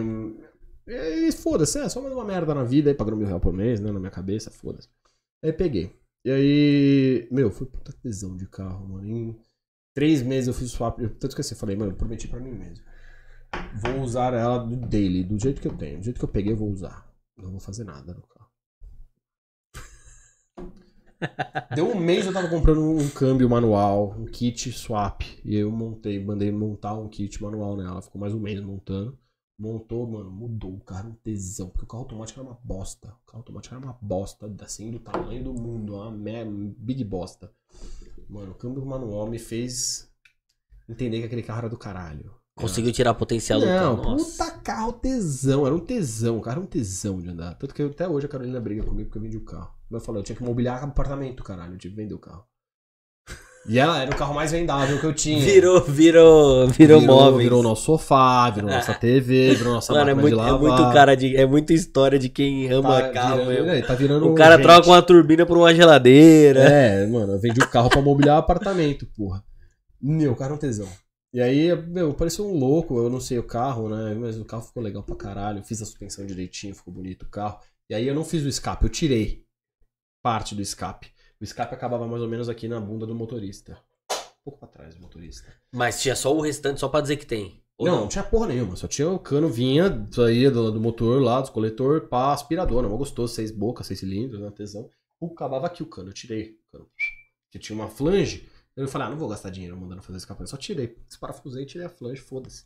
E 0.85 1.31
foda-se, 1.31 1.79
é 1.79 1.87
só 1.87 2.01
mais 2.01 2.13
uma 2.13 2.25
merda 2.25 2.53
na 2.53 2.63
vida 2.65 2.89
aí, 2.89 2.93
pagando 2.93 3.15
mil 3.15 3.27
reais 3.27 3.41
por 3.41 3.53
mês, 3.53 3.79
né? 3.79 3.89
Na 3.91 3.99
minha 3.99 4.11
cabeça, 4.11 4.51
foda-se. 4.51 4.89
Aí 5.43 5.51
peguei. 5.51 5.93
E 6.25 6.31
aí. 6.31 7.27
Meu, 7.29 7.51
foi 7.51 7.67
puta 7.67 7.91
tesão 7.91 8.35
de 8.37 8.47
carro, 8.47 8.87
mano. 8.87 9.05
Em 9.05 9.37
três 9.93 10.21
meses 10.21 10.47
eu 10.47 10.53
fiz 10.53 10.71
swap. 10.71 10.99
Eu 10.99 11.09
tanto 11.09 11.31
esqueci, 11.31 11.53
eu 11.53 11.57
falei, 11.57 11.75
mano, 11.75 11.91
eu 11.91 11.97
prometi 11.97 12.27
pra 12.27 12.39
mim 12.39 12.53
mesmo. 12.53 12.83
Vou 13.75 14.01
usar 14.01 14.33
ela 14.33 14.57
do 14.59 14.75
daily, 14.75 15.23
do 15.23 15.37
jeito 15.37 15.61
que 15.61 15.67
eu 15.67 15.77
tenho. 15.77 15.99
Do 15.99 16.05
jeito 16.05 16.17
que 16.17 16.25
eu 16.25 16.29
peguei, 16.29 16.53
eu 16.53 16.57
vou 16.57 16.69
usar. 16.69 17.11
Não 17.37 17.51
vou 17.51 17.59
fazer 17.59 17.83
nada 17.83 18.13
no 18.13 18.21
carro. 18.21 18.49
Deu 21.75 21.89
um 21.89 21.99
mês 21.99 22.25
eu 22.25 22.33
tava 22.33 22.49
comprando 22.49 22.81
um 22.81 23.09
câmbio 23.09 23.49
manual, 23.49 24.15
um 24.17 24.25
kit 24.25 24.71
swap. 24.71 25.23
E 25.43 25.55
eu 25.55 25.71
montei, 25.71 26.23
mandei 26.23 26.51
montar 26.51 26.93
um 26.93 27.09
kit 27.09 27.41
manual 27.41 27.75
nela. 27.75 28.01
Ficou 28.01 28.21
mais 28.21 28.33
um 28.33 28.39
mês 28.39 28.61
montando. 28.61 29.19
Montou, 29.57 30.07
mano, 30.07 30.31
mudou. 30.31 30.73
O 30.75 30.79
carro 30.81 31.09
um 31.11 31.15
tesão. 31.15 31.69
Porque 31.69 31.85
o 31.85 31.87
carro 31.87 32.03
automático 32.03 32.39
era 32.39 32.49
uma 32.49 32.59
bosta. 32.63 33.09
O 33.23 33.25
carro 33.27 33.39
automático 33.39 33.75
era 33.75 33.83
uma 33.83 33.97
bosta, 34.01 34.51
assim, 34.61 34.91
do 34.91 34.99
tamanho 34.99 35.43
do 35.43 35.53
mundo. 35.53 35.95
Uma 35.95 36.45
big 36.77 37.03
bosta. 37.03 37.51
Mano, 38.29 38.51
o 38.51 38.55
câmbio 38.55 38.85
manual 38.85 39.27
me 39.29 39.37
fez 39.39 40.09
entender 40.89 41.19
que 41.19 41.25
aquele 41.25 41.43
carro 41.43 41.59
era 41.59 41.69
do 41.69 41.77
caralho. 41.77 42.33
Conseguiu 42.55 42.91
tirar 42.91 43.13
potencial 43.15 43.59
do 43.59 43.65
Não, 43.65 43.95
carro. 43.97 44.11
Nossa. 44.11 44.45
puta 44.45 44.59
carro 44.59 44.93
tesão. 44.93 45.65
Era 45.65 45.75
um 45.75 45.79
tesão. 45.79 46.37
O 46.37 46.41
carro 46.41 46.57
era 46.57 46.61
um 46.65 46.67
tesão 46.69 47.19
de 47.19 47.29
andar. 47.29 47.55
Tanto 47.55 47.73
que 47.73 47.81
eu- 47.81 47.89
até 47.89 48.07
hoje 48.07 48.25
a 48.25 48.29
Carolina 48.29 48.59
briga 48.59 48.83
comigo 48.83 49.09
porque 49.09 49.17
eu 49.17 49.23
vendi 49.23 49.37
o 49.37 49.45
carro. 49.45 49.73
Mas 49.89 50.01
eu 50.01 50.05
falei, 50.05 50.19
eu 50.21 50.23
tinha 50.23 50.35
que 50.35 50.43
mobiliar 50.43 50.83
apartamento, 50.83 51.43
caralho. 51.43 51.73
Eu 51.73 51.77
tive 51.79 51.95
que 51.95 52.01
vender 52.01 52.13
o 52.13 52.19
carro. 52.19 52.45
E 53.65 53.79
ela 53.79 54.01
era 54.01 54.11
o 54.11 54.15
carro 54.17 54.33
mais 54.33 54.51
vendável 54.51 54.99
que 54.99 55.05
eu 55.05 55.13
tinha. 55.13 55.39
Virou, 55.39 55.81
virou, 55.81 56.67
virou, 56.67 57.01
móveis. 57.01 57.43
Virou 57.43 57.63
nosso 57.63 57.85
sofá, 57.85 58.49
virou 58.49 58.69
nossa 58.69 58.93
TV, 58.99 59.55
virou 59.55 59.73
nossa 59.73 59.93
Mano, 59.93 60.09
é 60.09 60.13
máquina 60.13 60.21
muito, 60.21 60.35
de 60.35 60.41
é 60.41 60.51
lavar. 60.51 60.79
muito 60.81 60.93
cara 60.93 61.15
de. 61.15 61.37
É 61.37 61.45
muita 61.45 61.73
história 61.73 62.19
de 62.19 62.27
quem 62.27 62.69
ama 62.69 63.01
tá 63.01 63.09
carro 63.11 63.45
virando, 63.45 63.69
é, 63.69 63.81
tá 63.81 63.95
virando 63.95 64.29
O 64.29 64.35
cara 64.35 64.55
gente. 64.57 64.63
troca 64.63 64.87
uma 64.87 65.01
turbina 65.01 65.45
por 65.45 65.57
uma 65.57 65.73
geladeira. 65.73 66.59
É, 66.59 67.07
mano, 67.07 67.33
eu 67.33 67.39
vendi 67.39 67.61
o 67.61 67.69
carro 67.69 67.89
pra 67.89 68.01
mobiliar 68.01 68.37
apartamento, 68.37 69.05
porra. 69.15 69.41
Meu, 70.01 70.33
o 70.33 70.35
carro 70.35 70.51
é 70.51 70.55
um 70.55 70.59
tesão. 70.59 70.89
E 71.33 71.41
aí, 71.41 71.73
meu, 71.87 72.13
parecia 72.13 72.43
um 72.43 72.53
louco, 72.53 72.97
eu 72.97 73.09
não 73.09 73.21
sei 73.21 73.39
o 73.39 73.43
carro, 73.43 73.87
né? 73.87 74.13
Mas 74.13 74.37
o 74.37 74.43
carro 74.45 74.61
ficou 74.63 74.83
legal 74.83 75.01
pra 75.03 75.15
caralho. 75.15 75.59
Eu 75.59 75.63
fiz 75.63 75.81
a 75.81 75.85
suspensão 75.85 76.25
direitinho, 76.25 76.75
ficou 76.75 76.93
bonito 76.93 77.23
o 77.23 77.29
carro. 77.29 77.57
E 77.89 77.95
aí 77.95 78.07
eu 78.07 78.13
não 78.13 78.25
fiz 78.25 78.43
o 78.43 78.47
escape, 78.49 78.83
eu 78.83 78.89
tirei 78.89 79.41
parte 80.21 80.53
do 80.53 80.61
escape. 80.61 81.07
O 81.43 81.45
escape 81.45 81.75
acabava 81.75 82.07
mais 82.07 82.21
ou 82.21 82.29
menos 82.29 82.47
aqui 82.47 82.69
na 82.69 82.79
bunda 82.79 83.05
do 83.05 83.13
motorista. 83.13 83.77
Um 84.09 84.43
pouco 84.45 84.59
pra 84.59 84.67
trás 84.69 84.95
do 84.95 85.01
motorista. 85.01 85.53
Mas 85.73 86.01
tinha 86.01 86.15
só 86.15 86.33
o 86.33 86.39
restante, 86.39 86.79
só 86.79 86.87
pra 86.87 87.01
dizer 87.01 87.17
que 87.17 87.25
tem. 87.25 87.61
Ou 87.77 87.85
não, 87.85 88.01
não, 88.01 88.07
tinha 88.07 88.23
porra 88.23 88.47
nenhuma, 88.47 88.77
só 88.77 88.87
tinha 88.87 89.09
o 89.09 89.19
cano, 89.19 89.49
vinha, 89.49 90.07
saía 90.09 90.49
do, 90.49 90.71
do 90.71 90.79
motor 90.79 91.21
lá, 91.21 91.41
do 91.41 91.51
coletor, 91.51 92.07
pra 92.07 92.31
aspirador, 92.31 92.81
não 92.81 92.95
gostoso, 92.95 93.33
seis 93.33 93.51
bocas, 93.51 93.87
seis 93.87 93.99
cilindros, 93.99 94.39
né, 94.39 94.49
tesão. 94.51 94.89
O, 95.19 95.33
acabava 95.33 95.67
aqui 95.67 95.83
o 95.83 95.85
cano, 95.85 96.11
eu 96.11 96.13
tirei 96.13 96.51
o 96.69 96.71
cano. 96.71 96.89
Que 97.51 97.59
tinha 97.59 97.77
uma 97.77 97.89
flange, 97.89 98.47
eu 98.73 98.87
falei, 98.87 99.07
ah, 99.07 99.09
não 99.09 99.17
vou 99.17 99.27
gastar 99.27 99.49
dinheiro 99.49 99.75
mandando 99.75 100.01
fazer 100.01 100.19
escapamento, 100.19 100.49
só 100.49 100.55
tirei, 100.55 100.97
desparafusei, 101.09 101.65
tirei 101.65 101.87
a 101.87 101.89
flange, 101.89 102.21
foda-se. 102.21 102.63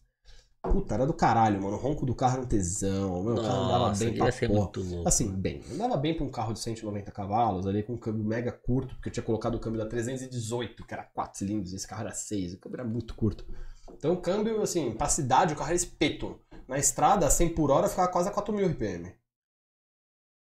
Puta, 0.61 0.95
era 0.95 1.05
do 1.07 1.13
caralho, 1.13 1.61
mano. 1.61 1.75
O 1.77 1.79
ronco 1.79 2.05
do 2.05 2.13
carro 2.13 2.33
era 2.33 2.41
um 2.41 2.47
tesão. 2.47 3.23
Meu, 3.23 3.35
Nossa, 3.35 3.47
carro 3.47 3.63
andava 3.63 3.95
bem 3.97 4.17
pra 4.17 4.31
ser 4.31 4.47
porra. 4.47 4.59
muito 4.61 4.81
louco. 4.81 5.07
Assim, 5.07 5.31
bem. 5.31 5.61
Andava 5.71 5.95
bem 5.97 6.13
pra 6.15 6.25
um 6.25 6.29
carro 6.31 6.53
de 6.53 6.59
190 6.59 7.11
cavalos, 7.11 7.65
ali 7.65 7.83
com 7.83 7.93
um 7.93 7.97
câmbio 7.97 8.23
mega 8.25 8.51
curto, 8.51 8.93
porque 8.95 9.09
eu 9.09 9.13
tinha 9.13 9.23
colocado 9.23 9.55
o 9.55 9.59
câmbio 9.59 9.79
da 9.79 9.85
318, 9.85 10.85
que 10.85 10.93
era 10.93 11.03
4 11.03 11.37
cilindros, 11.39 11.73
esse 11.73 11.87
carro 11.87 12.01
era 12.01 12.11
6, 12.13 12.53
o 12.55 12.59
câmbio 12.59 12.81
era 12.81 12.89
muito 12.89 13.15
curto. 13.15 13.45
Então 13.93 14.13
o 14.13 14.21
câmbio, 14.21 14.61
assim, 14.61 14.91
pra 14.91 15.07
cidade, 15.07 15.53
o 15.53 15.55
carro 15.57 15.69
era 15.69 15.75
espeto. 15.77 16.39
Na 16.67 16.77
estrada, 16.77 17.29
100 17.29 17.53
por 17.55 17.71
hora, 17.71 17.87
ficava 17.87 18.11
quase 18.11 18.27
a 18.27 18.31
4 18.31 18.53
mil 18.53 18.67
RPM. 18.67 19.05
Então, 19.05 19.17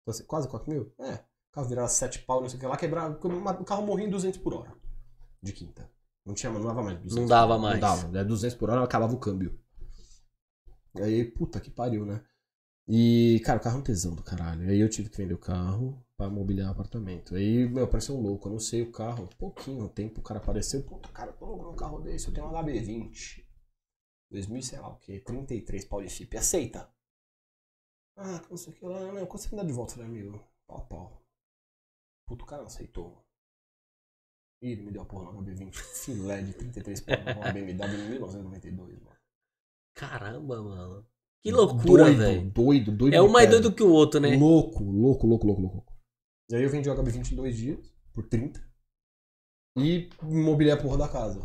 assim, 0.07 0.23
quase 0.25 0.47
4 0.47 0.71
mil? 0.71 0.91
É. 0.99 1.13
O 1.13 1.53
carro 1.53 1.67
virava 1.67 1.87
7 1.87 2.19
pau, 2.19 2.41
não 2.41 2.49
sei 2.49 2.57
o 2.57 2.59
que 2.59 2.65
lá, 2.65 2.75
quebrava. 2.77 3.13
O 3.61 3.63
carro 3.65 3.85
morria 3.85 4.07
em 4.07 4.09
200 4.09 4.39
por 4.39 4.53
hora. 4.55 4.73
De 5.41 5.53
quinta. 5.53 5.87
Não 6.25 6.33
tinha, 6.33 6.51
não 6.51 6.63
dava 6.63 6.81
mais 6.81 6.97
200 6.97 7.15
Não 7.15 7.27
dava 7.27 7.57
mais. 7.59 7.79
Não 7.79 7.81
dava. 7.81 8.07
né? 8.07 8.23
200 8.23 8.57
por 8.57 8.69
hora, 8.71 8.83
acabava 8.83 9.13
o 9.13 9.19
câmbio. 9.19 9.59
Aí, 11.01 11.25
puta 11.25 11.59
que 11.59 11.69
pariu, 11.69 12.05
né? 12.05 12.23
E, 12.87 13.41
cara, 13.43 13.59
o 13.59 13.61
carro 13.61 13.77
é 13.77 13.79
um 13.79 13.83
tesão 13.83 14.15
do 14.15 14.23
caralho. 14.23 14.69
Aí 14.69 14.79
eu 14.79 14.89
tive 14.89 15.09
que 15.09 15.17
vender 15.17 15.33
o 15.33 15.39
carro 15.39 16.03
pra 16.15 16.29
mobiliar 16.29 16.69
o 16.69 16.71
apartamento. 16.71 17.35
Aí, 17.35 17.67
meu, 17.67 17.87
pareceu 17.87 18.15
um 18.15 18.21
louco. 18.21 18.47
Eu 18.47 18.53
não 18.53 18.59
sei 18.59 18.83
o 18.83 18.91
carro. 18.91 19.27
Pouquinho 19.37 19.89
tempo 19.89 20.19
o 20.19 20.23
cara 20.23 20.39
apareceu. 20.39 20.83
Puta, 20.83 21.09
cara, 21.09 21.33
tô 21.33 21.45
louco 21.45 21.65
num 21.65 21.75
carro 21.75 21.99
desse. 22.01 22.27
Eu 22.27 22.33
tenho 22.33 22.47
um 22.47 22.51
HB20. 22.51 23.43
2000, 24.31 24.61
sei 24.61 24.79
lá 24.79 24.89
o 24.89 24.99
que. 24.99 25.19
33 25.19 25.85
pau 25.85 26.01
de 26.01 26.09
FIP. 26.09 26.37
Aceita? 26.37 26.89
Ah, 28.17 28.41
não 28.49 28.57
sei 28.57 28.71
o 28.73 28.75
que 28.75 28.85
lá. 28.85 29.11
Não, 29.11 29.25
quando 29.25 29.41
você 29.41 29.55
me 29.55 29.65
de 29.65 29.73
volta, 29.73 29.93
falei, 29.93 30.09
amigo, 30.09 30.43
pau 30.67 30.85
pau. 30.87 31.25
Puta, 32.27 32.43
o 32.43 32.47
cara 32.47 32.61
não 32.61 32.67
aceitou. 32.67 33.25
Ih, 34.61 34.75
me 34.77 34.91
deu 34.91 35.01
a 35.01 35.05
porra 35.05 35.31
no 35.31 35.43
HB20. 35.43 35.73
Filé 35.73 36.41
de 36.41 36.53
33 36.53 37.01
pau. 37.01 37.15
Uma 37.37 37.51
BMW 37.51 37.95
em 37.95 38.09
1992, 38.09 38.99
mano. 39.01 39.14
Caramba, 39.95 40.61
mano. 40.61 41.05
Que 41.43 41.51
loucura, 41.51 42.11
velho. 42.11 42.49
Doido, 42.51 42.91
doido. 42.91 43.13
É 43.13 43.21
um 43.21 43.29
mais 43.29 43.49
doido 43.49 43.71
que 43.71 43.83
o 43.83 43.91
outro, 43.91 44.19
né? 44.19 44.35
Louco, 44.35 44.83
louco, 44.83 45.25
louco, 45.27 45.45
louco, 45.47 45.61
louco. 45.61 45.85
E 46.51 46.55
aí 46.55 46.63
eu 46.63 46.69
vendi 46.69 46.89
o 46.89 46.95
HB20 46.95 47.31
em 47.31 47.35
dois 47.35 47.55
dias, 47.55 47.79
por 48.13 48.27
30. 48.27 48.61
E 49.77 50.09
imobiliei 50.23 50.73
a 50.73 50.77
porra 50.77 50.97
da 50.97 51.07
casa. 51.07 51.41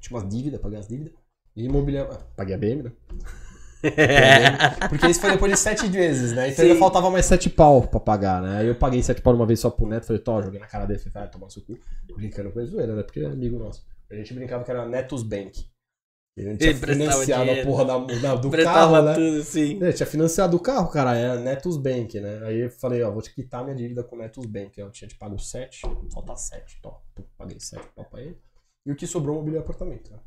Tinha 0.00 0.18
umas 0.18 0.28
dívidas, 0.28 0.60
paguei 0.60 0.78
as 0.78 0.88
dívidas. 0.88 1.12
E 1.56 1.64
imobiliei. 1.64 2.02
ah, 2.02 2.18
Paguei 2.36 2.54
a 2.54 2.58
BM, 2.58 2.82
né? 2.84 2.92
Porque 4.88 5.08
isso 5.08 5.20
foi 5.20 5.32
depois 5.32 5.50
de 5.52 5.58
sete 5.58 5.86
vezes, 5.88 6.32
né? 6.32 6.50
Então 6.50 6.64
Sim. 6.64 6.70
ainda 6.70 6.78
faltava 6.78 7.10
mais 7.10 7.26
sete 7.26 7.50
pau 7.50 7.82
pra 7.86 7.98
pagar, 7.98 8.40
né? 8.40 8.58
Aí 8.58 8.68
eu 8.68 8.76
paguei 8.76 9.02
sete 9.02 9.20
pau 9.20 9.34
uma 9.34 9.46
vez 9.46 9.58
só 9.60 9.70
pro 9.70 9.86
neto, 9.86 10.06
falei, 10.06 10.22
tô, 10.22 10.40
joguei 10.40 10.60
na 10.60 10.66
cara 10.66 10.86
dele, 10.86 11.00
falei, 11.00 11.12
vai 11.12 11.30
tomar 11.30 11.50
seu 11.50 11.62
cu. 11.62 11.76
Brincando 12.14 12.52
com 12.52 12.60
ele, 12.60 12.68
zoeira, 12.68 12.94
né? 12.94 13.02
Porque 13.02 13.20
é 13.20 13.26
amigo 13.26 13.58
nosso. 13.58 13.84
A 14.10 14.14
gente 14.14 14.32
brincava 14.34 14.62
que 14.64 14.70
era 14.70 14.86
Netos 14.86 15.22
Bank. 15.22 15.66
Tinha 16.34 16.50
Ele 16.50 16.58
prestava 16.80 16.86
financiado 17.12 17.50
a 17.50 17.62
porra 17.64 17.84
da, 17.84 17.98
da- 17.98 18.34
do 18.36 18.50
carro, 18.50 19.02
né? 19.02 19.14
tudo, 19.14 19.42
sim. 19.42 19.82
É, 19.84 19.92
tinha 19.92 20.06
financiado 20.06 20.56
o 20.56 20.60
carro, 20.60 20.90
cara, 20.90 21.14
é 21.14 21.38
Netus 21.38 21.76
Bank, 21.76 22.18
né? 22.18 22.46
Aí 22.46 22.60
eu 22.60 22.70
falei, 22.70 23.02
ó, 23.02 23.10
vou 23.10 23.20
te 23.20 23.34
quitar 23.34 23.62
minha 23.62 23.76
dívida 23.76 24.02
com 24.02 24.16
Netus 24.16 24.46
Bank. 24.46 24.78
Eu 24.80 24.90
tinha 24.90 25.06
te 25.06 25.14
pago 25.16 25.38
7, 25.38 25.82
falta 26.12 26.34
7, 26.34 26.80
tó. 26.80 27.02
Pum, 27.14 27.24
Paguei 27.36 27.60
7 27.60 27.86
pra 27.94 28.04
pra 28.04 28.22
ele. 28.22 28.38
E 28.86 28.90
o 28.92 28.96
que 28.96 29.06
sobrou, 29.06 29.36
mobilei 29.36 29.58
o 29.60 29.62
apartamento, 29.62 30.10
né? 30.10 30.18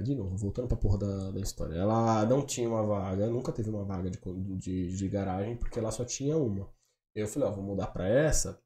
De 0.00 0.14
novo, 0.14 0.36
voltando 0.36 0.66
pra 0.68 0.76
porra 0.76 0.98
da, 0.98 1.30
da 1.30 1.40
história. 1.40 1.74
Ela 1.76 2.24
não 2.26 2.44
tinha 2.44 2.68
uma 2.68 2.82
vaga, 2.84 3.26
nunca 3.28 3.52
teve 3.52 3.70
uma 3.70 3.84
vaga 3.84 4.10
de, 4.10 4.18
de, 4.56 4.96
de 4.96 5.08
garagem, 5.08 5.56
porque 5.56 5.78
ela 5.78 5.90
só 5.92 6.04
tinha 6.04 6.36
uma. 6.36 6.68
Eu 7.14 7.26
falei, 7.28 7.48
ó, 7.48 7.52
vou 7.52 7.64
mudar 7.64 7.88
pra 7.88 8.08
essa. 8.08 8.60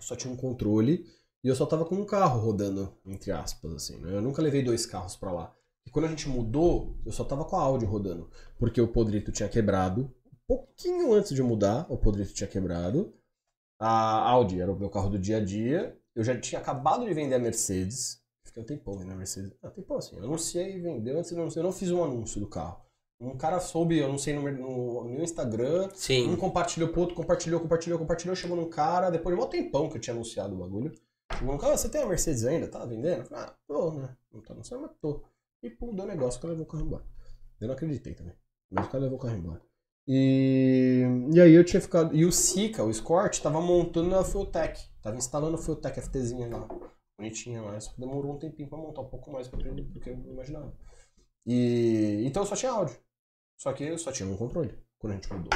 Só 0.00 0.14
tinha 0.14 0.32
um 0.32 0.36
controle 0.36 1.04
e 1.44 1.48
eu 1.48 1.54
só 1.56 1.66
tava 1.66 1.84
com 1.84 1.96
um 1.96 2.04
carro 2.06 2.40
rodando, 2.40 2.96
entre 3.06 3.30
aspas, 3.32 3.72
assim, 3.72 3.98
né? 3.98 4.12
Eu 4.16 4.22
nunca 4.22 4.40
levei 4.42 4.62
dois 4.62 4.86
carros 4.86 5.16
pra 5.16 5.32
lá. 5.32 5.54
E 5.88 5.90
quando 5.90 6.04
a 6.04 6.08
gente 6.08 6.28
mudou, 6.28 6.94
eu 7.06 7.10
só 7.10 7.24
tava 7.24 7.46
com 7.46 7.56
a 7.56 7.62
Audi 7.62 7.86
rodando. 7.86 8.28
Porque 8.58 8.78
o 8.78 8.86
Podrito 8.86 9.32
tinha 9.32 9.48
quebrado. 9.48 10.02
Um 10.26 10.36
pouquinho 10.46 11.14
antes 11.14 11.34
de 11.34 11.42
mudar, 11.42 11.86
o 11.88 11.96
Podrito 11.96 12.34
tinha 12.34 12.46
quebrado. 12.46 13.14
A 13.80 14.28
Audi 14.28 14.60
era 14.60 14.70
o 14.70 14.78
meu 14.78 14.90
carro 14.90 15.08
do 15.08 15.18
dia 15.18 15.38
a 15.38 15.40
dia. 15.42 15.98
Eu 16.14 16.22
já 16.22 16.38
tinha 16.38 16.60
acabado 16.60 17.06
de 17.06 17.14
vender 17.14 17.36
a 17.36 17.38
Mercedes. 17.38 18.22
Fiquei 18.44 18.62
um 18.62 18.66
tempão 18.66 18.98
vendendo 18.98 19.14
a 19.14 19.16
Mercedes. 19.16 19.54
Ah, 19.62 19.70
tempão 19.70 19.96
assim. 19.96 20.14
Eu 20.18 20.24
anunciei 20.24 20.76
e 20.76 20.78
vendeu. 20.78 21.18
Antes 21.18 21.30
eu 21.30 21.38
não, 21.38 21.48
eu 21.48 21.62
não 21.62 21.72
fiz 21.72 21.90
um 21.90 22.04
anúncio 22.04 22.38
do 22.38 22.46
carro. 22.46 22.84
Um 23.18 23.38
cara 23.38 23.58
soube, 23.58 23.96
eu 23.96 24.08
não 24.08 24.18
sei 24.18 24.34
no, 24.34 24.42
no, 24.42 25.22
Instagram. 25.22 25.86
Um 25.86 25.94
Sim. 25.94 26.36
compartilhou 26.36 26.90
pro 26.90 27.00
outro, 27.00 27.16
compartilhou, 27.16 27.60
compartilhou, 27.60 27.98
compartilhou. 27.98 28.36
Chegou 28.36 28.58
num 28.58 28.68
cara, 28.68 29.08
depois 29.08 29.34
de 29.34 29.42
um 29.42 29.46
tempão 29.46 29.88
que 29.88 29.96
eu 29.96 30.00
tinha 30.02 30.12
anunciado 30.12 30.54
o 30.54 30.58
bagulho. 30.58 30.92
Chegou 31.32 31.54
num 31.54 31.58
cara, 31.58 31.72
"Ah, 31.72 31.78
você 31.78 31.88
tem 31.88 32.02
a 32.02 32.06
Mercedes 32.06 32.44
ainda? 32.44 32.68
Tá 32.68 32.84
vendendo? 32.84 33.20
Eu 33.20 33.24
falei, 33.24 33.44
ah, 33.44 33.54
tô, 33.66 33.92
né? 33.92 34.14
Não 34.30 34.42
tá 34.42 34.52
anunciando, 34.52 34.82
mas 34.82 34.92
tô. 35.00 35.22
E 35.62 35.70
pum, 35.70 35.94
deu 35.94 36.06
negócio, 36.06 36.38
o 36.38 36.42
cara 36.42 36.52
levou 36.52 36.66
o 36.66 36.68
carro 36.68 36.84
embora. 36.84 37.04
Eu 37.60 37.66
não 37.68 37.74
acreditei 37.74 38.14
também. 38.14 38.34
Mas 38.70 38.86
o 38.86 38.90
cara 38.90 39.04
levou 39.04 39.18
o 39.18 39.20
carro 39.20 39.36
embora. 39.36 39.62
E, 40.06 41.02
e 41.34 41.40
aí 41.40 41.52
eu 41.52 41.64
tinha 41.64 41.80
ficado. 41.80 42.14
E 42.16 42.24
o 42.24 42.32
Sika, 42.32 42.82
o 42.82 42.90
Escort, 42.90 43.40
tava 43.40 43.60
montando 43.60 44.14
a 44.16 44.24
Fueltech. 44.24 44.80
Tava 45.02 45.16
instalando 45.16 45.56
a 45.56 45.58
Fueltech 45.58 46.00
FTzinha 46.00 46.48
lá. 46.48 46.68
Bonitinha 47.18 47.60
lá. 47.60 47.78
Que 47.78 48.00
demorou 48.00 48.34
um 48.34 48.38
tempinho 48.38 48.68
pra 48.68 48.78
montar, 48.78 49.02
um 49.02 49.08
pouco 49.08 49.30
mais 49.30 49.48
pra 49.48 49.58
que 49.58 49.68
eu 49.68 50.14
imaginava. 50.30 50.72
E 51.46 52.22
então 52.24 52.46
só 52.46 52.56
tinha 52.56 52.72
áudio. 52.72 52.96
Só 53.58 53.72
que 53.72 53.84
eu 53.84 53.98
só 53.98 54.12
tinha 54.12 54.28
um 54.28 54.36
controle 54.36 54.78
quando 54.98 55.12
a 55.12 55.16
gente 55.16 55.32
mudou. 55.32 55.50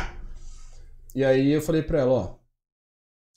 E 1.14 1.24
aí 1.24 1.50
eu 1.52 1.62
falei 1.62 1.82
pra 1.82 2.00
ela, 2.00 2.12
ó. 2.12 2.38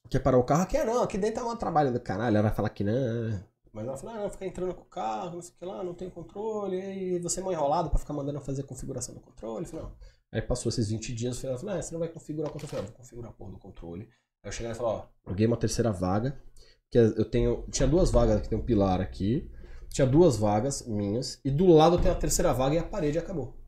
Quer 0.10 0.20
parar 0.20 0.38
o 0.38 0.44
carro? 0.44 0.64
Aqui 0.64 0.84
não, 0.84 1.02
aqui 1.04 1.18
dentro 1.18 1.44
é 1.44 1.46
um 1.46 1.56
trabalho 1.56 1.94
do 1.94 2.00
caralho. 2.00 2.36
Ela 2.38 2.48
vai 2.48 2.56
falar 2.56 2.70
que 2.70 2.84
não. 2.84 3.55
Mas 3.76 3.86
ela 3.86 3.98
falou, 3.98 4.16
ah, 4.16 4.20
não, 4.20 4.30
ficar 4.30 4.46
entrando 4.46 4.74
com 4.74 4.84
o 4.84 4.86
carro, 4.86 5.36
não 5.36 5.42
sei 5.42 5.54
o 5.54 5.58
que 5.60 5.66
lá, 5.66 5.84
não 5.84 5.94
tem 5.94 6.10
controle. 6.10 6.78
E 6.78 7.20
você 7.20 7.42
é 7.42 7.44
mó 7.44 7.52
enrolado 7.52 7.90
pra 7.90 8.00
ficar 8.00 8.14
mandando 8.14 8.38
eu 8.38 8.42
fazer 8.42 8.62
a 8.62 8.66
configuração 8.66 9.14
do 9.14 9.20
controle. 9.20 9.66
Eu 9.66 9.70
falei, 9.70 9.86
não. 9.86 9.96
Aí 10.32 10.42
passou 10.42 10.70
esses 10.70 10.88
20 10.88 11.14
dias, 11.14 11.44
ela 11.44 11.58
falou, 11.58 11.76
ah, 11.76 11.82
você 11.82 11.92
não 11.92 12.00
vai 12.00 12.08
configurar 12.08 12.50
o 12.50 12.54
controle. 12.54 12.72
Eu 12.72 12.78
falei, 12.78 12.86
ah, 12.86 12.88
vou 12.88 12.98
configurar 12.98 13.32
a 13.32 13.34
porra 13.34 13.52
do 13.52 13.60
controle. 13.60 14.04
Aí 14.44 14.48
eu 14.48 14.52
cheguei 14.54 14.72
e 14.72 14.76
falei, 14.76 14.94
ó, 14.94 15.06
joguei 15.28 15.46
uma 15.46 15.58
terceira 15.58 15.92
vaga. 15.92 16.42
Que 16.90 16.98
é, 16.98 17.02
eu 17.02 17.30
tenho. 17.30 17.68
Tinha 17.70 17.86
duas 17.86 18.12
vagas 18.12 18.38
aqui, 18.38 18.48
tem 18.48 18.58
um 18.58 18.64
pilar 18.64 19.02
aqui. 19.02 19.52
Tinha 19.90 20.08
duas 20.08 20.38
vagas 20.38 20.88
minhas. 20.88 21.42
E 21.44 21.52
do 21.52 21.68
lado 21.68 22.02
tem 22.02 22.10
a 22.10 22.16
terceira 22.16 22.54
vaga 22.54 22.76
e 22.76 22.78
a 22.78 22.84
parede 22.84 23.20
acabou. 23.20 23.60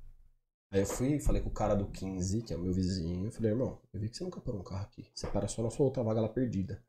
Aí 0.71 0.79
eu 0.79 0.85
fui 0.85 1.19
falei 1.19 1.41
com 1.41 1.49
o 1.49 1.53
cara 1.53 1.75
do 1.75 1.85
15, 1.85 2.43
que 2.43 2.53
é 2.53 2.55
o 2.55 2.61
meu 2.61 2.71
vizinho. 2.71 3.25
Eu 3.25 3.31
falei, 3.34 3.51
irmão, 3.51 3.81
eu 3.93 3.99
vi 3.99 4.07
que 4.07 4.15
você 4.15 4.23
nunca 4.23 4.39
parou 4.39 4.61
um 4.61 4.63
carro 4.63 4.84
aqui. 4.84 5.05
Você 5.13 5.27
para 5.27 5.49
só 5.49 5.61
na 5.61 5.69
sua 5.69 5.85
outra 5.85 6.01
vaga 6.01 6.21
lá 6.21 6.29
perdida. 6.29 6.81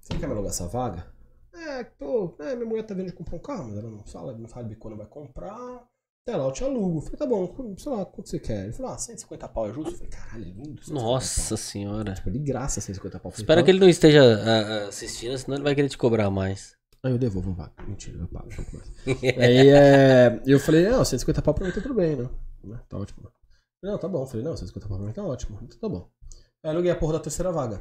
Você 0.00 0.14
não 0.14 0.20
quer 0.20 0.26
me 0.26 0.32
alugar 0.32 0.52
essa 0.52 0.66
vaga? 0.66 1.19
É, 1.52 1.84
tô. 1.84 2.34
É, 2.40 2.54
minha 2.54 2.68
mulher 2.68 2.84
tá 2.84 2.94
vendo 2.94 3.06
de 3.06 3.12
comprar 3.12 3.36
um 3.36 3.40
carro, 3.40 3.68
mas 3.68 3.78
ela 3.78 3.90
não 3.90 4.04
fala, 4.04 4.36
não 4.36 4.48
sabe 4.48 4.76
quando 4.76 4.96
vai 4.96 5.06
comprar. 5.06 5.84
Até 6.22 6.36
lá 6.36 6.44
eu 6.44 6.52
te 6.52 6.62
alugo. 6.62 6.98
Eu 6.98 7.02
falei, 7.02 7.18
tá 7.18 7.26
bom, 7.26 7.76
sei 7.78 7.92
lá, 7.92 8.04
quanto 8.04 8.28
você 8.28 8.38
quer? 8.38 8.64
Ele 8.64 8.72
falou, 8.72 8.92
ah, 8.92 8.98
150 8.98 9.48
pau 9.48 9.68
é 9.68 9.72
justo? 9.72 9.90
Eu 9.90 9.96
falei, 9.96 10.10
caralho, 10.10 10.44
é 10.44 10.48
lindo. 10.48 10.84
150 10.84 10.92
Nossa 10.92 11.48
pau. 11.48 11.58
senhora. 11.58 12.14
Tipo, 12.14 12.30
de 12.30 12.38
graça 12.38 12.80
150 12.80 13.18
pau. 13.18 13.30
Falei, 13.32 13.42
Espero 13.42 13.64
que 13.64 13.70
ele 13.70 13.80
não 13.80 13.88
esteja 13.88 14.22
ah, 14.22 14.88
assistindo, 14.88 15.36
senão 15.38 15.56
ele 15.56 15.64
vai 15.64 15.74
querer 15.74 15.88
te 15.88 15.98
cobrar 15.98 16.30
mais. 16.30 16.76
Aí 17.02 17.12
eu 17.12 17.18
devolvo 17.18 17.52
vaga. 17.52 17.72
Mentira, 17.86 18.18
eu 18.18 18.28
pago 18.28 18.48
um. 18.48 19.10
Aí 19.40 19.68
é, 19.68 20.42
eu 20.46 20.60
falei, 20.60 20.88
não, 20.88 21.04
150 21.04 21.40
pau 21.40 21.54
pra 21.54 21.66
mim 21.66 21.72
tá 21.72 21.80
tudo 21.80 21.94
bem, 21.94 22.14
né? 22.16 22.28
Né? 22.62 22.78
Tá 22.88 22.98
ótimo. 22.98 23.32
Não, 23.82 23.98
tá 23.98 24.06
bom. 24.06 24.22
Eu 24.22 24.26
falei, 24.26 24.44
não, 24.44 24.56
150 24.56 24.86
pau 24.86 24.98
pra 24.98 25.06
mim 25.06 25.12
tá 25.12 25.24
ótimo. 25.24 25.58
Então 25.62 25.78
tá 25.78 25.88
bom. 25.88 26.10
Aí 26.62 26.64
eu 26.64 26.70
aluguei 26.70 26.90
a 26.90 26.96
porra 26.96 27.14
da 27.14 27.20
terceira 27.20 27.50
vaga. 27.50 27.80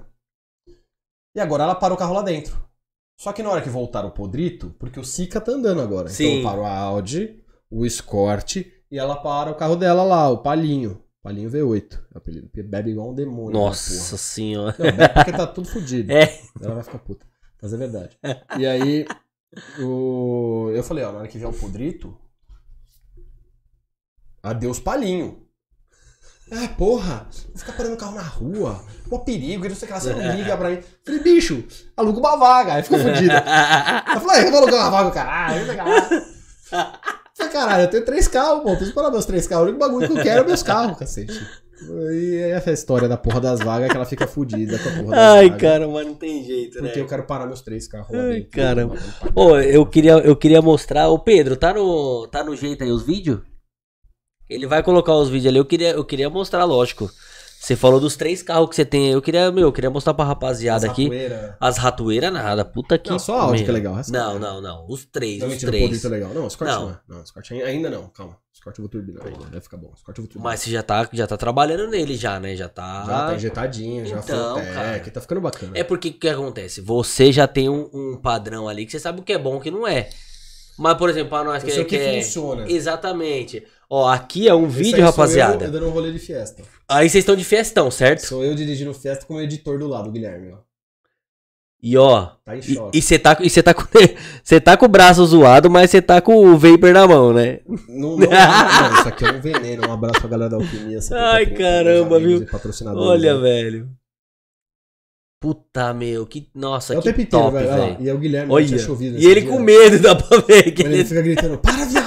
E 1.36 1.40
agora 1.40 1.64
ela 1.64 1.76
parou 1.76 1.98
o 1.98 2.00
carro 2.00 2.14
lá 2.14 2.22
dentro. 2.22 2.69
Só 3.20 3.34
que 3.34 3.44
na 3.44 3.50
hora 3.50 3.62
que 3.62 3.68
voltaram 3.68 4.08
o 4.08 4.14
Podrito, 4.14 4.74
porque 4.80 4.98
o 4.98 5.04
Sica 5.04 5.42
tá 5.42 5.52
andando 5.52 5.82
agora. 5.82 6.08
Sim. 6.08 6.24
Então 6.24 6.38
eu 6.38 6.44
paro 6.44 6.66
a 6.66 6.74
Audi, 6.74 7.44
o 7.70 7.86
Escort 7.86 8.56
e 8.56 8.98
ela 8.98 9.18
para 9.18 9.52
o 9.52 9.56
carro 9.56 9.76
dela 9.76 10.04
lá, 10.04 10.30
o 10.30 10.38
Palinho. 10.38 11.04
Palinho 11.22 11.52
V8. 11.52 12.00
Apelido, 12.16 12.48
porque 12.48 12.64
bebe 12.64 12.92
igual 12.92 13.10
um 13.10 13.14
demônio. 13.14 13.50
aquela 13.50 13.66
Nossa 13.66 14.18
senhora. 14.18 14.74
Não, 14.80 14.96
bebe 14.96 15.14
porque 15.14 15.34
tá 15.34 15.46
tudo 15.46 15.68
fodido. 15.68 16.10
É. 16.16 16.40
Ela 16.62 16.76
vai 16.76 16.84
ficar 16.84 17.00
puta. 17.00 17.26
Mas 17.62 17.74
é 17.74 17.78
verdade. 17.78 18.18
E 18.58 18.66
aí, 18.66 19.06
o... 19.82 20.72
eu 20.74 20.82
falei, 20.82 21.04
ó, 21.04 21.12
na 21.12 21.20
hora 21.20 21.28
que 21.28 21.38
vier 21.38 21.50
o 21.50 21.54
podrito, 21.54 22.18
adeus 24.42 24.80
palinho. 24.80 25.46
Ah, 26.52 26.68
porra, 26.78 27.28
ficar 27.56 27.74
parando 27.74 27.96
o 27.96 27.98
carro 27.98 28.16
na 28.16 28.24
rua. 28.24 28.84
Mó 29.10 29.20
perigo, 29.20 29.66
e 29.66 29.70
não 29.70 29.76
sei 29.76 29.86
o 29.86 29.88
que 29.88 29.94
lá, 29.94 30.00
você 30.00 30.14
não 30.14 30.36
liga 30.36 30.58
pra 30.58 30.70
mim. 30.70 30.80
Falei, 31.06 31.20
bicho, 31.22 31.64
aluga 31.96 32.20
uma 32.20 32.38
vaga. 32.38 32.74
Aí 32.74 32.84
ficou 32.84 33.00
fodido. 33.00 33.34
Eu 34.16 34.22
falei, 34.22 34.48
eu 34.48 34.52
vou 34.52 34.62
alugar 34.62 34.80
uma 34.82 34.90
vaga, 34.90 35.12
caralho. 35.12 35.78
lá. 35.78 37.00
Falei, 37.36 37.54
caralho, 37.54 37.84
eu 37.84 37.90
tenho 37.90 38.06
três 38.06 38.28
carros, 38.28 38.64
pô. 38.64 38.70
Preciso 38.72 38.94
parar 38.94 39.12
meus 39.12 39.26
três 39.26 39.48
carros. 39.48 39.66
O 39.66 39.70
único 39.70 39.80
bagulho 39.80 40.08
que 40.08 40.18
eu 40.20 40.24
quero 40.24 40.44
é 40.44 40.48
meus 40.48 40.64
carros, 40.64 40.98
cacete. 40.98 41.40
E 42.12 42.36
essa 42.52 42.70
é 42.70 42.72
a 42.72 42.74
história 42.74 43.08
da 43.08 43.16
porra 43.16 43.40
das 43.40 43.62
vagas 43.62 43.90
que 43.90 43.96
ela 43.96 44.06
fica 44.06 44.28
fudida 44.28 44.78
com 44.78 44.90
a 44.90 44.92
porra 44.92 45.10
das 45.12 45.20
Ai, 45.20 45.50
vagas. 45.50 45.62
cara, 45.62 45.88
mas 45.88 46.06
não 46.06 46.14
tem 46.16 46.44
jeito, 46.44 46.76
né? 46.76 46.88
Porque 46.88 47.00
eu 47.00 47.08
quero 47.08 47.24
parar 47.24 47.46
meus 47.46 47.62
três 47.62 47.88
carros 47.88 48.10
lá 48.12 48.24
Ai, 48.24 48.42
caramba. 48.42 48.98
Ô, 49.34 49.58
eu 49.58 49.86
queria, 49.86 50.14
eu 50.18 50.36
queria 50.36 50.62
mostrar. 50.62 51.08
Ô, 51.08 51.18
Pedro, 51.18 51.56
tá 51.56 51.74
no, 51.74 52.28
tá 52.28 52.44
no 52.44 52.56
jeito 52.56 52.84
aí 52.84 52.92
os 52.92 53.04
vídeos? 53.04 53.40
Ele 54.50 54.66
vai 54.68 54.82
colocar 54.82 55.14
os 55.16 55.30
vídeos 55.30 55.48
ali. 55.52 55.58
Eu 55.60 55.66
queria, 55.66 55.92
eu 55.92 56.04
queria 56.04 56.30
mostrar, 56.30 56.64
lógico. 56.66 57.10
Você 57.60 57.76
falou 57.76 58.00
dos 58.00 58.16
três 58.16 58.42
carros 58.42 58.70
que 58.70 58.76
você 58.78 58.86
tem 58.86 59.08
aí. 59.08 59.12
Eu 59.12 59.22
queria, 59.22 59.52
meu, 59.52 59.66
eu 59.66 59.72
queria 59.74 59.90
mostrar 59.90 60.14
pra 60.14 60.24
rapaziada 60.24 60.86
As 60.86 60.92
aqui. 60.92 61.04
ratoeira. 61.04 61.58
As 61.60 61.78
ratoeiras 61.78 62.32
nada, 62.34 62.64
puta 62.64 62.98
que. 62.98 63.10
Não, 63.10 63.20
só 63.20 63.38
a 63.38 63.42
Audi 63.44 63.66
que 63.66 63.70
é 63.70 63.74
legal. 63.74 63.94
resto 63.96 64.14
Não, 64.14 64.40
não, 64.40 64.62
não. 64.62 64.86
Os 64.88 65.06
três, 65.06 65.40
Não, 65.40 65.50
os 65.50 65.58
três. 65.58 65.84
Podrito 65.84 66.08
é 66.08 66.10
legal. 66.10 66.34
Não, 66.34 66.46
o 66.46 66.50
Scott 66.50 66.72
Não. 66.72 66.82
não. 66.86 66.90
é. 66.92 66.98
Não, 67.10 67.22
o 67.22 67.26
Scott 67.28 67.54
ainda- 67.54 67.90
não. 67.90 68.08
Calma. 68.08 68.38
O 68.54 68.58
Scott 68.58 68.80
eu 68.80 68.84
vou 68.84 68.90
turbinar 68.90 69.28
ainda. 69.28 69.46
Vai 69.52 69.60
ficar 69.60 69.76
bom. 69.76 69.92
O 69.94 69.98
Scott 69.98 70.18
eu 70.18 70.24
vou 70.24 70.32
turbinar. 70.32 70.44
Mas 70.54 70.62
você 70.62 70.70
já 70.72 70.82
tá, 70.82 71.08
já 71.12 71.28
tá 71.28 71.36
trabalhando 71.36 71.88
nele 71.90 72.16
já, 72.16 72.40
né? 72.40 72.56
Já 72.56 72.70
tá. 72.70 73.04
Já 73.06 73.28
tá 73.28 73.36
injetadinho, 73.36 74.06
já 74.06 74.20
Então, 74.20 74.56
foi 74.56 74.66
cara. 74.74 75.00
que 75.02 75.12
tá 75.12 75.20
ficando 75.22 75.42
bacana. 75.42 75.72
É 75.76 75.84
porque 75.84 76.10
o 76.10 76.14
que 76.14 76.30
acontece? 76.30 76.80
Você 76.80 77.30
já 77.32 77.46
tem 77.46 77.68
um, 77.70 77.90
um 77.94 78.18
padrão 78.22 78.70
ali 78.70 78.86
que 78.86 78.92
você 78.94 79.00
sabe 79.00 79.20
o 79.20 79.24
que 79.24 79.34
é 79.34 79.38
bom 79.38 79.56
e 79.56 79.58
o 79.58 79.62
que 79.62 79.70
não 79.72 79.86
é. 79.86 80.10
Mas, 80.78 80.98
por 80.98 81.10
exemplo, 81.10 81.30
pra 81.30 81.44
nós 81.44 81.62
Eu 81.62 81.68
que, 81.68 81.74
sei 81.74 81.84
o 81.84 81.86
que 81.86 81.98
que 81.98 82.04
é. 82.04 82.22
funciona. 82.22 82.72
Exatamente. 82.72 83.66
Ó, 83.90 84.08
aqui 84.08 84.48
é 84.48 84.54
um 84.54 84.68
Esse 84.68 84.78
vídeo, 84.78 85.04
rapaziada. 85.04 85.64
Eu, 85.64 85.68
eu 85.68 85.72
dando 85.74 85.88
um 85.88 85.90
rolê 85.90 86.12
de. 86.12 86.20
Aí 86.88 87.10
vocês 87.10 87.24
estão 87.24 87.36
de 87.36 87.44
festão, 87.44 87.90
certo? 87.90 88.20
Sou 88.20 88.44
eu 88.44 88.54
dirigindo 88.54 88.94
festa 88.94 89.26
com 89.26 89.36
o 89.36 89.42
editor 89.42 89.80
do 89.80 89.88
lado, 89.88 90.12
Guilherme, 90.12 90.52
ó. 90.54 90.58
E 91.82 91.98
ó. 91.98 92.28
Tá 92.46 92.56
em 92.56 92.60
E 92.60 92.62
choque. 92.76 92.98
e 92.98 93.02
você 93.02 93.18
tá, 93.18 93.38
e 93.40 93.50
você 93.50 93.64
tá, 93.64 93.74
com, 93.74 93.84
você 94.44 94.60
tá 94.62 94.78
com 94.78 94.86
o 94.86 94.90
braço 94.90 95.26
zoado, 95.26 95.70
mas 95.72 95.90
você 95.90 96.02
tá 96.02 96.22
com 96.22 96.36
o 96.36 96.58
vapor 96.58 96.94
na 96.94 97.08
mão, 97.08 97.34
né? 97.34 97.62
Não, 97.88 98.18
não, 98.18 98.18
não, 98.18 98.94
isso 99.00 99.08
aqui 99.08 99.26
é 99.26 99.32
um 99.32 99.42
veneno. 99.42 99.88
Um 99.88 99.94
abraço 99.94 100.20
pra 100.20 100.30
galera 100.30 100.52
da 100.52 100.58
Alquimia. 100.58 101.02
70, 101.02 101.22
Ai, 101.26 101.46
30, 101.46 101.58
caramba, 101.64 102.20
viu? 102.20 102.46
Olha, 102.96 103.34
né? 103.36 103.42
velho. 103.42 103.90
Puta, 105.42 105.94
meu, 105.94 106.26
que. 106.28 106.50
Nossa, 106.54 106.94
É 106.96 107.02
que 107.02 107.10
inteiro, 107.10 107.30
top, 107.30 107.54
velho. 107.54 107.70
Lá, 107.70 107.76
velho. 107.78 107.98
E 108.02 108.10
é 108.10 108.14
o 108.14 108.18
Guilherme, 108.18 108.52
Olha. 108.52 108.66
tinha 108.68 108.80
chovido 108.80 109.18
E 109.18 109.26
ele 109.26 109.44
com 109.44 109.58
medo, 109.58 109.98
dá 110.00 110.14
pra 110.14 110.38
ver. 110.40 110.72
Que 110.74 110.84
Ele 110.84 110.96
ele... 110.96 111.06
fica 111.06 111.22
gritando, 111.22 111.58
para, 111.58 111.78
para! 111.78 111.99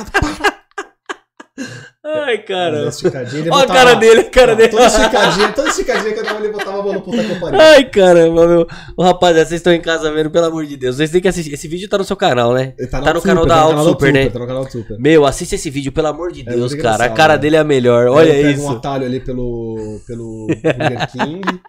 Ai, 2.15 2.45
esticadinha, 2.89 3.43
ele 3.43 3.51
Olha 3.51 3.65
a 3.65 3.67
cara 3.67 3.95
dele, 3.95 4.21
a 4.21 4.31
cara 4.31 4.55
dele. 4.55 4.69
Toda 4.69 4.87
esticadinha, 4.87 5.53
toda 5.53 5.69
esticadinha 5.69 6.13
que 6.13 6.21
eu 6.21 6.25
tava 6.25 6.39
ali, 6.39 6.49
botava 6.49 6.79
a 6.79 6.83
mão 6.83 6.93
no 6.93 7.01
puta 7.01 7.25
que 7.25 7.35
pariu. 7.41 7.61
Ai, 7.61 7.85
caramba, 7.85 8.47
meu. 8.47 8.67
Ô, 8.97 9.03
rapaziada, 9.03 9.49
vocês 9.49 9.61
estão 9.61 9.73
em 9.73 9.81
casa 9.81 10.13
vendo, 10.13 10.31
pelo 10.31 10.47
amor 10.47 10.67
de 10.67 10.77
Deus. 10.77 10.97
Vocês 10.97 11.11
têm 11.11 11.21
que 11.21 11.29
assistir. 11.29 11.53
Esse 11.53 11.69
vídeo 11.69 11.89
tá 11.89 11.99
no 11.99 12.05
seu 12.05 12.17
canal, 12.17 12.53
né? 12.53 12.75
Ele 12.79 12.89
tá 12.89 13.01
no 13.01 13.07
Super, 13.07 13.23
canal 13.23 13.47
da 13.47 13.55
tá 13.55 13.69
canal 13.69 13.85
do 13.85 13.91
Super, 13.91 14.13
né? 14.13 14.29
Tá 14.29 14.39
no 14.39 14.47
canal 14.47 14.71
Super. 14.71 14.99
Meu, 14.99 15.25
assiste 15.25 15.55
esse 15.55 15.71
vídeo, 15.71 15.93
pelo 15.93 16.09
amor 16.09 16.33
de 16.33 16.43
É 16.43 16.45
Deus, 16.45 16.73
muito 16.73 16.83
cara. 16.83 16.93
A 16.93 16.97
engraçado, 16.97 17.17
cara 17.17 17.33
né? 17.35 17.39
dele 17.39 17.57
é 17.57 17.59
a 17.61 17.65
melhor. 17.65 18.07
Olha 18.09 18.33
pego 18.33 18.49
isso. 18.49 18.63
um 18.63 18.71
atalho 18.71 19.07
ali 19.07 19.21
pelo, 19.21 20.01
pelo 20.07 20.47
Burger 20.47 21.09
King. 21.13 21.61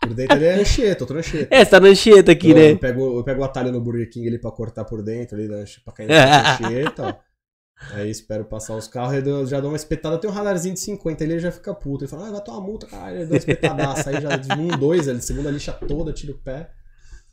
Por 0.00 0.14
dentro 0.14 0.36
ele 0.36 0.44
é 0.46 0.54
anchieta, 0.60 1.02
outra 1.02 1.18
anchieta. 1.18 1.48
É, 1.50 1.64
você 1.64 1.70
tá 1.70 1.80
na 1.80 1.88
anchieta 1.88 2.30
aqui, 2.32 2.50
eu, 2.50 2.56
né? 2.56 2.72
eu 2.72 2.78
pego, 2.78 3.18
eu 3.18 3.24
pego 3.24 3.40
o 3.40 3.44
atalho 3.44 3.72
no 3.72 3.80
Burger 3.80 4.08
King 4.08 4.28
ali 4.28 4.38
pra 4.38 4.50
cortar 4.52 4.84
por 4.84 5.02
dentro, 5.02 5.36
ali, 5.36 5.48
né, 5.48 5.64
pra 5.84 5.92
cair 5.92 6.08
na 6.08 6.52
anchieta, 6.54 7.02
ó. 7.02 7.25
Aí 7.92 8.10
espero 8.10 8.44
passar 8.44 8.74
os 8.74 8.88
carros, 8.88 9.14
eu 9.26 9.46
já 9.46 9.60
dou 9.60 9.70
uma 9.70 9.76
espetada. 9.76 10.18
Tem 10.18 10.28
um 10.30 10.32
radarzinho 10.32 10.74
de 10.74 10.80
50, 10.80 11.22
ele 11.22 11.38
já 11.38 11.52
fica 11.52 11.74
puto. 11.74 12.04
Ele 12.04 12.10
fala, 12.10 12.28
ah, 12.28 12.32
vai 12.32 12.40
tomar 12.42 12.60
multa, 12.60 12.86
caralho. 12.86 13.16
Ele 13.16 13.26
dá 13.26 13.30
uma 13.32 13.36
espetadaça, 13.36 14.10
aí 14.10 14.20
já 14.20 14.56
um, 14.56 14.78
dois, 14.78 15.06
ele 15.06 15.20
segunda 15.20 15.50
lixa 15.50 15.72
toda, 15.72 16.12
tira 16.12 16.32
o 16.32 16.38
pé. 16.38 16.70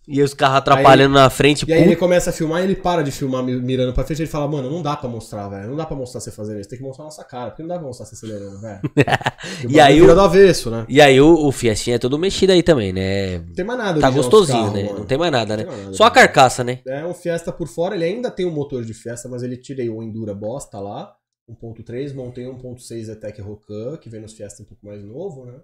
E 0.06 0.22
os 0.22 0.34
carros 0.34 0.58
atrapalhando 0.58 1.14
na 1.16 1.30
frente. 1.30 1.66
E 1.66 1.72
aí 1.72 1.82
ele 1.84 1.96
começa 1.96 2.30
a 2.30 2.34
filmar 2.34 2.62
e 2.62 2.66
ele 2.66 2.76
para 2.76 3.02
de 3.04 3.10
filmar 3.12 3.42
mi- 3.42 3.56
mirando 3.62 3.94
pra 3.94 4.04
frente. 4.04 4.22
Ele 4.22 4.30
fala, 4.30 4.48
mano, 4.50 4.70
não 4.70 4.82
dá 4.82 4.98
pra 4.98 5.08
mostrar, 5.08 5.48
velho. 5.48 5.70
Não 5.70 5.78
dá 5.78 5.86
pra 5.86 5.96
mostrar 5.96 6.20
você 6.20 6.30
fazendo 6.30 6.60
isso. 6.60 6.68
Tem 6.70 6.78
que 6.78 6.84
mostrar 6.84 7.06
a 7.06 7.08
nossa 7.08 7.24
cara, 7.24 7.52
porque 7.52 7.62
não 7.64 7.70
dá 7.70 7.76
pra 7.78 7.88
mostrar 7.88 8.06
você 8.06 8.16
acelerando, 8.16 8.60
velho. 8.60 8.82
E 9.70 9.80
aí 9.80 10.02
o- 10.02 10.14
do 10.14 10.20
avesso, 10.20 10.70
né? 10.70 10.86
E 10.90 11.00
aí 11.02 11.20
o, 11.22 11.48
o 11.48 11.52
Fiestinha 11.52 11.96
é 11.96 12.00
todo 12.00 12.20
mexido 12.20 12.52
aí 12.52 12.62
também, 12.62 12.92
né? 12.92 13.40
Não 13.40 13.54
tem 13.54 13.64
mais 13.66 13.80
nada. 13.80 14.00
Tá 14.02 14.10
gostosinho, 14.10 14.58
carros, 14.60 14.74
né? 14.74 14.84
mano. 14.84 15.00
Não 15.00 15.06
tem 15.06 15.18
mais 15.18 15.32
nada, 15.32 15.58
né? 15.58 15.66
Mais 15.66 15.80
nada, 15.80 15.94
Só 15.94 16.04
a 16.04 16.12
carcaça, 16.12 16.64
né? 16.64 16.80
É 16.86 17.06
um 17.06 17.14
Fiesta 17.14 17.52
por 17.52 17.68
fora, 17.68 17.96
ele 17.96 18.04
ainda 18.06 18.30
tem 18.30 18.46
um 18.46 18.52
motor 18.52 18.84
de 18.84 18.94
Fiesta, 18.94 19.30
mas 19.30 19.42
ele 19.42 19.56
tirei 19.58 19.90
o 19.90 20.04
Endura 20.04 20.34
bosta 20.34 20.80
lá, 20.80 21.14
1.3, 21.50 22.14
montei 22.14 22.46
1.6 22.46 23.10
Etec 23.10 23.42
Rocan, 23.42 23.98
que 23.98 24.10
vem 24.10 24.20
nos 24.22 24.34
Fiesta 24.34 24.62
um 24.64 24.66
pouco 24.66 24.86
mais 24.86 25.02
novo, 25.04 25.46
né? 25.46 25.56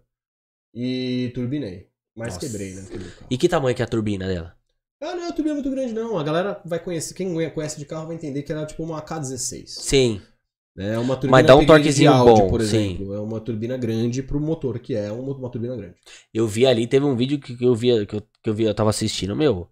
E 0.74 1.32
turbinei. 1.34 1.88
Mas 2.20 2.34
Nossa. 2.34 2.46
quebrei, 2.46 2.74
né? 2.74 2.86
Quebrei. 2.90 3.12
E 3.30 3.38
que 3.38 3.48
tamanho 3.48 3.76
que 3.76 3.82
é 3.82 3.86
a 3.86 3.88
turbina 3.88 4.28
dela? 4.28 4.54
Ah, 5.02 5.16
não 5.16 5.24
é 5.24 5.26
uma 5.28 5.34
turbina 5.34 5.56
muito 5.56 5.72
grande, 5.72 5.94
não. 5.94 6.20
A 6.20 6.24
galera 6.24 6.62
vai 6.66 6.78
conhecer, 6.78 7.14
quem 7.14 7.34
conhece 7.52 7.80
de 7.80 7.86
carro 7.86 8.08
vai 8.08 8.16
entender 8.16 8.44
que 8.44 8.52
ela 8.52 8.64
é 8.64 8.66
tipo 8.66 8.84
uma 8.84 9.02
K16. 9.02 9.68
Sim. 9.68 10.22
É 10.78 10.98
uma 10.98 11.16
turbina 11.16 11.32
Mas 11.32 11.46
dá 11.46 11.56
um 11.56 11.66
torquezinho 11.66 12.12
Audi, 12.12 12.42
bom, 12.42 12.50
por 12.50 12.62
sim. 12.62 12.96
exemplo. 12.96 13.14
É 13.14 13.20
uma 13.20 13.40
turbina 13.40 13.78
grande 13.78 14.22
pro 14.22 14.40
motor, 14.40 14.80
que 14.80 14.96
é 14.96 15.12
uma, 15.12 15.34
uma 15.34 15.50
turbina 15.50 15.76
grande. 15.76 15.96
Eu 16.34 16.48
vi 16.48 16.66
ali, 16.66 16.88
teve 16.88 17.06
um 17.06 17.16
vídeo 17.16 17.40
que, 17.40 17.56
que 17.56 17.66
eu 17.66 17.74
vi, 17.74 18.06
que 18.06 18.16
eu, 18.16 18.22
que 18.44 18.50
eu 18.50 18.54
vi, 18.54 18.64
eu 18.64 18.74
tava 18.74 18.90
assistindo, 18.90 19.36
meu. 19.36 19.70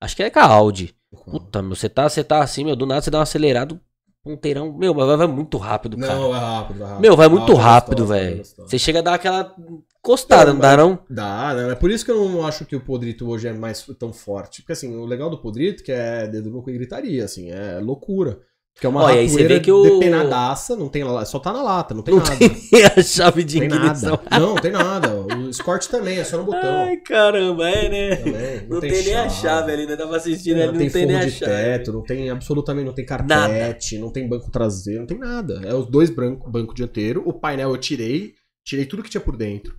Acho 0.00 0.16
que 0.16 0.22
é 0.22 0.30
com 0.30 0.38
a 0.38 0.44
Audi. 0.44 0.94
Puta, 1.24 1.62
meu, 1.62 1.74
você 1.74 1.88
tá, 1.88 2.08
você 2.08 2.24
tá 2.24 2.42
assim, 2.42 2.64
meu, 2.64 2.76
do 2.76 2.86
nada 2.86 3.02
você 3.02 3.10
dá 3.10 3.18
um 3.18 3.22
acelerado, 3.22 3.80
ponteirão, 4.22 4.72
meu, 4.72 4.94
mas 4.94 5.06
vai, 5.06 5.16
vai 5.16 5.26
muito 5.26 5.58
rápido, 5.58 5.96
cara. 5.96 6.14
Não, 6.14 6.34
é 6.34 6.38
rápido, 6.38 6.78
vai 6.78 6.88
rápido. 6.88 7.02
Meu, 7.02 7.16
vai 7.16 7.26
A 7.26 7.30
muito 7.30 7.54
rápido, 7.54 8.04
é 8.04 8.06
velho. 8.06 8.44
Você 8.44 8.78
chega 8.78 9.00
a 9.00 9.02
dar 9.02 9.14
aquela 9.14 9.54
encostada, 10.02 10.46
Não, 10.46 10.54
não 10.54 10.60
dá 10.60 10.76
não? 10.76 10.98
Dá, 11.08 11.54
né? 11.54 11.72
É 11.72 11.74
por 11.74 11.90
isso 11.90 12.04
que 12.04 12.10
eu 12.10 12.28
não 12.28 12.46
acho 12.46 12.64
que 12.64 12.74
o 12.76 12.80
Podrito 12.80 13.28
hoje 13.28 13.48
é 13.48 13.52
mais 13.52 13.84
tão 13.98 14.12
forte. 14.12 14.62
Porque 14.62 14.72
assim, 14.72 14.96
o 14.96 15.04
legal 15.04 15.30
do 15.30 15.40
Podrito 15.40 15.82
que 15.84 15.92
é 15.92 16.26
dedo 16.26 16.50
cu 16.62 16.70
e 16.70 16.74
gritaria, 16.74 17.24
assim, 17.24 17.50
é 17.50 17.78
loucura. 17.80 18.40
Porque 18.72 18.86
é 18.86 18.88
uma 18.88 19.02
Olha, 19.02 19.20
ratoeira 19.20 19.60
que 19.60 19.70
o- 19.70 19.82
depenadaça, 19.82 20.76
não 20.76 20.88
tem 20.88 21.02
só 21.26 21.38
tá 21.40 21.52
na 21.52 21.60
lata, 21.60 21.92
não 21.92 22.02
tem 22.02 22.14
Não 22.14 22.22
nada. 22.22 22.38
tem 22.38 22.84
a 22.84 23.02
chave 23.02 23.42
de 23.44 23.58
Tem 23.58 23.68
ignição. 23.68 24.18
nada. 24.24 24.38
Não, 24.38 24.54
tem 24.54 24.70
nada. 24.70 25.12
O 25.36 25.50
Escort 25.50 25.86
também, 25.88 26.18
é 26.18 26.24
só 26.24 26.38
no 26.38 26.44
botão. 26.44 26.84
Ai, 26.84 26.96
caramba, 26.98 27.68
é, 27.68 27.88
né? 27.90 28.16
Também. 28.16 28.66
Não, 28.68 28.80
tem, 28.80 28.90
nem 29.04 29.14
a 29.16 29.28
chave 29.28 29.72
ali, 29.72 29.86
né? 29.86 29.96
Tava 29.96 30.16
assistindo 30.16 30.56
Não, 30.58 30.68
ali, 30.68 30.78
tem 30.78 30.86
não 30.86 30.92
tem 30.92 31.02
forro 31.02 31.06
nem 31.12 31.16
a 31.16 31.24
de 31.26 31.30
chave. 31.32 31.52
teto, 31.52 31.92
não 31.92 32.02
tem 32.02 32.30
absolutamente, 32.30 32.86
não 32.86 32.94
tem 32.94 33.04
carpete, 33.04 33.98
não 33.98 34.10
tem 34.10 34.26
banco 34.28 34.50
traseiro, 34.50 35.00
não 35.00 35.06
tem 35.06 35.18
nada. 35.18 35.60
É 35.64 35.74
os 35.74 35.86
dois 35.86 36.08
branco, 36.08 36.48
banco 36.48 36.72
dianteiro. 36.72 37.22
O 37.26 37.32
painel 37.34 37.70
eu 37.70 37.76
tirei, 37.76 38.32
tirei 38.64 38.86
tudo 38.86 39.02
que 39.02 39.10
tinha 39.10 39.20
por 39.20 39.36
dentro. 39.36 39.74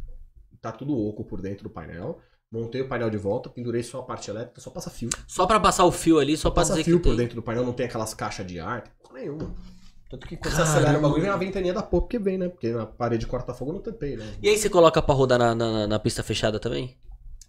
Tá 0.62 0.72
tudo 0.72 0.96
oco 0.98 1.24
por 1.26 1.42
dentro 1.42 1.64
do 1.64 1.70
painel. 1.70 2.20
Montei 2.52 2.82
o 2.82 2.88
painel 2.88 3.10
de 3.10 3.18
volta, 3.18 3.50
pendurei 3.50 3.82
só 3.82 4.00
a 4.00 4.04
parte 4.04 4.30
elétrica, 4.30 4.60
só 4.60 4.70
passa 4.70 4.90
fio. 4.90 5.10
Só 5.28 5.48
pra 5.48 5.60
passar 5.60 5.86
o 5.86 5.92
fio 5.92 6.20
ali, 6.20 6.36
só 6.36 6.50
pra 6.52 6.64
Passa 6.64 6.76
fio 6.84 7.00
por 7.00 7.10
tem. 7.10 7.18
dentro 7.18 7.36
do 7.36 7.42
painel, 7.42 7.66
não 7.66 7.72
tem 7.74 7.86
aquelas 7.86 8.14
caixas 8.14 8.46
de 8.46 8.60
ar, 8.60 8.84
tem 9.04 9.22
nenhuma. 9.24 9.56
Tanto 10.10 10.28
que 10.28 10.36
quando 10.36 10.52
você 10.54 10.58
Caramba. 10.58 10.78
acelera 10.78 11.00
o 11.00 11.02
bagulho, 11.02 11.22
vem 11.22 11.32
uma 11.32 11.38
ventania 11.38 11.74
da 11.74 11.82
porra, 11.82 12.02
porque 12.02 12.20
vem, 12.20 12.38
né? 12.38 12.50
Porque 12.50 12.70
na 12.72 12.86
parede 12.86 13.26
corta-fogo 13.26 13.72
eu 13.72 13.76
não 13.76 13.82
tampei, 13.82 14.18
né? 14.18 14.26
E 14.44 14.50
aí 14.50 14.58
você 14.58 14.70
coloca 14.70 15.02
pra 15.02 15.16
rodar 15.16 15.40
na, 15.40 15.56
na, 15.56 15.88
na 15.88 16.00
pista 16.00 16.22
fechada 16.22 16.60
também? 16.60 16.98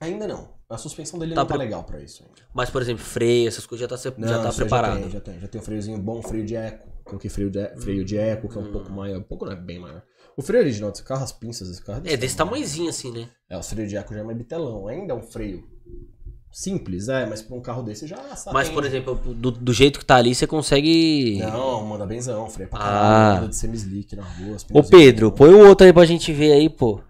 Ainda 0.00 0.28
não. 0.28 0.54
A 0.70 0.78
suspensão 0.78 1.18
dele 1.18 1.34
Tá 1.34 1.40
não 1.42 1.48
tá 1.48 1.54
pre- 1.56 1.64
legal 1.64 1.82
pra 1.82 2.00
isso 2.00 2.22
ainda. 2.22 2.40
Mas, 2.54 2.70
por 2.70 2.80
exemplo, 2.80 3.02
freio, 3.04 3.48
essas 3.48 3.66
coisas 3.66 3.88
já 3.88 3.96
tá, 3.96 4.14
Não, 4.16 4.28
já 4.28 4.42
tá 4.42 4.52
preparado. 4.52 4.94
Já 4.94 5.00
tem, 5.02 5.10
já 5.10 5.20
tem. 5.20 5.40
Já 5.40 5.48
tem 5.48 5.60
um 5.60 5.64
freiozinho 5.64 5.98
bom, 5.98 6.22
freio 6.22 6.44
de 6.46 6.54
eco. 6.54 6.88
Coloquei 7.04 7.28
freio 7.28 7.50
de, 7.50 7.68
freio 7.80 8.04
de 8.04 8.16
eco, 8.16 8.48
que 8.48 8.56
é 8.56 8.60
um 8.60 8.64
Hum. 8.68 8.72
pouco 8.72 8.90
maior. 8.92 9.18
Um 9.18 9.22
pouco 9.22 9.44
não 9.44 9.52
é 9.52 9.56
bem 9.56 9.80
maior. 9.80 10.02
O 10.36 10.42
freio 10.42 10.62
original 10.62 10.90
desse 10.90 11.02
carro, 11.04 11.22
as 11.24 11.32
pinças 11.32 11.68
desse 11.68 11.82
carro. 11.82 12.02
É 12.04 12.16
desse 12.16 12.36
tamanhozinho 12.36 12.88
assim, 12.88 13.10
né? 13.12 13.28
É, 13.50 13.56
o 13.58 13.62
freio 13.62 13.88
de 13.88 13.96
eco 13.96 14.14
já 14.14 14.20
é 14.20 14.22
mais 14.22 14.36
bitelão. 14.38 14.86
Ainda 14.88 15.12
é 15.12 15.16
um 15.16 15.22
freio 15.22 15.62
simples, 16.50 17.08
é, 17.08 17.24
mas 17.26 17.40
pra 17.42 17.56
um 17.56 17.60
carro 17.62 17.82
desse 17.82 18.06
já 18.06 18.16
sabe. 18.36 18.54
Mas, 18.54 18.68
por 18.68 18.84
exemplo, 18.84 19.14
do, 19.14 19.50
do 19.50 19.72
jeito 19.72 19.98
que 19.98 20.04
tá 20.04 20.16
ali, 20.16 20.34
você 20.34 20.46
consegue. 20.46 21.38
Não, 21.38 21.84
manda 21.84 22.06
benzão, 22.06 22.48
freio 22.48 22.68
pra 22.68 22.78
Ah. 22.78 22.82
caralho, 22.82 23.34
manda 23.36 23.48
de 23.48 23.56
semi-slick 23.56 24.16
na 24.16 24.22
rua. 24.22 24.56
Ô 24.72 24.82
Pedro, 24.82 25.32
põe 25.32 25.50
o 25.50 25.66
outro 25.66 25.86
aí 25.86 25.92
pra 25.92 26.04
gente 26.04 26.32
ver 26.32 26.52
aí, 26.52 26.68
pô. 26.68 27.00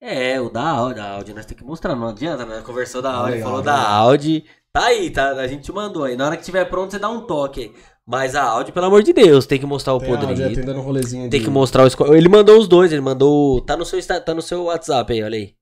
É, 0.00 0.40
o 0.40 0.50
da 0.50 0.68
Audi, 0.68 0.94
da 0.96 1.10
Audi, 1.12 1.32
nós 1.32 1.46
temos 1.46 1.62
que 1.62 1.66
mostrar, 1.66 1.94
não 1.94 2.08
adianta, 2.08 2.44
né? 2.44 2.60
Conversou 2.62 3.00
da 3.00 3.10
Ah, 3.10 3.16
Audi, 3.18 3.30
legal, 3.32 3.48
falou 3.48 3.60
legal. 3.64 3.76
da 3.76 3.88
Audi. 3.88 4.44
Tá 4.72 4.86
aí, 4.86 5.10
tá? 5.10 5.30
A 5.32 5.46
gente 5.46 5.70
mandou 5.70 6.04
aí. 6.04 6.16
Na 6.16 6.26
hora 6.26 6.36
que 6.36 6.42
tiver 6.42 6.64
pronto, 6.64 6.90
você 6.90 6.98
dá 6.98 7.08
um 7.08 7.20
toque 7.26 7.60
aí. 7.60 7.72
Mas 8.06 8.34
a 8.34 8.42
Audi, 8.42 8.72
pelo 8.72 8.86
amor 8.86 9.02
de 9.02 9.12
Deus, 9.12 9.46
tem 9.46 9.58
que 9.60 9.66
mostrar 9.66 9.94
o 9.94 9.98
Tem 10.00 10.12
a 10.12 10.18
Audi, 10.18 10.42
tem 10.56 10.64
um 10.74 11.30
Tem 11.30 11.40
de- 11.40 11.40
que 11.40 11.50
mostrar 11.50 11.86
o. 11.86 12.14
Ele 12.14 12.28
mandou 12.28 12.58
os 12.58 12.66
dois, 12.66 12.92
ele 12.92 13.00
mandou. 13.00 13.60
Tá 13.60 13.76
no 13.76 13.84
seu, 13.84 14.00
tá 14.20 14.34
no 14.34 14.42
seu 14.42 14.64
WhatsApp 14.64 15.12
aí, 15.12 15.22
olha 15.22 15.36
aí. 15.38 15.54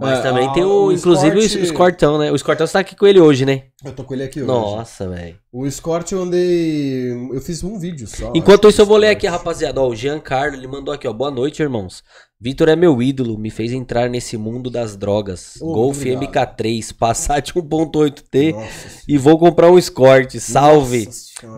Mas 0.00 0.20
É, 0.20 0.22
também 0.22 0.46
a- 0.46 0.52
tem 0.52 0.62
o, 0.62 0.84
o 0.86 0.92
inclusive, 0.92 1.38
Escort- 1.40 1.60
o 1.60 1.64
Escortão, 1.64 2.18
né? 2.18 2.30
O 2.30 2.36
Escortão 2.36 2.64
você 2.66 2.72
tá 2.74 2.78
aqui 2.78 2.94
com 2.94 3.04
ele 3.04 3.18
hoje, 3.18 3.44
né? 3.44 3.64
Eu 3.84 3.92
tô 3.92 4.04
com 4.04 4.14
ele 4.14 4.22
aqui 4.22 4.38
hoje. 4.38 4.46
Nossa, 4.46 5.08
velho. 5.08 5.36
O 5.50 5.66
Escort 5.66 6.12
eu 6.12 6.22
andei. 6.22 7.10
Eu 7.32 7.40
fiz 7.40 7.64
um 7.64 7.78
vídeo 7.80 8.06
só. 8.06 8.30
Enquanto 8.34 8.68
isso, 8.68 8.80
eu 8.80 8.86
vou 8.86 8.96
ler 8.96 9.08
aqui, 9.08 9.26
rapaziada. 9.26 9.80
Ó, 9.80 9.88
o 9.88 9.96
Giancarlo, 9.96 10.54
ele 10.54 10.68
mandou 10.68 10.94
aqui, 10.94 11.08
ó. 11.08 11.12
Boa 11.12 11.32
noite, 11.32 11.62
irmãos. 11.62 12.04
Vitor 12.40 12.68
é 12.68 12.76
meu 12.76 13.02
ídolo, 13.02 13.36
me 13.36 13.50
fez 13.50 13.72
entrar 13.72 14.08
nesse 14.08 14.36
mundo 14.36 14.70
das 14.70 14.96
drogas. 14.96 15.56
Ô, 15.60 15.72
Golf 15.72 15.98
obrigado. 16.02 16.56
MK3, 16.56 16.94
Passat 16.96 17.52
1.8T 17.52 18.52
Nossa 18.52 19.02
e 19.08 19.18
vou 19.18 19.36
comprar 19.38 19.72
um 19.72 19.78
Escort. 19.78 20.36
Salve. 20.38 21.08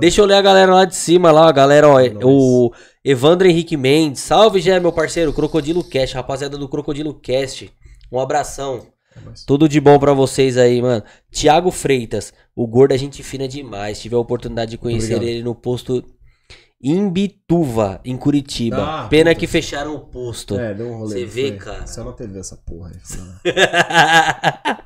Deixa 0.00 0.22
eu 0.22 0.24
ler 0.24 0.36
a 0.36 0.42
galera 0.42 0.74
lá 0.74 0.84
de 0.86 0.96
cima, 0.96 1.30
lá, 1.30 1.48
a 1.48 1.52
galera, 1.52 1.86
ó. 1.86 2.00
Nossa. 2.00 2.26
O 2.26 2.72
Evandro 3.04 3.46
Henrique 3.46 3.76
Mendes. 3.76 4.22
Salve, 4.22 4.60
já 4.60 4.80
meu 4.80 4.90
parceiro. 4.92 5.34
Crocodilo 5.34 5.84
Cast, 5.84 6.14
rapaziada 6.14 6.56
do 6.56 6.66
Crocodilo 6.68 7.12
Cast. 7.12 7.70
Um 8.10 8.18
abração. 8.18 8.86
É, 9.14 9.20
mas- 9.22 9.44
Tudo 9.44 9.68
de 9.68 9.80
bom 9.80 9.98
pra 9.98 10.14
vocês 10.14 10.56
aí, 10.56 10.80
mano. 10.80 11.02
Tiago 11.30 11.70
Freitas, 11.70 12.32
o 12.56 12.66
gordo 12.66 12.94
é 12.94 12.98
gente 12.98 13.22
fina 13.22 13.46
demais. 13.46 14.00
Tive 14.00 14.14
a 14.14 14.18
oportunidade 14.18 14.70
de 14.70 14.78
conhecer 14.78 15.16
Obrigado. 15.16 15.28
ele 15.36 15.42
no 15.44 15.54
posto 15.54 16.02
Imbituva, 16.82 18.00
em 18.04 18.16
Curitiba. 18.16 18.78
Ah, 18.82 19.06
Pena 19.08 19.30
puta. 19.30 19.40
que 19.40 19.46
fecharam 19.46 19.94
o 19.94 20.00
posto. 20.00 20.58
É, 20.58 20.72
deu 20.72 20.86
um 20.88 20.98
rolê. 20.98 21.08
Você 21.14 21.20
não 21.24 21.28
vê, 21.30 21.48
foi? 21.48 21.56
cara. 21.58 21.86
Só 21.86 22.04
na 22.04 22.12
TV 22.12 22.38
essa 22.40 22.56
porra 22.56 22.90
aí. 22.90 23.52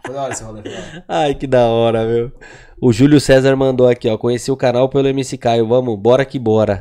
Foi 0.05 0.15
da 0.15 0.23
hora. 0.23 0.33
Esse 0.35 0.43
rolê. 0.45 0.63
Ai, 1.09 1.35
que 1.35 1.47
da 1.47 1.67
hora, 1.67 2.05
meu. 2.05 2.33
O 2.81 2.93
Júlio 2.93 3.21
César 3.21 3.55
mandou 3.57 3.89
aqui, 3.89 4.09
ó. 4.09 4.19
Conheci 4.19 4.51
o 4.51 4.57
canal 4.57 4.89
pelo 4.89 5.09
MC 5.09 5.39
Caio. 5.39 5.67
Vamos, 5.69 5.99
bora 5.99 6.25
que 6.25 6.39
bora. 6.39 6.81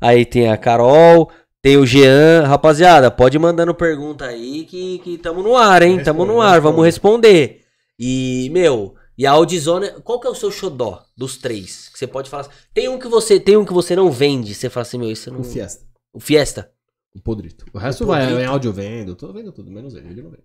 Aí 0.00 0.24
tem 0.24 0.48
a 0.48 0.56
Carol, 0.56 1.30
tem 1.62 1.76
o 1.76 1.86
Jean. 1.86 2.44
Rapaziada, 2.46 3.10
pode 3.10 3.36
ir 3.36 3.40
mandando 3.40 3.74
pergunta 3.74 4.24
aí 4.26 4.64
que, 4.64 4.98
que 4.98 5.18
tamo 5.18 5.42
no 5.42 5.56
ar, 5.56 5.82
hein? 5.82 6.02
Tamo 6.02 6.24
no 6.24 6.34
Responde, 6.34 6.52
ar, 6.54 6.60
vamos 6.60 6.84
responde. 6.84 7.26
responder. 7.28 7.60
E, 7.98 8.50
meu, 8.52 8.94
e 9.18 9.26
a 9.26 9.32
Audzone, 9.32 10.00
qual 10.02 10.20
que 10.20 10.26
é 10.28 10.30
o 10.30 10.34
seu 10.34 10.50
xodó 10.50 11.04
dos 11.16 11.36
três? 11.36 11.88
Que 11.88 11.98
você 11.98 12.06
pode 12.06 12.30
falar 12.30 12.42
assim, 12.42 12.52
Tem 12.72 12.88
um 12.88 12.98
que 12.98 13.08
você, 13.08 13.40
tem 13.40 13.56
um 13.56 13.64
que 13.64 13.72
você 13.72 13.96
não 13.96 14.10
vende. 14.12 14.54
Você 14.54 14.70
fala 14.70 14.82
assim, 14.82 14.96
meu, 14.96 15.10
isso 15.10 15.30
não. 15.32 15.40
Um 15.40 15.44
Fiesta. 15.44 15.84
O 16.12 16.20
Fiesta. 16.20 16.72
Um 17.14 17.20
podrito. 17.20 17.66
O 17.74 17.78
resto 17.78 18.04
O 18.04 18.06
vai 18.06 18.20
podrito. 18.20 18.40
em 18.40 18.46
áudio 18.46 18.68
eu 18.68 18.72
vendo. 18.72 19.16
Tô 19.16 19.32
vendo 19.32 19.50
tudo, 19.52 19.70
menos 19.70 19.94
ele. 19.94 20.08
Ele 20.08 20.22
não 20.22 20.30
vende. 20.30 20.44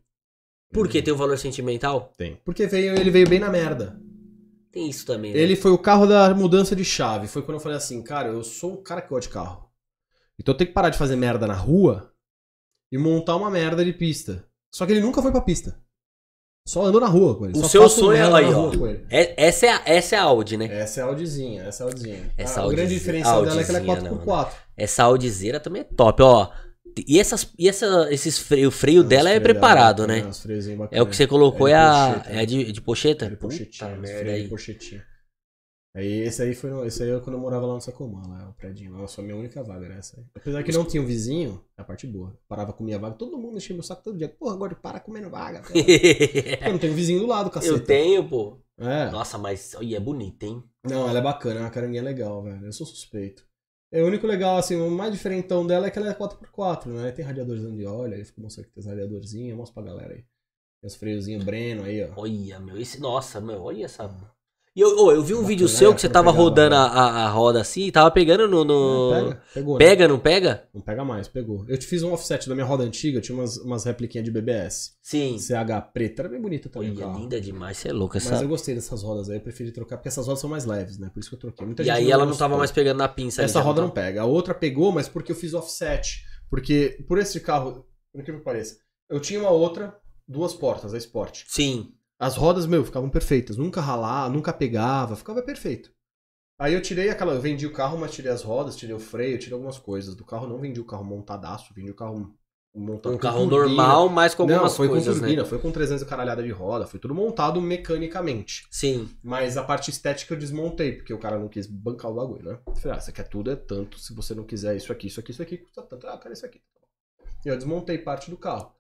Por 0.73 0.87
quê? 0.89 1.03
Tem 1.03 1.13
um 1.13 1.17
valor 1.17 1.37
sentimental? 1.37 2.11
Tem. 2.17 2.35
Porque 2.43 2.65
veio, 2.65 2.95
ele 2.95 3.11
veio 3.11 3.29
bem 3.29 3.39
na 3.39 3.49
merda. 3.49 4.01
Tem 4.71 4.89
isso 4.89 5.05
também. 5.05 5.31
né? 5.31 5.39
Ele 5.39 5.55
foi 5.55 5.69
o 5.69 5.77
carro 5.77 6.07
da 6.07 6.33
mudança 6.33 6.75
de 6.75 6.83
chave. 6.83 7.27
Foi 7.27 7.43
quando 7.43 7.57
eu 7.57 7.61
falei 7.61 7.77
assim, 7.77 8.01
cara, 8.01 8.29
eu 8.29 8.43
sou 8.43 8.73
um 8.73 8.81
cara 8.83 9.03
que 9.03 9.09
gosta 9.09 9.27
de 9.29 9.33
carro. 9.35 9.69
Então 10.39 10.51
eu 10.51 10.57
tenho 10.57 10.69
que 10.69 10.73
parar 10.73 10.89
de 10.89 10.97
fazer 10.97 11.15
merda 11.15 11.45
na 11.45 11.53
rua 11.53 12.11
e 12.91 12.97
montar 12.97 13.35
uma 13.35 13.51
merda 13.51 13.85
de 13.85 13.93
pista. 13.93 14.47
Só 14.73 14.87
que 14.87 14.93
ele 14.93 15.01
nunca 15.01 15.21
foi 15.21 15.31
pra 15.31 15.41
pista. 15.41 15.79
Só 16.65 16.85
andou 16.85 17.01
na 17.01 17.07
rua 17.07 17.35
com 17.35 17.45
ele. 17.45 17.57
O 17.59 17.63
seu 17.67 17.89
sonho 17.89 18.13
é 18.17 18.21
aí, 18.21 18.45
ó. 18.53 18.71
É- 19.09 19.33
essa, 19.47 19.65
é 19.65 19.69
a, 19.69 19.81
essa 19.85 20.15
é 20.15 20.19
a 20.19 20.23
Audi, 20.23 20.55
né? 20.55 20.67
Essa 20.71 21.01
é 21.01 21.03
a 21.03 21.07
Audizinha, 21.07 21.63
essa 21.63 21.83
é 21.83 21.85
a 21.85 21.87
Audizinha. 21.89 22.31
Essa 22.37 22.61
Ah, 22.61 22.65
o 22.65 22.67
grande 22.69 22.81
Audizinha- 22.83 22.99
diferencial 22.99 23.45
dela 23.45 23.61
é 23.61 23.63
que 23.65 23.69
ela 23.69 23.79
é 23.79 23.81
Audizinha, 23.89 24.11
4x4. 24.25 24.51
Essa 24.77 25.03
Audizeira 25.03 25.59
também 25.59 25.81
é 25.81 25.85
top, 25.85 26.23
ó. 26.23 26.49
E, 27.07 27.19
essas, 27.19 27.49
e 27.59 27.67
essa, 27.67 28.07
esses 28.11 28.37
freio, 28.39 28.69
o 28.69 28.71
freio 28.71 29.03
dela 29.03 29.29
é 29.29 29.33
Os 29.33 29.41
freios 29.41 29.43
preparado, 29.43 30.07
dela, 30.07 30.21
né? 30.21 30.29
É 30.91 31.01
o 31.01 31.05
que 31.07 31.15
você 31.17 31.27
colocou, 31.27 31.67
É 31.67 31.71
é, 31.71 31.75
de 31.75 31.81
a. 31.81 32.13
pocheta, 32.13 32.29
É 32.41 32.45
de, 32.45 32.71
de 32.71 32.81
pocheta? 32.81 33.25
Ele 33.25 33.35
pochetinho, 33.35 33.89
Puta 33.89 33.93
os 33.95 33.99
merda 34.01 34.19
freios 34.19 34.35
aí. 34.37 34.43
de 34.43 34.49
pochetinho. 34.49 35.01
Aí 35.95 36.21
esse 36.21 36.41
aí 36.41 36.55
foi 36.55 36.71
no- 36.71 36.83
esse 36.85 37.03
aí 37.03 37.11
é 37.11 37.19
quando 37.19 37.35
eu 37.35 37.39
morava 37.39 37.67
lá 37.67 37.75
no 37.75 37.81
Sacomã, 37.81 38.21
lá 38.27 38.49
o 38.49 38.53
prédio. 38.53 38.89
Nossa, 38.91 39.21
a 39.21 39.23
minha 39.23 39.35
única 39.35 39.61
vaga 39.63 39.85
era 39.85 39.95
essa 39.95 40.19
aí. 40.19 40.25
Apesar 40.33 40.63
que 40.63 40.71
não 40.71 40.85
tinha 40.85 41.01
um 41.03 41.05
vizinho, 41.05 41.63
é 41.77 41.81
a 41.81 41.85
parte 41.85 42.07
boa. 42.07 42.35
Parava 42.47 42.73
com 42.73 42.83
minha 42.83 42.97
vaga, 42.97 43.15
todo 43.15 43.37
mundo 43.37 43.57
enchia 43.57 43.75
meu 43.75 43.83
saco 43.83 44.03
todo 44.03 44.17
dia. 44.17 44.27
Porra, 44.27 44.55
agora 44.55 44.73
para 44.75 44.99
comendo 44.99 45.29
vaga. 45.29 45.59
cara. 45.61 45.73
Porque 45.73 46.59
eu 46.65 46.71
não 46.71 46.79
tenho 46.79 46.93
um 46.93 46.95
vizinho 46.95 47.19
do 47.19 47.27
lado, 47.27 47.51
caceta. 47.51 47.73
Eu 47.75 47.83
tenho, 47.83 48.27
pô. 48.27 48.57
É. 48.79 49.11
Nossa, 49.11 49.37
mas 49.37 49.75
olha, 49.75 49.97
é 49.97 49.99
bonita, 49.99 50.47
hein? 50.47 50.63
Não, 50.83 51.07
ela 51.07 51.19
é 51.19 51.21
bacana, 51.21 51.59
é 51.59 51.63
uma 51.63 51.69
caranguinha 51.69 52.01
legal, 52.01 52.41
velho. 52.41 52.65
Eu 52.65 52.73
sou 52.73 52.87
suspeito. 52.87 53.45
É, 53.91 54.01
o 54.01 54.07
único 54.07 54.25
legal, 54.25 54.57
assim, 54.57 54.75
o 54.75 54.89
mais 54.89 55.11
diferentão 55.11 55.65
dela 55.67 55.85
é 55.85 55.91
que 55.91 55.99
ela 55.99 56.09
é 56.09 56.13
4x4, 56.15 56.87
né? 56.91 57.11
Tem 57.11 57.23
radiadorzinho 57.23 57.77
de 57.77 57.85
óleo, 57.85 58.15
aí 58.15 58.25
fica 58.25 58.41
mostrando 58.41 58.65
que 58.65 58.73
tem 58.73 58.81
os 58.81 58.87
radiadorzinhos, 58.87 59.55
mostra 59.55 59.75
pra 59.75 59.93
galera 59.93 60.13
aí. 60.15 60.21
Tem 60.81 60.87
os 60.87 60.95
freiozinhos 60.95 61.43
Breno 61.43 61.83
aí, 61.83 62.03
ó. 62.03 62.13
Olha, 62.17 62.59
meu, 62.59 62.75
esse. 62.77 62.99
Nossa, 62.99 63.39
meu, 63.39 63.61
olha 63.61 63.85
essa. 63.85 64.09
E 64.75 64.81
eu, 64.81 64.97
ô, 64.97 65.11
eu 65.11 65.21
vi 65.21 65.33
um 65.33 65.37
Bacana, 65.37 65.47
vídeo 65.49 65.67
né? 65.67 65.71
seu 65.73 65.93
que 65.93 66.01
você 66.01 66.09
tava 66.09 66.29
a 66.29 66.33
rodando 66.33 66.73
a, 66.73 66.87
roda. 66.87 66.99
a, 66.99 67.25
a 67.25 67.29
roda 67.29 67.61
assim 67.61 67.81
e 67.83 67.91
tava 67.91 68.09
pegando 68.09 68.47
no. 68.47 68.63
no... 68.65 69.11
Pega, 69.13 69.41
pegou, 69.53 69.73
né? 69.77 69.85
Pega, 69.85 70.07
não 70.07 70.19
pega? 70.19 70.67
Não 70.73 70.81
pega 70.81 71.05
mais, 71.05 71.27
pegou. 71.27 71.63
Eu 71.67 71.77
te 71.77 71.85
fiz 71.85 72.01
um 72.01 72.11
offset 72.11 72.49
da 72.49 72.55
minha 72.55 72.65
roda 72.65 72.83
antiga, 72.83 73.21
tinha 73.21 73.37
umas, 73.37 73.57
umas 73.57 73.83
repliquinhas 73.85 74.25
de 74.25 74.31
BBS. 74.31 74.93
Sim. 74.99 75.37
CH 75.37 75.79
preta, 75.93 76.23
era 76.23 76.29
bem 76.29 76.41
bonita 76.41 76.69
também 76.69 76.89
Olha, 76.89 76.99
carro. 77.01 77.19
linda 77.19 77.39
demais, 77.39 77.77
você 77.77 77.89
é 77.89 77.93
louco 77.93 78.15
Mas 78.15 78.25
essa. 78.31 78.43
eu 78.43 78.47
gostei 78.47 78.73
dessas 78.73 79.03
rodas 79.03 79.29
aí, 79.29 79.37
eu 79.37 79.41
preferi 79.41 79.71
trocar, 79.71 79.97
porque 79.97 80.07
essas 80.07 80.25
rodas 80.25 80.39
são 80.41 80.49
mais 80.49 80.65
leves, 80.65 80.97
né? 80.97 81.11
Por 81.13 81.19
isso 81.19 81.29
que 81.29 81.35
eu 81.35 81.39
troquei. 81.39 81.67
Muita 81.67 81.83
E 81.83 81.91
aí 81.91 82.09
ela 82.09 82.25
não 82.25 82.35
tava 82.35 82.57
mais 82.57 82.71
pegando 82.71 82.97
na 82.97 83.07
pinça 83.07 83.41
ali, 83.41 83.45
Essa 83.45 83.59
já 83.59 83.63
roda 83.65 83.81
não 83.81 83.89
tava? 83.89 84.07
pega. 84.07 84.21
A 84.23 84.25
outra 84.25 84.55
pegou, 84.55 84.91
mas 84.91 85.07
porque 85.07 85.31
eu 85.31 85.35
fiz 85.35 85.53
offset. 85.53 86.23
Porque 86.49 86.97
por 87.07 87.19
esse 87.19 87.39
carro, 87.41 87.85
por 88.11 88.21
incrível 88.21 88.39
que 88.39 88.45
pareça, 88.45 88.77
eu 89.07 89.19
tinha 89.19 89.39
uma 89.39 89.51
outra, 89.51 89.95
duas 90.27 90.55
portas, 90.55 90.95
a 90.95 90.97
Sport. 90.97 91.43
Sim. 91.47 91.93
As 92.23 92.35
rodas, 92.35 92.65
meu, 92.65 92.83
ficavam 92.85 93.09
perfeitas. 93.09 93.57
Nunca 93.57 93.81
ralar, 93.81 94.29
nunca 94.29 94.53
pegava, 94.53 95.15
ficava 95.15 95.41
perfeito. 95.41 95.91
Aí 96.59 96.73
eu 96.73 96.81
tirei 96.81 97.09
aquela, 97.09 97.33
eu 97.33 97.41
vendi 97.41 97.65
o 97.65 97.73
carro, 97.73 97.97
mas 97.97 98.11
tirei 98.11 98.31
as 98.31 98.43
rodas, 98.43 98.75
tirei 98.75 98.95
o 98.95 98.99
freio, 98.99 99.37
tirei 99.39 99.53
algumas 99.53 99.77
coisas 99.77 100.15
do 100.15 100.23
carro. 100.23 100.47
Não 100.47 100.59
vendi 100.59 100.79
o 100.79 100.85
carro 100.85 101.03
montadaço, 101.03 101.73
vendi 101.73 101.91
o 101.91 101.95
carro 101.95 102.33
montado 102.75 103.13
Um 103.13 103.17
carro 103.17 103.47
turbina. 103.47 103.65
normal, 103.65 104.09
mas 104.09 104.33
com 104.33 104.43
algumas 104.43 104.63
Não, 104.63 104.69
foi 104.69 104.87
coisas, 104.87 105.13
com 105.13 105.19
turbina, 105.19 105.43
né? 105.43 105.47
foi 105.49 105.59
com 105.59 105.71
300 105.71 106.03
caralhada 106.05 106.41
de 106.41 106.49
roda, 106.51 106.87
foi 106.87 106.99
tudo 106.99 107.13
montado 107.13 107.61
mecanicamente. 107.61 108.65
Sim. 108.71 109.09
Mas 109.21 109.57
a 109.57 109.63
parte 109.63 109.91
estética 109.91 110.33
eu 110.33 110.39
desmontei, 110.39 110.93
porque 110.93 111.13
o 111.13 111.19
cara 111.19 111.37
não 111.37 111.47
quis 111.47 111.67
bancar 111.67 112.09
o 112.09 112.15
bagulho, 112.15 112.43
né? 112.43 112.59
Falei, 112.77 112.97
ah, 112.97 112.99
isso 112.99 113.09
aqui 113.09 113.21
é 113.21 113.23
tudo, 113.25 113.51
é 113.51 113.55
tanto, 113.55 113.99
se 113.99 114.13
você 114.13 114.33
não 114.33 114.43
quiser 114.43 114.75
isso 114.75 114.91
aqui, 114.91 115.07
isso 115.07 115.19
aqui, 115.19 115.31
isso 115.31 115.41
aqui, 115.41 115.57
custa 115.57 115.81
tanto. 115.83 116.07
Ah, 116.07 116.17
quero 116.17 116.33
isso 116.33 116.45
aqui. 116.45 116.61
E 117.45 117.49
eu 117.49 117.55
desmontei 117.57 117.97
parte 117.97 118.31
do 118.31 118.37
carro. 118.37 118.73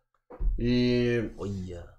E. 0.57 1.29
Olha. 1.37 1.92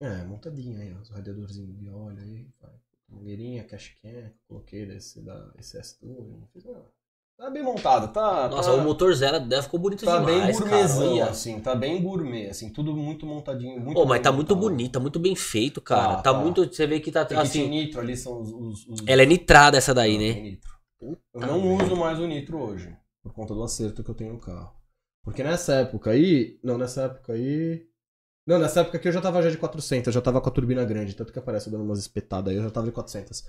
É, 0.00 0.24
montadinho 0.24 0.80
aí, 0.80 0.94
ó, 0.96 1.02
os 1.02 1.10
radiadorzinhos 1.10 1.76
de 1.78 1.88
óleo 1.90 2.18
aí, 2.22 2.46
vai. 2.60 2.70
Mangueirinha, 3.08 3.64
cash 3.64 3.94
can, 4.00 4.30
coloquei 4.48 4.86
desse 4.86 5.20
da 5.20 5.52
SS 5.58 5.98
Touring, 5.98 6.42
fiz 6.52 6.64
uma- 6.64 6.84
Tá 7.36 7.48
bem 7.50 7.62
montado, 7.62 8.12
tá. 8.12 8.48
Nossa, 8.50 8.70
tá... 8.70 8.76
o 8.76 8.84
motor 8.84 9.14
zero 9.14 9.40
deve 9.40 9.62
ficou 9.62 9.80
bonito 9.80 10.04
Tá 10.04 10.20
bem 10.20 10.34
demais, 10.40 10.58
cara. 10.58 10.70
gourmetzão, 10.70 11.12
Olha. 11.14 11.24
assim, 11.30 11.58
tá 11.58 11.74
bem 11.74 12.02
gourmet, 12.02 12.48
assim, 12.50 12.70
tudo 12.70 12.94
muito 12.94 13.24
montadinho. 13.24 13.80
Muito 13.80 13.94
Pô, 13.94 14.04
mas 14.04 14.18
bem 14.18 14.22
tá 14.22 14.30
muito 14.32 14.54
bonito, 14.54 14.92
tá 14.92 15.00
muito 15.00 15.18
bem 15.18 15.34
feito, 15.34 15.80
cara. 15.80 16.16
Tá, 16.16 16.22
Tá, 16.22 16.32
tá. 16.34 16.38
muito. 16.38 16.66
Você 16.66 16.86
vê 16.86 17.00
que 17.00 17.10
tá 17.10 17.24
Tem 17.24 17.38
assim. 17.38 17.66
nitro 17.66 17.98
ali, 18.00 18.14
são 18.14 18.42
os... 18.42 18.52
os- 18.52 18.86
os- 18.88 19.02
Ela 19.06 19.22
é 19.22 19.26
nitrada 19.26 19.78
essa 19.78 19.94
daí, 19.94 20.18
Não, 20.18 20.20
né? 20.20 20.40
nitro. 20.40 20.70
Eu 21.00 21.40
não 21.40 21.76
uso 21.76 21.96
mais 21.96 22.18
o 22.18 22.26
nitro 22.26 22.58
hoje, 22.58 22.94
por 23.22 23.32
conta 23.32 23.54
do 23.54 23.62
acerto 23.62 24.04
que 24.04 24.10
eu 24.10 24.14
tenho 24.14 24.34
no 24.34 24.38
carro. 24.38 24.74
Porque 25.24 25.42
nessa 25.42 25.76
época 25.76 26.10
aí... 26.10 26.58
Não, 26.62 26.76
nessa 26.76 27.04
época 27.04 27.32
aí... 27.32 27.86
Não, 28.50 28.58
nessa 28.58 28.80
época 28.80 28.96
aqui 28.96 29.06
eu 29.06 29.12
já 29.12 29.20
tava 29.20 29.40
já 29.40 29.48
de 29.48 29.56
400, 29.56 30.08
eu 30.08 30.12
já 30.12 30.20
tava 30.20 30.40
com 30.40 30.48
a 30.48 30.52
turbina 30.52 30.84
grande, 30.84 31.14
tanto 31.14 31.32
que 31.32 31.38
aparece 31.38 31.70
dando 31.70 31.84
umas 31.84 32.00
espetadas 32.00 32.50
aí, 32.50 32.58
eu 32.58 32.64
já 32.64 32.70
tava 32.70 32.86
de 32.86 32.92
400. 32.92 33.44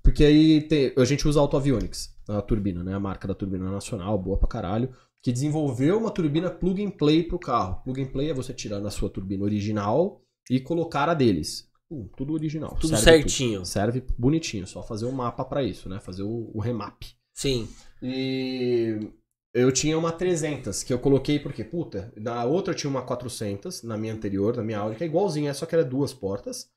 Porque 0.00 0.22
aí 0.22 0.62
tem, 0.68 0.92
a 0.96 1.04
gente 1.04 1.26
usa 1.26 1.40
a 1.40 1.42
Auto 1.42 1.56
Avionics, 1.56 2.14
a 2.28 2.40
turbina, 2.40 2.84
né? 2.84 2.94
A 2.94 3.00
marca 3.00 3.26
da 3.26 3.34
turbina 3.34 3.68
nacional, 3.68 4.16
boa 4.16 4.38
pra 4.38 4.46
caralho, 4.46 4.94
que 5.20 5.32
desenvolveu 5.32 5.98
uma 5.98 6.08
turbina 6.08 6.48
plug 6.52 6.84
and 6.84 6.92
play 6.92 7.24
pro 7.24 7.36
carro. 7.36 7.82
Plug 7.82 8.00
and 8.00 8.12
play 8.12 8.30
é 8.30 8.34
você 8.34 8.54
tirar 8.54 8.78
na 8.78 8.90
sua 8.90 9.10
turbina 9.10 9.42
original 9.42 10.22
e 10.48 10.60
colocar 10.60 11.08
a 11.08 11.14
deles. 11.14 11.68
Hum, 11.90 12.08
tudo 12.16 12.32
original. 12.32 12.76
Tudo 12.80 12.96
serve 12.96 13.02
certinho. 13.02 13.66
Serve 13.66 14.04
bonitinho, 14.16 14.68
só 14.68 14.84
fazer 14.84 15.06
o 15.06 15.12
mapa 15.12 15.44
pra 15.44 15.64
isso, 15.64 15.88
né? 15.88 15.98
Fazer 15.98 16.22
o, 16.22 16.52
o 16.54 16.60
remap. 16.60 17.02
Sim. 17.34 17.68
E 18.00 19.00
eu 19.54 19.70
tinha 19.70 19.96
uma 19.96 20.10
300 20.10 20.82
que 20.82 20.92
eu 20.92 20.98
coloquei 20.98 21.38
porque, 21.38 21.62
puta, 21.62 22.12
na 22.16 22.44
outra 22.44 22.72
eu 22.72 22.76
tinha 22.76 22.90
uma 22.90 23.02
400, 23.02 23.84
na 23.84 23.96
minha 23.96 24.12
anterior, 24.12 24.56
na 24.56 24.64
minha 24.64 24.78
Audi, 24.80 24.96
que 24.96 25.04
é 25.04 25.06
igualzinha, 25.06 25.54
só 25.54 25.64
que 25.64 25.76
era 25.76 25.84
duas 25.84 26.12
portas. 26.12 26.68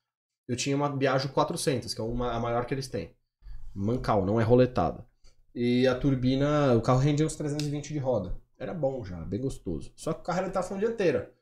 Eu 0.47 0.55
tinha 0.55 0.75
uma 0.75 0.87
Biagio 0.87 1.31
400, 1.31 1.91
que 1.93 1.99
é 1.99 2.03
uma, 2.03 2.31
a 2.31 2.39
maior 2.39 2.65
que 2.65 2.73
eles 2.75 2.87
têm. 2.87 3.15
Mancal, 3.73 4.23
não 4.23 4.39
é 4.39 4.43
roletada. 4.43 5.03
E 5.55 5.87
a 5.87 5.95
turbina, 5.95 6.75
o 6.75 6.81
carro 6.81 6.99
rendia 6.99 7.25
uns 7.25 7.35
320 7.35 7.91
de 7.91 7.97
roda. 7.97 8.37
Era 8.59 8.75
bom 8.75 9.03
já, 9.03 9.17
bem 9.25 9.41
gostoso. 9.41 9.91
Só 9.95 10.13
que 10.13 10.19
o 10.19 10.23
carro 10.23 10.39
era 10.39 10.49
tração 10.51 10.77
dianteira. 10.77 11.33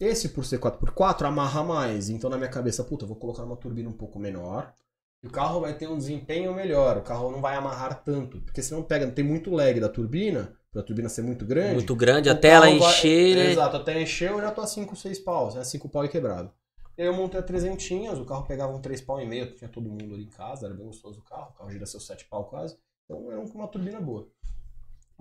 Esse, 0.00 0.30
por 0.30 0.44
ser 0.44 0.58
4x4, 0.58 1.22
amarra 1.22 1.62
mais. 1.62 2.08
Então 2.10 2.28
na 2.28 2.36
minha 2.36 2.50
cabeça, 2.50 2.82
puta, 2.82 3.04
eu 3.04 3.08
vou 3.08 3.16
colocar 3.16 3.44
uma 3.44 3.56
turbina 3.56 3.88
um 3.88 3.96
pouco 3.96 4.18
menor. 4.18 4.74
E 5.22 5.26
o 5.26 5.30
carro 5.30 5.60
vai 5.60 5.74
ter 5.74 5.88
um 5.88 5.98
desempenho 5.98 6.54
melhor. 6.54 6.96
O 6.98 7.02
carro 7.02 7.30
não 7.30 7.40
vai 7.40 7.54
amarrar 7.54 8.02
tanto. 8.02 8.40
Porque 8.40 8.62
senão 8.62 8.82
pega, 8.82 9.06
tem 9.10 9.24
muito 9.24 9.50
lag 9.50 9.78
da 9.78 9.88
turbina, 9.88 10.54
pra 10.72 10.82
turbina 10.82 11.08
ser 11.08 11.22
muito 11.22 11.44
grande. 11.44 11.74
Muito 11.74 11.94
grande, 11.94 12.30
até 12.30 12.48
ela 12.48 12.66
vai- 12.66 12.76
encher, 12.76 13.36
né? 13.36 13.50
Exato, 13.52 13.76
até 13.76 14.00
encher 14.00 14.30
eu 14.30 14.40
já 14.40 14.50
tô 14.50 14.62
a 14.62 14.66
5, 14.66 14.96
6 14.96 15.18
paus, 15.18 15.54
né? 15.54 15.64
5 15.64 15.88
pau 15.88 16.04
e 16.04 16.08
quebrado. 16.08 16.50
E 16.96 17.02
aí 17.02 17.08
eu 17.08 17.14
montei 17.14 17.38
a 17.40 17.42
300, 17.42 18.18
o 18.18 18.24
carro 18.24 18.44
pegava 18.46 18.72
um 18.74 18.80
3 18.80 19.00
pau 19.00 19.20
e 19.20 19.26
meio, 19.26 19.54
tinha 19.54 19.68
todo 19.68 19.88
mundo 19.90 20.14
ali 20.14 20.24
em 20.24 20.28
casa, 20.28 20.66
era 20.66 20.74
bem 20.74 20.86
gostoso 20.86 21.20
o 21.20 21.22
carro, 21.22 21.50
o 21.54 21.58
carro 21.58 21.70
gira 21.70 21.86
seus 21.86 22.06
7 22.06 22.24
pau 22.26 22.44
quase. 22.44 22.76
Então 23.04 23.30
era 23.30 23.40
uma 23.40 23.68
turbina 23.68 24.00
boa. 24.00 24.26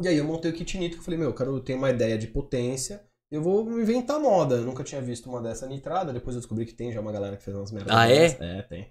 E 0.01 0.07
aí 0.07 0.17
eu 0.17 0.23
montei 0.23 0.49
o 0.51 0.53
kit 0.53 0.77
nitro, 0.77 0.95
que 0.97 1.01
eu 1.01 1.05
falei, 1.05 1.19
meu, 1.19 1.29
eu 1.29 1.33
quero 1.33 1.55
eu 1.55 1.59
tenho 1.59 1.77
uma 1.77 1.89
ideia 1.89 2.17
de 2.17 2.27
potência, 2.27 3.01
eu 3.29 3.41
vou 3.41 3.69
inventar 3.79 4.17
moda. 4.19 4.55
Eu 4.55 4.63
nunca 4.65 4.83
tinha 4.83 5.01
visto 5.01 5.29
uma 5.29 5.41
dessa 5.41 5.67
nitrada, 5.67 6.13
depois 6.13 6.35
eu 6.35 6.41
descobri 6.41 6.65
que 6.65 6.73
tem 6.73 6.91
já 6.93 7.01
uma 7.01 7.11
galera 7.11 7.35
que 7.35 7.43
fez 7.43 7.55
umas 7.55 7.71
merdas. 7.71 7.93
Ah, 7.95 8.09
é? 8.09 8.27
É, 8.39 8.61
tem. 8.61 8.87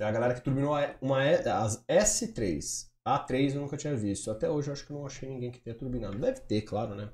Tem 0.00 0.06
a 0.08 0.12
galera 0.12 0.32
que 0.32 0.40
turbinou 0.40 0.74
a- 0.74 0.94
uma 1.02 1.20
as 1.22 1.84
S3. 1.86 2.86
A3 3.06 3.54
eu 3.54 3.60
nunca 3.60 3.76
tinha 3.76 3.94
visto. 3.94 4.30
Até 4.30 4.48
hoje 4.48 4.68
eu 4.68 4.72
acho 4.72 4.86
que 4.86 4.94
não 4.94 5.04
achei 5.04 5.28
ninguém 5.28 5.50
que 5.50 5.60
tenha 5.60 5.76
turbinado. 5.76 6.16
Deve 6.16 6.40
ter, 6.40 6.62
claro, 6.62 6.94
né? 6.94 7.10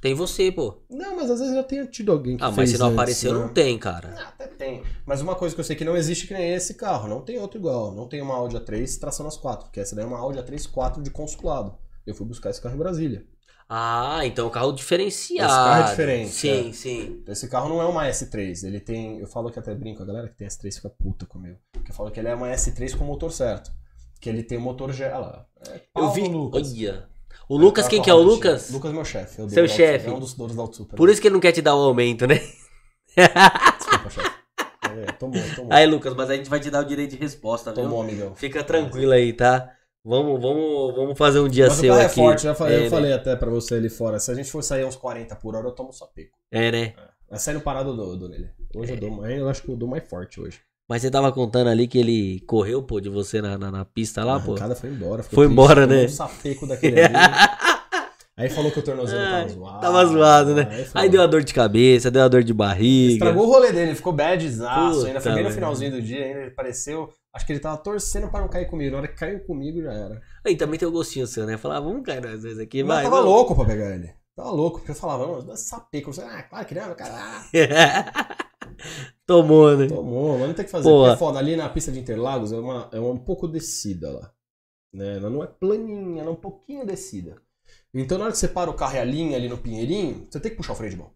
Tem 0.00 0.14
você, 0.14 0.52
pô. 0.52 0.84
Não, 0.88 1.16
mas 1.16 1.28
às 1.32 1.40
vezes 1.40 1.52
já 1.52 1.64
tenha 1.64 1.84
tido 1.84 2.12
alguém 2.12 2.36
que 2.36 2.44
Ah, 2.44 2.52
mas 2.52 2.70
se 2.70 2.78
não 2.78 2.86
antes, 2.86 2.96
apareceu, 2.96 3.34
né? 3.34 3.40
não 3.40 3.48
tem, 3.52 3.76
cara. 3.76 4.14
Ah, 4.16 4.28
até 4.28 4.46
tem. 4.46 4.84
Mas 5.04 5.20
uma 5.20 5.34
coisa 5.34 5.52
que 5.52 5.60
eu 5.60 5.64
sei 5.64 5.74
que 5.74 5.84
não 5.84 5.96
existe 5.96 6.28
que 6.28 6.34
nem 6.34 6.54
esse 6.54 6.74
carro. 6.74 7.08
Não 7.08 7.22
tem 7.22 7.40
outro 7.40 7.58
igual. 7.58 7.92
Não 7.92 8.06
tem 8.08 8.22
uma 8.22 8.34
Audi 8.34 8.54
A3 8.56 9.00
tração 9.00 9.24
nas 9.26 9.36
quatro. 9.36 9.66
Porque 9.66 9.80
essa 9.80 9.96
daí 9.96 10.04
é 10.04 10.06
uma 10.06 10.18
Audi 10.18 10.38
A3 10.38 10.64
4 10.70 11.02
de 11.02 11.10
consulado. 11.10 11.76
Eu 12.06 12.14
fui 12.14 12.24
buscar 12.24 12.50
esse 12.50 12.62
carro 12.62 12.76
em 12.76 12.78
Brasília. 12.78 13.26
Ah, 13.68 14.20
então 14.24 14.44
é 14.44 14.48
um 14.48 14.50
carro 14.50 14.72
diferenciado. 14.72 15.50
Esse 15.50 15.58
carro 15.58 15.82
é 15.82 15.90
diferente, 15.90 16.30
Sim, 16.30 16.68
é. 16.68 16.72
sim. 16.72 17.22
Esse 17.26 17.48
carro 17.48 17.68
não 17.68 17.80
é 17.80 17.86
uma 17.86 18.06
S3. 18.06 18.64
Ele 18.66 18.80
tem... 18.80 19.18
Eu 19.18 19.26
falo 19.26 19.50
que 19.50 19.58
até 19.58 19.74
brinco. 19.74 20.02
A 20.02 20.06
galera 20.06 20.28
que 20.28 20.34
tem 20.36 20.46
S3 20.46 20.74
fica 20.74 20.90
puta 20.90 21.24
comigo. 21.26 21.58
Porque 21.72 21.90
eu 21.90 21.94
falo 21.94 22.10
que 22.10 22.20
ele 22.20 22.28
é 22.28 22.34
uma 22.34 22.48
S3 22.48 22.96
com 22.96 23.04
o 23.04 23.06
motor 23.06 23.32
certo. 23.32 23.72
Que 24.20 24.28
ele 24.28 24.42
tem 24.42 24.58
o 24.58 24.60
motor... 24.60 24.92
ge- 24.92 25.04
Olha 25.04 25.18
lá. 25.18 25.46
É 25.68 25.80
Eu 25.96 26.10
vi. 26.10 26.28
Lucas. 26.28 26.72
Olha. 26.72 27.08
O 27.48 27.56
Lucas, 27.56 27.88
quem 27.88 28.00
que 28.02 28.10
é 28.10 28.14
o 28.14 28.18
Lucas? 28.22 28.70
Lucas 28.70 28.90
é 28.90 28.94
meu 28.94 29.04
chefe. 29.04 29.40
é 29.40 29.44
o 29.44 29.48
Seu 29.48 29.66
chefe. 29.68 30.06
É 30.08 30.12
um 30.12 30.20
dos 30.20 30.34
donos 30.34 30.54
da 30.54 30.66
Super. 30.72 30.96
Por 30.96 31.08
isso 31.08 31.20
que 31.20 31.28
ele 31.28 31.34
não 31.34 31.40
quer 31.40 31.52
te 31.52 31.62
dar 31.62 31.74
o 31.74 31.80
aumento, 31.80 32.26
né? 32.26 32.40
Desculpa, 33.16 34.10
chefe. 34.10 34.30
É, 34.84 35.12
tomou, 35.12 35.40
tomou. 35.56 35.72
Aí, 35.72 35.86
Lucas, 35.86 36.14
mas 36.14 36.28
a 36.30 36.34
gente 36.36 36.50
vai 36.50 36.60
te 36.60 36.70
dar 36.70 36.80
o 36.80 36.84
direito 36.84 37.10
de 37.12 37.16
resposta, 37.16 37.72
viu? 37.72 37.84
Tomou, 37.84 38.02
amigão. 38.02 38.34
Fica 38.34 38.62
tranquilo 38.62 39.12
aí, 39.12 39.32
tá? 39.32 39.70
Vamos, 40.04 40.40
vamos, 40.40 40.94
vamos 40.96 41.16
fazer 41.18 41.38
um 41.38 41.48
dia 41.48 41.66
Mas 41.68 41.78
o 41.78 41.80
seu 41.80 41.94
carro 41.94 42.06
aqui. 42.06 42.20
é 42.20 42.24
forte, 42.24 42.42
já 42.42 42.54
falei, 42.54 42.74
É, 42.74 42.78
eu 42.80 42.82
né? 42.84 42.90
falei 42.90 43.12
até 43.12 43.36
pra 43.36 43.48
você 43.50 43.76
ali 43.76 43.88
fora. 43.88 44.18
Se 44.18 44.30
a 44.32 44.34
gente 44.34 44.50
for 44.50 44.62
sair 44.62 44.84
uns 44.84 44.96
40 44.96 45.36
por 45.36 45.54
hora, 45.54 45.66
eu 45.68 45.72
tomo 45.72 45.92
só 45.92 46.06
pico. 46.06 46.36
É, 46.50 46.72
né? 46.72 46.94
Vai 47.30 47.38
sair 47.38 47.54
no 47.54 47.60
parado 47.60 47.90
eu 47.90 47.96
dou, 47.96 48.10
eu 48.10 48.16
dou 48.16 48.28
nele. 48.28 48.50
Hoje 48.74 48.92
eu 48.92 48.96
dou 49.00 49.10
mais, 49.12 49.38
eu 49.38 49.48
acho 49.48 49.62
que 49.62 49.70
eu 49.70 49.76
dou 49.76 49.88
mais 49.88 50.02
forte 50.08 50.40
hoje. 50.40 50.58
Mas 50.88 51.02
você 51.02 51.10
tava 51.10 51.30
contando 51.30 51.68
ali 51.68 51.86
que 51.86 51.98
ele 51.98 52.40
correu, 52.40 52.82
pô, 52.82 53.00
de 53.00 53.08
você 53.08 53.40
na, 53.40 53.56
na, 53.56 53.70
na 53.70 53.84
pista 53.84 54.24
lá, 54.24 54.36
a 54.36 54.40
pô. 54.40 54.50
arrancada 54.50 54.74
foi 54.74 54.90
embora. 54.90 55.22
Foi 55.22 55.46
triste, 55.46 55.52
embora, 55.52 55.86
né? 55.86 56.04
Um 56.04 56.08
sapeco 56.08 56.66
daquele 56.66 57.00
ali. 57.00 57.14
Aí 58.36 58.50
falou 58.50 58.72
que 58.72 58.78
o 58.80 58.82
tornozelo 58.82 59.22
tava 59.22 59.48
zoado. 59.48 59.80
Tava 59.80 60.06
zoado, 60.06 60.54
né? 60.54 60.68
Aí, 60.70 60.86
Aí 60.94 61.08
deu 61.08 61.20
uma 61.20 61.28
dor 61.28 61.44
de 61.44 61.54
cabeça, 61.54 62.10
deu 62.10 62.22
uma 62.22 62.28
dor 62.28 62.42
de 62.42 62.52
barriga. 62.52 63.12
Estragou 63.12 63.46
o 63.46 63.50
rolê 63.52 63.70
dele, 63.72 63.94
ficou 63.94 64.12
badzaço. 64.12 65.06
Ainda 65.06 65.20
foi 65.20 65.32
bem 65.32 65.44
no 65.44 65.50
finalzinho 65.50 65.92
do 65.92 66.02
dia, 66.02 66.24
ainda 66.24 66.40
ele 66.40 66.50
pareceu. 66.50 67.08
Acho 67.34 67.46
que 67.46 67.52
ele 67.52 67.60
tava 67.60 67.78
torcendo 67.78 68.30
pra 68.30 68.40
não 68.40 68.48
cair 68.48 68.68
comigo. 68.68 68.92
Na 68.92 68.98
hora 68.98 69.08
que 69.08 69.14
caiu 69.14 69.40
comigo 69.46 69.80
já 69.82 69.92
era. 69.92 70.20
Aí 70.44 70.56
também 70.56 70.78
tem 70.78 70.86
o 70.86 70.92
gostinho 70.92 71.26
seu, 71.26 71.46
né? 71.46 71.56
Falar, 71.56 71.80
vamos 71.80 72.04
cair 72.04 72.20
nós 72.22 72.42
dois 72.42 72.58
aqui, 72.58 72.82
Mas 72.82 72.96
vai. 72.96 73.04
tava 73.04 73.16
vamos. 73.16 73.30
louco 73.32 73.54
pra 73.54 73.64
pegar 73.64 73.94
ele. 73.94 74.12
Tava 74.36 74.50
louco, 74.50 74.78
porque 74.78 74.90
eu 74.90 74.94
falava, 74.94 75.26
não, 75.26 75.44
dá. 75.46 75.54
Eu 75.54 76.12
falei, 76.12 76.30
ah, 76.30 76.42
claro 76.42 76.66
que 76.66 76.74
não, 76.74 76.94
cara. 76.94 77.14
Ah, 77.14 78.36
Tomou, 79.26 79.76
né? 79.76 79.86
tomou, 79.86 80.38
mas 80.38 80.48
não 80.48 80.54
tem 80.54 80.62
o 80.62 80.66
que 80.66 80.70
fazer. 80.72 80.88
Boa. 80.88 81.08
Porque 81.08 81.14
é 81.14 81.18
foda. 81.18 81.38
Ali 81.38 81.56
na 81.56 81.68
pista 81.68 81.92
de 81.92 81.98
Interlagos 81.98 82.52
é, 82.52 82.56
uma, 82.56 82.88
é 82.92 83.00
um 83.00 83.16
pouco 83.16 83.46
descida 83.48 84.10
lá. 84.10 84.32
Né? 84.92 85.16
Ela 85.16 85.30
não 85.30 85.42
é 85.42 85.46
planinha, 85.46 86.20
ela 86.20 86.30
é 86.30 86.32
um 86.32 86.36
pouquinho 86.40 86.86
descida. 86.86 87.40
Então 87.94 88.18
na 88.18 88.24
hora 88.24 88.32
que 88.32 88.38
você 88.38 88.48
para 88.48 88.70
o 88.70 88.74
carro 88.74 88.96
e 88.96 88.98
alinha 88.98 89.36
ali 89.36 89.48
no 89.48 89.58
Pinheirinho, 89.58 90.26
você 90.30 90.40
tem 90.40 90.50
que 90.50 90.56
puxar 90.56 90.72
o 90.72 90.76
freio 90.76 90.90
de 90.92 90.98
mão. 90.98 91.12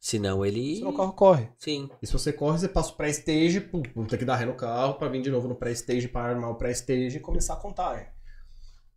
Senão 0.00 0.44
ele. 0.46 0.76
Senão 0.76 0.90
o 0.92 0.96
carro 0.96 1.12
corre. 1.12 1.48
Sim. 1.58 1.90
E 2.00 2.06
se 2.06 2.12
você 2.12 2.32
corre, 2.32 2.58
você 2.58 2.68
passa 2.68 2.90
o 2.90 2.96
pré-stage, 2.96 3.60
pum, 3.60 3.82
pum, 3.82 4.06
tem 4.06 4.18
que 4.18 4.24
dar 4.24 4.36
ré 4.36 4.46
no 4.46 4.54
carro 4.54 4.94
pra 4.94 5.08
vir 5.08 5.20
de 5.20 5.30
novo 5.30 5.46
no 5.46 5.54
pré-stage, 5.54 6.08
para 6.08 6.30
armar 6.34 6.50
o 6.50 6.54
pré-stage 6.54 7.18
e 7.18 7.20
começar 7.20 7.54
a 7.54 7.58
contagem. 7.58 8.06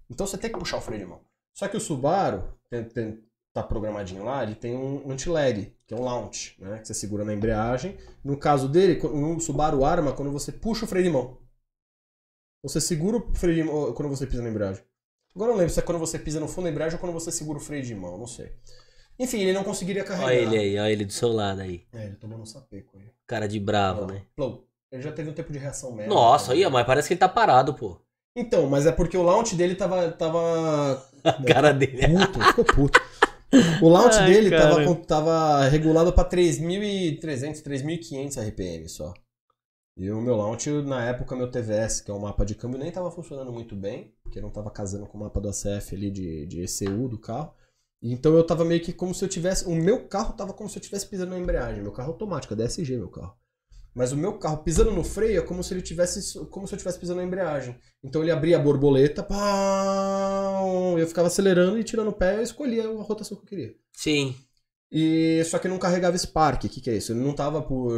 Então 0.10 0.26
você 0.26 0.38
tem 0.38 0.50
que 0.52 0.58
puxar 0.58 0.78
o 0.78 0.82
freio 0.82 1.02
de 1.02 1.06
mão. 1.08 1.22
Só 1.54 1.68
que 1.68 1.76
o 1.76 1.80
Subaru, 1.82 2.44
tem, 2.70 2.84
tem- 2.86 3.24
tá 3.54 3.62
programadinho 3.62 4.24
lá, 4.24 4.44
ele 4.44 4.56
tem 4.56 4.76
um 4.76 5.12
anti-lag, 5.12 5.76
que 5.86 5.94
é 5.94 5.98
um 5.98 6.04
launch, 6.04 6.56
né? 6.60 6.80
Que 6.80 6.88
você 6.88 6.94
segura 6.94 7.26
na 7.26 7.34
embreagem. 7.34 7.98
No 8.24 8.38
caso 8.38 8.68
dele, 8.70 9.00
o 9.06 9.40
Subaru 9.40 9.84
arma 9.84 10.14
quando 10.14 10.32
você 10.32 10.52
puxa 10.52 10.86
o 10.86 10.88
freio 10.88 11.04
de 11.06 11.12
mão. 11.12 11.38
Você 12.64 12.80
segura 12.80 13.18
o 13.18 13.36
freio 13.36 13.56
de 13.56 13.64
mão 13.64 13.94
quando 13.94 14.10
você 14.10 14.26
pisa 14.26 14.42
na 14.42 14.50
embreagem. 14.50 14.84
Agora 15.36 15.50
eu 15.50 15.54
não 15.54 15.60
lembro 15.60 15.74
se 15.74 15.80
é 15.80 15.84
quando 15.84 16.00
você 16.00 16.18
pisa 16.18 16.40
no 16.40 16.48
fundo 16.48 16.64
da 16.66 16.70
embreagem 16.72 16.96
ou 16.96 17.00
quando 17.00 17.12
você 17.14 17.32
segura 17.32 17.58
o 17.58 17.62
freio 17.62 17.84
de 17.84 17.94
mão, 17.94 18.18
não 18.18 18.28
sei. 18.28 18.54
Enfim, 19.19 19.41
ele 19.41 19.53
não 19.53 19.64
conseguiria 19.64 20.03
carregar. 20.03 20.27
Olha 20.27 20.35
ele 20.35 20.57
aí, 20.57 20.80
olha 20.80 20.91
ele 20.91 21.06
do 21.06 21.14
seu 21.14 21.30
lado 21.31 21.61
aí. 21.61 21.85
É, 21.94 22.06
ele 22.06 22.15
tomou 22.15 22.40
um 22.40 22.45
sapeco 22.45 22.98
aí. 22.98 23.06
Cara 23.27 23.48
de 23.48 23.60
bravo, 23.60 24.06
né? 24.06 24.23
plou. 24.35 24.68
Ele 24.91 25.02
já 25.02 25.11
teve 25.11 25.30
um 25.30 25.34
tempo 25.34 25.52
de 25.52 25.57
reação 25.57 25.91
média. 25.91 26.14
Nossa, 26.14 26.53
aí, 26.53 26.68
mas 26.69 26.85
parece 26.85 27.07
que 27.07 27.14
ele 27.14 27.19
tá 27.19 27.30
parado, 27.30 27.73
pô. 27.73 27.99
Então, 28.35 28.68
mas 28.68 28.85
é 28.85 28.91
porque 28.91 29.18
o 29.18 29.23
launch 29.23 29.56
dele 29.56 29.76
tava. 29.76 30.11
tava 30.11 31.03
A 31.23 31.44
cara 31.44 31.72
dele. 31.72 32.07
puto, 32.07 32.40
ficou 32.44 32.65
puto. 32.65 33.02
O 33.81 33.90
launch 33.90 34.18
Ai, 34.18 34.31
dele 34.34 34.49
tava, 34.49 34.84
cara. 34.84 34.95
tava 34.95 35.68
regulado 35.68 36.11
pra 36.11 36.26
3.300, 36.26 37.61
3.500 37.64 38.49
RPM 38.49 38.90
só. 38.90 39.14
E 39.95 40.10
o 40.10 40.19
meu 40.19 40.35
launch, 40.35 40.69
na 40.81 41.06
época, 41.06 41.35
meu 41.35 41.49
TVS, 41.49 42.02
que 42.02 42.10
é 42.10 42.14
um 42.14 42.19
mapa 42.19 42.44
de 42.44 42.56
câmbio, 42.56 42.80
nem 42.80 42.91
tava 42.91 43.11
funcionando 43.11 43.52
muito 43.52 43.76
bem, 43.76 44.11
porque 44.23 44.41
não 44.41 44.49
tava 44.49 44.72
casando 44.72 45.06
com 45.06 45.19
o 45.19 45.22
mapa 45.22 45.40
do 45.40 45.49
ACF 45.49 45.95
ali 45.95 46.10
de, 46.10 46.48
de 46.48 46.64
ECU 46.64 47.07
do 47.07 47.19
carro. 47.19 47.53
Então 48.04 48.36
eu 48.36 48.46
tava 48.46 48.66
meio 48.66 48.82
que 48.82 48.92
como 48.92 49.16
se 49.16 49.24
eu 49.24 49.30
tivesse. 49.30 49.66
O 49.66 49.74
meu 49.74 50.08
carro 50.08 50.34
tava 50.34 50.54
como 50.54 50.70
se 50.70 50.78
eu 50.78 50.82
tivesse 50.82 51.08
pisando 51.08 51.32
na 51.32 51.40
embreagem. 51.40 51.82
Meu 51.82 51.94
carro 51.94 52.10
é 52.10 52.12
automático, 52.12 52.54
é 52.54 52.58
DSG 52.58 52.98
meu 52.98 53.10
carro. 53.10 53.34
Mas 53.96 54.12
o 54.12 54.18
meu 54.18 54.38
carro 54.40 54.58
pisando 54.58 54.92
no 54.92 55.04
freio 55.04 55.40
é 55.40 55.42
como 55.42 55.64
se 55.64 55.74
ele 55.74 55.82
tivesse. 55.82 56.38
como 56.50 56.68
se 56.68 56.74
eu 56.74 56.78
tivesse 56.78 57.00
pisando 57.00 57.22
na 57.22 57.26
embreagem. 57.26 57.78
Então 58.04 58.22
ele 58.22 58.32
abria 58.32 58.58
a 58.58 58.60
borboleta, 58.60 59.24
pau, 59.24 61.00
eu 61.00 61.08
ficava 61.08 61.28
acelerando 61.28 61.80
e 61.80 61.84
tirando 61.84 62.10
o 62.10 62.14
pé, 62.14 62.38
eu 62.38 62.44
escolhia 62.44 62.90
a 62.90 63.04
rotação 63.04 63.38
que 63.38 63.44
eu 63.44 63.48
queria. 63.48 63.74
Sim. 63.94 64.36
E 64.92 65.44
só 65.46 65.58
que 65.58 65.68
não 65.68 65.80
carregava 65.80 66.18
Spark, 66.18 66.66
o 66.66 66.70
que, 66.70 66.82
que 66.82 66.90
é 66.90 66.98
isso? 66.98 67.14
Ele 67.14 67.22
não 67.22 67.34
tava 67.34 67.62
por. 67.62 67.94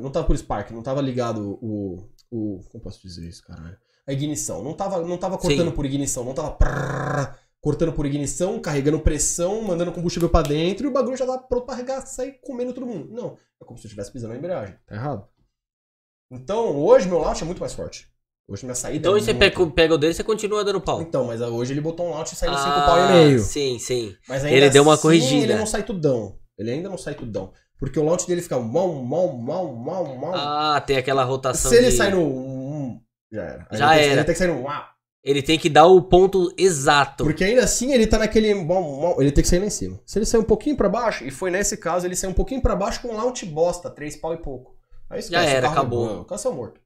Não 0.00 0.10
tava 0.10 0.26
por 0.26 0.36
Spark, 0.36 0.70
não 0.70 0.82
tava 0.82 1.00
ligado 1.00 1.58
o. 1.62 2.08
o 2.30 2.60
como 2.70 2.82
posso 2.82 3.00
dizer 3.02 3.26
isso, 3.28 3.42
caralho? 3.44 3.76
A 4.06 4.12
ignição. 4.12 4.62
Não 4.62 4.74
tava, 4.74 5.00
não 5.04 5.18
tava 5.18 5.38
cortando 5.38 5.70
Sim. 5.70 5.74
por 5.74 5.86
ignição, 5.86 6.24
não 6.24 6.34
tava 6.34 6.52
prrr, 6.52 7.36
cortando 7.66 7.92
por 7.92 8.06
ignição, 8.06 8.60
carregando 8.60 9.00
pressão, 9.00 9.60
mandando 9.60 9.90
combustível 9.90 10.28
pra 10.28 10.40
dentro 10.42 10.86
e 10.86 10.88
o 10.88 10.92
bagulho 10.92 11.16
já 11.16 11.26
tava 11.26 11.42
pronto 11.42 11.66
pra 11.66 11.74
arregar, 11.74 12.00
sair 12.06 12.38
comendo 12.40 12.72
todo 12.72 12.86
mundo. 12.86 13.12
Não. 13.12 13.36
É 13.60 13.64
como 13.64 13.76
se 13.76 13.84
eu 13.86 13.88
estivesse 13.88 14.12
pisando 14.12 14.34
na 14.34 14.38
embreagem. 14.38 14.76
Tá 14.86 14.94
errado. 14.94 15.26
Então, 16.30 16.76
hoje 16.76 17.08
meu 17.08 17.18
launch 17.18 17.42
é 17.42 17.44
muito 17.44 17.58
mais 17.58 17.72
forte. 17.74 18.06
Hoje 18.48 18.64
minha 18.64 18.76
saída 18.76 18.98
Então 18.98 19.16
é 19.16 19.20
você 19.20 19.32
muito- 19.32 19.72
pega, 19.74 19.94
o 19.94 19.98
dele 19.98 20.12
e 20.12 20.14
você 20.14 20.22
continua 20.22 20.64
dando 20.64 20.80
pau. 20.80 21.02
Então, 21.02 21.24
mas 21.24 21.40
hoje 21.40 21.72
ele 21.72 21.80
botou 21.80 22.06
um 22.06 22.10
launch 22.10 22.32
e 22.34 22.36
saiu 22.36 22.52
no 22.52 22.58
5 22.58 22.70
Ah, 22.70 22.86
pau 22.86 22.98
e 23.00 23.12
meio. 23.12 23.38
Sim, 23.40 23.80
sim. 23.80 24.14
Mas 24.28 24.44
Ele 24.44 24.70
deu 24.70 24.84
uma 24.84 24.94
assim, 24.94 25.02
corrigida. 25.02 25.42
Ele 25.52 25.54
não 25.58 25.66
sai 25.66 25.82
tudão. 25.82 26.38
Ele 26.56 26.70
ainda 26.70 26.88
não 26.88 26.96
sai 26.96 27.16
tudão. 27.16 27.52
Porque 27.80 27.98
o 27.98 28.04
launch 28.04 28.28
dele 28.28 28.42
fica 28.42 28.60
mal, 28.60 28.92
mal, 28.94 29.32
mal, 29.36 29.74
mal, 29.74 30.14
mal. 30.16 30.34
Ah, 30.36 30.80
tem 30.80 30.96
aquela 30.96 31.24
rotação. 31.24 31.68
Se 31.68 31.76
ele 31.76 31.90
de- 31.90 31.96
sai 31.96 32.12
no. 32.12 33.00
já 33.32 33.42
era. 33.42 33.66
Aí 33.68 33.76
Já 33.78 33.86
ele 33.94 33.94
tem, 34.02 34.04
era. 34.12 34.20
Ele 34.20 34.24
tem 34.24 34.32
que 34.34 34.38
sair 34.38 34.48
no. 34.54 34.62
uau. 34.62 34.84
Ele 35.26 35.42
tem 35.42 35.58
que 35.58 35.68
dar 35.68 35.86
o 35.86 36.00
ponto 36.00 36.54
exato. 36.56 37.24
Porque 37.24 37.42
ainda 37.42 37.64
assim 37.64 37.92
ele 37.92 38.06
tá 38.06 38.16
naquele. 38.16 38.50
ele 38.50 39.32
tem 39.32 39.42
que 39.42 39.48
sair 39.48 39.58
lá 39.58 39.66
em 39.66 39.70
cima. 39.70 39.98
Se 40.06 40.20
ele 40.20 40.24
sair 40.24 40.40
um 40.40 40.44
pouquinho 40.44 40.76
pra 40.76 40.88
baixo, 40.88 41.24
e 41.24 41.32
foi 41.32 41.50
nesse 41.50 41.76
caso, 41.76 42.06
ele 42.06 42.14
saiu 42.14 42.30
um 42.30 42.34
pouquinho 42.34 42.62
pra 42.62 42.76
baixo 42.76 43.02
com 43.02 43.08
um 43.08 43.16
launch 43.16 43.44
bosta, 43.44 43.90
três 43.90 44.16
pau 44.16 44.32
e 44.32 44.36
pouco. 44.36 44.76
Aí 45.10 45.18
esquece, 45.18 45.44
Já 45.44 45.50
era, 45.50 45.68
acabou. 45.68 46.06
não, 46.06 46.20
O 46.20 46.24
carro 46.24 46.40
saiu 46.40 46.54
morto. 46.54 46.80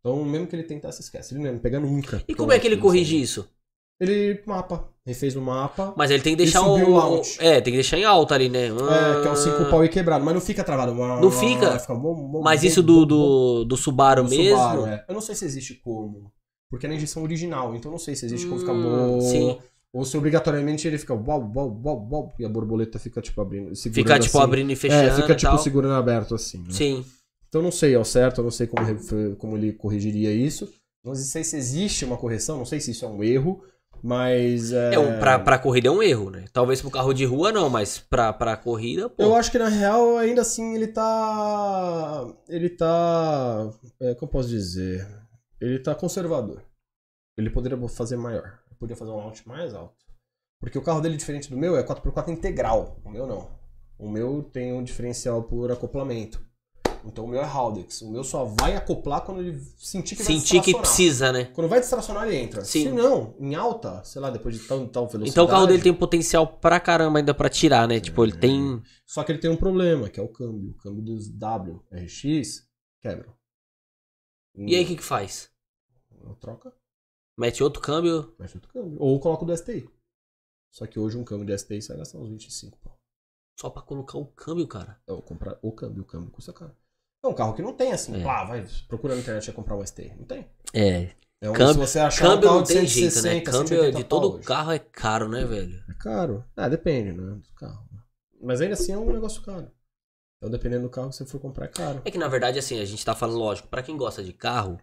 Então, 0.00 0.22
mesmo 0.22 0.46
que 0.46 0.54
ele 0.54 0.64
tentasse, 0.64 1.00
esquece. 1.00 1.32
Ele 1.32 1.44
não 1.44 1.54
ia 1.54 1.58
pegar 1.60 1.80
nunca. 1.80 2.22
E 2.28 2.34
como 2.34 2.52
é 2.52 2.58
que 2.58 2.66
ele 2.66 2.76
corrige 2.76 3.18
isso? 3.18 3.48
Ele 3.98 4.42
mapa. 4.44 4.88
Refez 5.06 5.34
o 5.34 5.40
mapa. 5.40 5.94
Mas 5.96 6.10
ele 6.10 6.22
tem 6.22 6.34
que 6.34 6.42
deixar 6.42 6.60
subiu 6.60 6.94
o. 6.94 7.22
É, 7.38 7.60
tem 7.62 7.72
que 7.72 7.78
deixar 7.78 7.96
em 7.96 8.04
alta 8.04 8.34
ali, 8.34 8.50
né? 8.50 8.66
É, 8.66 9.22
que 9.22 9.28
é 9.28 9.30
o 9.30 9.36
5 9.36 9.70
pau 9.70 9.82
e 9.82 9.88
quebrado, 9.88 10.22
mas 10.22 10.34
não 10.34 10.40
fica 10.42 10.62
travado. 10.62 10.92
Não 10.92 11.30
fica? 11.30 11.78
Fica 11.78 11.94
bom, 11.94 12.14
bom, 12.14 12.42
Mas 12.42 12.60
bom, 12.60 12.66
isso 12.66 12.82
do, 12.82 13.06
do, 13.06 13.64
do 13.64 13.76
Subaru 13.78 14.24
do 14.24 14.28
mesmo. 14.28 14.58
Subaru, 14.58 14.86
é. 14.86 15.04
Eu 15.08 15.14
não 15.14 15.22
sei 15.22 15.34
se 15.34 15.46
existe 15.46 15.74
como. 15.74 16.30
Porque 16.72 16.86
é 16.86 16.88
na 16.88 16.94
injeção 16.94 17.22
original, 17.22 17.74
então 17.76 17.90
não 17.90 17.98
sei 17.98 18.16
se 18.16 18.24
existe 18.24 18.46
como 18.46 18.58
ficar 18.58 18.72
Hum, 18.72 18.82
bom. 18.82 19.20
sim. 19.20 19.58
Ou 19.92 20.06
se 20.06 20.16
obrigatoriamente 20.16 20.88
ele 20.88 20.96
fica 20.96 21.14
bal, 21.14 21.38
bal, 21.42 21.68
bal, 21.68 22.00
bal, 22.00 22.32
e 22.38 22.46
a 22.46 22.48
borboleta 22.48 22.98
fica 22.98 23.20
tipo 23.20 23.38
abrindo. 23.42 23.76
Fica 23.76 24.18
tipo 24.18 24.38
assim. 24.38 24.42
abrindo 24.44 24.72
e 24.72 24.74
fechando. 24.76 25.06
É, 25.06 25.14
fica 25.16 25.34
tipo 25.34 25.50
tal. 25.52 25.58
segurando 25.58 25.92
aberto 25.92 26.34
assim. 26.34 26.56
né? 26.60 26.70
Sim. 26.70 27.04
Então 27.46 27.60
não 27.60 27.70
sei 27.70 27.94
ao 27.94 28.06
certo, 28.06 28.38
eu 28.38 28.44
não 28.44 28.50
sei 28.50 28.66
como, 28.66 29.36
como 29.36 29.58
ele 29.58 29.74
corrigiria 29.74 30.32
isso. 30.32 30.66
Não 31.04 31.14
sei 31.14 31.44
se 31.44 31.58
existe 31.58 32.06
uma 32.06 32.16
correção, 32.16 32.56
não 32.56 32.64
sei 32.64 32.80
se 32.80 32.92
isso 32.92 33.04
é 33.04 33.08
um 33.08 33.22
erro, 33.22 33.62
mas. 34.02 34.72
É, 34.72 34.94
É, 34.94 34.98
um, 34.98 35.18
pra, 35.18 35.38
pra 35.38 35.58
corrida 35.58 35.88
é 35.88 35.90
um 35.90 36.02
erro, 36.02 36.30
né? 36.30 36.46
Talvez 36.54 36.80
pro 36.80 36.90
carro 36.90 37.12
de 37.12 37.26
rua 37.26 37.52
não, 37.52 37.68
mas 37.68 37.98
pra, 37.98 38.32
pra 38.32 38.56
corrida, 38.56 39.10
pô. 39.10 39.22
Eu 39.22 39.34
acho 39.36 39.50
que 39.52 39.58
na 39.58 39.68
real, 39.68 40.16
ainda 40.16 40.40
assim, 40.40 40.74
ele 40.74 40.86
tá. 40.86 42.26
Ele 42.48 42.70
tá. 42.70 43.70
É, 44.00 44.14
como 44.14 44.28
eu 44.30 44.32
posso 44.32 44.48
dizer? 44.48 45.06
Ele 45.62 45.78
tá 45.78 45.94
conservador. 45.94 46.60
Ele 47.38 47.48
poderia 47.48 47.78
fazer 47.88 48.16
maior. 48.16 48.58
Ele 48.66 48.76
poderia 48.78 48.96
fazer 48.98 49.12
um 49.12 49.16
launch 49.16 49.46
mais 49.46 49.72
alto. 49.72 49.94
Porque 50.60 50.76
o 50.76 50.82
carro 50.82 51.00
dele, 51.00 51.16
diferente 51.16 51.48
do 51.48 51.56
meu, 51.56 51.76
é 51.76 51.84
4x4 51.84 52.30
integral. 52.30 53.00
O 53.04 53.08
meu 53.08 53.26
não. 53.26 53.48
O 53.96 54.08
meu 54.08 54.42
tem 54.42 54.72
um 54.72 54.82
diferencial 54.82 55.44
por 55.44 55.70
acoplamento. 55.70 56.44
Então 57.04 57.24
o 57.24 57.28
meu 57.28 57.40
é 57.40 57.44
Haldex. 57.44 58.02
O 58.02 58.10
meu 58.10 58.24
só 58.24 58.44
vai 58.44 58.74
acoplar 58.74 59.24
quando 59.24 59.40
ele 59.40 59.60
sentir 59.76 60.16
que 60.16 60.22
vai 60.22 60.34
Sentir 60.34 60.60
que 60.60 60.72
distracionar. 60.72 60.80
precisa, 60.82 61.32
né? 61.32 61.44
Quando 61.46 61.68
vai 61.68 61.80
distracionar, 61.80 62.26
ele 62.26 62.36
entra. 62.36 62.64
Sim. 62.64 62.82
Se 62.84 62.92
não, 62.92 63.36
em 63.38 63.54
alta, 63.54 64.02
sei 64.04 64.20
lá, 64.20 64.30
depois 64.30 64.56
de 64.56 64.66
tal, 64.66 64.86
tal 64.88 65.06
velocidade. 65.06 65.30
Então 65.30 65.44
o 65.44 65.48
carro 65.48 65.66
dele 65.66 65.82
tem 65.82 65.92
um 65.92 65.96
potencial 65.96 66.46
pra 66.46 66.80
caramba 66.80 67.18
ainda 67.18 67.34
pra 67.34 67.48
tirar, 67.48 67.86
né? 67.86 68.00
Tipo, 68.00 68.24
ele 68.24 68.36
tem. 68.36 68.82
Só 69.06 69.22
que 69.22 69.30
ele 69.30 69.40
tem 69.40 69.50
um 69.50 69.56
problema, 69.56 70.08
que 70.08 70.18
é 70.18 70.22
o 70.22 70.28
câmbio. 70.28 70.70
O 70.70 70.74
câmbio 70.74 71.02
dos 71.02 71.28
WRX 71.28 72.68
quebra. 73.00 73.32
E 74.56 74.76
aí 74.76 74.84
o 74.84 74.86
que 74.86 74.96
que 74.96 75.04
faz? 75.04 75.51
Troca, 76.40 76.72
Mete 77.38 77.62
outro 77.62 77.80
câmbio? 77.80 78.34
mexe 78.38 78.56
outro 78.56 78.70
câmbio. 78.72 78.96
Ou 79.00 79.18
coloca 79.18 79.44
o 79.44 79.46
do 79.46 79.56
STI. 79.56 79.88
Só 80.70 80.86
que 80.86 80.98
hoje 80.98 81.16
um 81.16 81.24
câmbio 81.24 81.46
de 81.46 81.56
STI 81.58 81.80
sai 81.82 81.96
gastar 81.96 82.18
uns 82.18 82.28
25 82.28 82.78
pau. 82.78 82.98
Só 83.58 83.68
pra 83.70 83.82
colocar 83.82 84.18
o 84.18 84.26
câmbio, 84.26 84.66
cara. 84.66 85.00
Ou 85.06 85.22
comprar 85.22 85.58
o 85.62 85.72
câmbio, 85.72 86.02
o 86.02 86.06
câmbio 86.06 86.30
custa 86.30 86.52
caro. 86.52 86.74
É 87.24 87.28
um 87.28 87.34
carro 87.34 87.54
que 87.54 87.62
não 87.62 87.74
tem 87.74 87.92
assim, 87.92 88.20
É. 88.20 88.24
pá, 88.24 88.44
vai, 88.44 88.66
procura 88.88 89.14
na 89.14 89.20
internet 89.20 89.48
e 89.48 89.52
comprar 89.52 89.76
um 89.76 89.84
STI. 89.86 90.14
Não 90.16 90.24
tem. 90.24 90.48
É. 90.74 91.14
É 91.40 91.50
um, 91.50 91.54
Câmbio- 91.54 91.74
se 91.86 91.92
você 91.92 91.98
achar 91.98 92.24
Câmbio 92.28 92.50
um 92.50 92.54
não 92.54 92.62
de 92.62 92.68
tem 92.72 92.86
jeito, 92.86 93.14
né? 93.16 93.20
160, 93.20 93.50
Câmbio 93.50 93.68
180 93.68 93.98
de 93.98 94.04
todo 94.04 94.34
hoje. 94.34 94.44
carro 94.46 94.70
é 94.72 94.78
caro, 94.78 95.28
né, 95.28 95.44
velho? 95.44 95.84
É 95.88 95.94
caro. 95.94 96.44
Ah, 96.56 96.68
depende, 96.68 97.12
né? 97.12 97.34
Do 97.34 97.52
carro. 97.54 97.88
Mas 98.40 98.60
ainda 98.60 98.74
assim 98.74 98.92
é 98.92 98.98
um 98.98 99.12
negócio 99.12 99.42
caro. 99.42 99.70
Então 100.38 100.50
dependendo 100.50 100.82
do 100.84 100.90
carro 100.90 101.10
que 101.10 101.16
você 101.16 101.26
for 101.26 101.40
comprar 101.40 101.64
é 101.66 101.68
caro. 101.68 102.02
É 102.04 102.10
que 102.10 102.18
na 102.18 102.28
verdade, 102.28 102.58
assim, 102.58 102.80
a 102.80 102.84
gente 102.84 103.04
tá 103.04 103.14
falando, 103.14 103.38
lógico, 103.38 103.68
pra 103.68 103.82
quem 103.82 103.96
gosta 103.96 104.22
de 104.22 104.32
carro, 104.32 104.78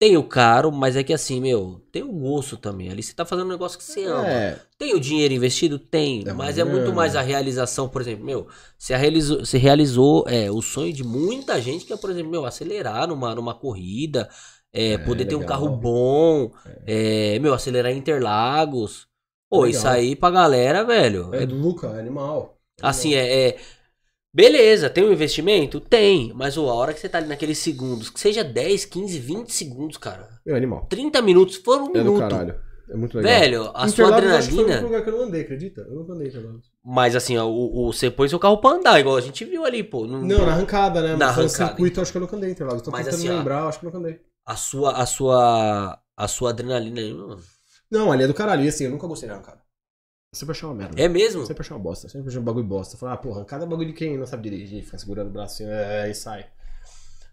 Tem 0.00 0.16
o 0.16 0.24
caro, 0.24 0.72
mas 0.72 0.96
é 0.96 1.04
que 1.04 1.12
assim, 1.12 1.42
meu, 1.42 1.82
tem 1.92 2.02
o 2.02 2.10
gosto 2.10 2.56
também. 2.56 2.88
Ali 2.90 3.02
você 3.02 3.12
tá 3.12 3.26
fazendo 3.26 3.44
um 3.46 3.50
negócio 3.50 3.76
que 3.76 3.84
você 3.84 4.04
ama. 4.04 4.26
É, 4.26 4.58
Tem 4.78 4.94
o 4.94 5.00
dinheiro 5.00 5.34
investido? 5.34 5.78
Tem. 5.78 6.24
É, 6.26 6.32
mas 6.32 6.56
é 6.56 6.62
é- 6.62 6.64
muito 6.64 6.90
mais 6.94 7.14
a 7.14 7.20
realização, 7.20 7.86
por 7.86 8.00
exemplo, 8.00 8.24
meu, 8.24 8.48
você 8.78 8.96
realizou, 8.96 9.40
você 9.44 9.58
realizou 9.58 10.24
é, 10.26 10.50
o 10.50 10.62
sonho 10.62 10.90
de 10.90 11.04
muita 11.04 11.60
gente 11.60 11.84
que 11.84 11.92
é, 11.92 11.98
por 11.98 12.08
exemplo, 12.08 12.30
meu, 12.30 12.46
acelerar 12.46 13.06
numa, 13.08 13.34
numa 13.34 13.54
corrida, 13.54 14.26
é, 14.72 14.92
É, 14.94 14.98
poder 14.98 15.26
ter 15.26 15.36
um 15.36 15.44
carro 15.44 15.68
bom, 15.68 16.50
é, 16.86 17.38
meu, 17.38 17.52
acelerar 17.52 17.92
em 17.92 17.98
Interlagos. 17.98 19.06
Pô, 19.50 19.64
Legal. 19.64 19.68
isso 19.70 19.86
aí 19.88 20.16
pra 20.16 20.30
galera, 20.30 20.82
velho. 20.82 21.34
é 21.34 21.42
é- 21.42 21.46
do 21.46 21.56
Luca, 21.56 21.88
é 21.88 22.00
animal. 22.00 22.58
assim, 22.80 23.14
é, 23.14 23.48
é- 23.50 23.58
Beleza, 24.32 24.88
tem 24.88 25.04
um 25.04 25.12
investimento? 25.12 25.80
Tem. 25.80 26.32
Mas 26.34 26.56
a 26.56 26.60
hora 26.62 26.94
que 26.94 27.00
você 27.00 27.08
tá 27.08 27.18
ali 27.18 27.26
naqueles 27.28 27.58
segundos, 27.58 28.08
que 28.10 28.20
seja 28.20 28.44
10, 28.44 28.84
15, 28.84 29.18
20 29.18 29.52
segundos, 29.52 29.96
cara. 29.96 30.28
Meu 30.46 30.54
animal. 30.56 30.86
30 30.88 31.20
minutos, 31.20 31.56
se 31.56 31.62
for 31.62 31.80
um 31.80 31.90
É 31.90 31.92
do 31.94 32.12
minuto. 32.12 32.18
caralho. 32.20 32.54
É 32.88 32.96
muito 32.96 33.16
legal. 33.16 33.32
Velho, 33.32 33.70
a 33.74 33.86
sua 33.88 34.06
que 34.06 34.12
foi 34.12 34.12
adrenalina. 34.12 34.80
lugar 34.80 35.02
que 35.04 35.10
eu 35.10 35.16
não 35.16 35.24
andei, 35.24 35.40
acredita? 35.42 35.80
Eu 35.82 35.94
nunca 35.94 36.12
andei 36.12 36.26
em 36.26 36.30
Interlagos. 36.30 36.66
Mas 36.84 37.14
assim, 37.14 37.36
ó, 37.38 37.46
o, 37.46 37.88
o- 37.88 37.92
você 37.92 38.10
pôs 38.10 38.30
seu 38.30 38.38
carro 38.38 38.58
pra 38.60 38.70
andar, 38.70 38.98
igual 38.98 39.16
a 39.16 39.20
gente 39.20 39.44
viu 39.44 39.64
ali, 39.64 39.82
pô. 39.84 40.06
Não, 40.06 40.22
Não, 40.22 40.44
na 40.46 40.52
arrancada, 40.52 41.00
né? 41.00 41.08
Na 41.16 41.26
Mas 41.26 41.36
no 41.36 41.42
arrancada. 41.42 41.68
circuito 41.70 41.98
eu 42.00 42.02
acho 42.02 42.10
que 42.12 42.18
eu 42.18 42.22
nunca 42.22 42.36
andei 42.36 42.48
em 42.50 42.52
Interlagos. 42.52 42.82
Tô 42.82 42.90
Mas 42.90 43.04
tentando 43.04 43.20
assim, 43.20 43.28
ó. 43.30 43.36
lembrar, 43.38 43.60
eu 43.62 43.68
acho 43.68 43.78
que 43.80 43.86
eu 43.86 43.90
nunca 43.92 43.98
andei. 43.98 44.20
A 44.46 44.56
sua, 44.56 44.92
a 44.92 45.06
sua, 45.06 45.98
a 46.16 46.28
sua 46.28 46.50
adrenalina 46.50 47.00
aí, 47.00 47.12
mano. 47.14 47.38
Não, 47.90 48.10
ali 48.10 48.24
é 48.24 48.26
do 48.26 48.34
caralho. 48.34 48.64
E 48.64 48.68
assim, 48.68 48.84
eu 48.84 48.90
nunca 48.90 49.06
gostei 49.06 49.28
de 49.28 49.34
arrancada. 49.34 49.60
Eu 50.32 50.38
sempre 50.38 50.52
achei 50.52 50.68
uma 50.68 50.74
merda. 50.74 51.00
É 51.02 51.08
mesmo? 51.08 51.44
Sempre 51.44 51.62
achei 51.62 51.76
uma 51.76 51.82
bosta. 51.82 52.08
Sempre 52.08 52.28
achei 52.28 52.40
um 52.40 52.44
bagulho 52.44 52.64
bosta. 52.64 52.96
Falar, 52.96 53.14
ah, 53.14 53.16
porra, 53.16 53.38
arrancada 53.38 53.64
é 53.64 53.68
bagulho 53.68 53.88
de 53.88 53.94
quem 53.94 54.16
não 54.16 54.26
sabe 54.26 54.48
dirigir, 54.48 54.84
fica 54.84 54.96
segurando 54.98 55.28
o 55.28 55.32
braço 55.32 55.62
assim, 55.62 55.72
é, 55.72 56.08
e 56.08 56.14
sai. 56.14 56.46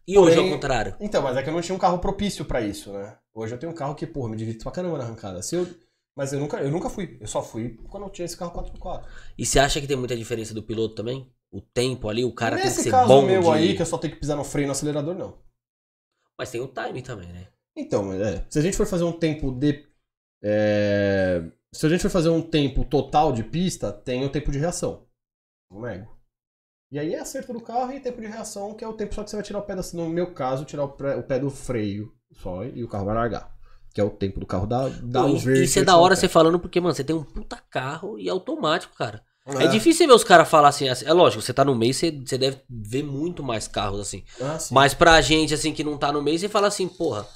E 0.08 0.18
hoje 0.18 0.36
Porém- 0.36 0.50
ao 0.52 0.56
contrário. 0.56 0.96
Então, 1.00 1.22
mas 1.22 1.38
é 1.38 1.44
que 1.44 1.50
eu 1.50 1.54
não 1.54 1.62
tinha 1.62 1.76
um 1.76 1.80
carro 1.80 2.00
propício 2.00 2.46
pra 2.46 2.62
isso, 2.62 2.92
né? 2.94 3.18
Hoje 3.36 3.54
eu 3.54 3.60
tenho 3.60 3.72
um 3.72 3.76
carro 3.76 3.94
que, 3.94 4.08
porra, 4.08 4.30
me 4.30 4.38
divirto 4.38 4.64
pra 4.64 4.72
caramba 4.72 4.98
na 4.98 5.04
arrancada. 5.04 5.42
Se 5.42 5.56
eu... 5.56 5.68
Mas 6.16 6.34
eu 6.34 6.40
nunca, 6.40 6.58
eu 6.58 6.72
nunca 6.72 6.90
fui. 6.90 7.18
Eu 7.22 7.28
só 7.28 7.44
fui 7.44 7.78
quando 7.90 8.04
eu 8.04 8.10
tinha 8.10 8.26
esse 8.26 8.36
carro 8.36 8.52
4x4. 8.52 9.04
E 9.38 9.46
você 9.46 9.60
acha 9.60 9.80
que 9.80 9.86
tem 9.86 9.96
muita 9.96 10.18
diferença 10.18 10.52
do 10.52 10.64
piloto 10.64 10.96
também? 10.96 11.32
O 11.52 11.62
tempo 11.62 12.10
ali, 12.10 12.26
o 12.26 12.34
cara 12.34 12.56
tem 12.56 12.64
que 12.64 12.70
Nesse 12.70 12.84
ser 12.84 12.90
caso 12.90 13.08
bom 13.08 13.22
meu 13.24 13.42
de... 13.42 13.50
aí, 13.50 13.76
que 13.76 13.82
eu 13.84 13.86
só 13.86 14.00
tenho 14.00 14.14
que 14.14 14.20
pisar 14.20 14.36
no 14.36 14.44
freio 14.44 14.66
e 14.66 14.68
no 14.68 14.72
acelerador, 14.72 15.14
não. 15.14 15.38
Mas 16.36 16.50
tem 16.50 16.60
o 16.60 16.68
time 16.68 17.04
também, 17.04 17.32
né? 17.32 17.48
Então, 17.76 18.12
é, 18.14 18.44
se 18.50 18.58
a 18.58 18.62
gente 18.64 18.76
for 18.76 18.88
fazer 18.88 19.04
um 19.04 19.12
tempo 19.12 19.52
de. 19.52 19.86
é, 20.44 21.44
se 21.74 21.86
a 21.86 21.90
gente 21.90 22.02
for 22.02 22.10
fazer 22.10 22.30
um 22.30 22.42
tempo 22.42 22.84
total 22.86 23.32
de 23.32 23.44
pista, 23.44 23.92
tem 23.92 24.26
o 24.26 24.30
tempo 24.30 24.52
de 24.52 24.58
reação. 24.60 25.06
O 25.72 25.86
ego. 25.86 26.16
E 26.92 26.98
aí 26.98 27.14
é 27.14 27.20
acerto 27.20 27.52
do 27.52 27.60
carro 27.62 27.92
e 27.92 28.00
tempo 28.00 28.22
de 28.22 28.28
reação, 28.28 28.74
que 28.74 28.84
é 28.84 28.88
o 28.88 28.94
tempo 28.94 29.14
só 29.14 29.24
que 29.24 29.30
você 29.30 29.36
vai 29.36 29.44
tirar 29.44 29.60
o 29.60 29.64
pé 29.64 29.76
da, 29.76 29.82
No 29.94 30.08
meu 30.10 30.34
caso, 30.34 30.64
tirar 30.64 30.86
o 30.86 30.90
pé, 30.90 31.16
o 31.18 31.24
pé 31.24 31.38
do 31.40 31.50
freio 31.50 32.14
só 32.34 32.64
e 32.64 32.84
o 32.84 32.88
carro 32.88 33.06
vai 33.06 33.16
largar. 33.16 33.52
Que 33.94 34.00
é 34.00 34.04
o 34.04 34.10
tempo 34.10 34.40
do 34.40 34.46
carro 34.46 34.66
dar, 34.66 34.90
Pô, 34.90 35.20
o 35.28 35.38
verde. 35.38 35.64
isso 35.64 35.80
é 35.80 35.84
da 35.84 35.98
hora 35.98 36.16
você 36.16 36.30
falando, 36.30 36.60
porque, 36.60 36.80
mano, 36.80 36.94
você 36.96 37.04
tem 37.04 37.16
um 37.16 37.24
puta 37.24 37.58
carro 37.70 38.18
e 38.18 38.28
é 38.30 38.32
automático, 38.32 38.96
cara. 38.96 39.22
É, 39.46 39.64
É. 39.64 39.68
difícil 39.68 40.08
ver 40.08 40.14
os 40.14 40.24
caras 40.24 40.48
falar 40.50 40.70
assim, 40.70 40.88
assim. 40.88 41.06
É 41.06 41.12
lógico, 41.14 41.42
você 41.42 41.54
tá 41.54 41.66
no 41.66 41.76
meio, 41.76 41.94
você, 41.94 42.12
você 42.12 42.38
deve 42.38 42.62
ver 42.70 43.04
muito 43.04 43.42
mais 43.44 43.68
carros 43.68 44.00
assim. 44.00 44.24
Ah. 44.42 44.58
Mas 44.72 44.94
pra 44.94 45.20
gente, 45.22 45.54
assim, 45.54 45.74
que 45.74 45.84
não 45.84 45.98
tá 45.98 46.12
no 46.12 46.22
meio, 46.22 46.38
você 46.38 46.48
fala 46.50 46.68
assim, 46.68 46.88
porra. 46.88 47.28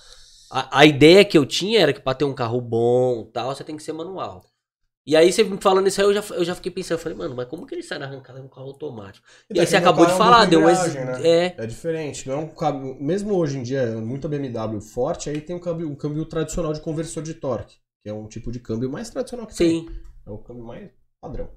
A, 0.52 0.80
a 0.82 0.86
ideia 0.86 1.26
que 1.26 1.38
eu 1.38 1.46
tinha 1.46 1.80
era 1.82 1.94
que 1.94 2.02
pra 2.02 2.14
ter 2.14 2.26
um 2.26 2.34
carro 2.36 2.60
bom 2.62 3.22
e 3.30 3.32
tal, 3.32 3.56
você 3.56 3.64
tem 3.64 3.78
que 3.78 3.84
ser 3.84 3.94
manual. 3.94 4.46
E 5.06 5.16
aí, 5.16 5.32
você 5.34 5.44
me 5.44 5.58
falando 5.60 5.88
isso 5.88 6.02
aí, 6.02 6.08
eu 6.08 6.14
já, 6.14 6.36
eu 6.36 6.46
já 6.46 6.56
fiquei 6.56 6.72
pensando, 6.72 6.98
eu 7.00 7.04
falei, 7.04 7.18
mano, 7.18 7.36
mas 7.36 7.48
como 7.48 7.66
que 7.66 7.76
ele 7.76 7.84
sai 7.84 8.00
na 8.00 8.06
arrancada 8.06 8.40
com 8.40 8.46
um 8.46 8.50
carro 8.50 8.68
automático? 8.68 9.28
E 9.50 9.54
Então, 9.54 9.62
aí 9.62 9.68
é 9.68 9.68
você 9.68 9.76
acabou 9.78 10.06
de 10.06 10.12
é 10.12 10.16
um 10.16 10.18
falar, 10.18 10.46
deu 10.46 10.62
um. 10.62 10.70
ex- 10.70 10.94
né? 10.96 11.28
É. 11.28 11.58
É 11.64 11.66
diferente, 11.68 12.28
não 12.28 12.36
é 12.36 12.38
um 12.40 12.48
câmbio. 12.48 12.96
Mesmo 13.02 13.36
hoje 13.36 13.58
em 13.58 13.64
dia, 13.64 13.96
muita 13.98 14.28
BMW 14.28 14.82
forte, 14.82 15.30
aí 15.30 15.42
tem 15.42 15.56
um 15.56 15.60
câmbio, 15.60 15.90
um 15.90 15.96
câmbio 15.96 16.26
tradicional 16.26 16.74
de 16.74 16.82
conversor 16.82 17.24
de 17.24 17.34
torque, 17.34 17.76
que 18.04 18.10
é 18.10 18.14
um 18.14 18.28
tipo 18.28 18.52
de 18.52 18.60
câmbio 18.60 18.90
mais 18.90 19.10
tradicional 19.10 19.48
que 19.48 19.56
tem. 19.56 19.80
Sim. 19.80 20.02
É 20.26 20.30
o 20.32 20.38
câmbio 20.38 20.64
mais 20.64 20.90
padrão. 21.20 21.50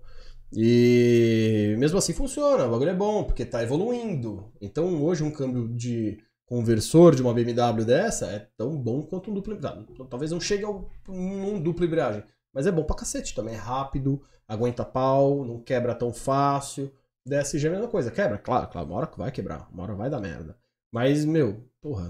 E 0.52 1.74
mesmo 1.78 1.98
assim 1.98 2.12
funciona, 2.12 2.66
o 2.66 2.70
bagulho 2.70 2.90
é 2.90 2.94
bom, 2.94 3.24
porque 3.24 3.44
tá 3.44 3.62
evoluindo. 3.62 4.52
Então 4.60 5.02
hoje 5.04 5.24
um 5.24 5.30
câmbio 5.32 5.68
de 5.74 6.18
conversor 6.46 7.14
de 7.14 7.22
uma 7.22 7.32
BMW 7.32 7.84
dessa 7.84 8.26
é 8.26 8.48
tão 8.56 8.76
bom 8.76 9.02
quanto 9.02 9.30
um 9.30 9.34
duplo 9.34 9.54
embreagem. 9.54 9.86
Então, 9.90 10.06
talvez 10.06 10.30
não 10.30 10.40
chegue 10.40 10.64
ao 10.64 10.90
um 11.08 11.60
duplo 11.60 11.84
embreagem, 11.84 12.22
mas 12.52 12.66
é 12.66 12.72
bom 12.72 12.84
pra 12.84 12.96
cacete 12.96 13.34
também. 13.34 13.54
É 13.54 13.58
rápido, 13.58 14.22
aguenta 14.46 14.84
pau, 14.84 15.44
não 15.44 15.60
quebra 15.60 15.94
tão 15.94 16.12
fácil. 16.12 16.92
DSG 17.26 17.66
é 17.66 17.68
a 17.68 17.72
mesma 17.72 17.88
coisa, 17.88 18.10
quebra, 18.10 18.36
claro, 18.36 18.68
claro, 18.68 18.86
uma 18.86 18.96
hora 18.96 19.10
vai 19.16 19.30
quebrar, 19.30 19.68
uma 19.72 19.82
hora 19.82 19.94
vai 19.94 20.10
dar 20.10 20.20
merda. 20.20 20.56
Mas, 20.92 21.24
meu, 21.24 21.64
porra, 21.80 22.08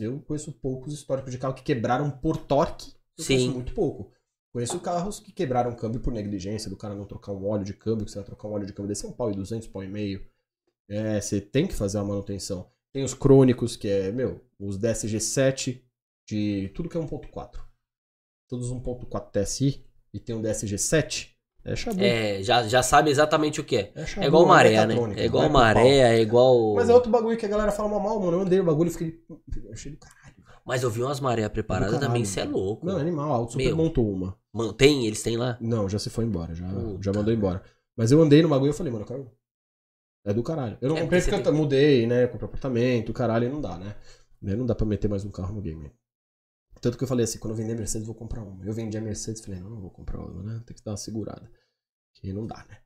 eu 0.00 0.20
conheço 0.20 0.52
poucos 0.52 0.94
históricos 0.94 1.32
de 1.32 1.38
carro 1.38 1.52
que 1.52 1.62
quebraram 1.62 2.10
por 2.10 2.36
torque. 2.36 2.94
Eu 3.18 3.24
Sim. 3.24 3.34
conheço 3.34 3.54
muito 3.54 3.74
pouco. 3.74 4.12
Conheço 4.52 4.80
carros 4.80 5.20
que 5.20 5.30
quebraram 5.30 5.74
câmbio 5.74 6.00
por 6.00 6.12
negligência, 6.12 6.70
do 6.70 6.76
cara 6.76 6.94
não 6.94 7.04
trocar 7.04 7.32
um 7.32 7.46
óleo 7.46 7.64
de 7.64 7.74
câmbio, 7.74 8.04
que 8.04 8.10
você 8.10 8.18
vai 8.18 8.24
trocar 8.24 8.48
um 8.48 8.52
óleo 8.52 8.66
de 8.66 8.72
câmbio 8.72 8.88
desse 8.88 9.04
é 9.04 9.08
um 9.08 9.12
pau 9.12 9.30
e 9.30 9.34
200, 9.34 9.68
pau 9.68 9.84
e 9.84 9.88
meio. 9.88 10.26
É, 10.88 11.20
você 11.20 11.40
tem 11.40 11.66
que 11.66 11.74
fazer 11.74 11.98
a 11.98 12.04
manutenção. 12.04 12.68
Tem 12.92 13.04
os 13.04 13.14
crônicos, 13.14 13.76
que 13.76 13.88
é, 13.88 14.10
meu, 14.10 14.40
os 14.58 14.78
DSG7 14.78 15.80
de 16.28 16.70
tudo 16.74 16.88
que 16.88 16.96
é 16.96 17.00
1.4. 17.00 17.60
Todos 18.48 18.72
1.4 18.72 19.30
TSI 19.30 19.84
e 20.12 20.18
tem 20.18 20.34
um 20.34 20.42
DSG7, 20.42 21.28
é 21.64 21.76
chabu. 21.76 22.00
É, 22.00 22.42
já, 22.42 22.66
já 22.66 22.82
sabe 22.82 23.10
exatamente 23.10 23.60
o 23.60 23.64
que 23.64 23.76
é. 23.76 23.92
É, 23.94 24.06
chabu, 24.06 24.24
É 24.24 24.26
igual 24.28 24.46
maré, 24.46 24.86
né? 24.86 24.94
É 25.16 25.24
igual 25.26 25.44
pau. 25.44 25.52
maré, 25.52 26.16
é 26.16 26.20
igual. 26.20 26.74
Mas 26.74 26.88
é 26.88 26.94
outro 26.94 27.10
bagulho 27.10 27.36
que 27.36 27.44
a 27.46 27.48
galera 27.48 27.70
fala 27.70 27.88
mal, 27.88 28.18
mano. 28.18 28.38
Eu 28.38 28.40
andei 28.40 28.58
o 28.60 28.64
bagulho 28.64 28.88
e 28.88 28.92
fiquei. 28.92 29.20
Eu 29.28 29.72
achei 29.72 29.92
do 29.92 29.98
caralho. 29.98 30.34
Mas 30.64 30.82
eu 30.82 30.90
vi 30.90 31.02
umas 31.02 31.20
maré 31.20 31.48
preparadas 31.48 31.98
também, 31.98 32.22
isso 32.22 32.38
é 32.38 32.44
louco. 32.44 32.86
Não, 32.86 32.96
animal, 32.96 33.32
a 33.32 33.36
Auto 33.36 33.52
Super 33.52 33.66
Meu. 33.66 33.76
montou 33.76 34.10
uma. 34.10 34.36
Mano, 34.52 34.72
tem? 34.72 35.06
Eles 35.06 35.22
têm 35.22 35.36
lá? 35.36 35.58
Não, 35.60 35.88
já 35.88 35.98
se 35.98 36.10
foi 36.10 36.24
embora, 36.24 36.54
já, 36.54 36.66
Puta. 36.68 37.02
já 37.02 37.12
mandou 37.12 37.32
embora. 37.32 37.62
Mas 37.96 38.10
eu 38.12 38.22
andei 38.22 38.40
no 38.40 38.48
bagulho 38.48 38.70
e 38.70 38.74
falei, 38.74 38.92
mano, 38.92 39.04
eu 39.04 39.08
quero. 39.08 39.30
É 40.24 40.34
do 40.34 40.42
caralho. 40.42 40.76
Eu 40.80 40.90
não 40.90 40.96
É, 40.96 41.00
comprei 41.02 41.20
porque 41.22 41.48
eu 41.48 41.54
mudei, 41.54 42.06
né? 42.06 42.26
Comprei 42.26 42.46
apartamento, 42.46 43.12
caralho, 43.12 43.46
e 43.46 43.48
não 43.48 43.60
dá, 43.60 43.78
né? 43.78 43.94
Aí 44.46 44.56
Não 44.56 44.66
dá 44.66 44.74
pra 44.74 44.86
meter 44.86 45.08
mais 45.08 45.24
um 45.24 45.30
carro 45.30 45.54
no 45.54 45.60
game. 45.60 45.90
Tanto 46.80 46.96
que 46.96 47.04
eu 47.04 47.08
falei 47.08 47.24
assim, 47.24 47.38
quando 47.38 47.52
eu 47.52 47.56
vender 47.56 47.74
Mercedes, 47.74 48.06
eu 48.06 48.12
vou 48.12 48.14
comprar 48.14 48.42
uma. 48.42 48.64
Eu 48.64 48.72
vendi 48.72 48.96
a 48.96 49.00
Mercedes, 49.00 49.42
falei, 49.44 49.60
não, 49.60 49.70
não 49.70 49.80
vou 49.80 49.90
comprar 49.90 50.18
uma, 50.18 50.42
né? 50.42 50.62
Tem 50.66 50.74
que 50.74 50.82
dar 50.82 50.92
uma 50.92 50.96
segurada. 50.96 51.50
Que 52.14 52.32
não 52.32 52.46
dá, 52.46 52.64
né? 52.68 52.78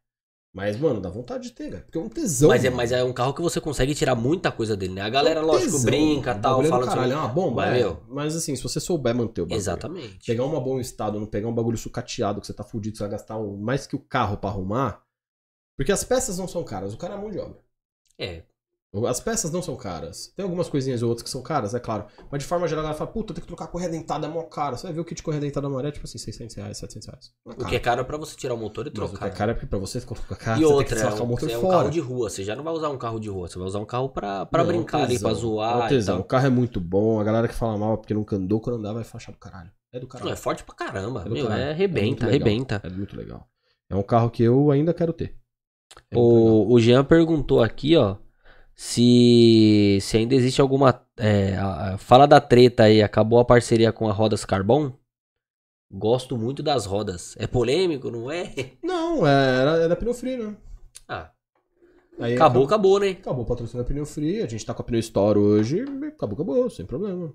Mas, 0.52 0.78
mano, 0.78 1.00
dá 1.00 1.10
vontade 1.10 1.48
de 1.48 1.52
ter, 1.52 1.70
cara. 1.70 1.82
Porque 1.82 1.98
é 1.98 2.00
um 2.00 2.08
tesão. 2.08 2.48
Mas 2.48 2.64
é, 2.64 2.68
mano. 2.68 2.76
mas 2.76 2.92
é 2.92 3.02
um 3.02 3.12
carro 3.12 3.34
que 3.34 3.42
você 3.42 3.60
consegue 3.60 3.92
tirar 3.92 4.14
muita 4.14 4.52
coisa 4.52 4.76
dele, 4.76 4.94
né? 4.94 5.00
A 5.02 5.08
galera, 5.10 5.40
É 5.40 5.42
um 5.42 5.46
lógico, 5.46 5.72
tesão, 5.72 5.84
brinca. 5.84 6.36
O 6.36 6.40
tal, 6.40 6.62
é 6.62 6.68
fala 6.68 6.86
caralho, 6.86 7.12
é 7.12 7.16
uma 7.16 7.28
bomba, 7.28 7.66
Mas, 7.66 7.84
é. 7.84 7.96
Mas 8.08 8.36
assim, 8.36 8.54
se 8.54 8.62
você 8.62 8.78
souber 8.78 9.14
manter 9.14 9.42
o 9.42 9.46
bagulho. 9.46 9.58
Exatamente. 9.58 10.24
Pegar 10.26 10.44
um 10.44 10.60
bom 10.60 10.78
estado, 10.78 11.18
não 11.18 11.26
pegar 11.26 11.48
um 11.48 11.54
bagulho 11.54 11.76
sucateado 11.76 12.40
que 12.40 12.46
você 12.46 12.54
tá 12.54 12.62
fudido, 12.62 12.96
você 12.96 13.02
vai 13.02 13.10
gastar 13.10 13.36
mais 13.40 13.84
que 13.86 13.96
o 13.96 13.98
carro 13.98 14.36
pra 14.36 14.50
arrumar. 14.50 15.03
Porque 15.76 15.92
as 15.92 16.04
peças 16.04 16.38
não 16.38 16.46
são 16.48 16.62
caras, 16.64 16.94
o 16.94 16.96
cara 16.98 17.14
é 17.14 17.16
mão 17.16 17.30
de 17.30 17.38
obra. 17.38 17.58
É. 18.18 18.42
As 19.08 19.18
peças 19.18 19.50
não 19.50 19.60
são 19.60 19.74
caras. 19.74 20.32
Tem 20.36 20.44
algumas 20.44 20.68
coisinhas 20.68 21.02
ou 21.02 21.08
outras 21.08 21.24
que 21.24 21.28
são 21.30 21.42
caras, 21.42 21.74
é 21.74 21.80
claro. 21.80 22.06
Mas 22.30 22.40
de 22.44 22.46
forma 22.48 22.68
geral, 22.68 22.78
a 22.78 22.82
galera 22.84 22.96
fala, 22.96 23.10
puta, 23.10 23.34
tem 23.34 23.40
que 23.40 23.46
trocar 23.48 23.64
a 23.64 23.66
correia 23.66 23.90
dentada, 23.90 24.24
é 24.28 24.30
mó 24.30 24.44
caro. 24.44 24.76
Você 24.76 24.84
vai 24.84 24.92
ver 24.92 25.00
o 25.00 25.04
kit 25.04 25.16
de 25.16 25.22
correia 25.24 25.40
dentada 25.40 25.66
amarela, 25.66 25.90
tipo 25.90 26.06
assim, 26.06 26.16
600 26.16 26.54
reais, 26.54 26.78
700 26.78 27.08
reais. 27.08 27.32
É 27.44 27.50
O 27.64 27.66
que 27.66 27.74
é 27.74 27.80
caro 27.80 28.02
é 28.02 28.04
pra 28.04 28.16
você 28.16 28.36
tirar 28.36 28.54
o 28.54 28.56
motor 28.56 28.86
e 28.86 28.90
Mas 28.90 28.98
o 29.00 29.02
que 29.12 29.18
trocar. 29.18 29.26
é 29.26 29.30
caro 29.36 29.50
é 29.50 29.54
porque 29.54 29.66
pra 29.66 29.80
você 29.80 30.00
colocar 30.00 30.36
carro, 30.36 30.60
E 30.62 30.64
outra, 30.64 30.96
tem 30.96 30.96
que 30.96 31.02
é 31.02 31.22
o 31.22 31.26
motor 31.26 31.50
é 31.50 31.58
um 31.58 31.60
fora. 31.60 31.78
carro 31.78 31.90
de 31.90 31.98
rua. 31.98 32.30
Você 32.30 32.44
já 32.44 32.54
não 32.54 32.62
vai 32.62 32.72
usar 32.72 32.88
um 32.90 32.96
carro 32.96 33.18
de 33.18 33.28
rua, 33.28 33.48
você 33.48 33.58
vai 33.58 33.66
usar 33.66 33.80
um 33.80 33.84
carro 33.84 34.08
pra, 34.10 34.46
pra 34.46 34.62
Não, 34.62 34.68
brincar 34.68 35.02
ali, 35.02 35.18
pra 35.18 35.32
zoar 35.34 35.92
É 35.92 35.96
e 35.96 36.04
tal. 36.04 36.20
O 36.20 36.24
carro 36.24 36.46
é 36.46 36.50
muito 36.50 36.80
bom, 36.80 37.18
a 37.18 37.24
galera 37.24 37.48
que 37.48 37.54
fala 37.54 37.76
mal 37.76 37.94
é 37.94 37.96
porque 37.96 38.14
nunca 38.14 38.36
andou, 38.36 38.60
quando 38.60 38.76
andar 38.76 38.92
vai 38.92 39.02
fachar 39.02 39.34
do 39.34 39.40
caralho. 39.40 39.72
É 39.92 39.98
do 39.98 40.06
caralho. 40.06 40.26
Não, 40.28 40.32
é 40.34 40.36
forte 40.36 40.62
pra 40.62 40.72
caramba. 40.72 41.24
É 41.26 41.28
Meu, 41.28 41.46
caralho. 41.48 41.62
é 41.64 41.66
É 41.66 41.70
arrebenta, 41.72 42.26
legal. 42.26 42.28
arrebenta. 42.28 42.80
É 42.84 42.88
muito 42.90 43.16
legal. 43.16 43.48
É 43.90 43.96
um 43.96 44.04
carro 44.04 44.30
que 44.30 44.44
eu 44.44 44.70
ainda 44.70 44.94
quero 44.94 45.12
ter. 45.12 45.36
É. 46.10 46.16
O, 46.16 46.72
o 46.72 46.80
Jean 46.80 47.04
perguntou 47.04 47.62
aqui, 47.62 47.96
ó, 47.96 48.16
se, 48.74 49.98
se 50.00 50.16
ainda 50.16 50.34
existe 50.34 50.60
alguma. 50.60 51.02
é, 51.16 51.56
a- 51.56 51.94
a- 51.94 51.98
fala 51.98 52.26
da 52.26 52.40
treta 52.40 52.84
aí, 52.84 53.02
acabou 53.02 53.38
a 53.38 53.44
parceria 53.44 53.92
com 53.92 54.08
a 54.08 54.12
Rodas 54.12 54.44
Carbon? 54.44 54.92
Gosto 55.90 56.36
muito 56.36 56.62
das 56.62 56.86
rodas. 56.86 57.36
É 57.38 57.46
polêmico, 57.46 58.10
não 58.10 58.30
é? 58.30 58.52
Não, 58.82 59.24
é, 59.26 59.60
era, 59.60 59.70
era 59.76 59.96
pneu 59.96 60.12
free, 60.14 60.36
né? 60.36 60.56
Ah, 61.08 61.30
Aí 62.18 62.34
acabou, 62.34 62.64
acabou, 62.64 62.98
né? 63.00 63.10
Acabou 63.10 63.44
o 63.44 63.46
patrocínio 63.46 63.82
da 63.84 63.88
Pneu 63.88 64.06
Free, 64.06 64.40
a 64.40 64.46
gente 64.46 64.64
tá 64.64 64.72
com 64.72 64.82
a 64.82 64.84
Pneu 64.84 65.00
Store 65.00 65.38
hoje, 65.38 65.82
acabou, 66.06 66.34
acabou, 66.34 66.70
sem 66.70 66.86
problema. 66.86 67.32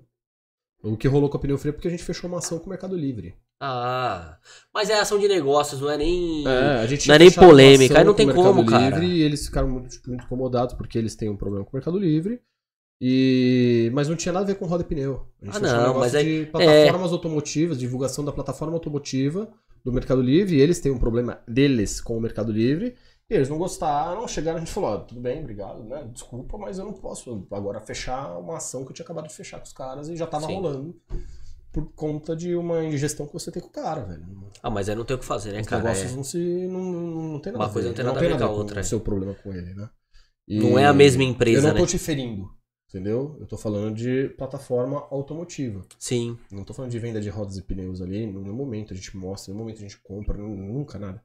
O 0.82 0.96
que 0.96 1.06
rolou 1.08 1.28
com 1.28 1.36
a 1.36 1.40
Pneu 1.40 1.58
Free 1.58 1.68
é 1.70 1.72
porque 1.72 1.88
a 1.88 1.90
gente 1.90 2.02
fechou 2.02 2.28
uma 2.28 2.38
ação 2.38 2.58
com 2.58 2.66
o 2.66 2.68
Mercado 2.70 2.96
Livre. 2.96 3.34
Ah, 3.62 4.38
mas 4.72 4.88
é 4.88 4.98
ação 4.98 5.18
de 5.18 5.28
negócios, 5.28 5.82
não 5.82 5.90
é 5.90 5.98
nem. 5.98 6.46
gente 6.86 7.06
Não 7.06 7.14
é 7.14 7.18
nem 7.18 7.30
polêmica, 7.30 7.98
aí 7.98 8.04
não 8.04 8.14
tem 8.14 8.32
como, 8.32 8.64
cara. 8.64 8.98
Livre, 8.98 9.18
E 9.18 9.22
eles 9.22 9.44
ficaram 9.44 9.68
muito, 9.68 10.00
muito 10.06 10.24
incomodados 10.24 10.74
porque 10.74 10.96
eles 10.96 11.14
têm 11.14 11.28
um 11.28 11.36
problema 11.36 11.64
com 11.64 11.70
o 11.72 11.76
Mercado 11.76 11.98
Livre. 11.98 12.40
E... 13.02 13.90
Mas 13.94 14.08
não 14.08 14.16
tinha 14.16 14.32
nada 14.32 14.44
a 14.44 14.46
ver 14.46 14.54
com 14.56 14.66
roda 14.66 14.82
e 14.82 14.86
pneu. 14.86 15.26
A 15.42 15.44
gente 15.46 15.56
Ah, 15.56 15.58
um 15.58 15.62
não, 15.62 15.78
negócio 15.78 16.00
mas 16.00 16.14
é- 16.14 16.22
de 16.22 16.46
plataformas 16.46 17.12
automotivas, 17.12 17.78
divulgação 17.78 18.24
da 18.24 18.32
plataforma 18.32 18.74
automotiva 18.74 19.48
do 19.84 19.92
Mercado 19.92 20.22
Livre. 20.22 20.56
E 20.56 20.60
eles 20.60 20.80
têm 20.80 20.92
um 20.92 20.98
problema 20.98 21.40
deles 21.46 22.00
com 22.00 22.16
o 22.16 22.20
Mercado 22.20 22.52
Livre. 22.52 22.94
E 23.28 23.34
eles 23.34 23.48
não 23.48 23.58
gostaram, 23.58 24.26
chegaram, 24.26 24.56
a 24.56 24.60
gente 24.60 24.72
falou, 24.72 25.00
tudo 25.00 25.20
bem, 25.20 25.40
obrigado, 25.40 25.84
né? 25.84 26.08
Desculpa, 26.12 26.58
mas 26.58 26.78
eu 26.78 26.84
não 26.84 26.92
posso 26.92 27.46
agora 27.52 27.80
fechar 27.80 28.36
uma 28.38 28.56
ação 28.56 28.84
que 28.84 28.90
eu 28.90 28.94
tinha 28.94 29.04
acabado 29.04 29.28
de 29.28 29.34
fechar 29.34 29.58
com 29.58 29.66
os 29.66 29.72
caras 29.72 30.08
e 30.08 30.16
já 30.16 30.26
tava 30.26 30.46
Sim. 30.46 30.54
rolando 30.54 30.96
por 31.72 31.92
conta 31.94 32.34
de 32.36 32.54
uma 32.56 32.84
ingestão 32.84 33.26
que 33.26 33.32
você 33.32 33.50
tem 33.50 33.62
com 33.62 33.68
o 33.68 33.72
cara, 33.72 34.02
velho. 34.04 34.24
Ah, 34.62 34.70
mas 34.70 34.88
aí 34.88 34.94
não 34.96 35.04
tem 35.04 35.16
o 35.16 35.18
que 35.18 35.24
fazer, 35.24 35.52
né, 35.52 35.60
Os 35.60 35.66
cara? 35.66 35.82
negócios 35.82 36.12
É- 36.12 36.16
não 36.16 36.24
se. 36.24 36.38
Não, 36.38 36.80
não, 36.82 37.40
tem 37.40 37.52
nada 37.52 37.64
Uma 37.64 37.72
coisa 37.72 37.88
não 37.88 37.94
tem 37.94 38.04
nada 38.04 38.18
a 38.18 38.20
ver 38.20 38.36
com 38.38 38.44
a 38.44 38.50
outra, 38.50 38.76
o 38.76 38.80
é. 38.80 38.82
seu 38.82 39.00
problema 39.00 39.34
com 39.34 39.52
ele, 39.52 39.74
né? 39.74 39.88
E 40.48 40.58
Não 40.58 40.78
é 40.78 40.86
a 40.86 40.92
mesma 40.92 41.22
empresa, 41.22 41.58
Eu 41.58 41.62
não 41.68 41.74
tô 41.76 41.82
né? 41.82 41.86
te 41.88 41.98
ferindo, 41.98 42.50
entendeu? 42.88 43.36
Eu 43.40 43.46
tô 43.46 43.56
falando 43.56 43.94
de 43.94 44.28
plataforma 44.30 45.06
automotiva. 45.10 45.82
Sim. 45.98 46.36
Não 46.50 46.64
tô 46.64 46.74
falando 46.74 46.90
de 46.90 46.98
venda 46.98 47.20
de 47.20 47.28
rodas 47.30 47.56
e 47.56 47.62
pneus 47.62 48.00
ali. 48.00 48.26
No 48.26 48.52
momento 48.52 48.92
a 48.92 48.96
gente 48.96 49.16
mostra, 49.16 49.52
no 49.54 49.60
momento 49.60 49.78
a 49.78 49.82
gente 49.82 49.98
compra, 50.00 50.36
nu- 50.36 50.48
nunca 50.56 50.98
nada. 50.98 51.22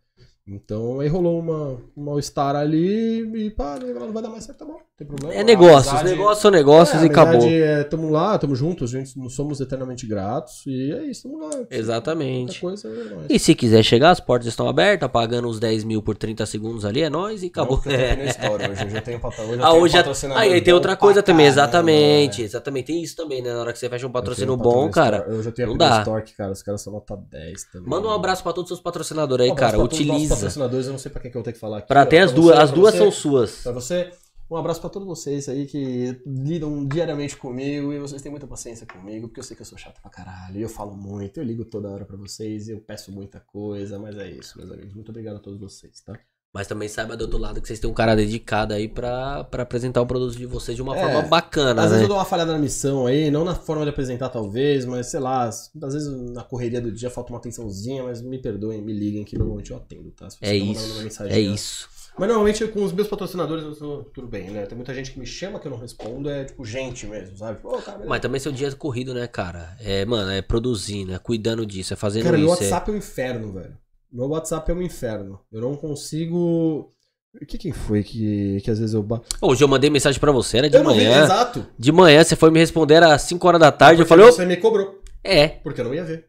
Então 0.48 1.00
aí 1.00 1.08
rolou 1.08 1.40
uma, 1.40 1.78
um 1.98 2.04
mal-estar 2.04 2.56
ali 2.56 3.22
e 3.46 3.50
pá, 3.50 3.80
não 3.80 4.12
vai 4.14 4.22
dar 4.22 4.30
mais 4.30 4.44
certo, 4.44 4.60
tá 4.60 4.66
bom, 4.66 4.74
não 4.74 4.80
tem 4.96 5.08
problema. 5.08 5.34
É 5.34 5.44
negócios, 5.44 5.88
amizade- 5.88 6.10
negócios 6.12 6.40
são 6.40 6.52
negócios 6.52 7.02
é, 7.02 7.06
e 7.06 7.10
acabou. 7.10 7.48
É, 7.50 7.84
tamo 7.84 8.10
lá, 8.12 8.38
tamo 8.38 8.56
juntos, 8.56 8.92
gente 8.92 9.18
não 9.18 9.28
somos 9.28 9.60
eternamente 9.60 10.06
gratos 10.06 10.62
e 10.68 10.92
é 10.92 11.04
isso, 11.06 11.24
tamo 11.24 11.40
lá. 11.40 11.50
Exatamente. 11.72 12.62
Coisa 12.62 12.88
é. 12.88 13.26
E 13.34 13.40
se 13.40 13.56
quiser 13.56 13.82
chegar, 13.82 14.12
as 14.12 14.20
portas 14.20 14.46
estão 14.48 14.70
abertas, 14.70 15.10
pagando 15.10 15.48
os 15.48 15.60
10 15.60 15.84
mil 15.84 16.04
por 16.04 16.16
30 16.16 16.46
segundos 16.46 16.86
ali, 16.86 17.02
é 17.02 17.10
nóis 17.10 17.42
e 17.42 17.48
acabou. 17.48 17.82
Não, 17.84 17.92
aqui 17.96 18.16
na 18.22 18.26
história 18.26 18.70
hoje, 18.70 18.96
eu 18.96 19.02
tenho, 19.02 19.20
pata- 19.20 19.42
hoje 19.42 19.54
eu 19.60 19.66
Ah, 19.66 19.72
tenho 19.72 19.82
hoje 19.84 19.94
já... 19.94 20.00
patrocinador 20.00 20.44
Aí, 20.44 20.54
aí 20.54 20.62
tem 20.62 20.76
outra 20.76 20.96
coisa 20.96 21.24
também, 21.24 21.48
exatamente. 21.48 22.42
né? 22.42 22.46
Exatamente, 22.46 22.86
tem 22.86 23.02
isso 23.02 23.16
também, 23.16 23.42
né? 23.42 23.52
Na 23.52 23.62
hora 23.62 23.74
que 23.74 23.80
você 23.80 23.90
fecha 23.90 24.06
um 24.06 24.12
patrocínio 24.12 24.56
tenho 24.56 24.72
bom, 24.72 24.92
cara. 24.92 25.26
Eu 25.28 25.52
tenho 25.52 25.70
não 25.70 25.76
a 25.76 25.78
dá. 25.80 26.02
Primeira 26.02 26.20
Stock, 26.20 26.38
cara, 26.38 26.52
os 26.52 26.62
caras 26.62 26.82
são 26.82 26.94
nota 26.94 27.18
10 27.32 27.64
também. 27.72 27.90
Manda 27.90 28.08
um 28.08 28.12
abraço 28.12 28.44
pra 28.44 28.54
todos 28.54 28.70
os 28.70 28.78
seus 28.78 28.84
patrocinadores 28.84 29.46
aí, 29.48 29.52
Um 29.52 29.56
cara. 29.56 29.80
Utiliza. 29.80 30.35
Patrocinadores, 30.36 30.86
eu 30.86 30.92
não 30.92 31.00
sei 31.00 31.12
pra 31.12 31.22
quem 31.22 31.32
que 31.32 31.38
eu 31.38 31.42
vou 31.42 31.46
ter 31.46 31.54
que 31.54 31.60
falar 31.60 31.80
aqui. 31.80 31.88
Pra 31.88 32.06
ter 32.06 32.20
as 32.20 32.32
pra 32.32 32.42
duas, 32.42 32.56
você, 32.56 32.62
as 32.62 32.72
duas 32.72 32.94
você, 32.94 32.98
são 32.98 33.12
suas. 33.12 33.64
Pra 33.64 33.72
você, 33.72 34.12
um 34.50 34.56
abraço 34.56 34.80
pra 34.80 34.90
todos 34.90 35.08
vocês 35.08 35.50
aí 35.50 35.66
que 35.66 36.22
lidam 36.26 36.86
diariamente 36.86 37.36
comigo 37.36 37.92
e 37.92 38.00
vocês 38.00 38.22
têm 38.22 38.32
muita 38.32 38.46
paciência 38.46 38.86
comigo, 38.86 39.28
porque 39.28 39.40
eu 39.40 39.44
sei 39.44 39.56
que 39.56 39.62
eu 39.62 39.66
sou 39.66 39.78
chato 39.78 40.02
pra 40.02 40.12
caralho, 40.12 40.58
e 40.58 40.62
eu 40.62 40.70
falo 40.70 40.96
muito, 40.96 41.40
eu 41.40 41.44
ligo 41.44 41.66
toda 41.66 41.90
hora 41.90 42.06
pra 42.06 42.18
vocês, 42.18 42.70
eu 42.70 42.80
peço 42.80 43.12
muita 43.12 43.40
coisa, 43.40 43.98
mas 43.98 44.18
é 44.18 44.30
isso, 44.30 44.58
meus 44.58 44.72
amigos. 44.72 44.94
Muito 44.94 45.10
obrigado 45.10 45.38
a 45.38 45.40
todos 45.40 45.60
vocês, 45.60 46.00
tá? 46.02 46.20
Mas 46.56 46.68
também 46.68 46.88
saiba 46.88 47.18
do 47.18 47.24
outro 47.24 47.38
lado 47.38 47.60
que 47.62 47.68
vocês 47.68 47.82
têm 47.82 47.90
um 47.90 47.94
cara 47.94 48.16
dedicado 48.16 48.74
aí 48.74 48.88
pra, 48.88 49.44
pra 49.44 49.64
apresentar 49.64 50.02
o 50.02 50.06
produto 50.06 50.38
de 50.38 50.46
vocês 50.46 50.74
de 50.74 50.82
uma 50.82 50.96
É, 50.96 51.02
forma 51.02 51.22
bacana, 51.24 51.82
Às 51.82 51.88
né? 51.88 51.90
vezes 51.90 52.02
eu 52.04 52.08
dou 52.08 52.16
uma 52.18 52.24
falhada 52.24 52.54
na 52.54 52.58
missão 52.58 53.06
aí, 53.06 53.30
não 53.30 53.44
na 53.44 53.54
forma 53.54 53.84
de 53.84 53.90
apresentar 53.90 54.30
talvez, 54.30 54.86
mas 54.86 55.08
sei 55.08 55.20
lá, 55.20 55.44
às 55.50 55.70
vezes 55.74 56.08
na 56.32 56.44
correria 56.44 56.80
do 56.80 56.94
dia 56.94 57.10
falta 57.10 57.34
uma 57.34 57.40
atençãozinha, 57.40 58.04
mas 58.06 58.22
me 58.22 58.38
perdoem, 58.42 58.82
me 58.82 58.94
liguem 58.94 59.26
que 59.26 59.38
normalmente 59.38 59.72
eu 59.72 59.76
atendo, 59.78 60.12
tá? 60.12 60.30
É 60.40 60.48
tá 60.48 60.56
isso, 60.56 61.04
mensagem, 61.04 61.34
é 61.34 61.36
né? 61.36 61.54
isso. 61.54 61.90
Mas 62.18 62.30
normalmente 62.30 62.66
com 62.68 62.82
os 62.86 62.94
meus 62.94 63.10
patrocinadores 63.10 63.66
eu 63.66 63.76
tô 63.76 64.04
tudo 64.14 64.26
bem, 64.28 64.50
né? 64.50 64.66
Tem 64.66 64.78
muita 64.78 64.94
gente 64.94 65.12
que 65.12 65.20
me 65.20 65.26
chama 65.26 65.60
que 65.60 65.68
eu 65.68 65.72
não 65.72 65.78
respondo, 65.78 66.30
é 66.30 66.46
tipo 66.46 66.64
gente 66.64 67.06
mesmo, 67.06 67.36
sabe? 67.38 67.60
Ô, 67.62 67.82
cara. 67.82 68.06
Mas 68.08 68.22
também 68.22 68.40
seu 68.40 68.54
dia 68.54 68.70
é 68.70 68.72
corrido, 68.72 69.14
né, 69.14 69.28
cara? 69.28 69.76
É, 69.82 70.06
mano, 70.06 70.32
é 70.32 70.42
produzindo, 70.42 71.14
é 71.14 71.20
cuidando 71.20 71.66
disso, 71.66 71.92
é 71.94 71.98
fazendo 71.98 72.24
Cara, 72.24 72.38
isso. 72.38 72.46
é- 72.46 72.50
WhatsApp 72.52 72.90
é 72.90 72.94
um 72.94 72.98
inferno, 72.98 73.52
velho. 73.52 73.78
Meu 74.12 74.28
WhatsApp 74.28 74.72
é 74.72 74.74
um 74.74 74.82
inferno. 74.82 75.40
Eu 75.52 75.62
não 75.62 75.76
consigo. 75.76 76.92
O 77.34 77.46
Que 77.46 77.72
foi 77.74 78.02
que, 78.02 78.62
que 78.62 78.72
às 78.72 78.80
vezes 78.80 78.94
eu. 78.94 79.06
Hoje 79.42 79.64
eu 79.64 79.68
mandei 79.68 79.90
mensagem 79.90 80.20
para 80.20 80.32
você, 80.32 80.60
era 80.60 80.70
de 80.70 80.78
eu 80.78 80.84
manhã. 80.84 81.20
Vi, 81.20 81.24
exato. 81.24 81.68
De 81.78 81.92
manhã 81.92 82.24
você 82.24 82.36
foi 82.36 82.50
me 82.50 82.60
responder 82.60 83.04
às 83.04 83.24
5 83.24 83.46
horas 83.48 83.60
da 83.60 83.72
tarde. 83.72 84.02
Eu 84.02 84.06
falei. 84.06 84.26
Você 84.26 84.44
oh, 84.44 84.48
me 84.48 84.58
cobrou. 84.58 85.02
É. 85.24 85.48
Porque 85.48 85.82
eu 85.82 85.86
não 85.86 85.94
ia 85.94 86.04
ver. 86.04 86.28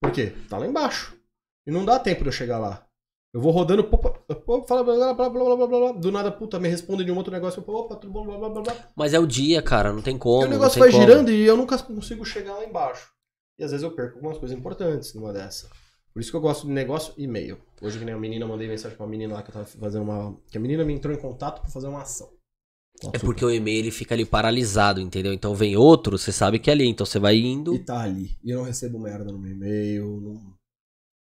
Por 0.00 0.10
quê? 0.10 0.32
Tá 0.48 0.56
lá 0.56 0.66
embaixo. 0.66 1.16
E 1.66 1.70
não 1.70 1.84
dá 1.84 1.98
tempo 1.98 2.22
de 2.22 2.28
eu 2.28 2.32
chegar 2.32 2.58
lá. 2.58 2.86
Eu 3.34 3.40
vou 3.40 3.52
rodando, 3.52 3.86
fala 4.66 4.82
blá 4.82 4.94
blá 4.94 5.14
blá 5.14 5.28
blá 5.28 5.56
blá 5.56 5.66
blá 5.66 5.92
do 5.92 6.10
nada, 6.10 6.32
puta, 6.32 6.58
me 6.58 6.68
responde 6.68 7.04
de 7.04 7.12
um 7.12 7.16
outro 7.18 7.30
negócio, 7.30 7.62
opa, 7.66 7.94
tudo 7.96 8.10
bom, 8.10 8.24
blá 8.24 8.38
blá 8.38 8.48
blá 8.48 8.62
blá. 8.62 8.74
Mas 8.96 9.12
é 9.12 9.18
o 9.18 9.26
dia, 9.26 9.60
cara, 9.60 9.92
não 9.92 10.00
tem 10.00 10.16
como. 10.16 10.44
E 10.44 10.46
o 10.46 10.50
negócio 10.50 10.78
vai 10.78 10.90
como. 10.90 11.02
girando 11.02 11.30
e 11.30 11.44
eu 11.44 11.54
nunca 11.54 11.76
consigo 11.76 12.24
chegar 12.24 12.54
lá 12.54 12.64
embaixo. 12.64 13.10
E 13.58 13.64
às 13.64 13.72
vezes 13.72 13.84
eu 13.84 13.90
perco 13.90 14.16
algumas 14.16 14.38
coisas 14.38 14.56
importantes 14.56 15.12
numa 15.12 15.34
dessa. 15.34 15.68
Por 16.16 16.20
isso 16.20 16.30
que 16.30 16.36
eu 16.38 16.40
gosto 16.40 16.66
de 16.66 16.72
negócio 16.72 17.12
e-mail. 17.18 17.58
Hoje, 17.78 17.98
que 17.98 18.04
nem 18.06 18.14
a 18.14 18.18
menina, 18.18 18.46
eu 18.46 18.48
mandei 18.48 18.66
mensagem 18.66 18.96
pra 18.96 19.06
menina 19.06 19.34
lá 19.34 19.42
que 19.42 19.50
eu 19.50 19.52
tava 19.52 19.66
fazendo 19.66 20.04
uma. 20.04 20.34
Que 20.50 20.56
a 20.56 20.60
menina 20.62 20.82
me 20.82 20.94
entrou 20.94 21.14
em 21.14 21.20
contato 21.20 21.60
pra 21.60 21.70
fazer 21.70 21.88
uma 21.88 22.00
ação. 22.00 22.32
É 23.12 23.18
porque 23.18 23.44
o 23.44 23.50
e-mail 23.50 23.80
ele 23.80 23.90
fica 23.90 24.14
ali 24.14 24.24
paralisado, 24.24 24.98
entendeu? 24.98 25.34
Então 25.34 25.54
vem 25.54 25.76
outro, 25.76 26.16
você 26.16 26.32
sabe 26.32 26.58
que 26.58 26.70
é 26.70 26.72
ali. 26.72 26.86
Então 26.86 27.04
você 27.04 27.18
vai 27.18 27.36
indo. 27.36 27.74
E 27.74 27.84
tá 27.84 28.00
ali. 28.00 28.34
E 28.42 28.48
eu 28.48 28.60
não 28.60 28.64
recebo 28.64 28.98
merda 28.98 29.30
no 29.30 29.38
meu 29.38 29.50
e-mail. 29.50 30.18
Não... 30.22 30.54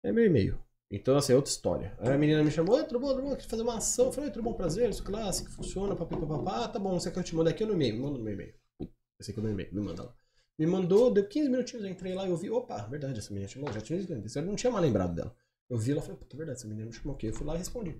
É 0.04 0.12
meu 0.12 0.26
e-mail. 0.26 0.60
Então, 0.92 1.16
assim, 1.16 1.34
é 1.34 1.36
outra 1.36 1.52
história. 1.52 1.96
Aí 2.00 2.12
a 2.12 2.18
menina 2.18 2.44
me 2.44 2.50
chamou, 2.50 2.76
oi, 2.76 2.84
tudo 2.84 3.00
bom, 3.00 3.10
tudo 3.10 3.22
bom, 3.22 3.36
quer 3.36 3.48
fazer 3.48 3.62
uma 3.62 3.78
ação. 3.78 4.08
Eu 4.08 4.12
falei, 4.12 4.30
oi, 4.30 4.34
tudo 4.34 4.42
bom, 4.42 4.54
prazer, 4.54 4.90
isso 4.90 5.04
clássico, 5.04 5.52
funciona, 5.52 5.96
papapá. 5.96 6.66
Ah, 6.66 6.68
tá 6.68 6.80
bom, 6.80 7.00
você 7.00 7.12
quer 7.12 7.14
que 7.14 7.20
eu 7.20 7.24
te 7.26 7.36
mande 7.36 7.52
aqui 7.52 7.64
no 7.64 7.74
e-mail? 7.74 8.02
Manda 8.02 8.18
no 8.18 8.24
meu 8.24 8.34
e-mail. 8.34 8.56
Esse 9.20 9.30
aqui 9.30 9.40
é 9.40 9.42
o 9.42 9.44
meu 9.44 9.54
e-mail, 9.54 9.72
me 9.76 9.80
manda 9.80 10.06
lá. 10.06 10.16
Me 10.60 10.66
mandou, 10.68 11.12
deu 11.12 11.28
15 11.28 11.50
minutinhos, 11.50 11.84
eu 11.86 11.92
entrei 11.92 12.14
lá 12.14 12.26
e 12.26 12.30
eu 12.30 12.38
vi, 12.38 12.50
opa, 12.50 12.78
verdade, 12.90 13.20
essa 13.20 13.34
menina 13.34 13.50
chamou, 13.50 13.72
já 13.72 13.82
tinha 13.82 14.00
isso, 14.00 14.40
eu 14.40 14.44
não 14.44 14.56
tinha 14.56 14.72
mais 14.72 14.86
lembrado 14.86 15.16
dela. 15.16 15.34
Eu 15.70 15.78
vi 15.78 15.92
ela 15.92 16.02
e 16.02 16.04
falei, 16.04 16.18
puta, 16.18 16.36
verdade, 16.36 16.60
essa 16.60 16.68
menina 16.68 16.86
me 16.86 16.94
chamou 16.94 17.16
aqui. 17.16 17.28
Eu 17.28 17.34
fui 17.34 17.48
lá 17.48 17.56
e 17.56 17.60
respondi, 17.60 17.96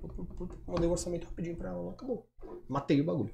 mandei 0.68 0.88
o 0.88 0.92
orçamento 0.92 1.26
rapidinho 1.26 1.56
pra 1.56 1.70
ela, 1.70 1.92
acabou. 1.92 2.28
Matei 2.68 3.00
o 3.00 3.06
bagulho. 3.06 3.34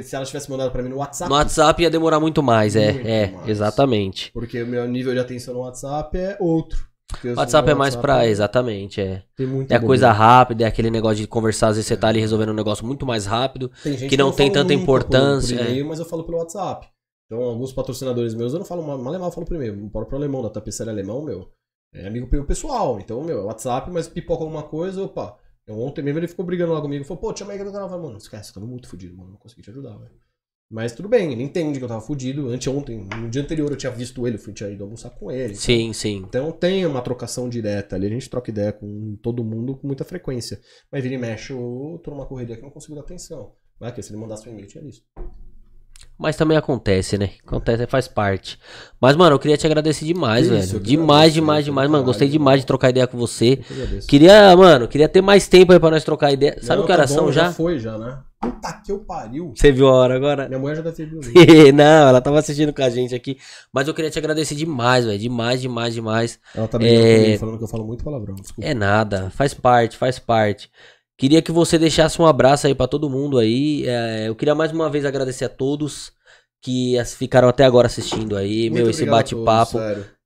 Se 0.00 0.16
ela 0.16 0.24
tivesse 0.24 0.50
mandado 0.50 0.72
pra 0.72 0.82
mim 0.82 0.88
no 0.88 0.96
WhatsApp, 0.96 1.30
No 1.30 1.36
WhatsApp 1.36 1.82
ia 1.82 1.90
demorar 1.90 2.18
muito 2.18 2.42
mais, 2.42 2.74
é. 2.74 2.92
Muito 2.92 3.06
é, 3.06 3.30
mais. 3.30 3.48
exatamente. 3.48 4.32
porque 4.32 4.62
o 4.62 4.66
meu 4.66 4.88
nível 4.88 5.12
de 5.12 5.20
atenção 5.20 5.54
no 5.54 5.60
WhatsApp 5.60 6.16
é 6.18 6.36
outro. 6.40 6.88
Eu- 7.22 7.36
WhatsApp 7.36 7.70
é 7.70 7.74
mais 7.74 7.94
pra. 7.94 8.14
WhatsApp 8.14 8.30
Exatamente, 8.32 9.00
é. 9.00 9.22
Muita 9.38 9.74
É 9.74 9.76
a 9.76 9.80
coisa 9.80 10.10
rápida, 10.10 10.64
é 10.64 10.66
aquele 10.66 10.90
negócio 10.90 11.18
de 11.18 11.28
conversar, 11.28 11.68
às 11.68 11.76
vezes 11.76 11.86
você 11.86 11.96
tá 11.96 12.08
ali 12.08 12.18
resolvendo 12.18 12.48
um 12.48 12.54
negócio 12.54 12.84
muito 12.84 13.06
mais 13.06 13.26
rápido. 13.26 13.70
Tem 13.82 13.96
gente 13.96 14.08
que 14.10 14.16
não 14.16 14.28
eu 14.28 14.32
tem 14.32 14.50
tanta 14.50 14.74
importância, 14.74 15.54
é. 15.54 15.58
Por, 15.58 15.64
por 15.64 15.70
e-mail, 15.70 15.88
mas 15.88 15.98
eu 16.00 16.04
falo 16.04 16.24
pelo 16.24 16.38
WhatsApp. 16.38 16.88
Então, 17.26 17.42
alguns 17.42 17.72
patrocinadores 17.72 18.34
meus 18.34 18.52
eu 18.52 18.58
não 18.58 18.66
falo 18.66 18.82
mal 18.82 18.98
mal 18.98 19.08
alemão, 19.08 19.28
eu 19.28 19.32
falo 19.32 19.46
e-mail. 19.54 19.86
O 19.86 19.90
próprio 19.90 20.18
alemão 20.18 20.42
da 20.42 20.50
tapeçaria 20.50 20.92
alemão, 20.92 21.22
meu, 21.22 21.50
é 21.92 22.06
amigo 22.06 22.28
meu 22.30 22.44
pessoal. 22.44 23.00
Então, 23.00 23.22
meu, 23.22 23.40
é 23.40 23.42
WhatsApp, 23.42 23.90
mas 23.90 24.08
pipoca 24.08 24.42
alguma 24.42 24.62
coisa, 24.62 25.02
opa. 25.02 25.38
Eu, 25.66 25.78
ontem 25.78 26.02
mesmo 26.02 26.18
ele 26.18 26.28
ficou 26.28 26.44
brigando 26.44 26.72
lá 26.72 26.80
comigo. 26.80 27.04
Falou, 27.04 27.20
pô, 27.20 27.32
te 27.32 27.38
chamei 27.38 27.56
aqui 27.56 27.64
do 27.64 27.72
canal. 27.72 27.86
Eu 27.86 27.90
falei, 27.90 28.06
mano, 28.06 28.18
esquece, 28.18 28.50
eu 28.50 28.54
tava 28.54 28.66
muito 28.66 28.88
fudido, 28.88 29.16
mano. 29.16 29.30
Não 29.30 29.38
consegui 29.38 29.62
te 29.62 29.70
ajudar, 29.70 29.96
velho. 29.96 30.12
Mas 30.70 30.92
tudo 30.92 31.08
bem, 31.08 31.32
ele 31.32 31.42
entende 31.42 31.78
que 31.78 31.84
eu 31.84 31.88
tava 31.88 32.00
fudido. 32.00 32.48
Anteontem, 32.48 33.04
no 33.04 33.28
dia 33.28 33.42
anterior 33.42 33.70
eu 33.70 33.76
tinha 33.76 33.92
visto 33.92 34.26
ele, 34.26 34.36
eu 34.36 34.40
fui 34.40 34.52
tinha 34.52 34.68
ido 34.68 34.82
almoçar 34.82 35.10
com 35.10 35.30
ele. 35.30 35.54
Sim, 35.54 35.92
sim. 35.92 36.16
Então 36.16 36.50
tem 36.50 36.84
uma 36.86 37.00
trocação 37.02 37.48
direta 37.48 37.94
ali, 37.94 38.06
a 38.06 38.10
gente 38.10 38.28
troca 38.28 38.50
ideia 38.50 38.72
com 38.72 39.16
todo 39.22 39.44
mundo 39.44 39.76
com 39.76 39.86
muita 39.86 40.04
frequência. 40.04 40.60
Mas 40.90 41.02
vira 41.02 41.14
e 41.14 41.18
mexe, 41.18 41.52
eu 41.52 42.00
tô 42.02 42.10
numa 42.10 42.26
correria 42.26 42.56
que 42.56 42.62
eu 42.62 42.66
não 42.66 42.72
consigo 42.72 42.94
dar 42.94 43.02
atenção. 43.02 43.54
Vai 43.78 43.94
que 43.94 44.02
se 44.02 44.10
ele 44.10 44.20
mandasse 44.20 44.48
um 44.48 44.52
e-mail, 44.52 44.66
tinha 44.66 44.82
isso. 44.84 45.04
Mas 46.18 46.36
também 46.36 46.56
acontece, 46.56 47.18
né? 47.18 47.30
Acontece, 47.46 47.86
faz 47.86 48.06
parte. 48.06 48.58
Mas, 49.00 49.16
mano, 49.16 49.34
eu 49.34 49.38
queria 49.38 49.56
te 49.56 49.66
agradecer 49.66 50.04
demais, 50.04 50.48
velho. 50.48 50.60
isso, 50.62 50.78
que 50.80 50.86
demais, 50.90 51.32
demais, 51.34 51.64
velho, 51.64 51.72
demais, 51.74 51.90
mano. 51.90 52.04
Gostei 52.04 52.28
demais 52.28 52.60
de 52.60 52.66
trocar 52.66 52.90
ideia 52.90 53.06
com 53.06 53.18
você. 53.18 53.58
Queria, 54.08 54.56
mano, 54.56 54.86
queria 54.88 55.08
ter 55.08 55.20
mais 55.20 55.48
tempo 55.48 55.72
aí 55.72 55.80
pra 55.80 55.90
nós 55.90 56.04
trocar 56.04 56.32
ideia. 56.32 56.56
Sabe 56.62 56.76
Não, 56.78 56.84
o 56.84 56.86
que 56.86 56.92
horas 56.92 57.10
tá 57.10 57.16
são 57.16 57.26
bom, 57.26 57.32
já? 57.32 57.52
foi 57.52 57.78
já, 57.78 57.98
né? 57.98 58.18
Puta 58.40 58.72
que 58.84 58.92
eu 58.92 58.98
pariu. 59.00 59.52
Você 59.56 59.72
viu 59.72 59.88
a 59.88 59.92
hora 59.92 60.14
agora? 60.16 60.46
Minha 60.48 60.58
mulher 60.60 60.76
já 60.76 60.82
deve 60.82 60.96
ter 60.96 61.06
visto. 61.06 61.32
Não, 61.74 62.08
ela 62.08 62.20
tava 62.20 62.38
assistindo 62.38 62.72
com 62.74 62.82
a 62.82 62.90
gente 62.90 63.14
aqui. 63.14 63.38
Mas 63.72 63.88
eu 63.88 63.94
queria 63.94 64.10
te 64.10 64.18
agradecer 64.18 64.54
demais, 64.54 65.04
velho. 65.06 65.18
Demais, 65.18 65.60
demais, 65.62 65.94
demais. 65.94 66.38
Ela 66.54 66.68
tá 66.68 66.78
É. 66.82 67.38
falando 67.38 67.56
que 67.58 67.64
eu 67.64 67.68
falo 67.68 67.86
muito 67.86 68.04
palavrão. 68.04 68.34
Desculpa. 68.34 68.68
É 68.68 68.74
nada, 68.74 69.30
faz 69.30 69.54
parte, 69.54 69.96
faz 69.96 70.18
parte. 70.18 70.70
Queria 71.16 71.40
que 71.40 71.52
você 71.52 71.78
deixasse 71.78 72.20
um 72.20 72.26
abraço 72.26 72.66
aí 72.66 72.74
pra 72.74 72.88
todo 72.88 73.08
mundo 73.10 73.38
aí. 73.38 73.84
É, 73.86 74.28
eu 74.28 74.34
queria 74.34 74.54
mais 74.54 74.72
uma 74.72 74.90
vez 74.90 75.04
agradecer 75.04 75.44
a 75.44 75.48
todos 75.48 76.12
que 76.62 76.98
as- 76.98 77.14
ficaram 77.14 77.48
até 77.48 77.64
agora 77.64 77.86
assistindo 77.86 78.36
aí, 78.36 78.68
Muito 78.70 78.74
meu, 78.82 78.90
esse 78.90 79.04
bate-papo. 79.06 79.78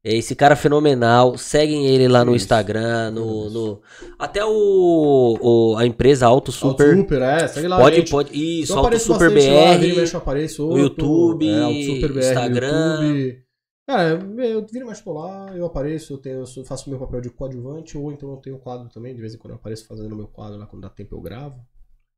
Esse 0.04 0.34
cara 0.36 0.52
é 0.54 0.56
fenomenal. 0.56 1.36
Seguem 1.36 1.84
ele 1.86 2.06
lá 2.08 2.24
no 2.24 2.34
Isso. 2.34 2.44
Instagram, 2.44 3.10
no, 3.10 3.50
no- 3.50 3.80
até 4.18 4.42
o, 4.44 5.36
o- 5.40 5.76
a 5.76 5.84
empresa 5.84 6.26
Auto 6.26 6.52
Super. 6.52 6.90
Auto 6.90 7.00
Super, 7.02 7.22
é, 7.22 7.48
segue 7.48 7.68
lá. 7.68 7.76
pode, 7.78 7.96
gente. 7.96 8.10
pode. 8.10 8.30
Isso, 8.32 8.72
Eu 8.72 8.78
Auto 8.78 8.98
Super 8.98 9.30
bastante 9.30 9.50
lá, 9.50 9.74
BR. 9.76 9.96
mexe 9.96 10.16
apareço. 10.16 10.62
no 10.62 10.68
outro, 10.68 10.82
YouTube, 10.84 11.48
é, 11.50 11.62
Auto 11.62 11.82
Super 11.82 12.08
BR, 12.08 12.14
no 12.14 12.20
Instagram. 12.20 13.00
YouTube. 13.02 13.47
Cara, 13.88 14.10
eu 14.10 14.66
vira 14.70 14.84
tô 15.02 15.12
lá, 15.14 15.50
eu 15.56 15.64
apareço, 15.64 16.12
eu, 16.12 16.18
tenho, 16.18 16.44
eu 16.54 16.64
faço 16.66 16.86
o 16.86 16.90
meu 16.90 16.98
papel 16.98 17.22
de 17.22 17.30
coadjuvante, 17.30 17.96
ou 17.96 18.12
então 18.12 18.30
eu 18.30 18.36
tenho 18.36 18.58
quadro 18.58 18.86
também, 18.90 19.14
de 19.14 19.20
vez 19.22 19.34
em 19.34 19.38
quando 19.38 19.52
eu 19.52 19.56
apareço 19.56 19.86
fazendo 19.86 20.14
meu 20.14 20.26
quadro 20.26 20.58
lá, 20.58 20.66
quando 20.66 20.82
dá 20.82 20.90
tempo 20.90 21.16
eu 21.16 21.20
gravo. 21.22 21.56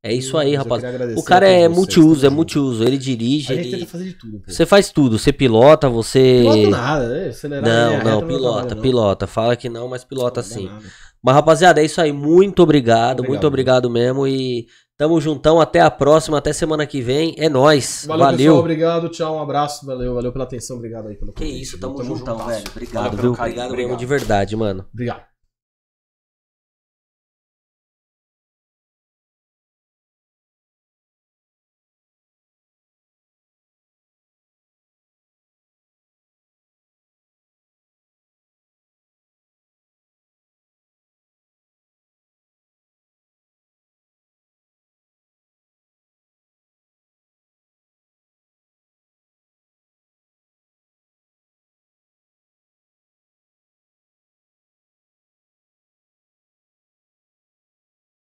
É 0.03 0.13
isso 0.13 0.37
aí, 0.37 0.57
Mas 0.57 0.65
rapaz. 0.65 0.83
O 1.15 1.23
cara 1.23 1.47
é 1.47 1.69
multiuso, 1.69 2.25
é 2.25 2.29
multiuso. 2.29 2.83
Ele 2.83 2.97
dirige, 2.97 3.53
A 3.53 3.55
gente 3.55 3.67
ele... 3.67 3.77
tenta 3.77 3.89
fazer 3.89 4.03
de 4.05 4.13
tudo, 4.15 4.39
pô. 4.39 4.51
Você 4.51 4.65
faz 4.65 4.89
tudo. 4.91 5.17
Você 5.17 5.31
pilota, 5.31 5.87
você. 5.87 6.39
Piloto 6.41 6.69
nada, 6.71 7.17
é, 7.17 7.29
acelerar 7.29 7.63
Não, 7.63 7.89
linha 7.91 8.03
não, 8.03 8.15
reta 8.15 8.25
pilota, 8.27 8.75
não. 8.75 8.81
pilota. 8.81 9.27
Fala 9.27 9.55
que 9.55 9.69
não, 9.69 9.87
mas 9.87 10.03
pilota 10.03 10.41
Não 10.41 10.47
sim. 10.47 10.69
Mas 11.23 11.35
rapaziada, 11.35 11.79
é 11.79 11.85
isso 11.85 12.01
aí. 12.01 12.11
Muito 12.11 12.63
obrigado, 12.63 13.19
Obrigado. 13.19 13.29
muito 13.29 13.47
obrigado 13.47 13.89
mesmo. 13.91 14.27
E 14.27 14.65
tamo 15.01 15.19
juntão. 15.19 15.59
Até 15.59 15.79
a 15.79 15.89
próxima, 15.89 16.37
até 16.37 16.53
semana 16.53 16.85
que 16.85 17.01
vem. 17.01 17.33
É 17.35 17.49
nóis. 17.49 18.05
Valeu, 18.07 18.25
Valeu. 18.25 18.37
pessoal, 18.37 18.59
obrigado, 18.59 19.09
tchau, 19.09 19.35
um 19.35 19.41
abraço, 19.41 19.83
valeu, 19.83 20.13
valeu 20.13 20.31
pela 20.31 20.43
atenção, 20.43 20.77
obrigado 20.77 21.07
aí 21.07 21.15
pelo 21.15 21.33
Que 21.33 21.43
convite, 21.43 21.61
isso, 21.63 21.71
viu? 21.79 21.79
tamo, 21.89 22.03
juntão, 22.03 22.37
velho. 22.45 22.63
Obrigado, 22.69 23.17
viu? 23.17 23.33
carinho, 23.33 23.55
Obrigado 23.63 23.75
mesmo 23.77 23.97
de 23.97 24.05
verdade, 24.05 24.55
mano. 24.55 24.85
Obrigado. 24.93 25.30